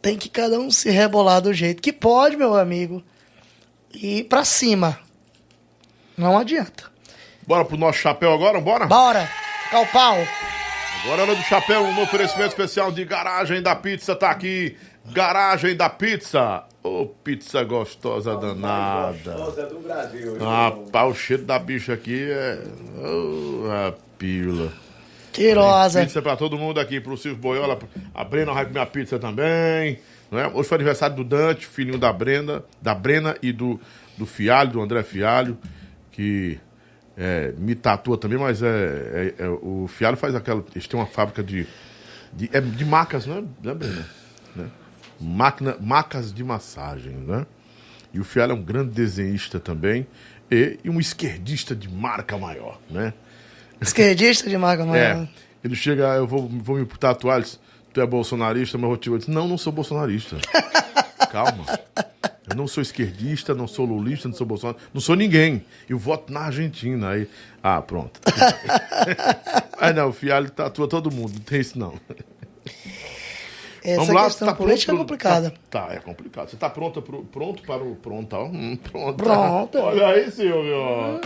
Tem 0.00 0.16
que 0.16 0.28
cada 0.28 0.56
um 0.60 0.70
se 0.70 0.88
rebolar 0.88 1.40
do 1.40 1.52
jeito 1.52 1.82
que 1.82 1.92
pode, 1.92 2.36
meu 2.36 2.54
amigo. 2.54 3.02
E 3.92 4.22
pra 4.22 4.44
cima. 4.44 5.00
Não 6.16 6.38
adianta. 6.38 6.84
Bora 7.44 7.64
pro 7.64 7.76
nosso 7.76 7.98
chapéu 7.98 8.32
agora, 8.32 8.60
bora? 8.60 8.86
Bora! 8.86 9.28
Cal 9.72 9.86
pau! 9.86 10.16
Agora 11.02 11.22
é 11.22 11.24
hora 11.24 11.34
do 11.34 11.42
chapéu, 11.42 11.82
um 11.82 12.02
oferecimento 12.02 12.50
especial 12.50 12.92
de 12.92 13.04
Garagem 13.04 13.60
da 13.60 13.74
Pizza 13.74 14.14
tá 14.14 14.30
aqui. 14.30 14.76
Garagem 15.06 15.74
da 15.74 15.90
Pizza. 15.90 16.62
Ô, 16.82 17.06
pizza 17.06 17.62
gostosa 17.62 18.36
danada. 18.36 19.12
Gostosa 19.32 19.66
do 19.66 19.78
Brasil. 19.80 20.36
Ah, 20.40 20.72
pá, 20.90 21.04
o 21.04 21.14
cheiro 21.14 21.44
da 21.44 21.58
bicha 21.58 21.92
aqui 21.92 22.28
é. 22.28 22.62
Ô, 22.98 23.70
a 23.70 23.94
pílula. 24.18 24.72
Tirosa. 25.32 26.02
Pizza 26.02 26.20
pra 26.20 26.36
todo 26.36 26.58
mundo 26.58 26.80
aqui, 26.80 27.00
pro 27.00 27.16
Silvio 27.16 27.40
Boiola. 27.40 27.78
A 28.14 28.24
Brena 28.24 28.52
vai 28.52 28.66
comer 28.66 28.80
a 28.80 28.86
pizza 28.86 29.18
também. 29.18 29.98
Não 30.30 30.38
é? 30.38 30.48
Hoje 30.48 30.68
foi 30.68 30.76
aniversário 30.76 31.14
do 31.16 31.24
Dante, 31.24 31.66
filhinho 31.66 31.98
da 31.98 32.12
Brenda, 32.12 32.64
da 32.80 32.94
Brena 32.94 33.36
e 33.42 33.52
do, 33.52 33.80
do 34.18 34.26
Fialho, 34.26 34.72
do 34.72 34.80
André 34.82 35.02
Fialho, 35.02 35.56
que 36.10 36.58
é, 37.16 37.52
me 37.58 37.74
tatua 37.74 38.18
também, 38.18 38.38
mas 38.38 38.62
é, 38.62 39.34
é- 39.38 39.44
é- 39.44 39.48
o 39.48 39.86
Fialho 39.88 40.16
faz 40.16 40.34
aquela. 40.34 40.64
Eles 40.74 40.86
têm 40.88 40.98
uma 40.98 41.06
fábrica 41.06 41.42
de. 41.42 41.66
de, 42.32 42.50
é, 42.52 42.60
de 42.60 42.84
macas, 42.84 43.26
né? 43.26 43.44
né, 43.62 43.72
Breno? 43.74 44.04
Máquina, 45.22 45.76
macas 45.80 46.32
de 46.32 46.42
massagem, 46.42 47.12
né? 47.12 47.46
E 48.12 48.20
o 48.20 48.24
Fialho 48.24 48.52
é 48.52 48.54
um 48.54 48.62
grande 48.62 48.90
desenhista 48.90 49.58
também 49.58 50.06
e, 50.50 50.78
e 50.84 50.90
um 50.90 51.00
esquerdista 51.00 51.74
de 51.74 51.88
marca 51.88 52.36
maior, 52.36 52.78
né? 52.90 53.14
Esquerdista 53.80 54.48
de 54.48 54.56
marca 54.58 54.84
maior. 54.84 55.22
É. 55.22 55.28
Ele 55.64 55.74
chega, 55.74 56.02
eu 56.16 56.26
vou, 56.26 56.48
vou 56.48 56.76
me 56.76 56.84
tatuar, 56.84 57.36
ele 57.36 57.44
diz, 57.44 57.58
tu 57.92 58.00
é 58.00 58.06
bolsonarista, 58.06 58.76
mas 58.76 58.90
eu 58.90 58.96
te 58.96 59.10
disse, 59.10 59.30
não, 59.30 59.48
não 59.48 59.56
sou 59.56 59.72
bolsonarista. 59.72 60.36
Calma. 61.30 61.64
Eu 62.48 62.56
não 62.56 62.66
sou 62.66 62.82
esquerdista, 62.82 63.54
não 63.54 63.66
sou 63.66 63.86
lulista, 63.86 64.28
não 64.28 64.34
sou 64.34 64.46
bolsonarista, 64.46 64.90
não 64.92 65.00
sou 65.00 65.14
ninguém. 65.14 65.64
Eu 65.88 65.98
voto 65.98 66.32
na 66.32 66.40
Argentina. 66.40 67.10
Aí, 67.10 67.28
ah, 67.62 67.80
pronto. 67.80 68.20
Aí 69.78 69.92
não, 69.92 70.08
o 70.08 70.12
Fialho 70.12 70.50
tatua 70.50 70.88
todo 70.88 71.10
mundo, 71.10 71.34
não 71.34 71.40
tem 71.40 71.60
isso 71.60 71.78
não. 71.78 71.94
Essa 73.84 74.14
questão 74.14 74.54
política 74.54 74.92
é 74.92 74.96
complicada. 74.96 75.50
Tá, 75.70 75.86
tá, 75.86 75.94
é 75.94 75.98
complicado. 75.98 76.48
Você 76.48 76.56
tá 76.56 76.70
pronto, 76.70 77.02
pro, 77.02 77.24
pronto 77.24 77.62
para 77.62 77.82
o 77.82 77.96
pronto, 77.96 78.36
ó. 78.36 78.44
Hum, 78.44 78.76
pronto. 78.76 79.16
Pronto. 79.16 79.78
Olha 79.82 80.06
aí, 80.08 80.30
Silvio. 80.30 81.20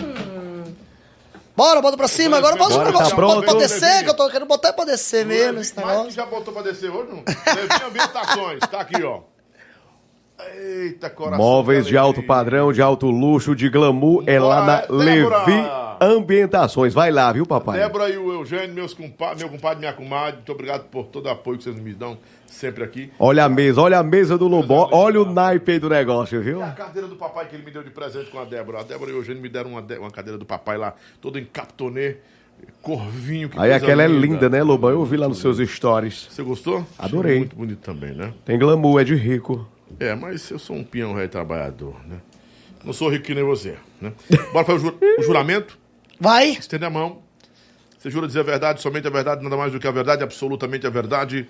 Bora, 1.56 1.80
bota 1.80 1.96
pra 1.96 2.08
cima. 2.08 2.36
Agora 2.36 2.56
vamos 2.56 2.74
pro 2.74 2.84
negócio. 2.84 3.10
tá 3.10 3.16
pronto. 3.16 3.58
descer, 3.58 4.04
que 4.04 4.10
eu 4.10 4.14
tô 4.14 4.26
querendo 4.28 4.46
botar 4.46 4.72
pra 4.72 4.84
descer 4.84 5.24
mesmo 5.24 5.60
esse 5.60 5.74
Mas 5.76 5.86
negócio. 5.86 6.10
já 6.10 6.26
botou 6.26 6.52
pra 6.52 6.62
descer 6.62 6.90
hoje, 6.90 7.10
não? 7.10 7.22
Levinho 7.54 7.86
Ambientações, 7.88 8.60
tá 8.70 8.80
aqui, 8.80 9.02
ó. 9.02 9.20
Eita, 10.54 11.08
coração. 11.10 11.38
Móveis 11.44 11.86
de 11.86 11.96
alto 11.96 12.22
padrão, 12.22 12.72
de 12.72 12.82
alto 12.82 13.10
luxo, 13.10 13.54
de 13.56 13.68
glamour, 13.68 14.22
é 14.26 14.38
lá 14.38 14.64
na 14.66 14.86
Bora, 14.86 15.04
Débora! 15.04 15.38
Levi 15.46 15.86
Ambientações. 15.98 16.92
Vai 16.92 17.10
lá, 17.10 17.32
viu, 17.32 17.46
papai? 17.46 17.78
Débora 17.78 18.08
e 18.10 18.18
o 18.18 18.30
Eugênio, 18.32 18.74
meus 18.74 18.92
compa 18.92 19.34
meu 19.34 19.48
compadre 19.48 19.78
minha 19.80 19.92
comadre, 19.94 20.34
muito 20.36 20.52
obrigado 20.52 20.84
por 20.90 21.06
todo 21.06 21.24
o 21.26 21.30
apoio 21.30 21.56
que 21.56 21.64
vocês 21.64 21.76
me 21.76 21.94
dão 21.94 22.18
sempre 22.46 22.84
aqui. 22.84 23.10
Olha 23.18 23.44
a 23.44 23.48
mesa, 23.48 23.80
olha 23.80 23.98
a 23.98 24.02
mesa 24.02 24.36
do 24.36 24.46
Lobó, 24.46 24.90
olha 24.92 25.22
o 25.22 25.24
naipe 25.32 25.72
aí 25.72 25.78
do 25.78 25.88
negócio, 25.88 26.42
viu? 26.42 26.58
E 26.60 26.62
a 26.62 26.70
cadeira 26.72 27.08
do 27.08 27.16
papai 27.16 27.46
que 27.48 27.56
ele 27.56 27.64
me 27.64 27.70
deu 27.70 27.82
de 27.82 27.88
presente 27.90 28.30
com 28.30 28.38
a 28.38 28.44
Débora. 28.44 28.80
A 28.80 28.82
Débora 28.82 29.10
e 29.10 29.14
o 29.14 29.18
Eugênio 29.18 29.40
me 29.40 29.48
deram 29.48 29.70
uma, 29.70 29.80
de- 29.82 29.96
uma 29.98 30.10
cadeira 30.10 30.36
do 30.38 30.44
papai 30.44 30.76
lá, 30.76 30.92
toda 31.18 31.40
em 31.40 31.44
captonê, 31.46 32.16
corvinho. 32.82 33.48
Que 33.48 33.58
Aí 33.58 33.72
aquela 33.72 34.02
é 34.02 34.06
linda, 34.06 34.50
né, 34.50 34.62
Lobão? 34.62 34.90
Eu 34.90 35.04
vi 35.04 35.16
lá 35.16 35.28
nos 35.28 35.38
seus 35.38 35.56
stories. 35.70 36.26
Você 36.30 36.42
gostou? 36.42 36.84
Adorei. 36.98 37.32
Achei 37.32 37.38
Muito 37.40 37.56
bonito 37.56 37.78
também, 37.80 38.12
né? 38.12 38.32
Tem 38.44 38.58
glamour, 38.58 39.00
é 39.00 39.04
de 39.04 39.14
rico. 39.14 39.66
É, 39.98 40.14
mas 40.14 40.50
eu 40.50 40.58
sou 40.58 40.76
um 40.76 40.84
peão 40.84 41.14
rei 41.14 41.28
trabalhador, 41.28 41.96
né? 42.06 42.18
Não 42.84 42.92
sou 42.92 43.08
rico 43.08 43.24
que 43.24 43.34
nem 43.34 43.42
você, 43.44 43.76
né? 44.00 44.12
Bora 44.52 44.64
fazer 44.64 44.78
o, 44.78 44.90
ju- 44.90 44.98
o 45.18 45.22
juramento? 45.22 45.78
Vai. 46.20 46.50
Estende 46.50 46.84
a 46.84 46.90
mão. 46.90 47.22
Você 47.98 48.10
jura 48.10 48.26
dizer 48.26 48.40
a 48.40 48.44
verdade, 48.44 48.80
somente 48.80 49.06
a 49.06 49.10
verdade, 49.10 49.42
nada 49.42 49.56
mais 49.56 49.72
do 49.72 49.80
que 49.80 49.86
a 49.86 49.90
verdade, 49.90 50.22
absolutamente 50.22 50.86
a 50.86 50.90
verdade. 50.90 51.48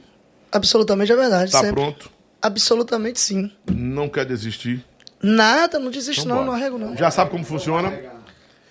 Absolutamente 0.51 1.13
é 1.13 1.17
verdade. 1.17 1.53
Tá 1.53 1.59
sempre. 1.61 1.75
pronto. 1.75 2.11
Absolutamente 2.41 3.21
sim. 3.21 3.51
Não 3.71 4.09
quer 4.09 4.25
desistir. 4.25 4.85
Nada, 5.23 5.79
não 5.79 5.91
desiste 5.91 6.21
Então 6.23 6.37
não, 6.37 6.45
bora. 6.45 6.47
não 6.47 6.55
arrego 6.55 6.79
não. 6.79 6.97
Já 6.97 7.11
sabe 7.11 7.31
como 7.31 7.45
funciona. 7.45 7.93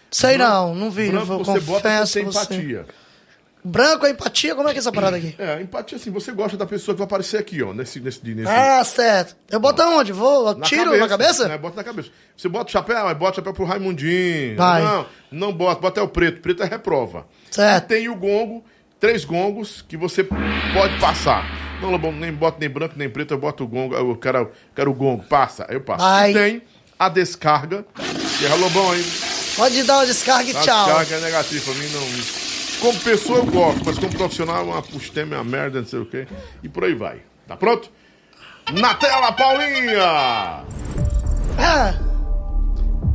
Sei 0.10 0.38
não, 0.38 0.74
não 0.74 0.90
vi. 0.90 1.10
Branco 1.10 1.26
vou, 1.26 1.44
você 1.44 1.60
bota 1.60 1.90
confesso 1.90 2.12
você 2.14 2.20
tem 2.24 2.32
pra 2.32 2.42
você. 2.42 2.86
Branco 3.68 4.06
é 4.06 4.12
empatia? 4.12 4.54
Como 4.54 4.70
é 4.70 4.72
que 4.74 4.78
é 4.78 4.80
essa 4.80 4.92
parada 4.92 5.18
aqui? 5.18 5.34
É, 5.40 5.60
empatia 5.60 5.98
assim, 5.98 6.12
você 6.12 6.32
gosta 6.32 6.56
da 6.56 6.68
pessoa 6.68 6.94
que 6.94 7.00
vai 7.00 7.06
aparecer 7.06 7.38
aqui, 7.38 7.64
ó, 7.64 7.74
nesse... 7.74 8.00
nesse, 8.00 8.22
nesse 8.24 8.48
Ah, 8.48 8.84
certo. 8.84 9.36
Eu 9.50 9.60
boto 9.60 9.82
aonde? 9.82 10.12
Vou? 10.12 10.50
Eu 10.50 10.56
na 10.56 10.66
tiro 10.66 10.96
na 10.96 11.08
cabeça? 11.08 11.48
né? 11.48 11.58
Bota 11.58 11.76
na 11.78 11.84
cabeça. 11.84 12.10
Você 12.38 12.48
bota 12.48 12.70
o 12.70 12.72
chapéu, 12.72 13.04
mas 13.06 13.18
bota 13.18 13.32
o 13.32 13.36
chapéu 13.38 13.54
pro 13.54 13.66
Raimundinho. 13.66 14.56
Vai. 14.56 14.84
Não, 14.84 15.06
não 15.32 15.52
bota, 15.52 15.82
bota 15.82 16.00
é 16.00 16.04
o 16.04 16.08
preto. 16.08 16.42
Preto 16.42 16.62
é 16.62 16.68
reprova. 16.68 17.26
Certo. 17.50 17.88
Tem 17.88 18.08
o 18.08 18.16
gongo, 18.16 18.64
três 19.00 19.26
gongos 19.26 19.84
que 19.88 19.98
você 19.98 20.24
pode 20.24 21.00
passar. 21.00 21.44
Não, 21.82 21.90
Lobão, 21.90 22.12
nem 22.12 22.32
bota 22.32 22.58
nem 22.60 22.70
branco 22.70 22.94
nem 22.96 23.10
preto, 23.10 23.34
eu 23.34 23.38
boto 23.40 23.64
o 23.64 23.68
gongo, 23.68 23.96
eu 23.96 24.16
quero, 24.16 24.52
quero 24.76 24.92
o 24.92 24.94
gongo, 24.94 25.24
passa, 25.24 25.66
aí 25.68 25.76
eu 25.76 25.82
passo. 25.82 26.04
Vai. 26.06 26.32
E 26.32 26.34
tem 26.34 26.62
a 26.98 27.10
descarga, 27.10 27.84
que 28.38 28.46
é 28.46 28.54
Lobão 28.56 28.92
aí. 28.92 29.04
Pode 29.56 29.84
dar 29.84 29.98
uma 29.98 30.06
descarga 30.06 30.50
e 30.52 30.56
A 30.56 30.62
tchau. 30.62 30.86
descarga 30.86 31.16
é 31.16 31.20
negativa, 31.22 31.66
pra 31.66 31.74
mim 31.74 31.90
não. 31.92 32.55
Como 32.82 33.00
pessoa 33.00 33.40
eu 33.40 33.46
gosto, 33.46 33.82
mas 33.86 33.98
como 33.98 34.12
profissional 34.16 34.66
uma 34.66 34.82
pustema, 34.82 35.36
é 35.36 35.38
uma 35.38 35.44
merda, 35.44 35.82
não 35.82 35.88
sei 35.88 36.00
o 36.00 36.06
quê. 36.06 36.28
E 36.62 36.70
por 36.70 36.84
aí 36.84 36.94
vai. 36.94 37.22
Tá 37.48 37.56
pronto? 37.56 37.90
Na 38.74 38.94
tela, 38.96 39.32
Paulinha! 39.32 40.64
Ah, 41.58 41.94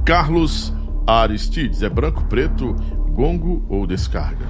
Carlos 0.04 0.72
Aristides, 1.06 1.82
é 1.82 1.88
branco, 1.88 2.24
preto, 2.24 2.74
gongo 3.14 3.64
ou 3.68 3.86
descarga? 3.86 4.46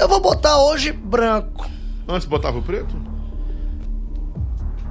eu 0.00 0.08
vou 0.08 0.20
botar 0.20 0.56
hoje 0.58 0.92
branco. 0.92 1.68
Antes 2.08 2.26
botava 2.26 2.58
o 2.58 2.62
preto? 2.62 2.96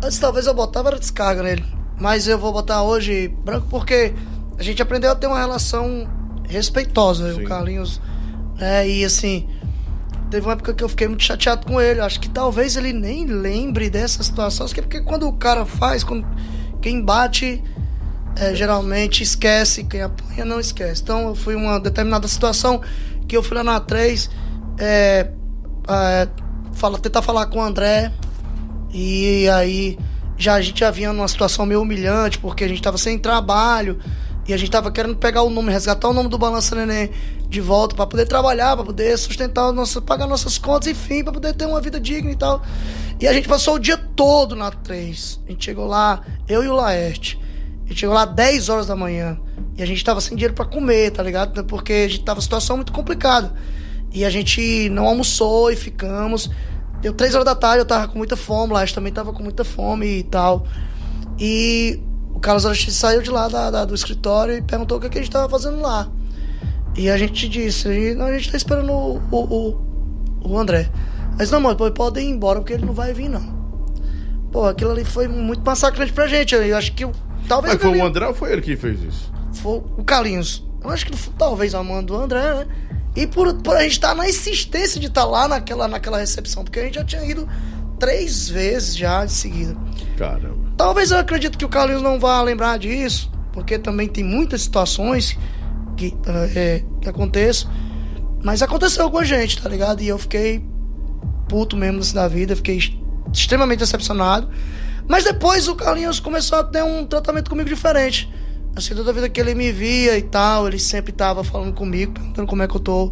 Antes 0.04 0.20
talvez 0.20 0.46
eu 0.46 0.54
botava 0.54 0.90
era 0.90 1.00
descarga 1.00 1.42
nele. 1.42 1.66
Mas 2.00 2.28
eu 2.28 2.38
vou 2.38 2.54
botar 2.54 2.84
hoje 2.84 3.28
branco 3.28 3.68
porque 3.70 4.14
a 4.58 4.64
gente 4.64 4.82
aprendeu 4.82 5.12
a 5.12 5.16
ter 5.16 5.28
uma 5.28 5.40
relação 5.40 6.08
respeitosa, 6.48 7.34
Sim. 7.34 7.44
o 7.44 7.48
Carlinhos. 7.48 8.00
Né? 8.60 8.90
E 8.90 9.06
assim, 9.06 9.48
teve 10.30 10.46
uma 10.46 10.54
época 10.54 10.74
que 10.74 10.84
eu 10.84 10.90
fiquei 10.90 11.08
muito 11.08 11.24
chateado 11.24 11.66
com 11.66 11.80
ele. 11.80 12.02
Acho 12.02 12.20
que 12.20 12.30
talvez 12.30 12.76
ele 12.76 12.94
nem 12.94 13.26
lembre 13.26 13.90
dessa 13.90 14.22
situação. 14.22 14.66
Acho 14.66 14.74
que 14.74 14.80
é 14.80 14.84
porque 14.84 15.02
quando 15.02 15.28
o 15.28 15.34
cara 15.34 15.66
faz, 15.66 16.04
quando 16.04 16.28
quem 16.82 17.02
bate 17.02 17.64
é, 18.36 18.54
geralmente 18.54 19.24
esquece, 19.24 19.84
quem 19.84 20.02
apanha 20.02 20.46
não 20.46 20.60
esquece. 20.60 21.02
Então 21.02 21.30
eu 21.30 21.36
fui 21.36 21.56
uma 21.56 21.80
determinada 21.80 22.28
situação 22.28 22.82
que 23.28 23.36
eu 23.36 23.44
fui 23.44 23.56
lá 23.56 23.64
na 23.64 23.80
3 23.80 24.30
é, 24.80 25.30
é, 25.88 26.28
fala, 26.74 26.98
tentar 26.98 27.22
falar 27.22 27.46
com 27.48 27.60
o 27.60 27.62
André 27.62 28.12
e 28.92 29.48
aí 29.50 30.00
já 30.38 30.56
a 30.56 30.62
gente 30.62 30.80
já 30.80 30.90
vinha 30.90 31.12
numa 31.12 31.28
situação 31.28 31.66
meio 31.66 31.82
humilhante 31.82 32.40
porque 32.40 32.64
a 32.64 32.68
gente 32.68 32.82
tava 32.82 32.98
sem 32.98 33.20
trabalho 33.20 34.00
e 34.48 34.54
a 34.54 34.58
gente 34.58 34.72
tava 34.72 34.90
querendo 34.92 35.16
pegar 35.16 35.44
o 35.44 35.50
nome, 35.50 35.72
resgatar 35.72 36.08
o 36.08 36.14
nome 36.14 36.30
do 36.30 36.38
Balança 36.38 36.76
Neném 36.76 37.12
de 37.50 37.60
volta 37.60 37.96
para 37.96 38.06
poder 38.06 38.28
trabalhar, 38.28 38.76
para 38.76 38.86
poder 38.86 39.18
sustentar 39.18 39.72
nosso, 39.74 40.02
pagar 40.02 40.28
nossas 40.28 40.58
contas, 40.60 40.88
enfim, 40.88 41.24
para 41.24 41.34
poder 41.34 41.54
ter 41.56 41.66
uma 41.66 41.82
vida 41.82 42.00
digna 42.00 42.32
e 42.32 42.36
tal. 42.36 42.62
E 43.20 43.28
a 43.28 43.34
gente 43.34 43.48
passou 43.48 43.76
o 43.76 43.80
dia 43.80 43.98
todo 43.98 44.56
na 44.56 44.70
3. 44.72 45.40
A 45.48 45.52
gente 45.52 45.66
chegou 45.66 45.88
lá, 45.88 46.22
eu 46.48 46.64
e 46.64 46.68
o 46.68 46.74
Laerte. 46.74 47.40
A 47.86 47.90
gente 47.90 48.02
chegou 48.02 48.14
lá 48.16 48.24
10 48.26 48.70
horas 48.70 48.86
da 48.86 48.96
manhã. 48.96 49.38
E 49.76 49.82
a 49.82 49.86
gente 49.86 50.04
tava 50.04 50.22
sem 50.22 50.36
dinheiro 50.38 50.54
pra 50.54 50.64
comer, 50.64 51.12
tá 51.12 51.24
ligado? 51.24 51.64
Porque 51.66 51.92
a 51.94 52.08
gente 52.08 52.24
tava 52.24 52.38
em 52.40 52.44
situação 52.44 52.76
muito 52.76 52.94
complicada. 52.94 53.52
E 54.14 54.24
a 54.24 54.30
gente 54.30 54.88
não 54.90 55.08
almoçou 55.08 55.72
e 55.72 55.76
ficamos. 55.76 56.50
Deu 57.02 57.14
3 57.14 57.34
horas 57.34 57.46
da 57.46 57.56
tarde, 57.56 57.80
eu 57.80 57.86
tava 57.86 58.08
com 58.08 58.18
muita 58.18 58.36
fome, 58.38 58.72
o 58.72 58.76
Laerte 58.76 58.94
também 58.94 59.12
tava 59.12 59.34
com 59.34 59.42
muita 59.42 59.64
fome 59.64 60.06
e 60.20 60.24
tal. 60.24 60.68
E 61.40 62.00
o 62.34 62.40
Carlos 62.40 62.66
Aristides 62.66 62.96
saiu 62.96 63.22
de 63.22 63.30
lá 63.32 63.48
da- 63.48 63.72
da- 63.72 63.86
do 63.86 63.96
escritório 63.96 64.56
e 64.56 64.62
perguntou 64.62 64.98
o 64.98 65.02
que, 65.02 65.10
que 65.10 65.18
a 65.18 65.22
gente 65.22 65.32
tava 65.32 65.50
fazendo 65.50 65.80
lá. 65.82 66.10
E 67.00 67.10
a 67.10 67.18
gente 67.18 67.48
disse, 67.48 67.88
a 67.88 67.94
gente, 67.94 68.16
não, 68.16 68.26
a 68.26 68.34
gente 68.38 68.52
tá 68.52 68.58
esperando 68.58 68.92
o, 68.92 69.22
o, 69.32 69.38
o, 69.40 70.50
o 70.50 70.58
André. 70.58 70.90
Mas 71.38 71.50
não, 71.50 71.62
mano, 71.62 71.78
pode 71.94 72.20
ir 72.20 72.26
embora 72.26 72.60
porque 72.60 72.74
ele 72.74 72.86
não 72.86 72.92
vai 72.92 73.14
vir, 73.14 73.30
não. 73.30 73.58
Pô, 74.52 74.66
aquilo 74.66 74.92
ali 74.92 75.06
foi 75.06 75.26
muito 75.26 75.62
massacrante 75.64 76.12
pra 76.12 76.28
gente. 76.28 76.54
Eu 76.54 76.76
acho 76.76 76.92
que 76.92 77.08
talvez 77.48 77.76
Mas 77.76 77.82
foi 77.82 77.98
o 77.98 78.06
André 78.06 78.28
ou 78.28 78.34
foi 78.34 78.52
ele 78.52 78.62
que 78.62 78.76
fez 78.76 79.02
isso? 79.02 79.32
foi 79.54 79.82
o 79.98 80.04
Carlinhos. 80.04 80.68
Eu 80.84 80.90
acho 80.90 81.06
que 81.06 81.16
foi, 81.16 81.34
talvez 81.38 81.74
a 81.74 81.82
mão 81.82 82.04
do 82.04 82.18
André, 82.18 82.54
né? 82.54 82.68
E 83.16 83.26
por, 83.26 83.54
por 83.62 83.78
a 83.78 83.84
gente 83.84 83.94
estar 83.94 84.14
na 84.14 84.28
insistência 84.28 85.00
de 85.00 85.08
estar 85.08 85.24
lá 85.24 85.48
naquela, 85.48 85.88
naquela 85.88 86.18
recepção, 86.18 86.66
porque 86.66 86.82
a 86.82 86.84
gente 86.84 86.96
já 86.96 87.06
tinha 87.06 87.24
ido 87.24 87.48
três 87.98 88.50
vezes 88.50 88.98
já 88.98 89.24
de 89.24 89.32
seguida. 89.32 89.74
Caramba. 90.18 90.70
Talvez 90.76 91.12
eu 91.12 91.18
acredito 91.18 91.58
que 91.58 91.64
o 91.64 91.70
Carlinhos 91.70 92.02
não 92.02 92.20
vá 92.20 92.42
lembrar 92.42 92.78
disso, 92.78 93.32
porque 93.54 93.80
também 93.80 94.10
tem 94.10 94.22
muitas 94.22 94.64
situações 94.64 95.38
que, 96.00 96.16
é, 96.56 96.84
que 97.02 97.10
aconteçam. 97.10 97.70
Mas 98.42 98.62
aconteceu 98.62 99.12
com 99.12 99.18
a 99.18 99.24
gente, 99.24 99.62
tá 99.62 99.68
ligado? 99.68 100.02
E 100.02 100.08
eu 100.08 100.18
fiquei 100.18 100.64
puto 101.50 101.76
mesmo 101.76 102.00
assim 102.00 102.16
da 102.16 102.28
vida, 102.28 102.56
fiquei 102.56 102.76
ex- 102.76 102.94
extremamente 103.34 103.80
decepcionado. 103.80 104.50
Mas 105.08 105.26
depois 105.26 105.68
o 105.68 105.76
Carlinhos 105.76 106.20
começou 106.20 106.60
a 106.60 106.64
ter 106.64 106.84
um 106.84 107.06
tratamento 107.06 107.50
comigo 107.50 107.68
diferente. 107.68 108.32
Assim, 108.76 108.96
toda 108.96 109.12
vida 109.12 109.28
que 109.28 109.42
ele 109.42 109.54
me 109.56 109.72
via 109.72 110.18
e 110.18 110.22
tal, 110.22 110.68
ele 110.68 110.80
sempre 110.80 111.12
tava 111.12 111.44
falando 111.44 111.74
comigo, 111.74 112.14
perguntando 112.14 112.48
como 112.48 112.64
é 112.64 112.68
que 112.68 112.76
eu 112.76 112.80
tô. 112.80 113.12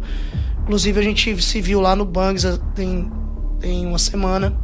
Inclusive 0.62 1.00
a 1.00 1.02
gente 1.02 1.42
se 1.42 1.60
viu 1.60 1.80
lá 1.80 1.94
no 1.96 2.04
Bangs 2.04 2.46
eh, 2.46 2.58
tem, 2.74 3.10
tem 3.60 3.84
uma 3.84 3.98
semana. 3.98 4.56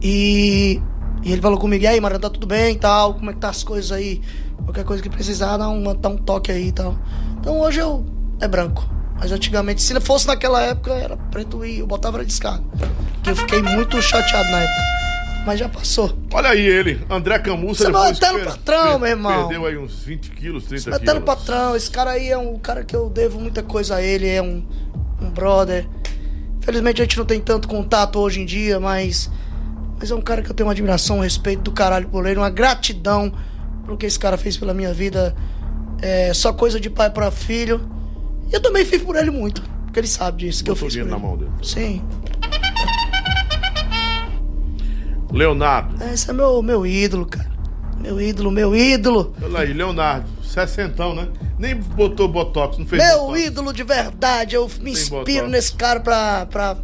E, 0.00 0.80
e 1.22 1.32
ele 1.32 1.42
falou 1.42 1.58
comigo, 1.58 1.82
e 1.84 1.86
aí, 1.86 2.00
Mariana, 2.00 2.22
tá 2.22 2.30
tudo 2.30 2.46
bem 2.46 2.74
e 2.74 2.78
tal? 2.78 3.14
Como 3.14 3.30
é 3.30 3.34
que 3.34 3.40
tá 3.40 3.48
as 3.50 3.64
coisas 3.64 3.90
aí? 3.92 4.22
Qualquer 4.64 4.84
coisa 4.84 5.02
que 5.02 5.08
precisar, 5.08 5.56
dá, 5.56 5.68
uma, 5.68 5.94
dá 5.94 6.08
um 6.08 6.16
toque 6.16 6.50
aí 6.50 6.68
e 6.68 6.72
tal. 6.72 6.96
Então 7.40 7.58
hoje 7.60 7.80
eu 7.80 8.04
é 8.40 8.48
branco. 8.48 8.88
Mas 9.18 9.32
antigamente, 9.32 9.80
se 9.82 9.98
fosse 10.00 10.26
naquela 10.26 10.60
época, 10.62 10.92
era 10.92 11.16
preto 11.16 11.64
e 11.64 11.78
eu 11.78 11.86
botava 11.86 12.18
era 12.18 12.24
descarga. 12.26 12.62
Que 13.22 13.30
eu 13.30 13.36
fiquei 13.36 13.62
muito 13.62 14.00
chateado 14.02 14.50
na 14.50 14.58
época. 14.58 14.82
mas 15.46 15.58
já 15.60 15.68
passou. 15.68 16.12
Olha 16.34 16.50
aí 16.50 16.60
ele, 16.66 17.00
André 17.08 17.38
Camussa. 17.38 17.84
Você 17.84 17.86
depois 17.92 18.16
eterno 18.18 18.38
per- 18.40 18.48
patrão, 18.48 18.98
meu 18.98 19.08
irmão. 19.08 19.48
Perdeu 19.48 19.66
aí 19.66 19.78
uns 19.78 20.00
20 20.02 20.30
quilos, 20.32 20.64
30 20.66 20.90
Meu 20.90 20.98
quilos. 20.98 21.02
eterno 21.12 21.20
patrão, 21.26 21.74
esse 21.76 21.90
cara 21.90 22.10
aí 22.10 22.28
é 22.28 22.36
um 22.36 22.58
cara 22.58 22.84
que 22.84 22.94
eu 22.94 23.08
devo 23.08 23.40
muita 23.40 23.62
coisa 23.62 23.94
a 23.96 24.02
ele, 24.02 24.28
é 24.28 24.42
um, 24.42 24.62
um 25.22 25.30
brother. 25.30 25.88
Infelizmente 26.58 27.00
a 27.00 27.04
gente 27.04 27.16
não 27.16 27.24
tem 27.24 27.40
tanto 27.40 27.68
contato 27.68 28.18
hoje 28.18 28.40
em 28.40 28.44
dia, 28.44 28.78
mas. 28.80 29.30
Mas 29.98 30.10
é 30.10 30.14
um 30.14 30.20
cara 30.20 30.42
que 30.42 30.50
eu 30.50 30.54
tenho 30.54 30.66
uma 30.66 30.72
admiração, 30.72 31.18
um 31.18 31.22
respeito 31.22 31.62
do 31.62 31.72
caralho 31.72 32.06
por 32.08 32.26
ele, 32.26 32.38
uma 32.38 32.50
gratidão 32.50 33.32
pelo 33.86 33.96
que 33.96 34.04
esse 34.04 34.18
cara 34.18 34.36
fez 34.36 34.56
pela 34.58 34.74
minha 34.74 34.92
vida. 34.92 35.34
É 36.02 36.34
só 36.34 36.52
coisa 36.52 36.78
de 36.78 36.90
pai 36.90 37.08
pra 37.08 37.30
filho. 37.30 37.80
E 38.50 38.54
eu 38.54 38.60
também 38.60 38.84
fiz 38.84 39.00
por 39.02 39.16
ele 39.16 39.30
muito, 39.30 39.62
porque 39.86 40.00
ele 40.00 40.06
sabe 40.06 40.44
disso 40.44 40.62
que 40.62 40.70
eu 40.70 40.74
Botou 40.74 40.88
fiz 40.90 40.98
por 40.98 41.04
dinheiro 41.04 41.16
ele. 41.16 41.22
na 41.22 41.28
mão 41.28 41.36
dele. 41.38 41.50
Sim. 41.62 42.02
Leonardo. 45.32 46.02
Esse 46.12 46.30
é 46.30 46.32
meu, 46.32 46.62
meu 46.62 46.86
ídolo, 46.86 47.26
cara. 47.26 47.50
Meu 47.98 48.20
ídolo, 48.20 48.50
meu 48.50 48.76
ídolo. 48.76 49.34
Olha 49.42 49.60
aí, 49.60 49.72
Leonardo. 49.72 50.26
Sessentão, 50.42 51.14
né? 51.14 51.28
Nem 51.58 51.74
botou 51.74 52.28
botox, 52.28 52.78
não 52.78 52.86
fez 52.86 53.02
Meu 53.02 53.20
botox. 53.20 53.40
ídolo 53.40 53.72
de 53.72 53.82
verdade. 53.82 54.54
Eu 54.54 54.70
me 54.80 54.92
inspiro 54.92 55.24
botox. 55.24 55.50
nesse 55.50 55.72
cara 55.74 56.00
pra, 56.00 56.46
pra, 56.46 56.76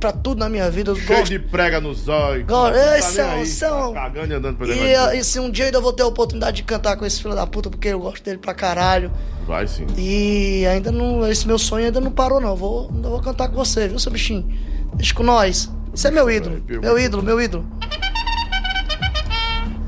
pra 0.00 0.12
tudo 0.12 0.38
na 0.38 0.48
minha 0.48 0.70
vida. 0.70 0.90
Eu 0.90 0.96
Cheio 0.96 1.08
gosto 1.08 1.30
de 1.30 1.38
prega 1.38 1.80
nos 1.80 2.08
olhos. 2.08 2.46
Não 2.46 2.70
tá 2.70 2.76
é 2.76 2.98
é 2.98 3.00
tá 3.00 3.92
Cagando 3.92 4.32
e 4.32 4.36
andando 4.36 4.56
pra 4.56 4.66
E, 4.66 4.70
dentro. 4.70 5.16
e 5.16 5.24
se 5.24 5.38
um 5.38 5.50
dia 5.50 5.66
ainda 5.66 5.80
vou 5.80 5.92
ter 5.92 6.02
a 6.02 6.06
oportunidade 6.06 6.58
de 6.58 6.62
cantar 6.62 6.96
com 6.96 7.04
esse 7.04 7.20
filho 7.22 7.34
da 7.34 7.46
puta, 7.46 7.68
porque 7.70 7.88
eu 7.88 8.00
gosto 8.00 8.24
dele 8.24 8.38
pra 8.38 8.54
caralho. 8.54 9.10
Vai 9.46 9.66
sim. 9.66 9.86
E 9.96 10.66
ainda 10.66 10.90
não. 10.90 11.26
Esse 11.28 11.46
meu 11.46 11.58
sonho 11.58 11.86
ainda 11.86 12.00
não 12.00 12.10
parou, 12.10 12.40
não. 12.40 12.54
Vou, 12.56 12.90
ainda 12.94 13.08
vou 13.08 13.20
cantar 13.20 13.48
com 13.48 13.54
você, 13.54 13.88
viu, 13.88 13.98
seu 13.98 14.12
bichinho? 14.12 14.46
Deixa 14.94 15.14
com 15.14 15.22
nós. 15.22 15.70
Você 15.90 16.08
é 16.08 16.10
meu 16.10 16.30
ídolo. 16.30 16.62
Meu 16.66 16.98
ídolo, 16.98 17.22
meu 17.22 17.40
ídolo. 17.40 17.66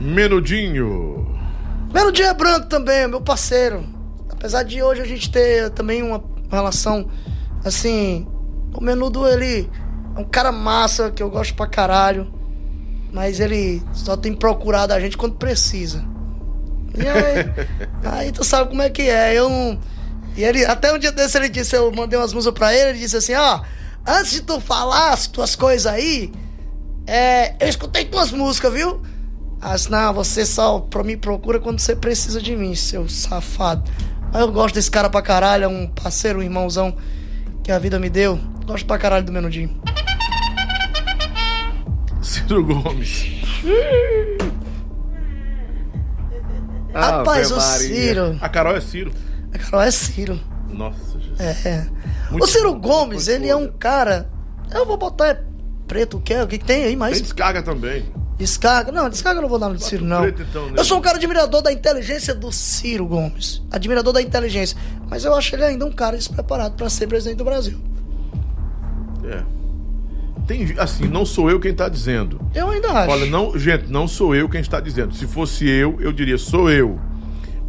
Menudinho. 0.00 1.38
Melo 1.92 2.12
Dia 2.12 2.32
Branco 2.32 2.66
também, 2.66 3.06
meu 3.06 3.20
parceiro. 3.20 3.84
Apesar 4.30 4.62
de 4.62 4.82
hoje 4.82 5.02
a 5.02 5.04
gente 5.04 5.30
ter 5.30 5.70
também 5.70 6.02
uma 6.02 6.22
relação 6.50 7.08
assim. 7.64 8.26
O 8.74 8.82
menudo, 8.82 9.26
ele 9.26 9.68
é 10.16 10.20
um 10.20 10.24
cara 10.24 10.52
massa 10.52 11.10
que 11.10 11.22
eu 11.22 11.30
gosto 11.30 11.54
pra 11.54 11.66
caralho. 11.66 12.32
Mas 13.12 13.40
ele 13.40 13.82
só 13.92 14.16
tem 14.16 14.32
procurado 14.32 14.92
a 14.92 15.00
gente 15.00 15.16
quando 15.16 15.34
precisa. 15.34 16.04
E 16.96 17.06
aí, 17.06 17.68
aí 18.04 18.32
tu 18.32 18.44
sabe 18.44 18.70
como 18.70 18.82
é 18.82 18.90
que 18.90 19.02
é. 19.02 19.34
Eu 19.34 19.48
não. 19.48 19.78
E 20.36 20.44
ele, 20.44 20.64
até 20.64 20.92
um 20.92 20.98
dia 20.98 21.10
desse 21.10 21.36
ele 21.36 21.48
disse, 21.48 21.76
eu 21.76 21.90
mandei 21.92 22.18
umas 22.18 22.32
músicas 22.32 22.58
pra 22.58 22.74
ele, 22.74 22.90
ele 22.90 22.98
disse 23.00 23.16
assim, 23.16 23.34
ó, 23.34 23.60
antes 24.06 24.30
de 24.30 24.42
tu 24.42 24.60
falar 24.60 25.12
as 25.12 25.26
tuas 25.26 25.56
coisas 25.56 25.86
aí, 25.86 26.32
é, 27.06 27.54
eu 27.58 27.68
escutei 27.68 28.04
tuas 28.04 28.30
músicas, 28.30 28.72
viu? 28.72 29.02
Assim, 29.60 29.90
não, 29.90 30.14
você 30.14 30.46
só 30.46 30.86
me 31.04 31.16
procura 31.16 31.58
quando 31.58 31.80
você 31.80 31.94
precisa 31.96 32.40
de 32.40 32.54
mim, 32.56 32.74
seu 32.74 33.08
safado. 33.08 33.90
Mas 34.32 34.40
eu 34.40 34.52
gosto 34.52 34.76
desse 34.76 34.90
cara 34.90 35.10
pra 35.10 35.20
caralho, 35.20 35.64
é 35.64 35.68
um 35.68 35.88
parceiro, 35.88 36.38
um 36.38 36.42
irmãozão 36.42 36.96
que 37.70 37.72
a 37.72 37.78
vida 37.78 38.00
me 38.00 38.10
deu. 38.10 38.36
Gosto 38.66 38.84
pra 38.84 38.98
caralho 38.98 39.24
do 39.24 39.30
Menudinho. 39.30 39.80
Ciro 42.20 42.64
Gomes. 42.64 43.26
Rapaz, 46.92 47.52
o. 47.52 47.60
Ciro. 47.60 48.36
A 48.40 48.48
Carol 48.48 48.74
é 48.74 48.80
Ciro. 48.80 49.12
A 49.54 49.58
Carol 49.58 49.82
é 49.82 49.90
Ciro. 49.92 50.40
Nossa, 50.68 51.20
Jesus. 51.20 51.38
É. 51.64 51.86
Muito 52.32 52.42
o 52.42 52.46
Ciro 52.48 52.74
Gomes, 52.74 53.28
ele 53.28 53.48
é 53.48 53.54
um 53.54 53.68
cara. 53.68 54.28
Eu 54.72 54.84
vou 54.84 54.96
botar 54.96 55.28
é 55.28 55.40
preto, 55.86 56.16
o 56.16 56.20
que 56.20 56.34
é? 56.34 56.42
O 56.42 56.48
que, 56.48 56.58
que 56.58 56.64
tem 56.64 56.82
aí 56.82 56.96
mais? 56.96 57.12
Tem 57.12 57.22
descarga 57.22 57.62
também. 57.62 58.04
Descarga? 58.40 58.90
Não, 58.90 59.10
descarga 59.10 59.36
eu 59.36 59.42
não 59.42 59.50
vou 59.50 59.58
dar 59.58 59.68
no 59.68 59.76
de 59.76 59.84
Ciro, 59.84 60.02
não. 60.02 60.22
preto, 60.22 60.40
então, 60.40 60.70
né? 60.70 60.72
Eu 60.78 60.84
sou 60.84 60.96
um 60.96 61.00
cara 61.02 61.18
admirador 61.18 61.60
da 61.60 61.70
inteligência 61.70 62.34
do 62.34 62.50
Ciro 62.50 63.06
Gomes. 63.06 63.62
Admirador 63.70 64.14
da 64.14 64.22
inteligência. 64.22 64.78
Mas 65.10 65.26
eu 65.26 65.34
acho 65.34 65.54
ele 65.54 65.62
ainda 65.62 65.84
um 65.84 65.92
cara 65.92 66.16
despreparado 66.16 66.74
pra 66.74 66.88
ser 66.88 67.06
presidente 67.06 67.36
do 67.36 67.44
Brasil. 67.44 67.78
É. 69.24 69.42
Tem, 70.46 70.74
assim, 70.78 71.06
não 71.06 71.26
sou 71.26 71.50
eu 71.50 71.60
quem 71.60 71.74
tá 71.74 71.86
dizendo. 71.86 72.40
Eu 72.54 72.70
ainda 72.70 72.90
acho. 72.92 73.10
Olha, 73.10 73.26
não, 73.26 73.58
gente, 73.58 73.88
não 73.88 74.08
sou 74.08 74.34
eu 74.34 74.48
quem 74.48 74.62
está 74.62 74.80
dizendo. 74.80 75.14
Se 75.14 75.26
fosse 75.26 75.68
eu, 75.68 76.00
eu 76.00 76.10
diria, 76.10 76.38
sou 76.38 76.70
eu. 76.70 76.98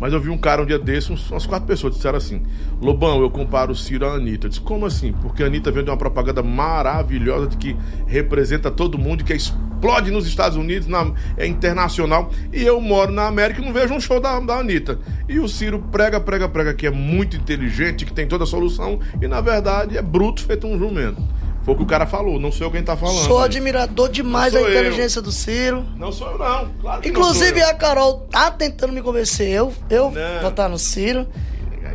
Mas 0.01 0.13
eu 0.13 0.19
vi 0.19 0.31
um 0.31 0.37
cara 0.37 0.63
um 0.63 0.65
dia 0.65 0.79
desses, 0.79 1.29
umas 1.29 1.45
quatro 1.45 1.67
pessoas 1.67 1.93
disseram 1.93 2.17
assim: 2.17 2.41
Lobão, 2.81 3.21
eu 3.21 3.29
comparo 3.29 3.71
o 3.71 3.75
Ciro 3.75 4.07
à 4.07 4.15
Anitta. 4.15 4.47
Eu 4.47 4.49
disse, 4.49 4.59
como 4.59 4.87
assim? 4.87 5.13
Porque 5.21 5.43
a 5.43 5.45
Anitta 5.45 5.71
vem 5.71 5.83
de 5.83 5.91
uma 5.91 5.95
propaganda 5.95 6.41
maravilhosa 6.41 7.45
de 7.45 7.55
que 7.55 7.77
representa 8.07 8.71
todo 8.71 8.97
mundo, 8.97 9.23
que 9.23 9.31
explode 9.31 10.09
nos 10.09 10.25
Estados 10.25 10.57
Unidos, 10.57 10.87
na, 10.87 11.13
é 11.37 11.45
internacional. 11.45 12.31
E 12.51 12.63
eu 12.63 12.81
moro 12.81 13.11
na 13.11 13.27
América 13.27 13.61
e 13.61 13.63
não 13.65 13.71
vejo 13.71 13.93
um 13.93 14.01
show 14.01 14.19
da, 14.19 14.39
da 14.39 14.55
Anitta. 14.55 14.97
E 15.29 15.39
o 15.39 15.47
Ciro 15.47 15.77
prega, 15.91 16.19
prega, 16.19 16.49
prega, 16.49 16.73
que 16.73 16.87
é 16.87 16.91
muito 16.91 17.37
inteligente, 17.37 18.03
que 18.03 18.11
tem 18.11 18.27
toda 18.27 18.43
a 18.43 18.47
solução, 18.47 18.99
e 19.21 19.27
na 19.27 19.39
verdade 19.39 19.99
é 19.99 20.01
bruto 20.01 20.41
feito 20.41 20.65
um 20.65 20.79
jumento. 20.79 21.21
Foi 21.63 21.75
o 21.75 21.77
que 21.77 21.83
o 21.83 21.85
cara 21.85 22.07
falou, 22.07 22.39
não 22.39 22.51
sou 22.51 22.67
eu 22.67 22.71
quem 22.71 22.83
tá 22.83 22.97
falando. 22.97 23.23
Sou 23.25 23.39
admirador 23.39 24.09
demais 24.09 24.51
da 24.51 24.59
sou 24.59 24.67
eu. 24.67 24.73
inteligência 24.79 25.21
do 25.21 25.31
Ciro. 25.31 25.85
Não 25.95 26.11
sou 26.11 26.31
eu, 26.31 26.38
não. 26.39 26.69
Claro 26.81 27.01
que 27.01 27.09
Inclusive 27.09 27.59
não 27.59 27.69
a 27.69 27.73
Carol 27.75 28.27
tá 28.31 28.49
tentando 28.49 28.91
me 28.91 29.01
convencer 29.01 29.47
eu, 29.47 29.71
eu 29.89 30.09
Não. 30.09 30.41
votar 30.41 30.67
no 30.67 30.79
Ciro. 30.79 31.27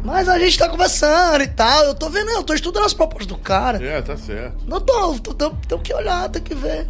Mas 0.05 0.28
a 0.28 0.38
gente 0.38 0.56
tá 0.56 0.68
conversando 0.68 1.43
e 1.43 1.48
tal. 1.48 1.84
Eu 1.84 1.94
tô 1.94 2.09
vendo, 2.09 2.30
eu 2.30 2.43
tô 2.44 2.55
estudando 2.55 2.84
as 2.84 2.94
propostas 2.94 3.26
do 3.26 3.36
cara. 3.36 3.84
É, 3.84 4.01
tá 4.01 4.16
certo. 4.16 4.64
Não 4.64 4.80
tô, 4.80 5.18
tô, 5.18 5.51
tô, 5.51 5.78
que 5.80 5.93
olhar, 5.93 6.28
tem 6.28 6.40
que 6.40 6.55
ver. 6.55 6.86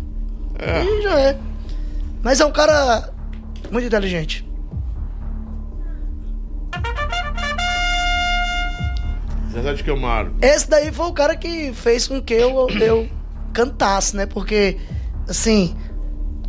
É. 0.59 0.85
E 0.85 1.03
já 1.03 1.19
é. 1.19 1.39
Mas 2.23 2.41
é 2.41 2.45
um 2.45 2.53
cara 2.53 3.11
muito 3.71 3.87
inteligente. 3.87 4.46
Zezé. 9.63 9.85
Esse 10.43 10.69
daí 10.69 10.93
foi 10.93 11.07
o 11.07 11.13
cara 11.13 11.37
que 11.37 11.73
fez 11.73 12.07
com 12.07 12.21
que 12.21 12.35
eu, 12.35 12.69
eu 12.81 13.09
cantasse, 13.53 14.17
né? 14.17 14.27
Porque, 14.27 14.77
assim, 15.29 15.75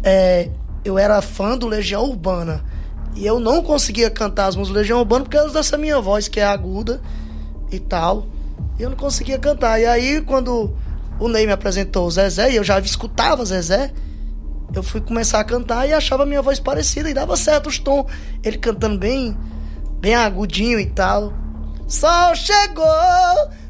é, 0.04 0.50
eu 0.84 0.98
era 0.98 1.22
fã 1.22 1.58
do 1.58 1.68
Legião 1.68 2.04
Urbana. 2.04 2.64
E 3.16 3.26
eu 3.26 3.40
não 3.40 3.64
conseguia 3.64 4.10
cantar 4.10 4.48
as 4.48 4.56
músicas 4.56 4.76
do 4.76 4.80
Legião 4.80 5.00
Urbana 5.00 5.26
por 5.26 5.32
causa 5.32 5.54
dessa 5.54 5.78
minha 5.78 6.00
voz, 6.00 6.28
que 6.28 6.40
é 6.40 6.46
aguda 6.46 7.02
e 7.72 7.80
tal. 7.80 8.28
E 8.78 8.84
eu 8.84 8.90
não 8.90 8.98
conseguia 8.98 9.40
cantar. 9.40 9.80
E 9.80 9.86
aí, 9.86 10.22
quando 10.22 10.74
o 11.20 11.28
Ney 11.28 11.46
me 11.46 11.52
apresentou 11.52 12.06
o 12.06 12.12
Zezé, 12.12 12.52
e 12.52 12.56
eu 12.58 12.64
já 12.64 12.80
escutava 12.80 13.44
Zezé, 13.44 13.92
eu 14.74 14.84
fui 14.84 15.02
começar 15.02 15.40
a 15.40 15.44
cantar 15.44 15.88
e 15.88 15.94
achava 15.94 16.24
a 16.24 16.26
minha 16.26 16.42
voz 16.42 16.60
parecida. 16.60 17.10
E 17.10 17.14
dava 17.14 17.36
certo 17.36 17.68
os 17.68 17.80
tons. 17.80 18.06
Ele 18.44 18.58
cantando 18.58 19.00
bem, 19.00 19.36
bem 20.00 20.14
agudinho 20.14 20.80
e 20.80 20.86
tal. 20.86 21.34
Sol 21.88 22.36
chegou, 22.36 22.86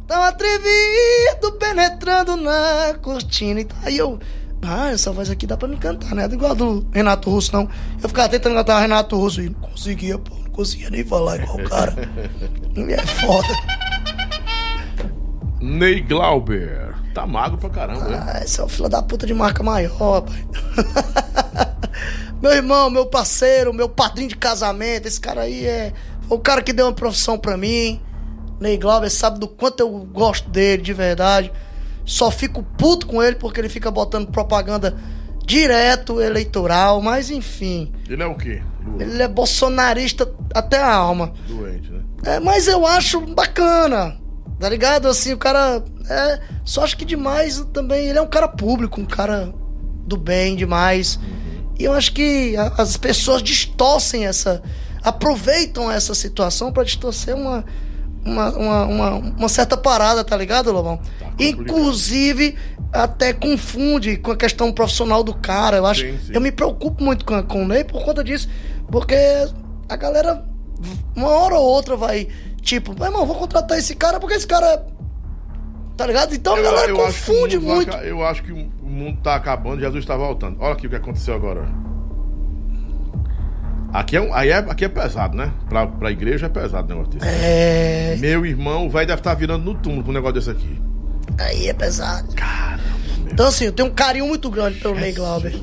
tão 0.08 0.24
atrevido, 0.24 1.52
penetrando 1.60 2.36
na 2.36 2.96
cortina. 3.02 3.60
E 3.60 3.66
tal. 3.66 3.78
Aí 3.84 3.98
eu, 3.98 4.20
ah, 4.64 4.92
essa 4.92 5.12
voz 5.12 5.30
aqui 5.30 5.46
dá 5.46 5.56
pra 5.56 5.68
me 5.68 5.78
cantar, 5.78 6.16
né? 6.16 6.26
Igual 6.26 6.52
a 6.52 6.56
do 6.56 6.88
Renato 6.92 7.30
Russo, 7.30 7.54
não. 7.54 7.70
Eu 8.02 8.10
ficava 8.10 8.28
tentando 8.28 8.56
cantar 8.56 8.80
Renato 8.80 9.16
Russo 9.16 9.42
e 9.42 9.50
não 9.50 9.70
conseguia, 9.70 10.18
pô. 10.18 10.34
Não 10.36 10.52
conseguia 10.52 10.90
nem 10.90 11.06
falar 11.06 11.38
igual 11.38 11.58
o 11.58 11.70
cara. 11.70 11.94
E 12.76 12.94
é 12.94 13.06
foda. 13.06 13.48
Ney 15.62 16.02
Glauber. 16.02 16.96
Tá 17.14 17.26
magro 17.26 17.58
pra 17.58 17.70
caramba, 17.70 18.08
né? 18.10 18.24
Ah, 18.28 18.44
esse 18.44 18.60
é 18.60 18.64
o 18.64 18.68
filho 18.68 18.90
da 18.90 19.02
puta 19.02 19.26
de 19.26 19.34
marca 19.34 19.64
maior, 19.64 20.22
pai. 20.22 20.48
meu 22.42 22.52
irmão, 22.52 22.90
meu 22.90 23.06
parceiro, 23.06 23.74
meu 23.74 23.90
padrinho 23.90 24.30
de 24.30 24.36
casamento, 24.36 25.08
esse 25.08 25.20
cara 25.20 25.42
aí 25.42 25.66
é. 25.66 25.94
Foi 26.28 26.38
o 26.38 26.42
cara 26.42 26.62
que 26.62 26.74
deu 26.74 26.86
uma 26.86 26.94
profissão 26.94 27.38
pra 27.38 27.58
mim. 27.58 28.02
Ney 28.60 28.78
Glauber 28.78 29.10
sabe 29.10 29.40
do 29.40 29.48
quanto 29.48 29.80
eu 29.82 29.90
gosto 29.90 30.50
dele, 30.50 30.82
de 30.82 30.94
verdade. 30.94 31.52
Só 32.06 32.32
fico 32.32 32.64
puto 32.64 33.06
com 33.06 33.22
ele 33.22 33.36
porque 33.36 33.60
ele 33.60 33.70
fica 33.70 33.92
botando 33.92 34.32
propaganda 34.32 34.98
direto 35.46 36.22
eleitoral, 36.22 37.02
mas 37.02 37.30
enfim. 37.30 37.92
Ele 38.10 38.22
é 38.22 38.26
o 38.26 38.36
quê? 38.36 38.62
Ele 39.00 39.22
é 39.22 39.28
bolsonarista 39.28 40.30
até 40.54 40.78
a 40.78 40.94
alma. 40.94 41.34
Doente, 41.48 41.90
né? 41.92 42.02
É, 42.24 42.40
mas 42.40 42.68
eu 42.68 42.86
acho 42.86 43.22
bacana. 43.22 44.18
Tá 44.60 44.68
ligado? 44.68 45.08
Assim, 45.08 45.34
o 45.34 45.38
cara. 45.38 45.84
É, 46.10 46.40
só 46.66 46.84
acho 46.84 46.98
que 46.98 47.06
demais 47.06 47.64
também. 47.74 48.08
Ele 48.08 48.18
é 48.18 48.22
um 48.22 48.28
cara 48.28 48.48
público, 48.48 49.00
um 49.00 49.06
cara 49.06 49.54
do 50.06 50.18
bem 50.18 50.56
demais. 50.56 51.20
E 51.78 51.84
eu 51.84 51.94
acho 51.94 52.12
que 52.12 52.56
as 52.78 52.98
pessoas 52.98 53.44
distorcem 53.44 54.26
essa. 54.26 54.64
Aproveitam 55.08 55.90
essa 55.92 56.14
situação 56.14 56.72
pra 56.72 56.84
distorcer 56.84 57.36
uma. 57.36 57.64
Uma, 58.26 58.50
uma, 58.50 58.86
uma, 58.86 59.10
uma 59.38 59.48
certa 59.48 59.78
parada, 59.78 60.22
tá 60.22 60.36
ligado, 60.36 60.70
Lobão? 60.70 60.98
complicado. 60.98 61.42
Inclusive, 61.42 62.58
até 62.92 63.32
confunde 63.32 64.18
com 64.18 64.32
a 64.32 64.36
questão 64.36 64.70
profissional 64.74 65.24
do 65.24 65.34
cara. 65.34 65.78
Eu 65.78 65.86
acho. 65.86 66.02
Sim, 66.02 66.18
sim. 66.26 66.32
Eu 66.34 66.42
me 66.42 66.52
preocupo 66.52 67.02
muito 67.02 67.24
com, 67.24 67.42
com 67.44 67.64
o 67.64 67.66
Ney 67.68 67.86
por 67.86 68.04
conta 68.04 68.22
disso. 68.26 68.50
Porque 68.92 69.16
a 69.88 69.96
galera, 69.96 70.44
uma 71.16 71.30
hora 71.30 71.56
ou 71.56 71.64
outra, 71.66 71.96
vai. 71.96 72.28
Tipo, 72.62 72.94
meu 72.94 73.06
irmão, 73.06 73.26
vou 73.26 73.38
contratar 73.38 73.78
esse 73.78 73.96
cara 73.96 74.20
porque 74.20 74.36
esse 74.36 74.48
cara. 74.48 74.74
é-" 74.74 74.84
Tá 75.96 76.06
ligado? 76.06 76.36
Então 76.36 76.54
a 76.54 76.62
galera 76.62 76.94
confunde 76.94 77.58
vai 77.58 77.76
muito. 77.76 77.92
ca- 77.92 78.04
eu 78.04 78.26
acho 78.26 78.44
que 78.44 78.52
o 78.52 78.58
o 78.88 78.90
mundo 78.90 79.20
tá 79.24 79.36
acabando, 79.36 79.80
Jesus 79.80 80.06
tá 80.06 80.18
voltando. 80.18 80.58
Olha 80.60 80.74
aqui 80.74 80.88
o 80.88 80.90
que 80.90 80.96
aconteceu 80.98 81.34
agora. 81.34 81.66
Aqui 83.94 84.18
é, 84.18 84.22
um, 84.22 84.34
aí 84.34 84.50
é, 84.50 84.58
aqui 84.58 84.86
é 84.86 84.90
pesado, 84.90 85.36
né? 85.36 85.52
Pra, 85.70 85.88
pra 85.88 86.12
igreja 86.12 86.48
é 86.48 86.50
pesado 86.50 86.86
o 86.86 86.96
negócio 86.96 87.20
desse. 87.20 87.26
É. 87.28 88.18
Meu 88.20 88.46
irmão, 88.46 88.90
velho 88.90 89.08
deve 89.08 89.20
estar 89.20 89.34
virando 89.34 89.64
no 89.64 89.76
túmulo 89.76 90.04
com 90.04 90.12
um 90.12 90.14
negócio 90.14 90.36
desse 90.36 90.50
aqui. 90.50 90.82
Aí 91.38 91.68
é 91.68 91.74
pesado. 91.74 92.28
Então, 93.32 93.48
assim, 93.48 93.66
eu 93.66 93.72
tenho 93.72 93.90
um 93.90 93.92
carinho 93.94 94.28
muito 94.28 94.50
grande 94.50 94.80
pelo 94.80 94.96
Ney 94.96 95.14
Glauber. 95.14 95.60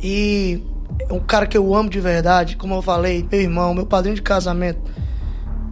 E 0.00 0.62
é 1.08 1.12
um 1.12 1.20
cara 1.20 1.46
que 1.46 1.56
eu 1.56 1.74
amo 1.74 1.90
de 1.90 2.00
verdade, 2.00 2.56
como 2.56 2.74
eu 2.74 2.82
falei, 2.82 3.26
meu 3.30 3.40
irmão, 3.40 3.74
meu 3.74 3.86
padrinho 3.86 4.16
de 4.16 4.22
casamento. 4.22 4.80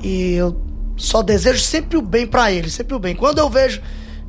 E 0.02 0.34
eu 0.34 0.60
só 0.96 1.22
desejo 1.22 1.60
sempre 1.60 1.96
o 1.96 2.02
bem 2.02 2.26
pra 2.26 2.52
ele, 2.52 2.70
sempre 2.70 2.94
o 2.94 2.98
bem. 2.98 3.14
Quando 3.14 3.38
eu 3.38 3.48
vejo 3.48 3.80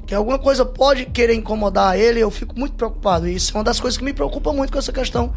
que 0.05 0.15
alguma 0.15 0.39
coisa 0.39 0.65
pode 0.65 1.05
querer 1.07 1.34
incomodar 1.34 1.99
ele, 1.99 2.19
eu 2.19 2.31
fico 2.31 2.57
muito 2.57 2.76
preocupado. 2.76 3.27
E 3.27 3.35
isso 3.35 3.51
é 3.53 3.57
uma 3.57 3.64
das 3.64 3.80
coisas 3.80 3.97
que 3.97 4.03
me 4.03 4.14
preocupa 4.14 4.53
muito 4.53 4.72
com 4.72 4.80
essa 4.80 4.91
questão 4.93 5.34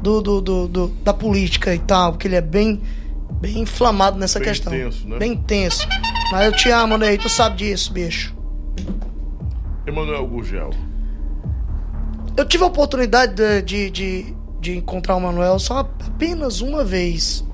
do, 0.00 0.20
do, 0.22 0.40
do- 0.40 0.68
do- 0.68 0.88
da 1.02 1.12
política 1.14 1.74
e 1.74 1.78
tal, 1.78 2.12
porque 2.12 2.28
ele 2.28 2.36
é 2.36 2.40
bem, 2.40 2.80
bem 3.40 3.60
inflamado 3.60 4.18
nessa 4.18 4.38
Bem 4.38 4.48
questão. 4.48 4.74
intenso, 4.74 5.08
né? 5.08 5.18
Bem 5.18 5.32
intenso. 5.32 5.86
Mas 6.32 6.46
eu 6.46 6.52
te 6.52 6.70
amo, 6.70 6.96
Ney, 6.98 7.18
tu 7.18 7.28
sabe 7.28 7.56
disso, 7.58 7.92
bicho. 7.92 8.34
Emanuel 9.86 10.26
Gugel. 10.26 10.70
Eu 12.36 12.44
tive 12.44 12.64
a 12.64 12.66
oportunidade 12.66 13.34
de, 13.34 13.62
de, 13.62 13.90
de, 13.90 14.34
de 14.60 14.76
encontrar 14.76 15.16
o 15.16 15.20
Manuel 15.20 15.58
só 15.58 15.78
apenas 15.78 16.60
uma 16.60 16.84
vez. 16.84 17.44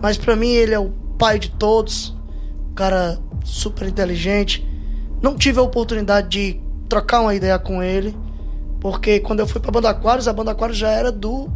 Mas 0.00 0.16
pra 0.16 0.36
mim 0.36 0.50
ele 0.50 0.74
é 0.74 0.78
o 0.78 0.90
pai 1.18 1.38
de 1.38 1.50
todos, 1.50 2.14
um 2.70 2.74
cara 2.74 3.18
super 3.44 3.88
inteligente. 3.88 4.66
Não 5.22 5.34
tive 5.34 5.58
a 5.58 5.62
oportunidade 5.62 6.28
de 6.28 6.60
trocar 6.88 7.22
uma 7.22 7.34
ideia 7.34 7.58
com 7.58 7.82
ele, 7.82 8.14
porque 8.80 9.20
quando 9.20 9.40
eu 9.40 9.46
fui 9.46 9.60
pra 9.60 9.70
Banda 9.70 9.90
Aquários, 9.90 10.28
a 10.28 10.32
Banda 10.32 10.52
Aquários 10.52 10.78
já 10.78 10.90
era 10.90 11.10
do 11.10 11.48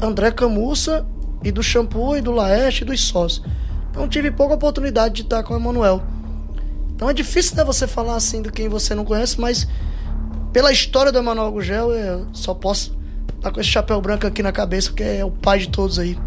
André 0.00 0.30
Camussa 0.30 1.06
e 1.42 1.50
do 1.50 1.62
Shampoo 1.62 2.16
e 2.16 2.20
do 2.20 2.32
Laeste 2.32 2.82
e 2.82 2.86
dos 2.86 3.00
sócios. 3.00 3.44
Então 3.90 4.08
tive 4.08 4.30
pouca 4.30 4.54
oportunidade 4.54 5.16
de 5.16 5.22
estar 5.22 5.42
com 5.42 5.54
o 5.54 5.56
Emanuel. 5.56 6.02
Então 6.94 7.08
é 7.08 7.12
difícil 7.12 7.56
né, 7.56 7.64
você 7.64 7.86
falar 7.86 8.16
assim 8.16 8.42
do 8.42 8.50
quem 8.50 8.68
você 8.68 8.94
não 8.94 9.04
conhece, 9.04 9.40
mas 9.40 9.68
pela 10.52 10.72
história 10.72 11.12
do 11.12 11.18
Emanuel 11.18 11.52
Gugel, 11.52 11.92
eu 11.92 12.26
só 12.32 12.54
posso 12.54 12.96
estar 13.36 13.50
com 13.50 13.60
esse 13.60 13.68
chapéu 13.68 14.00
branco 14.00 14.26
aqui 14.26 14.42
na 14.42 14.50
cabeça, 14.52 14.90
porque 14.90 15.04
é 15.04 15.24
o 15.24 15.30
pai 15.30 15.60
de 15.60 15.68
todos 15.68 15.98
aí. 15.98 16.18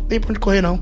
Não 0.00 0.06
tem 0.08 0.20
pra 0.20 0.30
onde 0.30 0.40
correr, 0.40 0.60
não. 0.60 0.80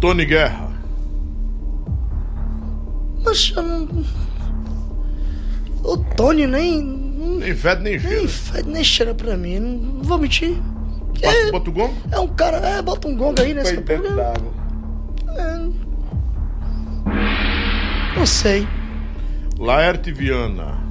Tony 0.00 0.24
Guerra. 0.24 0.70
Mas 3.24 3.52
eu 3.56 3.62
não... 3.62 4.23
O 5.84 5.96
Tony 5.98 6.46
nem. 6.46 6.82
Nem 6.82 7.54
fede 7.54 7.82
nem 7.82 7.98
Nem 7.98 8.00
cheira. 8.00 8.28
fede, 8.28 8.68
nem 8.70 8.84
cheira 8.84 9.14
pra 9.14 9.36
mim. 9.36 9.58
Não 9.60 10.02
vou 10.02 10.18
mentir. 10.18 10.56
Bota, 11.20 11.26
É, 11.26 11.50
bota 11.52 11.70
o 11.70 11.72
gongo? 11.72 11.94
é 12.10 12.18
um 12.18 12.28
cara. 12.28 12.56
É, 12.58 12.82
bota 12.82 13.06
um 13.06 13.16
gongo 13.16 13.40
aí 13.40 13.54
nesse 13.54 13.76
dentro 13.76 14.16
d'água. 14.16 14.52
Não 18.16 18.26
sei. 18.26 18.66
Laerte 19.58 20.12
Viana. 20.12 20.82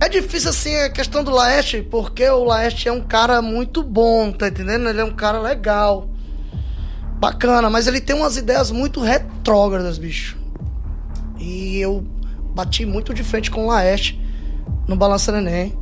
É 0.00 0.08
difícil 0.08 0.50
assim 0.50 0.74
a 0.76 0.88
questão 0.90 1.22
do 1.22 1.30
Laeste, 1.30 1.82
porque 1.82 2.26
o 2.28 2.44
Laeste 2.44 2.88
é 2.88 2.92
um 2.92 3.02
cara 3.02 3.42
muito 3.42 3.82
bom, 3.82 4.32
tá 4.32 4.48
entendendo? 4.48 4.88
Ele 4.88 5.00
é 5.00 5.04
um 5.04 5.14
cara 5.14 5.38
legal. 5.38 6.08
Bacana, 7.18 7.68
mas 7.68 7.86
ele 7.86 8.00
tem 8.00 8.16
umas 8.16 8.36
ideias 8.38 8.70
muito 8.70 9.00
retrógradas, 9.02 9.98
bicho. 9.98 10.38
E 11.40 11.78
eu 11.78 12.04
bati 12.54 12.84
muito 12.84 13.14
de 13.14 13.24
frente 13.24 13.50
com 13.50 13.64
o 13.64 13.66
Laeste 13.68 14.20
no 14.86 14.94
Balança 14.94 15.32
Neném, 15.32 15.76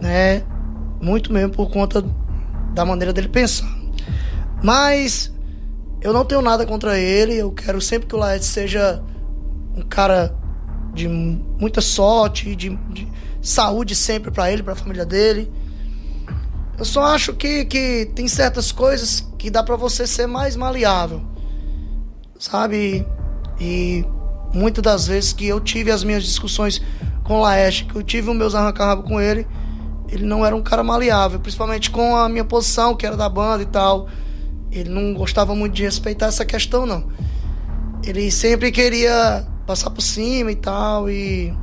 né? 0.00 0.44
Muito 1.02 1.32
mesmo 1.32 1.52
por 1.52 1.70
conta 1.70 2.04
da 2.72 2.84
maneira 2.84 3.12
dele 3.12 3.28
pensar. 3.28 3.68
Mas 4.62 5.32
eu 6.00 6.12
não 6.12 6.24
tenho 6.24 6.40
nada 6.40 6.64
contra 6.64 6.98
ele, 6.98 7.34
eu 7.34 7.50
quero 7.50 7.80
sempre 7.80 8.06
que 8.06 8.14
o 8.14 8.18
Laerte 8.18 8.44
seja 8.44 9.02
um 9.76 9.82
cara 9.82 10.34
de 10.94 11.08
muita 11.08 11.80
sorte, 11.80 12.54
de, 12.54 12.70
de 12.90 13.08
saúde 13.42 13.94
sempre 13.94 14.30
pra 14.30 14.50
ele, 14.52 14.62
pra 14.62 14.74
família 14.74 15.04
dele. 15.04 15.50
Eu 16.78 16.84
só 16.84 17.04
acho 17.06 17.34
que, 17.34 17.64
que 17.64 18.10
tem 18.14 18.26
certas 18.28 18.72
coisas 18.72 19.26
que 19.36 19.50
dá 19.50 19.62
pra 19.62 19.76
você 19.76 20.06
ser 20.06 20.26
mais 20.26 20.56
maleável, 20.56 21.22
sabe? 22.38 23.06
E 23.60 24.04
muitas 24.52 24.82
das 24.82 25.06
vezes 25.06 25.32
que 25.32 25.46
eu 25.46 25.60
tive 25.60 25.90
as 25.90 26.04
minhas 26.04 26.24
discussões 26.24 26.80
com 27.24 27.38
o 27.38 27.40
Laeste, 27.42 27.84
que 27.84 27.96
eu 27.96 28.02
tive 28.02 28.30
os 28.30 28.36
meus 28.36 28.54
arranca-rabo 28.54 29.02
com 29.04 29.20
ele, 29.20 29.46
ele 30.10 30.24
não 30.24 30.44
era 30.44 30.54
um 30.54 30.62
cara 30.62 30.82
maleável, 30.82 31.38
principalmente 31.38 31.90
com 31.90 32.16
a 32.16 32.28
minha 32.28 32.44
posição, 32.44 32.96
que 32.96 33.06
era 33.06 33.16
da 33.16 33.28
banda 33.28 33.62
e 33.62 33.66
tal. 33.66 34.08
Ele 34.72 34.88
não 34.88 35.14
gostava 35.14 35.54
muito 35.54 35.74
de 35.74 35.84
respeitar 35.84 36.26
essa 36.26 36.44
questão, 36.44 36.84
não. 36.84 37.08
Ele 38.04 38.30
sempre 38.30 38.72
queria 38.72 39.46
passar 39.66 39.90
por 39.90 40.00
cima 40.00 40.50
e 40.50 40.56
tal, 40.56 41.08
e, 41.08 41.54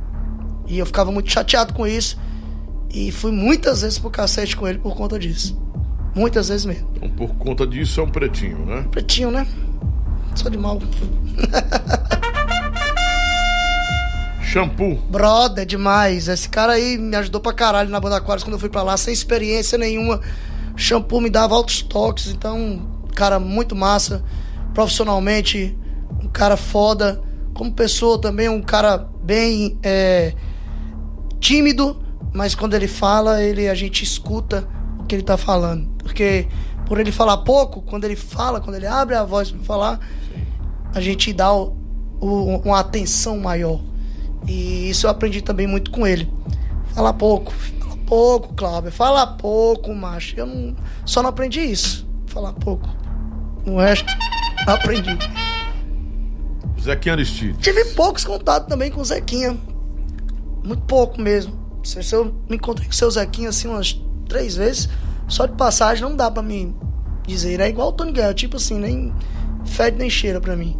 e 0.66 0.78
eu 0.78 0.86
ficava 0.86 1.12
muito 1.12 1.30
chateado 1.30 1.74
com 1.74 1.86
isso. 1.86 2.18
E 2.90 3.12
fui 3.12 3.30
muitas 3.30 3.82
vezes 3.82 3.98
pro 3.98 4.08
cacete 4.08 4.56
com 4.56 4.66
ele 4.66 4.78
por 4.78 4.96
conta 4.96 5.18
disso. 5.18 5.60
Muitas 6.14 6.48
vezes 6.48 6.64
mesmo. 6.64 6.88
Então, 6.96 7.10
por 7.10 7.34
conta 7.34 7.66
disso, 7.66 8.00
é 8.00 8.02
um 8.02 8.08
pretinho, 8.08 8.64
né? 8.64 8.86
Pretinho, 8.90 9.30
né? 9.30 9.46
Só 10.34 10.48
de 10.48 10.56
mal. 10.56 10.80
Shampoo. 14.52 14.96
Brother, 15.10 15.66
demais. 15.66 16.28
Esse 16.28 16.48
cara 16.48 16.72
aí 16.72 16.96
me 16.96 17.14
ajudou 17.16 17.40
pra 17.40 17.52
caralho 17.52 17.90
na 17.90 18.00
Banda 18.00 18.16
Aquários 18.16 18.42
quando 18.44 18.54
eu 18.54 18.58
fui 18.58 18.68
pra 18.68 18.82
lá, 18.82 18.96
sem 18.96 19.12
experiência 19.12 19.76
nenhuma. 19.76 20.20
Shampoo 20.76 21.20
me 21.20 21.28
dava 21.28 21.54
altos 21.54 21.82
toques, 21.82 22.28
então, 22.28 22.88
cara 23.14 23.38
muito 23.38 23.74
massa. 23.76 24.24
Profissionalmente, 24.74 25.76
um 26.22 26.28
cara 26.28 26.56
foda. 26.56 27.20
Como 27.52 27.72
pessoa 27.72 28.20
também, 28.20 28.48
um 28.48 28.62
cara 28.62 28.98
bem 29.24 29.76
é, 29.82 30.32
tímido, 31.40 32.00
mas 32.32 32.54
quando 32.54 32.74
ele 32.74 32.86
fala, 32.88 33.42
ele 33.42 33.68
a 33.68 33.74
gente 33.74 34.04
escuta 34.04 34.66
o 35.00 35.04
que 35.04 35.14
ele 35.14 35.22
tá 35.22 35.36
falando. 35.36 35.88
Porque 35.98 36.46
por 36.86 36.98
ele 37.00 37.10
falar 37.12 37.38
pouco, 37.38 37.82
quando 37.82 38.04
ele 38.04 38.16
fala, 38.16 38.60
quando 38.60 38.76
ele 38.76 38.86
abre 38.86 39.14
a 39.16 39.24
voz 39.24 39.50
pra 39.50 39.62
falar, 39.64 40.00
a 40.94 41.00
gente 41.00 41.32
dá 41.32 41.52
o- 41.52 41.76
o- 42.20 42.58
uma 42.64 42.78
atenção 42.80 43.36
maior. 43.38 43.80
E 44.46 44.90
isso 44.90 45.06
eu 45.06 45.10
aprendi 45.10 45.42
também 45.42 45.66
muito 45.66 45.90
com 45.90 46.06
ele. 46.06 46.30
Fala 46.94 47.12
pouco, 47.12 47.52
fala 47.52 47.96
pouco, 48.06 48.54
Cláudio. 48.54 48.90
Fala 48.90 49.26
pouco, 49.26 49.94
macho. 49.94 50.34
Eu 50.38 50.46
não, 50.46 50.76
só 51.04 51.22
não 51.22 51.30
aprendi 51.30 51.60
isso. 51.60 52.06
Falar 52.26 52.52
pouco. 52.54 52.88
O 53.66 53.78
resto, 53.78 54.06
aprendi. 54.66 55.16
Zequinha 56.80 57.14
Aristide. 57.14 57.58
Tive 57.58 57.84
poucos 57.86 58.24
contatos 58.24 58.68
também 58.68 58.90
com 58.90 59.00
o 59.00 59.04
Zequinha. 59.04 59.56
Muito 60.64 60.82
pouco 60.82 61.20
mesmo. 61.20 61.58
Se 61.84 62.14
eu 62.14 62.26
me 62.48 62.56
encontrei 62.56 62.86
com 62.86 62.92
o 62.92 62.96
seu 62.96 63.10
Zequinha 63.10 63.48
assim 63.48 63.68
umas 63.68 64.00
três 64.28 64.56
vezes, 64.56 64.88
só 65.26 65.46
de 65.46 65.52
passagem 65.52 66.02
não 66.02 66.16
dá 66.16 66.30
pra 66.30 66.42
me 66.42 66.74
dizer. 67.26 67.60
É 67.60 67.68
igual 67.68 67.88
o 67.88 67.92
Tony 67.92 68.12
Guerra, 68.12 68.34
tipo 68.34 68.56
assim, 68.56 68.78
nem 68.78 69.12
fede 69.64 69.98
nem 69.98 70.10
cheira 70.10 70.40
pra 70.40 70.56
mim. 70.56 70.78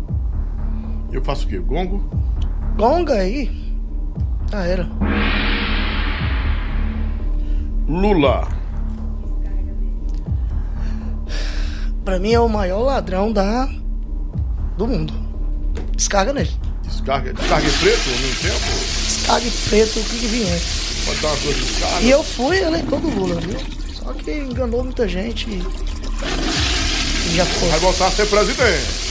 Eu 1.12 1.22
faço 1.22 1.46
o 1.46 1.48
quê? 1.48 1.58
Gongo? 1.58 2.08
Gonga 2.78 3.14
aí. 3.14 3.50
Já 4.52 4.62
era. 4.62 4.88
Lula. 7.88 8.48
Pra 12.04 12.20
mim 12.20 12.34
é 12.34 12.38
o 12.38 12.48
maior 12.48 12.78
ladrão 12.82 13.32
da 13.32 13.68
do 14.76 14.86
mundo. 14.86 15.12
Descarga 15.96 16.32
nele. 16.32 16.52
Descarga. 16.84 17.32
Descarga 17.32 17.68
preto 17.80 18.08
mesmo 18.10 18.40
tempo? 18.42 18.60
Descarga 19.08 19.50
preto, 19.68 19.98
o 19.98 20.04
que, 20.04 20.18
que 20.20 20.26
vier. 20.28 20.60
Pode 21.04 21.20
dar 21.20 21.28
uma 21.28 21.36
coisa 21.36 21.58
de 21.58 21.64
descarga. 21.64 22.00
E 22.00 22.10
eu 22.10 22.22
fui 22.22 22.58
eleitor 22.58 23.00
do 23.00 23.08
Lula, 23.08 23.40
viu? 23.40 23.58
Só 23.92 24.12
que 24.12 24.30
enganou 24.30 24.84
muita 24.84 25.08
gente 25.08 25.50
e, 25.50 25.58
e 27.26 27.34
já 27.34 27.44
foi. 27.44 27.70
Vai 27.70 27.80
voltar 27.80 28.06
a 28.06 28.10
ser 28.12 28.26
presidente. 28.28 29.08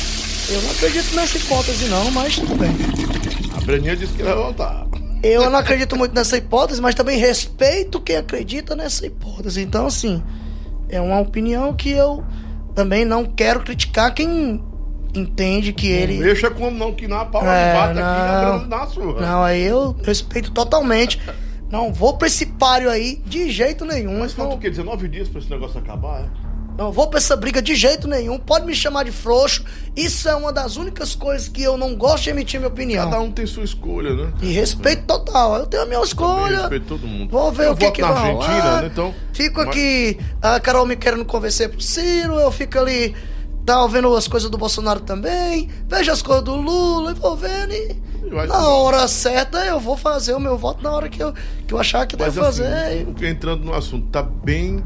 Eu 0.47 0.61
não 0.61 0.71
acredito 0.71 1.13
nessa 1.13 1.37
hipótese 1.37 1.85
não, 1.89 2.09
mas 2.11 2.37
tudo 2.37 2.55
bem. 2.55 3.26
Breninha 3.67 3.97
disse 3.97 4.13
que 4.13 4.23
vai 4.23 4.33
voltar. 4.33 4.87
Eu 5.21 5.49
não 5.49 5.59
acredito 5.59 5.95
muito 5.97 6.15
nessa 6.15 6.37
hipótese, 6.37 6.81
mas 6.81 6.95
também 6.95 7.19
respeito 7.19 7.99
quem 7.99 8.15
acredita 8.15 8.77
nessa 8.77 9.05
hipótese. 9.05 9.61
Então, 9.61 9.87
assim, 9.87 10.23
é 10.87 11.01
uma 11.01 11.19
opinião 11.19 11.73
que 11.73 11.91
eu 11.91 12.23
também 12.73 13.03
não 13.03 13.25
quero 13.25 13.59
criticar 13.59 14.13
quem 14.13 14.63
entende 15.13 15.73
que 15.73 15.87
ele. 15.87 16.17
Deixa 16.17 16.49
como 16.49 16.71
não, 16.71 16.93
que 16.93 17.09
na 17.09 17.25
pau 17.25 17.41
É, 17.45 17.73
bate 17.73 17.91
aqui 17.91 17.99
na, 17.99 18.57
não. 18.59 18.67
na 18.67 18.85
sua. 18.87 19.19
Não, 19.19 19.43
aí 19.43 19.63
eu 19.63 19.93
respeito 20.01 20.51
totalmente. 20.51 21.19
Não 21.69 21.91
vou 21.91 22.17
pra 22.17 22.27
esse 22.27 22.45
páreo 22.45 22.89
aí 22.89 23.21
de 23.25 23.51
jeito 23.51 23.83
nenhum. 23.83 24.19
Mas 24.19 24.31
falta 24.31 24.51
Não, 24.51 24.57
o 24.57 24.61
quê? 24.61 24.69
19 24.69 25.09
dias 25.09 25.27
pra 25.27 25.41
esse 25.41 25.49
negócio 25.49 25.77
acabar, 25.77 26.21
é? 26.21 26.46
Não 26.77 26.91
vou 26.91 27.07
pra 27.07 27.17
essa 27.17 27.35
briga 27.35 27.61
de 27.61 27.73
jeito 27.75 28.07
nenhum. 28.07 28.37
Pode 28.37 28.65
me 28.65 28.75
chamar 28.75 29.03
de 29.03 29.11
frouxo. 29.11 29.63
Isso 29.95 30.29
é 30.29 30.35
uma 30.35 30.53
das 30.53 30.77
únicas 30.77 31.15
coisas 31.15 31.47
que 31.47 31.63
eu 31.63 31.75
não 31.75 31.95
gosto 31.95 32.25
de 32.25 32.29
emitir 32.29 32.59
minha 32.59 32.67
opinião. 32.67 33.03
Cada 33.09 33.19
um 33.19 33.31
tem 33.31 33.45
sua 33.47 33.63
escolha, 33.63 34.13
né? 34.13 34.31
E 34.41 34.51
respeito 34.51 35.03
total. 35.05 35.55
Eu 35.57 35.65
tenho 35.65 35.81
a 35.83 35.85
minha 35.87 36.01
escolha. 36.03 36.59
respeito 36.61 36.85
todo 36.85 37.07
mundo. 37.07 37.31
Vou 37.31 37.51
ver 37.51 37.65
Eu 37.67 37.71
o 37.71 37.75
que 37.75 37.89
que 37.89 38.01
na 38.01 38.11
vai 38.11 38.29
Argentina, 38.31 38.61
rolar. 38.61 38.81
né? 38.83 38.89
Então, 38.91 39.13
Fico 39.33 39.57
mas- 39.57 39.67
aqui, 39.69 40.19
a 40.41 40.59
Carol 40.59 40.85
me 40.85 40.95
querendo 40.95 41.25
convencer 41.25 41.69
pro 41.69 41.81
Ciro, 41.81 42.33
eu 42.39 42.51
fico 42.51 42.77
ali, 42.77 43.15
tá 43.65 43.85
vendo 43.87 44.15
as 44.15 44.27
coisas 44.27 44.49
do 44.49 44.57
Bolsonaro 44.57 44.99
também, 44.99 45.69
vejo 45.87 46.11
as 46.11 46.21
coisas 46.21 46.43
do 46.43 46.55
Lula, 46.55 47.11
e 47.11 47.15
vou 47.15 47.35
vendo 47.35 47.73
e 47.73 47.95
na 48.47 48.67
hora 48.69 49.07
certa 49.07 49.65
eu 49.65 49.79
vou 49.79 49.95
fazer 49.97 50.33
o 50.33 50.39
meu 50.39 50.57
voto 50.57 50.83
na 50.83 50.91
hora 50.91 51.07
que 51.09 51.23
eu, 51.23 51.33
que 51.65 51.73
eu 51.73 51.79
achar 51.79 52.05
que 52.05 52.15
Mas 52.17 52.33
deve 52.35 52.45
assim, 52.45 52.61
fazer. 52.63 53.05
que- 53.15 53.27
entrando 53.27 53.63
no 53.65 53.73
assunto, 53.73 54.07
tá 54.09 54.21
bem, 54.21 54.83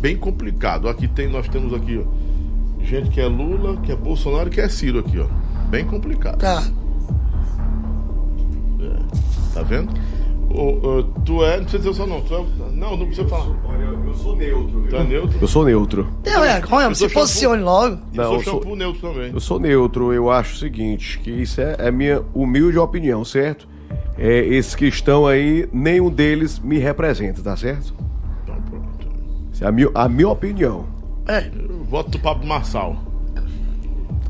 bem 0.00 0.16
complicado. 0.16 0.88
Aqui 0.88 1.06
tem, 1.08 1.28
nós 1.28 1.48
temos 1.48 1.72
aqui, 1.74 1.98
ó, 2.04 2.84
gente 2.84 3.10
que 3.10 3.20
é 3.20 3.26
Lula, 3.26 3.76
que 3.78 3.92
é 3.92 3.96
Bolsonaro 3.96 4.48
e 4.48 4.52
que 4.52 4.60
é 4.60 4.68
Ciro 4.68 4.98
aqui, 5.00 5.18
ó. 5.18 5.26
Bem 5.68 5.84
complicado. 5.84 6.38
Tá. 6.38 6.62
Tá 9.54 9.62
vendo? 9.62 9.92
Ô, 10.50 10.62
ô, 10.98 11.02
tu 11.24 11.44
é, 11.44 11.56
não 11.58 11.64
precisa 11.64 11.78
dizer 11.78 11.90
o 11.90 11.94
seu 11.94 12.06
nome, 12.06 12.24
tu 12.26 12.34
é, 12.34 12.44
não, 12.72 12.96
não 12.96 13.06
precisa 13.06 13.28
falar. 13.28 13.54
Olha, 13.66 13.84
eu 13.84 14.14
sou 14.14 14.34
neutro. 14.36 14.86
Tu 14.88 14.96
é 14.96 15.04
neutro? 15.04 15.38
Eu 15.40 15.48
sou 15.48 15.64
neutro. 15.64 16.08
Tem 16.22 16.40
vergonha, 16.40 16.86
Eu 16.86 16.94
se 16.94 17.00
sou 17.00 17.10
posicione 17.10 17.62
logo. 17.62 17.96
Eu 17.96 18.00
Não, 18.14 18.24
sou 18.24 18.34
eu 18.36 18.42
sou- 18.44 18.54
shampoo 18.54 18.76
neutro 18.76 19.00
também. 19.12 19.30
Eu 19.32 19.40
sou 19.40 19.60
neutro, 19.60 20.12
eu 20.12 20.30
acho 20.30 20.54
o 20.54 20.58
seguinte, 20.58 21.18
que 21.18 21.30
isso 21.30 21.60
é, 21.60 21.76
é 21.78 21.90
minha 21.90 22.22
humilde 22.32 22.78
opinião, 22.78 23.24
certo? 23.24 23.68
É, 24.16 24.38
esses 24.46 24.74
que 24.74 24.86
estão 24.86 25.26
aí, 25.26 25.68
nenhum 25.72 26.08
deles 26.10 26.58
me 26.58 26.78
representa, 26.78 27.42
tá 27.42 27.56
certo? 27.56 27.92
Essa 29.58 29.64
é 29.64 29.68
a 29.68 29.72
minha, 29.72 29.88
a 29.92 30.08
minha 30.08 30.28
opinião. 30.28 30.86
É, 31.26 31.50
Eu 31.68 31.82
voto 31.82 32.10
do 32.12 32.18
Pablo 32.20 32.46
Marçal. 32.46 32.96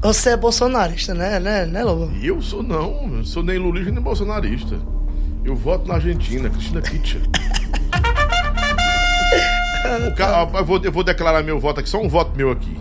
você 0.01 0.31
é 0.31 0.37
bolsonarista, 0.39 1.13
né, 1.13 1.39
né, 1.39 1.67
né, 1.67 1.85
Lobo? 1.85 2.11
Eu 2.23 2.41
sou 2.41 2.63
não, 2.63 3.11
eu 3.19 3.25
sou 3.27 3.43
nem 3.43 3.59
lulista 3.59 3.91
nem 3.91 4.03
bolsonarista. 4.03 4.77
Eu 5.45 5.55
voto 5.55 5.87
na 5.87 5.95
Argentina, 5.97 6.49
Cristina 6.49 6.81
Kirchner. 6.81 7.23
O 10.11 10.15
ca- 10.15 10.49
eu, 10.55 10.65
vou, 10.65 10.81
eu 10.83 10.93
vou 10.93 11.05
declarar 11.05 11.43
meu 11.43 11.61
voto 11.61 11.81
aqui, 11.81 11.89
só 11.91 12.01
um 12.01 12.09
voto 12.09 12.35
meu 12.35 12.51
aqui. 12.51 12.75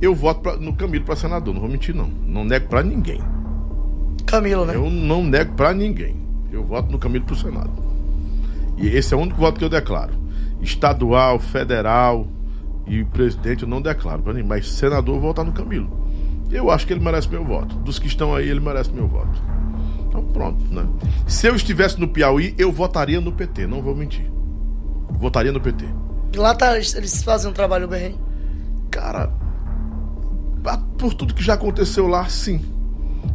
Eu 0.00 0.14
voto 0.14 0.40
pra- 0.42 0.56
no 0.56 0.72
Camilo 0.74 1.04
pra 1.04 1.16
senador, 1.16 1.52
não 1.52 1.60
vou 1.60 1.68
mentir 1.70 1.92
não. 1.94 2.06
Não 2.24 2.44
nego 2.44 2.68
pra 2.68 2.82
ninguém. 2.84 3.20
Camilo, 4.26 4.64
né? 4.64 4.76
Eu 4.76 4.88
não 4.88 5.24
nego 5.24 5.54
pra 5.54 5.74
ninguém. 5.74 6.14
Eu 6.52 6.62
voto 6.64 6.90
no 6.92 6.98
Camilo 7.00 7.24
pro 7.24 7.34
Senado. 7.36 7.70
E 8.78 8.86
esse 8.88 9.12
é 9.12 9.16
o 9.16 9.20
único 9.20 9.38
voto 9.40 9.58
que 9.58 9.64
eu 9.64 9.68
declaro. 9.68 10.19
Estadual, 10.62 11.38
federal 11.38 12.26
e 12.86 13.04
presidente 13.04 13.62
eu 13.62 13.68
não 13.68 13.80
declaro 13.80 14.22
pra 14.22 14.32
ninguém. 14.32 14.48
Mas 14.48 14.68
senador 14.68 15.16
eu 15.16 15.20
vou 15.20 15.30
votar 15.30 15.44
no 15.44 15.52
Camilo. 15.52 15.88
Eu 16.50 16.70
acho 16.70 16.86
que 16.86 16.92
ele 16.92 17.00
merece 17.00 17.28
meu 17.28 17.44
voto. 17.44 17.76
Dos 17.76 17.98
que 17.98 18.06
estão 18.06 18.34
aí, 18.34 18.48
ele 18.48 18.60
merece 18.60 18.90
meu 18.90 19.06
voto. 19.06 19.42
Então 20.08 20.24
pronto, 20.24 20.62
né? 20.72 20.84
Se 21.26 21.46
eu 21.46 21.54
estivesse 21.54 22.00
no 22.00 22.08
Piauí, 22.08 22.54
eu 22.58 22.72
votaria 22.72 23.20
no 23.20 23.30
PT, 23.30 23.66
não 23.66 23.80
vou 23.80 23.94
mentir. 23.94 24.28
Votaria 25.08 25.52
no 25.52 25.60
PT. 25.60 25.86
Lá 26.36 26.54
tá, 26.54 26.76
eles 26.76 27.22
fazem 27.22 27.50
um 27.50 27.54
trabalho 27.54 27.86
bem. 27.86 28.18
Cara, 28.90 29.32
por 30.98 31.14
tudo 31.14 31.34
que 31.34 31.42
já 31.42 31.54
aconteceu 31.54 32.08
lá, 32.08 32.28
sim. 32.28 32.60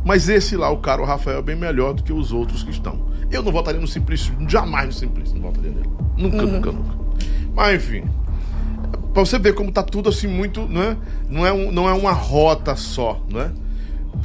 Mas 0.04 0.28
esse 0.28 0.58
lá, 0.58 0.70
o 0.70 0.78
cara, 0.78 1.02
o 1.02 1.06
Rafael, 1.06 1.40
é 1.40 1.42
bem 1.42 1.56
melhor 1.56 1.94
do 1.94 2.04
que 2.04 2.12
os 2.12 2.32
outros 2.32 2.64
que 2.64 2.72
estão. 2.72 3.06
Eu 3.32 3.42
não 3.42 3.52
votaria 3.52 3.80
no 3.80 3.88
Simplício, 3.88 4.34
jamais 4.48 4.88
no 4.88 4.94
Simplício, 4.94 5.36
não 5.36 5.44
votaria 5.44 5.72
nele. 5.72 5.90
Nunca, 6.18 6.42
nunca, 6.42 6.72
nunca. 6.72 7.05
Mas 7.56 7.76
enfim. 7.76 8.04
Pra 9.14 9.24
você 9.26 9.40
ver 9.40 9.54
como 9.56 9.72
tá 9.72 9.82
tudo 9.82 10.10
assim 10.10 10.28
muito, 10.28 10.68
não 10.68 10.82
é? 10.84 10.98
Não 11.30 11.46
é, 11.46 11.54
um- 11.54 11.72
não 11.72 11.88
é 11.88 11.94
uma 11.94 12.12
rota 12.12 12.76
só, 12.76 13.22
não 13.30 13.40
é? 13.42 13.52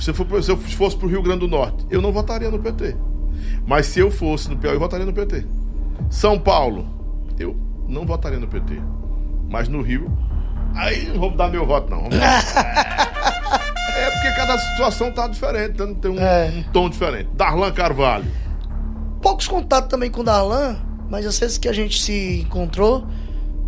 Se, 0.00 0.12
for, 0.12 0.24
pro- 0.26 0.42
se 0.42 0.50
eu 0.50 0.56
fosse 0.56 0.96
pro 0.96 1.06
Rio 1.08 1.22
Grande 1.22 1.40
do 1.40 1.48
Norte, 1.48 1.86
eu 1.90 2.02
não 2.02 2.10
votaria 2.12 2.50
no 2.50 2.58
PT. 2.58 2.96
Mas 3.66 3.86
se 3.86 4.00
eu 4.00 4.10
fosse 4.10 4.48
no 4.50 4.56
Piauí, 4.56 4.74
eu 4.76 4.80
votaria 4.80 5.06
no 5.06 5.12
PT. 5.12 5.44
São 6.10 6.38
Paulo, 6.38 6.86
eu 7.38 7.56
não 7.88 8.04
votaria 8.04 8.38
no 8.40 8.48
PT. 8.48 8.80
Mas 9.48 9.68
no 9.68 9.80
Rio, 9.82 10.10
aí 10.74 11.08
não 11.08 11.20
vou 11.20 11.30
dar 11.36 11.48
meu 11.48 11.64
voto, 11.66 11.88
não. 11.90 12.08
É 13.96 14.10
porque 14.12 14.30
cada 14.32 14.56
situação 14.58 15.12
tá 15.12 15.28
diferente, 15.28 15.78
né? 15.78 15.94
tem 16.00 16.10
um, 16.10 16.18
É. 16.18 16.50
um 16.56 16.62
tom 16.72 16.88
diferente. 16.88 17.28
Darlan 17.34 17.70
Carvalho. 17.72 18.24
Poucos 19.20 19.46
contatos 19.46 19.90
também 19.90 20.10
com 20.10 20.22
o 20.22 20.24
Darlan, 20.24 20.76
mas 21.10 21.26
às 21.26 21.38
vezes 21.38 21.58
que 21.58 21.68
a 21.68 21.72
gente 21.72 22.00
se 22.00 22.40
encontrou, 22.46 23.04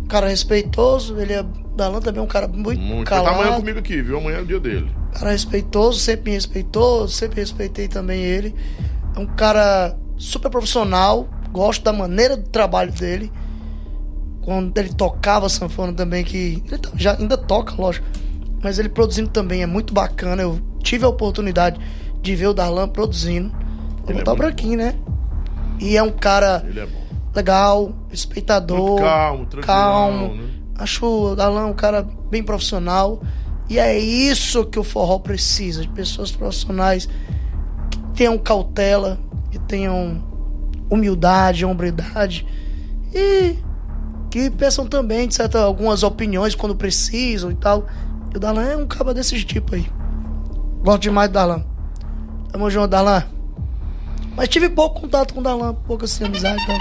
um 0.03 0.07
cara 0.07 0.27
respeitoso, 0.27 1.19
ele 1.19 1.33
é. 1.33 1.45
Darlan 1.75 1.99
também 2.01 2.19
é 2.19 2.23
um 2.23 2.27
cara 2.27 2.47
muito, 2.47 2.79
Muito. 2.79 2.93
Ele 2.99 3.03
tá 3.05 3.15
calado. 3.23 3.35
amanhã 3.41 3.55
comigo 3.55 3.79
aqui, 3.79 3.99
viu? 4.01 4.17
Amanhã 4.19 4.37
é 4.37 4.41
o 4.41 4.45
dia 4.45 4.59
dele. 4.59 4.91
cara 5.11 5.31
respeitoso, 5.31 5.97
sempre 5.99 6.29
me 6.29 6.35
respeitou, 6.35 7.07
sempre 7.07 7.39
respeitei 7.41 7.87
também 7.87 8.21
ele. 8.21 8.53
É 9.15 9.19
um 9.19 9.25
cara 9.25 9.97
super 10.17 10.51
profissional, 10.51 11.27
gosto 11.51 11.83
da 11.83 11.91
maneira 11.91 12.37
do 12.37 12.47
trabalho 12.47 12.91
dele. 12.91 13.31
Quando 14.41 14.77
ele 14.77 14.89
tocava 14.93 15.47
sanfona 15.49 15.93
também, 15.93 16.23
que 16.23 16.61
ele 16.67 16.77
tá- 16.77 16.89
já 16.95 17.17
ainda 17.17 17.37
toca, 17.37 17.73
lógico, 17.75 18.05
mas 18.61 18.77
ele 18.77 18.89
produzindo 18.89 19.29
também 19.29 19.63
é 19.63 19.65
muito 19.65 19.93
bacana. 19.93 20.41
Eu 20.43 20.59
tive 20.83 21.05
a 21.05 21.07
oportunidade 21.09 21.79
de 22.21 22.35
ver 22.35 22.47
o 22.47 22.53
Darlan 22.53 22.87
produzindo. 22.87 23.49
Vou 23.49 24.09
Ele 24.09 24.13
é 24.19 24.21
botar 24.21 24.31
muito 24.31 24.37
pra 24.41 24.49
aqui, 24.49 24.75
né? 24.75 24.95
E 25.79 25.95
é 25.97 26.03
um 26.03 26.11
cara 26.11 26.63
Ele 26.67 26.79
é 26.81 26.85
bom. 26.85 27.02
Legal, 27.33 27.91
respeitador, 28.09 28.77
Muito 28.89 29.01
calmo, 29.01 29.45
tranquilão, 29.45 29.77
calmo. 29.77 30.35
né? 30.35 30.49
Acho 30.75 31.05
o 31.05 31.35
Darlan 31.35 31.67
um 31.67 31.73
cara 31.73 32.07
bem 32.29 32.43
profissional. 32.43 33.21
E 33.69 33.79
é 33.79 33.97
isso 33.97 34.65
que 34.65 34.77
o 34.77 34.83
forró 34.83 35.19
precisa, 35.19 35.81
de 35.81 35.87
pessoas 35.89 36.31
profissionais 36.31 37.07
que 37.89 37.99
tenham 38.15 38.37
cautela, 38.37 39.17
que 39.51 39.57
tenham 39.59 40.21
humildade, 40.89 41.65
hombridade 41.65 42.45
e 43.13 43.55
que 44.29 44.49
peçam 44.49 44.85
também, 44.85 45.27
de 45.27 45.35
certa, 45.35 45.59
algumas 45.61 46.03
opiniões 46.03 46.55
quando 46.55 46.75
precisam 46.75 47.51
e 47.51 47.55
tal. 47.55 47.85
E 48.33 48.37
o 48.37 48.39
Darlan 48.39 48.63
é 48.63 48.75
um 48.77 48.85
cara 48.87 49.13
desse 49.13 49.41
tipo 49.43 49.75
aí. 49.75 49.87
Gosto 50.83 51.03
demais 51.03 51.29
do 51.29 51.33
Darlan. 51.33 51.63
Tamo 52.51 52.69
junto, 52.69 52.87
Darlan. 52.87 53.23
Mas 54.35 54.49
tive 54.49 54.69
pouco 54.69 55.01
contato 55.01 55.33
com 55.33 55.39
o 55.39 55.43
Darlan, 55.43 55.73
pouco 55.73 56.05
assim, 56.05 56.25
amizade 56.25 56.61
e 56.61 56.65
tal. 56.65 56.77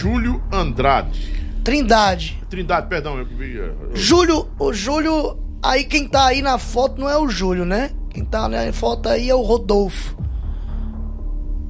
Júlio 0.00 0.42
Andrade. 0.52 1.32
Trindade. 1.64 2.38
Trindade, 2.50 2.86
perdão, 2.86 3.18
eu 3.18 3.24
vi. 3.24 3.58
é, 3.58 3.70
Júlio, 3.94 4.46
o 4.58 4.72
Júlio, 4.72 5.38
aí 5.62 5.84
quem 5.84 6.06
tá 6.06 6.26
aí 6.26 6.42
na 6.42 6.58
foto 6.58 7.00
não 7.00 7.08
é 7.08 7.16
o 7.18 7.28
Júlio, 7.28 7.64
né? 7.64 7.90
Quem 8.10 8.24
tá 8.24 8.46
na 8.48 8.70
foto 8.72 9.08
aí 9.08 9.30
é 9.30 9.34
o 9.34 9.40
Rodolfo. 9.42 10.14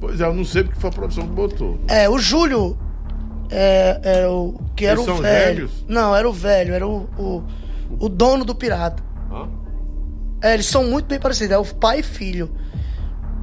Pois 0.01 0.21
é, 0.21 0.25
eu 0.25 0.35
não 0.35 0.45
sei 0.45 0.65
porque 0.65 0.79
foi 0.81 0.91
a 0.91 0.93
produção 0.93 1.25
que 1.25 1.33
botou. 1.35 1.79
É, 1.89 2.09
o 2.09 2.19
Júlio 2.19 2.77
é, 3.49 4.01
era 4.03 4.31
o 4.31 4.61
que 4.75 4.85
era 4.85 4.97
Eles 4.97 5.05
o 5.05 5.07
são 5.07 5.23
velho. 5.23 5.55
gêmeos? 5.69 5.85
Não, 5.89 6.15
era 6.15 6.29
o 6.29 6.33
velho, 6.33 6.75
era 6.75 6.87
o, 6.87 7.09
o, 7.17 7.45
o 8.01 8.09
dono 8.09 8.45
do 8.45 8.55
pirata. 8.57 9.03
Hã? 9.31 9.49
É, 10.43 10.55
eles 10.55 10.67
são 10.67 10.85
muito 10.85 11.07
bem 11.07 11.19
parecidos, 11.21 11.53
é 11.53 11.59
o 11.59 11.65
pai 11.65 12.01
e 12.01 12.03
filho. 12.03 12.51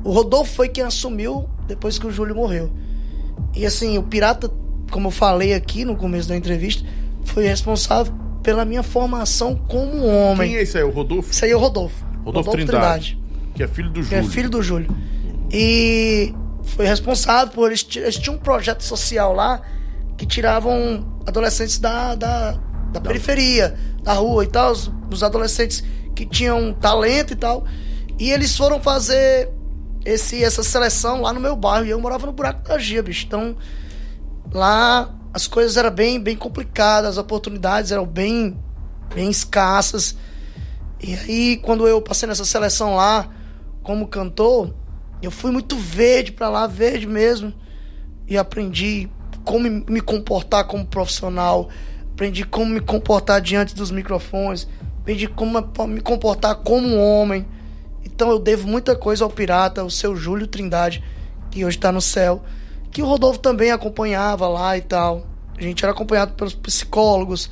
O 0.03 0.11
Rodolfo 0.11 0.53
foi 0.53 0.68
quem 0.68 0.84
assumiu 0.84 1.49
depois 1.68 1.97
que 1.97 2.05
o 2.05 2.11
Júlio 2.11 2.35
morreu. 2.35 2.69
E 3.55 3.65
assim, 3.65 3.97
o 3.97 4.03
pirata, 4.03 4.51
como 4.93 5.07
eu 5.07 5.11
falei 5.11 5.55
aqui 5.55 5.83
no 5.83 5.95
começo 5.95 6.29
da 6.29 6.37
entrevista, 6.37 6.87
foi 7.25 7.47
responsável 7.47 8.13
pela 8.43 8.63
minha 8.63 8.83
formação 8.83 9.55
como 9.55 10.05
homem. 10.05 10.49
Quem 10.49 10.57
é 10.57 10.61
esse 10.61 10.77
aí? 10.77 10.83
O 10.83 10.91
Rodolfo? 10.91 11.31
Isso 11.31 11.43
aí 11.43 11.49
é 11.51 11.55
o 11.55 11.59
Rodolfo. 11.59 12.05
Rodolfo, 12.23 12.51
Trindade, 12.51 13.19
Que 13.55 13.63
é 13.63 13.67
filho 13.67 13.89
do 13.89 14.01
Que 14.01 14.05
Júlio. 14.09 14.19
é 14.19 14.23
filho 14.23 14.49
do 14.51 14.61
Júlio. 14.61 14.95
E 15.51 16.31
foi 16.63 16.85
responsável 16.85 17.51
por. 17.51 17.69
Eles, 17.69 17.85
eles 17.95 18.17
tinham 18.17 18.35
um 18.35 18.39
projeto 18.39 18.83
social 18.83 19.33
lá 19.33 19.61
que 20.15 20.27
tiravam 20.27 21.03
adolescentes 21.25 21.79
da, 21.79 22.13
da, 22.13 22.59
da 22.91 23.01
periferia, 23.01 23.73
da 24.03 24.13
rua 24.13 24.43
e 24.43 24.47
tal, 24.47 24.71
os, 24.71 24.91
os 25.11 25.23
adolescentes 25.23 25.83
que 26.15 26.23
tinham 26.25 26.71
talento 26.73 27.33
e 27.33 27.35
tal. 27.35 27.65
E 28.19 28.29
eles 28.29 28.55
foram 28.55 28.79
fazer 28.79 29.49
esse, 30.05 30.43
essa 30.43 30.61
seleção 30.61 31.21
lá 31.21 31.33
no 31.33 31.39
meu 31.39 31.55
bairro. 31.55 31.85
E 31.87 31.89
eu 31.89 31.99
morava 31.99 32.27
no 32.27 32.31
buraco 32.31 32.67
da 32.67 32.77
Gia, 32.77 33.01
bicho. 33.01 33.25
Então, 33.25 33.55
lá 34.53 35.09
as 35.34 35.47
coisas 35.47 35.77
eram 35.77 35.89
bem, 35.89 36.19
bem 36.19 36.38
complicadas, 36.38 37.11
as 37.11 37.17
oportunidades 37.17 37.91
eram 37.91 38.05
bem, 38.05 38.55
bem 39.15 39.30
escassas. 39.30 40.15
E 41.01 41.15
aí, 41.15 41.57
quando 41.57 41.88
eu 41.88 41.99
passei 42.01 42.30
nessa 42.30 42.45
seleção 42.45 42.95
lá, 42.95 43.27
como 43.81 44.07
cantor, 44.07 44.73
eu 45.21 45.31
fui 45.31 45.51
muito 45.51 45.75
verde 45.75 46.31
pra 46.31 46.49
lá, 46.49 46.67
verde 46.67 47.07
mesmo. 47.07 47.51
E 48.27 48.38
aprendi 48.38 49.09
como 49.43 49.67
me 49.89 49.99
comportar 49.99 50.65
como 50.65 50.85
profissional, 50.85 51.69
aprendi 52.11 52.45
como 52.45 52.67
me 52.67 52.80
comportar 52.80 53.41
diante 53.41 53.75
dos 53.75 53.89
microfones, 53.89 54.67
aprendi 54.99 55.27
como 55.27 55.59
me 55.88 55.99
comportar 55.99 56.55
como 56.57 56.88
um 56.88 57.01
homem. 57.01 57.45
Então 58.05 58.30
eu 58.30 58.38
devo 58.38 58.67
muita 58.67 58.95
coisa 58.95 59.23
ao 59.23 59.30
pirata, 59.30 59.84
o 59.84 59.89
seu 59.89 60.15
Júlio 60.15 60.45
Trindade, 60.45 61.03
que 61.49 61.65
hoje 61.65 61.77
tá 61.77 61.91
no 61.91 62.01
céu, 62.01 62.43
que 62.93 63.01
o 63.01 63.05
Rodolfo 63.05 63.39
também 63.39 63.71
acompanhava 63.71 64.47
lá 64.47 64.77
e 64.77 64.81
tal. 64.81 65.27
A 65.57 65.61
gente 65.61 65.83
era 65.83 65.91
acompanhado 65.91 66.33
pelos 66.33 66.53
psicólogos, 66.53 67.49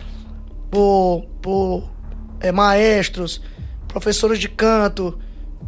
por, 0.70 1.26
por 1.42 1.92
é, 2.40 2.52
maestros, 2.52 3.42
professores 3.88 4.38
de 4.38 4.48
canto. 4.48 5.18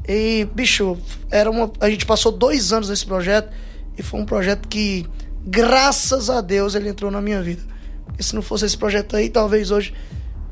E, 0.07 0.47
bicho, 0.53 0.95
era 1.31 1.49
uma, 1.49 1.71
a 1.79 1.89
gente 1.89 2.05
passou 2.05 2.31
dois 2.31 2.71
anos 2.71 2.89
nesse 2.89 3.05
projeto 3.05 3.51
e 3.97 4.03
foi 4.03 4.19
um 4.19 4.25
projeto 4.25 4.67
que, 4.67 5.07
graças 5.43 6.29
a 6.29 6.39
Deus, 6.39 6.75
ele 6.75 6.89
entrou 6.89 7.09
na 7.09 7.21
minha 7.21 7.41
vida. 7.41 7.63
Porque 8.05 8.21
se 8.21 8.35
não 8.35 8.43
fosse 8.43 8.65
esse 8.65 8.77
projeto 8.77 9.15
aí, 9.15 9.27
talvez 9.27 9.71
hoje 9.71 9.93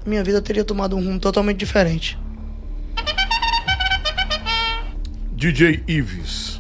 minha 0.04 0.24
vida 0.24 0.42
teria 0.42 0.64
tomado 0.64 0.96
um 0.96 1.06
rumo 1.06 1.20
totalmente 1.20 1.58
diferente. 1.58 2.18
DJ 5.32 5.84
Ives. 5.88 6.51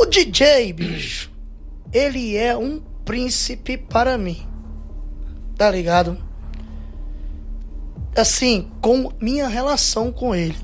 O 0.00 0.06
DJ, 0.06 0.72
bicho, 0.72 1.30
ele 1.92 2.34
é 2.34 2.56
um 2.56 2.80
príncipe 3.04 3.76
para 3.76 4.16
mim. 4.16 4.48
Tá 5.58 5.70
ligado? 5.70 6.16
Assim, 8.16 8.70
com 8.80 9.12
minha 9.20 9.46
relação 9.46 10.10
com 10.10 10.34
ele. 10.34 10.56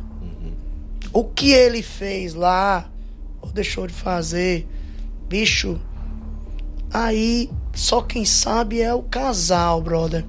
O 1.12 1.22
que 1.22 1.52
ele 1.52 1.82
fez 1.82 2.32
lá, 2.32 2.90
ou 3.42 3.50
deixou 3.50 3.86
de 3.86 3.92
fazer, 3.92 4.66
bicho, 5.28 5.78
aí 6.90 7.50
só 7.74 8.00
quem 8.00 8.24
sabe 8.24 8.80
é 8.80 8.94
o 8.94 9.02
casal, 9.02 9.82
brother. 9.82 10.24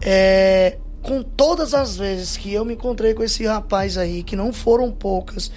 É, 0.00 0.78
com 1.02 1.20
todas 1.20 1.74
as 1.74 1.96
vezes 1.96 2.36
que 2.36 2.52
eu 2.52 2.64
me 2.64 2.74
encontrei 2.74 3.12
com 3.12 3.24
esse 3.24 3.44
rapaz 3.44 3.98
aí, 3.98 4.22
que 4.22 4.36
não 4.36 4.52
foram 4.52 4.92
poucas, 4.92 5.50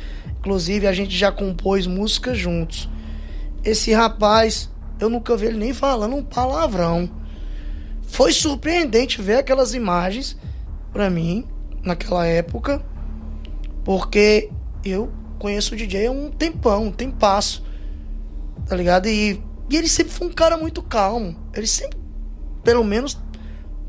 inclusive 0.43 0.85
a 0.85 0.91
gente 0.91 1.15
já 1.15 1.31
compôs 1.31 1.87
músicas 1.87 2.37
juntos. 2.37 2.89
Esse 3.63 3.93
rapaz, 3.93 4.69
eu 4.99 5.09
nunca 5.09 5.37
vi 5.37 5.45
ele 5.45 5.57
nem 5.57 5.73
falando 5.73 6.17
um 6.17 6.21
palavrão. 6.21 7.09
Foi 8.01 8.33
surpreendente 8.33 9.21
ver 9.21 9.37
aquelas 9.37 9.73
imagens 9.73 10.37
para 10.91 11.09
mim 11.09 11.47
naquela 11.81 12.27
época, 12.27 12.83
porque 13.85 14.49
eu 14.83 15.09
conheço 15.39 15.75
o 15.75 15.77
DJ 15.77 16.07
há 16.07 16.11
um 16.11 16.29
tempão, 16.29 16.87
um 16.87 16.91
tempasso, 16.91 17.63
tá 18.67 18.75
ligado? 18.75 19.07
E, 19.07 19.41
e 19.69 19.77
ele 19.77 19.87
sempre 19.87 20.11
foi 20.11 20.27
um 20.27 20.33
cara 20.33 20.57
muito 20.57 20.83
calmo. 20.83 21.37
Ele 21.53 21.67
sempre, 21.67 21.97
pelo 22.65 22.83
menos, 22.83 23.17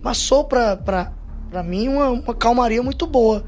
passou 0.01 0.45
pra, 0.45 0.77
pra, 0.77 1.13
pra 1.51 1.65
mim 1.65 1.89
uma, 1.89 2.11
uma 2.11 2.35
calmaria 2.35 2.81
muito 2.81 3.09
boa. 3.09 3.45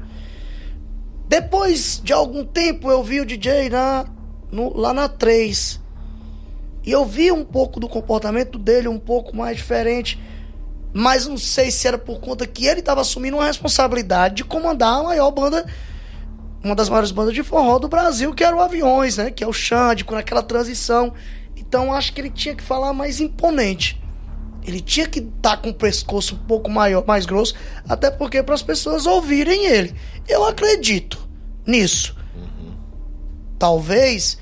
Depois 1.27 1.99
de 2.03 2.13
algum 2.13 2.45
tempo 2.45 2.89
eu 2.89 3.03
vi 3.03 3.19
o 3.19 3.25
DJ 3.25 3.69
na, 3.69 4.05
no, 4.51 4.75
lá 4.75 4.93
na 4.93 5.09
3. 5.09 5.81
E 6.83 6.91
eu 6.91 7.05
vi 7.05 7.31
um 7.31 7.43
pouco 7.43 7.79
do 7.79 7.89
comportamento 7.89 8.57
dele, 8.57 8.87
um 8.87 8.99
pouco 8.99 9.35
mais 9.35 9.57
diferente. 9.57 10.17
Mas 10.93 11.27
não 11.27 11.37
sei 11.37 11.69
se 11.69 11.87
era 11.87 11.97
por 11.97 12.19
conta 12.21 12.47
que 12.47 12.65
ele 12.65 12.79
estava 12.79 13.01
assumindo 13.01 13.37
uma 13.37 13.45
responsabilidade 13.45 14.35
de 14.35 14.45
comandar 14.45 14.99
a 14.99 15.03
maior 15.03 15.29
banda, 15.31 15.65
uma 16.63 16.73
das 16.73 16.87
maiores 16.87 17.11
bandas 17.11 17.33
de 17.33 17.43
forró 17.43 17.77
do 17.77 17.89
Brasil, 17.89 18.33
que 18.33 18.43
era 18.43 18.55
o 18.55 18.61
Aviões, 18.61 19.17
né? 19.17 19.29
Que 19.29 19.43
é 19.43 19.47
o 19.47 19.53
Xande, 19.53 20.05
com 20.05 20.15
aquela 20.15 20.41
transição. 20.41 21.13
Então 21.57 21.93
acho 21.93 22.13
que 22.13 22.21
ele 22.21 22.29
tinha 22.29 22.55
que 22.55 22.63
falar 22.63 22.93
mais 22.93 23.19
imponente. 23.19 24.01
Ele 24.67 24.81
tinha 24.81 25.07
que 25.07 25.19
estar 25.19 25.55
tá 25.55 25.57
com 25.57 25.69
o 25.69 25.73
pescoço 25.73 26.35
um 26.35 26.39
pouco 26.39 26.69
maior, 26.69 27.05
mais 27.07 27.25
grosso, 27.25 27.55
até 27.87 28.11
porque 28.11 28.43
para 28.43 28.53
as 28.53 28.61
pessoas 28.61 29.05
ouvirem 29.05 29.65
ele. 29.65 29.95
Eu 30.27 30.45
acredito 30.45 31.25
nisso. 31.65 32.13
Uhum. 32.35 32.75
Talvez 33.57 34.37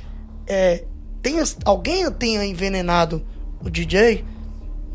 é, 0.47 0.83
tenha, 1.21 1.43
alguém 1.63 2.11
tenha 2.11 2.43
envenenado 2.43 3.23
o 3.63 3.69
DJ. 3.69 4.25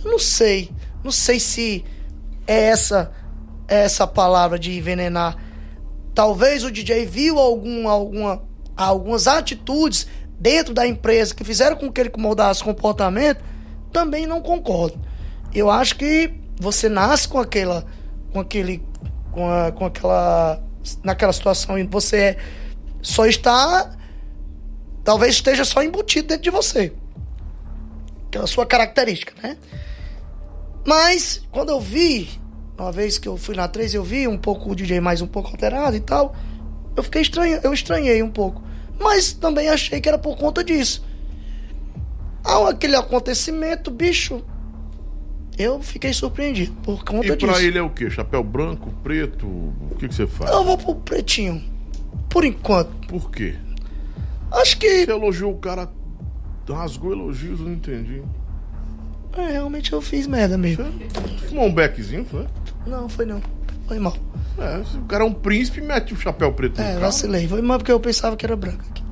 Eu 0.04 0.10
não 0.10 0.18
sei. 0.18 0.68
Não 1.04 1.12
sei 1.12 1.38
se 1.38 1.84
é 2.44 2.64
essa 2.64 3.12
é 3.68 3.84
essa 3.84 4.04
palavra 4.04 4.58
de 4.58 4.76
envenenar. 4.76 5.36
Talvez 6.12 6.64
o 6.64 6.72
DJ 6.72 7.06
viu 7.06 7.38
algum, 7.38 7.88
alguma, 7.88 8.42
algumas 8.76 9.28
atitudes 9.28 10.08
dentro 10.40 10.74
da 10.74 10.84
empresa 10.88 11.32
que 11.32 11.44
fizeram 11.44 11.76
com 11.76 11.92
que 11.92 12.00
ele 12.00 12.10
mudasse 12.16 12.64
comportamento. 12.64 13.44
Também 13.92 14.26
não 14.26 14.40
concordo 14.40 14.98
eu 15.54 15.70
acho 15.70 15.96
que 15.96 16.32
você 16.60 16.88
nasce 16.88 17.28
com 17.28 17.38
aquela 17.38 17.86
com 18.32 18.40
aquele 18.40 18.82
com, 19.32 19.50
a, 19.50 19.72
com 19.72 19.86
aquela 19.86 20.62
naquela 21.02 21.32
situação 21.32 21.78
e 21.78 21.84
você 21.84 22.36
só 23.02 23.26
está 23.26 23.96
talvez 25.02 25.34
esteja 25.34 25.64
só 25.64 25.82
embutido 25.82 26.28
dentro 26.28 26.44
de 26.44 26.50
você. 26.50 26.92
Aquela 28.28 28.46
sua 28.46 28.66
característica 28.66 29.34
né? 29.42 29.56
Mas 30.86 31.42
quando 31.50 31.70
eu 31.70 31.80
vi 31.80 32.28
uma 32.78 32.92
vez 32.92 33.18
que 33.18 33.28
eu 33.28 33.36
fui 33.36 33.54
na 33.56 33.68
3 33.68 33.94
eu 33.94 34.04
vi 34.04 34.28
um 34.28 34.38
pouco 34.38 34.70
o 34.70 34.74
DJ 34.74 35.00
mais 35.00 35.20
um 35.20 35.26
pouco 35.26 35.50
alterado 35.50 35.96
e 35.96 36.00
tal 36.00 36.34
eu 36.96 37.02
fiquei 37.02 37.22
estranho 37.22 37.60
eu 37.62 37.72
estranhei 37.72 38.22
um 38.22 38.30
pouco. 38.30 38.62
Mas 38.98 39.32
também 39.32 39.68
achei 39.68 39.98
que 39.98 40.08
era 40.08 40.18
por 40.18 40.36
conta 40.36 40.62
disso. 40.62 41.02
Ao 42.44 42.66
aquele 42.66 42.94
acontecimento 42.96 43.90
bicho 43.90 44.44
eu 45.58 45.80
fiquei 45.82 46.12
surpreendido 46.12 46.72
por 46.82 47.04
conta 47.04 47.26
e 47.26 47.36
disso. 47.36 47.46
E 47.46 47.48
pra 47.52 47.62
ele 47.62 47.78
é 47.78 47.82
o 47.82 47.90
quê? 47.90 48.10
Chapéu 48.10 48.42
branco, 48.42 48.92
preto? 49.02 49.46
O 49.46 49.96
que, 49.98 50.08
que 50.08 50.14
você 50.14 50.26
faz? 50.26 50.50
Eu 50.50 50.64
vou 50.64 50.78
pro 50.78 50.94
pretinho. 50.94 51.62
Por 52.28 52.44
enquanto. 52.44 52.90
Por 53.08 53.30
quê? 53.30 53.54
Acho 54.52 54.78
que. 54.78 55.04
Você 55.04 55.10
elogiou 55.10 55.52
o 55.52 55.58
cara, 55.58 55.88
rasgou 56.68 57.12
elogios, 57.12 57.60
eu 57.60 57.66
não 57.66 57.72
entendi. 57.72 58.22
É, 59.36 59.52
realmente 59.52 59.92
eu 59.92 60.00
fiz 60.00 60.26
merda 60.26 60.58
mesmo. 60.58 60.84
Você 60.84 61.48
fumou 61.48 61.66
um 61.66 61.74
beckzinho, 61.74 62.24
foi? 62.24 62.46
Não, 62.86 63.08
foi 63.08 63.24
não. 63.24 63.40
Foi 63.86 63.98
mal. 63.98 64.16
É, 64.58 64.78
o 64.98 65.04
cara 65.04 65.24
é 65.24 65.26
um 65.26 65.32
príncipe 65.32 65.80
mete 65.80 66.12
o 66.12 66.16
chapéu 66.16 66.52
preto 66.52 66.80
É, 66.80 66.98
vacilei. 66.98 67.46
Foi 67.48 67.62
mal 67.62 67.78
porque 67.78 67.92
eu 67.92 68.00
pensava 68.00 68.36
que 68.36 68.44
era 68.44 68.56
branco 68.56 68.84
aqui. 68.90 69.02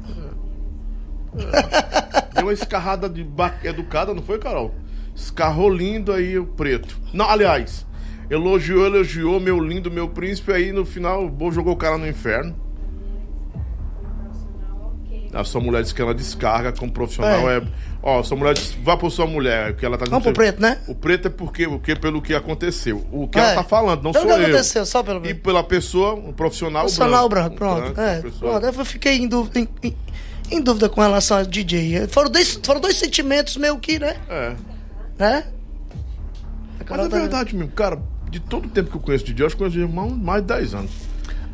É. 1.36 1.58
É. 1.58 2.28
Deu 2.34 2.44
uma 2.44 2.52
escarrada 2.52 3.08
de 3.08 3.26
educada, 3.64 4.14
não 4.14 4.22
foi, 4.22 4.38
Carol? 4.38 4.74
Escarrou 5.18 5.68
lindo 5.68 6.12
aí 6.12 6.38
o 6.38 6.46
preto. 6.46 6.96
Não, 7.12 7.28
aliás, 7.28 7.84
elogiou, 8.30 8.86
elogiou, 8.86 9.40
meu 9.40 9.58
lindo, 9.58 9.90
meu 9.90 10.08
príncipe, 10.08 10.52
aí 10.52 10.70
no 10.70 10.86
final 10.86 11.28
jogou 11.50 11.72
o 11.72 11.76
cara 11.76 11.98
no 11.98 12.06
inferno. 12.06 12.54
A 15.34 15.44
sua 15.44 15.60
mulher 15.60 15.82
disse 15.82 15.94
que 15.94 16.00
ela 16.00 16.14
descarga 16.14 16.72
como 16.72 16.90
profissional 16.90 17.50
é. 17.50 17.58
é... 17.58 17.62
Ó, 18.02 18.22
sua 18.22 18.36
mulher 18.36 18.54
disse, 18.54 18.78
vá 18.82 18.96
por 18.96 19.10
sua 19.10 19.26
mulher, 19.26 19.74
que 19.76 19.84
ela 19.84 19.98
tá 19.98 20.06
Vamos 20.08 20.22
pro 20.22 20.32
preto, 20.32 20.62
né? 20.62 20.78
O 20.86 20.94
preto 20.94 21.26
é 21.26 21.30
porque, 21.30 21.68
porque 21.68 21.96
pelo 21.96 22.22
que 22.22 22.32
aconteceu. 22.32 23.04
O 23.12 23.26
que 23.26 23.38
é. 23.38 23.42
ela 23.42 23.54
tá 23.56 23.64
falando, 23.64 24.04
não 24.04 24.12
pelo 24.12 24.24
sou 24.24 24.34
que 24.36 24.40
eu. 24.40 24.46
aconteceu, 24.46 24.86
só 24.86 25.02
pelo 25.02 25.26
E 25.26 25.34
pela 25.34 25.64
pessoa, 25.64 26.14
um 26.14 26.32
profissional, 26.32 26.82
profissional 26.82 27.28
branco. 27.28 27.56
branco 27.56 27.92
pronto. 27.92 28.00
é. 28.00 28.20
Pronto, 28.20 28.64
eu 28.64 28.84
fiquei 28.84 29.16
em 29.18 29.26
dúvida, 29.28 29.58
em, 29.58 29.68
em, 29.82 29.96
em, 30.52 30.60
dúvida 30.62 30.88
com 30.88 31.00
relação 31.00 31.38
ao 31.38 31.44
DJ. 31.44 32.06
Foram 32.06 32.30
dois, 32.30 32.58
foram 32.62 32.80
dois 32.80 32.96
sentimentos 32.96 33.56
meio 33.56 33.78
que, 33.78 33.98
né? 33.98 34.16
É. 34.30 34.54
Né? 35.18 35.44
Mas 36.88 37.00
é 37.00 37.08
tá 37.08 37.18
verdade 37.18 37.54
mesmo, 37.54 37.72
cara, 37.72 38.00
de 38.30 38.40
todo 38.40 38.66
o 38.66 38.68
tempo 38.68 38.90
que 38.90 38.96
eu 38.96 39.00
conheço 39.00 39.24
DJ, 39.24 39.42
eu 39.42 39.46
acho 39.46 39.56
que 39.56 39.62
conheço 39.62 39.78
de 39.78 40.22
mais 40.22 40.42
de 40.42 40.48
10 40.48 40.74
anos. 40.74 40.90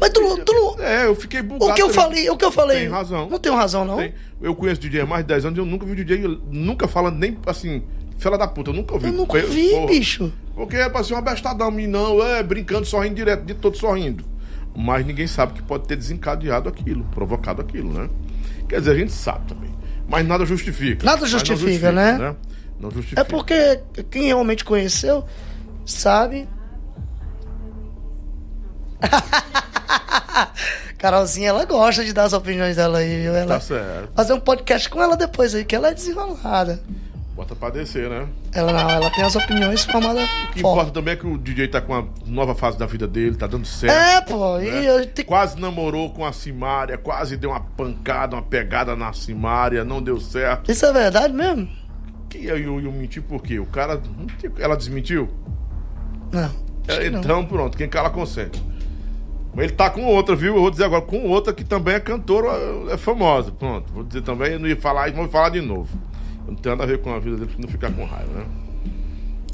Mas 0.01 0.11
tu, 0.11 0.21
tu 0.45 0.77
É, 0.81 1.07
eu 1.07 1.15
fiquei 1.15 1.41
bugado. 1.41 1.71
O 1.71 1.75
que 1.75 1.83
eu 1.83 1.89
falei, 1.89 2.29
o 2.29 2.37
que 2.37 2.45
eu 2.45 2.53
falei. 2.53 2.81
Tem 2.81 2.89
razão. 2.89 3.29
Não 3.29 3.39
tenho 3.39 3.55
razão, 3.55 3.85
não. 3.85 3.97
Tem. 3.97 4.13
Eu 4.41 4.55
conheço 4.55 4.81
DJ 4.81 5.03
há 5.03 5.07
mais 5.07 5.25
de 5.25 5.29
10 5.29 5.47
anos 5.47 5.59
e 5.59 5.61
eu 5.61 5.67
nunca 5.67 5.87
vi 5.87 6.05
DJ 6.05 6.41
nunca 6.51 6.87
falando 6.87 7.17
nem 7.17 7.39
assim, 7.47 7.83
fela 8.19 8.37
da 8.37 8.47
puta, 8.47 8.71
eu 8.71 8.75
nunca 8.75 8.95
ouvi. 8.95 9.07
Eu 9.09 9.13
nunca 9.13 9.41
vi, 9.43 9.71
porra, 9.71 9.87
bicho. 9.87 10.33
Porque 10.55 10.77
é 10.77 10.89
pra 10.89 11.03
ser 11.03 11.15
um 11.15 11.19
abestadão, 11.19 11.71
não, 11.71 12.23
é 12.23 12.43
brincando, 12.43 12.87
sorrindo 12.87 13.15
direto, 13.15 13.45
de 13.45 13.55
todo 13.55 13.77
sorrindo. 13.77 14.25
Mas 14.77 15.07
ninguém 15.07 15.27
sabe 15.27 15.53
que 15.55 15.63
pode 15.63 15.87
ter 15.87 15.97
desencadeado 15.97 16.69
aquilo, 16.69 17.05
provocado 17.05 17.63
aquilo, 17.63 17.93
né? 17.93 18.11
Quer 18.69 18.81
dizer, 18.81 18.93
a 18.93 18.95
gente 18.97 19.13
sabe 19.13 19.47
também. 19.47 19.71
Mas 20.09 20.27
nada 20.27 20.45
justifica. 20.45 21.05
Nada 21.07 21.27
justifica, 21.27 21.57
justifica 21.57 21.93
né? 21.93 22.19
né? 22.19 22.37
Não 22.85 22.91
justifica. 22.91 23.23
É 23.23 23.25
porque 23.25 23.81
quem 24.11 24.27
realmente 24.27 24.63
conheceu 24.63 25.25
sabe. 25.87 26.47
Carolzinha, 30.99 31.49
ela 31.49 31.65
gosta 31.65 32.05
de 32.05 32.13
dar 32.13 32.25
as 32.25 32.35
opiniões 32.35 32.77
dela 32.77 32.99
aí, 32.99 33.23
viu? 33.23 33.35
Ela 33.35 33.55
tá 33.55 33.61
certo. 33.61 34.11
Fazer 34.15 34.35
um 34.35 34.41
podcast 34.41 34.91
com 34.91 35.03
ela 35.03 35.17
depois 35.17 35.55
aí, 35.55 35.65
que 35.65 35.75
ela 35.75 35.89
é 35.89 35.95
desenrolada. 35.95 36.83
Bota 37.35 37.57
pra 37.57 37.71
descer, 37.71 38.09
né? 38.09 38.29
Ela 38.53 38.73
não, 38.73 38.89
ela 38.89 39.11
tem 39.11 39.25
as 39.25 39.35
opiniões 39.35 39.85
formadas. 39.85 40.23
O 40.23 40.53
que 40.53 40.59
importa 40.61 40.91
também 40.93 41.15
é 41.15 41.17
que 41.17 41.27
o 41.27 41.37
DJ 41.39 41.69
tá 41.69 41.81
com 41.81 41.93
uma 41.93 42.09
nova 42.27 42.55
fase 42.55 42.79
da 42.79 42.87
vida 42.87 43.09
dele, 43.09 43.35
tá 43.35 43.47
dando 43.47 43.67
certo. 43.67 43.93
É, 43.93 44.21
pô. 44.21 44.59
Né? 44.59 44.83
E 44.83 44.87
eu 44.87 45.07
te... 45.07 45.25
Quase 45.25 45.59
namorou 45.59 46.11
com 46.11 46.25
a 46.25 46.33
Simária, 46.33 46.97
quase 46.97 47.37
deu 47.37 47.51
uma 47.51 47.61
pancada, 47.61 48.37
uma 48.37 48.43
pegada 48.43 48.95
na 48.95 49.13
Simária, 49.13 49.85
não 49.85 50.03
deu 50.03 50.21
certo. 50.21 50.71
Isso 50.71 50.87
é 50.87 50.93
verdade 50.93 51.35
mesmo? 51.35 51.69
Que 52.35 52.47
eu, 52.47 52.59
eu, 52.59 52.81
eu 52.81 52.91
menti 52.91 53.21
por 53.21 53.41
quê? 53.41 53.61
O 53.61 53.67
cara. 53.67 54.03
Ela 54.59 54.77
desmentiu? 54.77 55.29
Não. 56.33 56.51
É, 56.89 57.07
então, 57.07 57.23
não. 57.23 57.47
pronto, 57.47 57.79
quem 57.79 57.89
cala 57.89 58.11
consente. 58.11 58.61
Ele 59.57 59.71
tá 59.71 59.89
com 59.89 60.05
outra, 60.05 60.35
viu? 60.35 60.57
Eu 60.57 60.61
vou 60.63 60.71
dizer 60.71 60.83
agora, 60.85 61.01
com 61.03 61.29
outra 61.29 61.53
que 61.53 61.63
também 61.63 61.95
é 61.95 62.01
cantora, 62.01 62.49
é 62.91 62.97
famosa. 62.97 63.53
Pronto, 63.53 63.93
vou 63.93 64.03
dizer 64.03 64.23
também, 64.23 64.55
eu 64.55 64.59
não 64.59 64.67
ia 64.67 64.77
falar, 64.77 65.13
vou 65.13 65.29
falar 65.29 65.51
de 65.51 65.61
novo. 65.61 65.97
Não 66.45 66.57
tem 66.57 66.71
nada 66.73 66.83
a 66.83 66.87
ver 66.87 67.01
com 67.01 67.15
a 67.15 67.21
vida 67.21 67.37
dele 67.37 67.53
pra 67.53 67.61
não 67.63 67.69
ficar 67.69 67.93
com 67.93 68.05
raiva, 68.05 68.33
né? 68.33 68.45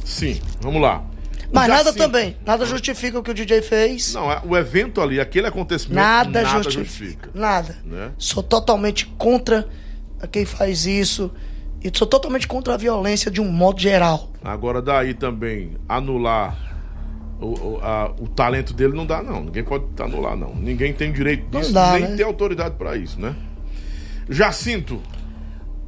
Sim, 0.02 0.40
vamos 0.62 0.80
lá. 0.80 1.04
Mas 1.52 1.68
nada 1.68 1.84
Jacinto- 1.84 1.98
também. 1.98 2.34
Nada 2.46 2.64
justifica 2.64 3.18
o 3.18 3.22
que 3.22 3.30
o 3.30 3.34
DJ 3.34 3.60
fez. 3.60 4.14
Não, 4.14 4.32
é- 4.32 4.40
o 4.42 4.56
evento 4.56 5.02
ali, 5.02 5.20
aquele 5.20 5.46
acontecimento, 5.46 5.96
Nada, 5.96 6.42
nada, 6.42 6.62
justifica. 6.62 6.84
justifica. 6.88 7.30
Nada. 7.34 7.76
Né? 7.84 8.10
Sou 8.16 8.42
totalmente 8.42 9.04
contra 9.18 9.68
quem 10.32 10.46
faz 10.46 10.86
isso. 10.86 11.30
E 11.82 11.90
sou 11.96 12.06
totalmente 12.06 12.46
contra 12.46 12.74
a 12.74 12.76
violência 12.76 13.30
de 13.30 13.40
um 13.40 13.50
modo 13.50 13.80
geral. 13.80 14.28
Agora, 14.44 14.82
daí 14.82 15.14
também, 15.14 15.76
anular 15.88 16.56
o, 17.40 17.46
o, 17.46 17.78
a- 17.82 18.12
o 18.20 18.28
talento 18.28 18.74
dele 18.74 18.94
não 18.94 19.06
dá, 19.06 19.22
não. 19.22 19.44
Ninguém 19.44 19.64
pode 19.64 19.84
anular, 19.98 20.36
não. 20.36 20.54
Ninguém 20.54 20.92
tem 20.92 21.10
direito 21.12 21.46
disso, 21.56 21.72
dá, 21.72 21.92
nem 21.92 22.02
né? 22.10 22.16
tem 22.16 22.24
autoridade 22.26 22.74
pra 22.76 22.96
isso, 22.96 23.18
né? 23.20 23.34
Jacinto, 24.28 25.00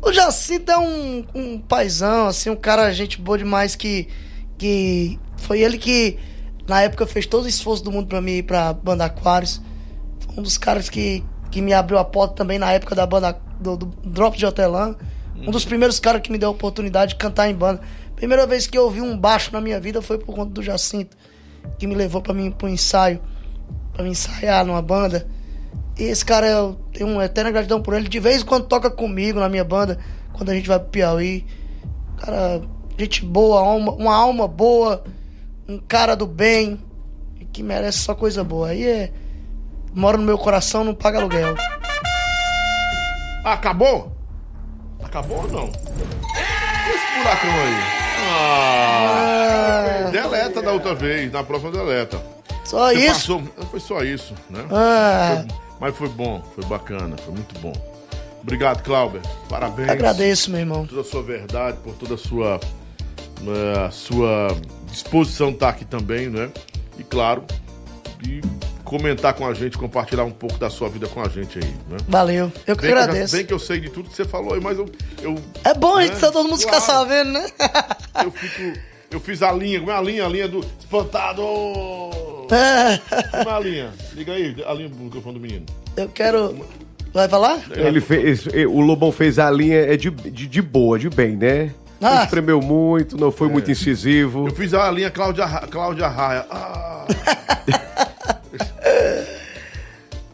O 0.01 0.13
Jacinto 0.13 0.71
é 0.73 0.79
um, 0.79 1.25
um 1.35 1.59
paizão, 1.61 2.27
assim, 2.27 2.51
um 2.51 2.57
cara, 2.57 2.93
gente 2.93 3.21
boa 3.21 3.39
demais 3.39 3.77
que. 3.77 4.09
que 4.59 5.19
foi 5.37 5.61
ele 5.61 5.77
que, 5.79 6.19
na 6.67 6.81
época, 6.83 7.07
fez 7.07 7.27
todo 7.27 7.45
o 7.45 7.49
esforço 7.49 7.85
do 7.85 7.93
mundo 7.93 8.07
pra 8.09 8.21
mim 8.21 8.33
ir 8.39 8.43
pra 8.45 8.73
Banda 8.73 9.05
Aquários. 9.05 9.61
Foi 10.21 10.35
um 10.39 10.43
dos 10.43 10.57
caras 10.59 10.89
que, 10.89 11.23
que 11.51 11.61
me 11.61 11.73
abriu 11.73 11.99
a 11.99 12.05
porta 12.05 12.35
também 12.35 12.59
na 12.59 12.73
época 12.73 12.95
da 12.95 13.07
banda 13.07 13.39
do, 13.61 13.77
do 13.77 13.87
Drop 14.09 14.37
de 14.37 14.47
Hotelã. 14.47 14.97
Um 15.47 15.51
dos 15.51 15.65
primeiros 15.65 15.99
caras 15.99 16.23
que 16.23 16.31
me 16.31 16.39
deu 16.39 16.49
a 16.49 16.53
oportunidade 16.53 17.11
de 17.11 17.17
cantar 17.17 17.49
em 17.49 17.55
banda. 17.55 17.81
Primeira 18.15 18.47
vez 18.47 18.67
que 18.67 18.79
eu 18.79 18.85
ouvi 18.85 19.01
um 19.01 19.19
baixo 19.19 19.53
na 19.53 19.61
minha 19.61 19.81
vida 19.81 20.01
foi 20.01 20.17
por 20.17 20.35
conta 20.35 20.53
do 20.53 20.63
Jacinto, 20.63 21.17
que 21.79 21.87
me 21.87 21.95
levou 21.95 22.23
pra 22.23 22.33
mim 22.33 22.51
pro 22.51 22.69
ensaio, 22.69 23.21
pra 23.93 24.05
me 24.05 24.11
ensaiar 24.11 24.65
numa 24.65 24.81
banda. 24.81 25.27
E 25.99 26.05
esse 26.05 26.25
cara, 26.25 26.47
eu 26.47 26.75
tenho 26.93 27.11
uma 27.11 27.25
eterna 27.25 27.51
gratidão 27.51 27.83
por 27.83 27.95
ele. 27.95 28.09
De 28.09 28.21
vez 28.21 28.43
em 28.43 28.45
quando 28.45 28.67
toca 28.67 28.91
comigo 28.91 29.41
na 29.41 29.49
minha 29.49 29.65
banda, 29.65 29.99
quando 30.33 30.51
a 30.51 30.55
gente 30.55 30.69
vai 30.69 30.79
pro 30.79 30.89
Piauí. 30.89 31.45
Cara, 32.19 32.63
gente 32.97 33.25
boa, 33.25 33.61
alma, 33.61 33.93
uma 33.93 34.15
alma 34.15 34.47
boa, 34.47 35.03
um 35.69 35.79
cara 35.79 36.15
do 36.15 36.27
bem, 36.27 36.79
que 37.53 37.63
merece 37.63 37.99
só 37.99 38.15
coisa 38.15 38.45
boa. 38.45 38.69
Aí 38.69 38.87
é. 38.87 39.13
Mora 39.95 40.17
no 40.17 40.25
meu 40.25 40.39
coração, 40.39 40.85
não 40.85 40.95
paga 40.95 41.19
aluguel. 41.19 41.55
acabou? 43.45 44.12
Acabou 45.13 45.43
ou 45.43 45.49
não? 45.49 45.67
Esse 45.69 47.19
buracão 47.19 47.51
aí? 47.51 47.75
Ah, 48.35 50.09
deleta 50.11 50.63
da 50.63 50.73
outra 50.73 50.95
vez, 50.95 51.31
na 51.31 51.45
próxima 51.45 51.71
deleta. 51.71 52.19
Só 52.65 52.89
Você 52.89 52.95
isso. 52.95 53.39
passou, 53.39 53.43
foi 53.71 53.81
só 53.81 54.03
isso, 54.03 54.33
né? 54.49 54.65
Ah, 54.71 55.45
Foi- 55.47 55.57
mas 55.79 55.97
foi 55.99 56.09
bom, 56.09 56.43
foi 56.55 56.65
bacana, 56.65 57.15
foi 57.19 57.35
muito 57.35 57.59
bom. 57.61 57.75
Obrigado, 58.41 58.83
Clauber. 58.83 59.21
Parabéns. 59.51 59.91
agradeço, 59.91 60.51
meu 60.51 60.61
irmão. 60.61 60.87
por 60.87 60.89
toda 60.89 61.01
a 61.03 61.05
sua 61.05 61.23
verdade, 61.23 61.77
por 61.85 61.93
toda 61.95 62.15
a 62.15 62.19
sua, 62.19 62.59
eh, 63.47 63.91
sua 63.91 64.49
disposição 64.91 65.49
de 65.49 65.55
estar 65.57 65.69
aqui 65.69 65.85
também, 65.85 66.31
né? 66.31 66.49
E 66.99 67.05
claro, 67.05 67.45
e 68.27 68.41
comentar 68.85 69.33
com 69.35 69.47
a 69.47 69.55
gente, 69.55 69.79
compartilhar 69.79 70.25
um 70.25 70.31
pouco 70.31 70.59
da 70.59 70.69
sua 70.69 70.89
vida 70.89 71.07
com 71.07 71.21
a 71.23 71.29
gente 71.29 71.59
aí, 71.59 71.65
né? 71.89 71.97
Valeu. 72.09 72.53
Eu 72.67 72.77
que 72.77 72.83
Bem 72.83 72.91
que, 72.93 72.99
eu 72.99 73.03
agradeço. 73.03 73.37
bem 73.37 73.47
que 73.47 73.53
eu 73.53 73.59
sei 73.59 73.81
de 73.81 73.89
tudo 73.91 74.11
que 74.11 74.17
você 74.17 74.25
falou 74.25 74.55
aí, 74.55 74.61
mas 74.61 74.77
eu, 74.79 74.87
eu, 75.23 75.35
É 75.65 75.73
bom 75.75 75.97
a 75.97 76.03
gente 76.03 76.15
né? 76.15 76.21
tá 76.21 76.31
todo 76.31 76.49
mundo 76.49 76.59
ficar 76.61 76.81
Claro. 76.81 76.85
sabendo, 77.09 77.33
né? 77.33 77.47
eu 78.25 78.31
fico. 78.31 78.79
Eu 79.11 79.21
fiz 79.21 79.43
a 79.43 79.53
linha, 79.53 79.79
como 79.79 79.93
é 79.93 79.97
a 79.97 80.01
linha? 80.01 80.25
A 80.25 80.29
linha 80.29 80.49
do 80.49 80.61
espantado! 80.81 81.43
É, 82.51 82.99
Como 83.31 83.51
é 83.51 83.53
a 83.53 83.61
linha? 83.61 83.91
Liga 84.15 84.33
aí, 84.33 84.57
a 84.67 84.73
linha 84.75 84.89
do 84.89 84.97
microfone 84.97 85.35
do 85.35 85.41
menino. 85.41 85.67
eu 85.97 86.09
quero. 86.09 86.67
Vai 87.13 87.29
falar? 87.29 87.61
Ele 87.71 88.01
fez, 88.01 88.47
o 88.69 88.81
Lobão 88.81 89.13
fez 89.13 89.39
a 89.39 89.51
linha 89.51 89.81
é 89.81 89.97
de, 89.99 90.11
de, 90.11 90.47
de 90.47 90.63
boa, 90.63 90.99
de 90.99 91.11
bem, 91.11 91.37
né? 91.37 91.71
Não 92.01 92.09
Ah. 92.09 92.25
espremeu 92.25 92.61
muito, 92.61 93.17
não 93.19 93.31
foi 93.31 93.49
muito 93.49 93.71
incisivo. 93.71 94.49
Eu 94.49 94.55
fiz 94.55 94.73
a 94.75 94.91
linha 94.91 95.11
Cláudia, 95.11 95.47
Cláudia 95.71 96.09
Raia. 96.09 96.47
Ah, 96.51 97.05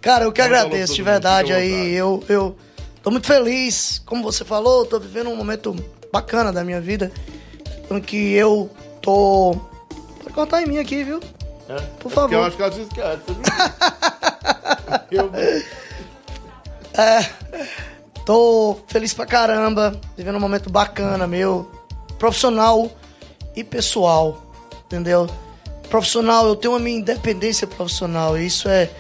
Cara, 0.01 0.25
eu 0.25 0.33
que 0.33 0.41
agradeço, 0.41 0.95
de 0.95 1.03
verdade. 1.03 1.53
Aí 1.53 1.95
eu, 1.95 2.23
eu 2.29 2.57
tô 3.03 3.11
muito 3.11 3.27
feliz. 3.27 4.01
Como 4.07 4.23
você 4.23 4.45
falou, 4.45 4.87
tô 4.87 4.99
vivendo 4.99 5.29
um 5.31 5.37
momento 5.37 5.75
bacana 6.13 6.53
da 6.53 6.65
minha 6.65 6.81
vida. 6.81 7.11
Em 7.91 8.01
que 8.01 8.33
eu 8.35 8.71
tô. 9.03 9.57
Pode 10.23 10.35
cortar 10.35 10.63
em 10.63 10.67
mim 10.67 10.79
aqui, 10.79 11.03
viu? 11.05 11.21
é. 11.69 11.75
Por 11.75 11.79
É 11.79 11.81
porque 12.01 12.15
favor. 12.15 12.35
Eu 12.35 12.45
acho 12.45 12.57
que 12.57 12.63
ela 12.63 12.73
se 12.73 12.81
esquece. 12.83 13.23
eu, 15.11 15.31
Tô 18.25 18.77
feliz 18.89 19.15
pra 19.15 19.25
caramba, 19.25 19.99
vivendo 20.15 20.37
um 20.37 20.41
momento 20.41 20.69
bacana 20.69 21.27
meu, 21.27 21.71
profissional 22.19 22.91
e 23.57 23.65
pessoal, 23.65 24.43
entendeu? 24.85 25.27
Profissional, 25.89 26.47
eu 26.47 26.55
tenho 26.55 26.75
a 26.75 26.79
minha 26.79 26.99
independência 26.99 27.67
profissional, 27.67 28.37
e 28.37 28.45
isso 28.45 28.69
é. 28.69 28.91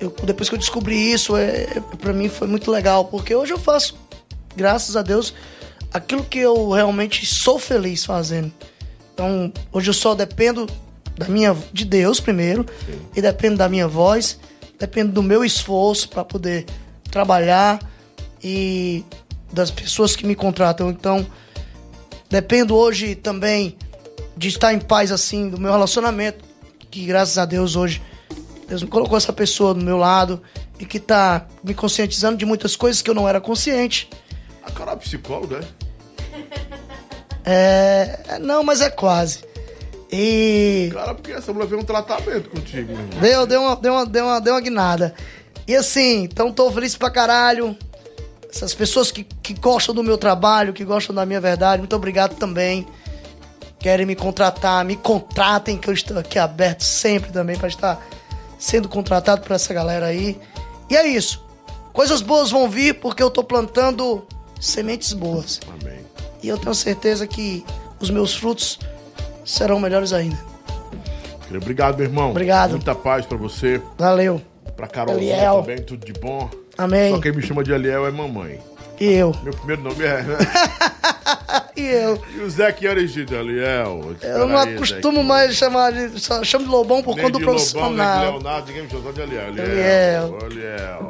Eu- 0.00 0.14
depois 0.24 0.48
que 0.48 0.54
eu 0.54 0.58
descobri 0.58 1.12
isso, 1.12 1.36
é, 1.36 1.62
é, 1.76 1.80
pra 1.98 2.12
mim 2.12 2.28
foi 2.28 2.46
muito 2.48 2.70
legal, 2.70 3.04
porque 3.06 3.34
hoje 3.34 3.52
eu 3.52 3.58
faço, 3.58 3.96
graças 4.56 4.96
a 4.96 5.02
Deus, 5.02 5.34
aquilo 5.92 6.24
que 6.24 6.38
eu 6.38 6.70
realmente 6.70 7.24
sou 7.26 7.58
feliz 7.58 8.04
fazendo. 8.04 8.52
Então, 9.14 9.52
hoje 9.72 9.90
eu 9.90 9.94
só 9.94 10.14
dependo 10.14 10.66
da 11.16 11.26
minha, 11.28 11.56
de 11.72 11.84
Deus 11.84 12.20
primeiro, 12.20 12.64
e 13.16 13.20
dependo 13.20 13.56
da 13.56 13.68
minha 13.68 13.88
voz, 13.88 14.38
dependo 14.78 15.10
do 15.12 15.22
meu 15.22 15.44
esforço 15.44 16.08
para 16.08 16.24
poder 16.24 16.64
trabalhar 17.10 17.80
e 18.42 19.04
das 19.52 19.70
pessoas 19.70 20.14
que 20.14 20.24
me 20.24 20.36
contratam. 20.36 20.90
Então, 20.90 21.26
dependo 22.30 22.76
hoje 22.76 23.14
também 23.16 23.76
de 24.36 24.46
estar 24.48 24.72
em 24.72 24.78
paz 24.78 25.10
assim 25.10 25.48
do 25.48 25.58
meu 25.58 25.72
relacionamento, 25.72 26.44
que 26.90 27.04
graças 27.04 27.38
a 27.38 27.44
Deus 27.44 27.74
hoje 27.74 28.00
Deus 28.68 28.82
me 28.82 28.88
colocou 28.88 29.16
essa 29.16 29.32
pessoa 29.32 29.72
do 29.72 29.82
meu 29.82 29.96
lado 29.96 30.42
e 30.78 30.84
que 30.84 31.00
tá 31.00 31.46
me 31.64 31.74
conscientizando 31.74 32.36
de 32.36 32.44
muitas 32.44 32.76
coisas 32.76 33.00
que 33.00 33.08
eu 33.08 33.14
não 33.14 33.26
era 33.26 33.40
consciente. 33.40 34.08
A 34.62 34.70
cara 34.70 34.92
é 34.92 34.96
psicóloga, 34.96 35.60
é? 35.60 35.88
É, 37.50 38.20
é, 38.28 38.38
não, 38.38 38.62
mas 38.62 38.82
é 38.82 38.90
quase. 38.90 39.42
E 40.12 40.90
Cara, 40.92 41.14
porque 41.14 41.32
essa 41.32 41.50
mulher 41.50 41.66
fez 41.66 41.80
um 41.80 41.84
tratamento 41.84 42.50
contigo, 42.50 42.92
irmão. 42.92 43.20
Deu, 43.20 43.46
deu 43.46 43.62
uma, 43.62 43.76
deu 43.76 43.92
uma, 43.94 44.06
deu 44.06 44.24
uma, 44.26 44.40
deu 44.40 44.54
uma 44.54 44.60
guinada. 44.60 45.14
E 45.66 45.74
assim, 45.74 46.24
então 46.24 46.52
tô 46.52 46.70
feliz 46.70 46.94
pra 46.94 47.10
caralho. 47.10 47.74
Essas 48.50 48.74
pessoas 48.74 49.10
que, 49.10 49.24
que 49.24 49.54
gostam 49.54 49.94
do 49.94 50.02
meu 50.02 50.18
trabalho, 50.18 50.74
que 50.74 50.84
gostam 50.84 51.14
da 51.14 51.24
minha 51.24 51.40
verdade, 51.40 51.78
muito 51.78 51.96
obrigado 51.96 52.36
também. 52.36 52.86
Querem 53.78 54.04
me 54.04 54.16
contratar, 54.16 54.84
me 54.84 54.96
contratem, 54.96 55.78
que 55.78 55.88
eu 55.88 55.94
estou 55.94 56.18
aqui 56.18 56.38
aberto 56.38 56.82
sempre 56.82 57.30
também 57.32 57.56
pra 57.56 57.68
estar 57.68 58.02
sendo 58.58 58.88
contratado 58.88 59.42
por 59.42 59.52
essa 59.52 59.72
galera 59.72 60.06
aí. 60.06 60.38
E 60.90 60.96
é 60.96 61.06
isso. 61.06 61.44
Coisas 61.92 62.20
boas 62.22 62.50
vão 62.50 62.68
vir 62.68 62.94
porque 63.00 63.22
eu 63.22 63.30
tô 63.30 63.42
plantando 63.44 64.26
sementes 64.60 65.12
boas. 65.12 65.60
Amém. 65.80 65.98
E 66.42 66.48
eu 66.48 66.58
tenho 66.58 66.74
certeza 66.74 67.26
que 67.26 67.64
os 68.00 68.10
meus 68.10 68.34
frutos 68.34 68.78
serão 69.44 69.80
melhores 69.80 70.12
ainda. 70.12 70.38
Obrigado, 71.50 71.96
meu 71.96 72.06
irmão. 72.06 72.30
Obrigado. 72.30 72.72
Muita 72.72 72.94
paz 72.94 73.24
pra 73.24 73.38
você, 73.38 73.80
Valeu. 73.96 74.40
pra 74.76 74.86
Carol 74.86 75.16
Eliel. 75.16 75.60
também, 75.62 75.78
tudo 75.82 76.04
de 76.04 76.12
bom. 76.12 76.48
Amém. 76.76 77.14
Só 77.14 77.20
quem 77.20 77.32
me 77.32 77.42
chama 77.42 77.64
de 77.64 77.72
Eliel 77.72 78.06
é 78.06 78.10
mamãe. 78.10 78.60
E 79.00 79.06
eu. 79.06 79.34
Meu 79.42 79.52
primeiro 79.54 79.82
nome 79.82 80.04
é. 80.04 80.24
E 81.78 81.86
eu. 81.86 82.20
e 82.36 82.40
o 82.40 82.50
Zé 82.50 82.72
que 82.72 82.88
é 82.88 82.90
origem 82.90 83.24
Eliel. 83.30 84.16
Eu 84.20 84.48
não 84.48 84.58
acostumo 84.58 85.22
mais 85.22 85.54
chamar 85.54 85.92
de. 85.92 86.18
Só 86.20 86.42
chamo 86.42 86.64
de 86.64 86.70
Lobão 86.70 87.02
por 87.04 87.14
Nem 87.14 87.24
conta 87.24 87.38
de 87.38 87.44
do 87.44 87.50
Lobão, 87.50 87.60
nem 87.60 87.66
de 87.66 87.72
profissional. 87.72 88.32
Leonardo, 88.32 88.66
ninguém 88.66 88.82
me 88.82 89.12
de. 89.12 89.20
Eliel. 89.20 90.38
Eliel. 90.50 91.08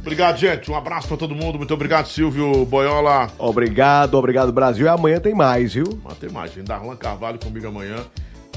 obrigado, 0.00 0.38
gente. 0.38 0.70
Um 0.70 0.74
abraço 0.74 1.06
pra 1.06 1.18
todo 1.18 1.34
mundo. 1.34 1.58
Muito 1.58 1.74
obrigado, 1.74 2.08
Silvio 2.08 2.64
Boiola. 2.64 3.30
Obrigado, 3.38 4.14
obrigado, 4.14 4.50
Brasil. 4.50 4.86
E 4.86 4.88
amanhã 4.88 5.20
tem 5.20 5.34
mais, 5.34 5.74
viu? 5.74 6.00
Mas 6.02 6.16
tem 6.16 6.30
mais, 6.30 6.50
gente. 6.52 6.66
Darlan 6.66 6.96
Carvalho 6.96 7.38
comigo 7.38 7.68
amanhã. 7.68 7.96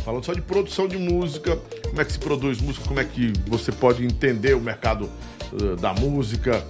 Falando 0.06 0.24
só 0.24 0.32
de 0.32 0.42
produção 0.42 0.88
de 0.88 0.98
música, 0.98 1.60
como 1.90 2.02
é 2.02 2.06
que 2.06 2.14
se 2.14 2.20
produz 2.20 2.62
música, 2.62 2.88
como 2.88 3.02
é 3.02 3.04
que 3.04 3.34
você 3.46 3.74
pode 3.74 4.06
entender 4.06 4.56
o 4.56 4.62
mercado 4.62 5.10
eh, 5.52 5.76
da 5.82 5.94
música, 5.94 6.64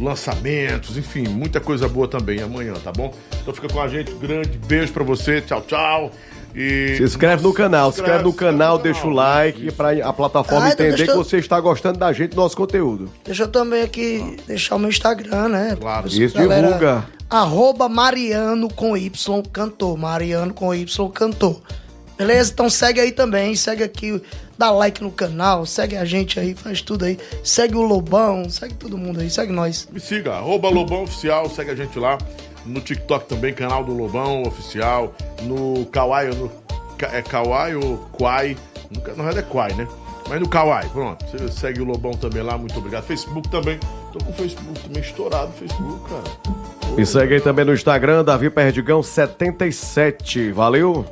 lançamentos, 0.00 0.96
enfim, 0.96 1.26
muita 1.28 1.60
coisa 1.60 1.88
boa 1.88 2.08
também 2.08 2.40
amanhã, 2.40 2.74
tá 2.82 2.92
bom? 2.92 3.12
Então 3.40 3.52
fica 3.54 3.68
com 3.68 3.80
a 3.80 3.88
gente, 3.88 4.12
grande 4.14 4.58
beijo 4.66 4.92
pra 4.92 5.04
você, 5.04 5.40
tchau, 5.40 5.62
tchau. 5.62 6.10
E 6.54 6.96
Se 6.98 7.02
inscreve 7.02 7.42
no 7.42 7.52
canal, 7.52 7.90
se 7.90 8.00
inscreve 8.00 8.22
no 8.24 8.28
inscreve 8.30 8.52
canal, 8.52 8.76
no 8.76 8.82
deixa 8.82 9.00
o 9.00 9.02
canal. 9.04 9.14
like 9.16 9.66
Isso. 9.68 9.76
pra 9.76 9.90
a 10.06 10.12
plataforma 10.12 10.66
Ah, 10.66 10.70
então 10.72 10.84
entender 10.86 10.96
deixa 10.98 11.12
que 11.12 11.18
eu- 11.18 11.24
você 11.24 11.38
está 11.38 11.58
gostando 11.58 11.98
da 11.98 12.12
gente, 12.12 12.32
do 12.32 12.36
nosso 12.36 12.54
conteúdo. 12.56 13.08
Deixa 13.24 13.44
eu 13.44 13.48
também 13.48 13.82
aqui 13.82 14.36
deixar 14.46 14.76
o 14.76 14.78
meu 14.78 14.90
Instagram, 14.90 15.48
né? 15.48 15.76
Claro. 15.80 16.02
Pessoal, 16.04 16.22
Isso, 16.26 16.36
divulga. 16.38 17.04
Arroba 17.30 17.88
Mariano 17.88 18.68
com 18.68 18.94
Y 18.94 19.10
cantor. 19.50 19.96
Mariano 19.96 20.52
com 20.52 20.74
Y 20.74 20.84
cantor. 21.14 21.58
Beleza? 22.22 22.52
Então 22.52 22.70
segue 22.70 23.00
aí 23.00 23.10
também, 23.10 23.56
segue 23.56 23.82
aqui, 23.82 24.22
dá 24.56 24.70
like 24.70 25.02
no 25.02 25.10
canal, 25.10 25.66
segue 25.66 25.96
a 25.96 26.04
gente 26.04 26.38
aí, 26.38 26.54
faz 26.54 26.80
tudo 26.80 27.04
aí. 27.04 27.18
Segue 27.42 27.74
o 27.74 27.82
Lobão, 27.82 28.48
segue 28.48 28.74
todo 28.74 28.96
mundo 28.96 29.18
aí, 29.18 29.28
segue 29.28 29.52
nós. 29.52 29.88
Me 29.90 29.98
siga, 29.98 30.34
arroba 30.34 30.68
Lobão 30.68 31.02
Oficial, 31.02 31.50
segue 31.50 31.72
a 31.72 31.74
gente 31.74 31.98
lá. 31.98 32.16
No 32.64 32.80
TikTok 32.80 33.26
também, 33.26 33.52
canal 33.52 33.82
do 33.82 33.92
Lobão 33.92 34.44
Oficial. 34.44 35.12
No 35.42 35.84
Kawaii, 35.86 36.32
no, 36.36 36.48
é 37.12 37.20
Kawaii 37.22 37.74
ou 37.74 37.98
Kwai? 38.12 38.56
Na 39.16 39.24
verdade 39.24 39.38
é 39.40 39.42
Kwai, 39.42 39.74
né? 39.74 39.88
Mas 40.28 40.40
no 40.40 40.48
Kawaii, 40.48 40.88
pronto. 40.90 41.24
Você 41.26 41.48
segue 41.50 41.80
o 41.80 41.84
Lobão 41.84 42.12
também 42.12 42.44
lá, 42.44 42.56
muito 42.56 42.78
obrigado. 42.78 43.02
Facebook 43.02 43.48
também. 43.48 43.80
Tô 44.12 44.20
com 44.20 44.30
o 44.30 44.34
Facebook 44.34 44.78
também 44.78 45.02
estourado, 45.02 45.50
o 45.50 45.54
Facebook, 45.54 46.08
cara. 46.08 46.94
Me 46.96 47.04
segue 47.04 47.34
aí 47.34 47.40
também 47.40 47.64
no 47.64 47.74
Instagram, 47.74 48.22
Davi 48.22 48.48
Perdigão 48.48 49.02
77. 49.02 50.52
Valeu? 50.52 51.04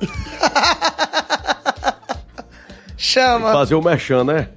Chama. 2.96 3.52
Fazer 3.52 3.74
o 3.74 3.82
merchan, 3.82 4.24
né? 4.24 4.48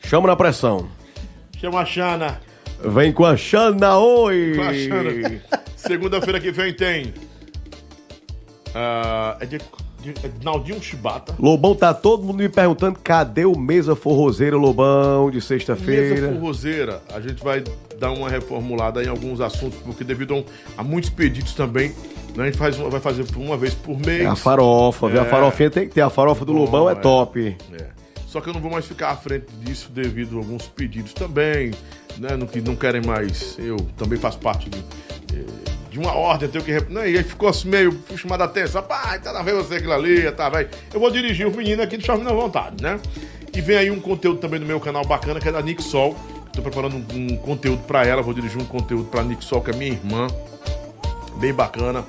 Chama 0.00 0.26
na 0.28 0.36
pressão. 0.36 0.88
Chama 1.60 1.80
a 1.80 1.84
Xana. 1.84 2.40
Vem 2.84 3.12
com 3.12 3.24
a 3.24 3.36
Xana, 3.36 3.96
oi! 3.96 4.52
Com 4.54 4.62
a 4.62 4.74
Xana. 4.74 5.42
Segunda-feira 5.76 6.38
que 6.38 6.52
vem 6.52 6.72
tem. 6.74 7.12
é 9.40 9.46
de, 9.46 9.56
é 9.56 9.58
de 9.58 9.64
Naldinho 10.42 10.82
Chibata. 10.82 11.34
Lobão, 11.38 11.74
tá 11.74 11.92
todo 11.94 12.22
mundo 12.22 12.38
me 12.38 12.48
perguntando 12.48 12.98
cadê 13.02 13.44
o 13.44 13.58
Mesa 13.58 13.94
Forrozeira 13.96 14.56
Lobão 14.56 15.30
de 15.30 15.36
Mesa 15.36 15.46
sexta-feira. 15.48 16.32
Forrozeira, 16.32 17.02
a 17.12 17.20
gente 17.20 17.42
vai 17.42 17.62
dar 17.98 18.12
uma 18.12 18.28
reformulada 18.28 19.02
em 19.02 19.08
alguns 19.08 19.40
assuntos, 19.40 19.78
porque 19.80 20.04
devido 20.04 20.34
a, 20.76 20.80
a 20.80 20.84
muitos 20.84 21.10
pedidos 21.10 21.54
também, 21.54 21.92
né, 22.34 22.42
a 22.42 22.46
gente 22.46 22.58
faz, 22.58 22.76
vai 22.76 23.00
fazer 23.00 23.24
uma 23.36 23.56
vez 23.56 23.74
por 23.74 23.98
mês. 23.98 24.22
É 24.22 24.26
a 24.26 24.36
farofa, 24.36 25.08
viu? 25.08 25.20
A 25.20 25.24
É. 25.24 25.28
farofinha 25.28 25.70
tem 25.70 25.88
que 25.88 25.94
ter. 25.94 26.02
A 26.02 26.10
farofa 26.10 26.44
do 26.44 26.52
Lobão 26.52 26.88
é, 26.88 26.92
é. 26.92 26.96
top. 26.96 27.56
É. 27.72 27.86
Só 28.26 28.40
que 28.40 28.48
eu 28.50 28.52
não 28.52 28.60
vou 28.60 28.70
mais 28.70 28.84
ficar 28.84 29.10
à 29.10 29.16
frente 29.16 29.46
disso 29.62 29.90
devido 29.90 30.36
a 30.36 30.40
alguns 30.40 30.66
pedidos 30.66 31.14
também, 31.14 31.70
né? 32.18 32.36
No 32.36 32.46
que 32.46 32.60
não 32.60 32.76
querem 32.76 33.00
mais. 33.00 33.56
Eu 33.58 33.76
também 33.96 34.18
faço 34.18 34.38
parte 34.38 34.68
de, 34.68 34.78
eh, 35.32 35.44
de 35.96 36.06
uma 36.06 36.14
ordem, 36.14 36.46
eu 36.48 36.52
tenho 36.52 36.64
que. 36.64 36.70
rep- 36.72 36.90
Não, 36.90 37.06
e 37.06 37.16
aí 37.16 37.24
ficou 37.24 37.48
assim 37.48 37.68
meio 37.68 37.98
chamado 38.16 38.42
a 38.42 38.44
atenção. 38.44 38.82
Pai, 38.82 39.18
tá 39.20 39.32
na 39.32 39.42
vez 39.42 39.56
você 39.56 39.76
aquilo 39.76 39.92
ali, 39.94 40.30
tá 40.32 40.48
velho. 40.50 40.68
Eu 40.92 41.00
vou 41.00 41.10
dirigir 41.10 41.46
os 41.46 41.56
meninos 41.56 41.84
aqui 41.84 41.96
do 41.96 42.04
Chave 42.04 42.22
na 42.22 42.32
Vontade, 42.32 42.82
né? 42.82 43.00
E 43.54 43.60
vem 43.62 43.76
aí 43.78 43.90
um 43.90 43.98
conteúdo 44.00 44.38
também 44.38 44.60
no 44.60 44.66
meu 44.66 44.78
canal 44.78 45.04
bacana, 45.04 45.40
que 45.40 45.48
é 45.48 45.52
da 45.52 45.62
Nick 45.62 45.82
Sol. 45.82 46.14
Tô 46.52 46.60
preparando 46.62 46.96
um, 46.96 47.32
um 47.32 47.36
conteúdo 47.38 47.82
pra 47.86 48.06
ela, 48.06 48.20
vou 48.22 48.34
dirigir 48.34 48.60
um 48.60 48.64
conteúdo 48.66 49.04
pra 49.10 49.22
Nick 49.22 49.42
Sol, 49.44 49.60
que 49.62 49.70
é 49.70 49.74
minha 49.74 49.92
irmã 49.92 50.26
bem 51.38 51.52
bacana. 51.54 52.04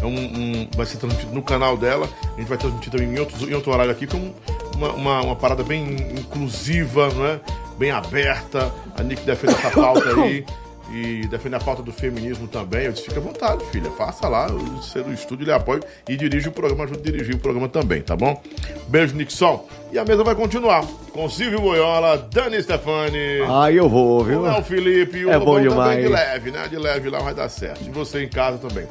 É 0.00 0.04
um, 0.06 0.14
um- 0.18 0.68
vai 0.76 0.84
ser 0.86 0.98
transmitido 0.98 1.32
no 1.32 1.42
canal 1.42 1.76
dela. 1.76 2.08
A 2.36 2.40
gente 2.40 2.48
vai 2.48 2.58
transmitir 2.58 2.90
também 2.90 3.08
em, 3.08 3.18
outros, 3.18 3.42
em 3.42 3.54
outro 3.54 3.72
horário 3.72 3.92
aqui, 3.92 4.06
com 4.06 4.32
uma, 4.76 4.92
uma, 4.92 5.20
uma 5.22 5.36
parada 5.36 5.62
bem 5.62 5.96
inclusiva, 6.18 7.08
não 7.14 7.26
é? 7.26 7.40
bem 7.78 7.90
aberta. 7.90 8.70
A 8.96 9.02
Nick 9.02 9.22
defende 9.22 9.54
essa 9.54 9.70
pauta 9.70 10.08
aí. 10.22 10.44
E 10.92 11.26
defende 11.28 11.54
a 11.54 11.60
pauta 11.60 11.82
do 11.82 11.92
feminismo 11.92 12.48
também. 12.48 12.86
Eu 12.86 12.92
disse, 12.92 13.04
fica 13.04 13.18
à 13.20 13.22
vontade, 13.22 13.64
filha. 13.66 13.90
Faça 13.92 14.28
lá. 14.28 14.50
O 14.50 14.82
ser 14.82 15.04
do 15.04 15.12
estúdio, 15.12 15.44
ele 15.44 15.52
apoia 15.52 15.80
e 16.08 16.16
dirige 16.16 16.48
o 16.48 16.52
programa, 16.52 16.84
ajuda 16.84 16.98
a 16.98 17.02
dirigir 17.02 17.34
o 17.34 17.38
programa 17.38 17.68
também, 17.68 18.02
tá 18.02 18.16
bom? 18.16 18.40
Beijo, 18.88 19.14
Sol. 19.30 19.68
E 19.92 19.98
a 19.98 20.04
mesa 20.04 20.24
vai 20.24 20.34
continuar 20.34 20.84
com 21.12 21.28
Silvio 21.28 21.60
Boiola, 21.60 22.28
Dani 22.32 22.60
Stefani. 22.62 23.18
Aí 23.48 23.76
eu 23.76 23.88
vou, 23.88 24.24
viu? 24.24 24.40
O 24.40 24.42
Léo 24.42 24.62
Felipe 24.64 25.24
o 25.24 25.30
É 25.30 25.36
Lobão 25.36 25.54
bom 25.62 25.68
também 25.70 25.96
de 25.98 26.02
demais. 26.04 26.10
leve, 26.10 26.50
né? 26.50 26.68
De 26.68 26.76
leve 26.76 27.08
lá 27.10 27.18
vai 27.20 27.34
dar 27.34 27.48
certo. 27.48 27.86
E 27.86 27.90
você 27.90 28.24
em 28.24 28.28
casa 28.28 28.58
também. 28.58 28.86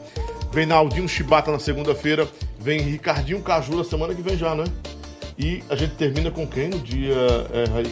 Vem 0.52 0.66
Naldinho 0.66 1.08
Chibata 1.08 1.52
na 1.52 1.60
segunda-feira. 1.60 2.28
Vem 2.60 2.80
Ricardinho 2.82 3.42
Caju 3.42 3.76
na 3.76 3.84
semana 3.84 4.14
que 4.16 4.22
vem 4.22 4.38
já, 4.38 4.56
né? 4.56 4.64
E 5.38 5.64
a 5.70 5.76
gente 5.76 5.96
termina 5.96 6.32
com 6.32 6.46
quem 6.48 6.70
no 6.70 6.80
dia. 6.80 7.16
é, 7.54 7.84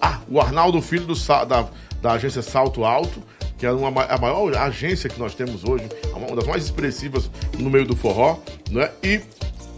Ah, 0.00 0.20
o 0.30 0.40
Arnaldo 0.40 0.80
Filho 0.82 1.04
do, 1.06 1.14
da, 1.46 1.66
da 2.04 2.12
agência 2.12 2.42
Salto 2.42 2.84
Alto, 2.84 3.22
que 3.56 3.64
é 3.64 3.72
uma, 3.72 3.90
ma- 3.90 4.04
a 4.04 4.18
maior 4.18 4.54
agência 4.54 5.08
que 5.08 5.18
nós 5.18 5.34
temos 5.34 5.64
hoje, 5.64 5.88
uma 6.14 6.36
das 6.36 6.46
mais 6.46 6.62
expressivas 6.62 7.30
no 7.58 7.70
meio 7.70 7.86
do 7.86 7.96
forró, 7.96 8.36
né? 8.70 8.90
E 9.02 9.22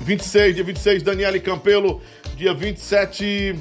26, 0.00 0.56
dia 0.56 0.64
26, 0.64 1.04
Daniele 1.04 1.38
Campelo, 1.38 2.00
dia 2.36 2.52
27. 2.52 3.54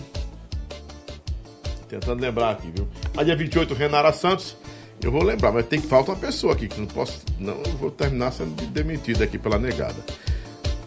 Tentando 1.87 2.19
lembrar 2.19 2.49
aqui, 2.49 2.71
viu? 2.75 2.87
A 3.15 3.21
dia 3.23 3.35
28, 3.35 3.75
Renara 3.75 4.11
Santos. 4.11 4.57
Eu 5.03 5.11
vou 5.11 5.21
lembrar, 5.23 5.51
mas 5.51 5.67
tem 5.67 5.79
que 5.79 5.85
falta 5.87 6.09
uma 6.11 6.17
pessoa 6.17 6.53
aqui, 6.53 6.67
que 6.67 6.79
não 6.79 6.87
posso. 6.87 7.21
Não, 7.37 7.61
eu 7.63 7.77
vou 7.77 7.91
terminar 7.91 8.31
sendo 8.31 8.55
demitido 8.71 9.21
aqui 9.21 9.37
pela 9.37 9.59
negada. 9.59 9.95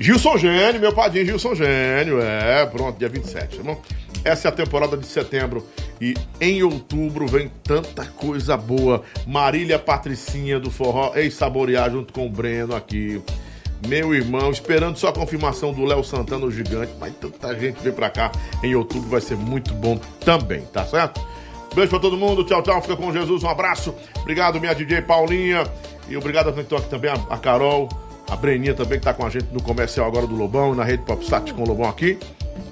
Gilson 0.00 0.38
Gênio, 0.38 0.80
meu 0.80 0.92
padrinho 0.92 1.26
Gilson 1.26 1.54
Gênio, 1.56 2.20
é, 2.22 2.64
pronto, 2.66 2.96
dia 2.98 3.08
27, 3.08 3.56
tá 3.56 3.62
bom? 3.64 3.82
Essa 4.24 4.48
é 4.48 4.50
a 4.50 4.52
temporada 4.52 4.96
de 4.96 5.06
setembro 5.06 5.66
e 6.00 6.14
em 6.40 6.62
outubro 6.62 7.26
vem 7.26 7.50
tanta 7.64 8.04
coisa 8.04 8.56
boa. 8.56 9.02
Marília 9.26 9.78
Patricinha 9.78 10.60
do 10.60 10.70
Forró, 10.70 11.12
ex-saborear 11.16 11.90
junto 11.90 12.12
com 12.12 12.26
o 12.26 12.30
Breno 12.30 12.76
aqui. 12.76 13.20
Meu 13.86 14.14
irmão, 14.14 14.50
esperando 14.50 14.96
só 14.96 15.08
a 15.08 15.12
confirmação 15.12 15.72
do 15.72 15.84
Léo 15.84 16.04
Santana, 16.04 16.46
o 16.46 16.50
gigante, 16.50 16.92
mas 17.00 17.12
tanta 17.14 17.58
gente 17.58 17.80
vem 17.80 17.92
pra 17.92 18.10
cá 18.10 18.30
em 18.62 18.74
outubro, 18.74 19.08
vai 19.08 19.20
ser 19.20 19.36
muito 19.36 19.72
bom 19.74 19.98
também, 20.24 20.62
tá 20.72 20.84
certo? 20.84 21.20
Beijo 21.74 21.90
pra 21.90 21.98
todo 21.98 22.16
mundo, 22.16 22.44
tchau, 22.44 22.62
tchau, 22.62 22.80
fica 22.82 22.96
com 22.96 23.12
Jesus, 23.12 23.42
um 23.42 23.48
abraço. 23.48 23.94
Obrigado, 24.20 24.60
minha 24.60 24.74
DJ 24.74 25.02
Paulinha. 25.02 25.64
E 26.08 26.16
obrigado 26.16 26.48
a 26.48 26.52
quem 26.52 26.64
toca 26.64 26.88
também, 26.88 27.10
a 27.10 27.38
Carol, 27.38 27.88
a 28.28 28.36
Breninha 28.36 28.74
também 28.74 28.98
que 28.98 29.08
está 29.08 29.14
com 29.14 29.24
a 29.24 29.30
gente 29.30 29.46
no 29.52 29.62
comercial 29.62 30.06
agora 30.06 30.26
do 30.26 30.34
Lobão, 30.34 30.74
na 30.74 30.84
rede 30.84 31.02
Popsat 31.04 31.52
com 31.52 31.62
o 31.62 31.66
Lobão 31.66 31.88
aqui. 31.88 32.18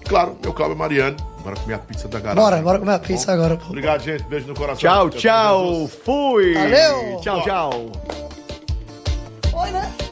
Claro, 0.04 0.36
meu 0.42 0.52
Cláudio 0.52 0.76
Mariano. 0.76 1.16
Bora 1.42 1.56
comer 1.56 1.74
a 1.74 1.78
pizza 1.78 2.08
da 2.08 2.18
garagem. 2.18 2.42
Bora, 2.42 2.62
bora 2.62 2.78
comer 2.78 2.92
a 2.92 2.98
tá 2.98 3.06
pizza 3.06 3.26
Bom, 3.26 3.32
agora. 3.32 3.56
Pô. 3.56 3.66
Obrigado, 3.68 4.02
gente. 4.02 4.24
Beijo 4.24 4.48
no 4.48 4.54
coração. 4.54 4.78
Tchau, 4.78 5.10
tchau. 5.10 5.88
Fui. 6.04 6.54
Valeu. 6.54 7.20
Tchau, 7.20 7.42
tchau. 7.42 7.92
Oi, 9.54 9.70
né? 9.70 10.05